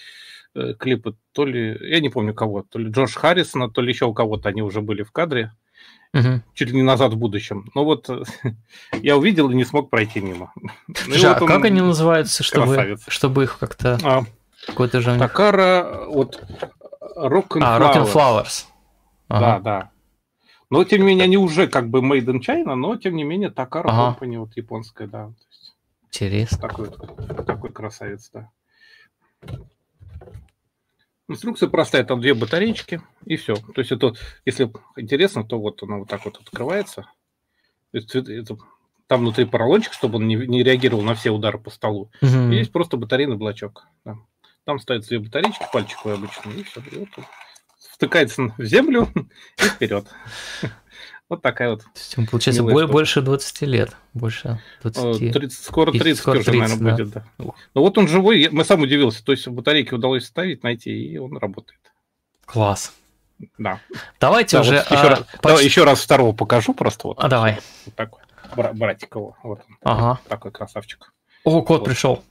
э, 0.56 0.74
клипы, 0.76 1.14
то 1.30 1.44
ли, 1.44 1.78
я 1.88 2.00
не 2.00 2.08
помню 2.08 2.34
кого, 2.34 2.64
то 2.68 2.80
ли 2.80 2.90
Джош 2.90 3.14
Харрисона, 3.14 3.70
то 3.70 3.80
ли 3.80 3.92
еще 3.92 4.06
у 4.06 4.12
кого-то 4.12 4.48
они 4.48 4.62
уже 4.62 4.80
были 4.80 5.04
в 5.04 5.12
кадре, 5.12 5.52
угу. 6.12 6.42
чуть 6.54 6.70
ли 6.70 6.74
не 6.74 6.82
назад 6.82 7.12
в 7.12 7.16
будущем. 7.16 7.70
Но 7.76 7.84
вот 7.84 8.10
я 9.02 9.16
увидел 9.16 9.50
и 9.50 9.54
не 9.54 9.64
смог 9.64 9.88
пройти 9.88 10.20
мимо. 10.20 10.52
Слушай, 10.96 11.30
а 11.30 11.38
вот 11.38 11.46
как 11.46 11.64
они 11.64 11.80
называются, 11.80 12.42
чтобы, 12.42 12.96
чтобы 13.06 13.44
их 13.44 13.58
как-то... 13.60 14.00
А, 14.02 14.24
какой-то 14.66 15.00
же 15.00 15.18
Такара, 15.18 16.06
вот 16.06 16.42
Rock 17.16 17.48
and 17.48 17.62
а, 17.62 17.78
Flowers. 17.78 17.80
Rock 17.80 17.96
and 17.96 18.12
Flowers. 18.12 18.64
Ага. 19.28 19.40
Да, 19.40 19.58
да. 19.60 19.90
Но, 20.70 20.84
тем 20.84 21.00
не 21.00 21.08
менее, 21.08 21.24
они 21.24 21.36
уже 21.36 21.68
как 21.68 21.88
бы 21.88 22.00
made 22.00 22.24
in 22.26 22.40
China, 22.40 22.74
но, 22.74 22.96
тем 22.96 23.16
не 23.16 23.24
менее, 23.24 23.50
Такара 23.50 23.88
ага. 23.88 24.18
Company, 24.18 24.38
вот 24.38 24.56
японская, 24.56 25.06
да. 25.06 25.32
Интересно. 26.08 26.58
Такой, 26.58 26.90
такой 27.46 27.70
красавец, 27.70 28.30
да. 28.32 28.50
Инструкция 31.28 31.68
простая, 31.68 32.04
там 32.04 32.20
две 32.20 32.34
батареечки, 32.34 33.00
и 33.24 33.36
все. 33.36 33.54
То 33.54 33.80
есть 33.80 33.92
это, 33.92 34.12
если 34.44 34.70
интересно, 34.96 35.42
то 35.42 35.58
вот 35.58 35.82
она 35.82 35.98
вот 35.98 36.08
так 36.08 36.24
вот 36.24 36.38
открывается. 36.38 37.02
То 37.92 37.98
есть 37.98 38.14
это, 38.14 38.56
там 39.06 39.20
внутри 39.20 39.44
поролончик, 39.44 39.92
чтобы 39.92 40.16
он 40.16 40.28
не, 40.28 40.36
не 40.36 40.62
реагировал 40.62 41.02
на 41.02 41.14
все 41.14 41.30
удары 41.30 41.58
по 41.58 41.70
столу. 41.70 42.10
Угу. 42.20 42.52
И 42.52 42.56
есть 42.56 42.72
просто 42.72 42.96
батарейный 42.96 43.36
блочок. 43.36 43.86
Да. 44.04 44.16
Там 44.64 44.78
ставятся 44.78 45.10
две 45.10 45.18
батарейки, 45.18 45.58
пальчиковые 45.72 46.16
обычно, 46.16 46.50
и 46.50 46.62
все. 46.62 46.80
И 46.90 46.98
вот 46.98 47.08
втыкается 47.94 48.54
в 48.56 48.64
землю 48.64 49.08
и 49.58 49.62
вперед. 49.62 50.06
Вот 51.30 51.40
такая 51.40 51.70
вот. 51.70 51.82
Ему, 52.16 52.26
получается, 52.26 52.62
более, 52.62 52.86
больше 52.86 53.22
20 53.22 53.62
лет. 53.62 53.96
Больше 54.12 54.60
20. 54.82 55.32
30, 55.32 55.64
скоро 55.64 55.90
30 55.90 56.18
скоро 56.18 56.38
уже, 56.40 56.50
30, 56.50 56.60
наверное, 56.60 56.90
да. 56.90 56.96
будет, 56.96 57.10
да. 57.10 57.24
Ну 57.38 57.80
вот 57.80 57.96
он 57.96 58.08
живой, 58.08 58.50
мы 58.52 58.62
сам 58.62 58.82
удивился. 58.82 59.24
То 59.24 59.32
есть 59.32 59.48
батарейки 59.48 59.94
удалось 59.94 60.26
ставить, 60.26 60.62
найти, 60.62 60.90
и 60.90 61.16
он 61.16 61.38
работает. 61.38 61.80
Класс. 62.44 62.92
Да. 63.56 63.80
Давайте 64.20 64.58
да, 64.58 64.60
уже... 64.60 64.76
Вот 64.76 64.84
еще, 64.84 64.94
а, 64.96 65.08
раз, 65.08 65.18
почти... 65.20 65.38
давай, 65.42 65.64
еще 65.64 65.84
раз 65.84 66.00
второго 66.02 66.32
покажу 66.34 66.74
просто. 66.74 67.08
Вот, 67.08 67.18
а 67.18 67.28
давай. 67.28 67.58
Вот 67.86 67.94
такой. 67.94 68.22
Братик 68.74 69.14
его. 69.14 69.34
Вот 69.42 69.60
он. 69.66 69.78
Ага. 69.82 70.20
Такой 70.28 70.52
красавчик. 70.52 71.10
О, 71.42 71.62
кот 71.62 71.80
вот. 71.80 71.86
пришел. 71.86 72.22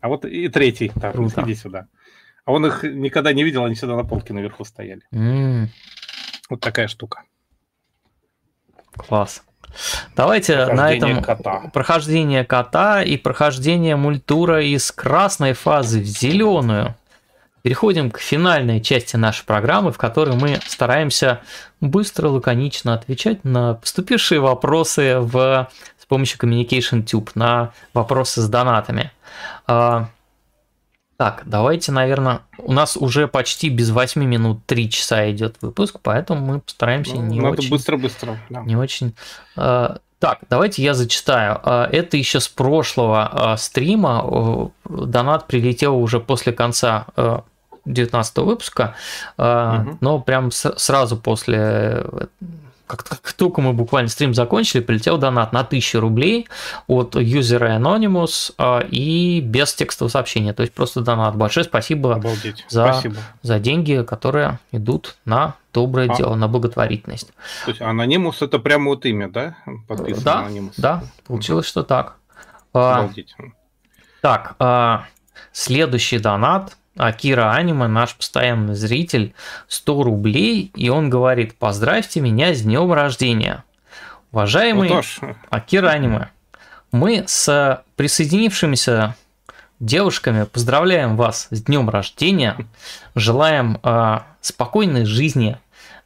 А 0.00 0.08
вот 0.08 0.24
и 0.24 0.48
третий, 0.48 0.92
так, 1.00 1.14
Круто. 1.14 1.42
иди 1.42 1.54
сюда. 1.54 1.86
А 2.44 2.52
он 2.52 2.64
их 2.66 2.82
никогда 2.82 3.32
не 3.32 3.44
видел, 3.44 3.64
они 3.64 3.74
всегда 3.74 3.96
на 3.96 4.04
полке 4.04 4.32
наверху 4.32 4.64
стояли. 4.64 5.02
Mm. 5.12 5.66
Вот 6.48 6.60
такая 6.60 6.88
штука. 6.88 7.24
Класс. 8.96 9.42
Давайте 10.16 10.66
на 10.66 10.92
этом 10.94 11.22
кота. 11.22 11.70
прохождение 11.72 12.44
кота 12.44 13.02
и 13.02 13.16
прохождение 13.16 13.96
мультура 13.96 14.62
из 14.64 14.90
красной 14.90 15.52
фазы 15.52 16.00
в 16.00 16.04
зеленую. 16.04 16.94
Переходим 17.62 18.10
к 18.10 18.18
финальной 18.18 18.80
части 18.80 19.16
нашей 19.16 19.44
программы, 19.44 19.92
в 19.92 19.98
которой 19.98 20.36
мы 20.36 20.58
стараемся 20.66 21.42
быстро, 21.80 22.28
лаконично 22.28 22.94
отвечать 22.94 23.44
на 23.44 23.74
поступившие 23.74 24.40
вопросы 24.40 25.18
в, 25.18 25.68
помощью 26.08 26.38
Communication 26.40 27.04
Tube, 27.04 27.30
на 27.34 27.72
вопросы 27.94 28.40
с 28.40 28.48
донатами. 28.48 29.12
А, 29.66 30.08
так, 31.16 31.42
давайте, 31.46 31.92
наверное, 31.92 32.42
у 32.58 32.72
нас 32.72 32.96
уже 32.96 33.28
почти 33.28 33.68
без 33.68 33.90
8 33.90 34.24
минут 34.24 34.64
3 34.66 34.90
часа 34.90 35.30
идет 35.30 35.56
выпуск, 35.60 35.98
поэтому 36.02 36.40
мы 36.46 36.60
постараемся 36.60 37.16
ну, 37.16 37.22
не 37.22 37.40
надо 37.40 37.58
очень... 37.58 37.70
быстро-быстро. 37.70 38.38
Да. 38.48 38.62
Не 38.62 38.76
очень... 38.76 39.14
А, 39.56 39.98
так, 40.18 40.40
давайте 40.48 40.82
я 40.82 40.94
зачитаю. 40.94 41.60
А, 41.62 41.88
это 41.90 42.16
еще 42.16 42.40
с 42.40 42.48
прошлого 42.48 43.56
стрима. 43.58 44.70
Донат 44.88 45.46
прилетел 45.46 45.96
уже 45.96 46.20
после 46.20 46.52
конца 46.52 47.06
19 47.84 48.38
выпуска, 48.38 48.94
угу. 49.36 49.98
но 50.00 50.20
прям 50.20 50.50
сразу 50.50 51.16
после 51.16 52.04
как, 52.88 53.04
как 53.04 53.32
только 53.34 53.60
мы 53.60 53.72
буквально 53.72 54.08
стрим 54.08 54.34
закончили, 54.34 54.80
прилетел 54.80 55.18
донат 55.18 55.52
на 55.52 55.60
1000 55.60 56.00
рублей 56.00 56.48
от 56.86 57.14
юзера 57.14 57.76
Anonymous 57.78 58.54
а, 58.58 58.80
и 58.80 59.40
без 59.40 59.74
текстового 59.74 60.10
сообщения. 60.10 60.52
То 60.54 60.62
есть 60.62 60.72
просто 60.72 61.02
донат. 61.02 61.36
Большое 61.36 61.64
спасибо, 61.64 62.14
Обалдеть. 62.14 62.64
За, 62.68 62.92
спасибо. 62.92 63.16
за 63.42 63.58
деньги, 63.58 64.02
которые 64.02 64.58
идут 64.72 65.16
на 65.24 65.54
доброе 65.72 66.10
а, 66.10 66.16
дело, 66.16 66.34
на 66.34 66.48
благотворительность. 66.48 67.28
То 67.64 67.70
есть 67.70 67.80
Anonymous 67.80 68.36
это 68.40 68.58
прямо 68.58 68.86
вот 68.86 69.04
имя, 69.04 69.28
да? 69.28 69.56
Подписано 69.86 70.24
да, 70.24 70.46
Anonymous. 70.48 70.74
да, 70.78 71.04
получилось, 71.26 71.66
что 71.66 71.82
так. 71.82 72.16
А, 72.72 73.00
Обалдеть. 73.00 73.36
Так, 74.22 74.56
следующий 75.52 76.18
донат 76.18 76.76
Акира 76.98 77.52
Аниме, 77.52 77.86
наш 77.86 78.14
постоянный 78.14 78.74
зритель, 78.74 79.34
100 79.68 80.02
рублей, 80.02 80.70
и 80.74 80.88
он 80.88 81.08
говорит, 81.08 81.56
поздравьте 81.56 82.20
меня 82.20 82.52
с 82.52 82.62
днем 82.62 82.92
рождения. 82.92 83.64
Уважаемый 84.32 84.90
вот 84.90 85.04
Акира 85.48 85.88
Аниме, 85.88 86.28
мы 86.92 87.24
с 87.26 87.82
присоединившимися 87.96 89.16
девушками 89.80 90.44
поздравляем 90.44 91.16
вас 91.16 91.48
с 91.50 91.62
днем 91.62 91.88
рождения, 91.88 92.56
желаем 93.14 93.78
э, 93.82 94.18
спокойной 94.40 95.04
жизни, 95.04 95.56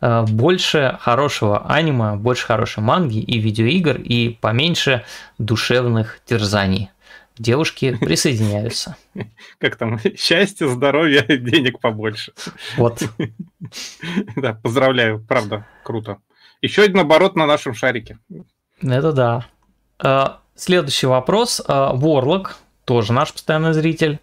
Э, 0.03 0.25
больше 0.29 0.99
хорошего 1.01 1.65
аниме, 1.69 2.17
больше 2.17 2.47
хорошей 2.47 2.83
манги 2.83 3.19
и 3.19 3.39
видеоигр, 3.39 4.01
и 4.01 4.31
поменьше 4.41 5.05
душевных 5.39 6.19
терзаний. 6.27 6.91
Девушки 7.39 7.97
присоединяются. 7.97 8.97
Как 9.59 9.77
там? 9.77 9.99
Счастье, 10.17 10.69
здоровье, 10.69 11.23
денег 11.29 11.81
побольше. 11.81 12.33
Вот. 12.77 13.03
Да, 14.37 14.55
поздравляю, 14.55 15.25
правда, 15.27 15.67
круто. 15.83 16.19
Еще 16.61 16.83
один 16.83 16.99
оборот 16.99 17.35
на 17.35 17.47
нашем 17.47 17.75
шарике. 17.75 18.19
Это 18.81 19.13
да. 19.13 19.47
Э, 20.03 20.39
следующий 20.55 21.07
вопрос. 21.07 21.61
Ворлок, 21.67 22.59
тоже 22.85 23.13
наш 23.13 23.33
постоянный 23.33 23.73
зритель. 23.73 24.21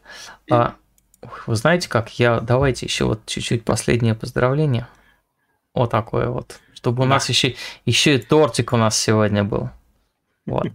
Вы 0.47 1.55
знаете 1.55 1.89
как, 1.89 2.17
я 2.17 2.39
давайте 2.39 2.85
еще 2.85 3.05
вот 3.05 3.25
чуть-чуть 3.25 3.65
последнее 3.65 4.15
поздравление. 4.15 4.87
Вот 5.73 5.91
такое 5.91 6.29
вот. 6.29 6.59
Чтобы 6.73 7.03
у 7.03 7.05
нас 7.05 7.27
еще, 7.27 7.55
еще 7.85 8.15
и 8.15 8.19
тортик 8.19 8.71
у 8.71 8.77
нас 8.77 8.97
сегодня 8.97 9.43
был. 9.43 9.69
Вот. 10.45 10.67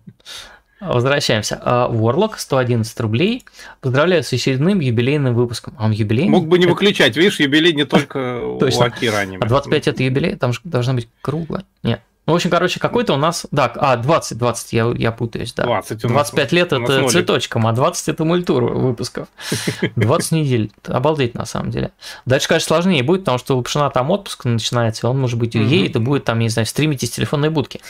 Возвращаемся. 0.81 1.61
Ворлок, 1.91 2.39
111 2.39 3.01
рублей. 3.01 3.45
Поздравляю 3.81 4.23
с 4.23 4.33
очередным 4.33 4.81
юбилейным 4.81 5.35
выпуском. 5.35 5.75
А 5.79 5.87
он 5.87 5.93
юбилейный? 5.93 6.31
Мог 6.31 6.47
бы 6.47 6.59
не 6.59 6.67
выключать, 6.67 7.17
видишь, 7.17 7.41
юбилей 7.41 7.73
не 7.73 7.85
только 7.85 8.41
у 8.43 8.65
Акира 8.65 9.19
аниме. 9.19 9.39
А 9.41 9.47
25 9.47 9.89
это 9.89 10.03
юбилей? 10.03 10.37
Там 10.37 10.53
же 10.53 10.61
должно 10.65 10.95
быть 10.95 11.09
кругло. 11.23 11.63
Нет. 11.83 12.01
Ну, 12.27 12.33
в 12.33 12.37
общем, 12.37 12.49
короче, 12.49 12.81
какой-то 12.81 13.13
у 13.13 13.17
нас... 13.19 13.47
Да, 13.51 13.71
а, 13.77 13.97
20, 13.99 14.39
20, 14.39 14.73
я, 14.73 14.91
я 14.97 15.13
путаюсь, 15.13 15.53
да. 15.53 15.65
20 15.65 16.07
25 16.07 16.53
лет 16.53 16.67
это 16.69 16.79
нолик. 16.79 17.11
цветочком, 17.11 17.67
а 17.67 17.73
20 17.73 18.09
это 18.09 18.25
мультур 18.25 18.65
выпусков. 18.65 19.29
20 19.97 20.33
недель. 20.33 20.73
Обалдеть, 20.87 21.35
на 21.35 21.45
самом 21.45 21.71
деле. 21.71 21.91
Дальше, 22.25 22.49
конечно, 22.49 22.69
сложнее 22.69 23.03
будет, 23.03 23.23
потому 23.23 23.37
что 23.37 23.59
у 23.59 23.63
Пшена 23.63 23.91
там 23.91 24.11
отпуск 24.11 24.47
начинается, 24.47 25.07
он, 25.07 25.21
может 25.21 25.39
быть, 25.39 25.55
уедет 25.55 25.97
и 25.97 25.99
будет 25.99 26.25
там, 26.25 26.39
не 26.39 26.49
знаю, 26.49 26.65
стримить 26.65 27.03
из 27.03 27.11
телефонной 27.11 27.51
будки. 27.51 27.83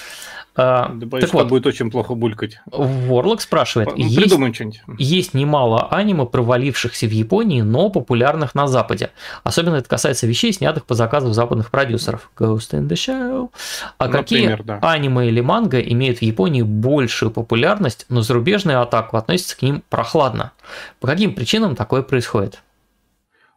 А, 0.56 0.92
да, 0.94 1.06
боюсь, 1.06 1.24
так 1.24 1.34
вот, 1.34 1.48
будет 1.48 1.66
очень 1.66 1.90
плохо 1.90 2.14
булькать. 2.14 2.60
Ворлок 2.66 3.40
спрашивает, 3.40 3.90
ну, 3.90 3.96
есть, 3.96 4.32
что-нибудь. 4.32 4.80
есть 4.98 5.34
немало 5.34 5.88
аниме, 5.90 6.26
провалившихся 6.26 7.06
в 7.06 7.10
Японии, 7.10 7.60
но 7.62 7.90
популярных 7.90 8.54
на 8.54 8.68
Западе. 8.68 9.10
Особенно 9.42 9.76
это 9.76 9.88
касается 9.88 10.28
вещей, 10.28 10.52
снятых 10.52 10.86
по 10.86 10.94
заказу 10.94 11.32
западных 11.32 11.70
продюсеров. 11.72 12.30
Ghost 12.38 12.70
in 12.70 12.88
the 12.88 12.94
Shell. 12.94 13.50
А 13.98 14.06
Например, 14.06 14.58
какие 14.58 14.66
да. 14.66 14.78
аниме 14.82 15.26
или 15.26 15.40
манга 15.40 15.80
имеют 15.80 16.18
в 16.18 16.22
Японии 16.22 16.62
большую 16.62 17.32
популярность, 17.32 18.06
но 18.08 18.22
зарубежные 18.22 18.76
атаку 18.76 19.16
относятся 19.16 19.56
к 19.56 19.62
ним 19.62 19.82
прохладно? 19.88 20.52
По 21.00 21.08
каким 21.08 21.34
причинам 21.34 21.74
такое 21.74 22.02
происходит? 22.02 22.62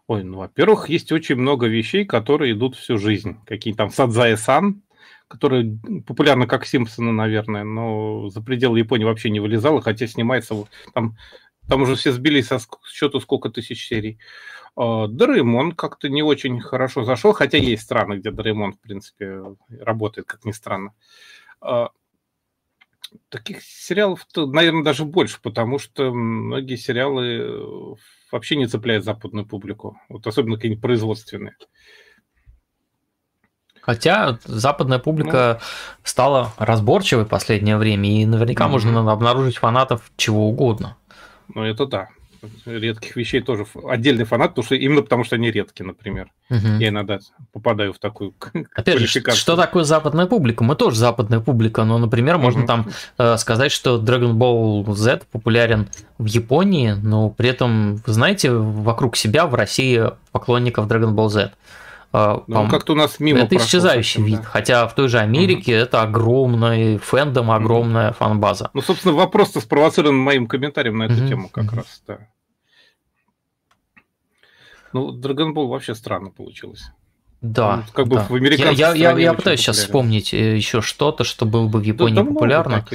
Ой, 0.07 0.23
ну, 0.23 0.37
во-первых, 0.37 0.89
есть 0.89 1.11
очень 1.11 1.35
много 1.35 1.67
вещей, 1.67 2.05
которые 2.05 2.53
идут 2.53 2.75
всю 2.75 2.97
жизнь. 2.97 3.37
Какие 3.45 3.73
там 3.73 3.91
Садзая-сан, 3.91 4.81
которая 5.27 5.77
популярна 6.05 6.47
как 6.47 6.65
Симпсоны, 6.65 7.11
наверное, 7.11 7.63
но 7.63 8.29
за 8.29 8.41
пределы 8.41 8.79
Японии 8.79 9.05
вообще 9.05 9.29
не 9.29 9.39
вылезала, 9.39 9.81
хотя 9.81 10.07
снимается 10.07 10.55
там, 10.93 11.17
там 11.67 11.81
уже 11.81 11.95
все 11.95 12.11
сбились 12.11 12.47
со 12.47 12.59
счету 12.89 13.19
сколько 13.19 13.49
тысяч 13.49 13.87
серий. 13.87 14.19
А, 14.75 15.07
Дораэмон 15.07 15.73
как-то 15.73 16.09
не 16.09 16.23
очень 16.23 16.61
хорошо 16.61 17.03
зашел, 17.03 17.33
хотя 17.33 17.57
есть 17.57 17.83
страны, 17.83 18.15
где 18.15 18.31
Дораэмон, 18.31 18.73
в 18.73 18.79
принципе, 18.79 19.43
работает, 19.69 20.27
как 20.27 20.45
ни 20.45 20.51
странно. 20.51 20.93
А, 21.59 21.89
таких 23.29 23.63
сериалов, 23.63 24.25
наверное, 24.35 24.83
даже 24.83 25.05
больше, 25.05 25.39
потому 25.41 25.79
что 25.79 26.13
многие 26.13 26.75
сериалы 26.75 27.97
вообще 28.31 28.55
не 28.55 28.67
цепляют 28.67 29.05
западную 29.05 29.45
публику, 29.45 29.99
вот 30.09 30.27
особенно 30.27 30.55
какие-нибудь 30.55 30.81
производственные. 30.81 31.55
Хотя 33.87 34.37
западная 34.43 34.99
публика 34.99 35.59
ну, 35.61 35.67
стала 36.03 36.51
разборчивой 36.57 37.23
в 37.23 37.29
последнее 37.29 37.77
время, 37.77 38.21
и 38.21 38.25
наверняка 38.25 38.65
угу. 38.65 38.73
можно 38.73 39.11
обнаружить 39.11 39.57
фанатов 39.57 40.11
чего 40.17 40.49
угодно. 40.49 40.97
Ну, 41.55 41.63
это 41.63 41.85
да. 41.85 42.09
Редких 42.65 43.15
вещей 43.15 43.39
тоже 43.39 43.65
отдельный 43.85 44.25
фанат, 44.25 44.49
потому 44.49 44.65
что 44.65 44.75
именно 44.75 45.01
потому 45.01 45.23
что 45.23 45.37
они 45.37 45.51
редкие, 45.51 45.87
например. 45.87 46.27
Угу. 46.49 46.67
Я 46.79 46.89
иногда 46.89 47.19
попадаю 47.53 47.93
в 47.93 47.99
такую 47.99 48.33
Опять 48.75 48.99
же, 48.99 49.07
что 49.07 49.55
такое 49.55 49.85
западная 49.85 50.25
публика? 50.25 50.65
Мы 50.65 50.75
тоже 50.75 50.97
западная 50.97 51.39
публика, 51.39 51.85
но, 51.85 51.97
например, 51.97 52.37
можно 52.37 52.61
угу. 52.61 52.67
там 52.67 52.89
э, 53.17 53.37
сказать, 53.37 53.71
что 53.71 54.01
Dragon 54.01 54.33
Ball 54.33 54.93
Z 54.95 55.21
популярен 55.31 55.87
в 56.17 56.25
Японии, 56.25 56.91
но 56.91 57.29
при 57.29 57.49
этом, 57.49 57.95
вы 58.05 58.13
знаете, 58.13 58.51
вокруг 58.51 59.15
себя 59.15 59.47
в 59.47 59.55
России 59.55 60.11
поклонников 60.33 60.87
Dragon 60.87 61.15
Ball 61.15 61.29
Z. 61.29 61.53
ну, 62.13 62.69
как-то 62.69 62.93
у 62.93 62.95
нас 62.95 63.19
мимо 63.19 63.39
Это 63.39 63.57
исчезающий 63.57 64.23
вид, 64.23 64.41
да. 64.41 64.43
хотя 64.43 64.87
в 64.87 64.95
той 64.95 65.07
же 65.07 65.19
Америке 65.19 65.75
угу. 65.75 65.83
это 65.83 66.01
огромный 66.01 66.97
фэндом, 66.97 67.51
огромная 67.51 68.09
угу. 68.09 68.17
фан-база. 68.17 68.69
Ну, 68.73 68.81
собственно, 68.81 69.13
вопрос-то 69.13 69.61
спровоцирован 69.61 70.15
моим 70.15 70.47
комментарием 70.47 70.97
на 70.97 71.03
эту 71.03 71.15
угу. 71.15 71.27
тему 71.27 71.49
как 71.49 71.65
угу. 71.65 71.75
раз, 71.77 72.01
да. 72.07 72.19
Ну, 74.93 75.19
Dragon 75.19 75.53
Ball 75.53 75.67
вообще 75.67 75.93
странно 75.95 76.29
получилось. 76.29 76.91
Да. 77.41 77.77
Ну, 77.77 77.83
как 77.93 78.07
да. 78.07 78.15
бы 78.15 78.21
в 78.23 78.35
американском 78.35 78.75
Я, 78.75 78.93
я, 78.93 79.11
я, 79.11 79.17
я 79.17 79.33
пытаюсь 79.33 79.59
сейчас 79.59 79.77
вспомнить 79.77 80.33
э, 80.33 80.55
еще 80.55 80.81
что-то, 80.81 81.23
что 81.23 81.45
было 81.45 81.67
бы 81.67 81.79
в 81.79 81.83
Японии 81.83 82.15
да, 82.15 82.23
популярно. 82.23 82.85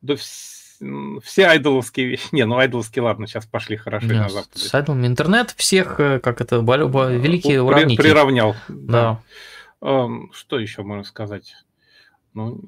Да, 0.00 0.16
все 1.22 1.46
айдоловские 1.46 2.06
вещи. 2.06 2.28
Не, 2.32 2.44
ну 2.44 2.56
айдоловские, 2.56 3.02
ладно, 3.02 3.26
сейчас 3.26 3.46
пошли 3.46 3.76
хорошо 3.76 4.06
Нет, 4.06 4.16
на 4.16 4.28
Западе. 4.28 4.64
С 4.64 4.74
айдолами 4.74 5.06
интернет 5.06 5.50
всех, 5.50 5.98
э, 6.00 6.20
как 6.20 6.40
это, 6.40 6.58
великие 6.58 7.62
уравнители. 7.62 8.02
Приравнял. 8.02 8.54
Да. 8.68 9.20
да. 9.80 10.08
Что 10.32 10.58
еще 10.58 10.82
можно 10.82 11.04
сказать? 11.04 11.54
Ну, 12.34 12.60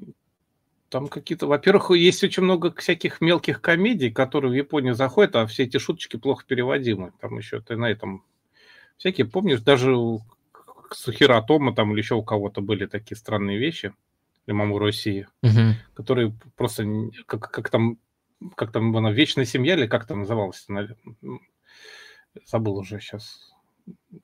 там 0.89 1.07
какие-то... 1.07 1.47
Во-первых, 1.47 1.91
есть 1.91 2.23
очень 2.23 2.43
много 2.43 2.73
всяких 2.73 3.21
мелких 3.21 3.61
комедий, 3.61 4.11
которые 4.11 4.51
в 4.51 4.55
Японию 4.55 4.95
заходят, 4.95 5.35
а 5.35 5.45
все 5.45 5.63
эти 5.63 5.77
шуточки 5.77 6.17
плохо 6.17 6.43
переводимы. 6.45 7.13
Там 7.21 7.37
еще 7.37 7.61
ты 7.61 7.77
на 7.77 7.89
этом... 7.89 8.23
Всякие, 8.97 9.25
помнишь, 9.25 9.61
даже 9.61 9.95
у 9.95 10.21
Сухира 10.91 11.41
Тома 11.41 11.73
там 11.73 11.91
или 11.93 11.99
еще 11.99 12.15
у 12.15 12.23
кого-то 12.23 12.61
были 12.61 12.85
такие 12.85 13.17
странные 13.17 13.57
вещи 13.57 13.93
маму 14.47 14.79
России, 14.79 15.27
угу. 15.43 15.75
которые 15.93 16.35
просто 16.55 16.85
как, 17.25 17.51
как 17.51 17.69
там 17.69 17.97
как 18.55 18.71
там 18.71 18.95
она 18.95 19.11
вечная 19.11 19.45
семья 19.45 19.75
или 19.75 19.87
как 19.87 20.05
там 20.05 20.19
называлась, 20.19 20.65
забыл 22.45 22.77
уже 22.77 22.99
сейчас, 22.99 23.51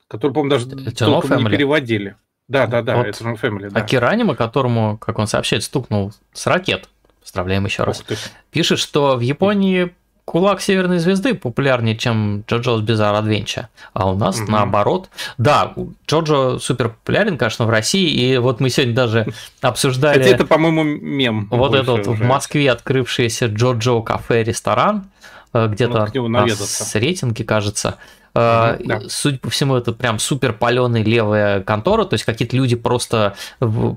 который, 0.08 0.32
по-моему, 0.32 0.50
даже 0.50 0.92
толком 0.94 1.44
не 1.44 1.50
переводили. 1.50 2.16
Да, 2.48 2.66
да, 2.66 2.82
да, 2.82 2.96
вот 2.96 3.06
это 3.06 3.22
же 3.22 3.30
Family, 3.34 3.68
да. 3.68 3.80
Акиранима, 3.80 4.34
которому, 4.34 4.96
как 4.96 5.18
он 5.18 5.26
сообщает, 5.26 5.62
стукнул 5.62 6.12
с 6.32 6.46
ракет, 6.46 6.88
поздравляем 7.20 7.66
еще 7.66 7.84
раз, 7.84 8.02
пишет, 8.50 8.78
что 8.78 9.16
в 9.16 9.20
Японии 9.20 9.94
Кулак 10.28 10.60
Северной 10.60 10.98
Звезды 10.98 11.32
популярнее, 11.32 11.96
чем 11.96 12.44
Джоджо's 12.46 12.84
Bizarre 12.84 13.24
Adventure. 13.24 13.68
А 13.94 14.10
у 14.10 14.14
нас 14.14 14.38
угу. 14.38 14.52
наоборот. 14.52 15.08
Да, 15.38 15.72
Джоджо 16.06 16.58
супер 16.58 16.90
популярен, 16.90 17.38
конечно, 17.38 17.64
в 17.64 17.70
России. 17.70 18.10
И 18.10 18.36
вот 18.36 18.60
мы 18.60 18.68
сегодня 18.68 18.94
даже 18.94 19.26
обсуждали... 19.62 20.18
Хотя 20.18 20.34
это, 20.34 20.44
по-моему, 20.44 20.84
мем. 20.84 21.48
Вот 21.50 21.74
этот 21.74 22.06
уже. 22.06 22.22
в 22.22 22.26
Москве 22.26 22.70
открывшийся 22.70 23.46
Джоджо 23.46 24.02
кафе-ресторан. 24.02 25.08
Э, 25.54 25.66
где-то 25.66 26.10
ну, 26.12 26.46
с 26.46 26.94
рейтинги, 26.94 27.42
кажется. 27.42 27.96
Uh, 28.34 28.76
да. 28.84 29.00
Судя 29.08 29.38
по 29.38 29.50
всему, 29.50 29.76
это 29.76 29.92
прям 29.92 30.18
супер 30.18 30.52
паленая 30.52 31.02
левая 31.02 31.62
контора, 31.62 32.04
то 32.04 32.14
есть 32.14 32.24
какие-то 32.24 32.56
люди 32.56 32.76
просто 32.76 33.34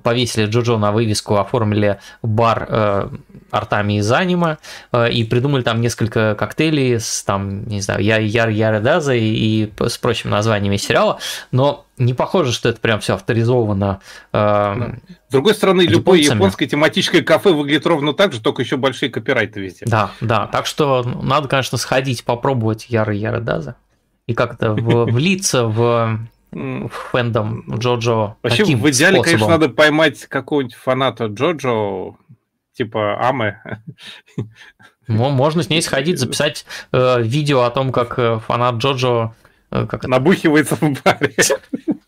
повесили 0.04 0.46
Джоджо 0.46 0.78
на 0.78 0.92
вывеску, 0.92 1.38
оформили 1.38 2.00
бар 2.22 2.66
э, 2.68 3.10
артами 3.52 4.00
из 4.00 4.12
аниме 4.12 4.58
э, 4.92 5.12
и 5.12 5.24
придумали 5.24 5.62
там 5.62 5.82
несколько 5.82 6.36
коктейлей 6.36 7.00
с 7.00 7.24
там, 7.24 7.66
не 7.66 7.82
знаю, 7.82 8.02
я 8.02 8.18
Яр 8.18 8.50
Яр 8.50 8.82
Даза 8.82 9.14
и, 9.14 9.26
и 9.26 9.74
с 9.80 9.98
прочими 9.98 10.32
названиями 10.32 10.78
сериала, 10.78 11.20
но 11.52 11.86
не 11.98 12.14
похоже, 12.14 12.52
что 12.52 12.70
это 12.70 12.80
прям 12.80 13.00
все 13.00 13.14
авторизовано. 13.16 14.02
Э. 14.34 14.94
С 15.28 15.32
другой 15.32 15.54
стороны, 15.54 15.82
любое 15.82 16.20
японское 16.20 16.66
тематическое 16.66 17.22
кафе 17.22 17.52
выглядит 17.52 17.86
ровно 17.86 18.14
так 18.14 18.34
же, 18.34 18.42
только 18.42 18.62
еще 18.62 18.78
большие 18.78 19.10
копирайты 19.10 19.60
везде. 19.60 19.86
Да, 19.86 20.12
да, 20.20 20.48
так 20.48 20.66
что 20.66 21.04
надо, 21.04 21.48
конечно, 21.48 21.78
сходить, 21.78 22.24
попробовать 22.24 22.88
Яр 22.90 23.12
Яр 23.12 23.40
Даза 23.42 23.76
и 24.28 24.34
как-то 24.34 24.74
влиться 24.74 25.66
в 25.66 26.20
фэндом 26.52 27.64
Джоджо. 27.78 28.36
Вообще, 28.44 28.64
в 28.66 28.90
идеале, 28.90 29.16
способом. 29.18 29.24
конечно, 29.24 29.48
надо 29.48 29.70
поймать 29.70 30.26
какого-нибудь 30.26 30.76
фаната 30.76 31.26
Джоджо, 31.26 32.16
типа 32.74 33.26
Амы. 33.26 33.58
Можно 35.08 35.64
с 35.64 35.70
ней 35.70 35.82
сходить, 35.82 36.20
записать 36.20 36.66
э, 36.92 37.22
видео 37.22 37.62
о 37.62 37.72
том, 37.72 37.92
как 37.92 38.18
э, 38.20 38.40
фанат 38.40 38.76
Джоджо 38.76 39.34
э, 39.72 39.86
как 39.88 40.06
Набухивается 40.08 40.76
в 40.76 40.82
баре. 41.04 41.36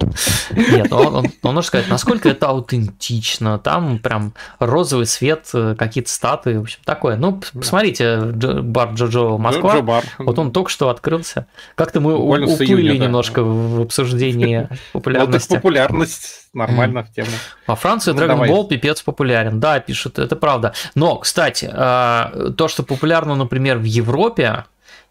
Нет, 0.51 0.91
он, 0.91 1.15
он, 1.15 1.25
он 1.41 1.55
может 1.55 1.67
сказать, 1.67 1.87
насколько 1.89 2.29
это 2.29 2.47
аутентично. 2.47 3.59
Там 3.59 3.99
прям 3.99 4.33
розовый 4.59 5.05
свет, 5.05 5.49
э, 5.53 5.75
какие-то 5.77 6.09
статуи, 6.09 6.55
в 6.55 6.61
общем, 6.61 6.79
такое. 6.85 7.15
Ну, 7.15 7.41
посмотрите, 7.53 8.17
бар 8.19 8.93
Джоджо 8.93 9.37
Москва. 9.37 9.75
Джо 9.75 9.81
бар. 9.81 10.03
Вот 10.19 10.37
он 10.39 10.51
только 10.51 10.69
что 10.69 10.89
открылся. 10.89 11.47
Как-то 11.75 11.99
мы 11.99 12.17
Буквально 12.17 12.47
уплыли 12.47 12.81
июня, 12.81 13.05
немножко 13.05 13.41
да. 13.41 13.47
в 13.47 13.81
обсуждении 13.81 14.69
популярности. 14.93 15.49
Вот 15.49 15.57
популярность 15.57 16.49
нормально 16.53 17.03
в 17.03 17.11
тему. 17.11 17.29
Во 17.67 17.75
Франции 17.75 18.11
ну, 18.11 18.21
Dragon 18.21 18.47
Ball 18.47 18.67
пипец 18.67 19.01
популярен. 19.01 19.59
Да, 19.59 19.79
пишут, 19.79 20.19
это 20.19 20.35
правда. 20.35 20.73
Но, 20.95 21.17
кстати, 21.17 21.69
э, 21.71 22.51
то, 22.51 22.67
что 22.67 22.83
популярно, 22.83 23.35
например, 23.35 23.77
в 23.77 23.83
Европе, 23.83 24.65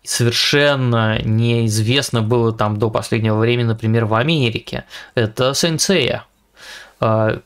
совершенно 0.05 1.21
неизвестно 1.23 2.23
было 2.23 2.53
там 2.53 2.79
до 2.79 2.91
последнего 2.91 3.39
времени, 3.39 3.67
например, 3.67 4.05
в 4.05 4.15
Америке. 4.15 4.85
Это 5.15 5.55
сенсея 5.55 6.25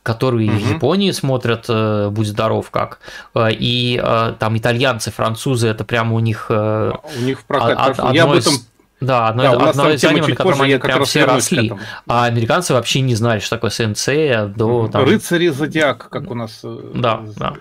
который 0.02 0.48
угу. 0.48 0.56
в 0.58 0.74
Японии 0.74 1.10
смотрят 1.12 1.64
э, 1.70 2.10
«Будь 2.10 2.26
здоров» 2.26 2.70
как, 2.70 2.98
э, 3.34 3.48
и 3.52 3.98
э, 4.02 4.34
там 4.38 4.58
итальянцы, 4.58 5.10
французы, 5.10 5.68
это 5.68 5.82
прямо 5.82 6.14
у 6.14 6.18
них... 6.18 6.50
У 6.50 7.20
них 7.22 7.40
в 7.40 7.44
прокат. 7.46 7.98
А, 7.98 8.12
я 8.12 8.24
об 8.24 8.32
этом 8.32 8.52
да, 9.00 9.28
одно, 9.28 9.42
да, 9.42 9.70
одно 9.70 9.90
из 9.90 10.04
аниме, 10.04 10.28
на 10.28 10.34
котором 10.34 10.62
они 10.62 10.76
прям 10.76 11.04
все 11.04 11.24
росли. 11.24 11.72
А 12.06 12.24
американцы 12.24 12.74
вообще 12.74 13.00
не 13.00 13.14
знали, 13.14 13.40
что 13.40 13.56
такое 13.56 13.70
сенсея 13.70 14.46
до... 14.46 14.88
Там... 14.88 15.04
Рыцари 15.04 15.48
Зодиак, 15.48 16.08
как 16.08 16.30
у 16.30 16.34
нас... 16.34 16.60
Да, 16.94 17.22
да. 17.36 17.54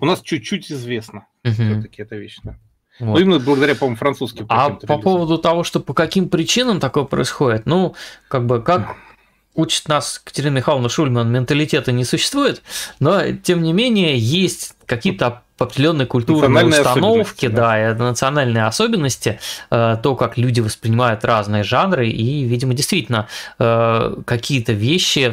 У 0.00 0.04
нас 0.06 0.20
чуть-чуть 0.20 0.70
известно 0.70 1.26
угу. 1.44 1.52
все-таки 1.52 2.02
эта 2.02 2.16
вещь, 2.16 2.38
да. 2.42 2.56
Вот. 3.00 3.14
Ну, 3.14 3.18
именно 3.18 3.38
благодаря, 3.38 3.74
по-моему, 3.74 3.96
французским. 3.96 4.46
А 4.48 4.70
по 4.70 4.98
поводу 4.98 5.38
того, 5.38 5.64
что 5.64 5.80
по 5.80 5.94
каким 5.94 6.28
причинам 6.28 6.80
такое 6.80 7.04
происходит, 7.04 7.66
ну, 7.66 7.94
как 8.28 8.46
бы, 8.46 8.62
как 8.62 8.96
учит 9.54 9.88
нас 9.88 10.20
Катерина 10.22 10.56
Михайловна 10.56 10.88
Шульман, 10.88 11.30
менталитета 11.30 11.92
не 11.92 12.04
существует, 12.04 12.62
но, 13.00 13.32
тем 13.32 13.62
не 13.62 13.72
менее, 13.72 14.16
есть 14.18 14.74
какие-то 14.86 15.42
определенные 15.58 16.06
культурные 16.06 16.66
установки, 16.66 17.46
да, 17.46 17.90
и 17.90 17.94
национальные 17.94 18.64
особенности, 18.64 19.38
э, 19.70 19.96
то, 20.02 20.16
как 20.16 20.38
люди 20.38 20.60
воспринимают 20.60 21.24
разные 21.24 21.64
жанры, 21.64 22.08
и, 22.08 22.44
видимо, 22.44 22.74
действительно, 22.74 23.28
э, 23.58 24.16
какие-то 24.24 24.72
вещи 24.72 25.32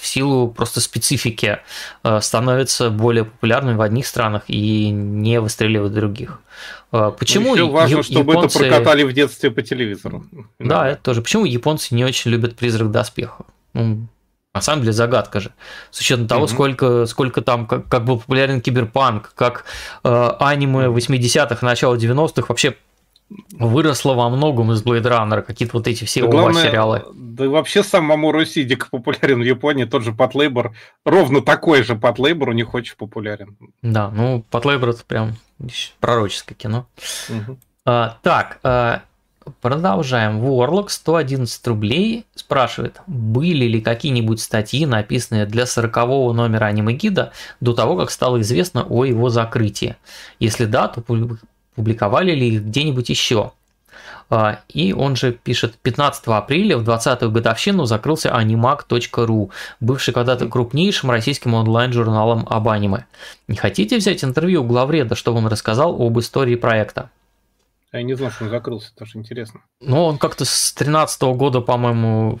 в 0.00 0.06
силу 0.06 0.48
просто 0.48 0.80
специфики 0.80 1.58
э, 2.02 2.20
становятся 2.20 2.90
более 2.90 3.24
популярными 3.24 3.76
в 3.76 3.82
одних 3.82 4.06
странах 4.06 4.42
и 4.48 4.90
не 4.90 5.40
выстреливают 5.40 5.92
в 5.92 5.96
других. 5.96 6.40
Э, 6.92 7.12
почему 7.18 7.54
Еще 7.54 7.68
важно, 7.68 7.96
я- 7.96 8.02
чтобы 8.02 8.32
японцы... 8.32 8.58
это 8.58 8.68
прокатали 8.68 9.02
в 9.02 9.12
детстве 9.12 9.50
по 9.50 9.62
телевизору. 9.62 10.24
Да, 10.58 10.88
это 10.88 11.02
тоже. 11.02 11.22
Почему 11.22 11.44
японцы 11.44 11.94
не 11.94 12.04
очень 12.04 12.30
любят 12.30 12.56
призрак 12.56 12.90
доспеха? 12.90 13.44
Ну, 13.74 14.08
на 14.52 14.60
самом 14.60 14.82
деле 14.82 14.92
загадка 14.92 15.40
же. 15.40 15.52
С 15.90 16.00
учетом 16.00 16.26
того, 16.26 16.46
mm 16.46 16.48
сколько, 16.48 17.06
сколько 17.06 17.40
там, 17.40 17.66
как, 17.66 17.88
как 17.88 18.04
был 18.04 18.18
популярен 18.18 18.60
киберпанк, 18.60 19.32
как 19.34 19.64
э, 20.02 20.30
аниме 20.40 20.86
80-х, 20.86 21.64
начало 21.64 21.94
90-х 21.94 22.46
вообще 22.48 22.76
выросло 23.52 24.14
во 24.14 24.28
многом 24.28 24.72
из 24.72 24.82
Blade 24.82 25.02
Runner, 25.02 25.42
какие-то 25.42 25.76
вот 25.76 25.86
эти 25.86 26.04
все 26.04 26.22
да 26.22 26.28
главное, 26.28 26.62
сериалы. 26.62 27.04
Да 27.14 27.44
и 27.44 27.48
вообще 27.48 27.82
сам 27.82 28.04
Мамору 28.04 28.44
Си 28.44 28.64
дико 28.64 28.88
популярен 28.90 29.40
в 29.40 29.44
Японии, 29.44 29.84
тот 29.84 30.02
же 30.02 30.12
Патлейбор, 30.12 30.72
ровно 31.04 31.40
такой 31.40 31.82
же 31.82 31.94
Патлейбор 31.94 32.50
у 32.50 32.52
них 32.52 32.74
очень 32.74 32.96
популярен. 32.96 33.56
Да, 33.82 34.10
ну 34.10 34.44
Патлейбор 34.50 34.90
это 34.90 35.04
прям 35.04 35.36
пророческое 36.00 36.56
кино. 36.56 36.86
Угу. 37.28 37.58
А, 37.86 38.18
так, 38.22 38.58
а, 38.62 39.02
продолжаем. 39.60 40.40
Warlock 40.40 40.88
111 40.88 41.66
рублей 41.66 42.26
спрашивает, 42.34 43.00
были 43.06 43.66
ли 43.66 43.80
какие-нибудь 43.80 44.40
статьи, 44.40 44.86
написанные 44.86 45.46
для 45.46 45.66
40 45.66 46.32
номера 46.32 46.66
аниме-гида 46.66 47.32
до 47.60 47.72
того, 47.72 47.96
как 47.96 48.10
стало 48.10 48.40
известно 48.40 48.84
о 48.84 49.04
его 49.04 49.28
закрытии? 49.28 49.96
Если 50.38 50.64
да, 50.64 50.88
то 50.88 51.00
публиковали 51.74 52.32
ли 52.32 52.48
их 52.48 52.64
где-нибудь 52.64 53.08
еще. 53.08 53.52
А, 54.32 54.60
и 54.68 54.92
он 54.92 55.16
же 55.16 55.32
пишет, 55.32 55.74
15 55.82 56.28
апреля 56.28 56.78
в 56.78 56.88
20-ю 56.88 57.30
годовщину 57.32 57.84
закрылся 57.84 58.28
animac.ru, 58.28 59.50
бывший 59.80 60.14
когда-то 60.14 60.48
крупнейшим 60.48 61.10
российским 61.10 61.54
онлайн-журналом 61.54 62.46
об 62.48 62.68
аниме. 62.68 63.06
Не 63.48 63.56
хотите 63.56 63.96
взять 63.96 64.22
интервью 64.22 64.62
у 64.62 64.66
главреда, 64.66 65.16
чтобы 65.16 65.38
он 65.38 65.48
рассказал 65.48 66.00
об 66.00 66.18
истории 66.20 66.54
проекта? 66.54 67.10
Я 67.92 68.02
не 68.02 68.14
знал, 68.14 68.30
что 68.30 68.44
он 68.44 68.50
закрылся, 68.50 68.94
тоже 68.96 69.18
интересно. 69.18 69.62
Ну, 69.80 70.04
он 70.04 70.18
как-то 70.18 70.44
с 70.44 70.72
13 70.74 71.22
-го 71.22 71.34
года, 71.34 71.60
по-моему, 71.60 72.38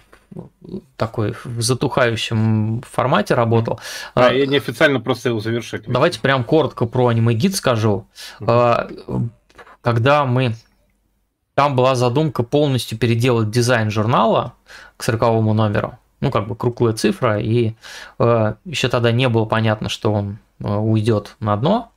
такой 0.96 1.34
в 1.44 1.60
затухающем 1.60 2.82
формате 2.82 3.34
работал. 3.34 3.80
А, 4.14 4.28
а 4.28 4.32
я 4.32 4.46
неофициально 4.46 5.00
просто 5.00 5.30
его 5.30 5.40
завершили. 5.40 5.84
Давайте 5.86 6.20
прям 6.20 6.44
коротко 6.44 6.86
про 6.86 7.08
аниме-гид 7.08 7.54
скажу. 7.56 8.06
Угу. 8.40 9.30
Когда 9.80 10.24
мы... 10.24 10.54
Там 11.54 11.76
была 11.76 11.94
задумка 11.94 12.42
полностью 12.42 12.96
переделать 12.96 13.50
дизайн 13.50 13.90
журнала 13.90 14.54
к 14.96 15.02
40 15.02 15.42
номеру. 15.54 15.98
Ну, 16.20 16.30
как 16.30 16.46
бы 16.46 16.54
круглая 16.54 16.92
цифра, 16.94 17.38
и 17.38 17.74
э, 18.18 18.54
еще 18.64 18.88
тогда 18.88 19.10
не 19.10 19.28
было 19.28 19.46
понятно, 19.46 19.88
что 19.88 20.12
он 20.12 20.38
э, 20.62 20.68
уйдет 20.68 21.36
на 21.40 21.56
дно. 21.56 21.92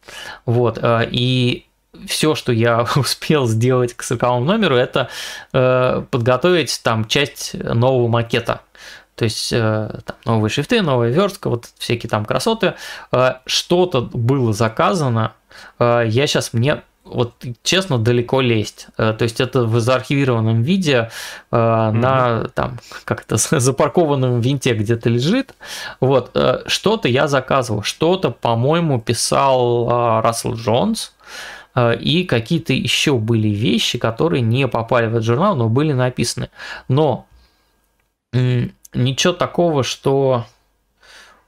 Вот, 0.45 0.79
э, 0.81 1.07
и 1.11 1.65
все, 2.07 2.35
что 2.35 2.51
я 2.51 2.85
успел 2.95 3.47
сделать 3.47 3.93
к 3.93 4.03
40 4.03 4.43
номеру, 4.43 4.75
это 4.75 5.09
э, 5.53 6.03
подготовить 6.09 6.81
там 6.83 7.05
часть 7.05 7.53
нового 7.53 8.07
макета. 8.07 8.61
То 9.15 9.25
есть 9.25 9.53
э, 9.53 9.99
там, 10.05 10.15
новые 10.25 10.49
шрифты, 10.49 10.81
новая 10.81 11.09
верстка, 11.09 11.49
вот 11.49 11.69
всякие 11.77 12.09
там 12.09 12.25
красоты. 12.25 12.73
Э, 13.11 13.35
что-то 13.45 14.01
было 14.01 14.53
заказано. 14.53 15.33
Э, 15.79 16.03
я 16.07 16.25
сейчас 16.25 16.53
мне 16.53 16.81
вот 17.03 17.33
честно 17.61 17.99
далеко 17.99 18.41
лезть. 18.41 18.87
Э, 18.97 19.13
то 19.13 19.23
есть 19.23 19.39
это 19.39 19.65
в 19.65 19.79
заархивированном 19.79 20.63
виде 20.63 21.11
э, 21.51 21.55
mm-hmm. 21.55 21.91
на 21.91 22.47
там 22.55 22.79
как-то 23.05 23.37
запаркованном 23.59 24.41
винте 24.41 24.73
где-то 24.73 25.09
лежит. 25.09 25.53
Вот 25.99 26.31
э, 26.33 26.63
что-то 26.65 27.07
я 27.07 27.27
заказывал, 27.27 27.83
что-то, 27.83 28.31
по-моему, 28.31 28.99
писал 28.99 29.89
э, 29.89 30.21
Рассел 30.21 30.55
Джонс. 30.55 31.13
Э, 31.19 31.62
и 31.75 32.23
какие-то 32.23 32.73
еще 32.73 33.17
были 33.17 33.47
вещи, 33.47 33.97
которые 33.97 34.41
не 34.41 34.67
попали 34.67 35.07
в 35.07 35.11
этот 35.11 35.23
журнал, 35.23 35.55
но 35.55 35.69
были 35.69 35.93
написаны. 35.93 36.49
Но 36.87 37.25
ничего 38.31 39.33
такого, 39.33 39.83
что 39.83 40.45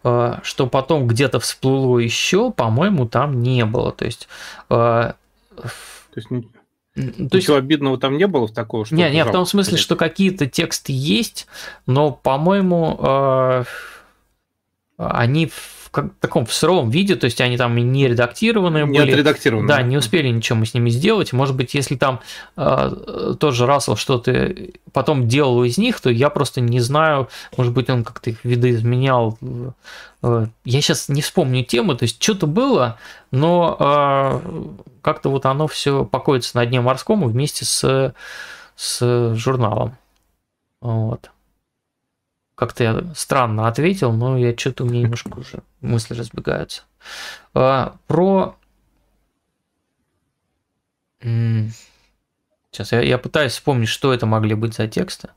э, 0.04 0.36
что 0.44 0.68
потом 0.68 1.08
где-то 1.08 1.40
всплыло 1.40 2.00
еще, 2.00 2.52
по-моему, 2.52 3.08
там 3.08 3.42
не 3.42 3.66
было. 3.66 3.92
То 3.92 4.06
есть, 4.06 4.28
э, 4.70 4.74
то 4.74 5.16
есть 6.16 6.28
то 6.30 7.02
Ничего 7.02 7.36
есть... 7.36 7.50
обидного 7.50 7.98
там 7.98 8.18
не 8.18 8.26
было 8.26 8.48
в 8.48 8.54
такого, 8.54 8.86
что... 8.86 8.96
Не, 8.96 9.10
не, 9.10 9.26
в 9.26 9.32
том 9.32 9.46
смысле, 9.46 9.78
что 9.78 9.98
какие-то 9.98 10.48
тексты 10.48 10.94
есть, 10.96 11.46
но, 11.86 12.12
по-моему, 12.12 13.66
они 14.98 15.52
как, 15.96 16.14
таком 16.20 16.46
в 16.46 16.54
сыром 16.54 16.90
виде, 16.90 17.16
то 17.16 17.24
есть 17.24 17.40
они 17.40 17.56
там 17.56 17.74
не 17.78 18.08
редактированные 18.10 18.86
не 18.86 19.00
были. 19.00 19.12
Отредактированы. 19.12 19.66
Да, 19.66 19.82
не 19.82 19.96
успели 19.96 20.28
ничего 20.28 20.60
мы 20.60 20.66
с 20.66 20.74
ними 20.74 20.90
сделать. 20.90 21.32
Может 21.32 21.56
быть, 21.56 21.74
если 21.74 21.96
там 21.96 22.20
э, 22.58 23.36
тоже 23.40 23.66
Рассел 23.66 23.96
что-то 23.96 24.54
потом 24.92 25.30
делал 25.30 25.64
из 25.64 25.78
них, 25.78 26.02
то 26.02 26.10
я 26.10 26.30
просто 26.30 26.60
не 26.60 26.82
знаю, 26.82 27.30
может 27.56 27.74
быть, 27.74 27.90
он 27.90 28.04
как-то 28.04 28.32
их 28.32 28.44
видоизменял. 28.44 29.38
Э, 30.22 30.48
я 30.66 30.82
сейчас 30.82 31.08
не 31.08 31.22
вспомню 31.22 31.64
тему, 31.64 31.96
то 31.96 32.04
есть 32.04 32.22
что-то 32.22 32.46
было, 32.46 33.00
но 33.32 33.78
э, 33.80 34.74
как-то 35.02 35.30
вот 35.30 35.46
оно 35.46 35.68
все 35.68 36.04
покоится 36.04 36.58
на 36.58 36.66
дне 36.66 36.82
морском 36.82 37.26
вместе 37.26 37.64
с, 37.64 38.14
с 38.76 39.34
журналом. 39.36 39.96
Вот. 40.82 41.32
Как-то 42.56 42.84
я 42.84 43.04
странно 43.16 43.68
ответил, 43.68 44.14
но 44.14 44.38
я 44.38 44.58
что-то 44.58 44.86
у 44.86 44.88
меня 44.88 45.02
немножко 45.02 45.38
уже 45.38 45.60
мысли 45.82 46.14
разбегаются. 46.14 46.84
А, 47.54 47.98
про... 48.08 48.56
Сейчас 52.72 52.92
я, 52.92 53.02
я 53.02 53.18
пытаюсь 53.18 53.54
вспомнить, 53.54 53.90
что 53.90 54.14
это 54.14 54.26
могли 54.26 54.56
быть 54.56 54.74
за 54.74 54.88
тексты. 54.88 55.30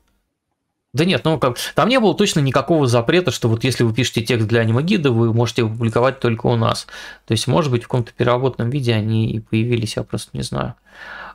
Да 0.91 1.05
нет, 1.05 1.23
ну 1.23 1.37
как, 1.37 1.57
там 1.75 1.87
не 1.87 1.99
было 1.99 2.15
точно 2.15 2.39
никакого 2.39 2.87
запрета, 2.87 3.29
что 3.29 3.47
вот 3.47 3.63
если 3.63 3.83
вы 3.83 3.93
пишете 3.93 4.21
текст 4.21 4.47
для 4.47 4.61
аниме-гида, 4.61 5.11
вы 5.11 5.33
можете 5.33 5.61
его 5.61 5.69
публиковать 5.69 6.19
только 6.19 6.47
у 6.47 6.55
нас. 6.55 6.87
То 7.27 7.33
есть, 7.33 7.47
может 7.47 7.71
быть, 7.71 7.83
в 7.83 7.87
каком-то 7.87 8.11
переработанном 8.11 8.71
виде 8.71 8.93
они 8.93 9.29
и 9.29 9.39
появились, 9.39 9.97
я 9.97 10.03
просто 10.03 10.31
не 10.33 10.41
знаю. 10.41 10.73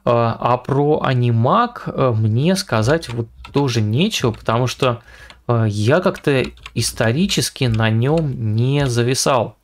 А, 0.04 0.36
а 0.40 0.56
про 0.58 1.02
анимак 1.02 1.84
э, 1.86 2.12
мне 2.16 2.56
сказать 2.56 3.08
вот 3.10 3.28
тоже 3.52 3.80
нечего, 3.80 4.32
потому 4.32 4.66
что 4.66 5.02
я 5.48 6.00
как-то 6.00 6.42
исторически 6.74 7.64
на 7.64 7.90
нем 7.90 8.54
не 8.54 8.86
зависал. 8.86 9.56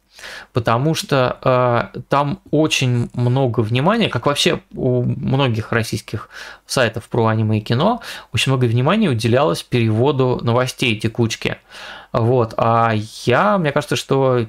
потому 0.52 0.94
что 0.94 1.39
э, 1.42 2.00
там 2.09 2.41
очень 2.50 3.09
много 3.15 3.60
внимания, 3.60 4.09
как 4.09 4.26
вообще 4.26 4.60
у 4.75 5.02
многих 5.02 5.73
российских 5.73 6.28
сайтов 6.67 7.09
про 7.09 7.26
аниме 7.26 7.59
и 7.59 7.60
кино, 7.62 8.02
очень 8.33 8.52
много 8.52 8.67
внимания 8.67 9.09
уделялось 9.09 9.62
переводу 9.62 10.41
новостей 10.42 10.99
текучки. 10.99 11.57
Вот, 12.12 12.55
а 12.57 12.92
я, 13.25 13.59
мне 13.59 13.73
кажется, 13.73 13.97
что 13.97 14.47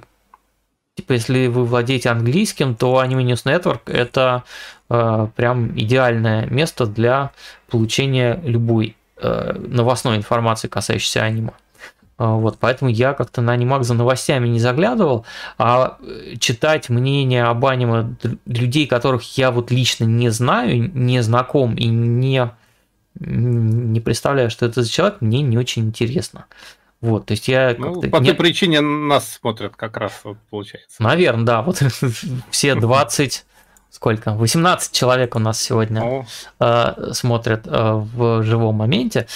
типа, 0.95 1.13
если 1.13 1.47
вы 1.47 1.65
владеете 1.65 2.09
английским, 2.09 2.75
то 2.75 3.03
Anime 3.03 3.23
News 3.23 3.45
Network 3.45 3.91
это 3.91 4.43
э, 4.89 5.27
прям 5.35 5.77
идеальное 5.77 6.45
место 6.47 6.85
для 6.85 7.31
получения 7.69 8.39
любой 8.43 8.87
э, 8.89 9.00
новостной 9.21 10.17
информации, 10.17 10.67
касающейся 10.67 11.23
аниме. 11.23 11.51
А, 12.21 12.35
вот, 12.35 12.59
поэтому 12.59 12.91
я 12.91 13.13
как-то 13.13 13.41
на 13.41 13.53
анимак 13.53 13.83
за 13.83 13.95
новостями 13.95 14.47
не 14.47 14.59
заглядывал, 14.59 15.25
а 15.57 15.97
э, 16.01 16.35
читать 16.39 16.87
мнение 16.89 17.45
об 17.45 17.65
аниме 17.65 18.15
людей, 18.45 18.85
которых 18.85 19.39
я 19.39 19.49
вот 19.49 19.71
лично 19.71 20.03
не 20.03 20.29
знаю, 20.29 20.91
не 20.93 21.23
знаком 21.23 21.73
и 21.73 21.87
не, 21.87 22.51
не 23.15 23.99
представляю, 24.01 24.51
что 24.51 24.67
это 24.67 24.83
за 24.83 24.91
человек, 24.91 25.21
мне 25.21 25.41
не 25.41 25.57
очень 25.57 25.85
интересно. 25.85 26.45
Вот, 27.01 27.25
то 27.25 27.31
есть 27.31 27.47
я 27.47 27.75
ну, 27.75 27.99
по 27.99 28.19
той 28.19 28.21
не... 28.21 28.33
причине 28.35 28.81
нас 28.81 29.27
смотрят 29.27 29.75
как 29.75 29.97
раз, 29.97 30.21
вот, 30.23 30.37
получается. 30.51 31.01
Наверное, 31.01 31.45
да, 31.45 31.61
вот 31.63 31.81
все 32.51 32.75
20, 32.75 33.45
сколько, 33.91 34.31
18 34.31 34.91
человек 34.91 35.35
у 35.35 35.39
нас 35.39 35.61
сегодня 35.61 36.25
э, 36.59 37.11
смотрят 37.11 37.67
э, 37.67 37.93
в 37.93 38.41
живом 38.43 38.75
моменте. 38.75 39.27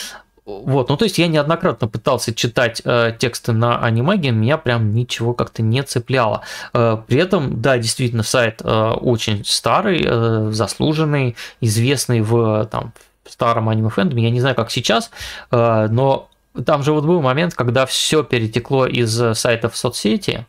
Вот, 0.46 0.90
ну 0.90 0.98
то 0.98 1.06
есть 1.06 1.18
я 1.18 1.28
неоднократно 1.28 1.88
пытался 1.88 2.34
читать 2.34 2.82
э, 2.86 3.14
тексты 3.18 3.52
на 3.52 3.84
анимаге, 3.84 4.32
меня 4.32 4.58
прям 4.58 4.94
ничего 4.94 5.34
как-то 5.34 5.62
не 5.62 5.82
цепляло. 5.84 6.42
Э, 6.74 6.98
при 7.06 7.18
этом, 7.18 7.62
да, 7.62 7.78
действительно, 7.78 8.24
сайт 8.24 8.62
э, 8.64 8.92
очень 8.92 9.44
старый, 9.44 10.06
э, 10.06 10.50
заслуженный, 10.52 11.36
известный 11.62 12.22
в 12.22 12.66
там, 12.72 12.94
старом 13.28 13.70
аниме 13.70 13.90
фэндоме, 13.90 14.24
я 14.24 14.30
не 14.30 14.40
знаю, 14.40 14.56
как 14.56 14.72
сейчас, 14.72 15.12
э, 15.52 15.88
но 15.90 16.30
там 16.64 16.84
же 16.84 16.94
вот 16.94 17.06
был 17.06 17.22
момент, 17.22 17.54
когда 17.54 17.86
все 17.86 18.24
перетекло 18.24 18.86
из 18.86 19.20
э, 19.20 19.34
сайтов 19.34 19.76
соцсети, 19.76 20.46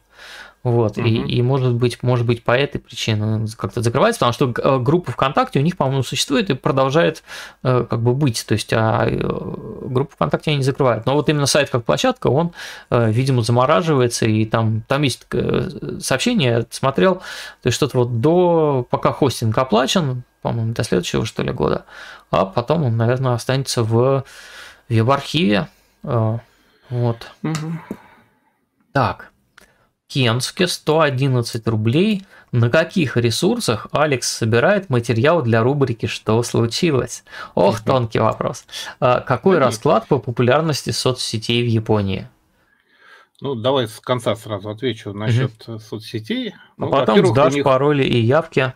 вот, 0.67 0.99
угу. 0.99 1.07
и, 1.07 1.13
и 1.13 1.43
может 1.43 1.75
быть, 1.75 2.03
может 2.03 2.27
быть, 2.27 2.43
по 2.43 2.51
этой 2.51 2.81
причине 2.81 3.47
как-то 3.57 3.83
закрывается, 3.83 4.19
потому 4.19 4.33
что 4.33 4.53
э, 4.61 4.79
группа 4.81 5.13
ВКонтакте 5.13 5.61
у 5.61 5.63
них, 5.63 5.77
по-моему, 5.77 6.03
существует 6.03 6.51
и 6.51 6.55
продолжает 6.55 7.23
э, 7.63 7.87
как 7.89 8.03
бы 8.03 8.15
быть. 8.15 8.45
То 8.45 8.55
есть, 8.55 8.73
а 8.73 9.07
группу 9.09 10.13
ВКонтакте 10.17 10.51
они 10.51 10.59
не 10.59 10.65
закрывают. 10.65 11.07
Но 11.07 11.15
вот 11.15 11.29
именно 11.29 11.47
сайт 11.47 11.71
как 11.71 11.85
площадка, 11.85 12.27
он, 12.27 12.51
видимо, 12.91 13.43
замораживается, 13.43 14.27
и 14.27 14.45
там, 14.45 14.83
там 14.89 15.03
есть 15.03 15.29
сообщение, 16.01 16.67
смотрел, 16.71 17.17
то 17.63 17.67
есть 17.67 17.77
что-то 17.77 17.99
вот 17.99 18.21
до, 18.21 18.85
пока 18.91 19.13
хостинг 19.13 19.57
оплачен, 19.57 20.25
по-моему, 20.43 20.73
до 20.73 20.83
следующего, 20.83 21.25
что 21.25 21.45
ли, 21.45 21.53
года, 21.53 21.85
а 22.33 22.45
потом 22.45 22.83
он, 22.83 22.97
наверное, 22.97 23.35
останется 23.35 23.85
в 23.85 24.25
веб-архиве, 24.89 25.69
вот. 26.03 27.31
Угу. 27.45 27.73
Так. 28.93 29.31
Кенске 30.09 30.67
111 30.67 31.67
рублей. 31.69 32.25
На 32.53 32.71
каких 32.71 33.17
ресурсах 33.17 33.89
Алекс 33.93 34.29
собирает 34.29 34.89
материал 34.89 35.43
для 35.43 35.63
рубрики 35.63 36.07
«Что 36.07 36.43
случилось?» 36.43 37.25
Ох, 37.55 37.81
тонкий 37.81 38.21
вопрос. 38.21 38.65
А 39.01 39.21
какой 39.21 39.59
расклад 39.59 40.07
по 40.07 40.19
популярности 40.19 40.91
соцсетей 40.91 41.63
в 41.63 41.67
Японии? 41.67 42.29
Ну, 43.41 43.55
давай 43.55 43.89
с 43.89 44.01
конца 44.01 44.35
сразу 44.37 44.71
отвечу 44.71 45.13
насчет 45.13 45.69
угу. 45.69 45.79
соцсетей. 45.79 46.51
А 46.51 46.55
ну, 46.79 46.91
потом 46.91 47.27
сдашь 47.27 47.55
них... 47.55 47.65
пароли 47.65 48.05
и 48.05 48.19
явки 48.19 48.73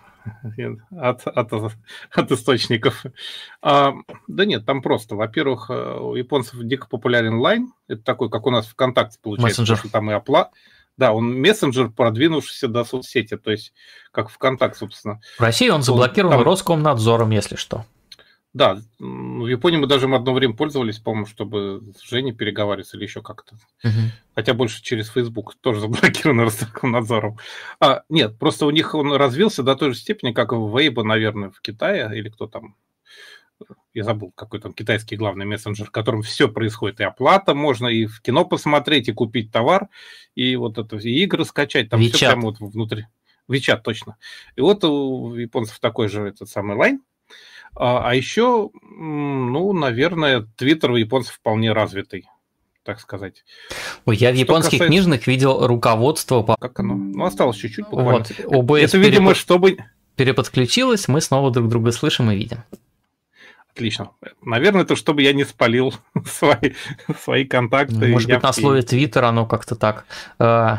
от, 0.90 1.26
от, 1.26 1.52
от 1.52 2.32
источников. 2.32 3.04
А, 3.62 3.94
да 4.26 4.44
нет, 4.44 4.66
там 4.66 4.82
просто, 4.82 5.16
во-первых, 5.16 5.70
э, 5.70 5.98
у 5.98 6.14
японцев 6.14 6.60
дико 6.62 6.86
популярен 6.88 7.38
лайн. 7.38 7.72
Это 7.88 8.02
такой, 8.02 8.30
как 8.30 8.46
у 8.46 8.50
нас 8.50 8.66
ВКонтакте 8.66 9.18
получается. 9.22 9.62
Мессенджер. 9.62 9.90
Там 9.90 10.10
и 10.10 10.14
опла... 10.14 10.50
Да, 11.00 11.14
он 11.14 11.40
мессенджер, 11.40 11.88
продвинувшийся 11.88 12.68
до 12.68 12.84
соцсети, 12.84 13.38
то 13.38 13.50
есть 13.50 13.72
как 14.12 14.28
ВКонтакт, 14.28 14.76
собственно. 14.76 15.18
В 15.38 15.40
России 15.40 15.70
он 15.70 15.82
заблокирован 15.82 16.34
там... 16.34 16.42
Роскомнадзором, 16.42 17.30
если 17.30 17.56
что. 17.56 17.86
Да, 18.52 18.82
в 18.98 19.46
Японии 19.46 19.78
мы 19.78 19.86
даже 19.86 20.14
одно 20.14 20.34
время 20.34 20.52
пользовались, 20.52 20.98
по-моему, 20.98 21.24
чтобы 21.24 21.94
с 21.96 22.06
Женей 22.06 22.34
переговариваться 22.34 22.98
или 22.98 23.04
еще 23.04 23.22
как-то. 23.22 23.54
Угу. 23.82 24.10
Хотя 24.34 24.52
больше 24.52 24.82
через 24.82 25.08
Facebook, 25.08 25.54
тоже 25.62 25.80
заблокировано 25.80 26.44
Роскомнадзором. 26.44 27.38
А, 27.80 28.02
нет, 28.10 28.38
просто 28.38 28.66
у 28.66 28.70
них 28.70 28.94
он 28.94 29.14
развился 29.14 29.62
до 29.62 29.76
той 29.76 29.94
же 29.94 29.96
степени, 29.98 30.32
как 30.32 30.52
в 30.52 30.76
Weibo, 30.76 31.02
наверное, 31.02 31.48
в 31.48 31.62
Китае, 31.62 32.10
или 32.12 32.28
кто 32.28 32.46
там, 32.46 32.76
я 33.94 34.04
забыл, 34.04 34.32
какой 34.34 34.60
там 34.60 34.72
китайский 34.72 35.16
главный 35.16 35.46
мессенджер, 35.46 35.86
в 35.86 35.90
котором 35.90 36.22
все 36.22 36.48
происходит, 36.48 37.00
и 37.00 37.04
оплата 37.04 37.54
можно, 37.54 37.86
и 37.86 38.06
в 38.06 38.20
кино 38.20 38.44
посмотреть, 38.44 39.08
и 39.08 39.12
купить 39.12 39.50
товар, 39.50 39.88
и 40.34 40.56
вот 40.56 40.78
это, 40.78 40.96
и 40.96 41.22
игры 41.22 41.44
скачать, 41.44 41.88
там 41.88 42.00
Вичат. 42.00 42.16
все 42.16 42.26
прямо 42.28 42.42
вот 42.42 42.60
внутри. 42.60 43.06
Вичат, 43.48 43.82
точно. 43.82 44.16
И 44.56 44.60
вот 44.60 44.84
у 44.84 45.34
японцев 45.34 45.78
такой 45.80 46.08
же 46.08 46.28
этот 46.28 46.48
самый 46.48 46.76
лайн, 46.76 47.02
а, 47.74 48.08
а 48.08 48.14
еще, 48.14 48.70
ну, 48.82 49.72
наверное, 49.72 50.46
твиттер 50.56 50.92
у 50.92 50.96
японцев 50.96 51.34
вполне 51.34 51.72
развитый 51.72 52.26
так 52.82 52.98
сказать. 52.98 53.44
Ой, 54.04 54.16
я 54.16 54.30
в 54.30 54.34
Что 54.34 54.40
японских 54.40 54.70
касается... 54.72 54.86
книжных 54.88 55.26
видел 55.26 55.66
руководство 55.66 56.42
по... 56.42 56.56
Как 56.56 56.80
оно? 56.80 56.94
Ну, 56.94 57.24
осталось 57.24 57.56
чуть-чуть 57.56 57.84
буквально. 57.84 58.24
Вот. 58.28 58.30
OBS 58.30 58.78
Это, 58.78 58.98
видимо, 58.98 59.12
перепод... 59.12 59.36
чтобы... 59.36 59.76
Переподключилось, 60.16 61.06
мы 61.06 61.20
снова 61.20 61.50
друг 61.50 61.68
друга 61.68 61.92
слышим 61.92 62.30
и 62.30 62.36
видим. 62.36 62.64
Отлично. 63.74 64.10
Наверное, 64.42 64.82
это 64.82 64.96
чтобы 64.96 65.22
я 65.22 65.32
не 65.32 65.44
спалил 65.44 65.94
свои, 66.26 66.72
свои 67.22 67.44
контакты. 67.44 68.08
Может 68.08 68.28
быть, 68.28 68.42
на 68.42 68.52
слове 68.52 68.82
Твиттер 68.82 69.24
оно 69.24 69.46
как-то 69.46 69.76
так 69.76 70.04
э, 70.38 70.76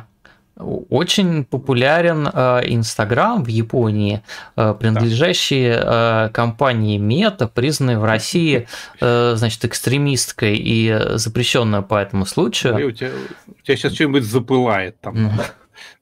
очень 0.57 1.45
популярен 1.45 2.27
э, 2.27 2.61
Инстаграм 2.65 3.43
в 3.43 3.47
Японии, 3.47 4.21
э, 4.55 4.75
принадлежащий 4.77 5.71
да. 5.71 6.29
компании 6.33 6.97
Мета, 6.97 7.47
признанной 7.47 7.97
в 7.97 8.03
России, 8.03 8.67
значит, 8.99 9.65
экстремисткой 9.65 10.57
и 10.57 10.99
запрещенная 11.13 11.81
по 11.81 11.95
этому 11.95 12.25
случаю. 12.25 12.75
Ой, 12.75 12.83
у, 12.83 12.91
тебя, 12.91 13.11
у 13.47 13.61
тебя 13.61 13.77
сейчас 13.77 13.93
что-нибудь 13.93 14.23
запылает 14.23 14.99
там. 14.99 15.31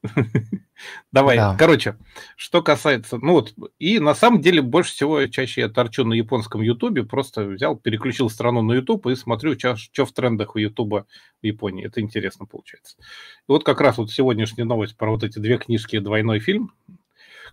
Давай, 1.11 1.37
да. 1.37 1.55
короче, 1.57 1.97
что 2.35 2.61
касается, 2.61 3.17
ну 3.17 3.33
вот, 3.33 3.53
и 3.79 3.99
на 3.99 4.13
самом 4.13 4.41
деле 4.41 4.61
больше 4.61 4.91
всего 4.91 5.25
чаще 5.25 5.61
я 5.61 5.69
торчу 5.69 6.05
на 6.05 6.13
японском 6.13 6.61
ютубе, 6.61 7.03
просто 7.03 7.45
взял, 7.45 7.75
переключил 7.75 8.29
страну 8.29 8.61
на 8.61 8.73
ютуб 8.73 9.07
и 9.07 9.15
смотрю, 9.15 9.57
что 9.57 10.05
в 10.05 10.11
трендах 10.11 10.55
у 10.55 10.59
ютуба 10.59 11.07
в 11.41 11.45
Японии. 11.45 11.85
Это 11.85 12.01
интересно 12.01 12.45
получается. 12.45 12.97
И 12.99 13.03
вот 13.47 13.63
как 13.63 13.81
раз 13.81 13.97
вот 13.97 14.11
сегодняшняя 14.11 14.65
новость 14.65 14.97
про 14.97 15.09
вот 15.09 15.23
эти 15.23 15.39
две 15.39 15.57
книжки 15.57 15.95
и 15.95 15.99
двойной 15.99 16.39
фильм, 16.39 16.73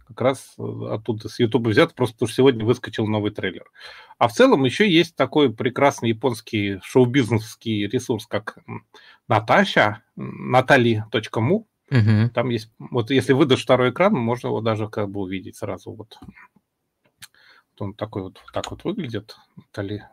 как 0.06 0.20
раз 0.20 0.54
э, 0.58 0.62
оттуда 0.90 1.28
с 1.28 1.38
Ютуба 1.38 1.70
взят, 1.70 1.94
просто 1.94 2.14
потому 2.14 2.28
что 2.28 2.36
сегодня 2.36 2.64
выскочил 2.64 3.06
новый 3.06 3.32
трейлер. 3.32 3.64
А 4.18 4.28
в 4.28 4.32
целом 4.32 4.64
еще 4.64 4.88
есть 4.88 5.16
такой 5.16 5.52
прекрасный 5.52 6.10
японский 6.10 6.78
шоу-бизнесский 6.82 7.88
ресурс, 7.88 8.26
как 8.26 8.58
Наташа, 9.28 10.02
натали.му, 10.14 11.66
Угу. 11.90 12.30
Там 12.34 12.48
есть, 12.48 12.70
вот 12.78 13.10
если 13.10 13.32
выдашь 13.32 13.62
второй 13.62 13.90
экран, 13.90 14.12
можно 14.14 14.48
его 14.48 14.60
даже 14.60 14.88
как 14.88 15.08
бы 15.08 15.20
увидеть 15.20 15.56
сразу. 15.56 15.92
Вот, 15.92 16.18
вот 16.20 17.80
он 17.80 17.94
такой 17.94 18.22
вот, 18.22 18.40
вот 18.42 18.52
так 18.52 18.70
вот 18.70 18.84
выглядит. 18.84 19.36
Тали. 19.70 20.04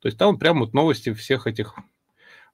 То 0.00 0.08
есть 0.08 0.18
там 0.18 0.38
прям 0.38 0.60
вот 0.60 0.74
новости 0.74 1.12
всех 1.12 1.46
этих 1.46 1.74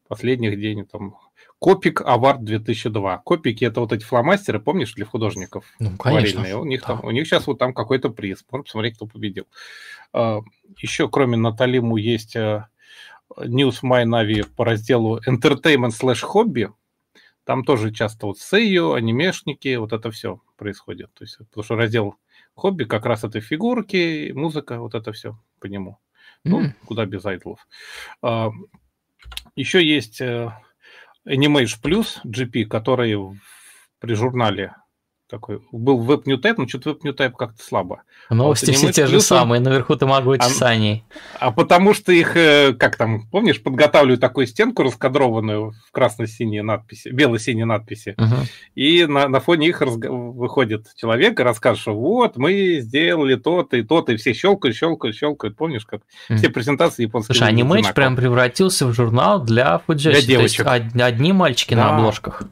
последних 0.07 0.57
дней. 0.57 0.85
Там 0.85 1.17
Копик 1.61 2.01
Авард 2.01 2.43
2002. 2.43 3.19
Копики 3.19 3.65
это 3.67 3.81
вот 3.81 3.93
эти 3.93 4.03
фломастеры, 4.03 4.61
помнишь, 4.61 4.95
для 4.95 5.05
художников? 5.05 5.67
Ну, 5.79 5.95
конечно. 5.99 6.59
У 6.59 6.65
них, 6.65 6.81
да. 6.81 6.87
там, 6.87 7.05
у 7.05 7.11
них 7.11 7.27
сейчас 7.27 7.47
вот 7.47 7.59
там 7.59 7.75
какой-то 7.75 8.09
приз. 8.09 8.45
Можно 8.51 8.65
посмотреть, 8.65 8.97
кто 8.97 9.07
победил. 9.07 9.47
А, 10.15 10.41
Еще 10.79 11.09
кроме 11.11 11.37
Наталиму 11.37 11.99
есть 11.99 12.35
э, 12.35 12.67
News 13.37 13.83
My 13.83 14.05
Navi 14.05 14.47
по 14.57 14.65
разделу 14.65 15.21
Entertainment 15.29 15.91
slash 15.91 16.23
Hobby. 16.25 16.73
Там 17.51 17.65
тоже 17.65 17.91
часто 17.91 18.27
вот 18.27 18.39
сейю, 18.39 18.93
анимешники, 18.93 19.75
вот 19.75 19.93
это 19.93 20.13
все 20.13 20.41
происходит. 20.57 21.13
То 21.15 21.25
есть, 21.25 21.39
потому 21.39 21.65
что 21.65 21.75
раздел 21.75 22.15
хобби 22.55 22.85
как 22.85 23.07
раз 23.07 23.25
это 23.25 23.41
фигурки, 23.41 24.31
музыка, 24.31 24.79
вот 24.79 24.95
это 24.95 25.11
все 25.11 25.37
по 25.59 25.67
нему. 25.67 25.99
Ну, 26.45 26.63
mm. 26.63 26.75
куда 26.85 27.07
без 27.07 27.27
айдлов. 27.27 27.67
А, 28.23 28.53
еще 29.57 29.85
есть 29.85 30.21
э, 30.21 30.53
Animage 31.27 31.83
Plus 31.83 32.21
GP, 32.25 32.67
который 32.67 33.19
при 33.99 34.15
журнале 34.15 34.77
такой. 35.31 35.61
Был 35.73 35.99
веб 35.99 36.27
New 36.27 36.39
Type, 36.39 36.55
но 36.59 36.69
что-то 36.69 36.91
веб 36.91 37.05
New 37.05 37.15
Type 37.15 37.33
как-то 37.39 37.63
слабо. 37.63 38.03
Новости 38.29 38.71
а 38.71 38.73
вот 38.73 38.77
все 38.77 38.93
те 38.93 39.07
же 39.07 39.21
самые, 39.21 39.61
наверху 39.61 39.97
Тамагочи 39.97 40.43
а, 40.43 40.49
Сани. 40.49 41.05
А 41.39 41.51
потому 41.51 41.95
что 41.95 42.13
их, 42.13 42.37
э, 42.37 42.75
как 42.75 42.97
там, 42.97 43.27
помнишь, 43.29 43.63
подготавливают 43.63 44.21
такую 44.21 44.47
стенку 44.47 44.83
раскадрованную 44.83 45.73
в 45.73 45.93
красно-синей 45.93 46.63
надписи, 46.63 47.09
бело-синей 47.09 47.65
надписи, 47.65 48.15
угу. 48.19 48.47
и 48.75 49.07
на, 49.07 49.29
на 49.29 49.41
фоне 49.41 49.69
их 49.69 49.81
разг... 49.81 50.05
выходит 50.05 50.87
человек 50.97 51.41
и 51.41 51.43
рассказывает, 51.43 51.81
что 51.81 51.95
вот, 51.95 52.37
мы 52.37 52.81
сделали 52.81 53.37
то-то 53.37 53.77
и 53.77 53.83
то-то, 53.83 54.13
и 54.13 54.17
все 54.17 54.35
щелкают, 54.35 54.77
щелкают, 54.77 55.17
щелкают. 55.17 55.57
Помнишь, 55.57 55.87
как 55.87 56.03
угу. 56.29 56.39
все 56.39 56.51
презентации 56.51 57.03
японские 57.03 57.37
Слушай, 57.37 57.49
анимэч 57.49 57.93
прям 57.95 58.17
превратился 58.17 58.87
в 58.87 58.93
журнал 58.93 59.43
для 59.43 59.79
фуджи. 59.79 60.11
Для 60.11 60.23
девочек. 60.23 60.67
Есть 60.67 60.97
одни 61.01 61.33
мальчики 61.33 61.75
да. 61.75 61.85
на 61.85 61.97
обложках. 61.97 62.43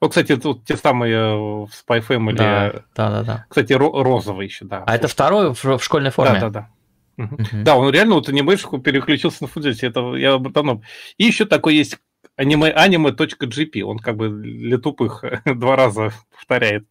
Вот, 0.00 0.10
кстати, 0.10 0.36
тут 0.36 0.64
те 0.64 0.76
самые 0.76 1.14
э, 1.14 1.34
в 1.34 1.70
Spy 1.70 2.06
Family. 2.06 2.34
Да, 2.34 2.72
да, 2.94 3.10
да. 3.10 3.22
да. 3.22 3.46
Кстати, 3.48 3.72
розовый 3.72 4.46
еще, 4.46 4.64
да. 4.64 4.84
А 4.86 4.94
это 4.94 5.08
второй 5.08 5.54
в, 5.54 5.64
в 5.64 5.82
школьной 5.82 6.10
форме? 6.10 6.40
Да, 6.40 6.50
да, 6.50 6.68
да. 7.16 7.24
Угу. 7.24 7.34
Угу. 7.34 7.64
Да, 7.64 7.76
он 7.76 7.92
реально 7.92 8.14
вот 8.14 8.28
анимешку 8.28 8.78
переключился 8.78 9.38
на 9.42 9.48
фудзете. 9.48 9.88
Это 9.88 10.14
я 10.14 10.38
давно. 10.38 10.82
И 11.16 11.24
еще 11.24 11.46
такой 11.46 11.74
есть 11.74 11.98
аниме 12.36 12.70
anime.gp. 12.70 13.82
Он 13.82 13.98
как 13.98 14.16
бы 14.16 14.28
для 14.28 14.78
тупых 14.78 15.24
два 15.44 15.76
раза 15.76 16.12
повторяет 16.32 16.86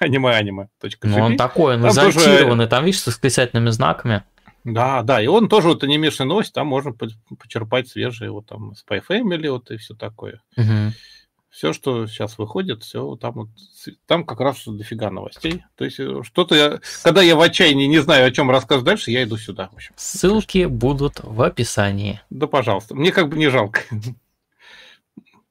аниме 0.00 0.40
anime.gp. 0.40 0.98
Ну, 1.02 1.22
он 1.22 1.36
такой, 1.36 1.76
он 1.76 1.88
изолированный, 1.88 2.64
тоже... 2.64 2.68
там, 2.68 2.84
видишь, 2.84 3.00
с 3.00 3.06
восклицательными 3.06 3.70
знаками. 3.70 4.24
Да, 4.64 5.02
да, 5.02 5.22
и 5.22 5.28
он 5.28 5.48
тоже 5.48 5.68
вот 5.68 5.84
анимешный 5.84 6.26
носит, 6.26 6.52
там 6.52 6.66
можно 6.66 6.92
почерпать 6.92 7.88
свежие, 7.88 8.30
вот 8.30 8.46
там 8.46 8.72
Spy 8.72 9.02
Family, 9.08 9.48
вот 9.50 9.70
и 9.70 9.76
все 9.76 9.94
такое. 9.94 10.42
Угу 10.56 10.92
все, 11.58 11.72
что 11.72 12.06
сейчас 12.06 12.38
выходит, 12.38 12.84
все 12.84 13.16
там 13.16 13.32
вот, 13.32 13.48
там 14.06 14.24
как 14.24 14.38
раз 14.38 14.62
дофига 14.64 15.10
новостей. 15.10 15.64
То 15.74 15.84
есть 15.84 15.98
э, 15.98 16.22
что-то 16.22 16.54
я, 16.54 16.80
когда 17.02 17.20
я 17.20 17.34
в 17.34 17.40
отчаянии 17.40 17.86
не 17.86 17.98
знаю, 17.98 18.28
о 18.28 18.30
чем 18.30 18.48
рассказывать 18.48 18.86
дальше, 18.86 19.10
я 19.10 19.24
иду 19.24 19.36
сюда. 19.36 19.68
В 19.72 19.74
общем. 19.74 19.92
Ссылки 19.96 20.66
будут 20.66 21.18
в 21.20 21.42
описании. 21.42 22.20
Да, 22.30 22.46
пожалуйста. 22.46 22.94
Мне 22.94 23.10
как 23.10 23.28
бы 23.28 23.36
не 23.36 23.48
жалко. 23.48 23.80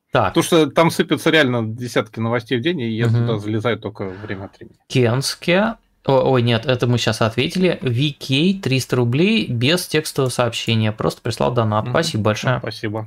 Так. 0.10 0.30
Потому 0.30 0.44
что 0.46 0.68
там 0.68 0.92
сыпятся 0.92 1.30
реально 1.30 1.68
десятки 1.68 2.22
новостей 2.22 2.58
в 2.58 2.62
день, 2.62 2.80
и 2.80 2.90
я 2.90 3.08
угу. 3.08 3.18
туда 3.18 3.38
залезаю 3.40 3.78
только 3.78 4.06
время 4.06 4.46
от 4.46 4.58
времени. 4.58 4.78
Кенске. 4.88 5.76
ой, 6.06 6.42
нет, 6.42 6.66
это 6.66 6.88
мы 6.88 6.98
сейчас 6.98 7.22
ответили. 7.22 7.78
VK 7.82 8.62
300 8.62 8.96
рублей 8.96 9.48
без 9.52 9.86
текстового 9.86 10.30
сообщения. 10.30 10.94
Просто 10.94 11.22
прислал 11.22 11.54
донат. 11.54 11.84
Угу. 11.84 11.92
Спасибо 11.92 12.24
большое. 12.24 12.60
Спасибо. 12.60 13.06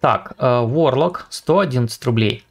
Так, 0.00 0.32
Warlock 0.38 1.16
э, 1.18 1.22
111 1.30 2.04
рублей. 2.04 2.44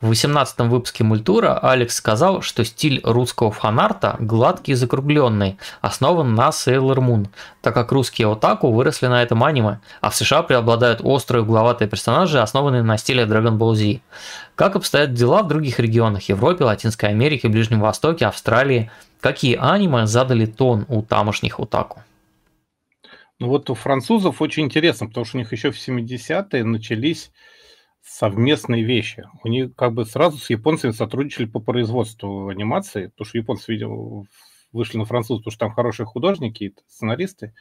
В 0.00 0.08
18 0.08 0.58
выпуске 0.60 1.04
Мультура 1.04 1.58
Алекс 1.58 1.94
сказал, 1.94 2.40
что 2.40 2.64
стиль 2.64 3.00
русского 3.02 3.50
фанарта 3.50 4.16
гладкий 4.18 4.72
и 4.72 4.74
закругленный, 4.74 5.58
основан 5.80 6.34
на 6.34 6.48
Sailor 6.48 6.96
Moon, 6.96 7.28
так 7.62 7.74
как 7.74 7.92
русские 7.92 8.30
отаку 8.30 8.72
выросли 8.72 9.06
на 9.06 9.22
этом 9.22 9.42
аниме, 9.44 9.80
а 10.00 10.10
в 10.10 10.16
США 10.16 10.42
преобладают 10.42 11.00
острые 11.02 11.42
угловатые 11.42 11.88
персонажи, 11.88 12.40
основанные 12.40 12.82
на 12.82 12.96
стиле 12.96 13.24
Dragon 13.24 13.58
Ball 13.58 13.74
Z. 13.74 14.00
Как 14.54 14.76
обстоят 14.76 15.14
дела 15.14 15.42
в 15.42 15.48
других 15.48 15.78
регионах 15.78 16.28
Европе, 16.28 16.64
Латинской 16.64 17.10
Америке, 17.10 17.48
Ближнем 17.48 17.80
Востоке, 17.80 18.26
Австралии? 18.26 18.90
Какие 19.20 19.56
аниме 19.56 20.06
задали 20.06 20.46
тон 20.46 20.84
у 20.88 21.02
тамошних 21.02 21.58
отаку? 21.58 22.02
Ну 23.38 23.48
вот 23.48 23.68
у 23.70 23.74
французов 23.74 24.40
очень 24.40 24.64
интересно, 24.64 25.06
потому 25.08 25.26
что 25.26 25.36
у 25.36 25.40
них 25.40 25.52
еще 25.52 25.70
в 25.70 25.76
70-е 25.76 26.64
начались 26.64 27.32
совместные 28.02 28.84
вещи. 28.84 29.24
У 29.42 29.48
них 29.48 29.74
как 29.74 29.94
бы 29.94 30.04
сразу 30.04 30.38
с 30.38 30.50
японцами 30.50 30.92
сотрудничали 30.92 31.46
по 31.46 31.58
производству 31.58 32.48
анимации, 32.48 33.06
потому 33.08 33.26
что 33.26 33.38
японцы, 33.38 33.72
видимо, 33.72 34.26
вышли 34.72 34.98
на 34.98 35.04
француз, 35.04 35.38
потому 35.38 35.52
что 35.52 35.60
там 35.60 35.72
хорошие 35.72 36.06
художники 36.06 36.64
и 36.64 36.74
сценаристы. 36.86 37.54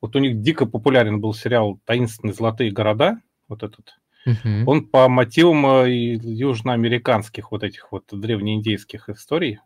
Вот 0.00 0.16
у 0.16 0.18
них 0.18 0.40
дико 0.40 0.66
популярен 0.66 1.20
был 1.20 1.34
сериал 1.34 1.78
«Таинственные 1.84 2.34
золотые 2.34 2.70
города», 2.70 3.20
вот 3.48 3.62
этот. 3.62 3.96
Угу. 4.26 4.70
Он 4.70 4.86
по 4.86 5.08
мотивам 5.08 5.66
э, 5.84 5.90
южноамериканских 5.90 7.50
вот 7.52 7.62
этих 7.62 7.90
вот 7.90 8.04
древнеиндейских 8.12 9.08
историй, 9.08 9.58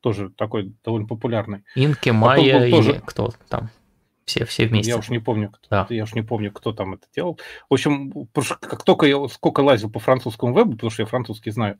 тоже 0.00 0.30
такой 0.30 0.74
довольно 0.84 1.06
популярный. 1.06 1.64
Инки, 1.74 2.10
Майя 2.10 2.70
тоже... 2.70 2.96
и 2.96 3.00
кто 3.00 3.32
там? 3.48 3.70
Все, 4.24 4.44
все 4.44 4.66
вместе. 4.66 4.90
Я 4.90 4.98
уж 4.98 5.08
не 5.08 5.18
помню, 5.18 5.50
кто, 5.50 5.66
да. 5.68 5.86
я 5.90 6.04
уж 6.04 6.14
не 6.14 6.22
помню, 6.22 6.52
кто 6.52 6.72
там 6.72 6.94
это 6.94 7.06
делал. 7.14 7.38
В 7.68 7.74
общем, 7.74 8.28
как 8.32 8.84
только 8.84 9.06
я 9.06 9.26
сколько 9.28 9.60
лазил 9.60 9.90
по 9.90 9.98
французскому 9.98 10.54
вебу, 10.54 10.72
потому 10.72 10.90
что 10.90 11.02
я 11.02 11.06
французский 11.06 11.50
знаю, 11.50 11.78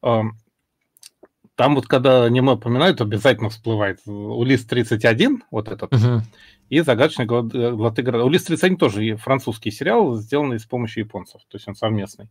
там 0.00 1.74
вот 1.74 1.86
когда 1.86 2.24
аниме 2.24 2.52
упоминают, 2.52 3.00
обязательно 3.00 3.50
всплывает 3.50 4.00
Улис 4.06 4.64
31, 4.64 5.44
вот 5.50 5.68
этот, 5.68 5.92
угу. 5.92 6.22
и 6.70 6.80
загадочный 6.80 7.26
Глоты 7.26 8.02
города. 8.02 8.24
Улис 8.24 8.44
31 8.44 8.78
тоже 8.78 9.16
французский 9.16 9.70
сериал, 9.70 10.16
сделанный 10.16 10.58
с 10.58 10.64
помощью 10.64 11.04
японцев, 11.04 11.42
то 11.48 11.56
есть 11.56 11.68
он 11.68 11.74
совместный. 11.74 12.30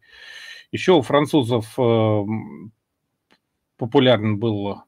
Еще 0.72 0.94
у 0.94 1.02
французов 1.02 1.74
э, 1.78 2.24
популярен 3.78 4.40
был 4.40 4.82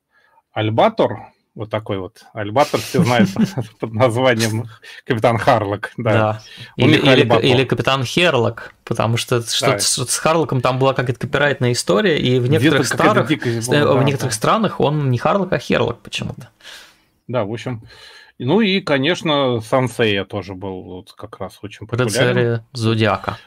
Альбатор, 0.52 1.32
вот 1.54 1.70
такой 1.70 1.98
вот 1.98 2.24
альбатор, 2.34 2.80
все 2.80 3.04
знают 3.04 3.30
под 3.80 3.94
названием 3.94 4.68
Капитан 5.06 5.38
Харлок. 5.38 5.92
Да. 5.98 6.12
да. 6.12 6.42
Или, 6.78 6.98
или, 6.98 7.42
или 7.46 7.66
Капитан 7.66 8.04
Херлок, 8.04 8.74
потому 8.86 9.18
что 9.18 9.42
что-то 9.42 9.74
да. 9.74 9.80
с 9.80 10.18
Харлоком 10.18 10.62
там 10.62 10.80
была 10.80 10.94
какая-то 10.94 11.20
копирайтная 11.20 11.74
история, 11.74 12.20
и 12.20 12.40
в 12.40 12.48
некоторых, 12.48 12.88
странах, 12.88 13.28
была, 13.28 13.94
в 13.94 13.98
да, 13.98 14.04
некоторых 14.04 14.34
да. 14.34 14.38
странах 14.38 14.80
он 14.80 15.10
не 15.10 15.18
Харлок, 15.18 15.52
а 15.52 15.60
Херлок 15.60 16.00
почему-то. 16.00 16.50
Да, 17.28 17.44
в 17.44 17.52
общем, 17.52 17.84
ну 18.40 18.62
и, 18.62 18.82
конечно, 18.82 19.60
Сансея 19.62 20.26
тоже 20.26 20.56
был 20.56 20.84
вот 20.84 21.14
как 21.14 21.40
раз 21.40 21.60
очень 21.62 21.86
популярен. 21.86 22.08
Рыцари 22.08 22.62
Зодиака. 22.74 23.38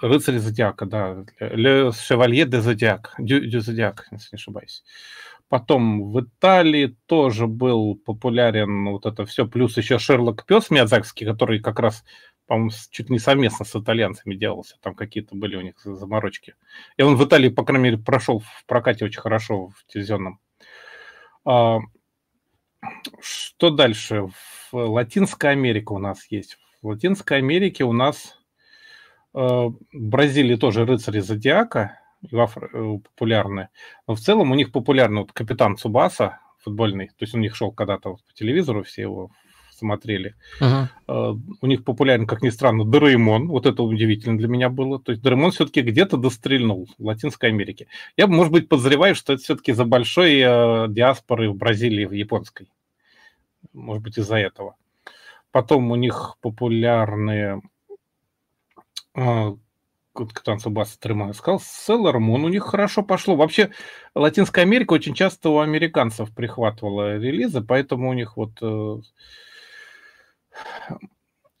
Рыцари 0.00 0.38
Зодиака, 0.38 0.86
да. 0.86 1.24
Ле 1.40 1.92
Шевалье 1.92 2.44
де 2.44 2.60
Зодиак, 2.60 3.14
Дю, 3.18 3.40
Дю 3.40 3.60
Зодиак, 3.60 4.06
если 4.12 4.28
не 4.32 4.36
ошибаюсь. 4.36 4.84
Потом 5.48 6.12
в 6.12 6.20
Италии 6.20 6.96
тоже 7.06 7.46
был 7.46 7.96
популярен 7.96 8.90
вот 8.90 9.06
это 9.06 9.24
все, 9.24 9.46
плюс 9.46 9.78
еще 9.78 9.98
Шерлок 9.98 10.44
Пес 10.44 10.68
Миядзакский, 10.68 11.26
который 11.26 11.58
как 11.60 11.78
раз, 11.78 12.04
по-моему, 12.46 12.70
чуть 12.90 13.08
не 13.08 13.18
совместно 13.18 13.64
с 13.64 13.74
итальянцами 13.74 14.34
делался, 14.34 14.76
там 14.82 14.94
какие-то 14.94 15.34
были 15.34 15.56
у 15.56 15.62
них 15.62 15.74
заморочки. 15.82 16.54
И 16.98 17.02
он 17.02 17.16
в 17.16 17.24
Италии, 17.24 17.48
по 17.48 17.64
крайней 17.64 17.84
мере, 17.84 17.98
прошел 17.98 18.40
в 18.40 18.64
прокате 18.66 19.06
очень 19.06 19.22
хорошо 19.22 19.68
в 19.68 19.86
телевизионном. 19.86 20.38
А, 21.46 21.78
что 23.20 23.70
дальше? 23.70 24.26
В 24.70 24.76
Латинской 24.76 25.52
Америке 25.52 25.94
у 25.94 25.98
нас 25.98 26.26
есть. 26.30 26.58
В 26.82 26.88
Латинской 26.88 27.38
Америке 27.38 27.84
у 27.84 27.94
нас 27.94 28.38
э, 29.34 29.38
в 29.38 29.78
Бразилии 29.92 30.56
тоже 30.56 30.84
рыцари 30.84 31.20
Зодиака, 31.20 31.98
Э, 32.22 32.98
популярны. 33.04 33.68
Но 34.06 34.14
в 34.14 34.20
целом 34.20 34.50
у 34.50 34.54
них 34.54 34.72
популярный 34.72 35.22
вот 35.22 35.32
капитан 35.32 35.76
Цубаса 35.76 36.40
футбольный, 36.58 37.08
то 37.08 37.20
есть 37.20 37.34
у 37.34 37.38
них 37.38 37.54
шел 37.54 37.70
когда-то 37.70 38.14
по 38.14 38.34
телевизору, 38.34 38.82
все 38.82 39.02
его 39.02 39.30
смотрели. 39.70 40.34
Uh-huh. 40.60 41.40
У 41.60 41.66
них 41.68 41.84
популярен, 41.84 42.26
как 42.26 42.42
ни 42.42 42.48
странно, 42.48 42.84
Дораэмон. 42.84 43.46
Вот 43.46 43.64
это 43.64 43.84
удивительно 43.84 44.36
для 44.36 44.48
меня 44.48 44.68
было. 44.70 44.98
То 44.98 45.12
есть 45.12 45.22
Дораэмон 45.22 45.52
все-таки 45.52 45.82
где-то 45.82 46.16
дострельнул 46.16 46.88
в 46.98 47.04
Латинской 47.04 47.50
Америке. 47.50 47.86
Я, 48.16 48.26
может 48.26 48.52
быть, 48.52 48.68
подозреваю, 48.68 49.14
что 49.14 49.34
это 49.34 49.42
все-таки 49.42 49.72
за 49.72 49.84
большой 49.84 50.40
э, 50.40 50.86
диаспоры 50.88 51.48
в 51.48 51.54
Бразилии, 51.54 52.06
в 52.06 52.12
японской. 52.12 52.72
Может 53.72 54.02
быть, 54.02 54.18
из-за 54.18 54.38
этого. 54.38 54.74
Потом 55.52 55.92
у 55.92 55.94
них 55.94 56.34
популярные 56.40 57.62
э, 59.14 59.52
капитан 60.26 60.58
Сабаса 60.58 60.98
Трема 60.98 61.32
сказал, 61.32 61.60
с 61.60 61.88
Moon 61.88 62.44
у 62.44 62.48
них 62.48 62.64
хорошо 62.64 63.02
пошло. 63.02 63.36
Вообще, 63.36 63.70
Латинская 64.14 64.62
Америка 64.62 64.92
очень 64.94 65.14
часто 65.14 65.50
у 65.50 65.58
американцев 65.58 66.34
прихватывала 66.34 67.18
релизы, 67.18 67.60
поэтому 67.60 68.10
у 68.10 68.12
них 68.12 68.36
вот 68.36 68.52
э, 68.60 69.00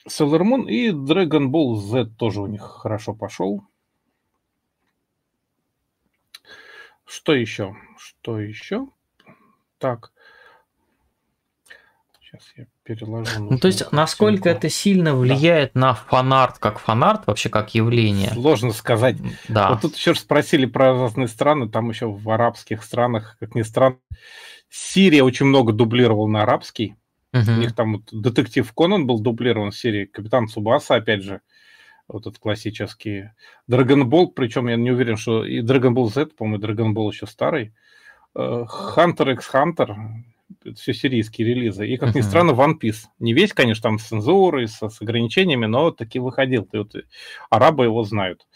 Sailor 0.08 0.68
и 0.68 0.90
Dragon 0.90 1.50
Ball 1.50 1.76
Z 1.76 2.06
тоже 2.16 2.40
у 2.40 2.46
них 2.46 2.62
хорошо 2.62 3.14
пошел. 3.14 3.62
Что 7.04 7.34
еще? 7.34 7.74
Что 7.96 8.38
еще? 8.38 8.88
Так. 9.78 10.12
Сейчас 12.30 12.42
я 12.58 12.66
переложу. 12.82 13.48
Ну, 13.50 13.58
то 13.58 13.68
есть, 13.68 13.90
насколько 13.90 14.50
это 14.50 14.68
сильно 14.68 15.16
влияет 15.16 15.70
да. 15.72 15.80
на 15.80 15.94
фанарт, 15.94 16.58
как 16.58 16.78
фанарт, 16.78 17.26
вообще 17.26 17.48
как 17.48 17.74
явление? 17.74 18.28
Сложно 18.32 18.72
сказать. 18.72 19.16
Да. 19.48 19.70
Вот 19.70 19.80
тут 19.80 19.96
еще 19.96 20.14
спросили 20.14 20.66
про 20.66 20.92
разные 20.92 21.28
страны, 21.28 21.70
там 21.70 21.88
еще 21.88 22.06
в 22.06 22.28
арабских 22.28 22.84
странах, 22.84 23.38
как 23.40 23.54
ни 23.54 23.62
странно, 23.62 23.96
Сирия 24.68 25.22
очень 25.22 25.46
много 25.46 25.72
дублировал 25.72 26.28
на 26.28 26.42
арабский. 26.42 26.96
Угу. 27.32 27.50
У 27.50 27.56
них 27.60 27.74
там 27.74 27.94
вот 27.94 28.02
детектив 28.12 28.70
Конан 28.74 29.06
был 29.06 29.20
дублирован 29.20 29.70
в 29.70 29.78
Сирии, 29.78 30.04
Капитан 30.04 30.48
Субаса, 30.48 30.96
опять 30.96 31.22
же, 31.22 31.40
вот 32.08 32.26
этот 32.26 32.38
классический. 32.38 33.30
Ball, 34.04 34.26
причем 34.26 34.68
я 34.68 34.76
не 34.76 34.90
уверен, 34.90 35.16
что 35.16 35.46
и 35.46 35.62
Ball 35.94 36.12
Z, 36.12 36.26
по-моему, 36.36 36.60
Ball 36.94 37.10
еще 37.10 37.26
старый, 37.26 37.72
Hunter 38.34 39.32
x 39.32 39.50
Hunter, 40.50 40.74
все 40.74 40.94
сирийские 40.94 41.48
релизы. 41.48 41.86
И, 41.86 41.96
как 41.96 42.14
ни 42.14 42.20
странно, 42.20 42.52
One 42.52 42.74
Piece. 42.80 43.06
Не 43.18 43.32
весь, 43.32 43.52
конечно, 43.52 43.82
там 43.82 43.98
с 43.98 44.04
цензурой, 44.04 44.68
с, 44.68 44.80
с 44.80 45.02
ограничениями, 45.02 45.66
но 45.66 45.90
таки 45.90 46.18
выходил. 46.18 46.68
И 46.72 46.78
вот 46.78 46.94
арабы 47.50 47.84
его 47.84 48.04
знают. 48.04 48.46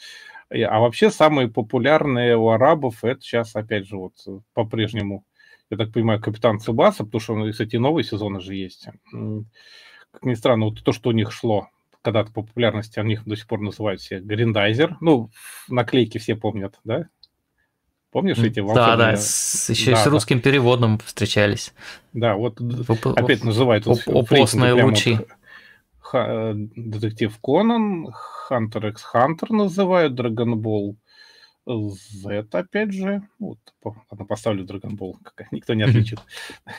А 0.50 0.80
вообще 0.80 1.10
самые 1.10 1.48
популярные 1.48 2.36
у 2.36 2.50
арабов 2.50 3.04
это 3.04 3.20
сейчас, 3.22 3.56
опять 3.56 3.86
же, 3.86 3.96
вот 3.96 4.12
по-прежнему, 4.52 5.24
я 5.70 5.78
так 5.78 5.92
понимаю, 5.92 6.20
Капитан 6.20 6.60
Цубаса, 6.60 7.04
потому 7.04 7.20
что, 7.20 7.50
кстати, 7.50 7.76
новые 7.76 8.04
сезоны 8.04 8.40
же 8.40 8.54
есть. 8.54 8.86
Как 9.10 10.24
ни 10.24 10.34
странно, 10.34 10.66
вот 10.66 10.84
то, 10.84 10.92
что 10.92 11.08
у 11.08 11.12
них 11.12 11.32
шло 11.32 11.68
когда-то 12.02 12.32
по 12.32 12.42
популярности, 12.42 12.98
у 12.98 13.04
них 13.04 13.24
до 13.24 13.36
сих 13.36 13.46
пор 13.46 13.60
называют 13.60 14.00
все 14.00 14.18
Гриндайзер. 14.18 14.98
Ну, 15.00 15.30
наклейки 15.68 16.18
все 16.18 16.36
помнят, 16.36 16.78
да? 16.84 17.08
Помнишь 18.12 18.38
эти 18.38 18.60
волшебные? 18.60 18.96
Да, 18.96 19.12
да, 19.12 19.16
с, 19.16 19.70
еще 19.70 19.92
да, 19.92 19.96
с 19.96 20.06
русским 20.06 20.36
да. 20.36 20.42
переводом 20.42 20.98
встречались. 20.98 21.72
Да, 22.12 22.34
вот 22.34 22.60
Оп- 22.60 23.06
опять 23.06 23.42
называют... 23.42 23.86
Оп- 23.86 24.06
опосные 24.06 24.74
лучи. 24.74 25.18
Вот, 26.12 26.56
детектив 26.76 27.34
Конан, 27.42 28.08
Хантер 28.12 28.88
x 28.88 29.02
Хантер 29.02 29.50
называют, 29.50 30.14
Драгонбол 30.14 30.98
Z, 31.66 32.46
опять 32.52 32.92
же. 32.92 33.22
Вот, 33.38 33.58
ладно, 33.82 34.26
поставлю 34.26 34.64
Драгонбол, 34.64 35.16
никто 35.50 35.72
не 35.72 35.84
отличит. 35.84 36.20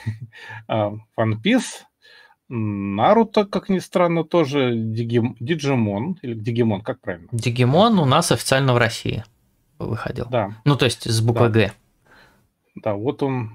One 0.70 1.42
Piece, 1.44 1.82
Наруто, 2.48 3.45
как 3.45 3.70
ни 3.70 3.80
странно, 3.80 4.24
тоже 4.24 4.74
Диджимон, 4.76 6.20
или 6.22 6.36
Дигимон, 6.36 6.82
как 6.82 7.02
правильно? 7.02 7.28
Дигимон 7.32 7.98
у 7.98 8.06
нас 8.06 8.32
официально 8.32 8.76
в 8.76 8.78
России 8.78 9.24
выходил. 9.88 10.28
Да. 10.30 10.56
Ну, 10.66 10.76
то 10.76 10.86
есть 10.86 11.10
с 11.10 11.22
буквой 11.22 11.50
да. 11.50 11.53
Г. 11.53 11.74
Да, 12.76 12.94
вот 12.95 13.22
он 13.24 13.53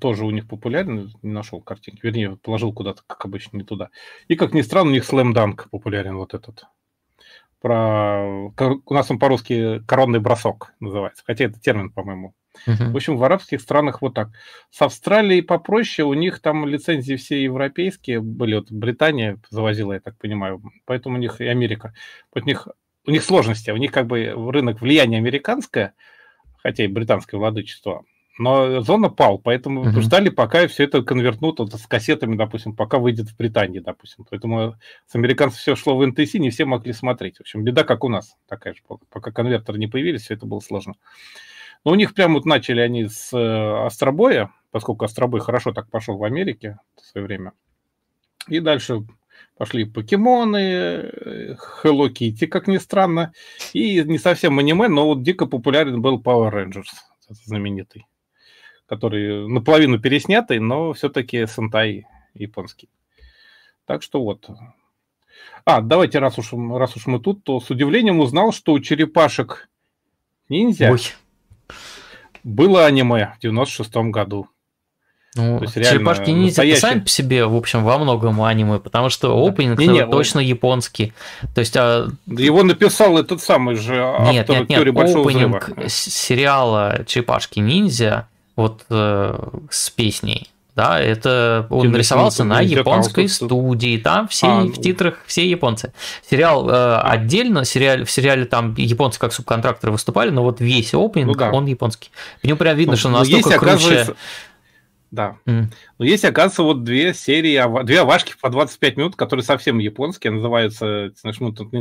тоже 0.00 0.24
у 0.24 0.30
них 0.30 0.46
популярен, 0.46 1.12
не 1.22 1.32
нашел 1.32 1.60
картинки, 1.60 2.00
вернее, 2.02 2.36
положил 2.36 2.72
куда-то, 2.72 3.02
как 3.06 3.24
обычно, 3.24 3.58
не 3.58 3.64
туда. 3.64 3.90
И, 4.28 4.36
как 4.36 4.52
ни 4.52 4.62
странно, 4.62 4.90
у 4.90 4.94
них 4.94 5.08
Dunk 5.08 5.68
популярен 5.70 6.16
вот 6.16 6.34
этот. 6.34 6.64
Про... 7.60 8.52
У 8.86 8.94
нас 8.94 9.10
он 9.10 9.18
по-русски 9.18 9.82
коронный 9.86 10.20
бросок 10.20 10.74
называется, 10.80 11.24
хотя 11.26 11.46
это 11.46 11.60
термин, 11.60 11.90
по-моему. 11.90 12.34
Uh-huh. 12.66 12.92
В 12.92 12.96
общем, 12.96 13.16
в 13.16 13.24
арабских 13.24 13.60
странах 13.60 14.00
вот 14.00 14.14
так. 14.14 14.30
С 14.70 14.82
Австралией 14.82 15.42
попроще, 15.42 16.06
у 16.06 16.14
них 16.14 16.40
там 16.40 16.66
лицензии 16.66 17.14
все 17.14 17.42
европейские 17.42 18.20
были, 18.20 18.54
вот 18.54 18.70
Британия 18.70 19.38
завозила, 19.50 19.92
я 19.92 20.00
так 20.00 20.16
понимаю, 20.18 20.62
поэтому 20.84 21.16
у 21.16 21.18
них 21.18 21.40
и 21.40 21.46
Америка. 21.46 21.94
У 22.34 22.40
них 22.40 22.68
у 23.08 23.10
них 23.10 23.24
сложности, 23.24 23.70
у 23.70 23.76
них 23.76 23.90
как 23.90 24.06
бы 24.06 24.34
рынок 24.52 24.82
влияния 24.82 25.16
американское, 25.16 25.94
хотя 26.58 26.84
и 26.84 26.88
британское 26.88 27.40
владычество, 27.40 28.04
но 28.38 28.82
зона 28.82 29.08
пал, 29.08 29.38
поэтому 29.38 29.84
uh-huh. 29.84 30.00
ждали, 30.02 30.28
пока 30.28 30.68
все 30.68 30.84
это 30.84 31.02
конвертнут 31.02 31.58
вот, 31.58 31.72
с 31.72 31.86
кассетами, 31.86 32.36
допустим, 32.36 32.76
пока 32.76 32.98
выйдет 32.98 33.30
в 33.30 33.36
Британии, 33.36 33.80
допустим. 33.80 34.26
Поэтому 34.28 34.76
с 35.06 35.14
американцев 35.16 35.58
все 35.58 35.74
шло 35.74 35.96
в 35.96 36.02
NTC, 36.02 36.38
не 36.38 36.50
все 36.50 36.66
могли 36.66 36.92
смотреть. 36.92 37.38
В 37.38 37.40
общем, 37.40 37.64
беда 37.64 37.82
как 37.82 38.04
у 38.04 38.08
нас 38.08 38.36
такая 38.46 38.74
же. 38.74 38.82
Пока 39.10 39.32
конвертеры 39.32 39.78
не 39.78 39.88
появились, 39.88 40.22
все 40.22 40.34
это 40.34 40.46
было 40.46 40.60
сложно. 40.60 40.94
Но 41.84 41.92
у 41.92 41.94
них 41.94 42.14
прямо 42.14 42.34
вот 42.34 42.44
начали 42.44 42.80
они 42.80 43.08
с 43.08 43.32
э, 43.32 43.86
Астробоя, 43.86 44.52
поскольку 44.70 45.04
Астробой 45.04 45.40
хорошо 45.40 45.72
так 45.72 45.90
пошел 45.90 46.16
в 46.16 46.24
Америке 46.24 46.78
в 46.94 47.06
свое 47.06 47.26
время. 47.26 47.52
И 48.46 48.60
дальше 48.60 49.04
Пошли 49.58 49.84
покемоны, 49.84 51.10
Hello 51.82 52.08
Kitty, 52.08 52.46
как 52.46 52.68
ни 52.68 52.78
странно. 52.78 53.32
И 53.72 54.00
не 54.04 54.18
совсем 54.18 54.56
аниме, 54.60 54.86
но 54.86 55.06
вот 55.06 55.24
дико 55.24 55.46
популярен 55.46 56.00
был 56.00 56.20
Power 56.20 56.52
Rangers, 56.52 56.86
знаменитый. 57.28 58.06
Который 58.86 59.48
наполовину 59.48 59.98
переснятый, 59.98 60.60
но 60.60 60.92
все-таки 60.92 61.44
сентай 61.48 62.06
японский. 62.34 62.88
Так 63.84 64.04
что 64.04 64.22
вот. 64.22 64.48
А, 65.64 65.80
давайте, 65.80 66.20
раз 66.20 66.38
уж, 66.38 66.52
раз 66.52 66.96
уж 66.96 67.06
мы 67.06 67.18
тут, 67.18 67.42
то 67.42 67.58
с 67.58 67.68
удивлением 67.68 68.20
узнал, 68.20 68.52
что 68.52 68.72
у 68.72 68.80
черепашек 68.80 69.68
ниндзя 70.48 70.92
Ой. 70.92 71.00
было 72.44 72.86
аниме 72.86 73.34
в 73.36 73.40
96 73.42 73.92
году. 74.12 74.48
Ну, 75.34 75.60
черепашки 75.66 76.30
ниндзя 76.30 76.62
настоящий... 76.62 76.80
сами 76.80 77.00
по 77.00 77.08
себе, 77.08 77.46
в 77.46 77.54
общем, 77.54 77.84
во 77.84 77.98
многом 77.98 78.42
аниме, 78.42 78.78
потому 78.78 79.10
что 79.10 79.46
опенинг 79.46 79.78
не, 79.78 79.86
не, 79.86 80.06
точно 80.06 80.40
он... 80.40 80.46
японский. 80.46 81.12
То 81.54 81.60
есть, 81.60 81.76
а... 81.76 82.08
Его 82.26 82.62
написал 82.62 83.18
этот 83.18 83.42
самый 83.42 83.76
же 83.76 84.02
автор 84.02 84.32
нет, 84.32 84.48
нет, 84.48 84.68
нет, 84.68 84.80
опенинг 84.80 85.68
взрыва. 85.68 85.88
сериала 85.88 87.04
Черепашки 87.06 87.58
ниндзя 87.60 88.26
вот 88.56 88.84
э, 88.90 89.38
с 89.70 89.90
песней. 89.90 90.48
Да, 90.74 91.00
это 91.00 91.66
он 91.70 91.90
нарисовался 91.90 92.44
на 92.44 92.60
японской 92.60 93.28
студии, 93.28 93.98
там 93.98 94.28
все 94.28 94.46
а, 94.46 94.60
в 94.60 94.80
титрах 94.80 95.16
все 95.26 95.48
японцы. 95.48 95.92
Сериал 96.30 96.70
э, 96.70 96.72
а. 96.72 97.00
отдельно, 97.00 97.64
сериал, 97.64 98.04
в 98.04 98.10
сериале 98.10 98.44
там 98.44 98.74
японцы 98.76 99.18
как 99.18 99.32
субконтракторы 99.32 99.90
выступали, 99.92 100.30
но 100.30 100.44
вот 100.44 100.60
весь 100.60 100.94
опенинг, 100.94 101.32
ну, 101.32 101.34
да. 101.34 101.50
он 101.50 101.66
японский. 101.66 102.10
В 102.42 102.46
нем 102.46 102.56
прям 102.56 102.76
видно, 102.76 102.92
ну, 102.92 102.96
что 102.96 103.08
настолько 103.08 103.50
есть, 103.50 103.58
круче 103.58 104.14
да. 105.10 105.36
Mm. 105.46 105.66
Но 105.98 106.04
есть, 106.04 106.24
оказывается, 106.24 106.62
вот 106.62 106.84
две 106.84 107.14
серии, 107.14 107.84
две 107.84 108.00
авашки 108.00 108.34
по 108.40 108.50
25 108.50 108.96
минут, 108.96 109.16
которые 109.16 109.44
совсем 109.44 109.78
японские, 109.78 110.32
называются, 110.32 111.12
знаешь, 111.16 111.40
ну, 111.40 111.52
тут 111.52 111.72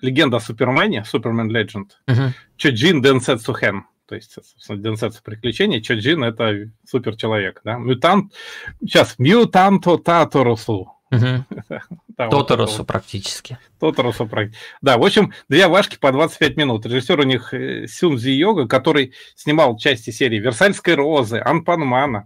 легенда 0.00 0.36
о 0.38 0.40
Супермене, 0.40 1.04
Супермен 1.04 1.54
Legend, 1.54 1.90
uh-huh. 2.08 2.30
Чоджин 2.56 3.02
Денсетсу 3.02 3.52
Хэн. 3.52 3.84
То 4.06 4.16
есть, 4.16 4.32
собственно, 4.32 4.78
Денсетсу 4.78 5.22
приключения. 5.22 5.80
Чоджин– 5.80 6.24
это 6.24 6.70
суперчеловек, 6.88 7.60
да. 7.64 7.76
Мютант, 7.76 8.32
сейчас, 8.80 9.18
Мютанто 9.18 9.98
Таторусу. 9.98 10.99
Тоторосу 12.16 12.78
вот 12.78 12.86
практически. 12.86 13.58
Тоторосу 13.80 14.26
практически. 14.26 14.64
Да, 14.80 14.96
в 14.96 15.04
общем, 15.04 15.32
две 15.48 15.66
вашки 15.66 15.96
по 15.98 16.12
25 16.12 16.56
минут. 16.56 16.86
Режиссер 16.86 17.18
у 17.18 17.24
них 17.24 17.52
э, 17.52 17.86
Сюнзи 17.88 18.30
Йога, 18.30 18.68
который 18.68 19.14
снимал 19.34 19.76
части 19.76 20.10
серии 20.10 20.38
«Версальской 20.38 20.94
розы», 20.94 21.40
«Анпанмана». 21.44 22.22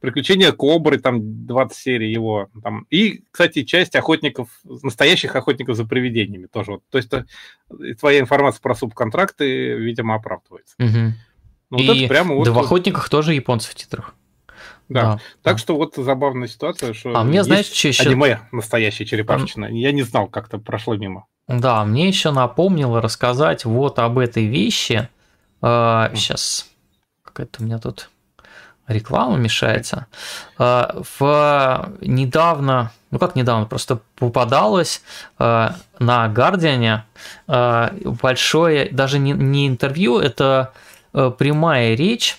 «Приключения 0.00 0.50
Кобры», 0.52 0.98
там 0.98 1.46
20 1.46 1.76
серий 1.76 2.10
его. 2.10 2.48
Там. 2.62 2.86
И, 2.90 3.22
кстати, 3.30 3.62
часть 3.62 3.94
охотников, 3.94 4.48
настоящих 4.64 5.36
охотников 5.36 5.76
за 5.76 5.84
привидениями 5.84 6.46
тоже. 6.46 6.72
Вот. 6.72 6.82
То 6.90 6.98
есть 6.98 7.12
э, 7.12 7.24
твоя 8.00 8.20
информация 8.20 8.60
про 8.60 8.74
субконтракты, 8.74 9.74
видимо, 9.74 10.16
оправдывается. 10.16 10.74
Ну, 11.68 11.78
и 11.78 11.86
вот 11.86 12.08
прямо 12.08 12.34
вот, 12.34 12.44
да 12.44 12.52
в 12.52 12.58
охотниках 12.58 13.08
тоже 13.08 13.34
японцы 13.34 13.70
в 13.70 13.74
титрах. 13.74 14.14
Да. 14.88 15.02
да. 15.02 15.12
Так 15.42 15.54
да. 15.54 15.58
что 15.58 15.76
вот 15.76 15.94
забавная 15.96 16.48
ситуация, 16.48 16.92
что 16.92 17.16
а 17.16 17.24
мне, 17.24 17.42
знаешь, 17.42 17.66
что 17.66 17.88
еще... 17.88 18.08
аниме 18.08 18.40
настоящее 18.52 19.06
черепашечное. 19.06 19.70
Я 19.70 19.92
не 19.92 20.02
знал, 20.02 20.28
как-то 20.28 20.58
прошло 20.58 20.96
мимо. 20.96 21.26
Да, 21.48 21.84
мне 21.84 22.08
еще 22.08 22.30
напомнило 22.32 23.00
рассказать 23.00 23.64
вот 23.64 23.98
об 23.98 24.18
этой 24.18 24.46
вещи. 24.46 25.08
А, 25.62 26.10
сейчас 26.14 26.68
какая-то 27.22 27.62
у 27.62 27.64
меня 27.64 27.78
тут 27.78 28.10
реклама 28.88 29.36
мешается. 29.36 30.06
А, 30.58 31.02
в 31.18 31.92
недавно, 32.00 32.92
ну 33.10 33.18
как 33.18 33.36
недавно, 33.36 33.66
просто 33.66 34.00
попадалось 34.16 35.02
а, 35.38 35.76
на 35.98 36.28
Гардиане 36.28 37.04
большое, 37.46 38.88
даже 38.90 39.18
не, 39.18 39.32
не 39.32 39.68
интервью, 39.68 40.18
это 40.18 40.72
а, 41.12 41.30
прямая 41.30 41.94
речь 41.94 42.38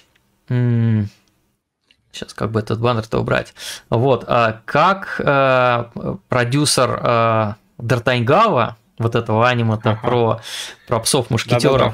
Сейчас 2.12 2.34
как 2.34 2.52
бы 2.52 2.60
этот 2.60 2.80
баннер-то 2.80 3.20
убрать. 3.20 3.54
Вот, 3.90 4.26
а 4.28 4.62
как 4.66 5.20
э, 5.24 6.18
продюсер 6.30 7.00
э, 7.04 7.54
Д'Артаньгава, 7.80 8.76
вот 9.00 9.16
этого 9.16 9.48
аниме-то 9.48 9.92
ага. 9.92 10.00
про, 10.02 10.42
про 10.88 11.00
псов-мушкетеров. 11.00 11.94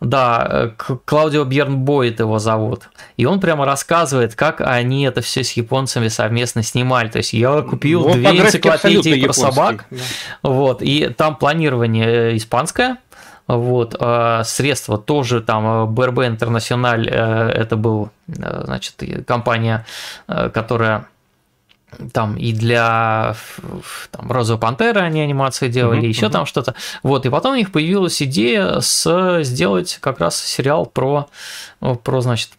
Да, 0.00 0.46
да, 0.48 0.66
да. 0.66 0.96
Клаудио 1.04 1.44
Бьернбойт 1.44 2.20
его 2.20 2.38
зовут. 2.38 2.90
И 3.16 3.24
он 3.24 3.40
прямо 3.40 3.64
рассказывает, 3.64 4.36
как 4.36 4.60
они 4.60 5.04
это 5.04 5.20
все 5.20 5.42
с 5.42 5.52
японцами 5.52 6.08
совместно 6.08 6.62
снимали. 6.62 7.08
То 7.08 7.18
есть 7.18 7.32
я 7.32 7.60
купил 7.62 8.06
ну, 8.06 8.14
две 8.14 8.38
энциклопедии 8.38 9.24
про 9.24 9.32
собак. 9.32 9.86
Да. 9.90 9.98
Вот, 10.42 10.82
и 10.82 11.08
там 11.08 11.36
планирование 11.36 12.36
испанское, 12.36 12.98
вот, 13.46 13.96
а 14.00 14.42
средства 14.44 14.98
тоже 14.98 15.40
там 15.40 15.92
БРБ 15.94 16.20
Интернациональ, 16.20 17.08
э, 17.08 17.50
это 17.50 17.76
был, 17.76 18.10
э, 18.28 18.62
значит, 18.64 19.02
компания, 19.26 19.84
э, 20.28 20.48
которая 20.50 21.06
там 22.12 22.36
и 22.36 22.52
для 22.52 23.36
там, 24.10 24.32
Розовой 24.32 24.60
Пантеры 24.60 25.00
они 25.00 25.20
анимации 25.20 25.68
делали, 25.68 26.02
uh-huh, 26.02 26.08
еще 26.08 26.26
uh-huh. 26.26 26.30
там 26.30 26.46
что-то. 26.46 26.74
Вот, 27.04 27.24
и 27.24 27.30
потом 27.30 27.52
у 27.52 27.56
них 27.56 27.70
появилась 27.70 28.20
идея 28.22 28.80
с, 28.80 29.42
сделать 29.42 29.98
как 30.00 30.18
раз 30.18 30.40
сериал 30.40 30.86
про, 30.86 31.28
про 31.78 32.20
значит, 32.20 32.50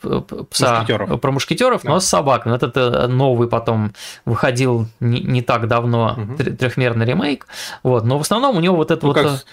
пса, 0.49 0.79
мушкетеров. 0.79 1.19
про 1.21 1.31
мушкетеров, 1.31 1.81
да. 1.83 1.89
но 1.89 1.99
с 1.99 2.05
собаками. 2.05 2.55
Это 2.55 3.07
новый 3.07 3.49
потом 3.49 3.91
выходил 4.23 4.87
не, 5.01 5.19
не 5.19 5.41
так 5.41 5.67
давно, 5.67 6.15
uh-huh. 6.17 6.55
трехмерный 6.55 7.05
ремейк. 7.05 7.47
Вот, 7.83 8.05
но 8.05 8.17
в 8.17 8.21
основном 8.21 8.55
у 8.55 8.59
него 8.59 8.77
вот 8.77 8.91
это 8.91 9.05
ну, 9.05 9.13
вот... 9.13 9.21
Как 9.21 9.45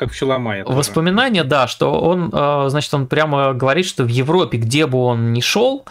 как 0.00 0.12
Пчеломая. 0.12 0.64
Воспоминания, 0.64 1.44
да, 1.44 1.68
что 1.68 2.00
он, 2.00 2.30
э, 2.32 2.64
значит, 2.68 2.92
он 2.94 3.06
прямо 3.06 3.52
говорит, 3.52 3.84
что 3.84 4.04
в 4.04 4.08
Европе, 4.08 4.56
где 4.56 4.86
бы 4.86 4.96
он 4.96 5.34
ни 5.34 5.40
шел, 5.40 5.84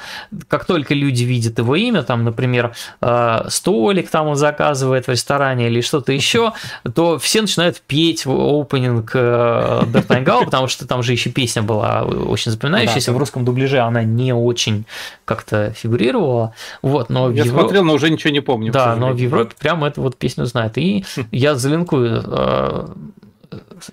как 0.48 0.66
только 0.66 0.96
люди 0.96 1.24
видят 1.24 1.60
его 1.60 1.76
имя, 1.76 2.02
там, 2.02 2.24
например, 2.24 2.74
э, 3.02 3.42
столик 3.50 4.10
там 4.10 4.28
он 4.28 4.36
заказывает 4.36 5.06
в 5.06 5.12
ресторане 5.12 5.68
или 5.68 5.82
что-то 5.82 6.12
еще, 6.12 6.54
то 6.96 7.20
все 7.20 7.42
начинают 7.42 7.82
петь 7.82 8.26
опенинг 8.26 9.16
Д'Артангау, 9.16 10.46
потому 10.46 10.68
что 10.68 10.88
там 10.88 11.04
же 11.04 11.12
еще 11.12 11.30
песня 11.30 11.62
была 11.62 12.02
очень 12.02 12.52
запоминающаяся, 12.52 13.14
в 13.14 13.18
русском 13.18 13.46
дубляже 13.46 13.78
она 13.78 14.02
не 14.02 14.34
очень 14.34 14.86
как-то 15.26 15.72
фигурировала, 15.74 16.56
вот, 16.82 17.10
но 17.10 17.30
я 17.30 17.44
Евро... 17.44 17.60
смотрел, 17.60 17.84
но 17.84 17.94
уже 17.94 18.10
ничего 18.10 18.34
не 18.34 18.42
помню. 18.42 18.72
Да, 18.72 18.96
но 18.96 19.12
в 19.14 19.18
Европе 19.18 19.54
прямо 19.60 19.88
эту 19.88 20.02
вот 20.02 20.18
песню 20.18 20.46
знают, 20.46 20.80
и 20.80 21.06
я 21.30 21.54
залинкую 21.54 22.96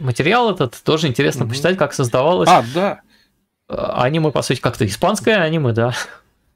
материал 0.01 0.51
этот, 0.51 0.81
тоже 0.83 1.09
интересно 1.09 1.45
угу. 1.45 1.51
почитать, 1.51 1.77
как 1.77 1.93
создавалось. 1.93 2.49
А, 2.49 2.65
да. 2.75 3.01
Аниме, 3.69 4.31
по 4.31 4.43
сути, 4.43 4.61
как-то 4.61 4.87
испанское 4.87 5.41
аниме, 5.41 5.73
да. 5.73 5.93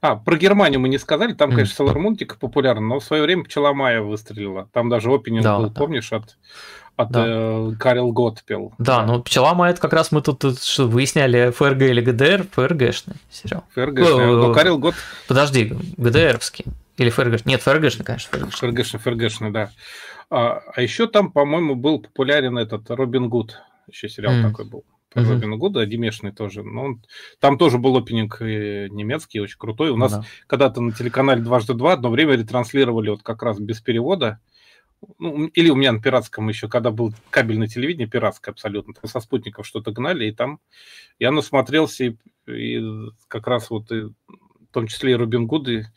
А, 0.01 0.15
про 0.15 0.35
Германию 0.35 0.79
мы 0.79 0.89
не 0.89 0.97
сказали, 0.97 1.33
там, 1.33 1.51
конечно, 1.51 1.83
Sailor 1.83 1.95
Moon 1.95 2.15
дико 2.15 2.35
популярен, 2.37 2.87
но 2.87 2.99
в 2.99 3.03
свое 3.03 3.21
время 3.21 3.43
Пчела 3.43 3.71
Майя 3.73 4.01
выстрелила. 4.01 4.67
Там 4.73 4.89
даже 4.89 5.13
опенинг 5.13 5.43
да, 5.43 5.59
был, 5.59 5.69
да. 5.69 5.79
помнишь, 5.79 6.11
от, 6.11 6.37
от 6.95 7.11
да. 7.11 7.23
э, 7.27 7.71
Карел 7.79 8.11
Гот 8.11 8.43
пел. 8.43 8.73
Да, 8.79 9.05
ну 9.05 9.21
Пчела 9.21 9.53
Майя, 9.53 9.73
это 9.73 9.81
как 9.81 9.93
раз 9.93 10.11
мы 10.11 10.23
тут, 10.23 10.39
тут 10.39 10.63
что, 10.63 10.87
выясняли, 10.87 11.51
ФРГ 11.51 11.81
или 11.83 12.01
ГДР, 12.01 12.47
ФРГшный 12.51 13.17
сериал. 13.29 13.63
ФРГшный, 13.75 14.25
но 14.25 14.53
Карел 14.53 14.79
Гот... 14.79 14.95
Подожди, 15.27 15.71
ГДРовский. 15.97 16.65
Или 16.97 17.11
ФРГшный? 17.11 17.51
Нет, 17.51 17.61
ФРГшный, 17.61 18.03
конечно, 18.03 18.29
ФРГшный. 18.31 18.71
ФРГшный, 18.71 18.99
ФРГшный, 18.99 19.51
да. 19.51 19.69
А, 20.31 20.63
а 20.73 20.81
еще 20.81 21.07
там, 21.07 21.31
по-моему, 21.31 21.75
был 21.75 21.99
популярен 21.99 22.57
этот 22.57 22.89
Робин 22.89 23.27
Гуд. 23.27 23.61
Еще 23.87 24.07
сериал 24.07 24.33
mm. 24.33 24.49
такой 24.49 24.65
был. 24.65 24.85
Про 25.09 25.23
mm-hmm. 25.23 25.29
Робин 25.29 25.59
Гуда, 25.59 25.81
анимешный 25.81 26.31
тоже. 26.31 26.63
Но 26.63 26.85
он, 26.85 27.05
там 27.39 27.57
тоже 27.57 27.77
был 27.77 27.97
опенинг 27.97 28.41
э, 28.41 28.87
немецкий, 28.89 29.41
очень 29.41 29.57
крутой. 29.57 29.89
У 29.89 29.97
нас 29.97 30.13
mm-hmm. 30.13 30.25
когда-то 30.47 30.79
на 30.79 30.93
телеканале 30.93 31.41
«Дважды 31.41 31.73
два» 31.73 31.93
одно 31.93 32.09
время 32.09 32.37
ретранслировали 32.37 33.09
вот 33.09 33.23
как 33.23 33.43
раз 33.43 33.59
без 33.59 33.81
перевода. 33.81 34.39
Ну, 35.19 35.47
или 35.47 35.69
у 35.69 35.75
меня 35.75 35.91
на 35.91 36.01
пиратском 36.01 36.47
еще, 36.47 36.69
когда 36.69 36.91
был 36.91 37.13
кабельное 37.29 37.67
телевидение, 37.67 38.07
пиратское 38.07 38.53
абсолютно, 38.53 38.93
там 38.93 39.09
со 39.09 39.19
спутников 39.19 39.65
что-то 39.65 39.91
гнали, 39.91 40.27
и 40.27 40.31
там 40.31 40.59
я 41.19 41.31
насмотрелся, 41.31 42.05
и, 42.05 42.17
и 42.47 43.09
как 43.27 43.47
раз 43.47 43.71
вот 43.71 43.91
и, 43.91 44.01
в 44.03 44.13
том 44.71 44.87
числе 44.87 45.13
и 45.13 45.15
Робин 45.15 45.47
Гуды, 45.47 45.87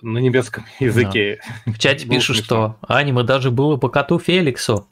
на 0.00 0.18
немецком 0.18 0.64
языке. 0.80 1.40
Да. 1.66 1.72
В 1.72 1.78
чате 1.78 2.06
пишут, 2.06 2.36
что 2.36 2.76
аниме 2.86 3.22
даже 3.22 3.50
было 3.50 3.76
по 3.76 3.88
коту 3.88 4.18
Феликсу. 4.18 4.86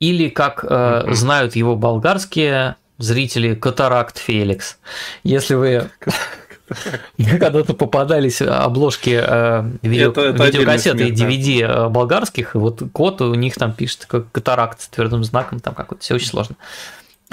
Или, 0.00 0.28
как 0.28 0.64
э, 0.68 1.04
знают 1.12 1.56
его 1.56 1.76
болгарские 1.76 2.76
зрители, 2.98 3.54
Катаракт 3.54 4.18
Феликс. 4.18 4.78
Если 5.22 5.54
вы 5.54 5.90
когда-то 7.16 7.74
попадались 7.74 8.40
обложки 8.42 9.20
э, 9.22 9.70
видео, 9.82 10.10
это, 10.10 10.20
это 10.22 10.44
видеокассеты 10.44 11.08
и 11.08 11.12
DVD 11.12 11.66
да. 11.66 11.86
Э, 11.86 11.88
болгарских, 11.88 12.54
и 12.54 12.58
вот 12.58 12.82
код 12.92 13.20
у 13.20 13.34
них 13.34 13.54
там 13.54 13.72
пишет 13.72 14.06
как 14.06 14.30
катаракт 14.32 14.80
с 14.80 14.88
твердым 14.88 15.24
знаком, 15.24 15.60
там 15.60 15.74
какой-то, 15.74 16.02
все 16.02 16.14
очень 16.14 16.28
сложно. 16.28 16.56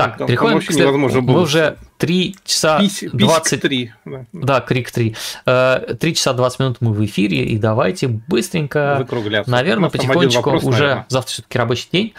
Так, 0.03 0.17
там, 0.17 0.27
переходим 0.27 0.57
там 0.59 0.67
к 0.67 0.71
след... 0.71 0.87
невозможно 0.87 1.21
было. 1.21 1.35
Мы 1.37 1.41
уже 1.41 1.77
3 1.97 2.35
часа 2.43 2.79
Пись, 2.79 3.03
23. 3.11 3.93
Да. 4.05 4.25
да, 4.33 4.61
крик 4.61 4.91
3. 4.91 5.09
3 5.11 5.17
э, 5.45 6.13
часа 6.13 6.33
20 6.33 6.59
минут 6.59 6.77
мы 6.79 6.93
в 6.93 7.05
эфире, 7.05 7.43
и 7.43 7.57
давайте 7.57 8.07
быстренько, 8.07 9.07
наверное, 9.47 9.89
потихонечку, 9.89 10.43
вопрос, 10.43 10.63
уже 10.63 10.81
наверное. 10.81 11.05
завтра 11.09 11.31
все-таки 11.31 11.57
рабочий 11.57 11.87
день. 11.91 12.13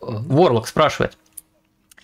Ворлок 0.00 0.68
спрашивает, 0.68 1.16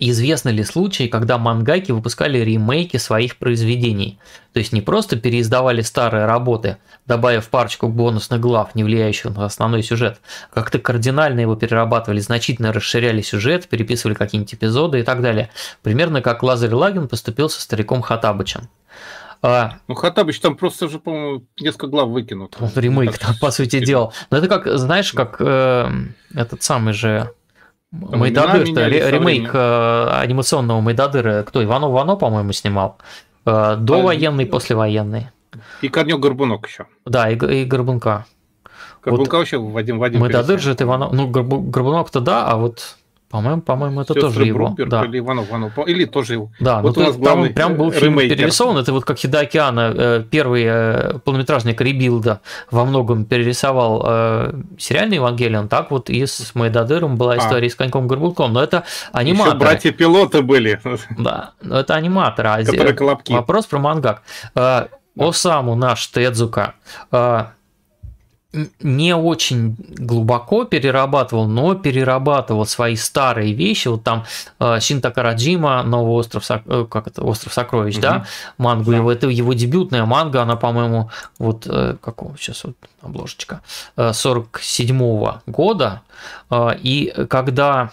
Известны 0.03 0.49
ли 0.49 0.65
случаи, 0.65 1.09
когда 1.09 1.37
мангаки 1.37 1.93
выпускали 1.93 2.39
ремейки 2.39 2.97
своих 2.97 3.37
произведений? 3.37 4.19
То 4.55 4.59
есть 4.59 4.73
не 4.73 4.81
просто 4.81 5.17
переиздавали 5.17 5.83
старые 5.83 6.25
работы, 6.25 6.79
добавив 7.07 7.51
парочку 7.51 7.87
бонусных 7.87 8.41
глав, 8.41 8.75
не 8.75 8.83
влияющих 8.83 9.37
на 9.37 9.45
основной 9.45 9.83
сюжет, 9.83 10.19
а 10.51 10.55
как-то 10.55 10.79
кардинально 10.79 11.41
его 11.41 11.55
перерабатывали, 11.55 12.19
значительно 12.21 12.73
расширяли 12.73 13.21
сюжет, 13.21 13.69
переписывали 13.69 14.15
какие-нибудь 14.15 14.55
эпизоды 14.55 15.01
и 15.01 15.03
так 15.03 15.21
далее. 15.21 15.51
Примерно 15.83 16.23
как 16.23 16.43
Лазарь 16.43 16.73
Лагин 16.73 17.07
поступил 17.07 17.51
со 17.51 17.61
стариком 17.61 18.01
Хатабычем. 18.01 18.71
А, 19.43 19.75
ну, 19.87 19.95
Хатабыч 19.95 20.41
там 20.41 20.57
просто 20.57 20.89
же, 20.89 20.99
по-моему, 20.99 21.45
несколько 21.61 21.89
глав 21.89 22.09
выкинут. 22.09 22.57
Ремейк 22.75 23.19
там, 23.19 23.35
по 23.39 23.51
сути 23.51 23.85
дела. 23.85 24.15
Но 24.31 24.39
это 24.39 24.49
как, 24.49 24.67
знаешь, 24.79 25.13
как 25.13 25.37
э, 25.41 25.91
этот 26.35 26.63
самый 26.63 26.95
же 26.95 27.31
Майдадыр, 27.93 28.67
что 28.67 28.87
ремейк 28.87 29.51
э, 29.53 30.09
анимационного 30.21 30.81
Майдадыра, 30.81 31.43
кто, 31.43 31.63
Иванов 31.63 31.91
Вано, 31.93 32.17
по-моему, 32.17 32.53
снимал, 32.53 32.99
э, 33.47 33.77
довоенный, 33.77 34.45
а, 34.45 34.47
послевоенный. 34.47 35.29
И 35.81 35.89
Корнек 35.89 36.21
Горбунок 36.21 36.69
еще. 36.69 36.87
Да, 37.05 37.29
и, 37.29 37.35
и 37.35 37.65
Горбунка. 37.65 38.27
Горбунка 39.03 39.33
вот 39.33 39.39
вообще 39.41 39.59
Вадим 39.59 39.99
Вадим. 39.99 40.21
Майдадыр 40.21 40.61
же 40.61 40.73
это 40.73 40.85
Иванов, 40.85 41.13
ну 41.13 41.27
Горбунок-то 41.27 42.21
да, 42.21 42.47
а 42.47 42.57
вот 42.57 42.97
по-моему, 43.31 43.63
по-моему, 43.63 44.01
это 44.01 44.15
тоже 44.15 44.45
его. 44.45 44.75
да. 44.77 45.05
Или 45.05 45.21
Иванов, 45.21 45.49
Иванов, 45.49 45.79
или 45.87 46.05
тоже 46.05 46.33
его. 46.33 46.51
Да, 46.59 46.83
вот 46.83 46.97
ну, 46.97 47.03
у 47.03 47.07
нас 47.07 47.17
там 47.17 47.49
прям 47.55 47.77
был 47.77 47.93
фильм 47.93 48.19
перерисован. 48.19 48.77
Это 48.77 48.93
вот 48.93 49.05
как 49.05 49.19
Хида 49.19 49.41
Океана, 49.41 49.95
э, 49.95 50.25
первый 50.29 50.65
э, 50.67 51.19
полнометражный 51.25 51.75
Карибилда 51.75 52.41
во 52.73 52.85
многом 52.85 53.25
перерисовал 53.25 54.05
э, 54.05 54.53
сериальный 54.79 55.17
Евангелион. 55.17 55.69
Так 55.69 55.93
вот 55.93 56.11
и 56.11 56.27
с 56.27 56.57
Майдадыром 56.57 57.17
была 57.17 57.35
а. 57.35 57.39
история 57.39 57.69
а. 57.69 57.71
с 57.71 57.77
коньком 57.77 58.09
горбунком. 58.09 58.53
Но 58.53 58.61
это 58.65 58.83
аниматоры. 59.13 59.57
Еще 59.57 59.59
братья-пилоты 59.59 60.43
были. 60.43 60.81
Да, 61.17 61.53
но 61.63 61.79
это 61.79 61.95
аниматоры. 61.95 62.49
А 62.49 62.65
Которые 62.65 62.95
колобки. 62.95 63.33
Вопрос 63.33 63.67
про 63.67 63.79
мангак. 63.79 64.23
Осаму 65.17 65.77
наш 65.77 66.05
Тедзука 66.09 66.75
не 68.81 69.15
очень 69.15 69.77
глубоко 69.79 70.65
перерабатывал, 70.65 71.47
но 71.47 71.75
перерабатывал 71.75 72.67
свои 72.67 72.97
старые 72.97 73.53
вещи. 73.53 73.89
Вот 73.89 74.03
там 74.03 74.25
э, 74.59 74.81
Шинта 74.81 75.11
Караджима, 75.11 75.83
Новый 75.85 76.13
остров, 76.15 76.45
э, 76.51 76.87
как 76.91 77.07
это, 77.07 77.23
остров 77.23 77.53
сокровищ, 77.53 77.95
угу. 77.95 78.03
да, 78.03 78.27
мангу 78.59 78.91
да. 78.91 78.97
его, 78.97 79.13
это 79.13 79.29
его 79.29 79.53
дебютная 79.53 80.05
манга, 80.05 80.43
она, 80.43 80.57
по-моему, 80.57 81.11
вот 81.39 81.67
э, 81.69 81.97
какого 82.01 82.37
сейчас 82.37 82.65
вот 82.65 82.77
обложечка, 83.03 83.61
47-го 83.97 85.41
года. 85.47 86.03
И 86.53 87.15
когда 87.31 87.93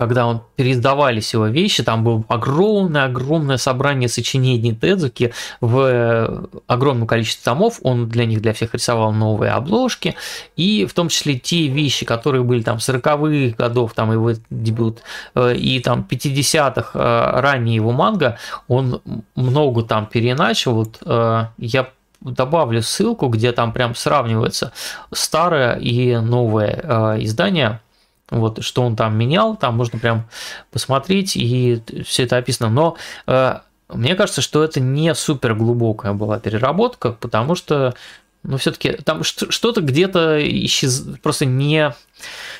когда 0.00 0.26
он 0.26 0.40
переиздавались 0.56 1.34
его 1.34 1.48
вещи, 1.48 1.82
там 1.82 2.02
было 2.04 2.24
огромное-огромное 2.28 3.58
собрание 3.58 4.08
сочинений 4.08 4.74
Тедзуки 4.74 5.34
в 5.60 5.78
э, 5.78 6.46
огромном 6.66 7.06
количестве 7.06 7.42
томов, 7.44 7.80
он 7.82 8.08
для 8.08 8.24
них, 8.24 8.40
для 8.40 8.54
всех 8.54 8.72
рисовал 8.72 9.12
новые 9.12 9.52
обложки, 9.52 10.14
и 10.56 10.86
в 10.86 10.94
том 10.94 11.10
числе 11.10 11.38
те 11.38 11.66
вещи, 11.66 12.06
которые 12.06 12.42
были 12.44 12.62
там 12.62 12.78
40-х 12.78 13.56
годов, 13.58 13.92
там 13.92 14.10
его 14.10 14.32
дебют, 14.48 15.02
э, 15.34 15.54
и 15.54 15.80
там 15.80 16.08
50-х, 16.10 16.92
э, 16.94 17.40
ранее 17.42 17.74
его 17.74 17.92
манга, 17.92 18.38
он 18.68 19.02
много 19.34 19.82
там 19.82 20.06
переначал, 20.06 20.76
вот 20.76 20.98
я 21.58 21.88
добавлю 22.22 22.80
ссылку, 22.80 23.28
где 23.28 23.52
там 23.52 23.72
прям 23.72 23.94
сравнивается 23.94 24.72
старое 25.12 25.74
и 25.74 26.16
новое 26.16 27.18
издание 27.18 27.80
вот, 28.30 28.62
что 28.62 28.82
он 28.82 28.96
там 28.96 29.16
менял, 29.16 29.56
там 29.56 29.76
можно 29.76 29.98
прям 29.98 30.24
посмотреть, 30.70 31.36
и 31.36 31.82
все 32.04 32.24
это 32.24 32.36
описано. 32.36 32.70
Но 32.70 32.96
э, 33.26 33.58
мне 33.88 34.14
кажется, 34.14 34.40
что 34.40 34.62
это 34.62 34.80
не 34.80 35.14
супер 35.14 35.54
глубокая 35.54 36.12
была 36.12 36.38
переработка, 36.38 37.12
потому 37.12 37.54
что, 37.54 37.94
ну, 38.42 38.56
все-таки 38.56 38.92
там 38.92 39.22
что-то 39.24 39.80
где-то 39.80 40.38
исчез... 40.64 41.04
просто 41.22 41.44
не, 41.44 41.92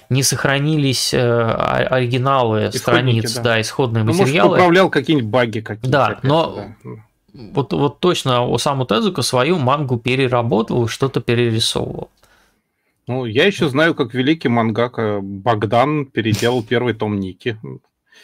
не 0.08 0.22
сохранились 0.22 1.14
э, 1.14 1.18
оригиналы 1.20 2.70
Исходники, 2.72 2.78
страниц, 3.26 3.34
да. 3.36 3.42
да, 3.42 3.60
исходные 3.60 4.04
ну, 4.04 4.12
материалы. 4.12 4.50
Может, 4.50 4.58
поправлял 4.58 4.90
какие-нибудь 4.90 5.30
баги 5.30 5.60
какие-то. 5.60 5.88
Да, 5.88 6.18
но 6.22 6.68
да. 6.84 6.90
Вот, 7.32 7.72
вот 7.72 8.00
точно 8.00 8.52
Осаму 8.52 8.84
Тезука 8.84 9.22
свою 9.22 9.58
мангу 9.58 9.98
переработал, 9.98 10.88
что-то 10.88 11.20
перерисовывал. 11.20 12.10
Ну, 13.10 13.24
я 13.24 13.44
еще 13.44 13.68
знаю, 13.68 13.96
как 13.96 14.14
великий 14.14 14.46
мангака 14.46 15.18
Богдан 15.20 16.06
переделал 16.06 16.62
первый 16.62 16.94
том 16.94 17.18
Ники. 17.18 17.58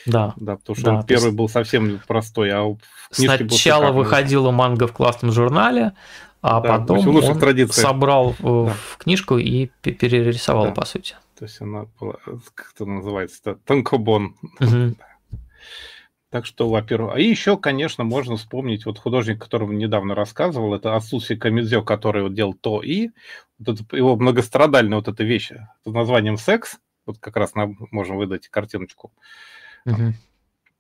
Да. 0.07 0.33
Да, 0.37 0.55
потому 0.57 0.77
что 0.77 0.85
да, 0.85 0.99
он 0.99 1.03
первый 1.05 1.27
есть... 1.27 1.37
был 1.37 1.49
совсем 1.49 2.01
простой, 2.07 2.53
а 2.53 2.77
Сначала 3.11 3.91
выходила 3.91 4.53
манга 4.53 4.87
в 4.87 4.93
классном 4.93 5.33
журнале, 5.33 5.95
а 6.41 6.61
да, 6.61 6.79
потом 6.79 7.17
он 7.17 7.39
традиции. 7.41 7.81
собрал 7.81 8.37
да. 8.39 8.47
в 8.47 8.99
книжку 8.99 9.39
и 9.39 9.67
перерисовал, 9.83 10.67
да. 10.67 10.71
по 10.71 10.87
сути. 10.87 11.17
То 11.37 11.47
есть 11.47 11.61
она 11.61 11.87
была, 11.99 12.15
как 12.55 12.71
это 12.73 12.85
называется, 12.85 13.57
танкобон. 13.65 14.37
Угу. 14.61 14.95
Так 16.31 16.45
что, 16.45 16.69
во-первых, 16.69 17.15
а 17.15 17.21
еще, 17.21 17.57
конечно, 17.57 18.03
можно 18.03 18.37
вспомнить 18.37 18.85
вот 18.85 18.99
художник, 18.99 19.41
которого 19.41 19.71
недавно 19.73 20.15
рассказывал, 20.15 20.75
это 20.75 20.97
Асуси 20.97 21.37
Камидзё, 21.37 21.83
который 21.83 22.23
вот 22.23 22.35
делал 22.35 22.55
то 22.55 22.83
и, 22.83 23.11
вот 23.59 23.81
это, 23.81 23.97
его 23.97 24.17
многострадальная 24.17 24.99
вот 24.99 25.07
эта 25.07 25.23
вещь 25.23 25.53
под 25.85 25.95
названием 25.95 26.37
«Секс», 26.37 26.79
Вот 27.07 27.19
как 27.19 27.37
раз 27.37 27.55
нам 27.55 27.77
можем 27.93 28.17
выдать 28.17 28.49
картиночку. 28.49 29.13
Угу. 29.85 30.15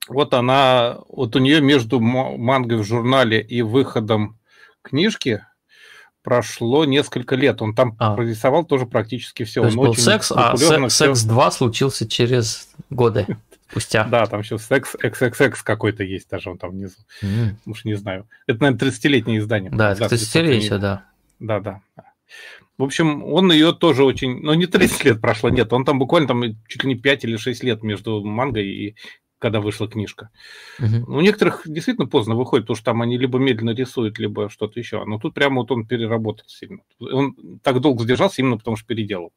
Вот 0.08 0.34
она, 0.34 0.98
вот 1.08 1.36
у 1.36 1.38
нее 1.38 1.60
между 1.60 2.00
мангой 2.00 2.78
в 2.78 2.84
журнале 2.84 3.40
и 3.40 3.62
выходом 3.62 4.38
книжки 4.82 5.44
прошло 6.22 6.84
несколько 6.84 7.36
лет. 7.36 7.62
Он 7.62 7.72
там 7.72 7.94
а. 8.00 8.16
прорисовал 8.16 8.64
тоже 8.64 8.86
практически 8.86 9.44
все. 9.44 9.60
То 9.60 9.66
есть 9.66 9.76
был 9.76 9.94
секс, 9.94 10.32
а 10.32 10.56
секс, 10.56 10.94
секс 10.94 11.22
2 11.22 11.50
случился 11.52 12.08
через 12.08 12.68
годы 12.90 13.26
спустя. 13.70 14.04
Да, 14.04 14.26
там 14.26 14.40
еще 14.40 14.58
секс 14.58 14.94
XXX 14.94 15.54
какой-то 15.62 16.04
есть 16.04 16.28
даже 16.28 16.50
он 16.50 16.58
там 16.58 16.70
внизу. 16.70 16.98
Mm. 17.22 17.56
Уж 17.66 17.84
не 17.84 17.94
знаю. 17.94 18.28
Это, 18.46 18.62
наверное, 18.62 18.90
30-летнее 18.90 19.38
издание. 19.38 19.70
Да, 19.70 19.92
это 19.92 20.04
30-летие, 20.04 20.78
да. 20.78 21.04
Да, 21.38 21.60
да. 21.60 21.80
В 22.78 22.82
общем, 22.82 23.24
он 23.24 23.50
ее 23.52 23.72
тоже 23.72 24.04
очень... 24.04 24.40
Ну, 24.42 24.52
не 24.52 24.66
30 24.66 25.04
лет 25.04 25.20
прошло, 25.20 25.48
нет. 25.48 25.72
Он 25.72 25.84
там 25.84 25.98
буквально 25.98 26.28
там 26.28 26.42
чуть 26.68 26.84
ли 26.84 26.88
не 26.88 26.94
5 26.96 27.24
или 27.24 27.36
6 27.36 27.64
лет 27.64 27.82
между 27.82 28.22
мангой 28.22 28.68
и 28.68 28.96
когда 29.38 29.60
вышла 29.60 29.88
книжка. 29.88 30.30
Угу. 30.78 31.14
У 31.14 31.20
некоторых 31.20 31.62
действительно 31.66 32.06
поздно 32.06 32.34
выходит, 32.34 32.64
потому 32.64 32.76
что 32.76 32.84
там 32.86 33.02
они 33.02 33.18
либо 33.18 33.38
медленно 33.38 33.70
рисуют, 33.70 34.18
либо 34.18 34.48
что-то 34.48 34.78
еще. 34.78 35.04
Но 35.04 35.18
тут 35.18 35.34
прямо 35.34 35.60
вот 35.60 35.70
он 35.70 35.86
переработал 35.86 36.46
сильно. 36.48 36.80
Он 37.00 37.34
так 37.62 37.80
долго 37.80 38.02
задержался 38.02 38.40
именно 38.40 38.58
потому, 38.58 38.76
что 38.76 38.86
переделал. 38.86 39.32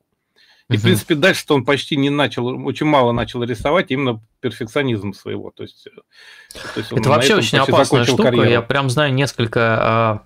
И, 0.69 0.73
угу. 0.73 0.79
в 0.79 0.83
принципе, 0.83 1.15
дальше 1.15 1.45
он 1.49 1.65
почти 1.65 1.97
не 1.97 2.09
начал, 2.09 2.47
очень 2.65 2.85
мало 2.85 3.11
начал 3.11 3.43
рисовать 3.43 3.89
именно 3.89 4.21
перфекционизм 4.39 5.13
своего. 5.13 5.51
То 5.51 5.63
есть, 5.63 5.87
то 6.53 6.79
есть 6.79 6.91
Это 6.91 7.09
вообще 7.09 7.35
очень 7.35 7.57
опасная 7.57 8.05
штука. 8.05 8.23
Карьеру. 8.23 8.49
Я 8.49 8.61
прям 8.61 8.89
знаю 8.89 9.13
несколько 9.13 9.59
а, 9.81 10.21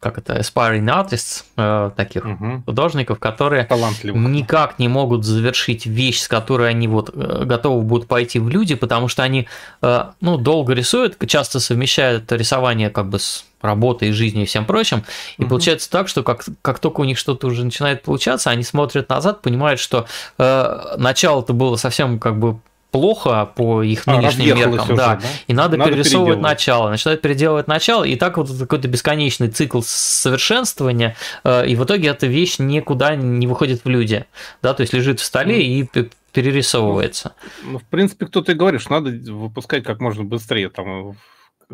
как 0.00 0.18
это, 0.18 0.38
aspiring 0.38 0.86
artists, 0.86 1.44
э, 1.56 1.90
таких 1.96 2.24
угу. 2.24 2.62
художников, 2.66 3.18
которые 3.18 3.66
никак 4.04 4.78
не 4.78 4.88
могут 4.88 5.24
завершить 5.24 5.86
вещь, 5.86 6.20
с 6.20 6.28
которой 6.28 6.70
они 6.70 6.86
вот 6.86 7.10
э, 7.12 7.44
готовы 7.44 7.82
будут 7.82 8.06
пойти 8.06 8.38
в 8.38 8.48
люди, 8.48 8.74
потому 8.74 9.08
что 9.08 9.22
они, 9.24 9.48
э, 9.82 10.04
ну, 10.20 10.36
долго 10.38 10.72
рисуют, 10.74 11.16
часто 11.26 11.58
совмещают 11.58 12.30
рисование 12.30 12.90
как 12.90 13.08
бы 13.08 13.18
с 13.18 13.44
работой, 13.60 14.12
жизнью 14.12 14.44
и 14.44 14.46
всем 14.46 14.64
прочим, 14.64 15.04
и 15.36 15.42
угу. 15.42 15.50
получается 15.50 15.90
так, 15.90 16.08
что 16.08 16.22
как, 16.22 16.44
как 16.62 16.78
только 16.78 17.00
у 17.00 17.04
них 17.04 17.18
что-то 17.18 17.46
уже 17.46 17.64
начинает 17.64 18.02
получаться, 18.02 18.50
они 18.50 18.62
смотрят 18.62 19.08
назад, 19.08 19.42
понимают, 19.42 19.80
что 19.80 20.06
э, 20.38 20.94
начало-то 20.96 21.52
было 21.52 21.76
совсем 21.76 22.18
как 22.18 22.38
бы 22.38 22.60
плохо 22.90 23.50
по 23.54 23.82
их 23.82 24.04
а, 24.06 24.16
нынешним 24.16 24.56
меркам, 24.56 24.84
уже, 24.84 24.96
да. 24.96 25.16
да, 25.16 25.20
и 25.46 25.52
надо, 25.52 25.76
надо 25.76 25.90
перерисовывать 25.90 26.40
начало, 26.40 26.88
начинают 26.88 27.20
переделывать 27.20 27.68
начало, 27.68 28.04
и 28.04 28.16
так 28.16 28.38
вот 28.38 28.50
какой-то 28.58 28.88
бесконечный 28.88 29.48
цикл 29.48 29.80
совершенствования, 29.84 31.16
э, 31.44 31.66
и 31.68 31.76
в 31.76 31.84
итоге 31.84 32.08
эта 32.08 32.26
вещь 32.26 32.58
никуда 32.58 33.14
не 33.14 33.46
выходит 33.46 33.84
в 33.84 33.88
люди, 33.88 34.24
да, 34.62 34.72
то 34.74 34.80
есть 34.82 34.92
лежит 34.94 35.20
в 35.20 35.24
столе 35.24 35.62
и 35.62 35.88
перерисовывается. 36.32 37.34
Ну, 37.62 37.72
ну, 37.72 37.78
в 37.78 37.84
принципе, 37.84 38.26
кто-то 38.26 38.52
и 38.52 38.54
говорит, 38.54 38.80
что 38.80 38.92
надо 38.92 39.10
выпускать 39.32 39.84
как 39.84 40.00
можно 40.00 40.24
быстрее, 40.24 40.68
там, 40.68 41.16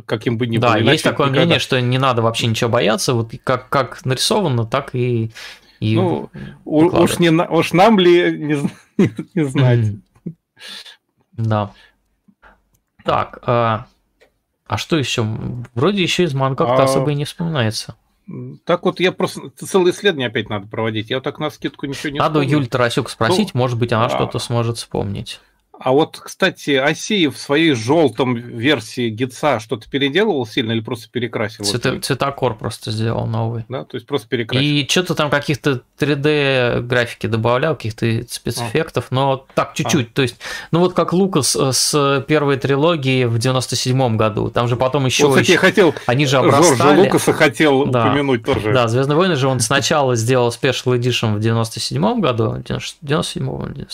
каким 0.06 0.38
бы 0.38 0.46
ни 0.46 0.58
было. 0.58 0.72
Да, 0.72 0.78
есть 0.78 1.04
такое 1.04 1.26
никогда... 1.26 1.42
мнение, 1.42 1.58
что 1.58 1.80
не 1.80 1.98
надо 1.98 2.22
вообще 2.22 2.46
ничего 2.46 2.70
бояться, 2.70 3.14
вот 3.14 3.32
как, 3.42 3.68
как 3.68 4.04
нарисовано, 4.04 4.66
так 4.66 4.94
и... 4.94 5.30
и 5.80 5.96
ну, 5.96 6.30
уж, 6.64 7.18
не, 7.18 7.30
уж 7.30 7.72
нам 7.72 7.98
ли 7.98 8.36
не, 8.36 8.70
не, 8.98 9.10
не 9.34 9.44
знать. 9.44 9.86
Да. 11.32 11.72
Так, 13.04 13.38
а, 13.46 13.86
а 14.66 14.78
что 14.78 14.96
еще? 14.96 15.22
Вроде 15.74 16.02
еще 16.02 16.24
из 16.24 16.34
манг 16.34 16.58
как-то 16.58 16.82
а... 16.82 16.84
особо 16.84 17.12
и 17.12 17.14
не 17.14 17.24
вспоминается. 17.24 17.96
Так 18.64 18.84
вот, 18.84 19.00
я 19.00 19.12
просто 19.12 19.50
целое 19.50 19.92
исследование 19.92 20.28
опять 20.28 20.48
надо 20.48 20.66
проводить. 20.66 21.10
Я 21.10 21.20
так 21.20 21.38
на 21.38 21.50
скидку 21.50 21.84
ничего 21.84 22.10
не 22.10 22.18
Надо 22.18 22.40
Юль 22.40 22.66
Тарасюк 22.66 23.10
спросить, 23.10 23.50
ну, 23.52 23.60
может 23.60 23.78
быть, 23.78 23.92
она 23.92 24.06
а... 24.06 24.10
что-то 24.10 24.38
сможет 24.38 24.78
вспомнить. 24.78 25.40
А 25.84 25.92
вот, 25.92 26.18
кстати, 26.18 26.70
Асеев 26.70 27.36
в 27.36 27.38
своей 27.38 27.74
желтом 27.74 28.36
версии 28.36 29.10
гитса 29.10 29.60
что-то 29.60 29.86
переделывал 29.90 30.46
сильно 30.46 30.72
или 30.72 30.80
просто 30.80 31.10
перекрасил? 31.10 31.66
Цвета, 31.66 32.00
цветокор 32.00 32.56
просто 32.56 32.90
сделал 32.90 33.26
новый. 33.26 33.66
Да, 33.68 33.84
то 33.84 33.98
есть 33.98 34.06
просто 34.06 34.26
перекрасил. 34.26 34.66
И 34.66 34.88
что-то 34.88 35.14
там 35.14 35.28
каких-то 35.28 35.82
3D 35.98 36.80
графики 36.80 37.26
добавлял, 37.26 37.76
каких-то 37.76 38.06
спецэффектов, 38.30 39.08
а. 39.10 39.14
но 39.14 39.46
так 39.54 39.74
чуть-чуть. 39.74 40.08
А. 40.08 40.14
То 40.14 40.22
есть, 40.22 40.36
ну 40.70 40.80
вот 40.80 40.94
как 40.94 41.12
Лукас 41.12 41.54
с 41.54 42.24
первой 42.26 42.56
трилогии 42.56 43.26
в 43.26 43.36
97-м 43.36 44.16
году. 44.16 44.48
Там 44.48 44.68
же 44.68 44.76
потом 44.76 45.04
еще... 45.04 45.26
Вот, 45.26 45.32
кстати, 45.34 45.50
я 45.50 45.58
хотел... 45.58 45.94
Они 46.06 46.24
же 46.24 46.38
обрастали. 46.38 46.78
Жоржа 46.78 47.02
Лукаса 47.02 47.32
хотел 47.34 47.84
да. 47.84 48.06
упомянуть 48.06 48.42
тоже. 48.42 48.72
Да, 48.72 48.88
Звездные 48.88 49.18
войны 49.18 49.36
же 49.36 49.48
он 49.48 49.60
сначала 49.60 50.16
сделал 50.16 50.48
Special 50.48 50.98
Edition 50.98 51.34
в 51.34 51.40
97-м 51.40 52.22
году. 52.22 52.56
97-м, 52.56 53.86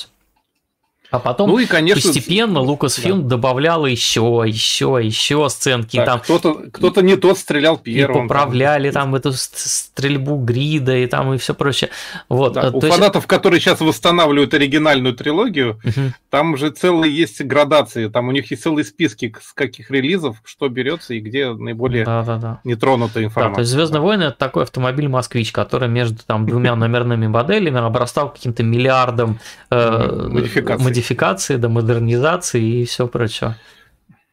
а 1.10 1.18
потом 1.18 1.50
ну 1.50 1.58
и, 1.58 1.66
конечно, 1.66 2.12
постепенно 2.12 2.58
Lucasfilm 2.58 3.22
да. 3.22 3.30
добавлял 3.30 3.84
еще, 3.84 4.44
еще, 4.46 4.98
еще 5.02 5.48
сценки. 5.48 5.96
Так, 5.96 6.06
там 6.06 6.20
кто-то, 6.20 6.54
кто-то 6.72 7.02
не 7.02 7.16
тот 7.16 7.36
стрелял 7.36 7.78
первым. 7.78 8.26
И 8.26 8.28
поправляли 8.28 8.90
там, 8.90 9.04
там 9.04 9.14
эту 9.16 9.32
стрельбу 9.32 10.36
грида 10.36 10.96
и 10.96 11.06
там 11.06 11.34
и 11.34 11.38
все 11.38 11.54
прочее. 11.54 11.90
Вот. 12.28 12.52
Да, 12.52 12.70
у 12.70 12.80
фанатов, 12.80 13.22
есть... 13.22 13.26
которые 13.26 13.60
сейчас 13.60 13.80
восстанавливают 13.80 14.54
оригинальную 14.54 15.14
трилогию, 15.14 15.80
угу. 15.84 16.12
там 16.30 16.56
же 16.56 16.70
целые 16.70 17.14
есть 17.14 17.42
градации, 17.42 18.08
там 18.08 18.28
у 18.28 18.32
них 18.32 18.50
есть 18.50 18.62
целые 18.62 18.84
списки 18.84 19.34
с 19.42 19.52
каких 19.52 19.90
релизов, 19.90 20.36
что 20.44 20.68
берется 20.68 21.14
и 21.14 21.20
где 21.20 21.50
наиболее 21.50 22.04
да, 22.04 22.22
да, 22.22 22.36
да. 22.36 22.60
нетронутая 22.62 23.24
информация. 23.24 23.50
Да, 23.50 23.54
то 23.56 23.60
есть 23.62 23.72
Звездные 23.72 24.00
войны 24.00 24.22
это 24.24 24.38
такой 24.38 24.62
автомобиль 24.62 25.08
Москвич, 25.08 25.50
который 25.50 25.88
между 25.88 26.22
там 26.24 26.46
двумя 26.46 26.76
номерными 26.76 27.26
моделями 27.26 27.80
обрастал 27.80 28.30
каким-то 28.30 28.62
миллиардом 28.62 29.40
э, 29.70 30.28
модификаций 30.28 30.84
модификации, 31.00 31.56
до 31.56 31.68
модернизации 31.68 32.82
и 32.82 32.84
все 32.84 33.08
прочее. 33.08 33.56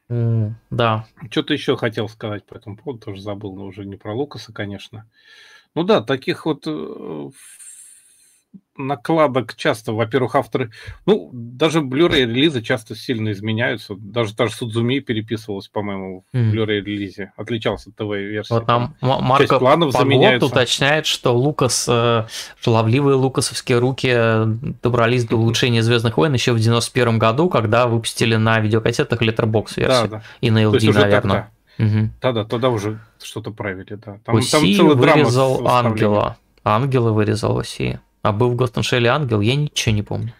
Да. 0.09 1.05
Что-то 1.31 1.53
еще 1.53 1.77
хотел 1.77 2.09
сказать 2.09 2.45
по 2.45 2.55
этому 2.55 2.77
поводу, 2.77 3.05
тоже 3.05 3.21
забыл, 3.21 3.55
но 3.55 3.65
уже 3.65 3.85
не 3.85 3.95
про 3.95 4.13
Лукаса, 4.13 4.53
конечно. 4.53 5.05
Ну 5.75 5.83
да, 5.83 6.01
таких 6.01 6.45
вот 6.45 6.63
э, 6.65 7.29
накладок 8.77 9.55
часто, 9.55 9.93
во-первых, 9.93 10.35
авторы, 10.35 10.71
ну, 11.05 11.29
даже 11.33 11.79
Blu-ray 11.79 12.21
релизы 12.21 12.61
часто 12.61 12.95
сильно 12.95 13.31
изменяются. 13.31 13.95
Даже 13.97 14.35
даже 14.35 14.53
Судзуми 14.53 14.99
переписывалась, 14.99 15.67
по-моему, 15.67 16.25
в 16.31 16.35
mm. 16.35 16.51
Blu-ray 16.51 16.81
релизе. 16.81 17.33
Отличался 17.35 17.89
от 17.89 17.95
ТВ-версии. 17.95 18.53
Вот 18.53 18.65
там 18.65 18.95
Марко 19.01 19.59
планов 19.59 19.93
Погод 19.93 20.43
уточняет, 20.43 21.05
что 21.05 21.35
Лукас, 21.35 21.85
э, 21.89 22.25
шаловливые 22.61 23.15
лукасовские 23.15 23.79
руки 23.79 24.09
э, 24.11 24.45
добрались 24.81 25.25
до 25.25 25.37
улучшения 25.37 25.81
Звездных 25.81 26.17
войн 26.17 26.33
еще 26.33 26.53
в 26.53 26.59
91 26.59 27.19
году, 27.19 27.49
когда 27.49 27.87
выпустили 27.87 28.35
на 28.35 28.59
видеокассетах 28.59 29.21
Letterbox 29.21 29.73
версию. 29.77 29.87
Да, 29.87 30.07
да. 30.07 30.23
И 30.41 30.51
на 30.51 30.63
LD, 30.63 30.93
наверное. 30.93 31.51
Угу. 31.79 32.09
Да-да, 32.21 32.43
тогда 32.43 32.69
уже 32.69 32.99
что-то 33.21 33.51
правили, 33.51 33.95
да. 33.95 34.19
Там, 34.25 34.35
Оси 34.35 34.51
там 34.51 34.73
целая 34.73 34.95
вырезал 34.95 35.67
ангела. 35.67 36.37
Ангела 36.63 37.11
вырезал 37.11 37.59
Оси. 37.59 37.99
А 38.27 38.33
был 38.33 38.51
в 38.51 38.55
Ghost 38.55 39.07
ангел, 39.07 39.39
я 39.39 39.55
ничего 39.55 39.95
не 39.95 40.03
помню. 40.03 40.33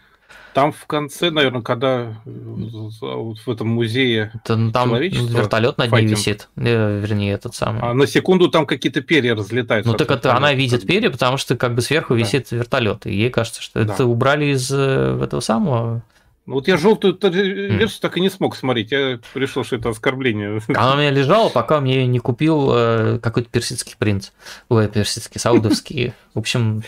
Там 0.53 0.73
в 0.73 0.85
конце, 0.87 1.29
наверное, 1.29 1.61
когда 1.61 2.15
э, 2.25 2.29
в 2.29 3.47
этом 3.49 3.67
музее 3.67 4.31
Это, 4.33 4.71
там 4.71 4.93
вертолет 4.95 5.77
над 5.77 5.91
ней 5.91 6.05
висит, 6.07 6.49
э, 6.57 6.99
вернее, 6.99 7.33
этот 7.33 7.53
самый. 7.53 7.81
А 7.81 7.93
на 7.93 8.07
секунду 8.07 8.49
там 8.49 8.65
какие-то 8.65 9.01
перья 9.01 9.35
разлетаются. 9.35 9.89
Ну 9.89 9.95
так 9.95 10.09
это 10.11 10.35
она 10.35 10.53
видит 10.53 10.85
перья, 10.85 11.11
потому 11.11 11.37
что 11.37 11.55
как 11.55 11.75
бы 11.75 11.81
сверху 11.81 12.13
да. 12.13 12.19
висит 12.19 12.51
вертолет, 12.51 13.05
и 13.05 13.13
ей 13.13 13.29
кажется, 13.29 13.61
что 13.61 13.85
да. 13.85 13.93
это 13.93 14.05
убрали 14.05 14.45
из 14.45 14.69
э, 14.71 15.19
этого 15.23 15.39
самого. 15.39 16.01
Ну 16.47 16.55
вот 16.55 16.67
я 16.67 16.77
желтую 16.77 17.17
версию 17.21 17.87
mm. 17.87 18.01
так 18.01 18.17
и 18.17 18.21
не 18.21 18.29
смог 18.29 18.55
смотреть. 18.55 18.91
Я 18.91 19.19
решил, 19.35 19.63
что 19.63 19.75
это 19.75 19.89
оскорбление. 19.89 20.61
Она 20.69 20.95
у 20.95 20.97
меня 20.97 21.11
лежала, 21.11 21.49
пока 21.49 21.81
мне 21.81 22.07
не 22.07 22.19
купил 22.19 22.71
э, 22.73 23.19
какой-то 23.19 23.49
персидский 23.49 23.95
принц. 23.99 24.31
Ой, 24.69 24.87
персидский, 24.87 25.39
саудовский. 25.39 26.13
В 26.33 26.39
общем, 26.39 26.83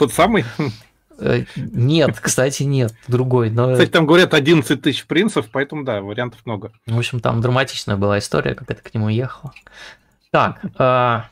тот 0.00 0.12
самый? 0.12 0.44
Э, 1.22 1.44
нет, 1.54 2.18
кстати, 2.18 2.62
нет, 2.62 2.94
другой. 3.06 3.50
Но... 3.50 3.72
Кстати, 3.72 3.90
там 3.90 4.06
говорят 4.06 4.32
11 4.32 4.80
тысяч 4.80 5.04
принцев, 5.04 5.48
поэтому 5.52 5.84
да, 5.84 6.00
вариантов 6.00 6.40
много. 6.46 6.72
В 6.86 6.98
общем, 6.98 7.20
там 7.20 7.42
драматичная 7.42 7.96
была 7.96 8.18
история, 8.18 8.54
как 8.54 8.70
это 8.70 8.82
к 8.82 8.94
нему 8.94 9.10
ехало. 9.10 9.52
Так, 10.30 10.60
а, 10.78 11.26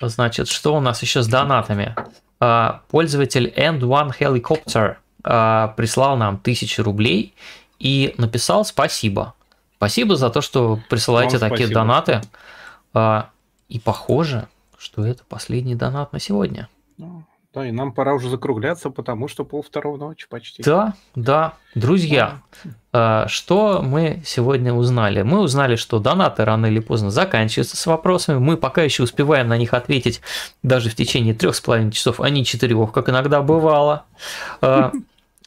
значит, 0.00 0.46
что 0.46 0.76
у 0.76 0.80
нас 0.80 1.02
еще 1.02 1.22
с 1.22 1.26
донатами? 1.26 1.96
А, 2.38 2.82
пользователь 2.90 3.52
End 3.56 3.80
One 3.80 4.12
Helicopter 4.16 4.96
а, 5.24 5.74
прислал 5.76 6.16
нам 6.16 6.38
тысячу 6.38 6.84
рублей 6.84 7.34
и 7.80 8.14
написал 8.18 8.64
спасибо. 8.64 9.34
Спасибо 9.78 10.14
за 10.14 10.30
то, 10.30 10.42
что 10.42 10.78
присылаете 10.88 11.38
Вам 11.38 11.50
такие 11.50 11.66
спасибо. 11.66 11.80
донаты. 11.80 12.20
И 13.68 13.80
похоже, 13.80 14.46
что 14.78 15.04
это 15.04 15.24
последний 15.24 15.74
донат 15.74 16.12
на 16.12 16.20
сегодня. 16.20 16.68
Ну, 16.98 17.24
да, 17.54 17.68
и 17.68 17.72
нам 17.72 17.92
пора 17.92 18.14
уже 18.14 18.30
закругляться, 18.30 18.88
потому 18.88 19.28
что 19.28 19.44
пол 19.44 19.62
второго 19.62 19.98
ночи 19.98 20.26
почти. 20.28 20.62
Да, 20.62 20.94
да. 21.14 21.54
Друзья, 21.74 22.40
да. 22.92 23.28
что 23.28 23.82
мы 23.82 24.22
сегодня 24.24 24.72
узнали? 24.72 25.20
Мы 25.20 25.40
узнали, 25.40 25.76
что 25.76 25.98
донаты 25.98 26.46
рано 26.46 26.66
или 26.66 26.80
поздно 26.80 27.10
заканчиваются 27.10 27.76
с 27.76 27.86
вопросами. 27.86 28.38
Мы 28.38 28.56
пока 28.56 28.82
еще 28.82 29.02
успеваем 29.02 29.48
на 29.48 29.58
них 29.58 29.74
ответить 29.74 30.22
даже 30.62 30.88
в 30.88 30.94
течение 30.94 31.34
трех 31.34 31.54
с 31.54 31.60
половиной 31.60 31.92
часов, 31.92 32.20
а 32.20 32.30
не 32.30 32.44
четырех, 32.44 32.90
как 32.90 33.10
иногда 33.10 33.42
бывало. 33.42 34.04
А, 34.62 34.92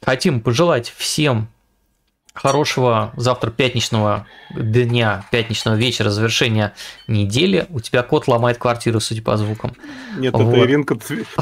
хотим 0.03 0.41
пожелать 0.41 0.93
всем 0.95 1.47
хорошего 2.35 3.11
завтра 3.15 3.49
пятничного 3.49 4.27
дня, 4.53 5.25
пятничного 5.31 5.75
вечера, 5.75 6.09
завершения 6.09 6.73
недели. 7.07 7.65
У 7.69 7.79
тебя 7.79 8.03
кот 8.03 8.27
ломает 8.27 8.57
квартиру, 8.57 8.99
судя 8.99 9.21
по 9.21 9.37
звукам. 9.37 9.73
Нет, 10.17 10.33
вот. 10.33 10.53
это 10.53 10.65
Иринка 10.65 10.97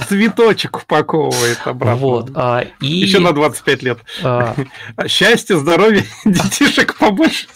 цветочек 0.07 0.77
упаковывает 0.77 1.59
обратно. 1.65 1.95
Вот. 1.95 2.31
А, 2.35 2.63
и... 2.79 2.87
Еще 2.87 3.19
на 3.19 3.33
25 3.33 3.83
лет. 3.83 3.99
А... 4.23 4.55
Счастья, 5.07 5.57
здоровья, 5.57 6.05
детишек 6.25 6.95
побольше. 6.97 7.47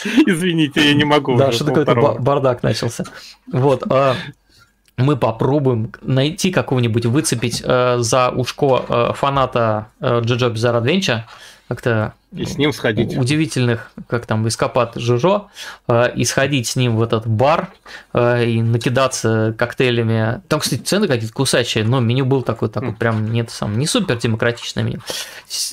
Извините, 0.26 0.86
я 0.86 0.94
не 0.94 1.04
могу. 1.04 1.36
Да, 1.36 1.52
что 1.52 1.64
такое 1.64 1.84
бардак 2.18 2.62
начался. 2.62 3.04
Вот. 3.52 3.82
А, 3.90 4.16
мы 5.00 5.16
попробуем 5.16 5.92
найти 6.02 6.50
какого-нибудь, 6.50 7.06
выцепить 7.06 7.62
э, 7.64 7.98
за 7.98 8.30
ушко 8.30 8.84
э, 8.88 9.12
фаната 9.14 9.88
э, 10.00 10.20
Джоджо 10.22 10.48
Bizarre 10.48 10.82
Adventure, 10.82 11.22
как-то 11.68 12.14
и 12.34 12.44
с 12.44 12.56
ним 12.56 12.72
сходить. 12.72 13.16
Удивительных, 13.16 13.90
как 14.06 14.24
там, 14.24 14.46
эскапад 14.46 14.94
Жужо, 14.94 15.48
э, 15.88 16.12
и 16.14 16.24
сходить 16.24 16.68
с 16.68 16.76
ним 16.76 16.96
в 16.96 17.02
этот 17.02 17.26
бар, 17.26 17.70
э, 18.12 18.44
и 18.46 18.62
накидаться 18.62 19.54
коктейлями. 19.58 20.40
Там, 20.46 20.60
кстати, 20.60 20.80
цены 20.80 21.08
какие-то 21.08 21.34
кусачие, 21.34 21.82
но 21.82 21.98
меню 21.98 22.24
был 22.24 22.42
такой, 22.42 22.68
такой 22.68 22.92
прям 22.92 23.32
нет, 23.32 23.50
сам, 23.50 23.76
не 23.78 23.86
супер 23.86 24.16
демократичное 24.16 24.84
меню. 24.84 25.00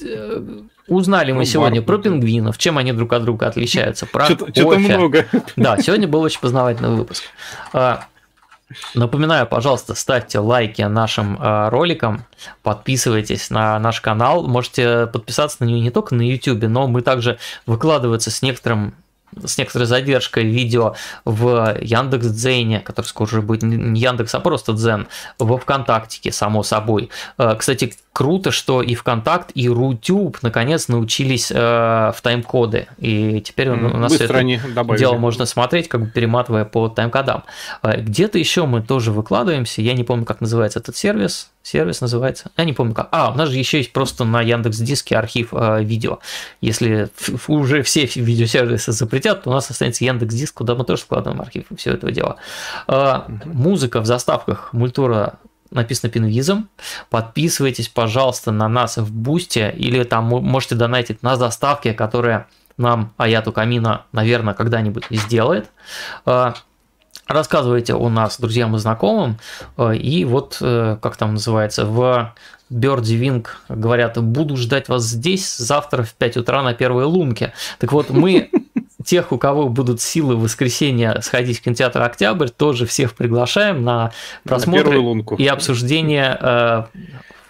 Э, 0.04 0.44
узнали 0.88 1.32
мы 1.32 1.40
ну, 1.40 1.46
сегодня 1.46 1.82
бар, 1.82 1.86
про 1.86 1.98
пингвинов, 2.00 2.58
чем 2.58 2.80
они 2.80 2.92
друг 2.92 3.14
от 3.14 3.24
друга 3.24 3.48
отличаются, 3.48 4.08
про 4.08 4.26
Что-то 4.26 4.80
много. 4.80 5.28
Да, 5.56 5.78
сегодня 5.80 6.08
был 6.08 6.22
очень 6.22 6.40
познавательный 6.40 6.96
выпуск. 6.96 7.24
Напоминаю, 8.94 9.48
пожалуйста, 9.48 9.96
ставьте 9.96 10.40
лайки 10.40 10.82
нашим 10.82 11.42
э, 11.42 11.70
роликам, 11.70 12.26
подписывайтесь 12.64 13.50
на 13.50 13.80
наш 13.80 14.02
канал, 14.02 14.46
можете 14.46 15.08
подписаться 15.08 15.58
на 15.62 15.66
него 15.66 15.80
не 15.82 15.90
только 15.90 16.16
на 16.16 16.22
YouTube, 16.22 16.64
но 16.64 16.88
мы 16.88 17.02
также 17.02 17.38
выкладываются 17.66 18.30
с 18.30 18.42
некоторым 18.42 18.94
с 19.44 19.58
некоторой 19.58 19.88
задержкой 19.88 20.46
видео 20.46 20.96
в 21.26 21.78
Яндекс 21.82 22.28
Дзене, 22.28 22.80
который 22.80 23.06
скоро 23.06 23.28
уже 23.28 23.42
будет 23.42 23.64
не 23.64 24.00
Яндекс, 24.00 24.36
а 24.36 24.40
просто 24.40 24.74
Дзен, 24.74 25.08
во 25.40 25.58
ВКонтактике, 25.58 26.32
само 26.32 26.64
собой. 26.64 27.10
Э, 27.38 27.56
кстати, 27.58 27.94
круто, 28.14 28.52
что 28.52 28.82
и 28.82 28.96
ВКонтакт, 28.96 29.52
и 29.54 29.70
Рутюб 29.70 30.40
наконец 30.42 30.88
научились 30.88 31.52
э, 31.52 31.56
в 31.56 32.18
тайм-коды. 32.22 32.88
И 32.98 33.42
теперь 33.42 33.68
mm, 33.68 33.94
у 33.94 33.98
нас 33.98 34.20
это 34.20 34.44
дело 34.98 35.18
можно 35.18 35.46
смотреть, 35.46 35.88
как 35.88 36.02
бы 36.02 36.08
перематывая 36.08 36.66
по 36.66 36.88
тайм-кодам. 36.88 37.44
Э, 37.84 38.02
где-то 38.02 38.40
еще 38.40 38.66
мы 38.66 38.82
тоже 38.82 39.12
выкладываемся. 39.12 39.82
Я 39.82 39.94
не 39.94 40.04
помню, 40.04 40.26
как 40.26 40.42
называется 40.42 40.80
этот 40.80 40.96
сервис. 40.96 41.52
Сервис 41.68 42.00
называется. 42.00 42.50
Я 42.56 42.64
не 42.64 42.72
помню 42.72 42.94
как. 42.94 43.10
А, 43.12 43.30
у 43.30 43.36
нас 43.36 43.50
же 43.50 43.58
еще 43.58 43.80
есть 43.80 43.92
просто 43.92 44.24
на 44.24 44.42
Яндекс 44.42 44.78
Диске 44.78 45.18
архив 45.18 45.50
э, 45.52 45.84
видео. 45.84 46.20
Если 46.62 47.10
уже 47.50 47.84
все 47.84 48.06
видеосервисы 48.06 48.94
запретят, 48.94 49.44
то 49.44 49.50
у 49.50 49.54
нас 49.54 49.70
останется 49.70 50.06
Яндекс 50.06 50.34
Диск, 50.34 50.54
куда 50.54 50.76
мы 50.76 50.86
тоже 50.86 51.02
складываем 51.02 51.42
архив 51.42 51.66
все 51.76 51.92
этого 51.92 52.14
дела. 52.14 52.38
Э, 52.88 53.24
музыка 53.44 54.00
в 54.00 54.06
заставках 54.06 54.72
мультура 54.72 55.40
написано 55.70 56.10
пинвизом. 56.10 56.70
Подписывайтесь, 57.10 57.90
пожалуйста, 57.90 58.52
на 58.52 58.70
нас 58.70 58.96
в 58.96 59.12
Бусте 59.12 59.74
или 59.76 60.04
там 60.04 60.24
можете 60.24 60.76
донатить 60.76 61.22
на 61.22 61.36
заставке, 61.36 61.94
которая 61.94 62.48
нам 62.78 63.14
Аяту 63.18 63.52
Камина, 63.52 64.06
наверное, 64.14 64.54
когда-нибудь 64.54 65.04
сделает. 65.10 65.70
Рассказывайте 67.28 67.94
у 67.94 68.10
нас 68.10 68.40
друзьям 68.40 68.76
и 68.76 68.80
знакомым. 68.80 69.38
А, 69.76 69.92
и 69.92 70.24
вот, 70.24 70.58
э, 70.62 70.98
как 71.02 71.18
там 71.18 71.34
называется, 71.34 71.86
в 71.86 72.34
Birdie 72.72 73.20
Wing 73.20 73.46
говорят, 73.70 74.18
буду 74.22 74.58
ждать 74.58 74.90
вас 74.90 75.04
здесь 75.04 75.58
завтра 75.58 76.04
в 76.04 76.14
5 76.14 76.38
утра 76.38 76.64
на 76.64 76.74
первой 76.74 77.06
лунке. 77.06 77.54
Так 77.80 77.92
вот, 77.92 78.10
мы 78.10 78.50
тех, 79.06 79.32
у 79.32 79.38
кого 79.38 79.70
будут 79.70 80.02
силы 80.02 80.36
в 80.36 80.42
воскресенье 80.42 81.22
сходить 81.22 81.60
в 81.60 81.62
кинотеатр 81.62 82.02
«Октябрь», 82.02 82.50
тоже 82.50 82.86
всех 82.86 83.16
приглашаем 83.16 83.84
на 83.84 84.12
просмотр 84.44 84.92
на 84.92 85.36
и 85.36 85.48
обсуждение 85.48 86.38
э, 86.40 86.84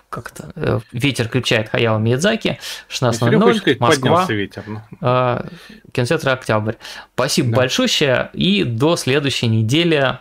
как-то 0.09 0.51
э, 0.55 0.79
ветер 0.91 1.27
крепчает 1.27 1.69
Хаяо 1.69 1.97
Миядзаки 1.97 2.59
16.00 2.89 3.77
Москва 3.79 4.25
ветер, 4.29 4.63
ну. 4.65 4.81
э, 5.01 5.47
кинотеатр 5.91 6.29
Октябрь 6.29 6.75
спасибо 7.13 7.51
да. 7.51 7.57
большое 7.57 8.29
и 8.33 8.63
до 8.63 8.95
следующей 8.95 9.47
недели 9.47 10.19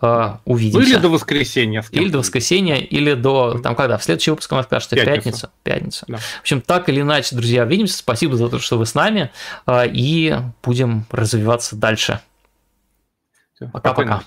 э, 0.00 0.32
увидимся. 0.44 0.88
Или 0.88 0.96
до 0.98 1.08
воскресенья 1.08 1.84
или 1.90 2.08
до 2.08 2.18
воскресенья 2.18 2.76
или 2.76 3.14
до 3.14 3.58
там 3.58 3.74
когда? 3.74 3.98
В 3.98 4.04
следующий 4.04 4.30
выпуск 4.30 4.52
у 4.52 4.54
нас 4.54 4.66
кажется 4.66 4.94
пятница. 4.94 5.50
пятница. 5.64 6.04
Да. 6.06 6.18
в 6.18 6.40
общем 6.40 6.60
так 6.60 6.88
или 6.88 7.00
иначе 7.00 7.34
друзья 7.34 7.64
увидимся. 7.64 7.98
Спасибо 7.98 8.36
за 8.36 8.48
то 8.48 8.60
что 8.60 8.78
вы 8.78 8.86
с 8.86 8.94
нами 8.94 9.32
и 9.68 10.38
будем 10.62 11.06
развиваться 11.10 11.74
дальше. 11.74 12.20
Пока-пока 13.72 14.22